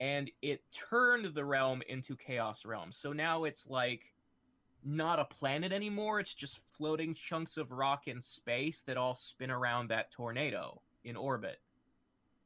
And 0.00 0.30
it 0.42 0.62
turned 0.72 1.34
the 1.34 1.44
realm 1.44 1.82
into 1.88 2.16
Chaos 2.16 2.64
Realm. 2.64 2.90
So 2.90 3.12
now 3.12 3.44
it's 3.44 3.66
like 3.66 4.12
not 4.84 5.20
a 5.20 5.24
planet 5.24 5.72
anymore, 5.72 6.20
it's 6.20 6.34
just 6.34 6.60
floating 6.72 7.14
chunks 7.14 7.56
of 7.56 7.70
rock 7.70 8.08
in 8.08 8.20
space 8.20 8.82
that 8.86 8.96
all 8.96 9.14
spin 9.14 9.50
around 9.50 9.88
that 9.88 10.10
tornado 10.10 10.80
in 11.04 11.16
orbit. 11.16 11.60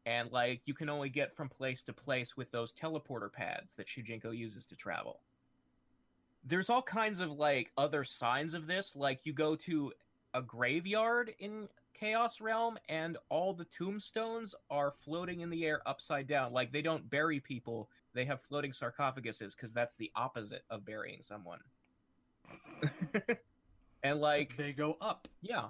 And 0.06 0.30
like 0.30 0.62
you 0.64 0.72
can 0.72 0.88
only 0.88 1.08
get 1.08 1.36
from 1.36 1.48
place 1.48 1.82
to 1.82 1.92
place 1.92 2.36
with 2.36 2.50
those 2.52 2.72
teleporter 2.72 3.30
pads 3.30 3.74
that 3.74 3.88
Shujinko 3.88 4.34
uses 4.36 4.64
to 4.66 4.76
travel. 4.76 5.20
There's 6.44 6.70
all 6.70 6.82
kinds 6.82 7.18
of 7.18 7.32
like 7.32 7.72
other 7.76 8.04
signs 8.04 8.54
of 8.54 8.68
this, 8.68 8.94
like 8.94 9.26
you 9.26 9.32
go 9.32 9.56
to 9.56 9.92
a 10.32 10.40
graveyard 10.40 11.34
in 11.40 11.68
Chaos 11.92 12.40
Realm 12.40 12.78
and 12.88 13.16
all 13.30 13.52
the 13.52 13.64
tombstones 13.64 14.54
are 14.70 14.92
floating 15.00 15.40
in 15.40 15.50
the 15.50 15.64
air 15.64 15.80
upside 15.86 16.28
down. 16.28 16.52
Like 16.52 16.70
they 16.70 16.82
don't 16.82 17.10
bury 17.10 17.40
people, 17.40 17.90
they 18.14 18.24
have 18.26 18.40
floating 18.42 18.70
sarcophaguses 18.70 19.56
because 19.56 19.72
that's 19.72 19.96
the 19.96 20.12
opposite 20.14 20.62
of 20.70 20.84
burying 20.84 21.22
someone. 21.22 21.58
and 24.04 24.20
like 24.20 24.56
They 24.56 24.72
go 24.72 24.96
up. 25.00 25.26
yeah. 25.42 25.64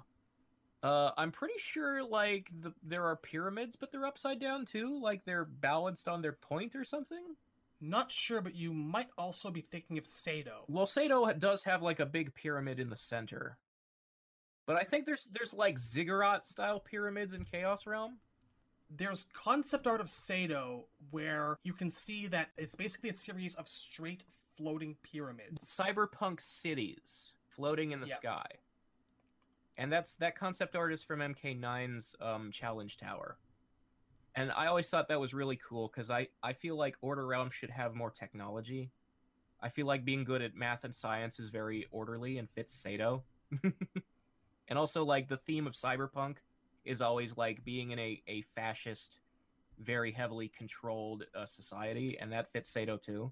Uh, 0.83 1.11
I'm 1.17 1.31
pretty 1.31 1.57
sure 1.57 2.03
like 2.03 2.49
the, 2.61 2.73
there 2.83 3.03
are 3.05 3.15
pyramids, 3.15 3.75
but 3.75 3.91
they're 3.91 4.05
upside 4.05 4.39
down 4.39 4.65
too. 4.65 4.99
Like 5.01 5.25
they're 5.25 5.45
balanced 5.45 6.07
on 6.07 6.21
their 6.21 6.33
point 6.33 6.75
or 6.75 6.83
something. 6.85 7.35
Not 7.81 8.11
sure, 8.11 8.41
but 8.41 8.55
you 8.55 8.73
might 8.73 9.07
also 9.17 9.51
be 9.51 9.61
thinking 9.61 9.97
of 9.97 10.05
Seido. 10.05 10.63
Well, 10.67 10.85
Seido 10.85 11.37
does 11.37 11.63
have 11.63 11.81
like 11.83 11.99
a 11.99 12.05
big 12.05 12.33
pyramid 12.33 12.79
in 12.79 12.89
the 12.89 12.95
center, 12.97 13.57
but 14.65 14.75
I 14.77 14.83
think 14.83 15.05
there's 15.05 15.27
there's 15.31 15.53
like 15.53 15.77
ziggurat 15.79 16.45
style 16.45 16.79
pyramids 16.79 17.33
in 17.33 17.43
Chaos 17.43 17.85
Realm. 17.85 18.17
There's 18.89 19.25
concept 19.33 19.85
art 19.85 19.99
of 19.99 20.07
Seido 20.07 20.83
where 21.11 21.57
you 21.63 21.73
can 21.73 21.89
see 21.89 22.27
that 22.27 22.49
it's 22.57 22.75
basically 22.75 23.09
a 23.09 23.13
series 23.13 23.55
of 23.55 23.67
straight 23.67 24.23
floating 24.55 24.95
pyramids. 25.03 25.57
cyberpunk 25.67 26.39
cities 26.41 27.33
floating 27.49 27.91
in 27.91 27.99
the 27.99 28.07
Yep. 28.07 28.17
sky. 28.17 28.45
And 29.77 29.91
that's 29.91 30.15
that 30.15 30.37
concept 30.37 30.75
art 30.75 30.91
is 30.91 31.03
from 31.03 31.19
MK9's 31.19 32.15
um, 32.19 32.51
Challenge 32.51 32.97
Tower. 32.97 33.37
And 34.35 34.51
I 34.51 34.67
always 34.67 34.87
thought 34.87 35.07
that 35.07 35.19
was 35.19 35.33
really 35.33 35.59
cool 35.67 35.91
because 35.93 36.09
I, 36.09 36.27
I 36.43 36.53
feel 36.53 36.75
like 36.75 36.95
Order 37.01 37.25
Realm 37.25 37.49
should 37.49 37.71
have 37.71 37.95
more 37.95 38.11
technology. 38.11 38.91
I 39.61 39.69
feel 39.69 39.87
like 39.87 40.05
being 40.05 40.23
good 40.23 40.41
at 40.41 40.55
math 40.55 40.83
and 40.83 40.95
science 40.95 41.39
is 41.39 41.49
very 41.49 41.87
orderly 41.91 42.37
and 42.37 42.49
fits 42.49 42.79
Seido. 42.79 43.23
and 43.63 44.77
also 44.77 45.03
like 45.03 45.27
the 45.27 45.37
theme 45.37 45.65
of 45.65 45.73
cyberpunk 45.73 46.37
is 46.85 47.01
always 47.01 47.35
like 47.35 47.65
being 47.65 47.91
in 47.91 47.99
a, 47.99 48.21
a 48.27 48.43
fascist, 48.55 49.19
very 49.79 50.11
heavily 50.11 50.51
controlled 50.55 51.23
uh, 51.35 51.45
society, 51.45 52.17
and 52.19 52.31
that 52.31 52.51
fits 52.51 52.71
Seido 52.71 53.01
too. 53.01 53.31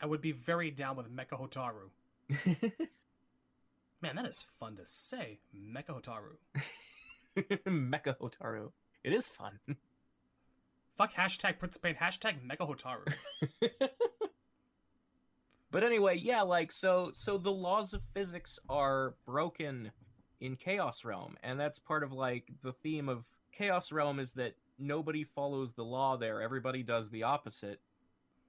I 0.00 0.06
would 0.06 0.20
be 0.20 0.32
very 0.32 0.70
down 0.70 0.96
with 0.96 1.14
Mecha 1.14 1.38
Hotaru. 1.38 1.90
Man, 4.02 4.16
that 4.16 4.26
is 4.26 4.42
fun 4.42 4.76
to 4.76 4.86
say. 4.86 5.40
Mecha 5.54 6.00
Hotaru. 6.00 6.36
Mecha 7.66 8.16
Hotaru. 8.18 8.70
It 9.04 9.12
is 9.12 9.26
fun. 9.26 9.58
Fuck 10.96 11.14
hashtag 11.14 11.58
Prince 11.58 11.76
of 11.76 11.82
Pain, 11.82 11.96
hashtag 12.00 12.36
Mecha 12.46 12.68
Hotaru. 12.68 13.12
but 15.70 15.84
anyway, 15.84 16.18
yeah, 16.18 16.42
like 16.42 16.72
so 16.72 17.10
so 17.14 17.36
the 17.36 17.52
laws 17.52 17.92
of 17.92 18.02
physics 18.14 18.58
are 18.68 19.14
broken 19.26 19.92
in 20.40 20.56
Chaos 20.56 21.04
Realm, 21.04 21.36
and 21.42 21.60
that's 21.60 21.78
part 21.78 22.02
of 22.02 22.12
like 22.12 22.50
the 22.62 22.72
theme 22.72 23.08
of 23.08 23.24
Chaos 23.52 23.92
Realm 23.92 24.18
is 24.18 24.32
that 24.32 24.54
nobody 24.78 25.24
follows 25.24 25.72
the 25.72 25.84
law 25.84 26.16
there. 26.16 26.40
Everybody 26.40 26.82
does 26.82 27.10
the 27.10 27.24
opposite. 27.24 27.80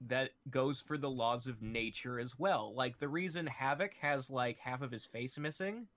That 0.07 0.31
goes 0.49 0.81
for 0.81 0.97
the 0.97 1.09
laws 1.09 1.45
of 1.45 1.61
nature 1.61 2.19
as 2.19 2.37
well. 2.37 2.73
Like 2.75 2.97
the 2.97 3.07
reason 3.07 3.45
Havoc 3.45 3.93
has 4.01 4.29
like 4.29 4.57
half 4.57 4.81
of 4.81 4.91
his 4.91 5.05
face 5.05 5.37
missing, 5.37 5.87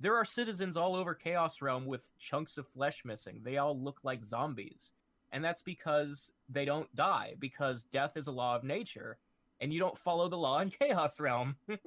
there 0.00 0.16
are 0.16 0.24
citizens 0.24 0.76
all 0.76 0.96
over 0.96 1.14
Chaos 1.14 1.62
Realm 1.62 1.86
with 1.86 2.10
chunks 2.18 2.58
of 2.58 2.66
flesh 2.68 3.04
missing. 3.04 3.40
They 3.42 3.58
all 3.58 3.78
look 3.78 4.00
like 4.02 4.24
zombies. 4.24 4.92
And 5.30 5.44
that's 5.44 5.62
because 5.62 6.32
they 6.48 6.64
don't 6.64 6.94
die, 6.94 7.34
because 7.38 7.84
death 7.84 8.16
is 8.16 8.26
a 8.26 8.32
law 8.32 8.56
of 8.56 8.64
nature, 8.64 9.18
and 9.60 9.72
you 9.72 9.80
don't 9.80 9.98
follow 9.98 10.28
the 10.28 10.38
law 10.38 10.60
in 10.60 10.70
Chaos 10.70 11.18
Realm. 11.18 11.56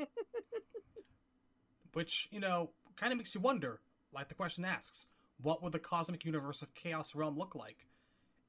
Which, 1.94 2.28
you 2.32 2.40
know, 2.40 2.72
kind 2.96 3.12
of 3.12 3.18
makes 3.18 3.34
you 3.34 3.42
wonder, 3.42 3.80
like 4.14 4.28
the 4.28 4.36
question 4.36 4.66
asks, 4.66 5.08
what 5.42 5.64
would 5.64 5.72
the 5.72 5.80
cosmic 5.80 6.26
universe 6.26 6.62
of 6.62 6.74
Chaos 6.74 7.16
Realm 7.16 7.38
look 7.38 7.56
like? 7.56 7.88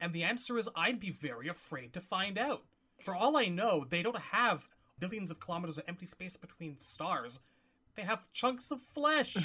And 0.00 0.12
the 0.12 0.24
answer 0.24 0.58
is 0.58 0.68
I'd 0.74 1.00
be 1.00 1.10
very 1.10 1.48
afraid 1.48 1.92
to 1.94 2.00
find 2.00 2.38
out. 2.38 2.64
For 3.00 3.14
all 3.14 3.36
I 3.36 3.46
know, 3.46 3.86
they 3.88 4.02
don't 4.02 4.18
have 4.18 4.68
billions 4.98 5.30
of 5.30 5.40
kilometers 5.40 5.78
of 5.78 5.84
empty 5.88 6.06
space 6.06 6.36
between 6.36 6.78
stars. 6.78 7.40
They 7.94 8.02
have 8.02 8.30
chunks 8.32 8.70
of 8.70 8.80
flesh. 8.80 9.36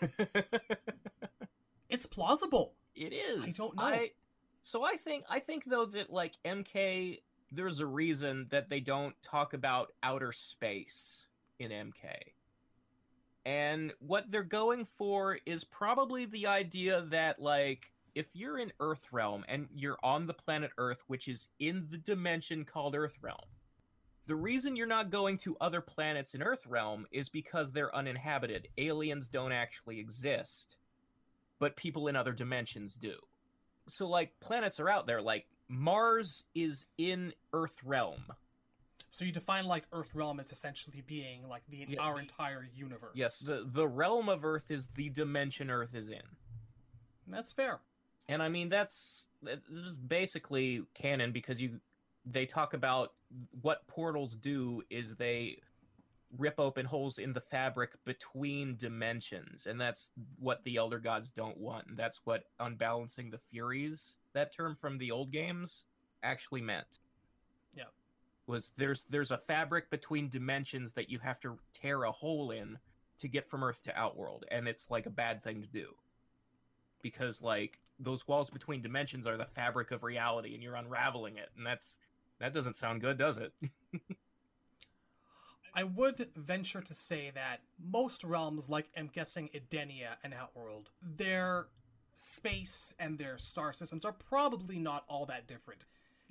it's 1.88 2.06
plausible. 2.06 2.74
It 2.94 3.12
is. 3.12 3.44
I 3.44 3.50
don't 3.50 3.76
know. 3.76 4.06
so 4.62 4.82
I 4.82 4.96
think 4.96 5.24
I 5.28 5.38
think 5.38 5.64
though 5.64 5.86
that 5.86 6.10
like 6.10 6.34
MK, 6.44 7.20
there's 7.52 7.80
a 7.80 7.86
reason 7.86 8.46
that 8.50 8.68
they 8.68 8.80
don't 8.80 9.14
talk 9.22 9.54
about 9.54 9.92
outer 10.02 10.32
space 10.32 11.22
in 11.58 11.70
MK. 11.70 12.32
And 13.46 13.94
what 14.00 14.30
they're 14.30 14.42
going 14.42 14.84
for 14.84 15.38
is 15.46 15.64
probably 15.64 16.26
the 16.26 16.46
idea 16.46 17.06
that 17.10 17.40
like 17.40 17.90
if 18.18 18.26
you're 18.32 18.58
in 18.58 18.72
Earth 18.80 19.04
Realm 19.12 19.44
and 19.48 19.68
you're 19.72 19.98
on 20.02 20.26
the 20.26 20.34
planet 20.34 20.72
Earth, 20.76 21.04
which 21.06 21.28
is 21.28 21.46
in 21.60 21.86
the 21.88 21.98
dimension 21.98 22.64
called 22.64 22.96
Earth 22.96 23.16
Realm, 23.22 23.38
the 24.26 24.34
reason 24.34 24.74
you're 24.74 24.88
not 24.88 25.10
going 25.10 25.38
to 25.38 25.56
other 25.60 25.80
planets 25.80 26.34
in 26.34 26.42
Earth 26.42 26.66
Realm 26.66 27.06
is 27.12 27.28
because 27.28 27.70
they're 27.70 27.94
uninhabited. 27.94 28.66
Aliens 28.76 29.28
don't 29.28 29.52
actually 29.52 30.00
exist, 30.00 30.74
but 31.60 31.76
people 31.76 32.08
in 32.08 32.16
other 32.16 32.32
dimensions 32.32 32.94
do. 32.96 33.14
So, 33.88 34.08
like, 34.08 34.32
planets 34.40 34.80
are 34.80 34.88
out 34.88 35.06
there. 35.06 35.22
Like, 35.22 35.46
Mars 35.68 36.42
is 36.56 36.86
in 36.98 37.32
Earth 37.52 37.78
Realm. 37.84 38.24
So 39.10 39.24
you 39.24 39.30
define 39.32 39.64
like 39.64 39.84
Earth 39.92 40.12
Realm 40.14 40.40
as 40.40 40.50
essentially 40.50 41.02
being 41.06 41.48
like 41.48 41.62
the 41.68 41.86
Yeah, 41.88 42.00
our 42.00 42.14
the- 42.14 42.20
entire 42.22 42.68
universe. 42.74 43.12
Yes, 43.14 43.38
the, 43.38 43.62
the 43.64 43.86
realm 43.86 44.28
of 44.28 44.44
Earth 44.44 44.70
is 44.72 44.88
the 44.96 45.08
dimension 45.08 45.70
Earth 45.70 45.94
is 45.94 46.08
in. 46.08 46.20
that's 47.28 47.52
fair. 47.52 47.78
And 48.28 48.42
I 48.42 48.48
mean, 48.48 48.68
that's 48.68 49.26
this 49.42 49.84
is 49.84 49.94
basically 49.94 50.82
canon 50.94 51.32
because 51.32 51.60
you 51.60 51.80
they 52.26 52.46
talk 52.46 52.74
about 52.74 53.12
what 53.62 53.86
portals 53.86 54.34
do 54.34 54.82
is 54.90 55.14
they 55.16 55.60
rip 56.36 56.58
open 56.58 56.84
holes 56.84 57.18
in 57.18 57.32
the 57.32 57.40
fabric 57.40 57.92
between 58.04 58.76
dimensions. 58.76 59.66
And 59.66 59.80
that's 59.80 60.10
what 60.38 60.62
the 60.64 60.76
elder 60.76 60.98
gods 60.98 61.30
don't 61.30 61.56
want. 61.56 61.86
And 61.86 61.96
that's 61.96 62.20
what 62.24 62.44
unbalancing 62.60 63.30
the 63.30 63.38
furies 63.38 64.14
that 64.34 64.54
term 64.54 64.76
from 64.76 64.98
the 64.98 65.10
old 65.10 65.32
games 65.32 65.84
actually 66.22 66.60
meant. 66.60 66.98
Yeah. 67.74 67.84
was 68.46 68.72
there's 68.76 69.04
there's 69.08 69.30
a 69.30 69.38
fabric 69.38 69.90
between 69.90 70.28
dimensions 70.28 70.92
that 70.94 71.08
you 71.08 71.18
have 71.20 71.40
to 71.40 71.58
tear 71.72 72.04
a 72.04 72.12
hole 72.12 72.50
in 72.50 72.78
to 73.20 73.28
get 73.28 73.48
from 73.48 73.64
earth 73.64 73.82
to 73.84 73.98
outworld. 73.98 74.44
And 74.50 74.68
it's 74.68 74.90
like 74.90 75.06
a 75.06 75.10
bad 75.10 75.42
thing 75.42 75.62
to 75.62 75.68
do. 75.68 75.94
Because 77.02 77.40
like 77.40 77.78
those 77.98 78.26
walls 78.28 78.50
between 78.50 78.80
dimensions 78.82 79.26
are 79.26 79.36
the 79.36 79.44
fabric 79.46 79.90
of 79.90 80.02
reality 80.02 80.54
and 80.54 80.62
you're 80.62 80.76
unraveling 80.76 81.36
it 81.36 81.50
and 81.56 81.66
that's 81.66 81.98
that 82.38 82.54
doesn't 82.54 82.76
sound 82.76 83.00
good 83.00 83.18
does 83.18 83.36
it 83.38 83.52
I 85.74 85.84
would 85.84 86.28
venture 86.34 86.80
to 86.80 86.94
say 86.94 87.30
that 87.34 87.60
most 87.78 88.24
realms, 88.24 88.68
like 88.68 88.86
I'm 88.96 89.10
guessing 89.12 89.48
Edenia 89.54 90.16
and 90.24 90.34
Outworld, 90.34 90.90
their 91.02 91.68
space 92.14 92.94
and 92.98 93.16
their 93.16 93.38
star 93.38 93.72
systems 93.72 94.04
are 94.04 94.12
probably 94.12 94.78
not 94.78 95.04
all 95.08 95.26
that 95.26 95.46
different. 95.46 95.84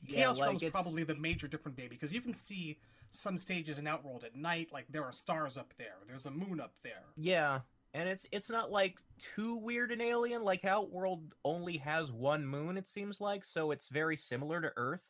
Chaos 0.07 0.37
like, 0.39 0.47
Realm's 0.47 0.63
it's- 0.63 0.71
probably 0.71 1.03
the 1.03 1.15
major 1.15 1.47
different 1.47 1.77
baby 1.77 1.89
because 1.95 2.13
you 2.13 2.19
can 2.19 2.33
see 2.33 2.77
some 3.09 3.37
stages 3.37 3.79
in 3.79 3.87
Outworld 3.87 4.23
at 4.25 4.35
night, 4.35 4.73
like 4.73 4.85
there 4.89 5.03
are 5.03 5.13
stars 5.13 5.57
up 5.57 5.73
there, 5.77 5.95
there's 6.07 6.25
a 6.25 6.31
moon 6.31 6.59
up 6.59 6.73
there. 6.83 7.05
yeah 7.15 7.61
and 7.97 8.07
it's 8.07 8.27
it's 8.31 8.49
not 8.49 8.71
like 8.71 8.99
too 9.17 9.55
weird 9.55 9.91
and 9.91 10.03
alien 10.03 10.43
like 10.43 10.63
outworld 10.65 11.33
only 11.43 11.77
has 11.77 12.11
one 12.11 12.45
moon 12.45 12.77
it 12.77 12.87
seems 12.87 13.19
like 13.19 13.43
so 13.43 13.71
it's 13.71 13.89
very 13.89 14.15
similar 14.15 14.61
to 14.61 14.71
earth. 14.77 15.01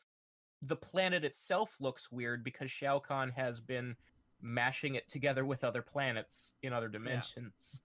The 0.61 0.77
planet 0.77 1.25
itself 1.25 1.75
looks 1.81 2.11
weird 2.11 2.45
because 2.45 2.71
shao 2.71 2.99
kahn 2.99 3.29
has 3.35 3.59
been 3.59 3.95
mashing 4.41 4.95
it 4.95 5.09
together 5.09 5.43
with 5.43 5.65
other 5.65 5.81
planets 5.81 6.53
in 6.63 6.71
other 6.71 6.87
dimensions. 6.87 7.81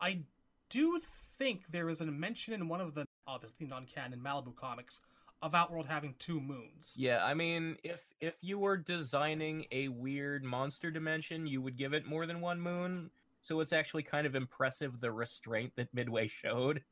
I 0.00 0.20
do 0.68 0.98
think 1.38 1.62
there 1.70 1.88
is 1.88 2.00
a 2.00 2.06
mention 2.06 2.52
in 2.52 2.68
one 2.68 2.80
of 2.80 2.94
the 2.94 3.06
obviously 3.28 3.66
non-canon 3.66 4.20
Malibu 4.20 4.56
comics 4.56 5.02
of 5.42 5.54
Outworld 5.54 5.86
having 5.86 6.14
two 6.18 6.40
moons. 6.40 6.94
Yeah, 6.96 7.24
I 7.24 7.34
mean, 7.34 7.76
if 7.82 8.00
if 8.20 8.34
you 8.40 8.58
were 8.58 8.76
designing 8.76 9.66
a 9.70 9.88
weird 9.88 10.44
monster 10.44 10.90
dimension, 10.90 11.46
you 11.46 11.62
would 11.62 11.76
give 11.76 11.92
it 11.92 12.06
more 12.06 12.26
than 12.26 12.40
one 12.40 12.60
moon. 12.60 13.10
So 13.40 13.60
it's 13.60 13.72
actually 13.72 14.02
kind 14.02 14.26
of 14.26 14.34
impressive 14.34 15.00
the 15.00 15.12
restraint 15.12 15.72
that 15.76 15.94
Midway 15.94 16.28
showed. 16.28 16.82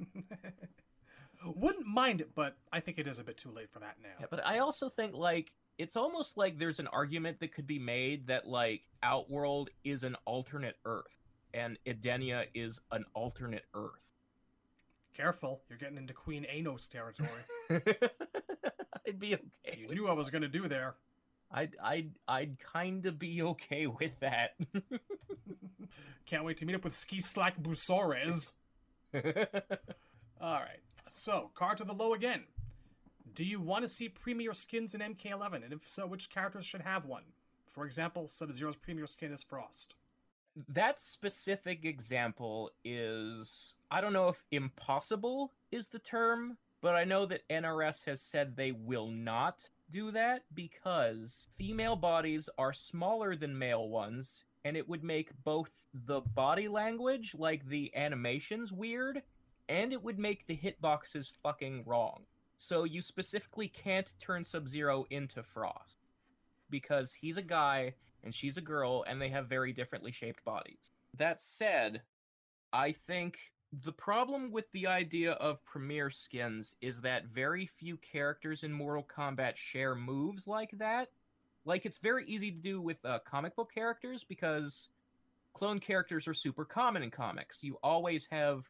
Wouldn't 1.44 1.86
mind 1.86 2.20
it, 2.20 2.34
but 2.34 2.56
I 2.72 2.80
think 2.80 2.98
it 2.98 3.06
is 3.06 3.18
a 3.18 3.24
bit 3.24 3.36
too 3.36 3.50
late 3.50 3.70
for 3.70 3.78
that 3.80 3.96
now. 4.02 4.08
Yeah, 4.20 4.26
but 4.30 4.44
I 4.44 4.58
also 4.58 4.88
think 4.88 5.14
like 5.14 5.52
it's 5.78 5.96
almost 5.96 6.36
like 6.36 6.58
there's 6.58 6.78
an 6.78 6.88
argument 6.88 7.40
that 7.40 7.54
could 7.54 7.66
be 7.66 7.78
made 7.78 8.26
that 8.26 8.46
like 8.46 8.82
Outworld 9.02 9.70
is 9.84 10.02
an 10.02 10.16
alternate 10.24 10.76
Earth 10.84 11.18
and 11.54 11.78
Edenia 11.86 12.46
is 12.54 12.80
an 12.90 13.04
alternate 13.14 13.64
Earth. 13.74 14.11
Careful, 15.16 15.60
you're 15.68 15.78
getting 15.78 15.98
into 15.98 16.14
Queen 16.14 16.46
Anos 16.46 16.88
territory. 16.88 17.28
I'd 17.70 19.18
be 19.18 19.34
okay. 19.34 19.78
you 19.78 19.94
knew 19.94 20.08
I 20.08 20.12
was 20.12 20.30
gonna 20.30 20.48
do 20.48 20.68
there. 20.68 20.94
I'd 21.50 21.76
I'd 21.82 22.10
I'd 22.26 22.56
kind 22.60 23.04
of 23.06 23.18
be 23.18 23.42
okay 23.42 23.86
with 23.86 24.18
that. 24.20 24.54
Can't 26.26 26.44
wait 26.44 26.56
to 26.58 26.66
meet 26.66 26.74
up 26.74 26.84
with 26.84 26.94
Ski 26.94 27.20
Slack 27.20 27.60
Busores. 27.60 28.52
Alright, 29.14 30.80
so, 31.08 31.50
card 31.54 31.78
to 31.78 31.84
the 31.84 31.92
low 31.92 32.14
again. 32.14 32.44
Do 33.34 33.44
you 33.44 33.60
want 33.60 33.82
to 33.82 33.88
see 33.88 34.08
premier 34.08 34.54
skins 34.54 34.94
in 34.94 35.00
MK11? 35.00 35.64
And 35.64 35.72
if 35.72 35.86
so, 35.86 36.06
which 36.06 36.30
characters 36.30 36.64
should 36.64 36.80
have 36.80 37.04
one? 37.04 37.24
For 37.70 37.86
example, 37.86 38.28
Sub 38.28 38.50
Zero's 38.52 38.76
premier 38.76 39.06
skin 39.06 39.32
is 39.32 39.42
Frost. 39.42 39.94
That 40.68 41.00
specific 41.00 41.84
example 41.84 42.70
is 42.84 43.74
I 43.90 44.00
don't 44.00 44.12
know 44.12 44.28
if 44.28 44.42
impossible 44.50 45.52
is 45.70 45.88
the 45.88 45.98
term, 45.98 46.56
but 46.80 46.94
I 46.94 47.04
know 47.04 47.26
that 47.26 47.48
NRS 47.48 48.04
has 48.04 48.20
said 48.20 48.56
they 48.56 48.72
will 48.72 49.08
not 49.08 49.68
do 49.90 50.10
that 50.10 50.44
because 50.54 51.46
female 51.56 51.96
bodies 51.96 52.48
are 52.58 52.72
smaller 52.72 53.36
than 53.36 53.58
male 53.58 53.88
ones 53.88 54.44
and 54.64 54.76
it 54.76 54.88
would 54.88 55.04
make 55.04 55.30
both 55.44 55.70
the 56.06 56.20
body 56.20 56.68
language 56.68 57.34
like 57.38 57.66
the 57.66 57.94
animations 57.94 58.72
weird 58.72 59.22
and 59.68 59.92
it 59.92 60.02
would 60.02 60.18
make 60.18 60.46
the 60.46 60.56
hitboxes 60.56 61.32
fucking 61.42 61.84
wrong. 61.86 62.22
So 62.58 62.84
you 62.84 63.02
specifically 63.02 63.68
can't 63.68 64.12
turn 64.20 64.44
Sub-Zero 64.44 65.06
into 65.10 65.42
Frost 65.42 65.98
because 66.70 67.12
he's 67.12 67.36
a 67.36 67.42
guy 67.42 67.94
and 68.24 68.34
she's 68.34 68.56
a 68.56 68.62
girl 68.62 69.04
and 69.06 69.20
they 69.20 69.28
have 69.28 69.48
very 69.48 69.72
differently 69.72 70.12
shaped 70.12 70.44
bodies. 70.44 70.92
That 71.16 71.40
said, 71.40 72.02
I 72.72 72.92
think 72.92 73.38
the 73.84 73.92
problem 73.92 74.50
with 74.50 74.70
the 74.72 74.86
idea 74.86 75.32
of 75.32 75.64
premier 75.64 76.10
skins 76.10 76.74
is 76.80 77.00
that 77.00 77.26
very 77.26 77.66
few 77.66 77.96
characters 77.98 78.64
in 78.64 78.72
Mortal 78.72 79.04
Kombat 79.04 79.56
share 79.56 79.94
moves 79.94 80.46
like 80.46 80.70
that. 80.78 81.08
Like 81.64 81.86
it's 81.86 81.98
very 81.98 82.26
easy 82.26 82.50
to 82.50 82.58
do 82.58 82.80
with 82.80 83.02
uh, 83.04 83.20
comic 83.24 83.56
book 83.56 83.70
characters 83.72 84.24
because 84.24 84.88
clone 85.54 85.78
characters 85.78 86.28
are 86.28 86.34
super 86.34 86.64
common 86.64 87.02
in 87.02 87.10
comics. 87.10 87.62
You 87.62 87.78
always 87.82 88.26
have 88.30 88.64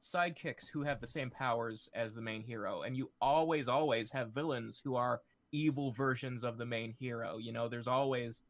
sidekicks 0.00 0.68
who 0.72 0.82
have 0.82 1.00
the 1.00 1.06
same 1.06 1.30
powers 1.30 1.88
as 1.94 2.14
the 2.14 2.20
main 2.20 2.42
hero, 2.42 2.82
and 2.82 2.96
you 2.96 3.10
always, 3.20 3.68
always 3.68 4.10
have 4.12 4.32
villains 4.32 4.80
who 4.82 4.94
are 4.94 5.20
evil 5.52 5.92
versions 5.92 6.44
of 6.44 6.58
the 6.58 6.66
main 6.66 6.94
hero. 6.98 7.38
You 7.38 7.52
know, 7.52 7.68
there's 7.68 7.88
always 7.88 8.40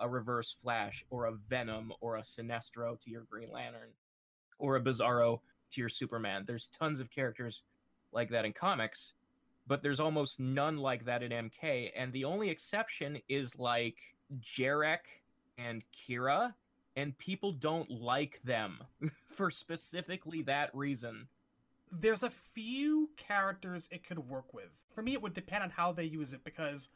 a 0.00 0.08
Reverse 0.08 0.56
Flash 0.60 1.04
or 1.10 1.26
a 1.26 1.32
Venom 1.32 1.92
or 2.00 2.16
a 2.16 2.22
Sinestro 2.22 2.98
to 3.00 3.10
your 3.10 3.22
Green 3.30 3.52
Lantern 3.52 3.90
or 4.58 4.76
a 4.76 4.80
Bizarro 4.80 5.40
to 5.72 5.80
your 5.80 5.88
Superman. 5.88 6.44
There's 6.46 6.68
tons 6.68 7.00
of 7.00 7.10
characters 7.10 7.62
like 8.12 8.30
that 8.30 8.44
in 8.44 8.52
comics, 8.52 9.12
but 9.66 9.82
there's 9.82 10.00
almost 10.00 10.40
none 10.40 10.78
like 10.78 11.04
that 11.04 11.22
in 11.22 11.30
MK. 11.30 11.90
And 11.96 12.12
the 12.12 12.24
only 12.24 12.50
exception 12.50 13.18
is 13.28 13.58
like 13.58 13.96
Jarek 14.40 15.06
and 15.58 15.82
Kira, 15.94 16.54
and 16.96 17.16
people 17.18 17.52
don't 17.52 17.90
like 17.90 18.40
them 18.44 18.78
for 19.28 19.50
specifically 19.50 20.42
that 20.42 20.74
reason. 20.74 21.28
There's 21.92 22.22
a 22.22 22.30
few 22.30 23.10
characters 23.16 23.88
it 23.90 24.06
could 24.06 24.18
work 24.18 24.54
with. 24.54 24.70
For 24.94 25.02
me, 25.02 25.12
it 25.12 25.22
would 25.22 25.34
depend 25.34 25.64
on 25.64 25.70
how 25.70 25.92
they 25.92 26.04
use 26.04 26.32
it 26.32 26.44
because 26.44 26.88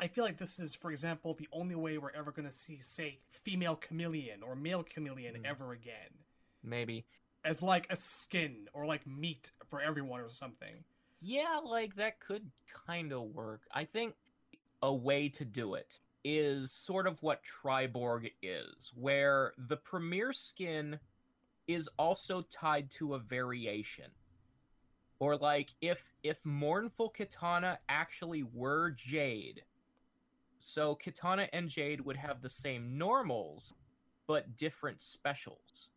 I 0.00 0.06
feel 0.06 0.24
like 0.24 0.38
this 0.38 0.58
is, 0.60 0.74
for 0.74 0.90
example, 0.90 1.34
the 1.34 1.48
only 1.52 1.74
way 1.74 1.98
we're 1.98 2.12
ever 2.12 2.30
going 2.30 2.46
to 2.46 2.54
see, 2.54 2.78
say, 2.80 3.18
female 3.30 3.76
chameleon 3.76 4.42
or 4.42 4.54
male 4.54 4.82
chameleon 4.84 5.34
Mm. 5.34 5.44
ever 5.44 5.72
again. 5.72 6.24
Maybe. 6.62 7.04
As 7.44 7.62
like 7.62 7.86
a 7.90 7.96
skin 7.96 8.68
or 8.72 8.86
like 8.86 9.06
meat 9.06 9.52
for 9.68 9.80
everyone 9.80 10.20
or 10.20 10.28
something. 10.28 10.84
Yeah, 11.20 11.60
like 11.64 11.96
that 11.96 12.20
could 12.20 12.50
kind 12.86 13.12
of 13.12 13.22
work. 13.34 13.62
I 13.72 13.84
think 13.84 14.14
a 14.82 14.92
way 14.92 15.28
to 15.30 15.44
do 15.44 15.74
it 15.74 15.98
is 16.24 16.70
sort 16.72 17.06
of 17.06 17.20
what 17.22 17.42
Triborg 17.42 18.30
is, 18.42 18.92
where 18.94 19.54
the 19.56 19.76
premier 19.76 20.32
skin 20.32 21.00
is 21.66 21.88
also 21.98 22.42
tied 22.42 22.90
to 22.92 23.14
a 23.14 23.18
variation. 23.18 24.10
Or 25.20 25.36
like 25.36 25.70
if 25.80 26.00
if 26.22 26.44
Mournful 26.44 27.12
Kitana 27.12 27.78
actually 27.88 28.44
were 28.44 28.90
Jade, 28.90 29.62
so 30.60 30.96
Kitana 30.96 31.48
and 31.52 31.68
Jade 31.68 32.00
would 32.02 32.16
have 32.16 32.42
the 32.42 32.48
same 32.48 32.98
normals, 32.98 33.74
but 34.26 34.56
different 34.56 35.00
specials. 35.00 35.88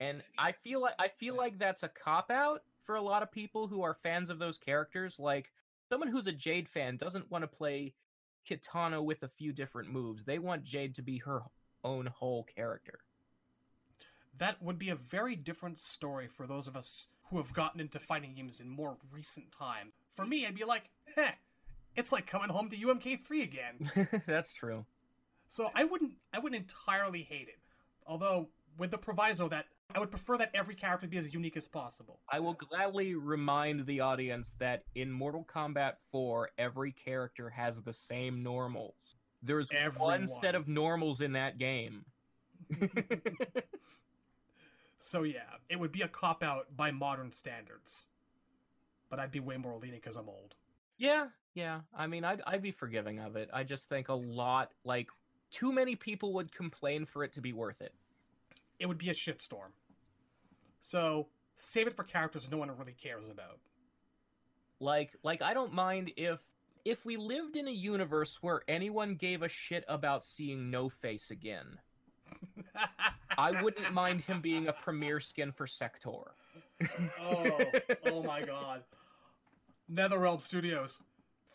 And 0.00 0.22
I 0.38 0.52
feel 0.52 0.80
like 0.82 0.94
I 0.98 1.08
feel 1.08 1.36
like 1.36 1.58
that's 1.58 1.82
a 1.82 1.88
cop 1.88 2.30
out 2.30 2.62
for 2.84 2.96
a 2.96 3.02
lot 3.02 3.22
of 3.22 3.32
people 3.32 3.66
who 3.66 3.82
are 3.82 3.94
fans 3.94 4.30
of 4.30 4.38
those 4.38 4.58
characters. 4.58 5.18
Like 5.18 5.52
someone 5.88 6.08
who's 6.08 6.26
a 6.26 6.32
Jade 6.32 6.68
fan 6.68 6.96
doesn't 6.96 7.30
want 7.30 7.42
to 7.42 7.48
play 7.48 7.94
Kitana 8.48 9.02
with 9.02 9.22
a 9.22 9.28
few 9.28 9.52
different 9.52 9.90
moves. 9.90 10.24
They 10.24 10.38
want 10.38 10.64
Jade 10.64 10.94
to 10.96 11.02
be 11.02 11.18
her 11.18 11.42
own 11.82 12.06
whole 12.06 12.44
character. 12.44 13.00
That 14.38 14.62
would 14.62 14.78
be 14.78 14.90
a 14.90 14.96
very 14.96 15.34
different 15.34 15.78
story 15.78 16.28
for 16.28 16.46
those 16.46 16.68
of 16.68 16.76
us 16.76 17.08
who 17.30 17.38
have 17.38 17.52
gotten 17.52 17.80
into 17.80 17.98
fighting 17.98 18.34
games 18.34 18.60
in 18.60 18.68
more 18.68 18.98
recent 19.10 19.50
time. 19.50 19.92
For 20.14 20.26
me, 20.26 20.46
I'd 20.46 20.54
be 20.54 20.64
like, 20.64 20.90
heh, 21.14 21.32
it's 21.96 22.12
like 22.12 22.26
coming 22.26 22.48
home 22.48 22.68
to 22.70 22.76
UMK3 22.76 23.42
again. 23.42 24.22
That's 24.26 24.52
true. 24.52 24.84
So 25.48 25.70
I 25.74 25.84
wouldn't 25.84 26.12
I 26.32 26.38
wouldn't 26.38 26.60
entirely 26.60 27.22
hate 27.22 27.48
it. 27.48 27.58
Although 28.06 28.48
with 28.78 28.90
the 28.90 28.98
proviso 28.98 29.48
that 29.48 29.66
I 29.94 30.00
would 30.00 30.10
prefer 30.10 30.36
that 30.38 30.50
every 30.52 30.74
character 30.74 31.06
be 31.06 31.16
as 31.16 31.32
unique 31.32 31.56
as 31.56 31.66
possible. 31.66 32.20
I 32.28 32.40
will 32.40 32.54
gladly 32.54 33.14
remind 33.14 33.86
the 33.86 34.00
audience 34.00 34.54
that 34.58 34.82
in 34.96 35.12
Mortal 35.12 35.46
Kombat 35.48 35.94
4, 36.10 36.50
every 36.58 36.90
character 36.90 37.48
has 37.50 37.80
the 37.80 37.92
same 37.92 38.42
normals. 38.42 39.14
There's 39.42 39.68
one 39.96 40.26
set 40.26 40.56
of 40.56 40.66
normals 40.66 41.20
in 41.20 41.32
that 41.34 41.58
game. 41.58 42.04
So 44.98 45.22
yeah, 45.22 45.42
it 45.68 45.78
would 45.78 45.92
be 45.92 46.02
a 46.02 46.08
cop 46.08 46.42
out 46.42 46.76
by 46.76 46.90
modern 46.90 47.32
standards. 47.32 48.08
But 49.08 49.20
I'd 49.20 49.30
be 49.30 49.40
way 49.40 49.56
more 49.56 49.78
lenient 49.78 50.02
because 50.02 50.16
I'm 50.16 50.28
old. 50.28 50.54
Yeah, 50.98 51.26
yeah. 51.56 51.80
I 51.96 52.06
mean, 52.06 52.22
I'd 52.22 52.42
I'd 52.46 52.62
be 52.62 52.70
forgiving 52.70 53.18
of 53.18 53.34
it. 53.34 53.48
I 53.52 53.64
just 53.64 53.88
think 53.88 54.08
a 54.08 54.14
lot 54.14 54.72
like 54.84 55.08
too 55.50 55.72
many 55.72 55.96
people 55.96 56.34
would 56.34 56.54
complain 56.54 57.06
for 57.06 57.24
it 57.24 57.32
to 57.32 57.40
be 57.40 57.54
worth 57.54 57.80
it. 57.80 57.94
It 58.78 58.86
would 58.86 58.98
be 58.98 59.08
a 59.08 59.14
shitstorm. 59.14 59.72
So 60.80 61.28
save 61.56 61.86
it 61.86 61.96
for 61.96 62.04
characters 62.04 62.46
no 62.50 62.58
one 62.58 62.70
really 62.76 62.92
cares 62.92 63.28
about. 63.28 63.58
Like 64.80 65.16
like 65.24 65.40
I 65.40 65.54
don't 65.54 65.72
mind 65.72 66.12
if 66.18 66.40
if 66.84 67.06
we 67.06 67.16
lived 67.16 67.56
in 67.56 67.66
a 67.68 67.72
universe 67.72 68.38
where 68.42 68.60
anyone 68.68 69.14
gave 69.14 69.42
a 69.42 69.48
shit 69.48 69.84
about 69.88 70.26
seeing 70.26 70.70
No 70.70 70.90
Face 70.90 71.30
again. 71.30 71.78
I 73.38 73.62
wouldn't 73.62 73.94
mind 73.94 74.20
him 74.20 74.42
being 74.42 74.68
a 74.68 74.74
premier 74.74 75.20
skin 75.20 75.52
for 75.52 75.66
Sector. 75.66 76.10
oh, 77.22 77.58
oh 78.06 78.22
my 78.22 78.42
god. 78.42 78.82
NetherRealm 79.90 80.42
Studios, 80.42 81.02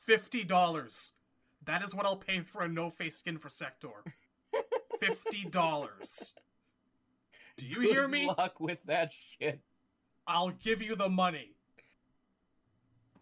fifty 0.06 0.44
dollars. 0.44 1.14
That 1.66 1.84
is 1.84 1.94
what 1.94 2.06
I'll 2.06 2.16
pay 2.18 2.42
for 2.42 2.64
a 2.64 2.68
no 2.68 2.90
face 2.90 3.18
skin 3.18 3.38
for 3.38 3.50
Sector. 3.50 3.90
Fifty 5.00 5.46
dollars. 5.46 6.34
Do 7.58 7.66
you 7.68 7.82
hear 7.82 8.04
Good 8.04 8.12
me? 8.12 8.28
luck 8.28 8.60
with 8.60 8.84
that 8.86 9.12
shit. 9.12 9.62
I'll 10.28 10.52
give 10.52 10.82
you 10.82 10.96
the 10.96 11.10
money. 11.10 11.56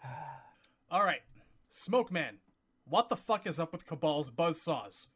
All 0.92 1.04
right, 1.04 1.22
Smoke 1.70 2.12
Man. 2.12 2.38
What 2.86 3.10
the 3.10 3.16
fuck 3.16 3.46
is 3.46 3.60
up 3.60 3.72
with 3.72 3.86
Kabal's 3.86 4.32
buzzsaws? 4.32 5.08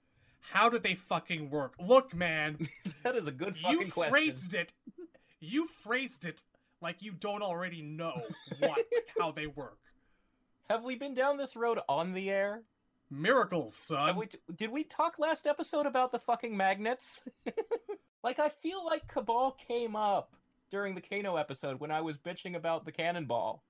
How 0.52 0.70
do 0.70 0.78
they 0.78 0.94
fucking 0.94 1.50
work? 1.50 1.74
Look, 1.80 2.14
man, 2.14 2.68
that 3.04 3.16
is 3.16 3.28
a 3.28 3.32
good 3.32 3.58
fucking 3.58 3.80
you 3.80 3.92
question. 3.92 4.12
phrased 4.12 4.54
it. 4.54 4.74
You 5.40 5.68
phrased 5.68 6.26
it 6.26 6.44
like 6.82 7.02
you 7.02 7.14
don't 7.14 7.42
already 7.42 7.82
know 7.82 8.22
what 8.60 8.86
how 9.20 9.32
they 9.32 9.48
work. 9.48 9.78
Have 10.70 10.84
we 10.84 10.96
been 10.96 11.14
down 11.14 11.38
this 11.38 11.56
road 11.56 11.80
on 11.90 12.14
the 12.14 12.30
air? 12.30 12.62
Miracles, 13.10 13.76
son. 13.76 14.16
We 14.16 14.28
did 14.56 14.72
we 14.72 14.84
talk 14.84 15.16
last 15.20 15.46
episode 15.46 15.86
about 15.86 16.12
the 16.12 16.20
fucking 16.20 16.56
magnets? 16.56 17.22
like 18.24 18.40
I 18.40 18.50
feel 18.50 18.84
like 18.86 19.08
Kabal 19.08 19.58
came 19.68 19.96
up 19.96 20.36
during 20.72 20.96
the 20.96 21.02
Kano 21.02 21.36
episode 21.36 21.80
when 21.80 21.92
I 21.92 22.02
was 22.02 22.18
bitching 22.18 22.56
about 22.56 22.86
the 22.86 22.92
cannonball. 22.92 23.64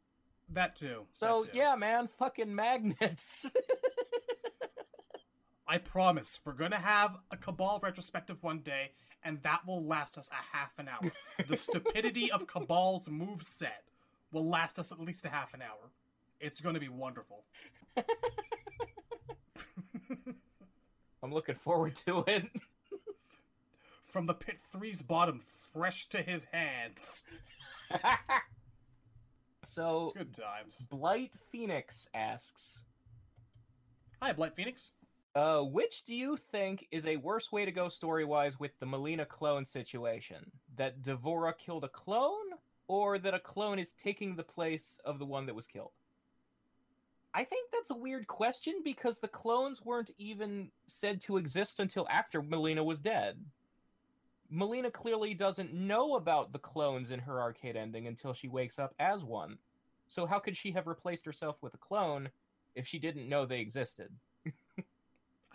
That 0.49 0.75
too. 0.75 1.03
So 1.13 1.41
that 1.41 1.51
too. 1.51 1.57
yeah, 1.57 1.75
man, 1.75 2.07
fucking 2.19 2.53
magnets. 2.53 3.47
I 5.67 5.79
promise 5.79 6.39
we're 6.45 6.53
gonna 6.53 6.77
have 6.77 7.17
a 7.31 7.37
Kabal 7.37 7.79
retrospective 7.81 8.43
one 8.43 8.59
day, 8.59 8.91
and 9.23 9.41
that 9.41 9.65
will 9.65 9.83
last 9.83 10.17
us 10.17 10.29
a 10.31 10.57
half 10.57 10.77
an 10.77 10.87
hour. 10.87 11.11
the 11.49 11.57
stupidity 11.57 12.31
of 12.31 12.47
Kabal's 12.47 13.09
move 13.09 13.41
set 13.41 13.83
will 14.31 14.47
last 14.47 14.77
us 14.77 14.91
at 14.91 14.99
least 14.99 15.25
a 15.25 15.29
half 15.29 15.53
an 15.53 15.61
hour. 15.61 15.89
It's 16.43 16.59
gonna 16.59 16.79
be 16.79 16.89
wonderful. 16.89 17.45
I'm 21.23 21.31
looking 21.33 21.55
forward 21.55 21.95
to 22.05 22.25
it. 22.27 22.49
From 24.03 24.25
the 24.25 24.33
pit 24.33 24.57
three's 24.71 25.01
bottom, 25.01 25.39
fresh 25.71 26.09
to 26.09 26.21
his 26.21 26.45
hands. 26.51 27.23
So 29.65 30.11
Good 30.17 30.33
times. 30.33 30.85
Blight 30.89 31.31
Phoenix 31.49 32.07
asks, 32.13 32.81
Hi, 34.21 34.33
Blight 34.33 34.53
Phoenix. 34.55 34.91
uh, 35.35 35.61
which 35.61 36.03
do 36.05 36.13
you 36.13 36.35
think 36.51 36.85
is 36.91 37.05
a 37.07 37.15
worse 37.17 37.51
way 37.53 37.63
to 37.65 37.71
go 37.71 37.87
story 37.87 38.25
wise 38.25 38.59
with 38.59 38.77
the 38.79 38.85
Mileena 38.85 39.25
clone 39.27 39.63
situation? 39.65 40.51
That 40.75 41.01
D'Vorah 41.01 41.53
killed 41.57 41.85
a 41.85 41.89
clone, 41.89 42.51
or 42.87 43.17
that 43.17 43.33
a 43.33 43.39
clone 43.39 43.79
is 43.79 43.93
taking 43.93 44.35
the 44.35 44.43
place 44.43 44.99
of 45.05 45.17
the 45.19 45.25
one 45.25 45.45
that 45.45 45.55
was 45.55 45.65
killed? 45.67 45.91
I 47.33 47.43
think 47.43 47.71
that's 47.71 47.89
a 47.89 47.95
weird 47.95 48.27
question 48.27 48.75
because 48.83 49.17
the 49.17 49.27
clones 49.27 49.83
weren't 49.83 50.11
even 50.17 50.69
said 50.87 51.21
to 51.21 51.37
exist 51.37 51.79
until 51.79 52.07
after 52.09 52.41
Mileena 52.41 52.85
was 52.85 52.99
dead. 52.99 53.43
Mileena 54.53 54.93
clearly 54.93 55.33
doesn't 55.33 55.73
know 55.73 56.15
about 56.15 56.53
the 56.53 56.59
clones 56.59 57.09
in 57.09 57.19
her 57.19 57.41
arcade 57.41 57.75
ending 57.75 58.05
until 58.05 58.33
she 58.33 58.47
wakes 58.47 58.77
up 58.77 58.93
as 58.99 59.23
one. 59.23 59.57
So 60.07 60.27
how 60.27 60.37
could 60.37 60.55
she 60.55 60.71
have 60.73 60.85
replaced 60.85 61.25
herself 61.25 61.55
with 61.61 61.73
a 61.73 61.77
clone 61.77 62.29
if 62.75 62.85
she 62.85 62.99
didn't 62.99 63.27
know 63.27 63.47
they 63.47 63.61
existed? 63.61 64.09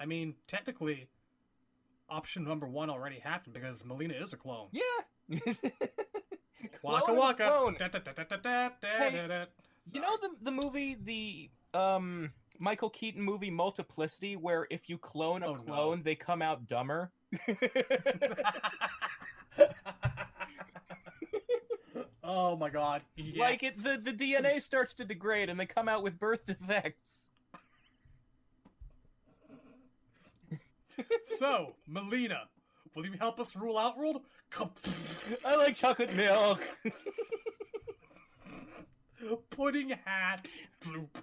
I 0.01 0.07
mean, 0.07 0.35
technically, 0.49 1.09
option 2.09 2.43
number 2.43 2.67
one 2.67 2.91
already 2.91 3.21
happened 3.21 3.55
because 3.55 3.85
Mileena 3.85 4.21
is 4.21 4.33
a 4.33 4.37
clone. 4.37 4.69
Yeah. 4.73 5.39
Waka 6.83 7.13
waka. 7.13 7.49
clone. 7.49 7.77
Da, 7.79 7.89
da, 7.89 7.99
da, 8.01 8.25
da, 8.25 9.45
You 9.93 10.01
know 10.01 10.17
the 10.21 10.31
the 10.43 10.51
movie 10.51 10.97
the 11.05 11.51
um 11.79 12.33
Michael 12.59 12.91
Keaton 12.91 13.23
movie 13.23 13.51
Multiplicity 13.51 14.37
where 14.37 14.67
if 14.71 14.89
you 14.89 14.99
clone 14.99 15.43
a 15.43 15.49
Oh, 15.49 15.55
no. 15.55 15.63
clone 15.63 16.03
they 16.03 16.15
come 16.15 16.43
out 16.43 16.67
dumber? 16.67 17.11
oh 22.25 22.57
my 22.57 22.71
god. 22.71 23.03
Like 23.37 23.63
it 23.63 23.77
the, 23.77 24.01
the 24.03 24.13
DNA 24.13 24.61
starts 24.61 24.95
to 24.95 25.05
degrade 25.05 25.49
and 25.49 25.59
they 25.59 25.67
come 25.67 25.89
out 25.89 26.03
with 26.03 26.19
birth 26.19 26.45
defects. 26.47 27.25
So, 31.25 31.75
Mileena, 31.89 32.41
will 32.97 33.07
you 33.07 33.13
help 33.21 33.39
us 33.39 33.55
rule 33.55 33.79
Outworld? 33.79 34.23
Come- 34.51 34.73
I 35.45 35.55
like 35.55 35.77
chocolate 35.77 36.15
milk. 36.17 36.61
Pudding 39.51 39.91
hat. 40.05 40.49
Bloop. 40.83 41.09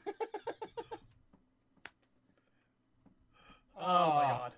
Oh 3.78 3.82
my 3.82 4.24
Oh. 4.24 4.38
god. 4.38 4.52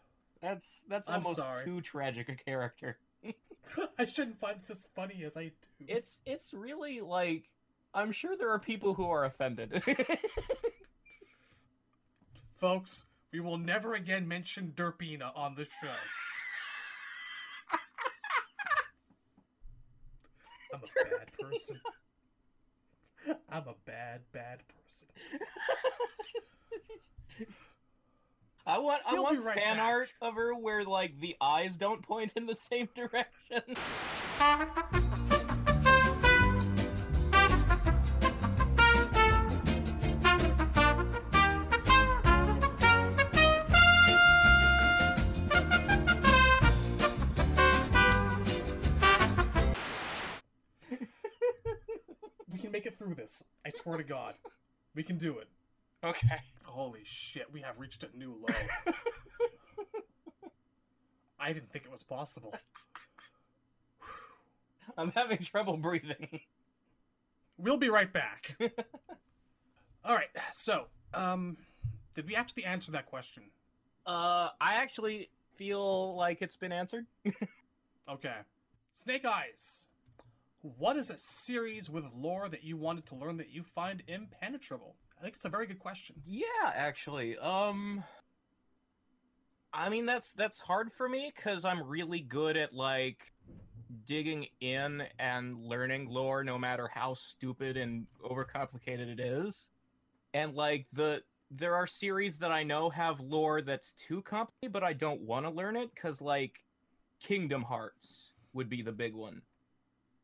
That's 0.43 0.83
that's 0.87 1.09
I'm 1.09 1.15
almost 1.15 1.37
sorry. 1.37 1.65
too 1.65 1.81
tragic 1.81 2.29
a 2.29 2.35
character. 2.35 2.99
I 3.97 4.05
shouldn't 4.05 4.37
find 4.39 4.59
this 4.59 4.69
as 4.69 4.87
funny 4.95 5.23
as 5.25 5.35
I 5.35 5.45
do. 5.45 5.85
It's 5.87 6.19
it's 6.27 6.53
really 6.53 7.01
like 7.01 7.49
I'm 7.95 8.11
sure 8.11 8.37
there 8.37 8.51
are 8.51 8.59
people 8.59 8.93
who 8.93 9.05
are 9.09 9.25
offended. 9.25 9.81
Folks, 12.59 13.07
we 13.33 13.39
will 13.39 13.57
never 13.57 13.95
again 13.95 14.27
mention 14.27 14.71
Derpina 14.75 15.31
on 15.35 15.55
the 15.55 15.65
show. 15.65 15.89
I'm 20.73 20.79
a 20.79 21.09
bad 21.17 21.31
person. 21.39 21.79
I'm 23.49 23.67
a 23.67 23.75
bad, 23.85 24.21
bad 24.31 24.59
person. 24.67 25.07
I 28.65 28.79
want 28.79 29.01
I 29.07 29.13
We'll 29.13 29.23
want 29.23 29.43
right 29.43 29.57
fan 29.57 29.77
back. 29.77 29.85
art 29.85 30.09
of 30.21 30.35
her 30.35 30.53
where 30.53 30.83
like 30.83 31.17
the 31.21 31.37
eyes 31.39 31.77
don't 31.77 32.01
point 32.01 32.33
in 32.35 32.45
the 32.45 32.55
same 32.55 32.89
direction. 32.95 33.61
swear 53.87 53.97
to 53.97 54.03
God. 54.03 54.33
We 54.95 55.03
can 55.03 55.17
do 55.17 55.37
it. 55.37 55.47
Okay. 56.03 56.41
Holy 56.65 56.99
shit, 57.05 57.45
we 57.53 57.61
have 57.61 57.79
reached 57.79 58.03
a 58.03 58.17
new 58.17 58.33
low. 58.33 58.93
I 61.39 61.53
didn't 61.53 61.71
think 61.71 61.85
it 61.85 61.91
was 61.91 62.03
possible. 62.03 62.53
I'm 64.97 65.11
having 65.11 65.37
trouble 65.37 65.77
breathing. 65.77 66.41
We'll 67.57 67.77
be 67.77 67.87
right 67.89 68.11
back. 68.11 68.57
Alright, 70.05 70.29
so, 70.51 70.87
um, 71.13 71.55
did 72.13 72.27
we 72.27 72.35
actually 72.35 72.65
answer 72.65 72.91
that 72.91 73.05
question? 73.05 73.43
Uh 74.05 74.49
I 74.59 74.75
actually 74.75 75.29
feel 75.55 76.15
like 76.17 76.41
it's 76.41 76.55
been 76.57 76.71
answered. 76.73 77.05
Okay. 78.09 78.37
Snake 78.93 79.25
Eyes. 79.25 79.86
What 80.61 80.97
is 80.97 81.09
a 81.09 81.17
series 81.17 81.89
with 81.89 82.05
lore 82.13 82.49
that 82.49 82.63
you 82.63 82.77
wanted 82.77 83.05
to 83.07 83.15
learn 83.15 83.37
that 83.37 83.51
you 83.51 83.63
find 83.63 84.01
impenetrable? 84.07 84.95
I 85.17 85.23
think 85.23 85.35
it's 85.35 85.45
a 85.45 85.49
very 85.49 85.67
good 85.67 85.79
question. 85.79 86.15
Yeah, 86.25 86.45
actually. 86.65 87.37
Um 87.37 88.03
I 89.71 89.89
mean 89.89 90.05
that's 90.05 90.33
that's 90.33 90.59
hard 90.59 90.91
for 90.91 91.07
me 91.07 91.31
cuz 91.35 91.63
I'm 91.63 91.83
really 91.83 92.21
good 92.21 92.57
at 92.57 92.73
like 92.73 93.31
digging 94.05 94.47
in 94.59 95.03
and 95.19 95.57
learning 95.57 96.09
lore 96.09 96.43
no 96.43 96.57
matter 96.57 96.87
how 96.87 97.13
stupid 97.13 97.77
and 97.77 98.07
overcomplicated 98.23 99.07
it 99.09 99.19
is. 99.19 99.69
And 100.33 100.55
like 100.55 100.87
the 100.91 101.23
there 101.51 101.75
are 101.75 101.87
series 101.87 102.37
that 102.39 102.51
I 102.51 102.63
know 102.63 102.89
have 102.89 103.19
lore 103.19 103.61
that's 103.61 103.93
too 103.93 104.23
complicated 104.23 104.73
but 104.73 104.83
I 104.83 104.93
don't 104.93 105.21
want 105.21 105.45
to 105.45 105.51
learn 105.51 105.75
it 105.77 105.95
cuz 105.95 106.19
like 106.19 106.63
Kingdom 107.19 107.61
Hearts 107.61 108.31
would 108.53 108.69
be 108.69 108.81
the 108.81 108.91
big 108.91 109.13
one. 109.13 109.43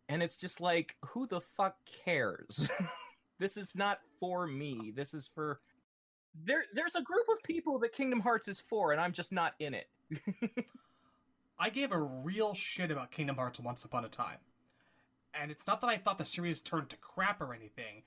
And 0.10 0.22
it's 0.22 0.38
just 0.38 0.60
like 0.62 0.96
who 1.06 1.28
the 1.28 1.42
fuck 1.42 1.76
cares? 2.06 2.70
this 3.40 3.58
is 3.58 3.74
not 3.76 4.00
for 4.20 4.46
me. 4.48 4.92
This 4.96 5.14
is 5.14 5.30
for 5.34 5.60
there 6.46 6.64
there's 6.74 6.96
a 6.96 7.02
group 7.02 7.28
of 7.32 7.42
people 7.44 7.80
that 7.80 7.94
Kingdom 7.94 8.20
Hearts 8.20 8.48
is 8.48 8.60
for 8.60 8.92
and 8.92 9.00
I'm 9.02 9.14
just 9.14 9.32
not 9.32 9.54
in 9.60 9.74
it. 9.74 9.88
I 11.60 11.70
gave 11.70 11.92
a 11.92 12.02
real 12.02 12.54
shit 12.54 12.92
about 12.92 13.12
Kingdom 13.12 13.38
Hearts 13.38 13.60
once 13.60 13.86
upon 13.86 14.06
a 14.06 14.10
time. 14.10 14.40
And 15.34 15.50
it's 15.50 15.66
not 15.66 15.82
that 15.82 15.90
I 15.90 15.98
thought 15.98 16.18
the 16.18 16.26
series 16.26 16.62
turned 16.62 16.90
to 16.90 16.98
crap 16.98 17.42
or 17.42 17.54
anything. 17.54 18.04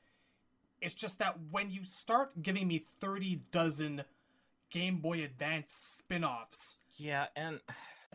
It's 0.81 0.95
just 0.95 1.19
that 1.19 1.37
when 1.51 1.71
you 1.71 1.83
start 1.85 2.43
giving 2.43 2.69
me 2.69 2.79
30 2.79 3.41
dozen 3.51 4.05
Game 4.71 4.99
Boy 4.99 5.23
Advance 5.25 5.73
spin 5.73 6.25
offs, 6.25 6.81
Yeah, 6.97 7.27
and 7.35 7.61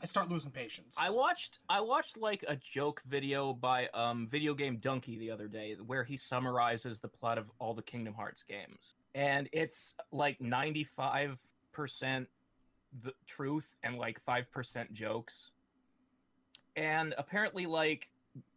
I 0.02 0.06
start 0.06 0.30
losing 0.30 0.52
patience. 0.52 0.98
I 1.00 1.12
watched 1.12 1.60
I 1.70 1.80
watched 1.82 2.18
like 2.18 2.44
a 2.48 2.56
joke 2.56 3.04
video 3.08 3.54
by 3.54 3.88
um 3.94 4.28
Video 4.28 4.56
Game 4.56 4.78
Donkey 4.78 5.18
the 5.18 5.30
other 5.30 5.48
day 5.48 5.76
where 5.86 6.04
he 6.04 6.18
summarizes 6.18 7.00
the 7.00 7.08
plot 7.08 7.38
of 7.38 7.52
all 7.60 7.76
the 7.76 7.84
Kingdom 7.84 8.16
Hearts 8.16 8.44
games. 8.44 8.96
And 9.14 9.48
it's 9.52 9.94
like 10.12 10.40
95% 10.40 11.38
the 13.04 13.14
truth 13.28 13.76
and 13.84 13.98
like 13.98 14.20
5% 14.26 14.92
jokes. 14.92 15.52
And 16.76 17.14
apparently 17.18 17.68
like 17.68 18.10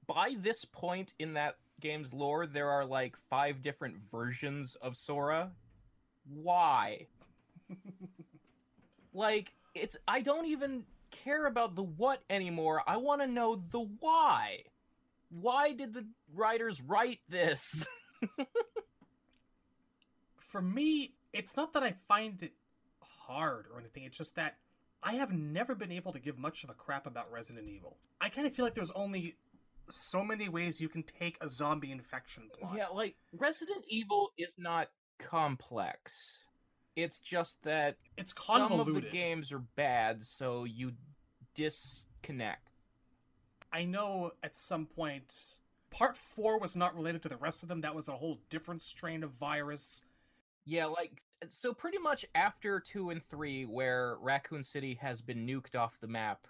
by 0.06 0.36
this 0.40 0.64
point 0.64 1.12
in 1.18 1.34
that 1.34 1.56
game's 1.81 2.12
lore 2.12 2.47
there 2.47 2.70
are 2.70 2.86
like 2.86 3.16
five 3.28 3.62
different 3.62 3.97
versions 4.10 4.76
of 4.81 4.97
Sora. 4.97 5.50
Why? 6.26 7.06
like 9.12 9.52
it's 9.74 9.97
I 10.08 10.23
don't 10.23 10.47
even 10.47 10.84
care 11.24 11.46
about 11.46 11.74
the 11.74 11.82
what 11.82 12.22
anymore. 12.28 12.82
I 12.86 12.96
want 12.96 13.20
to 13.22 13.26
know 13.26 13.62
the 13.70 13.86
why. 14.00 14.64
Why 15.30 15.72
did 15.72 15.94
the 15.94 16.06
writers 16.34 16.80
write 16.80 17.20
this? 17.28 17.86
For 20.38 20.62
me, 20.62 21.14
it's 21.32 21.56
not 21.56 21.72
that 21.72 21.82
I 21.82 21.94
find 22.08 22.42
it 22.42 22.52
hard 23.00 23.66
or 23.72 23.80
anything, 23.80 24.04
it's 24.04 24.18
just 24.18 24.36
that 24.36 24.56
I 25.02 25.14
have 25.14 25.32
never 25.32 25.74
been 25.74 25.92
able 25.92 26.12
to 26.12 26.18
give 26.18 26.38
much 26.38 26.64
of 26.64 26.70
a 26.70 26.74
crap 26.74 27.06
about 27.06 27.30
Resident 27.32 27.68
Evil. 27.68 27.96
I 28.20 28.28
kind 28.28 28.46
of 28.46 28.54
feel 28.54 28.64
like 28.64 28.74
there's 28.74 28.92
only 28.92 29.36
so 29.90 30.24
many 30.24 30.48
ways 30.48 30.80
you 30.80 30.88
can 30.88 31.02
take 31.02 31.36
a 31.42 31.48
zombie 31.48 31.90
infection 31.92 32.44
plot. 32.58 32.76
Yeah, 32.76 32.88
like 32.88 33.16
Resident 33.32 33.84
Evil 33.88 34.30
is 34.38 34.48
not 34.56 34.88
complex. 35.18 36.38
It's 36.97 37.18
just 37.18 37.62
that 37.64 37.97
it's 38.16 38.34
some 38.36 38.73
of 38.73 38.94
the 38.94 39.00
games 39.00 39.50
are 39.50 39.62
bad, 39.76 40.24
so 40.24 40.64
you 40.64 40.92
disconnect. 41.55 42.70
I 43.73 43.84
know 43.84 44.32
at 44.42 44.55
some 44.55 44.86
point 44.86 45.58
part 45.90 46.16
4 46.16 46.58
was 46.60 46.76
not 46.76 46.94
related 46.94 47.23
to 47.23 47.28
the 47.28 47.36
rest 47.36 47.62
of 47.62 47.68
them. 47.68 47.81
That 47.81 47.94
was 47.94 48.08
a 48.08 48.12
whole 48.12 48.39
different 48.48 48.82
strain 48.82 49.24
of 49.24 49.31
virus. 49.32 50.02
Yeah, 50.64 50.86
like 50.86 51.23
so 51.50 51.73
pretty 51.73 51.98
much 51.98 52.24
after 52.34 52.81
2 52.81 53.10
and 53.10 53.23
3 53.23 53.64
where 53.66 54.16
Raccoon 54.20 54.62
City 54.62 54.94
has 55.00 55.20
been 55.20 55.47
nuked 55.47 55.74
off 55.74 55.98
the 56.00 56.06
map. 56.06 56.47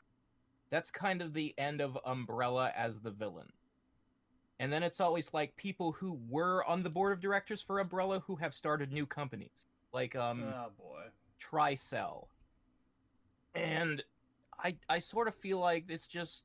That's 0.71 0.91
kind 0.91 1.23
of 1.23 1.33
the 1.33 1.55
end 1.57 1.81
of 1.81 1.99
Umbrella 2.05 2.73
as 2.77 3.01
the 3.01 3.11
villain. 3.11 3.53
And 4.59 4.73
then 4.73 4.83
it's 4.83 5.01
always 5.01 5.33
like 5.33 5.57
people 5.57 5.93
who 5.93 6.19
were 6.29 6.65
on 6.65 6.83
the 6.83 6.91
board 6.91 7.13
of 7.13 7.21
directors 7.21 7.61
for 7.61 7.81
Umbrella 7.81 8.21
who 8.21 8.37
have 8.37 8.55
started 8.55 8.93
new 8.93 9.07
companies, 9.07 9.69
like 9.95 10.17
um, 10.17 10.45
oh 10.45 10.71
boy. 10.77 11.05
Tricell. 11.41 12.27
And 13.55 14.03
I 14.63 14.77
I 14.89 14.99
sort 14.99 15.29
of 15.29 15.35
feel 15.37 15.59
like 15.59 15.85
it's 15.89 16.09
just 16.09 16.45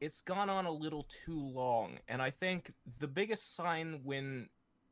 it's 0.00 0.20
gone 0.20 0.50
on 0.50 0.66
a 0.66 0.70
little 0.70 1.06
too 1.24 1.40
long. 1.40 1.98
And 2.08 2.22
I 2.22 2.30
think 2.30 2.72
the 3.00 3.08
biggest 3.08 3.56
sign 3.56 4.00
when 4.04 4.48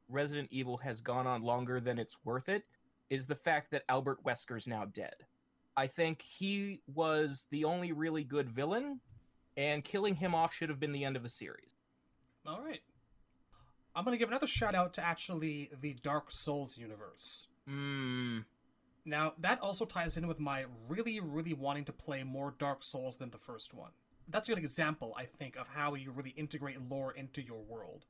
Resident 0.08 0.48
Evil 0.50 0.78
has 0.78 1.00
gone 1.00 1.26
on 1.26 1.42
longer 1.42 1.78
than 1.80 1.98
it's 1.98 2.16
worth 2.24 2.48
it 2.48 2.64
is 3.10 3.26
the 3.26 3.34
fact 3.34 3.70
that 3.70 3.82
Albert 3.88 4.24
Wesker's 4.24 4.66
now 4.66 4.84
dead. 4.86 5.14
I 5.76 5.86
think 5.86 6.22
he 6.22 6.80
was 6.92 7.44
the 7.50 7.64
only 7.64 7.92
really 7.92 8.24
good 8.24 8.48
villain, 8.48 9.00
and 9.56 9.84
killing 9.84 10.14
him 10.14 10.34
off 10.34 10.54
should 10.54 10.70
have 10.70 10.80
been 10.80 10.92
the 10.92 11.04
end 11.04 11.16
of 11.16 11.22
the 11.22 11.28
series. 11.28 11.76
All 12.46 12.62
right. 12.64 12.80
I'm 13.94 14.04
going 14.04 14.14
to 14.14 14.18
give 14.18 14.28
another 14.28 14.46
shout 14.46 14.74
out 14.74 14.94
to 14.94 15.04
actually 15.04 15.70
the 15.80 15.94
Dark 16.02 16.30
Souls 16.30 16.78
universe. 16.78 17.48
Hmm. 17.66 18.40
Now, 19.04 19.34
that 19.38 19.60
also 19.60 19.84
ties 19.84 20.16
in 20.16 20.26
with 20.26 20.40
my 20.40 20.64
really, 20.88 21.20
really 21.20 21.54
wanting 21.54 21.84
to 21.84 21.92
play 21.92 22.24
more 22.24 22.54
Dark 22.58 22.82
Souls 22.82 23.16
than 23.16 23.30
the 23.30 23.38
first 23.38 23.72
one. 23.72 23.92
That's 24.28 24.48
a 24.48 24.52
good 24.52 24.58
example, 24.58 25.14
I 25.16 25.24
think, 25.24 25.56
of 25.56 25.68
how 25.68 25.94
you 25.94 26.10
really 26.10 26.34
integrate 26.36 26.80
lore 26.88 27.12
into 27.12 27.40
your 27.40 27.62
world. 27.62 28.04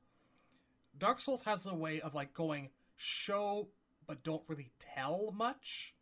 Dark 0.97 1.21
Souls 1.21 1.43
has 1.43 1.67
a 1.67 1.75
way 1.75 2.01
of 2.01 2.15
like 2.15 2.33
going 2.33 2.69
show 2.95 3.67
but 4.07 4.23
don't 4.23 4.43
really 4.47 4.71
tell 4.79 5.31
much. 5.35 5.93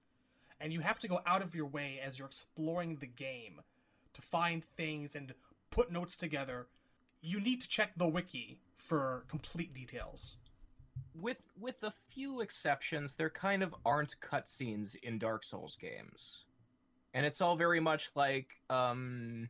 And 0.61 0.71
you 0.71 0.79
have 0.79 0.99
to 0.99 1.07
go 1.07 1.19
out 1.25 1.41
of 1.41 1.53
your 1.53 1.65
way 1.65 1.99
as 2.01 2.17
you're 2.17 2.27
exploring 2.27 2.97
the 2.97 3.07
game 3.07 3.61
to 4.13 4.21
find 4.21 4.63
things 4.63 5.15
and 5.15 5.33
put 5.71 5.91
notes 5.91 6.15
together. 6.15 6.67
You 7.21 7.41
need 7.41 7.59
to 7.61 7.67
check 7.67 7.91
the 7.97 8.07
wiki 8.07 8.59
for 8.77 9.25
complete 9.27 9.73
details. 9.73 10.37
With 11.13 11.41
with 11.59 11.83
a 11.83 11.93
few 12.09 12.41
exceptions, 12.41 13.15
there 13.15 13.29
kind 13.29 13.63
of 13.63 13.73
aren't 13.85 14.19
cutscenes 14.19 14.95
in 15.03 15.17
Dark 15.17 15.43
Souls 15.43 15.77
games. 15.79 16.45
And 17.13 17.25
it's 17.25 17.41
all 17.41 17.55
very 17.55 17.79
much 17.79 18.11
like 18.15 18.55
um 18.69 19.49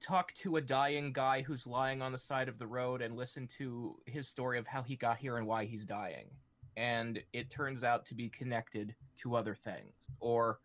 talk 0.00 0.32
to 0.34 0.56
a 0.56 0.60
dying 0.60 1.12
guy 1.12 1.42
who's 1.42 1.66
lying 1.66 2.02
on 2.02 2.12
the 2.12 2.18
side 2.18 2.48
of 2.48 2.58
the 2.58 2.66
road 2.66 3.02
and 3.02 3.16
listen 3.16 3.46
to 3.58 3.96
his 4.06 4.28
story 4.28 4.58
of 4.58 4.66
how 4.66 4.82
he 4.82 4.96
got 4.96 5.18
here 5.18 5.36
and 5.38 5.46
why 5.46 5.64
he's 5.64 5.84
dying. 5.84 6.26
And 6.76 7.20
it 7.32 7.50
turns 7.50 7.82
out 7.82 8.06
to 8.06 8.14
be 8.14 8.28
connected 8.28 8.94
to 9.16 9.34
other 9.34 9.54
things. 9.54 9.92
Or 10.20 10.60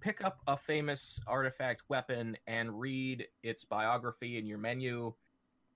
pick 0.00 0.22
up 0.22 0.40
a 0.46 0.56
famous 0.56 1.18
artifact 1.26 1.82
weapon 1.88 2.36
and 2.46 2.78
read 2.78 3.26
its 3.42 3.64
biography 3.64 4.36
in 4.38 4.46
your 4.46 4.58
menu 4.58 5.14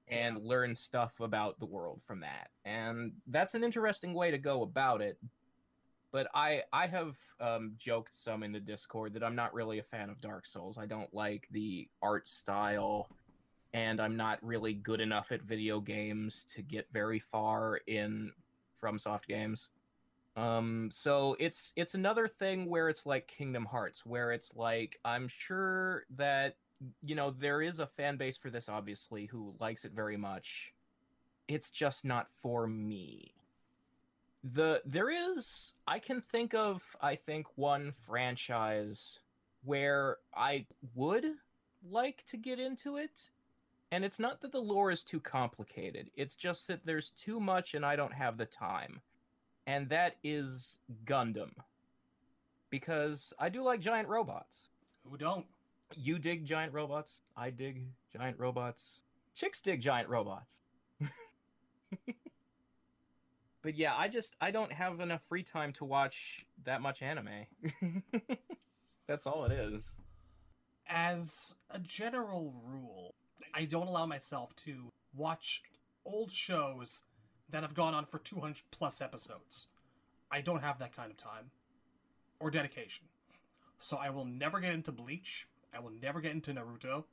and 0.08 0.44
learn 0.44 0.74
stuff 0.74 1.20
about 1.20 1.58
the 1.58 1.66
world 1.66 2.02
from 2.02 2.20
that. 2.20 2.48
And 2.64 3.12
that's 3.26 3.54
an 3.54 3.64
interesting 3.64 4.14
way 4.14 4.30
to 4.30 4.38
go 4.38 4.62
about 4.62 5.00
it. 5.00 5.18
But 6.12 6.28
I 6.34 6.62
I 6.72 6.88
have 6.88 7.16
um, 7.40 7.74
joked 7.78 8.16
some 8.16 8.42
in 8.42 8.52
the 8.52 8.60
Discord 8.60 9.14
that 9.14 9.22
I'm 9.22 9.36
not 9.36 9.54
really 9.54 9.78
a 9.78 9.84
fan 9.84 10.10
of 10.10 10.20
Dark 10.20 10.44
Souls. 10.44 10.76
I 10.76 10.86
don't 10.86 11.12
like 11.14 11.46
the 11.52 11.88
art 12.02 12.28
style, 12.28 13.08
and 13.72 14.00
I'm 14.00 14.16
not 14.16 14.42
really 14.42 14.74
good 14.74 15.00
enough 15.00 15.30
at 15.30 15.42
video 15.42 15.80
games 15.80 16.44
to 16.54 16.62
get 16.62 16.88
very 16.92 17.20
far 17.20 17.76
in 17.86 18.32
FromSoft 18.82 19.26
games. 19.28 19.68
Um, 20.36 20.88
so 20.90 21.36
it's 21.38 21.72
it's 21.76 21.94
another 21.94 22.26
thing 22.26 22.68
where 22.68 22.88
it's 22.88 23.06
like 23.06 23.28
Kingdom 23.28 23.64
Hearts, 23.64 24.04
where 24.04 24.32
it's 24.32 24.50
like 24.54 24.98
I'm 25.04 25.28
sure 25.28 26.04
that 26.16 26.56
you 27.02 27.14
know 27.14 27.30
there 27.30 27.62
is 27.62 27.78
a 27.78 27.86
fan 27.86 28.16
base 28.16 28.36
for 28.36 28.50
this, 28.50 28.68
obviously, 28.68 29.26
who 29.26 29.54
likes 29.60 29.84
it 29.84 29.92
very 29.92 30.16
much. 30.16 30.72
It's 31.48 31.70
just 31.70 32.04
not 32.04 32.28
for 32.42 32.66
me. 32.66 33.32
The 34.42 34.80
there 34.86 35.10
is 35.10 35.74
i 35.86 35.98
can 35.98 36.22
think 36.22 36.54
of 36.54 36.82
i 37.02 37.14
think 37.14 37.46
one 37.56 37.92
franchise 38.06 39.18
where 39.64 40.16
i 40.34 40.64
would 40.94 41.26
like 41.90 42.24
to 42.30 42.38
get 42.38 42.58
into 42.58 42.96
it 42.96 43.28
and 43.92 44.04
it's 44.04 44.18
not 44.18 44.40
that 44.40 44.52
the 44.52 44.60
lore 44.60 44.90
is 44.90 45.02
too 45.02 45.20
complicated. 45.20 46.10
It's 46.14 46.36
just 46.36 46.68
that 46.68 46.86
there's 46.86 47.10
too 47.10 47.40
much 47.40 47.74
and 47.74 47.84
i 47.84 47.96
don't 47.96 48.14
have 48.14 48.36
the 48.36 48.46
time. 48.46 49.00
And 49.66 49.88
that 49.88 50.16
is 50.22 50.76
gundam. 51.04 51.52
Because 52.70 53.32
i 53.38 53.48
do 53.48 53.62
like 53.62 53.80
giant 53.80 54.08
robots. 54.08 54.68
Who 55.08 55.16
don't? 55.16 55.46
You 55.96 56.18
dig 56.18 56.44
giant 56.46 56.72
robots. 56.72 57.20
I 57.36 57.50
dig 57.50 57.82
giant 58.16 58.38
robots. 58.38 59.00
Chicks 59.34 59.60
dig 59.60 59.80
giant 59.80 60.08
robots. 60.08 60.54
But 63.62 63.76
yeah 63.76 63.94
i 63.94 64.08
just 64.08 64.34
i 64.40 64.50
don't 64.50 64.72
have 64.72 65.00
enough 65.00 65.22
free 65.28 65.42
time 65.42 65.72
to 65.74 65.84
watch 65.84 66.46
that 66.64 66.80
much 66.80 67.02
anime. 67.02 67.46
That's 69.06 69.26
all 69.26 69.44
it 69.44 69.52
is. 69.52 69.92
As 70.86 71.54
a 71.70 71.78
general 71.78 72.54
rule, 72.64 73.14
I 73.54 73.64
don't 73.64 73.86
allow 73.86 74.06
myself 74.06 74.54
to 74.56 74.92
watch 75.14 75.62
old 76.04 76.30
shows 76.32 77.02
that 77.48 77.62
have 77.62 77.74
gone 77.74 77.94
on 77.94 78.04
for 78.04 78.18
200 78.18 78.62
plus 78.70 79.00
episodes. 79.00 79.68
I 80.30 80.40
don't 80.40 80.62
have 80.62 80.78
that 80.78 80.94
kind 80.94 81.10
of 81.10 81.16
time 81.16 81.50
or 82.38 82.50
dedication. 82.50 83.06
So 83.78 83.96
I 83.96 84.10
will 84.10 84.24
never 84.24 84.60
get 84.60 84.74
into 84.74 84.92
Bleach, 84.92 85.48
I 85.74 85.78
will 85.80 85.92
never 86.02 86.20
get 86.20 86.32
into 86.32 86.52
Naruto, 86.52 87.04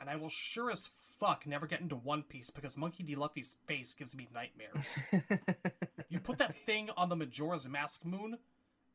and 0.00 0.08
I 0.10 0.16
will 0.16 0.28
sure 0.28 0.70
as 0.70 0.88
fuck 1.18 1.46
never 1.46 1.66
get 1.66 1.80
into 1.80 1.96
One 1.96 2.22
Piece 2.22 2.50
because 2.50 2.76
Monkey 2.76 3.02
D. 3.04 3.14
Luffy's 3.14 3.56
face 3.66 3.94
gives 3.94 4.16
me 4.16 4.28
nightmares. 4.34 4.98
you 6.08 6.18
put 6.20 6.38
that 6.38 6.54
thing 6.54 6.90
on 6.96 7.08
the 7.08 7.16
Majora's 7.16 7.68
Mask 7.68 8.04
moon, 8.04 8.36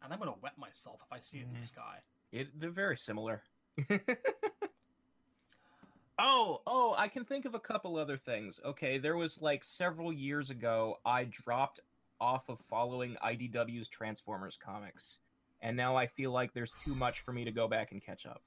and 0.04 0.14
I'm 0.14 0.20
gonna 0.20 0.36
wet 0.42 0.58
myself 0.58 1.02
if 1.06 1.12
I 1.14 1.20
see 1.20 1.38
it 1.40 1.44
in 1.48 1.54
the 1.54 1.60
Mhm. 1.60 1.64
sky. 1.64 2.00
it, 2.32 2.60
they're 2.60 2.70
very 2.70 2.96
similar 2.98 3.42
oh 6.20 6.62
oh 6.68 6.94
i 6.98 7.08
can 7.08 7.24
think 7.24 7.46
of 7.46 7.56
a 7.56 7.60
couple 7.60 7.98
other 7.98 8.18
things 8.18 8.60
okay 8.66 8.98
there 8.98 9.16
was 9.16 9.40
like 9.42 9.64
several 9.64 10.12
years 10.12 10.50
ago 10.50 11.00
i 11.06 11.24
dropped 11.24 11.80
off 12.20 12.50
of 12.50 12.60
following 12.70 13.16
idw's 13.26 13.88
transformers 13.88 14.58
comics 14.64 15.18
and 15.62 15.78
now 15.78 15.96
i 15.96 16.06
feel 16.06 16.32
like 16.32 16.54
there's 16.54 16.74
too 16.84 16.94
much 16.94 17.22
for 17.22 17.32
me 17.32 17.46
to 17.46 17.52
go 17.52 17.68
back 17.68 17.92
and 17.94 18.04
catch 18.04 18.26
up 18.26 18.42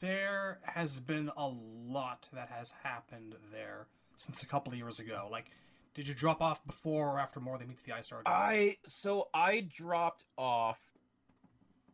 there 0.00 0.58
has 0.64 1.00
been 1.00 1.30
a 1.36 1.48
lot 1.48 2.28
that 2.32 2.48
has 2.48 2.72
happened 2.82 3.34
there 3.52 3.86
since 4.16 4.42
a 4.42 4.46
couple 4.46 4.72
of 4.72 4.78
years 4.78 4.98
ago. 4.98 5.28
Like, 5.30 5.50
did 5.94 6.08
you 6.08 6.14
drop 6.14 6.40
off 6.40 6.64
before 6.66 7.08
or 7.08 7.20
after 7.20 7.40
More 7.40 7.58
Than 7.58 7.68
Meets 7.68 7.82
the 7.82 7.92
Eye 7.92 8.00
started? 8.00 8.28
I 8.28 8.76
so 8.86 9.28
I 9.34 9.60
dropped 9.72 10.24
off. 10.36 10.78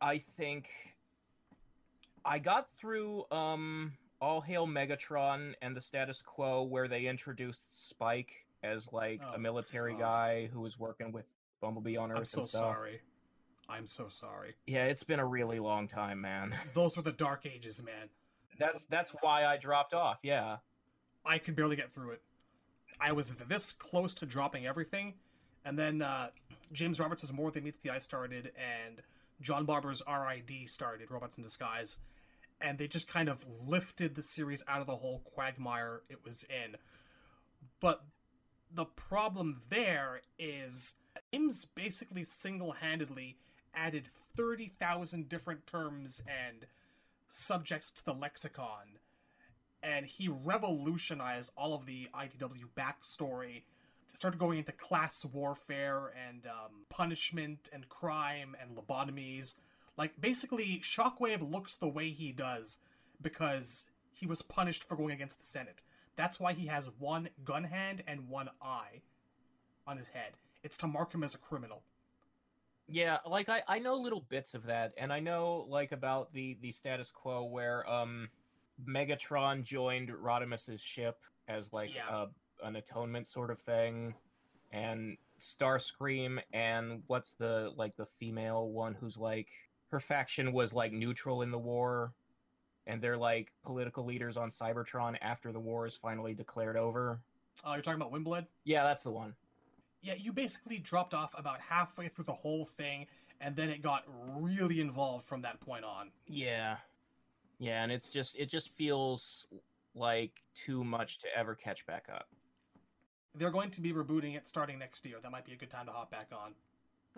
I 0.01 0.17
think 0.19 0.67
I 2.23 2.39
got 2.39 2.67
through 2.77 3.25
um 3.31 3.93
All 4.21 4.41
Hail 4.41 4.67
Megatron 4.67 5.53
and 5.61 5.75
the 5.75 5.81
status 5.81 6.21
quo 6.21 6.63
where 6.63 6.87
they 6.87 7.05
introduced 7.05 7.89
Spike 7.89 8.31
as 8.63 8.87
like 8.91 9.21
Oh, 9.23 9.35
a 9.35 9.39
military 9.39 9.93
God. 9.93 9.99
guy 9.99 10.49
who 10.51 10.61
was 10.61 10.79
working 10.79 11.11
with 11.11 11.25
Bumblebee 11.61 11.97
on 11.97 12.11
Earth 12.11 12.17
I'm 12.17 12.25
so 12.25 12.41
and 12.41 12.49
stuff. 12.49 12.61
sorry. 12.61 12.99
I'm 13.67 13.85
so 13.85 14.07
sorry. 14.09 14.55
Yeah, 14.67 14.85
it's 14.85 15.03
been 15.03 15.19
a 15.19 15.25
really 15.25 15.59
long 15.59 15.87
time, 15.87 16.21
man. 16.21 16.55
Those 16.73 16.97
were 16.97 17.03
the 17.03 17.11
dark 17.11 17.45
ages, 17.45 17.81
man. 17.83 18.09
That's 18.59 18.85
that's 18.85 19.11
why 19.21 19.45
I 19.45 19.57
dropped 19.57 19.93
off. 19.93 20.19
Yeah. 20.23 20.57
I 21.25 21.39
could 21.39 21.55
barely 21.55 21.75
get 21.75 21.91
through 21.91 22.11
it. 22.11 22.21
I 22.99 23.11
was 23.11 23.31
this 23.35 23.71
close 23.71 24.13
to 24.15 24.25
dropping 24.25 24.67
everything, 24.67 25.15
and 25.65 25.77
then 25.77 26.01
uh, 26.01 26.29
James 26.71 26.99
Roberts' 26.99 27.31
More 27.33 27.51
Than 27.51 27.63
Meets 27.63 27.77
the 27.77 27.89
Eye 27.89 27.97
started, 27.97 28.51
and 28.55 29.01
John 29.41 29.65
Barber's 29.65 30.01
R.I.D. 30.01 30.67
started, 30.67 31.11
Robots 31.11 31.37
in 31.37 31.43
Disguise, 31.43 31.97
and 32.61 32.77
they 32.77 32.87
just 32.87 33.07
kind 33.07 33.27
of 33.27 33.45
lifted 33.65 34.15
the 34.15 34.21
series 34.21 34.63
out 34.67 34.81
of 34.81 34.87
the 34.87 34.95
whole 34.95 35.19
quagmire 35.19 36.03
it 36.09 36.23
was 36.23 36.45
in. 36.45 36.77
But 37.81 38.05
the 38.71 38.85
problem 38.85 39.61
there 39.69 40.21
is 40.39 40.95
James 41.33 41.65
basically 41.65 42.23
single-handedly 42.23 43.37
added 43.75 44.07
30,000 44.07 45.29
different 45.29 45.67
terms 45.67 46.21
and 46.27 46.65
subjects 47.27 47.91
to 47.91 48.05
the 48.05 48.13
lexicon 48.13 48.99
and 49.85 50.07
he 50.07 50.27
revolutionized 50.27 51.51
all 51.55 51.75
of 51.75 51.85
the 51.85 52.07
IDW 52.13 52.65
backstory. 52.75 53.61
Started 54.07 54.39
going 54.39 54.57
into 54.57 54.71
class 54.71 55.25
warfare 55.25 56.11
and 56.27 56.47
um, 56.47 56.85
punishment 56.89 57.69
and 57.71 57.87
crime 57.87 58.55
and 58.59 58.75
lobotomies. 58.75 59.55
Like 59.95 60.19
basically, 60.19 60.81
Shockwave 60.81 61.51
looks 61.51 61.75
the 61.75 61.87
way 61.87 62.09
he 62.09 62.31
does 62.31 62.79
because 63.21 63.85
he 64.11 64.25
was 64.25 64.41
punished 64.41 64.83
for 64.83 64.95
going 64.95 65.11
against 65.11 65.37
the 65.37 65.45
Senate. 65.45 65.83
That's 66.15 66.39
why 66.39 66.53
he 66.53 66.67
has 66.67 66.89
one 66.97 67.29
gun 67.43 67.65
hand 67.65 68.03
and 68.07 68.29
one 68.29 68.49
eye 68.61 69.01
on 69.85 69.97
his 69.97 70.09
head. 70.09 70.31
It's 70.63 70.77
to 70.77 70.87
mark 70.87 71.13
him 71.13 71.23
as 71.23 71.35
a 71.35 71.39
criminal. 71.39 71.83
Yeah, 72.87 73.17
like 73.25 73.49
I, 73.49 73.63
I 73.67 73.79
know 73.79 73.95
little 73.95 74.25
bits 74.29 74.53
of 74.53 74.63
that, 74.65 74.93
and 74.97 75.11
I 75.11 75.19
know 75.19 75.65
like 75.67 75.91
about 75.91 76.31
the 76.33 76.57
the 76.61 76.71
status 76.71 77.11
quo 77.11 77.43
where 77.43 77.87
um 77.89 78.29
Megatron 78.87 79.63
joined 79.63 80.09
Rodimus's 80.09 80.81
ship 80.81 81.19
as 81.47 81.71
like 81.73 81.91
Yeah. 81.95 82.09
a 82.09 82.65
an 82.65 82.75
atonement 82.75 83.27
sort 83.27 83.49
of 83.49 83.59
thing, 83.59 84.13
and 84.71 85.17
Starscream 85.39 86.39
and 86.53 87.01
what's 87.07 87.33
the 87.33 87.73
like 87.75 87.95
the 87.95 88.05
female 88.05 88.69
one 88.69 88.93
who's 88.93 89.17
like 89.17 89.49
her 89.91 89.99
faction 89.99 90.53
was 90.53 90.73
like 90.73 90.91
neutral 90.93 91.41
in 91.41 91.51
the 91.51 91.57
war, 91.59 92.13
and 92.85 93.01
they're 93.01 93.17
like 93.17 93.51
political 93.63 94.05
leaders 94.05 94.37
on 94.37 94.51
Cybertron 94.51 95.17
after 95.21 95.51
the 95.51 95.59
war 95.59 95.87
is 95.87 95.95
finally 95.95 96.33
declared 96.35 96.77
over. 96.77 97.19
Oh, 97.63 97.73
you're 97.73 97.81
talking 97.81 97.99
about 98.01 98.13
Windblade? 98.13 98.45
Yeah, 98.63 98.83
that's 98.83 99.03
the 99.03 99.11
one. 99.11 99.33
Yeah, 100.01 100.13
you 100.17 100.33
basically 100.33 100.77
dropped 100.77 101.13
off 101.13 101.33
about 101.37 101.59
halfway 101.61 102.07
through 102.07 102.25
the 102.25 102.33
whole 102.33 102.65
thing, 102.65 103.07
and 103.41 103.55
then 103.55 103.69
it 103.69 103.81
got 103.81 104.03
really 104.37 104.79
involved 104.79 105.25
from 105.25 105.41
that 105.41 105.59
point 105.59 105.83
on. 105.83 106.11
Yeah. 106.27 106.77
Yeah, 107.57 107.83
and 107.83 107.91
it's 107.91 108.09
just 108.09 108.35
it 108.37 108.49
just 108.49 108.69
feels 108.69 109.47
like 109.95 110.31
too 110.53 110.83
much 110.83 111.19
to 111.19 111.27
ever 111.35 111.55
catch 111.55 111.85
back 111.85 112.05
up. 112.13 112.27
They're 113.33 113.51
going 113.51 113.71
to 113.71 113.81
be 113.81 113.93
rebooting 113.93 114.35
it 114.35 114.47
starting 114.47 114.79
next 114.79 115.05
year. 115.05 115.17
That 115.21 115.31
might 115.31 115.45
be 115.45 115.53
a 115.53 115.57
good 115.57 115.69
time 115.69 115.85
to 115.87 115.91
hop 115.91 116.11
back 116.11 116.29
on. 116.31 116.53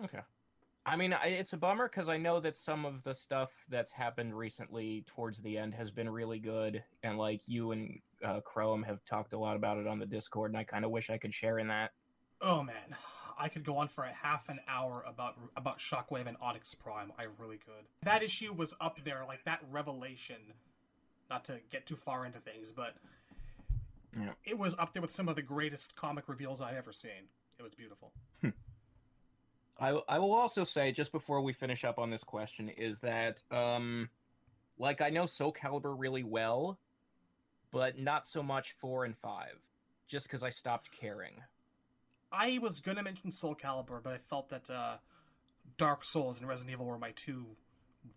Okay. 0.04 0.20
I 0.86 0.96
mean, 0.96 1.12
I, 1.12 1.26
it's 1.26 1.52
a 1.52 1.56
bummer 1.56 1.88
because 1.88 2.08
I 2.08 2.16
know 2.16 2.40
that 2.40 2.56
some 2.56 2.86
of 2.86 3.02
the 3.04 3.14
stuff 3.14 3.50
that's 3.68 3.92
happened 3.92 4.36
recently 4.36 5.04
towards 5.06 5.38
the 5.42 5.58
end 5.58 5.74
has 5.74 5.90
been 5.90 6.08
really 6.08 6.38
good, 6.38 6.82
and 7.02 7.18
like 7.18 7.42
you 7.46 7.72
and 7.72 8.00
uh, 8.24 8.40
Chrome 8.40 8.82
have 8.84 9.04
talked 9.04 9.34
a 9.34 9.38
lot 9.38 9.54
about 9.54 9.76
it 9.76 9.86
on 9.86 9.98
the 9.98 10.06
Discord, 10.06 10.50
and 10.50 10.58
I 10.58 10.64
kind 10.64 10.84
of 10.84 10.90
wish 10.90 11.10
I 11.10 11.18
could 11.18 11.34
share 11.34 11.58
in 11.58 11.68
that. 11.68 11.90
Oh 12.40 12.62
man, 12.62 12.96
I 13.38 13.48
could 13.48 13.64
go 13.64 13.78
on 13.78 13.88
for 13.88 14.04
a 14.04 14.12
half 14.12 14.48
an 14.48 14.60
hour 14.68 15.04
about 15.06 15.34
about 15.56 15.78
Shockwave 15.78 16.26
and 16.26 16.36
Onyx 16.40 16.74
Prime. 16.74 17.12
I 17.18 17.24
really 17.38 17.58
could. 17.58 17.84
That 18.02 18.22
issue 18.22 18.52
was 18.52 18.74
up 18.80 19.02
there, 19.04 19.24
like 19.26 19.44
that 19.44 19.60
revelation. 19.70 20.36
Not 21.30 21.44
to 21.46 21.60
get 21.70 21.84
too 21.86 21.96
far 21.96 22.24
into 22.24 22.38
things, 22.40 22.72
but 22.72 22.94
Yeah. 24.18 24.32
it 24.44 24.56
was 24.58 24.74
up 24.78 24.92
there 24.92 25.02
with 25.02 25.10
some 25.12 25.28
of 25.28 25.36
the 25.36 25.42
greatest 25.42 25.94
comic 25.94 26.28
reveals 26.28 26.60
I've 26.60 26.76
ever 26.76 26.92
seen. 26.92 27.28
It 27.58 27.62
was 27.62 27.74
beautiful. 27.74 28.12
I 29.80 29.90
I 30.08 30.18
will 30.18 30.32
also 30.32 30.64
say 30.64 30.90
just 30.90 31.12
before 31.12 31.40
we 31.40 31.52
finish 31.52 31.84
up 31.84 31.98
on 31.98 32.10
this 32.10 32.24
question 32.24 32.68
is 32.68 33.00
that 33.00 33.42
um 33.50 34.08
like 34.78 35.00
I 35.00 35.10
know 35.10 35.26
Soul 35.26 35.52
Calibur 35.52 35.94
really 35.96 36.22
well, 36.24 36.78
but 37.70 37.98
not 37.98 38.26
so 38.26 38.42
much 38.42 38.72
4 38.72 39.04
and 39.04 39.16
5 39.16 39.60
just 40.08 40.28
cuz 40.28 40.42
I 40.42 40.50
stopped 40.50 40.90
caring. 40.90 41.42
I 42.32 42.58
was 42.60 42.80
gonna 42.80 43.02
mention 43.02 43.32
Soul 43.32 43.54
Calibur, 43.54 44.02
but 44.02 44.12
I 44.12 44.18
felt 44.18 44.48
that 44.50 44.68
uh, 44.70 44.96
Dark 45.76 46.04
Souls 46.04 46.38
and 46.40 46.48
Resident 46.48 46.72
Evil 46.72 46.86
were 46.86 46.98
my 46.98 47.12
two 47.12 47.46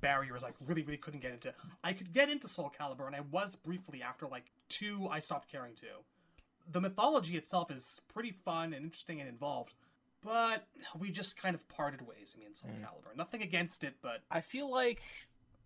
barriers. 0.01 0.43
I 0.43 0.51
really, 0.65 0.83
really 0.83 0.97
couldn't 0.97 1.21
get 1.21 1.31
into. 1.31 1.53
I 1.83 1.93
could 1.93 2.13
get 2.13 2.29
into 2.29 2.47
Soul 2.47 2.71
Calibur, 2.77 3.07
and 3.07 3.15
I 3.15 3.21
was 3.31 3.55
briefly 3.55 4.01
after 4.01 4.27
like 4.27 4.51
two. 4.69 5.07
I 5.09 5.19
stopped 5.19 5.49
caring 5.51 5.75
to. 5.75 5.87
The 6.71 6.81
mythology 6.81 7.37
itself 7.37 7.71
is 7.71 8.01
pretty 8.13 8.31
fun 8.31 8.73
and 8.73 8.85
interesting 8.85 9.19
and 9.19 9.27
involved, 9.29 9.73
but 10.21 10.67
we 10.99 11.09
just 11.11 11.41
kind 11.41 11.55
of 11.55 11.67
parted 11.69 12.01
ways. 12.05 12.35
I 12.37 12.39
mean, 12.39 12.53
Soul 12.53 12.71
Mm. 12.71 12.81
Calibur. 12.83 13.15
Nothing 13.15 13.41
against 13.41 13.83
it, 13.83 13.95
but 14.01 14.21
I 14.29 14.41
feel 14.41 14.69
like 14.69 15.01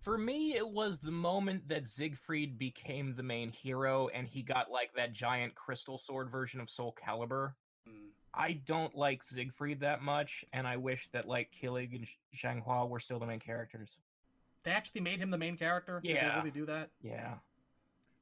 for 0.02 0.18
me 0.18 0.56
it 0.56 0.68
was 0.68 1.00
the 1.00 1.12
moment 1.12 1.68
that 1.68 1.88
Siegfried 1.88 2.58
became 2.58 3.16
the 3.16 3.24
main 3.24 3.52
hero 3.52 4.08
and 4.10 4.28
he 4.28 4.42
got 4.44 4.70
like 4.72 4.94
that 4.96 5.14
giant 5.14 5.56
crystal 5.56 5.98
sword 5.98 6.30
version 6.30 6.62
of 6.62 6.70
Soul 6.70 6.96
Calibur. 7.04 7.54
mm, 7.88 8.10
I 8.38 8.54
don't 8.66 8.94
like 8.96 9.24
Siegfried 9.24 9.80
that 9.82 10.02
much, 10.02 10.44
and 10.54 10.68
I 10.68 10.78
wish 10.78 11.08
that 11.14 11.28
like 11.28 11.50
Kilik 11.62 11.96
and 11.96 12.08
Sh- 12.08 12.44
Xianghua 12.44 12.90
were 12.90 13.00
still 13.00 13.20
the 13.20 13.26
main 13.26 13.40
characters. 13.40 13.90
they 14.64 14.72
actually 14.72 15.02
made 15.02 15.20
him 15.20 15.32
the 15.32 15.38
main 15.38 15.58
character. 15.58 16.02
Yeah, 16.04 16.14
Did 16.14 16.22
they 16.32 16.36
really 16.38 16.52
do 16.52 16.66
that? 16.66 16.90
Yeah, 17.02 17.36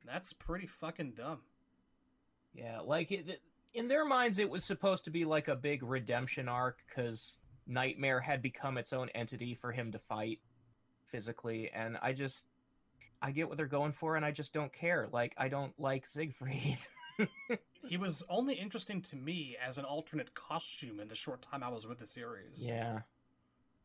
That's 0.06 0.34
pretty 0.34 0.68
fucking 0.68 1.14
dumb. 1.14 1.40
yeah. 2.54 2.80
Like 2.82 3.12
it- 3.12 3.42
in 3.74 3.88
their 3.88 4.06
minds, 4.06 4.38
it 4.38 4.48
was 4.50 4.64
supposed 4.64 5.06
to 5.06 5.10
be 5.12 5.26
like 5.26 5.48
a 5.48 5.56
big 5.56 5.82
redemption 5.82 6.48
arc 6.48 6.78
because 6.88 7.40
Nightmare 7.66 8.20
had 8.20 8.42
become 8.44 8.78
its 8.78 8.94
own 8.94 9.10
entity 9.16 9.56
for 9.56 9.72
him 9.72 9.92
to 9.94 9.98
fight 10.00 10.40
physically, 11.12 11.72
and 11.74 11.98
I 12.02 12.14
just, 12.14 12.46
I 13.22 13.32
get 13.32 13.48
what 13.48 13.58
they're 13.58 13.66
going 13.66 13.94
for, 13.94 14.16
and 14.16 14.24
I 14.26 14.30
just 14.32 14.54
don't 14.54 14.72
care. 14.72 15.08
Like 15.12 15.34
I 15.38 15.48
don't 15.48 15.74
like 15.80 16.06
Siegfried. 16.06 16.78
He 17.88 17.98
was 17.98 18.24
only 18.30 18.56
interesting 18.56 19.02
to 19.04 19.16
me 19.16 19.58
as 19.62 19.78
an 19.78 19.86
alternate 19.86 20.34
costume 20.34 21.00
in 21.00 21.10
the 21.10 21.16
short 21.16 21.42
time 21.42 21.64
I 21.64 21.70
was 21.70 21.86
with 21.86 22.00
the 22.00 22.08
series. 22.08 22.66
yeah. 22.66 23.02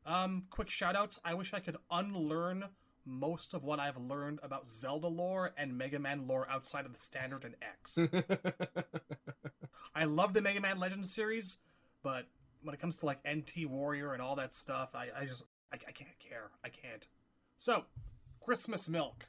Um, 0.07 0.44
quick 0.50 0.68
shoutouts. 0.68 1.18
I 1.24 1.34
wish 1.34 1.52
I 1.52 1.60
could 1.60 1.76
unlearn 1.90 2.65
most 3.05 3.55
of 3.55 3.65
what 3.65 3.81
I've 3.81 3.97
learned 3.97 4.40
about 4.42 4.66
Zelda 4.66 5.08
lore 5.08 5.52
and 5.57 5.76
Mega 5.76 5.98
Man 5.98 6.26
lore 6.26 6.47
outside 6.48 6.86
of 6.86 6.92
the 6.92 6.98
standard 6.98 7.44
and 7.44 7.57
X. 7.60 7.98
I 9.94 10.05
love 10.05 10.32
the 10.32 10.40
Mega 10.40 10.60
Man 10.60 10.78
Legends 10.78 11.12
series, 11.12 11.58
but 12.02 12.26
when 12.62 12.74
it 12.74 12.81
comes 12.81 12.97
to 12.98 13.07
like 13.07 13.18
NT 13.28 13.66
Warrior 13.68 14.12
and 14.12 14.23
all 14.23 14.36
that 14.36 14.52
stuff, 14.52 14.94
I, 14.94 15.08
I 15.18 15.24
just 15.26 15.44
I, 15.73 15.76
I 15.76 15.92
can't 15.92 16.18
care. 16.18 16.50
I 16.65 16.68
can't. 16.68 17.07
So, 17.57 17.84
Christmas 18.40 18.89
Milk. 18.89 19.26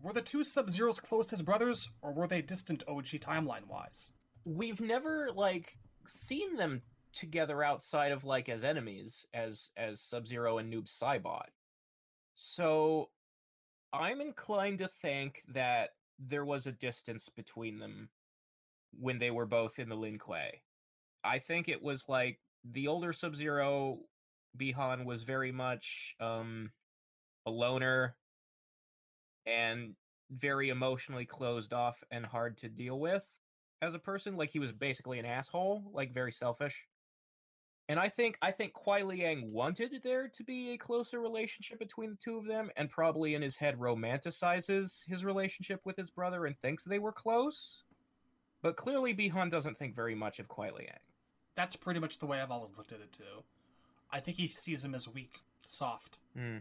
Were 0.00 0.12
the 0.12 0.22
two 0.22 0.44
Sub 0.44 0.70
Zeros 0.70 1.00
close 1.00 1.32
as 1.32 1.42
brothers, 1.42 1.90
or 2.02 2.12
were 2.12 2.28
they 2.28 2.40
distant 2.40 2.82
OG 2.86 3.06
timeline 3.06 3.66
wise? 3.66 4.12
we've 4.48 4.80
never 4.80 5.28
like 5.34 5.76
seen 6.06 6.56
them 6.56 6.80
together 7.12 7.62
outside 7.62 8.12
of 8.12 8.24
like 8.24 8.48
as 8.48 8.64
enemies 8.64 9.26
as 9.34 9.70
as 9.76 10.00
sub-zero 10.00 10.58
and 10.58 10.72
noob 10.72 10.86
saibot 10.88 11.48
so 12.34 13.10
i'm 13.92 14.20
inclined 14.20 14.78
to 14.78 14.88
think 14.88 15.42
that 15.48 15.90
there 16.18 16.44
was 16.44 16.66
a 16.66 16.72
distance 16.72 17.28
between 17.28 17.78
them 17.78 18.08
when 18.98 19.18
they 19.18 19.30
were 19.30 19.46
both 19.46 19.78
in 19.78 19.88
the 19.88 19.94
lin 19.94 20.18
kuei 20.18 20.60
i 21.24 21.38
think 21.38 21.68
it 21.68 21.82
was 21.82 22.08
like 22.08 22.38
the 22.64 22.88
older 22.88 23.12
sub-zero 23.12 23.98
Bi-Han 24.54 25.04
was 25.04 25.22
very 25.24 25.52
much 25.52 26.14
um 26.20 26.70
a 27.46 27.50
loner 27.50 28.16
and 29.48 29.94
very 30.30 30.68
emotionally 30.68 31.24
closed 31.24 31.72
off 31.72 32.02
and 32.10 32.26
hard 32.26 32.58
to 32.58 32.68
deal 32.68 32.98
with 33.00 33.24
as 33.80 33.94
a 33.94 33.98
person. 33.98 34.36
Like 34.36 34.50
he 34.50 34.58
was 34.58 34.72
basically 34.72 35.18
an 35.18 35.24
asshole, 35.24 35.90
like 35.92 36.12
very 36.12 36.32
selfish. 36.32 36.76
And 37.88 37.98
I 37.98 38.10
think 38.10 38.36
I 38.42 38.50
think 38.50 38.74
Kuai 38.74 39.06
Liang 39.06 39.50
wanted 39.50 40.00
there 40.04 40.28
to 40.28 40.44
be 40.44 40.72
a 40.72 40.76
closer 40.78 41.20
relationship 41.20 41.78
between 41.78 42.10
the 42.10 42.18
two 42.22 42.36
of 42.36 42.44
them, 42.44 42.70
and 42.76 42.90
probably 42.90 43.34
in 43.34 43.40
his 43.40 43.56
head 43.56 43.78
romanticizes 43.78 45.06
his 45.06 45.24
relationship 45.24 45.80
with 45.84 45.96
his 45.96 46.10
brother 46.10 46.44
and 46.44 46.58
thinks 46.58 46.84
they 46.84 46.98
were 46.98 47.12
close. 47.12 47.84
But 48.60 48.76
clearly, 48.76 49.14
Bi-Han 49.14 49.48
doesn't 49.48 49.78
think 49.78 49.94
very 49.94 50.14
much 50.14 50.38
of 50.38 50.48
Kuai 50.48 50.76
Liang. 50.76 50.98
That's 51.54 51.76
pretty 51.76 52.00
much 52.00 52.18
the 52.18 52.26
way 52.26 52.40
I've 52.40 52.50
always 52.50 52.76
looked 52.76 52.92
at 52.92 53.00
it 53.00 53.12
too. 53.12 53.42
I 54.10 54.20
think 54.20 54.36
he 54.36 54.48
sees 54.48 54.84
him 54.84 54.94
as 54.94 55.08
weak, 55.08 55.38
soft. 55.66 56.18
Hmm. 56.36 56.58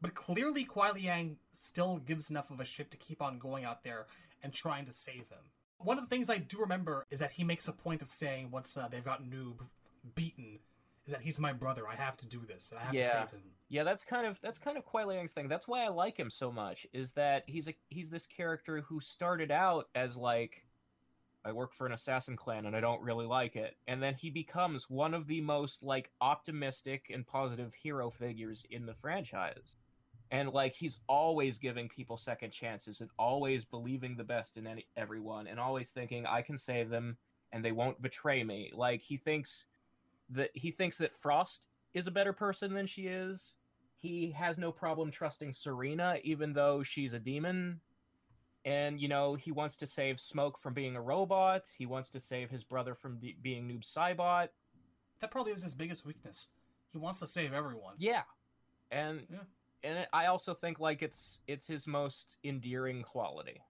But 0.00 0.14
clearly, 0.14 0.64
Kuai 0.64 0.94
Liang 0.94 1.36
still 1.52 1.96
gives 1.98 2.30
enough 2.30 2.50
of 2.50 2.60
a 2.60 2.64
shit 2.64 2.90
to 2.92 2.96
keep 2.96 3.20
on 3.20 3.38
going 3.38 3.64
out 3.64 3.82
there 3.82 4.06
and 4.42 4.52
trying 4.52 4.86
to 4.86 4.92
save 4.92 5.28
him. 5.28 5.50
One 5.78 5.98
of 5.98 6.04
the 6.04 6.08
things 6.08 6.30
I 6.30 6.38
do 6.38 6.58
remember 6.58 7.04
is 7.10 7.20
that 7.20 7.32
he 7.32 7.44
makes 7.44 7.68
a 7.68 7.72
point 7.72 8.02
of 8.02 8.08
saying 8.08 8.50
once 8.50 8.76
uh, 8.76 8.88
they've 8.88 9.04
got 9.04 9.22
Noob 9.24 9.60
beaten, 10.14 10.60
is 11.06 11.12
that 11.12 11.22
he's 11.22 11.40
my 11.40 11.52
brother. 11.52 11.88
I 11.88 11.94
have 11.96 12.16
to 12.18 12.26
do 12.26 12.44
this. 12.46 12.72
I 12.76 12.82
have 12.82 12.92
to 12.92 12.98
Yeah. 12.98 13.24
save 13.24 13.30
him. 13.32 13.42
Yeah, 13.68 13.82
that's 13.84 14.04
kind 14.04 14.26
of 14.26 14.40
that's 14.40 14.58
kind 14.58 14.78
of 14.78 14.86
Kuai 14.86 15.04
Liang's 15.06 15.32
thing. 15.32 15.48
That's 15.48 15.68
why 15.68 15.84
I 15.84 15.88
like 15.88 16.16
him 16.16 16.30
so 16.30 16.50
much. 16.50 16.86
Is 16.92 17.12
that 17.12 17.44
he's 17.46 17.68
a 17.68 17.74
he's 17.88 18.08
this 18.08 18.26
character 18.26 18.80
who 18.82 19.00
started 19.00 19.50
out 19.50 19.88
as 19.94 20.16
like 20.16 20.64
I 21.44 21.52
work 21.52 21.72
for 21.74 21.86
an 21.86 21.92
assassin 21.92 22.36
clan 22.36 22.66
and 22.66 22.74
I 22.74 22.80
don't 22.80 23.02
really 23.02 23.26
like 23.26 23.56
it, 23.56 23.76
and 23.86 24.02
then 24.02 24.14
he 24.14 24.30
becomes 24.30 24.88
one 24.88 25.12
of 25.14 25.26
the 25.26 25.40
most 25.40 25.82
like 25.82 26.10
optimistic 26.20 27.10
and 27.12 27.26
positive 27.26 27.74
hero 27.74 28.10
figures 28.10 28.64
in 28.70 28.86
the 28.86 28.94
franchise. 28.94 29.76
And 30.30 30.50
like 30.50 30.74
he's 30.74 30.98
always 31.08 31.58
giving 31.58 31.88
people 31.88 32.16
second 32.16 32.50
chances 32.50 33.00
and 33.00 33.10
always 33.18 33.64
believing 33.64 34.16
the 34.16 34.24
best 34.24 34.56
in 34.56 34.66
any, 34.66 34.86
everyone 34.96 35.46
and 35.46 35.58
always 35.58 35.88
thinking 35.88 36.26
I 36.26 36.42
can 36.42 36.58
save 36.58 36.90
them 36.90 37.16
and 37.52 37.64
they 37.64 37.72
won't 37.72 38.02
betray 38.02 38.44
me. 38.44 38.70
Like 38.74 39.00
he 39.00 39.16
thinks 39.16 39.64
that 40.30 40.50
he 40.52 40.70
thinks 40.70 40.98
that 40.98 41.14
Frost 41.14 41.66
is 41.94 42.06
a 42.06 42.10
better 42.10 42.32
person 42.32 42.74
than 42.74 42.86
she 42.86 43.06
is. 43.06 43.54
He 43.96 44.30
has 44.32 44.58
no 44.58 44.70
problem 44.70 45.10
trusting 45.10 45.52
Sareena, 45.52 46.20
even 46.22 46.52
though 46.52 46.82
she's 46.82 47.14
a 47.14 47.18
demon. 47.18 47.80
And, 48.64 49.00
you 49.00 49.08
know, 49.08 49.34
he 49.34 49.50
wants 49.50 49.76
to 49.76 49.86
save 49.86 50.20
Smoke 50.20 50.60
from 50.60 50.74
being 50.74 50.94
a 50.94 51.00
robot. 51.00 51.64
He 51.76 51.86
wants 51.86 52.10
to 52.10 52.20
save 52.20 52.50
his 52.50 52.62
brother 52.62 52.94
from 52.94 53.16
be- 53.16 53.36
being 53.40 53.66
Noob 53.66 53.84
Saibot. 53.84 54.48
That 55.20 55.30
probably 55.30 55.52
is 55.52 55.62
his 55.62 55.74
biggest 55.74 56.04
weakness. 56.04 56.48
He 56.92 56.98
wants 56.98 57.18
to 57.20 57.26
save 57.26 57.52
everyone. 57.52 57.94
Yeah. 57.98 58.22
And 58.90 59.22
Yeah. 59.30 59.38
And 59.82 60.06
I 60.12 60.26
also 60.26 60.54
think 60.54 60.80
like 60.80 61.02
it's 61.02 61.38
it's 61.46 61.66
his 61.66 61.86
most 61.86 62.36
endearing 62.44 63.02
quality. 63.02 63.60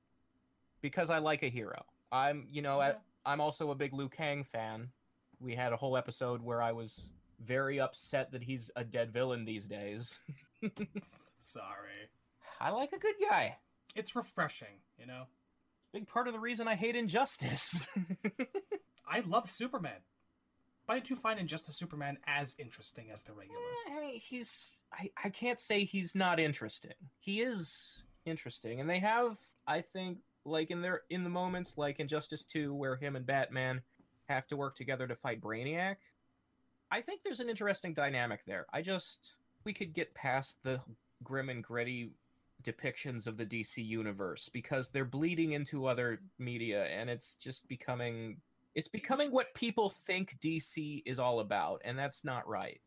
Because 0.81 1.11
I 1.11 1.19
like 1.19 1.43
a 1.43 1.49
hero. 1.49 1.85
I'm, 2.13 2.47
you 2.51 2.63
know, 2.63 2.79
Yeah. 2.81 2.93
I, 3.27 3.33
I'm 3.33 3.41
also 3.41 3.73
a 3.73 3.75
big 3.75 3.93
Liu 3.93 4.09
Kang 4.09 4.45
fan. 4.45 4.89
We 5.41 5.55
had 5.57 5.73
a 5.73 5.77
whole 5.77 5.97
episode 5.97 6.41
where 6.41 6.63
I 6.63 6.71
was 6.73 7.11
very 7.45 7.81
upset 7.81 8.31
that 8.33 8.43
he's 8.45 8.71
a 8.77 8.85
dead 8.85 9.13
villain 9.13 9.45
these 9.45 9.67
days. 9.67 10.15
Sorry. 11.41 12.09
I 12.61 12.71
like 12.71 12.93
a 12.93 12.99
good 12.99 13.15
guy. 13.29 13.57
It's 13.97 14.15
refreshing, 14.17 14.81
you 14.99 15.07
know? 15.07 15.25
Big 15.93 16.07
part 16.07 16.29
of 16.29 16.35
the 16.35 16.41
reason 16.41 16.69
I 16.69 16.75
hate 16.75 16.95
Injustice. 16.97 17.89
I 19.09 19.21
love 19.21 19.49
Superman, 19.51 20.01
but 20.87 20.97
I 20.97 21.01
do 21.01 21.17
find 21.17 21.41
Injustice 21.41 21.77
Superman 21.77 22.19
as 22.27 22.55
interesting 22.59 23.11
as 23.13 23.23
the 23.23 23.33
regular. 23.33 23.59
Eh, 23.89 23.97
I 23.97 24.01
mean, 24.01 24.21
he's. 24.21 24.77
I, 24.93 25.11
I 25.23 25.29
can't 25.29 25.61
say 25.61 25.85
he's 25.85 26.15
not 26.15 26.41
interesting. 26.41 26.93
He 27.21 27.43
is 27.43 28.03
interesting, 28.25 28.81
and 28.81 28.89
they 28.89 28.99
have, 28.99 29.37
I 29.67 29.81
think, 29.81 30.19
like 30.45 30.71
in 30.71 30.81
their 30.81 31.03
in 31.11 31.25
the 31.25 31.31
moments 31.31 31.75
like 31.77 32.01
Injustice 32.01 32.45
Two, 32.45 32.75
where 32.75 32.97
him 32.97 33.17
and 33.17 33.27
Batman 33.27 33.83
have 34.29 34.47
to 34.49 34.57
work 34.57 34.77
together 34.77 35.07
to 35.07 35.17
fight 35.17 35.41
Brainiac. 35.41 35.97
I 36.91 37.03
think 37.03 37.23
there's 37.23 37.41
an 37.41 37.51
interesting 37.51 37.93
dynamic 37.93 38.41
there. 38.47 38.67
I 38.73 38.83
just 38.83 39.33
we 39.65 39.73
could 39.73 39.93
get 39.93 40.15
past 40.15 40.63
the 40.63 40.81
grim 41.23 41.49
and 41.49 41.63
gritty 41.63 42.13
depictions 42.63 43.27
of 43.27 43.37
the 43.37 43.47
DC 43.47 43.85
universe 43.87 44.49
because 44.53 44.89
they're 44.89 45.05
bleeding 45.05 45.53
into 45.53 45.87
other 45.87 46.21
media 46.39 46.85
and 46.87 47.09
it's 47.09 47.35
just 47.35 47.67
becoming 47.69 48.39
it's 48.75 48.89
becoming 48.89 49.31
what 49.31 49.55
people 49.55 49.91
think 49.91 50.37
DC 50.41 51.03
is 51.07 51.19
all 51.19 51.41
about 51.41 51.81
and 51.85 51.99
that's 51.99 52.25
not 52.25 52.49
right. 52.49 52.81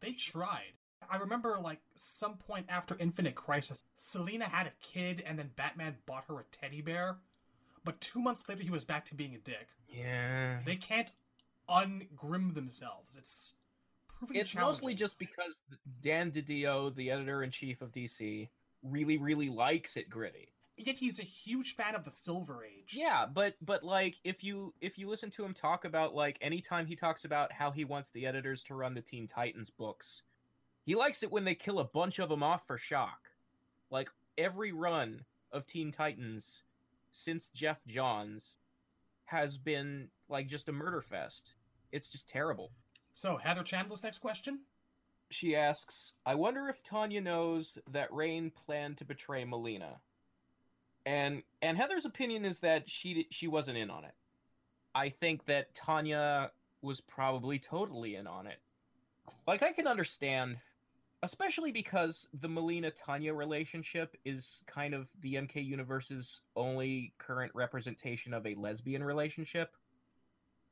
They 0.00 0.12
tried. 0.12 0.72
I 1.10 1.16
remember 1.18 1.58
like 1.62 1.80
some 1.94 2.36
point 2.36 2.66
after 2.68 2.96
Infinite 2.98 3.34
Crisis, 3.34 3.84
Selina 3.96 4.46
had 4.46 4.66
a 4.66 4.72
kid 4.82 5.22
and 5.26 5.38
then 5.38 5.50
Batman 5.56 5.96
bought 6.06 6.24
her 6.28 6.40
a 6.40 6.44
teddy 6.50 6.80
bear. 6.80 7.18
But 7.84 8.00
2 8.00 8.20
months 8.20 8.48
later 8.48 8.62
he 8.62 8.70
was 8.70 8.84
back 8.84 9.04
to 9.06 9.14
being 9.14 9.34
a 9.34 9.38
dick. 9.38 9.68
Yeah. 9.88 10.60
They 10.64 10.76
can't 10.76 11.12
ungrim 11.68 12.54
themselves. 12.54 13.16
It's 13.16 13.54
proving 14.08 14.36
It's 14.36 14.54
mostly 14.54 14.94
just 14.94 15.18
because 15.18 15.58
Dan 16.00 16.30
DiDio, 16.30 16.94
the 16.94 17.10
editor 17.10 17.42
in 17.42 17.50
chief 17.50 17.82
of 17.82 17.92
DC, 17.92 18.48
really 18.82 19.18
really 19.18 19.48
likes 19.48 19.96
it 19.96 20.10
gritty. 20.10 20.48
Yet 20.76 20.96
he's 20.96 21.18
a 21.18 21.24
huge 21.24 21.76
fan 21.76 21.94
of 21.94 22.04
the 22.04 22.10
Silver 22.10 22.64
Age. 22.64 22.94
Yeah, 22.96 23.26
but 23.26 23.54
but 23.60 23.84
like 23.84 24.16
if 24.24 24.42
you 24.42 24.74
if 24.80 24.98
you 24.98 25.08
listen 25.08 25.30
to 25.32 25.44
him 25.44 25.54
talk 25.54 25.84
about 25.84 26.14
like 26.14 26.38
anytime 26.40 26.86
he 26.86 26.96
talks 26.96 27.24
about 27.24 27.52
how 27.52 27.70
he 27.70 27.84
wants 27.84 28.10
the 28.10 28.26
editors 28.26 28.62
to 28.64 28.74
run 28.74 28.94
the 28.94 29.02
Teen 29.02 29.26
Titans 29.26 29.70
books, 29.70 30.22
he 30.84 30.94
likes 30.94 31.22
it 31.22 31.30
when 31.30 31.44
they 31.44 31.54
kill 31.54 31.78
a 31.78 31.84
bunch 31.84 32.18
of 32.18 32.28
them 32.28 32.42
off 32.42 32.66
for 32.66 32.78
shock. 32.78 33.30
Like 33.90 34.08
every 34.36 34.72
run 34.72 35.24
of 35.52 35.66
Teen 35.66 35.92
Titans 35.92 36.62
since 37.12 37.50
Geoff 37.50 37.78
Johns 37.86 38.56
has 39.24 39.58
been 39.58 40.08
like 40.28 40.48
just 40.48 40.68
a 40.68 40.72
murder 40.72 41.00
fest. 41.00 41.54
It's 41.92 42.08
just 42.08 42.28
terrible. 42.28 42.72
So, 43.12 43.36
Heather 43.36 43.62
Chandler's 43.62 44.02
next 44.02 44.18
question? 44.18 44.60
She 45.30 45.54
asks, 45.54 46.12
I 46.26 46.34
wonder 46.34 46.68
if 46.68 46.82
Tanya 46.82 47.20
knows 47.20 47.78
that 47.90 48.12
Rain 48.12 48.50
planned 48.50 48.98
to 48.98 49.04
betray 49.04 49.44
Mileena. 49.44 49.96
And 51.04 51.42
and 51.60 51.76
Heather's 51.76 52.06
opinion 52.06 52.44
is 52.44 52.60
that 52.60 52.88
she 52.88 53.26
she 53.30 53.48
wasn't 53.48 53.78
in 53.78 53.90
on 53.90 54.04
it. 54.04 54.14
I 54.94 55.08
think 55.08 55.46
that 55.46 55.74
Tanya 55.74 56.50
was 56.80 57.00
probably 57.00 57.58
totally 57.58 58.14
in 58.14 58.26
on 58.26 58.46
it. 58.46 58.58
Like 59.46 59.62
I 59.62 59.72
can 59.72 59.86
understand 59.86 60.58
especially 61.22 61.70
because 61.70 62.28
the 62.40 62.48
Mileena 62.48 62.92
Tanya 62.94 63.32
relationship 63.32 64.16
is 64.24 64.62
kind 64.66 64.92
of 64.92 65.06
the 65.20 65.34
MK 65.34 65.64
universe's 65.64 66.40
only 66.56 67.12
current 67.18 67.52
representation 67.54 68.34
of 68.34 68.46
a 68.46 68.54
lesbian 68.56 69.04
relationship. 69.04 69.76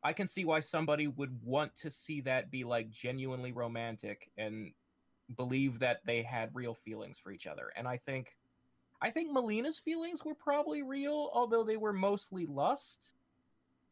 I 0.03 0.13
can 0.13 0.27
see 0.27 0.45
why 0.45 0.61
somebody 0.61 1.07
would 1.07 1.43
want 1.45 1.77
to 1.77 1.91
see 1.91 2.21
that 2.23 2.51
be 2.51 2.65
like 2.65 2.91
genuinely 2.91 3.53
romantic 3.53 4.31
and 4.37 4.73
believe 5.37 5.79
that 5.79 6.01
they 6.05 6.23
had 6.23 6.51
real 6.55 6.75
feelings 6.75 7.19
for 7.19 7.31
each 7.31 7.47
other. 7.47 7.71
And 7.77 7.87
I 7.87 7.99
think 7.99 8.37
I 9.03 9.11
think 9.11 9.31
Mileena's 9.31 9.79
feelings 9.79 10.25
were 10.25 10.35
probably 10.35 10.83
real, 10.83 11.31
although 11.33 11.65
they 11.65 11.77
were 11.77 11.93
mostly 11.93 12.47
lust. 12.47 13.15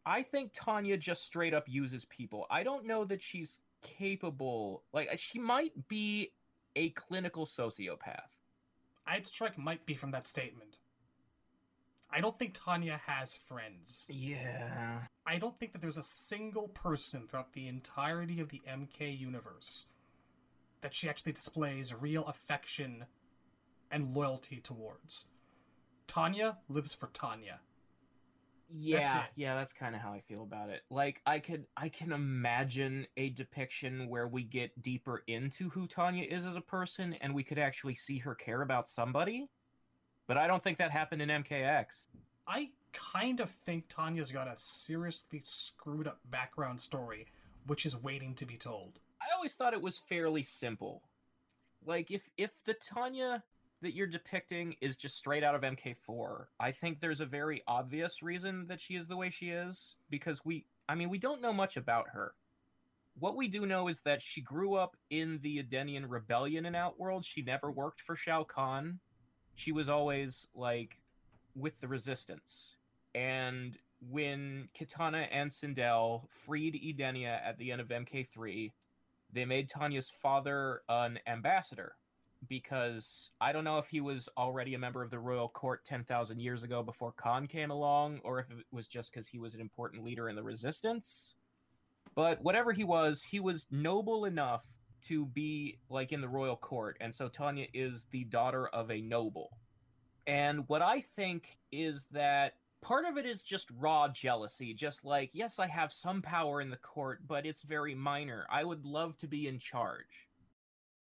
I 0.04 0.22
think 0.22 0.52
Tanya 0.54 0.96
just 0.96 1.24
straight 1.24 1.54
up 1.54 1.68
uses 1.68 2.04
people. 2.06 2.46
I 2.50 2.62
don't 2.62 2.86
know 2.86 3.04
that 3.04 3.22
she's 3.22 3.58
capable. 3.82 4.82
Like 4.92 5.10
she 5.18 5.38
might 5.38 5.72
be 5.88 6.32
a 6.76 6.90
clinical 6.90 7.46
sociopath. 7.46 8.36
I'd 9.06 9.26
strike 9.26 9.58
might 9.58 9.86
be 9.86 9.94
from 9.94 10.10
that 10.10 10.26
statement. 10.26 10.78
I 12.10 12.20
don't 12.20 12.38
think 12.38 12.54
Tanya 12.54 13.00
has 13.06 13.36
friends. 13.36 14.06
Yeah. 14.08 15.00
I 15.26 15.38
don't 15.38 15.58
think 15.58 15.72
that 15.72 15.82
there's 15.82 15.98
a 15.98 16.02
single 16.02 16.68
person 16.68 17.26
throughout 17.26 17.52
the 17.52 17.68
entirety 17.68 18.40
of 18.40 18.48
the 18.48 18.62
MK 18.66 19.18
universe 19.18 19.86
that 20.80 20.94
she 20.94 21.08
actually 21.08 21.32
displays 21.32 21.94
real 21.94 22.24
affection 22.24 23.06
and 23.90 24.14
loyalty 24.14 24.60
towards. 24.60 25.26
Tanya 26.06 26.58
lives 26.68 26.94
for 26.94 27.08
Tanya. 27.08 27.60
Yeah, 28.70 29.02
That's 29.02 29.28
yeah, 29.36 29.54
that's 29.54 29.72
kind 29.72 29.94
of 29.94 30.02
how 30.02 30.12
I 30.12 30.20
feel 30.20 30.42
about 30.42 30.68
it. 30.68 30.82
Like 30.90 31.20
I 31.24 31.38
could 31.38 31.66
I 31.76 31.88
can 31.88 32.12
imagine 32.12 33.06
a 33.16 33.30
depiction 33.30 34.08
where 34.08 34.28
we 34.28 34.42
get 34.42 34.80
deeper 34.82 35.22
into 35.26 35.70
who 35.70 35.86
Tanya 35.86 36.24
is 36.24 36.44
as 36.44 36.54
a 36.54 36.60
person 36.60 37.14
and 37.20 37.34
we 37.34 37.42
could 37.42 37.58
actually 37.58 37.94
see 37.94 38.18
her 38.18 38.34
care 38.34 38.62
about 38.62 38.88
somebody. 38.88 39.48
But 40.26 40.36
I 40.36 40.46
don't 40.46 40.62
think 40.62 40.78
that 40.78 40.90
happened 40.90 41.22
in 41.22 41.28
MKX. 41.30 41.86
I 42.46 42.70
kind 42.92 43.40
of 43.40 43.50
think 43.50 43.84
Tanya's 43.88 44.32
got 44.32 44.48
a 44.48 44.56
seriously 44.56 45.40
screwed 45.42 46.06
up 46.06 46.20
background 46.30 46.80
story 46.80 47.26
which 47.68 47.86
is 47.86 47.96
waiting 48.02 48.34
to 48.34 48.46
be 48.46 48.56
told. 48.56 48.98
I 49.20 49.34
always 49.34 49.52
thought 49.52 49.74
it 49.74 49.82
was 49.82 50.02
fairly 50.08 50.42
simple. 50.42 51.02
Like 51.86 52.10
if 52.10 52.28
if 52.36 52.50
the 52.64 52.74
Tanya 52.74 53.44
that 53.82 53.94
you're 53.94 54.06
depicting 54.06 54.74
is 54.80 54.96
just 54.96 55.16
straight 55.16 55.44
out 55.44 55.54
of 55.54 55.62
MK4, 55.62 56.46
I 56.58 56.72
think 56.72 57.00
there's 57.00 57.20
a 57.20 57.26
very 57.26 57.62
obvious 57.66 58.22
reason 58.22 58.66
that 58.68 58.80
she 58.80 58.94
is 58.94 59.06
the 59.06 59.16
way 59.16 59.30
she 59.30 59.50
is 59.50 59.96
because 60.10 60.44
we 60.44 60.64
I 60.88 60.94
mean 60.94 61.10
we 61.10 61.18
don't 61.18 61.42
know 61.42 61.52
much 61.52 61.76
about 61.76 62.08
her. 62.12 62.34
What 63.18 63.36
we 63.36 63.48
do 63.48 63.66
know 63.66 63.88
is 63.88 64.00
that 64.00 64.22
she 64.22 64.40
grew 64.40 64.74
up 64.74 64.96
in 65.10 65.38
the 65.42 65.58
Edenian 65.58 66.08
rebellion 66.08 66.66
in 66.66 66.74
Outworld. 66.74 67.24
She 67.24 67.42
never 67.42 67.70
worked 67.70 68.00
for 68.00 68.14
Shao 68.14 68.44
Kahn. 68.44 69.00
She 69.56 69.72
was 69.72 69.88
always 69.88 70.46
like 70.54 71.00
with 71.56 71.80
the 71.80 71.88
resistance. 71.88 72.76
And 73.14 73.76
when 74.08 74.68
Kitana 74.78 75.26
and 75.32 75.50
Sindel 75.50 76.28
freed 76.46 76.74
Edenia 76.74 77.40
at 77.44 77.58
the 77.58 77.72
end 77.72 77.80
of 77.80 77.88
MK3, 77.88 78.70
they 79.32 79.44
made 79.44 79.68
Tanya's 79.68 80.12
father 80.22 80.82
an 80.88 81.18
ambassador 81.26 81.96
because 82.46 83.30
I 83.40 83.52
don't 83.52 83.64
know 83.64 83.78
if 83.78 83.88
he 83.88 84.00
was 84.00 84.28
already 84.36 84.74
a 84.74 84.78
member 84.78 85.02
of 85.02 85.10
the 85.10 85.18
royal 85.18 85.48
court 85.48 85.84
10,000 85.84 86.38
years 86.40 86.62
ago 86.62 86.82
before 86.82 87.12
Kahn 87.12 87.46
came 87.46 87.70
along 87.70 88.20
or 88.22 88.38
if 88.38 88.50
it 88.50 88.64
was 88.70 88.86
just 88.86 89.12
because 89.12 89.26
he 89.26 89.38
was 89.38 89.54
an 89.54 89.60
important 89.60 90.04
leader 90.04 90.28
in 90.28 90.36
the 90.36 90.42
resistance. 90.42 91.34
But 92.14 92.42
whatever 92.42 92.72
he 92.72 92.84
was, 92.84 93.22
he 93.22 93.40
was 93.40 93.66
noble 93.70 94.24
enough 94.24 94.64
to 95.06 95.26
be 95.26 95.78
like 95.90 96.12
in 96.12 96.20
the 96.20 96.28
royal 96.28 96.56
court. 96.56 96.96
And 97.00 97.14
so 97.14 97.28
Tanya 97.28 97.66
is 97.74 98.06
the 98.10 98.24
daughter 98.24 98.68
of 98.68 98.90
a 98.90 99.00
noble. 99.00 99.50
And 100.26 100.68
what 100.68 100.82
I 100.82 101.00
think 101.00 101.58
is 101.72 102.06
that 102.12 102.54
part 102.82 103.04
of 103.04 103.16
it 103.16 103.26
is 103.26 103.42
just 103.42 103.68
raw 103.78 104.08
jealousy. 104.08 104.74
Just 104.74 105.04
like, 105.04 105.30
yes, 105.32 105.58
I 105.58 105.66
have 105.66 105.92
some 105.92 106.22
power 106.22 106.60
in 106.60 106.70
the 106.70 106.76
court, 106.76 107.20
but 107.26 107.46
it's 107.46 107.62
very 107.62 107.94
minor. 107.94 108.46
I 108.50 108.64
would 108.64 108.84
love 108.84 109.16
to 109.18 109.26
be 109.26 109.48
in 109.48 109.58
charge. 109.58 110.27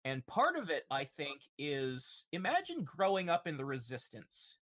And 0.07 0.25
part 0.29 0.55
of 0.55 0.71
it, 0.71 0.85
I 0.89 1.03
think, 1.03 1.41
is 1.59 2.23
imagine 2.31 2.85
growing 2.85 3.29
up 3.29 3.49
in 3.49 3.57
the 3.57 3.65
resistance. 3.65 4.55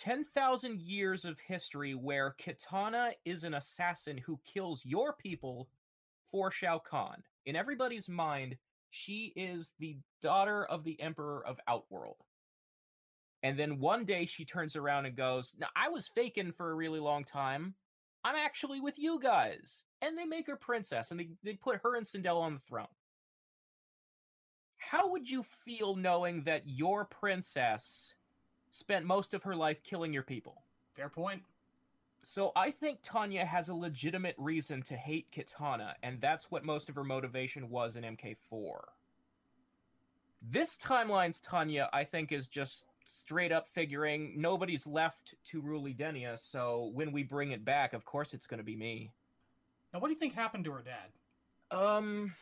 10,000 0.00 0.80
years 0.80 1.24
of 1.24 1.38
history 1.38 1.94
where 1.94 2.34
Kitana 2.42 3.12
is 3.24 3.44
an 3.44 3.54
assassin 3.54 4.18
who 4.18 4.40
kills 4.44 4.84
your 4.84 5.12
people 5.12 5.68
for 6.32 6.50
Shao 6.50 6.80
Kahn. 6.80 7.22
In 7.46 7.54
everybody's 7.54 8.08
mind, 8.08 8.56
she 8.90 9.32
is 9.36 9.74
the 9.78 9.96
daughter 10.22 10.64
of 10.64 10.82
the 10.82 11.00
Emperor 11.00 11.46
of 11.46 11.60
Outworld. 11.68 12.24
And 13.44 13.56
then 13.56 13.78
one 13.78 14.04
day 14.04 14.26
she 14.26 14.44
turns 14.44 14.74
around 14.74 15.06
and 15.06 15.14
goes, 15.14 15.54
Now, 15.56 15.68
I 15.76 15.90
was 15.90 16.08
faking 16.08 16.50
for 16.50 16.68
a 16.68 16.74
really 16.74 16.98
long 16.98 17.22
time. 17.22 17.76
I'm 18.24 18.34
actually 18.34 18.80
with 18.80 18.98
you 18.98 19.20
guys. 19.20 19.84
And 20.02 20.18
they 20.18 20.24
make 20.24 20.48
her 20.48 20.56
princess 20.56 21.12
and 21.12 21.20
they, 21.20 21.28
they 21.44 21.52
put 21.52 21.78
her 21.84 21.94
and 21.94 22.04
Sindel 22.04 22.40
on 22.40 22.54
the 22.54 22.60
throne. 22.68 22.88
How 24.90 25.08
would 25.08 25.30
you 25.30 25.44
feel 25.44 25.94
knowing 25.94 26.42
that 26.42 26.62
your 26.66 27.04
princess 27.04 28.14
spent 28.72 29.06
most 29.06 29.34
of 29.34 29.44
her 29.44 29.54
life 29.54 29.84
killing 29.84 30.12
your 30.12 30.24
people? 30.24 30.64
Fair 30.96 31.08
point. 31.08 31.44
So 32.24 32.50
I 32.56 32.72
think 32.72 32.98
Tanya 33.04 33.46
has 33.46 33.68
a 33.68 33.74
legitimate 33.74 34.34
reason 34.36 34.82
to 34.82 34.96
hate 34.96 35.30
Kitana, 35.30 35.92
and 36.02 36.20
that's 36.20 36.50
what 36.50 36.64
most 36.64 36.88
of 36.88 36.96
her 36.96 37.04
motivation 37.04 37.70
was 37.70 37.94
in 37.94 38.02
MK4. 38.02 38.80
This 40.42 40.76
timeline's 40.76 41.38
Tanya, 41.38 41.88
I 41.92 42.02
think, 42.02 42.32
is 42.32 42.48
just 42.48 42.82
straight 43.04 43.52
up 43.52 43.68
figuring 43.68 44.34
nobody's 44.38 44.88
left 44.88 45.36
to 45.52 45.60
rule 45.60 45.84
Edenia, 45.84 46.36
so 46.36 46.90
when 46.94 47.12
we 47.12 47.22
bring 47.22 47.52
it 47.52 47.64
back, 47.64 47.92
of 47.92 48.04
course 48.04 48.34
it's 48.34 48.48
going 48.48 48.58
to 48.58 48.64
be 48.64 48.74
me. 48.74 49.12
Now, 49.94 50.00
what 50.00 50.08
do 50.08 50.14
you 50.14 50.18
think 50.18 50.34
happened 50.34 50.64
to 50.64 50.72
her 50.72 50.82
dad? 50.82 51.76
Um, 51.78 52.34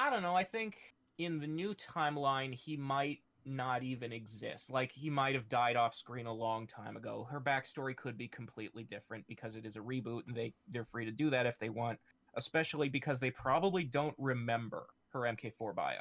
I 0.00 0.08
don't 0.08 0.22
know. 0.22 0.34
I 0.34 0.44
think 0.44 0.78
in 1.24 1.40
the 1.40 1.46
new 1.46 1.74
timeline, 1.74 2.54
he 2.54 2.76
might 2.76 3.20
not 3.44 3.82
even 3.82 4.12
exist. 4.12 4.70
Like 4.70 4.92
he 4.92 5.10
might 5.10 5.34
have 5.34 5.48
died 5.48 5.76
off 5.76 5.94
screen 5.94 6.26
a 6.26 6.32
long 6.32 6.66
time 6.66 6.96
ago. 6.96 7.26
Her 7.30 7.40
backstory 7.40 7.96
could 7.96 8.16
be 8.16 8.28
completely 8.28 8.84
different 8.84 9.26
because 9.26 9.56
it 9.56 9.66
is 9.66 9.76
a 9.76 9.80
reboot 9.80 10.26
and 10.26 10.36
they 10.36 10.54
they're 10.68 10.84
free 10.84 11.04
to 11.06 11.10
do 11.10 11.30
that 11.30 11.46
if 11.46 11.58
they 11.58 11.68
want, 11.68 11.98
especially 12.34 12.88
because 12.88 13.18
they 13.20 13.30
probably 13.30 13.84
don't 13.84 14.14
remember 14.18 14.86
her 15.12 15.20
MK4 15.20 15.74
bio. 15.74 15.92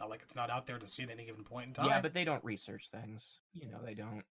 Not 0.00 0.10
like 0.10 0.22
it's 0.24 0.34
not 0.34 0.50
out 0.50 0.66
there 0.66 0.78
to 0.78 0.86
see 0.86 1.02
at 1.02 1.10
any 1.10 1.26
given 1.26 1.44
point 1.44 1.68
in 1.68 1.72
time. 1.74 1.86
Yeah, 1.86 2.00
but 2.00 2.14
they 2.14 2.24
don't 2.24 2.42
research 2.42 2.88
things. 2.90 3.26
You 3.52 3.68
know, 3.70 3.78
they 3.84 3.94
don't. 3.94 4.24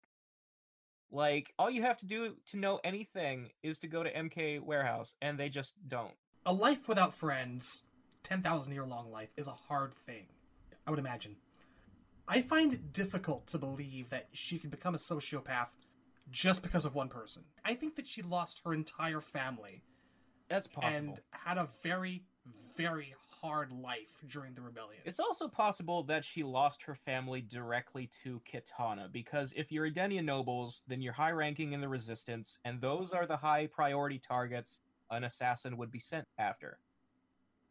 Like 1.12 1.54
all 1.60 1.70
you 1.70 1.84
have 1.84 1.98
to 2.00 2.08
do 2.08 2.36
to 2.52 2.58
know 2.58 2.80
anything 2.84 3.52
is 3.62 3.78
to 3.80 3.88
go 3.88 4.04
to 4.04 4.12
MK 4.12 4.62
Warehouse 4.62 5.14
and 5.22 5.40
they 5.40 5.50
just 5.50 5.74
don't. 5.88 6.14
a 6.46 6.54
life 6.54 6.88
without 6.90 7.14
friends, 7.14 7.84
ten 8.24 8.42
thousand 8.42 8.74
year 8.74 8.86
long 8.86 9.12
life, 9.12 9.30
is 9.38 9.48
a 9.48 9.52
hard 9.52 9.94
thing. 9.94 10.26
I 10.88 10.90
would 10.90 11.00
imagine. 11.00 11.36
I 12.28 12.42
find 12.42 12.74
it 12.74 12.94
difficult 12.94 13.48
to 13.48 13.58
believe 13.58 14.10
that 14.10 14.28
she 14.32 14.58
could 14.58 14.72
become 14.72 14.96
a 14.96 14.98
sociopath 14.98 15.68
just 16.32 16.64
because 16.64 16.86
of 16.86 16.96
one 16.96 17.10
person. 17.10 17.44
I 17.66 17.76
think 17.76 17.96
that 17.98 18.08
she 18.08 18.22
lost 18.22 18.62
her 18.66 18.74
entire 18.74 19.20
family 19.20 19.84
That's 20.50 20.68
possible. 20.68 20.96
and 20.96 21.22
had 21.32 21.58
a 21.58 21.68
very, 21.84 22.24
very 22.78 23.14
hard 23.42 23.74
life 23.74 24.24
during 24.30 24.54
the 24.54 24.62
rebellion. 24.62 25.02
It's 25.04 25.20
also 25.20 25.50
possible 25.50 26.04
that 26.04 26.24
she 26.24 26.44
lost 26.44 26.84
her 26.84 26.96
family 26.96 27.42
directly 27.42 28.10
to 28.24 28.42
Kitana, 28.50 29.12
because 29.12 29.52
if 29.56 29.70
you're 29.70 29.90
Edenia 29.90 30.24
nobles, 30.24 30.82
then 30.88 31.02
you're 31.02 31.12
high 31.14 31.32
ranking 31.32 31.74
in 31.74 31.82
the 31.82 31.90
resistance, 31.90 32.58
and 32.64 32.80
those 32.80 33.12
are 33.12 33.28
the 33.28 33.36
high 33.38 33.68
priority 33.68 34.18
targets 34.26 34.80
an 35.12 35.26
assassin 35.26 35.76
would 35.78 35.92
be 35.92 36.00
sent 36.00 36.26
after. 36.38 36.80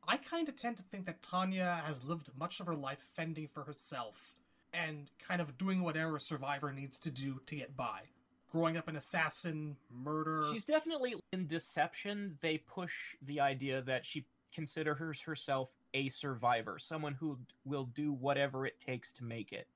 I 0.07 0.17
kind 0.17 0.49
of 0.49 0.57
tend 0.57 0.77
to 0.79 0.83
think 0.83 1.07
that 1.07 1.23
Tanya 1.23 1.83
has 1.87 2.05
lived 2.05 2.31
much 2.37 2.61
of 2.61 2.67
her 2.67 2.75
life 2.75 3.01
fending 3.15 3.49
for 3.49 3.65
herself 3.65 4.35
and 4.73 5.11
kind 5.27 5.41
of 5.41 5.57
doing 5.59 5.83
whatever 5.83 6.17
a 6.17 6.21
survivor 6.21 6.73
needs 6.73 6.99
to 7.01 7.11
do 7.11 7.41
to 7.47 7.57
get 7.57 7.77
by. 7.77 8.03
Growing 8.51 8.77
up 8.77 8.89
an 8.89 8.97
assassin, 8.97 9.77
murder. 9.91 10.49
She's 10.53 10.65
definitely 10.65 11.15
in 11.33 11.47
deception. 11.47 12.37
They 12.43 12.59
push 12.59 12.93
the 13.23 13.41
idea 13.41 13.81
that 13.83 14.05
she 14.05 14.27
considers 14.55 15.21
herself 15.23 15.71
a 15.95 16.09
survivor, 16.11 16.79
someone 16.79 17.15
who 17.15 17.39
will 17.65 17.85
do 17.85 18.13
whatever 18.13 18.67
it 18.67 18.79
takes 18.79 19.13
to 19.13 19.25
make 19.25 19.53
it. 19.53 19.67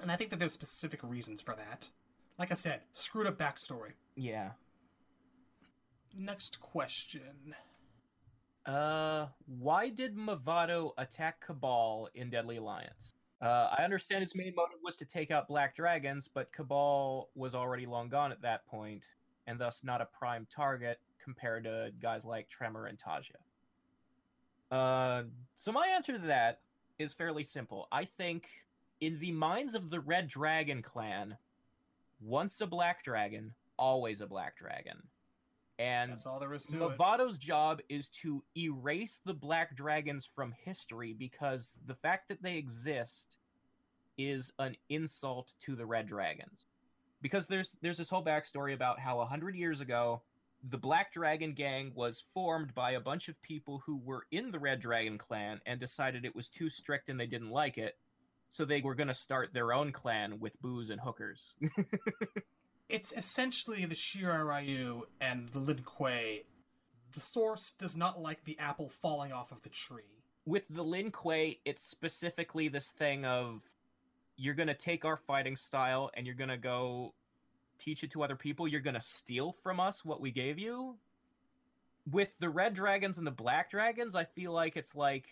And 0.00 0.10
I 0.10 0.16
think 0.16 0.30
that 0.30 0.38
there's 0.38 0.52
specific 0.52 1.00
reasons 1.02 1.42
for 1.42 1.54
that. 1.56 1.90
Like 2.38 2.50
I 2.50 2.54
said, 2.54 2.80
screwed 2.92 3.26
up 3.26 3.36
backstory. 3.36 3.92
Yeah. 4.16 4.52
Next 6.16 6.60
question. 6.60 7.54
Uh, 8.66 9.26
why 9.58 9.88
did 9.88 10.16
Mavado 10.16 10.92
attack 10.98 11.40
Kabal 11.40 12.08
in 12.14 12.30
Deadly 12.30 12.58
Alliance? 12.58 13.14
Uh, 13.42 13.74
I 13.78 13.84
understand 13.84 14.22
his 14.22 14.34
main 14.34 14.52
motive 14.54 14.78
was 14.84 14.96
to 14.96 15.06
take 15.06 15.30
out 15.30 15.48
Black 15.48 15.74
Dragons, 15.74 16.28
but 16.32 16.52
Kabal 16.52 17.30
was 17.34 17.54
already 17.54 17.86
long 17.86 18.10
gone 18.10 18.32
at 18.32 18.42
that 18.42 18.66
point, 18.66 19.06
and 19.46 19.58
thus 19.58 19.80
not 19.82 20.02
a 20.02 20.06
prime 20.06 20.46
target 20.54 21.00
compared 21.22 21.64
to 21.64 21.90
guys 22.02 22.24
like 22.24 22.50
Tremor 22.50 22.86
and 22.86 22.98
Taja. 22.98 23.36
Uh, 24.70 25.24
so 25.56 25.72
my 25.72 25.88
answer 25.88 26.12
to 26.12 26.26
that 26.26 26.60
is 26.98 27.14
fairly 27.14 27.42
simple. 27.42 27.88
I 27.90 28.04
think 28.04 28.46
in 29.00 29.18
the 29.18 29.32
minds 29.32 29.74
of 29.74 29.88
the 29.88 30.00
Red 30.00 30.28
Dragon 30.28 30.82
clan, 30.82 31.36
once 32.20 32.60
a 32.60 32.66
Black 32.66 33.02
Dragon, 33.02 33.54
always 33.78 34.20
a 34.20 34.26
Black 34.26 34.58
Dragon. 34.58 35.02
And 35.80 36.12
That's 36.12 36.26
all 36.26 36.38
there 36.38 36.52
is 36.52 36.66
to 36.66 36.84
it. 36.84 36.98
Mavado's 36.98 37.38
job 37.38 37.80
is 37.88 38.10
to 38.22 38.44
erase 38.54 39.20
the 39.24 39.32
Black 39.32 39.74
Dragons 39.74 40.28
from 40.34 40.52
history 40.62 41.14
because 41.14 41.72
the 41.86 41.94
fact 41.94 42.28
that 42.28 42.42
they 42.42 42.58
exist 42.58 43.38
is 44.18 44.52
an 44.58 44.76
insult 44.90 45.54
to 45.60 45.74
the 45.74 45.86
Red 45.86 46.06
Dragons. 46.06 46.66
Because 47.22 47.46
there's 47.46 47.76
there's 47.80 47.96
this 47.96 48.10
whole 48.10 48.22
backstory 48.22 48.74
about 48.74 49.00
how 49.00 49.20
a 49.20 49.24
hundred 49.24 49.54
years 49.54 49.80
ago, 49.80 50.20
the 50.68 50.76
Black 50.76 51.14
Dragon 51.14 51.54
Gang 51.54 51.92
was 51.94 52.26
formed 52.34 52.74
by 52.74 52.92
a 52.92 53.00
bunch 53.00 53.28
of 53.28 53.40
people 53.40 53.82
who 53.86 53.96
were 54.04 54.26
in 54.32 54.50
the 54.50 54.58
Red 54.58 54.80
Dragon 54.80 55.16
clan 55.16 55.62
and 55.64 55.80
decided 55.80 56.26
it 56.26 56.36
was 56.36 56.50
too 56.50 56.68
strict 56.68 57.08
and 57.08 57.18
they 57.18 57.26
didn't 57.26 57.50
like 57.50 57.78
it, 57.78 57.96
so 58.50 58.66
they 58.66 58.82
were 58.82 58.94
going 58.94 59.08
to 59.08 59.14
start 59.14 59.54
their 59.54 59.72
own 59.72 59.92
clan 59.92 60.38
with 60.40 60.60
booze 60.60 60.90
and 60.90 61.00
hookers. 61.00 61.54
It's 62.90 63.12
essentially 63.16 63.84
the 63.84 63.94
Shirai 63.94 64.44
Ryu 64.44 65.02
and 65.20 65.48
the 65.50 65.60
Lin 65.60 65.82
Kuei. 65.84 66.42
The 67.12 67.20
source 67.20 67.72
does 67.72 67.96
not 67.96 68.20
like 68.20 68.44
the 68.44 68.58
apple 68.58 68.88
falling 68.88 69.32
off 69.32 69.52
of 69.52 69.62
the 69.62 69.68
tree. 69.68 70.02
with 70.46 70.64
the 70.70 70.82
Lin 70.82 71.10
Kuei, 71.10 71.58
it's 71.64 71.84
specifically 71.84 72.68
this 72.68 72.88
thing 72.88 73.24
of 73.24 73.62
you're 74.36 74.54
gonna 74.54 74.74
take 74.74 75.04
our 75.04 75.16
fighting 75.16 75.54
style 75.54 76.10
and 76.14 76.26
you're 76.26 76.34
gonna 76.34 76.56
go 76.56 77.14
teach 77.78 78.02
it 78.02 78.10
to 78.12 78.22
other 78.24 78.36
people. 78.36 78.66
You're 78.66 78.80
gonna 78.80 79.00
steal 79.00 79.52
from 79.52 79.78
us 79.80 80.04
what 80.04 80.20
we 80.20 80.30
gave 80.32 80.58
you. 80.58 80.96
With 82.10 82.36
the 82.38 82.48
red 82.48 82.74
dragons 82.74 83.18
and 83.18 83.26
the 83.26 83.30
black 83.30 83.70
dragons, 83.70 84.14
I 84.14 84.24
feel 84.24 84.52
like 84.52 84.76
it's 84.76 84.94
like 84.94 85.26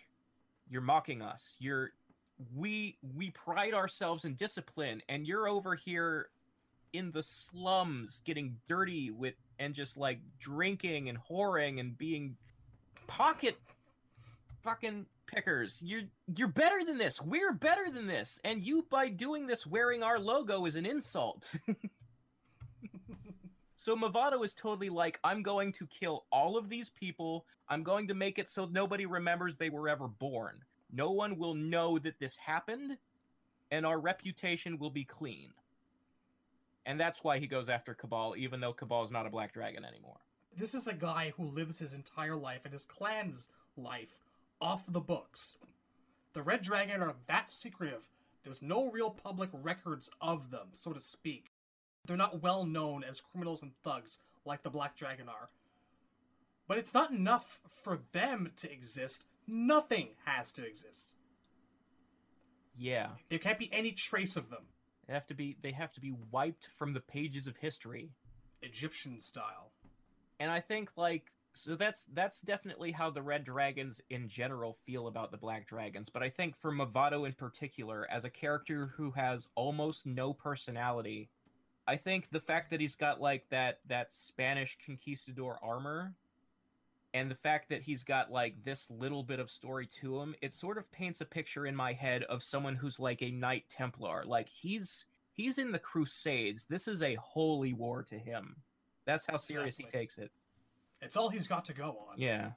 you're 0.69 0.83
mocking 0.83 1.23
us. 1.23 1.55
You're 1.59 1.93
we 2.55 2.99
we 3.17 3.31
pride 3.31 3.75
ourselves 3.75 4.25
in 4.25 4.35
discipline, 4.35 5.03
and 5.09 5.27
you're 5.27 5.49
over 5.49 5.75
here 5.75 6.29
in 6.93 7.11
the 7.13 7.23
slums 7.23 8.21
getting 8.25 8.57
dirty 8.69 9.11
with 9.11 9.35
and 9.59 9.75
just 9.75 9.97
like 9.97 10.21
drinking 10.39 11.09
and 11.09 11.19
whoring 11.31 11.81
and 11.81 11.97
being 11.99 12.37
pocket 13.07 13.57
fucking 14.63 15.07
pickers. 15.27 15.81
You're 15.83 16.03
you're 16.37 16.49
better 16.49 16.85
than 16.85 16.99
this. 16.99 17.23
We're 17.23 17.53
better 17.53 17.91
than 17.91 18.07
this. 18.07 18.41
And 18.45 18.63
you 18.63 18.87
by 18.91 19.09
doing 19.09 19.47
this 19.47 19.67
wearing 19.67 20.03
our 20.03 20.19
logo 20.19 20.67
is 20.67 20.77
an 20.77 20.87
insult. 20.87 21.53
so 23.77 23.97
Mavado 23.97 24.45
is 24.45 24.55
totally 24.55 24.91
like, 24.91 25.19
I'm 25.23 25.43
going 25.43 25.73
to 25.73 25.87
kill 25.87 26.25
all 26.33 26.57
of 26.57 26.69
these 26.69 26.91
people. 26.91 27.47
I'm 27.69 27.83
going 27.83 28.09
to 28.09 28.15
make 28.15 28.39
it 28.39 28.49
so 28.49 28.67
nobody 28.67 29.07
remembers 29.07 29.57
they 29.57 29.71
were 29.71 29.89
ever 29.89 30.09
born. 30.09 30.61
No 30.93 31.11
one 31.11 31.39
will 31.39 31.55
know 31.55 31.99
that 31.99 32.19
this 32.19 32.35
happened, 32.37 32.97
and 33.71 33.85
our 33.85 34.01
reputation 34.01 34.79
will 34.79 34.91
be 34.91 35.05
clean. 35.05 35.51
And 36.89 36.99
that's 36.99 37.23
why 37.23 37.39
he 37.39 37.47
goes 37.47 37.69
after 37.69 37.93
Kabal, 37.93 38.35
even 38.39 38.61
though 38.61 38.73
Kabal 38.73 39.05
is 39.05 39.11
not 39.11 39.27
a 39.27 39.31
black 39.31 39.53
dragon 39.53 39.85
anymore. 39.85 40.21
This 40.57 40.75
is 40.75 40.87
a 40.87 40.95
guy 40.95 41.35
who 41.37 41.45
lives 41.45 41.79
his 41.79 41.93
entire 41.93 42.35
life 42.35 42.63
and 42.65 42.73
his 42.73 42.87
clan's 42.87 43.51
life 43.77 44.17
off 44.59 44.91
the 44.91 44.99
books. 44.99 45.57
The 46.33 46.41
Red 46.41 46.63
Dragon 46.63 47.03
are 47.03 47.15
that 47.27 47.51
secretive. 47.51 48.09
There's 48.43 48.63
no 48.63 48.91
real 48.91 49.11
public 49.11 49.51
records 49.53 50.11
of 50.23 50.51
them, 50.51 50.69
so 50.73 50.95
to 50.95 50.99
speak. 50.99 51.53
They're 52.07 52.17
not 52.17 52.41
well 52.41 52.65
known 52.65 53.05
as 53.05 53.21
criminals 53.21 53.63
and 53.63 53.73
thugs 53.85 54.19
like 54.47 54.63
the 54.63 54.71
Black 54.71 54.97
Dragon 54.97 55.29
are. 55.29 55.51
But 56.67 56.79
it's 56.79 56.95
not 56.95 57.11
enough 57.11 57.61
for 57.83 57.99
them 58.13 58.53
to 58.57 58.73
exist. 58.73 59.27
Nothing 59.47 60.09
has 60.25 60.53
to 60.53 60.67
exist. 60.67 61.17
Yeah. 62.79 63.09
There 63.29 63.39
can't 63.39 63.59
be 63.59 63.71
any 63.75 63.93
trace 63.93 64.39
of 64.39 64.49
them, 64.49 64.69
They 65.09 65.15
have 65.15 65.27
to 65.27 65.35
be 65.35 65.57
they 65.63 65.73
have 65.73 65.93
to 65.95 66.01
be 66.01 66.13
wiped 66.31 66.69
from 66.79 66.93
the 66.93 67.01
pages 67.01 67.47
of 67.47 67.57
history. 67.57 68.11
Egyptian 68.63 69.19
style. 69.21 69.73
And 70.39 70.51
I 70.51 70.61
think 70.61 70.91
like 70.97 71.33
so 71.55 71.75
that's 71.75 72.05
that's 72.13 72.43
definitely 72.43 72.93
how 72.93 73.11
the 73.11 73.23
red 73.23 73.45
dragons 73.45 74.01
in 74.11 74.29
general 74.29 74.77
feel 74.85 75.07
about 75.07 75.31
the 75.31 75.39
black 75.39 75.67
dragons, 75.67 76.09
but 76.09 76.23
I 76.23 76.29
think 76.29 76.57
for 76.57 76.71
Mavado 76.71 77.27
in 77.27 77.33
particular 77.33 78.07
as 78.11 78.25
a 78.25 78.31
character 78.31 78.93
who 78.97 79.11
has 79.13 79.49
almost 79.55 80.07
no 80.07 80.33
personality, 80.35 81.31
I 81.87 81.97
think 81.97 82.29
the 82.31 82.41
fact 82.41 82.71
that 82.71 82.81
he's 82.81 82.95
got 82.95 83.21
like 83.21 83.49
that 83.51 83.81
that 83.89 84.13
Spanish 84.13 84.77
conquistador 84.85 85.59
armor 85.63 86.13
and 87.15 87.31
the 87.31 87.35
fact 87.35 87.71
that 87.71 87.83
he's 87.83 88.05
got 88.05 88.31
like 88.31 88.65
this 88.65 88.91
little 88.91 89.23
bit 89.23 89.41
of 89.41 89.51
story 89.51 89.87
to 90.01 90.21
him, 90.21 90.35
it 90.43 90.55
sort 90.55 90.79
of 90.79 90.91
paints 90.93 91.21
a 91.21 91.25
picture 91.25 91.67
in 91.67 91.75
my 91.75 91.93
head 91.93 92.23
of 92.25 92.43
someone 92.43 92.77
who's 92.77 93.01
like 93.01 93.23
a 93.23 93.31
knight 93.31 93.65
templar. 93.71 94.25
Like 94.27 94.49
he's 94.49 95.07
he's 95.33 95.59
in 95.59 95.73
the 95.73 95.79
crusades. 95.79 96.67
This 96.69 96.87
is 96.87 97.03
a 97.03 97.15
holy 97.15 97.73
war 97.73 98.03
to 98.05 98.19
him. 98.19 98.57
That's 99.07 99.27
how 99.27 99.39
serious 99.39 99.77
he 99.77 99.85
takes 99.85 100.19
it. 100.19 100.31
It's 101.01 101.17
all 101.17 101.31
he's 101.31 101.49
got 101.49 101.65
to 101.67 101.73
go 101.73 101.97
on. 102.11 102.19
Yeah. 102.19 102.51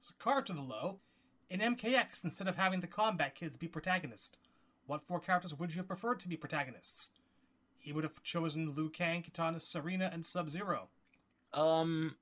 So 0.00 0.14
card 0.18 0.46
to 0.46 0.52
the 0.52 0.60
low. 0.60 1.00
In 1.48 1.60
MKX, 1.60 2.24
instead 2.24 2.48
of 2.48 2.56
having 2.56 2.80
the 2.80 2.88
combat 2.88 3.34
kids 3.34 3.56
be 3.56 3.68
protagonist, 3.68 4.36
what 4.86 5.06
four 5.06 5.20
characters 5.20 5.54
would 5.54 5.72
you 5.72 5.78
have 5.78 5.88
preferred 5.88 6.20
to 6.20 6.28
be 6.28 6.36
protagonists? 6.36 7.12
He 7.78 7.92
would 7.92 8.04
have 8.04 8.20
chosen 8.24 8.74
Liu 8.74 8.90
Kang, 8.90 9.22
Kitana, 9.22 9.56
Sareena, 9.56 10.12
and 10.12 10.26
Sub 10.26 10.50
Zero. 10.50 10.88
Um 11.54 12.16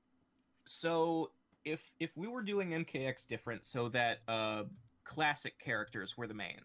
so 0.63 1.31
if 1.65 1.91
if 1.99 2.15
we 2.15 2.27
were 2.27 2.43
doing 2.43 2.69
MKX 2.69 3.27
different 3.27 3.67
so 3.67 3.89
that 3.89 4.19
uh 4.27 4.63
classic 5.03 5.59
characters 5.59 6.15
were 6.17 6.27
the 6.27 6.33
main, 6.33 6.61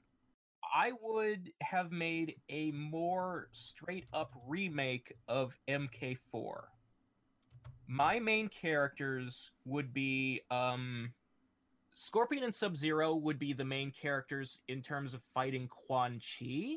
I 0.74 0.92
would 1.02 1.50
have 1.60 1.90
made 1.90 2.36
a 2.48 2.70
more 2.72 3.48
straight 3.52 4.06
up 4.12 4.32
remake 4.46 5.14
of 5.26 5.52
MK4. 5.68 6.62
My 7.86 8.20
main 8.20 8.48
characters 8.48 9.50
would 9.64 9.92
be 9.92 10.42
um 10.50 11.12
Scorpion 11.92 12.44
and 12.44 12.54
Sub 12.54 12.76
Zero 12.76 13.16
would 13.16 13.38
be 13.38 13.52
the 13.52 13.64
main 13.64 13.90
characters 13.90 14.60
in 14.68 14.80
terms 14.80 15.12
of 15.12 15.22
fighting 15.34 15.68
Quan 15.68 16.20
Chi. 16.20 16.76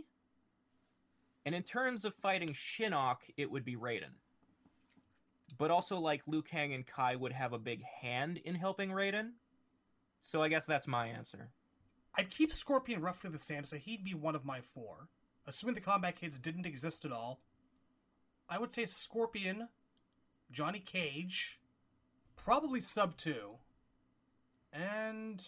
And 1.45 1.53
in 1.53 1.63
terms 1.63 2.05
of 2.05 2.15
fighting 2.15 2.49
Shinnok, 2.49 3.17
it 3.37 3.51
would 3.51 3.65
be 3.65 3.75
Raiden. 3.75 4.15
But 5.57 5.71
also, 5.71 5.99
like, 5.99 6.21
Liu 6.25 6.41
Kang 6.41 6.73
and 6.73 6.85
Kai 6.85 7.15
would 7.15 7.31
have 7.31 7.53
a 7.53 7.59
big 7.59 7.83
hand 8.01 8.39
in 8.43 8.55
helping 8.55 8.89
Raiden. 8.89 9.31
So 10.19 10.41
I 10.41 10.47
guess 10.47 10.65
that's 10.65 10.87
my 10.87 11.07
answer. 11.07 11.49
I'd 12.15 12.29
keep 12.29 12.53
Scorpion 12.53 13.01
roughly 13.01 13.29
the 13.29 13.39
same, 13.39 13.65
so 13.65 13.77
he'd 13.77 14.03
be 14.03 14.13
one 14.13 14.35
of 14.35 14.45
my 14.45 14.61
four. 14.61 15.09
Assuming 15.45 15.75
the 15.75 15.81
Combat 15.81 16.15
Kids 16.15 16.39
didn't 16.39 16.65
exist 16.65 17.05
at 17.05 17.11
all, 17.11 17.41
I 18.49 18.57
would 18.57 18.71
say 18.71 18.85
Scorpion, 18.85 19.67
Johnny 20.51 20.79
Cage, 20.79 21.59
probably 22.35 22.81
Sub 22.81 23.17
2, 23.17 23.35
and 24.71 25.45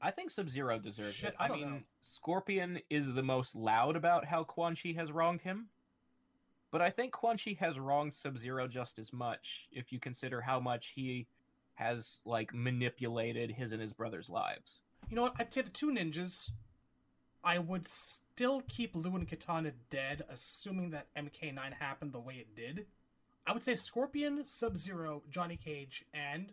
I 0.00 0.10
think 0.10 0.30
Sub 0.30 0.48
Zero 0.48 0.78
deserves 0.78 1.14
Shit, 1.14 1.30
it. 1.30 1.36
I 1.38 1.46
I, 1.46 1.52
mean, 1.52 1.70
know. 1.70 1.80
Scorpion 2.00 2.80
is 2.90 3.14
the 3.14 3.22
most 3.22 3.54
loud 3.54 3.96
about 3.96 4.26
how 4.26 4.44
Quan 4.44 4.76
Chi 4.76 4.92
has 4.96 5.12
wronged 5.12 5.42
him. 5.42 5.68
But 6.74 6.82
I 6.82 6.90
think 6.90 7.12
Quan 7.12 7.38
Chi 7.38 7.56
has 7.60 7.78
wronged 7.78 8.14
Sub 8.14 8.36
Zero 8.36 8.66
just 8.66 8.98
as 8.98 9.12
much 9.12 9.68
if 9.70 9.92
you 9.92 10.00
consider 10.00 10.40
how 10.40 10.58
much 10.58 10.88
he 10.96 11.28
has 11.74 12.18
like 12.24 12.52
manipulated 12.52 13.52
his 13.52 13.70
and 13.70 13.80
his 13.80 13.92
brother's 13.92 14.28
lives. 14.28 14.80
You 15.08 15.14
know 15.14 15.22
what? 15.22 15.36
I'd 15.38 15.54
say 15.54 15.60
the 15.60 15.70
two 15.70 15.92
ninjas. 15.92 16.50
I 17.44 17.60
would 17.60 17.86
still 17.86 18.62
keep 18.66 18.96
Liu 18.96 19.14
and 19.14 19.28
Kitana 19.28 19.70
dead, 19.88 20.22
assuming 20.28 20.90
that 20.90 21.14
MK9 21.16 21.74
happened 21.74 22.12
the 22.12 22.18
way 22.18 22.38
it 22.38 22.56
did. 22.56 22.86
I 23.46 23.52
would 23.52 23.62
say 23.62 23.76
Scorpion, 23.76 24.44
Sub 24.44 24.76
Zero, 24.76 25.22
Johnny 25.30 25.56
Cage, 25.56 26.04
and 26.12 26.50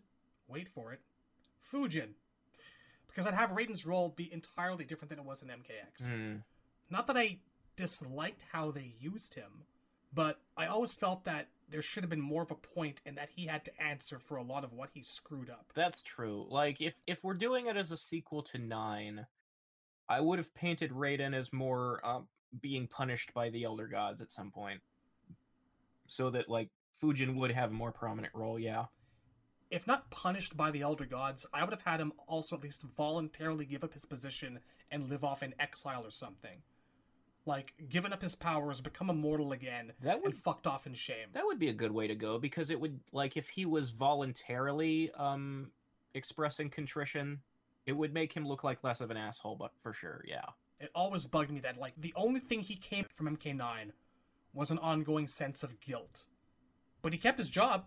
wait 0.48 0.70
for 0.70 0.94
it, 0.94 1.00
Fujin. 1.68 2.10
Because 3.08 3.26
I'd 3.26 3.34
have 3.34 3.54
Raiden's 3.54 3.88
role 3.88 4.10
be 4.10 4.32
entirely 4.32 4.86
different 4.86 5.10
than 5.10 5.18
it 5.18 5.26
was 5.26 5.42
in 5.42 5.50
MKX. 5.50 6.12
Hmm. 6.12 6.36
Not 6.92 7.08
that 7.08 7.18
I 7.18 7.40
disliked 7.76 8.46
how 8.52 8.70
they 8.70 8.94
used 9.00 9.34
him, 9.34 9.64
but 10.14 10.40
I 10.58 10.68
always 10.68 10.94
felt 10.94 11.24
that 11.26 11.48
there 11.70 11.82
should 11.82 12.04
have 12.04 12.10
been 12.10 12.22
more 12.22 12.44
of 12.44 12.52
a 12.52 12.56
point 12.56 13.02
in 13.06 13.16
that 13.16 13.30
he 13.36 13.46
had 13.46 13.64
to 13.66 13.82
answer 13.82 14.20
for 14.20 14.38
a 14.38 14.44
lot 14.44 14.64
of 14.64 14.74
what 14.74 14.90
he 14.94 15.02
screwed 15.04 15.50
up. 15.50 15.72
That's 15.74 16.02
true. 16.02 16.46
Like 16.50 16.82
if 16.82 16.96
if 17.08 17.24
we're 17.24 17.34
doing 17.34 17.68
it 17.68 17.78
as 17.78 17.92
a 17.92 17.98
sequel 17.98 18.44
to 18.44 18.58
Nine, 18.58 19.26
I 20.10 20.20
would 20.20 20.40
have 20.40 20.54
painted 20.54 20.92
Raiden 20.92 21.34
as 21.34 21.54
more 21.54 22.06
um, 22.06 22.28
being 22.62 22.88
punished 22.88 23.34
by 23.34 23.50
the 23.50 23.64
Elder 23.64 23.88
Gods 23.88 24.22
at 24.22 24.32
some 24.34 24.52
point, 24.52 24.82
so 26.08 26.30
that 26.32 26.50
like 26.50 26.70
Fujin 27.02 27.36
would 27.38 27.52
have 27.52 27.72
a 27.72 27.74
more 27.74 27.92
prominent 27.94 28.34
role. 28.36 28.60
Yeah. 28.60 28.86
if 29.70 29.88
not 29.88 30.12
punished 30.12 30.58
by 30.58 30.70
the 30.70 30.82
elder 30.82 31.06
gods, 31.06 31.46
I 31.54 31.64
would 31.64 31.72
have 31.72 31.84
had 31.84 32.02
him 32.02 32.12
also 32.28 32.58
at 32.58 32.64
least 32.64 32.84
voluntarily 32.84 33.66
give 33.66 33.84
up 33.86 33.94
his 33.94 34.06
position 34.06 34.60
and 34.92 35.10
live 35.10 35.24
off 35.24 35.42
in 35.42 35.56
exile 35.60 36.06
or 36.06 36.12
something. 36.12 36.62
Like, 37.46 37.74
given 37.90 38.14
up 38.14 38.22
his 38.22 38.36
powers, 38.36 38.82
become 38.82 39.10
immortal 39.10 39.52
again, 39.52 39.94
That 40.04 40.22
would 40.22 40.34
and 40.34 40.36
fucked 40.36 40.68
off 40.68 40.86
in 40.86 40.94
shame. 40.94 41.30
That 41.34 41.46
would 41.46 41.58
be 41.58 41.70
a 41.70 41.74
good 41.74 41.92
way 41.92 42.08
to 42.08 42.16
go 42.16 42.38
because 42.38 42.70
it 42.70 42.80
would 42.80 43.00
like 43.12 43.36
if 43.36 43.50
he 43.50 43.66
was 43.66 43.90
voluntarily 43.90 45.12
um 45.18 45.72
expressing 46.14 46.70
contrition, 46.70 47.40
it 47.86 47.94
would 47.94 48.14
make 48.14 48.34
him 48.34 48.48
look 48.48 48.64
like 48.64 48.84
less 48.84 49.02
of 49.02 49.12
an 49.12 49.18
asshole, 49.18 49.56
but 49.56 49.72
for 49.80 49.94
sure, 49.94 50.24
yeah. 50.28 50.46
It 50.80 50.92
always 50.96 51.26
bugged 51.26 51.52
me 51.52 51.60
that, 51.62 51.78
like, 51.78 51.94
the 51.98 52.14
only 52.16 52.40
thing 52.40 52.62
he 52.62 52.76
came 52.76 53.06
from 53.14 53.38
MK9 53.38 53.92
was 54.54 54.72
an 54.72 54.80
ongoing 54.80 55.28
sense 55.28 55.64
of 55.64 55.80
guilt. 55.80 56.26
But 57.02 57.14
he 57.14 57.20
kept 57.20 57.38
his 57.38 57.50
job. 57.50 57.86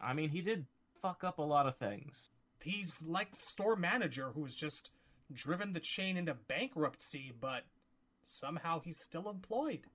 I 0.00 0.12
mean, 0.12 0.30
he 0.30 0.40
did 0.40 0.66
fuck 1.02 1.24
up 1.24 1.38
a 1.38 1.42
lot 1.42 1.66
of 1.66 1.76
things. 1.76 2.28
He's 2.62 3.02
like 3.02 3.32
the 3.32 3.40
store 3.40 3.76
manager 3.76 4.30
who's 4.34 4.54
just 4.54 4.90
driven 5.32 5.72
the 5.72 5.80
chain 5.80 6.16
into 6.16 6.34
bankruptcy, 6.34 7.32
but 7.38 7.64
somehow 8.28 8.80
he's 8.80 8.98
still 8.98 9.28
employed. 9.28 9.86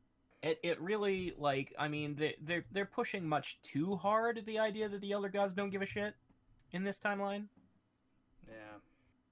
It 0.41 0.59
it 0.63 0.81
really 0.81 1.33
like 1.37 1.73
I 1.77 1.87
mean 1.87 2.15
they 2.15 2.35
they're 2.41 2.65
they're 2.71 2.85
pushing 2.85 3.27
much 3.27 3.59
too 3.61 3.95
hard 3.95 4.41
the 4.45 4.59
idea 4.59 4.89
that 4.89 5.01
the 5.01 5.11
Elder 5.11 5.29
Gods 5.29 5.53
don't 5.53 5.69
give 5.69 5.81
a 5.81 5.85
shit 5.85 6.15
in 6.71 6.83
this 6.83 6.99
timeline. 6.99 7.45
Yeah. 8.47 8.79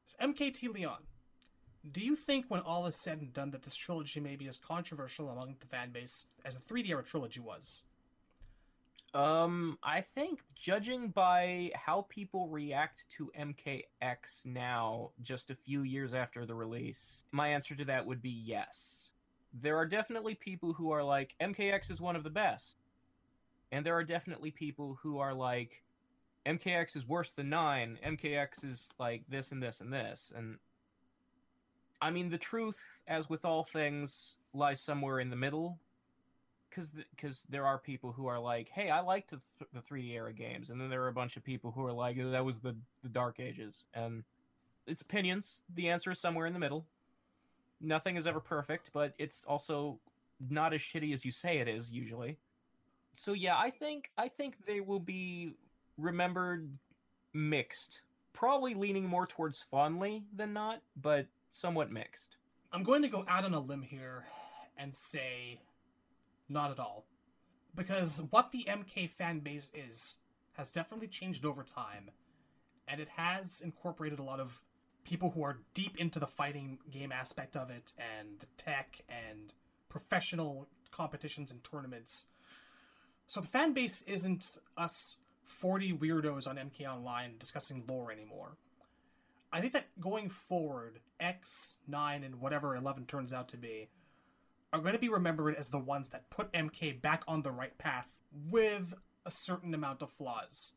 So 0.05 0.17
MKT 0.25 0.73
Leon, 0.73 1.03
do 1.89 2.01
you 2.01 2.15
think 2.15 2.45
when 2.47 2.61
all 2.61 2.85
is 2.85 2.95
said 2.95 3.19
and 3.19 3.33
done 3.33 3.51
that 3.51 3.63
this 3.63 3.75
trilogy 3.75 4.19
may 4.19 4.35
be 4.35 4.47
as 4.47 4.57
controversial 4.57 5.30
among 5.30 5.55
the 5.59 5.67
fan 5.67 5.91
base 5.91 6.25
as 6.45 6.55
the 6.55 6.73
3D 6.73 6.89
era 6.89 7.03
trilogy 7.03 7.39
was? 7.39 7.83
Um, 9.14 9.77
I 9.83 10.01
think 10.01 10.40
judging 10.56 11.09
by 11.09 11.72
how 11.75 12.06
people 12.09 12.48
react 12.48 13.06
to 13.17 13.31
MKX 13.38 14.45
now, 14.45 15.11
just 15.22 15.49
a 15.49 15.56
few 15.56 15.81
years 15.81 16.14
after 16.14 16.45
the 16.45 16.56
release, 16.56 17.23
my 17.31 17.49
answer 17.49 17.75
to 17.75 17.85
that 17.85 18.06
would 18.06 18.22
be 18.22 18.30
yes. 18.30 19.09
There 19.53 19.75
are 19.75 19.85
definitely 19.85 20.35
people 20.35 20.72
who 20.72 20.91
are 20.91 21.03
like, 21.03 21.35
MKX 21.41 21.91
is 21.91 21.99
one 21.99 22.15
of 22.15 22.23
the 22.23 22.30
best. 22.30 22.77
And 23.73 23.85
there 23.85 23.95
are 23.95 24.03
definitely 24.03 24.51
people 24.51 24.98
who 25.01 25.19
are 25.19 25.33
like, 25.33 25.83
MKX 26.45 26.95
is 26.95 27.07
worse 27.07 27.31
than 27.33 27.49
9, 27.49 27.99
MKX 28.06 28.64
is 28.64 28.90
like 28.98 29.23
this 29.30 29.51
and 29.51 29.61
this 29.61 29.81
and 29.81 29.91
this. 29.91 30.31
And 30.35 30.57
I 32.01 32.11
mean, 32.11 32.30
the 32.30 32.38
truth, 32.38 32.80
as 33.07 33.30
with 33.30 33.43
all 33.43 33.65
things, 33.65 34.35
lies 34.53 34.81
somewhere 34.81 35.19
in 35.19 35.30
the 35.30 35.35
middle 35.35 35.80
because 36.72 36.91
because 37.16 37.43
there 37.50 37.66
are 37.66 37.77
people 37.77 38.11
who 38.11 38.27
are 38.27 38.40
like, 38.40 38.69
"Hey, 38.69 38.90
I 38.90 39.01
liked 39.01 39.32
the, 39.32 39.41
th- 39.59 39.69
the 39.74 39.82
3D 39.82 40.11
era 40.14 40.33
games," 40.33 40.69
and 40.69 40.80
then 40.80 40.90
there 40.90 41.03
are 41.03 41.09
a 41.09 41.14
bunch 41.14 41.38
of 41.38 41.43
people 41.43 41.72
who 41.72 41.85
are 41.85 41.93
like, 41.93 42.17
"That 42.17 42.43
was 42.43 42.59
the 42.59 42.75
the 43.03 43.09
Dark 43.09 43.40
Ages," 43.40 43.83
and 43.93 44.24
it's 44.88 45.01
opinions. 45.01 45.59
The 45.75 45.90
answer 45.90 46.11
is 46.11 46.19
somewhere 46.19 46.48
in 46.48 46.53
the 46.53 46.59
middle. 46.59 46.85
Nothing 47.80 48.16
is 48.16 48.25
ever 48.25 48.40
perfect, 48.40 48.91
but 48.93 49.14
it's 49.17 49.43
also 49.45 50.00
not 50.50 50.74
as 50.74 50.82
shitty 50.82 51.14
as 51.14 51.24
you 51.24 51.32
say 51.32 51.58
it 51.59 51.67
is 51.67 51.91
usually. 51.91 52.38
So 53.16 53.33
yeah, 53.33 53.58
I 53.58 53.69
think 53.69 54.11
I 54.17 54.27
think 54.27 54.56
they 54.66 54.82
will 54.82 55.00
be 55.00 55.53
remembered 55.98 56.69
mixed, 57.33 58.01
probably 58.33 58.74
leaning 58.74 59.08
more 59.08 59.27
towards 59.27 59.59
fondly 59.59 60.24
than 60.35 60.53
not, 60.53 60.82
but 61.01 61.27
somewhat 61.50 61.91
mixed. 61.91 62.38
I'm 62.74 62.83
going 62.83 63.01
to 63.01 63.09
go 63.09 63.25
out 63.27 63.43
on 63.43 63.53
a 63.53 63.59
limb 63.59 63.82
here 63.82 64.24
and 64.77 64.95
say 64.95 65.59
not 66.51 66.71
at 66.71 66.80
all. 66.80 67.05
Because 67.75 68.21
what 68.30 68.51
the 68.51 68.67
MK 68.69 69.09
fan 69.09 69.39
base 69.39 69.71
is 69.73 70.17
has 70.53 70.71
definitely 70.71 71.07
changed 71.07 71.45
over 71.45 71.63
time, 71.63 72.11
and 72.88 72.99
it 72.99 73.09
has 73.09 73.61
incorporated 73.61 74.19
a 74.19 74.23
lot 74.23 74.39
of 74.39 74.61
people 75.03 75.31
who 75.31 75.43
are 75.43 75.59
deep 75.73 75.97
into 75.97 76.19
the 76.19 76.27
fighting 76.27 76.80
game 76.91 77.11
aspect 77.11 77.55
of 77.55 77.69
it 77.69 77.93
and 77.97 78.39
the 78.39 78.45
tech 78.57 79.01
and 79.09 79.53
professional 79.89 80.67
competitions 80.91 81.51
and 81.51 81.63
tournaments. 81.63 82.27
So 83.25 83.39
the 83.39 83.47
fan 83.47 83.73
base 83.73 84.01
isn't 84.03 84.57
us 84.77 85.17
40 85.45 85.93
weirdos 85.93 86.47
on 86.47 86.57
MK 86.57 86.85
Online 86.88 87.35
discussing 87.39 87.83
lore 87.88 88.11
anymore. 88.11 88.57
I 89.53 89.59
think 89.59 89.73
that 89.73 89.88
going 89.99 90.30
forward, 90.30 90.99
X, 91.19 91.77
9, 91.88 92.23
and 92.23 92.39
whatever 92.39 92.75
11 92.75 93.05
turns 93.05 93.33
out 93.33 93.49
to 93.49 93.57
be, 93.57 93.89
are 94.74 94.80
going 94.80 94.93
to 94.93 95.00
be 95.00 95.09
remembered 95.09 95.56
as 95.56 95.69
the 95.69 95.80
ones 95.80 96.09
that 96.09 96.30
put 96.30 96.51
MK 96.53 97.01
back 97.01 97.24
on 97.27 97.41
the 97.41 97.51
right 97.51 97.77
path 97.77 98.09
with 98.50 98.93
a 99.25 99.32
certain 99.32 99.74
amount 99.74 100.01
of 100.01 100.11
flaws. 100.11 100.74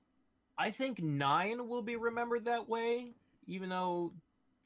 I 0.58 0.70
think 0.70 1.02
nine 1.02 1.68
will 1.68 1.82
be 1.82 1.96
remembered 1.96 2.44
that 2.44 2.68
way, 2.68 3.12
even 3.46 3.68
though, 3.68 4.12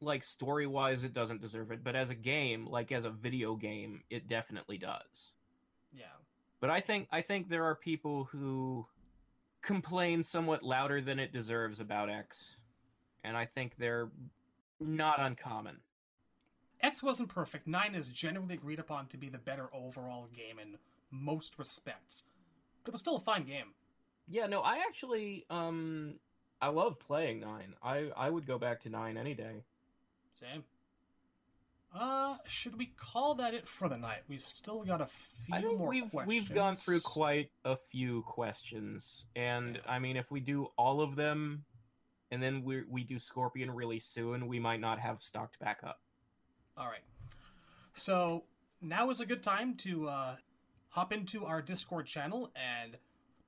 like 0.01 0.23
story 0.23 0.67
wise, 0.67 1.05
it 1.05 1.15
doesn't 1.15 1.41
deserve 1.41 1.71
it. 1.71 1.83
But 1.83 1.97
as 1.97 2.11
a 2.11 2.15
game, 2.15 2.67
like 2.67 2.93
as 2.93 3.05
a 3.05 3.11
video 3.11 3.55
game, 3.57 4.03
it 4.11 4.29
definitely 4.29 4.79
does. 4.79 5.33
Yeah. 5.93 6.05
But 6.61 6.71
I 6.71 6.81
think 6.81 7.09
I 7.11 7.23
think 7.23 7.49
there 7.49 7.65
are 7.65 7.75
people 7.75 8.25
who 8.25 8.87
complain 9.63 10.23
somewhat 10.23 10.63
louder 10.63 11.01
than 11.01 11.19
it 11.19 11.33
deserves 11.33 11.81
about 11.81 12.11
X, 12.11 12.57
and 13.25 13.37
I 13.37 13.45
think 13.45 13.77
they're 13.77 14.11
not 14.81 15.21
uncommon. 15.21 15.79
X 16.81 17.03
wasn't 17.03 17.29
perfect. 17.29 17.67
9 17.67 17.95
is 17.95 18.09
generally 18.09 18.55
agreed 18.55 18.79
upon 18.79 19.07
to 19.09 19.17
be 19.17 19.29
the 19.29 19.39
better 19.39 19.69
overall 19.75 20.29
game 20.35 20.59
in 20.59 20.77
most 21.11 21.59
respects. 21.59 22.25
But 22.85 22.91
it 22.91 22.93
was 22.93 23.01
still 23.01 23.17
a 23.17 23.21
fine 23.21 23.45
game. 23.45 23.75
Yeah, 24.29 24.47
no, 24.47 24.61
I 24.61 24.79
actually 24.89 25.45
um 25.51 26.15
I 26.61 26.69
love 26.69 26.99
playing 26.99 27.41
nine. 27.41 27.75
I 27.83 28.11
I 28.17 28.31
would 28.31 28.47
go 28.47 28.59
back 28.59 28.83
to 28.83 28.91
nine 28.91 29.17
any 29.17 29.35
day. 29.35 29.65
Same. 30.33 30.65
Uh, 31.95 32.37
should 32.47 32.77
we 32.77 32.93
call 32.99 33.35
that 33.37 33.55
it 33.55 33.67
for 33.67 33.89
the 33.89 33.97
night? 33.97 34.21
We've 34.29 34.43
still 34.43 34.85
got 34.85 35.01
a 35.01 35.07
few 35.07 35.55
I 35.55 35.63
think 35.63 35.79
more 35.79 35.89
we've 35.89 36.11
questions. 36.11 36.29
we've 36.29 36.55
gone 36.55 36.77
through 36.77 37.01
quite 37.01 37.51
a 37.65 37.77
few 37.77 38.23
questions, 38.23 39.25
and 39.35 39.77
Yeah. 39.77 39.91
I 39.93 39.99
mean, 39.99 40.17
if 40.19 40.31
we 40.31 40.41
do 40.41 40.69
all 40.77 41.01
of 41.01 41.17
them, 41.17 41.65
and 42.31 42.43
then 42.43 42.63
we 42.63 42.83
we 42.85 43.05
do 43.05 43.19
Scorpion 43.19 43.71
really 43.71 44.01
soon, 44.01 44.47
we 44.49 44.59
might 44.59 44.81
not 44.81 44.99
have 44.99 45.23
stocked 45.23 45.59
back 45.61 45.81
up. 45.83 46.01
All 46.79 46.87
right. 46.87 47.03
So 47.93 48.45
now 48.81 49.11
is 49.11 49.21
a 49.21 49.27
good 49.27 49.43
time 49.43 49.75
to 49.79 50.09
uh, 50.09 50.37
hop 50.91 51.13
into 51.13 51.45
our 51.45 51.61
Discord 51.61 52.07
channel 52.07 52.53
and 52.55 52.97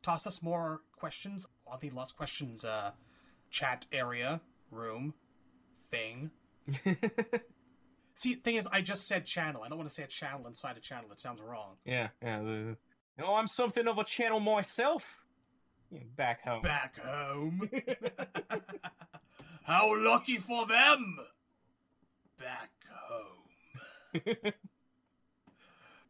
toss 0.02 0.26
us 0.26 0.42
more 0.42 0.81
questions 0.97 1.47
on 1.67 1.78
the 1.81 1.91
Lost 1.91 2.17
Questions 2.17 2.65
uh, 2.65 2.91
chat 3.50 3.86
area. 3.92 4.41
room, 4.73 5.15
thing. 5.91 6.31
See, 8.15 8.34
thing 8.34 8.57
is, 8.57 8.68
I 8.70 8.81
just 8.81 9.07
said 9.07 9.25
channel. 9.25 9.62
I 9.62 9.68
don't 9.68 9.78
want 9.78 9.89
to 9.89 9.94
say 9.94 10.02
a 10.02 10.09
channel 10.09 10.47
inside 10.47 10.76
a 10.76 10.81
channel. 10.81 11.09
That 11.09 11.20
sounds 11.20 11.41
wrong. 11.41 11.76
yeah, 11.84 12.09
yeah. 12.23 12.41
The, 12.41 12.76
oh, 13.23 13.34
I'm 13.36 13.47
something 13.47 13.86
of 13.86 13.99
a 13.99 14.05
channel 14.05 14.41
myself. 14.41 15.25
Yeah, 15.91 16.00
Back 16.17 16.42
home. 16.44 16.62
Back 16.62 16.99
home. 16.99 17.70
How 19.65 19.94
lucky 19.97 20.39
for 20.39 20.67
them! 20.67 21.17
Back 22.39 22.70
home. 24.26 24.52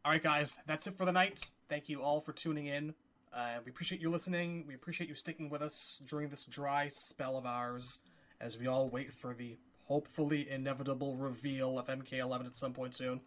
Alright, 0.03 0.23
guys, 0.23 0.57
that's 0.65 0.87
it 0.87 0.97
for 0.97 1.05
the 1.05 1.11
night. 1.11 1.49
Thank 1.69 1.89
you 1.89 2.01
all 2.01 2.19
for 2.19 2.33
tuning 2.33 2.65
in. 2.65 2.93
Uh, 3.33 3.59
we 3.63 3.69
appreciate 3.69 4.01
you 4.01 4.09
listening. 4.09 4.65
We 4.67 4.73
appreciate 4.73 5.07
you 5.07 5.15
sticking 5.15 5.49
with 5.49 5.61
us 5.61 6.01
during 6.07 6.29
this 6.29 6.45
dry 6.45 6.89
spell 6.89 7.37
of 7.37 7.45
ours 7.45 7.99
as 8.39 8.57
we 8.57 8.67
all 8.67 8.89
wait 8.89 9.13
for 9.13 9.33
the 9.33 9.57
hopefully 9.85 10.49
inevitable 10.49 11.15
reveal 11.15 11.77
of 11.77 11.87
MK11 11.87 12.47
at 12.47 12.55
some 12.55 12.73
point 12.73 12.95
soon. 12.95 13.21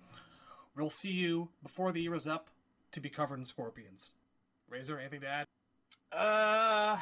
We'll 0.77 0.91
see 0.91 1.13
you 1.13 1.51
before 1.63 1.93
the 1.93 2.03
year 2.03 2.15
is 2.15 2.27
up 2.27 2.51
to 2.93 3.01
be 3.01 3.09
covered 3.09 3.39
in 3.39 3.45
scorpions. 3.45 4.13
Razor, 4.69 4.99
anything 4.99 5.21
to 5.21 5.29
add? 5.29 5.47
Uh, 6.13 6.99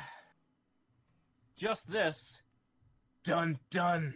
just 1.56 1.90
this. 1.90 2.38
Dun 3.24 3.58
dun 3.70 4.14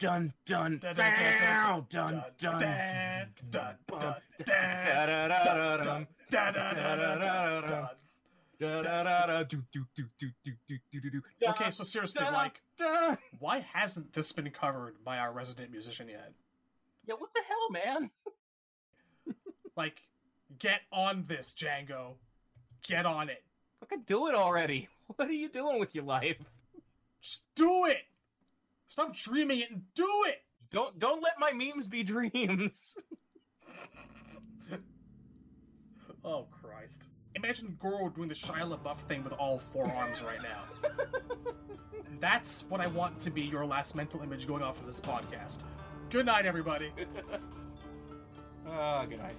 dun 0.00 0.32
dun 0.46 0.80
dun 0.80 0.94
dun 0.96 1.84
dun 1.88 2.24
dun 2.38 2.58
dun 3.50 3.76
Okay, 11.48 11.70
so 11.70 11.84
seriously, 11.84 12.24
like, 12.32 12.60
why 13.38 13.60
hasn't 13.72 14.12
this 14.12 14.32
been 14.32 14.50
covered 14.50 15.02
by 15.04 15.18
our 15.18 15.32
resident 15.32 15.70
musician 15.70 16.08
yet? 16.08 16.32
Yeah, 17.06 17.14
what 17.18 17.30
the 17.34 17.40
hell, 17.46 17.70
man? 17.70 18.10
like, 19.76 20.02
get 20.58 20.82
on 20.92 21.24
this, 21.26 21.54
Django. 21.56 22.14
Get 22.82 23.06
on 23.06 23.28
it. 23.28 23.44
Fucking 23.80 24.02
do 24.06 24.26
it 24.28 24.34
already. 24.34 24.88
What 25.16 25.28
are 25.28 25.32
you 25.32 25.48
doing 25.48 25.80
with 25.80 25.94
your 25.94 26.04
life? 26.04 26.36
Just 27.20 27.42
do 27.56 27.86
it. 27.86 28.04
Stop 28.90 29.14
dreaming 29.14 29.60
it 29.60 29.70
and 29.70 29.82
do 29.94 30.08
it. 30.26 30.38
Don't 30.72 30.98
don't 30.98 31.22
let 31.22 31.38
my 31.38 31.52
memes 31.52 31.86
be 31.86 32.02
dreams. 32.14 32.96
Oh 36.24 36.48
Christ! 36.50 37.06
Imagine 37.36 37.76
Goro 37.78 38.08
doing 38.08 38.28
the 38.28 38.34
Shia 38.34 38.76
LaBeouf 38.76 38.98
thing 38.98 39.22
with 39.22 39.32
all 39.34 39.60
four 39.60 39.88
arms 39.92 40.24
right 40.24 40.42
now. 40.42 40.64
That's 42.18 42.64
what 42.68 42.80
I 42.80 42.88
want 42.88 43.20
to 43.20 43.30
be 43.30 43.42
your 43.42 43.64
last 43.64 43.94
mental 43.94 44.22
image 44.22 44.48
going 44.48 44.62
off 44.64 44.80
of 44.80 44.86
this 44.86 44.98
podcast. 44.98 45.60
Good 46.10 46.26
night, 46.26 46.44
everybody. 46.44 46.92
Ah, 48.72 49.04
good 49.06 49.18
night. 49.18 49.34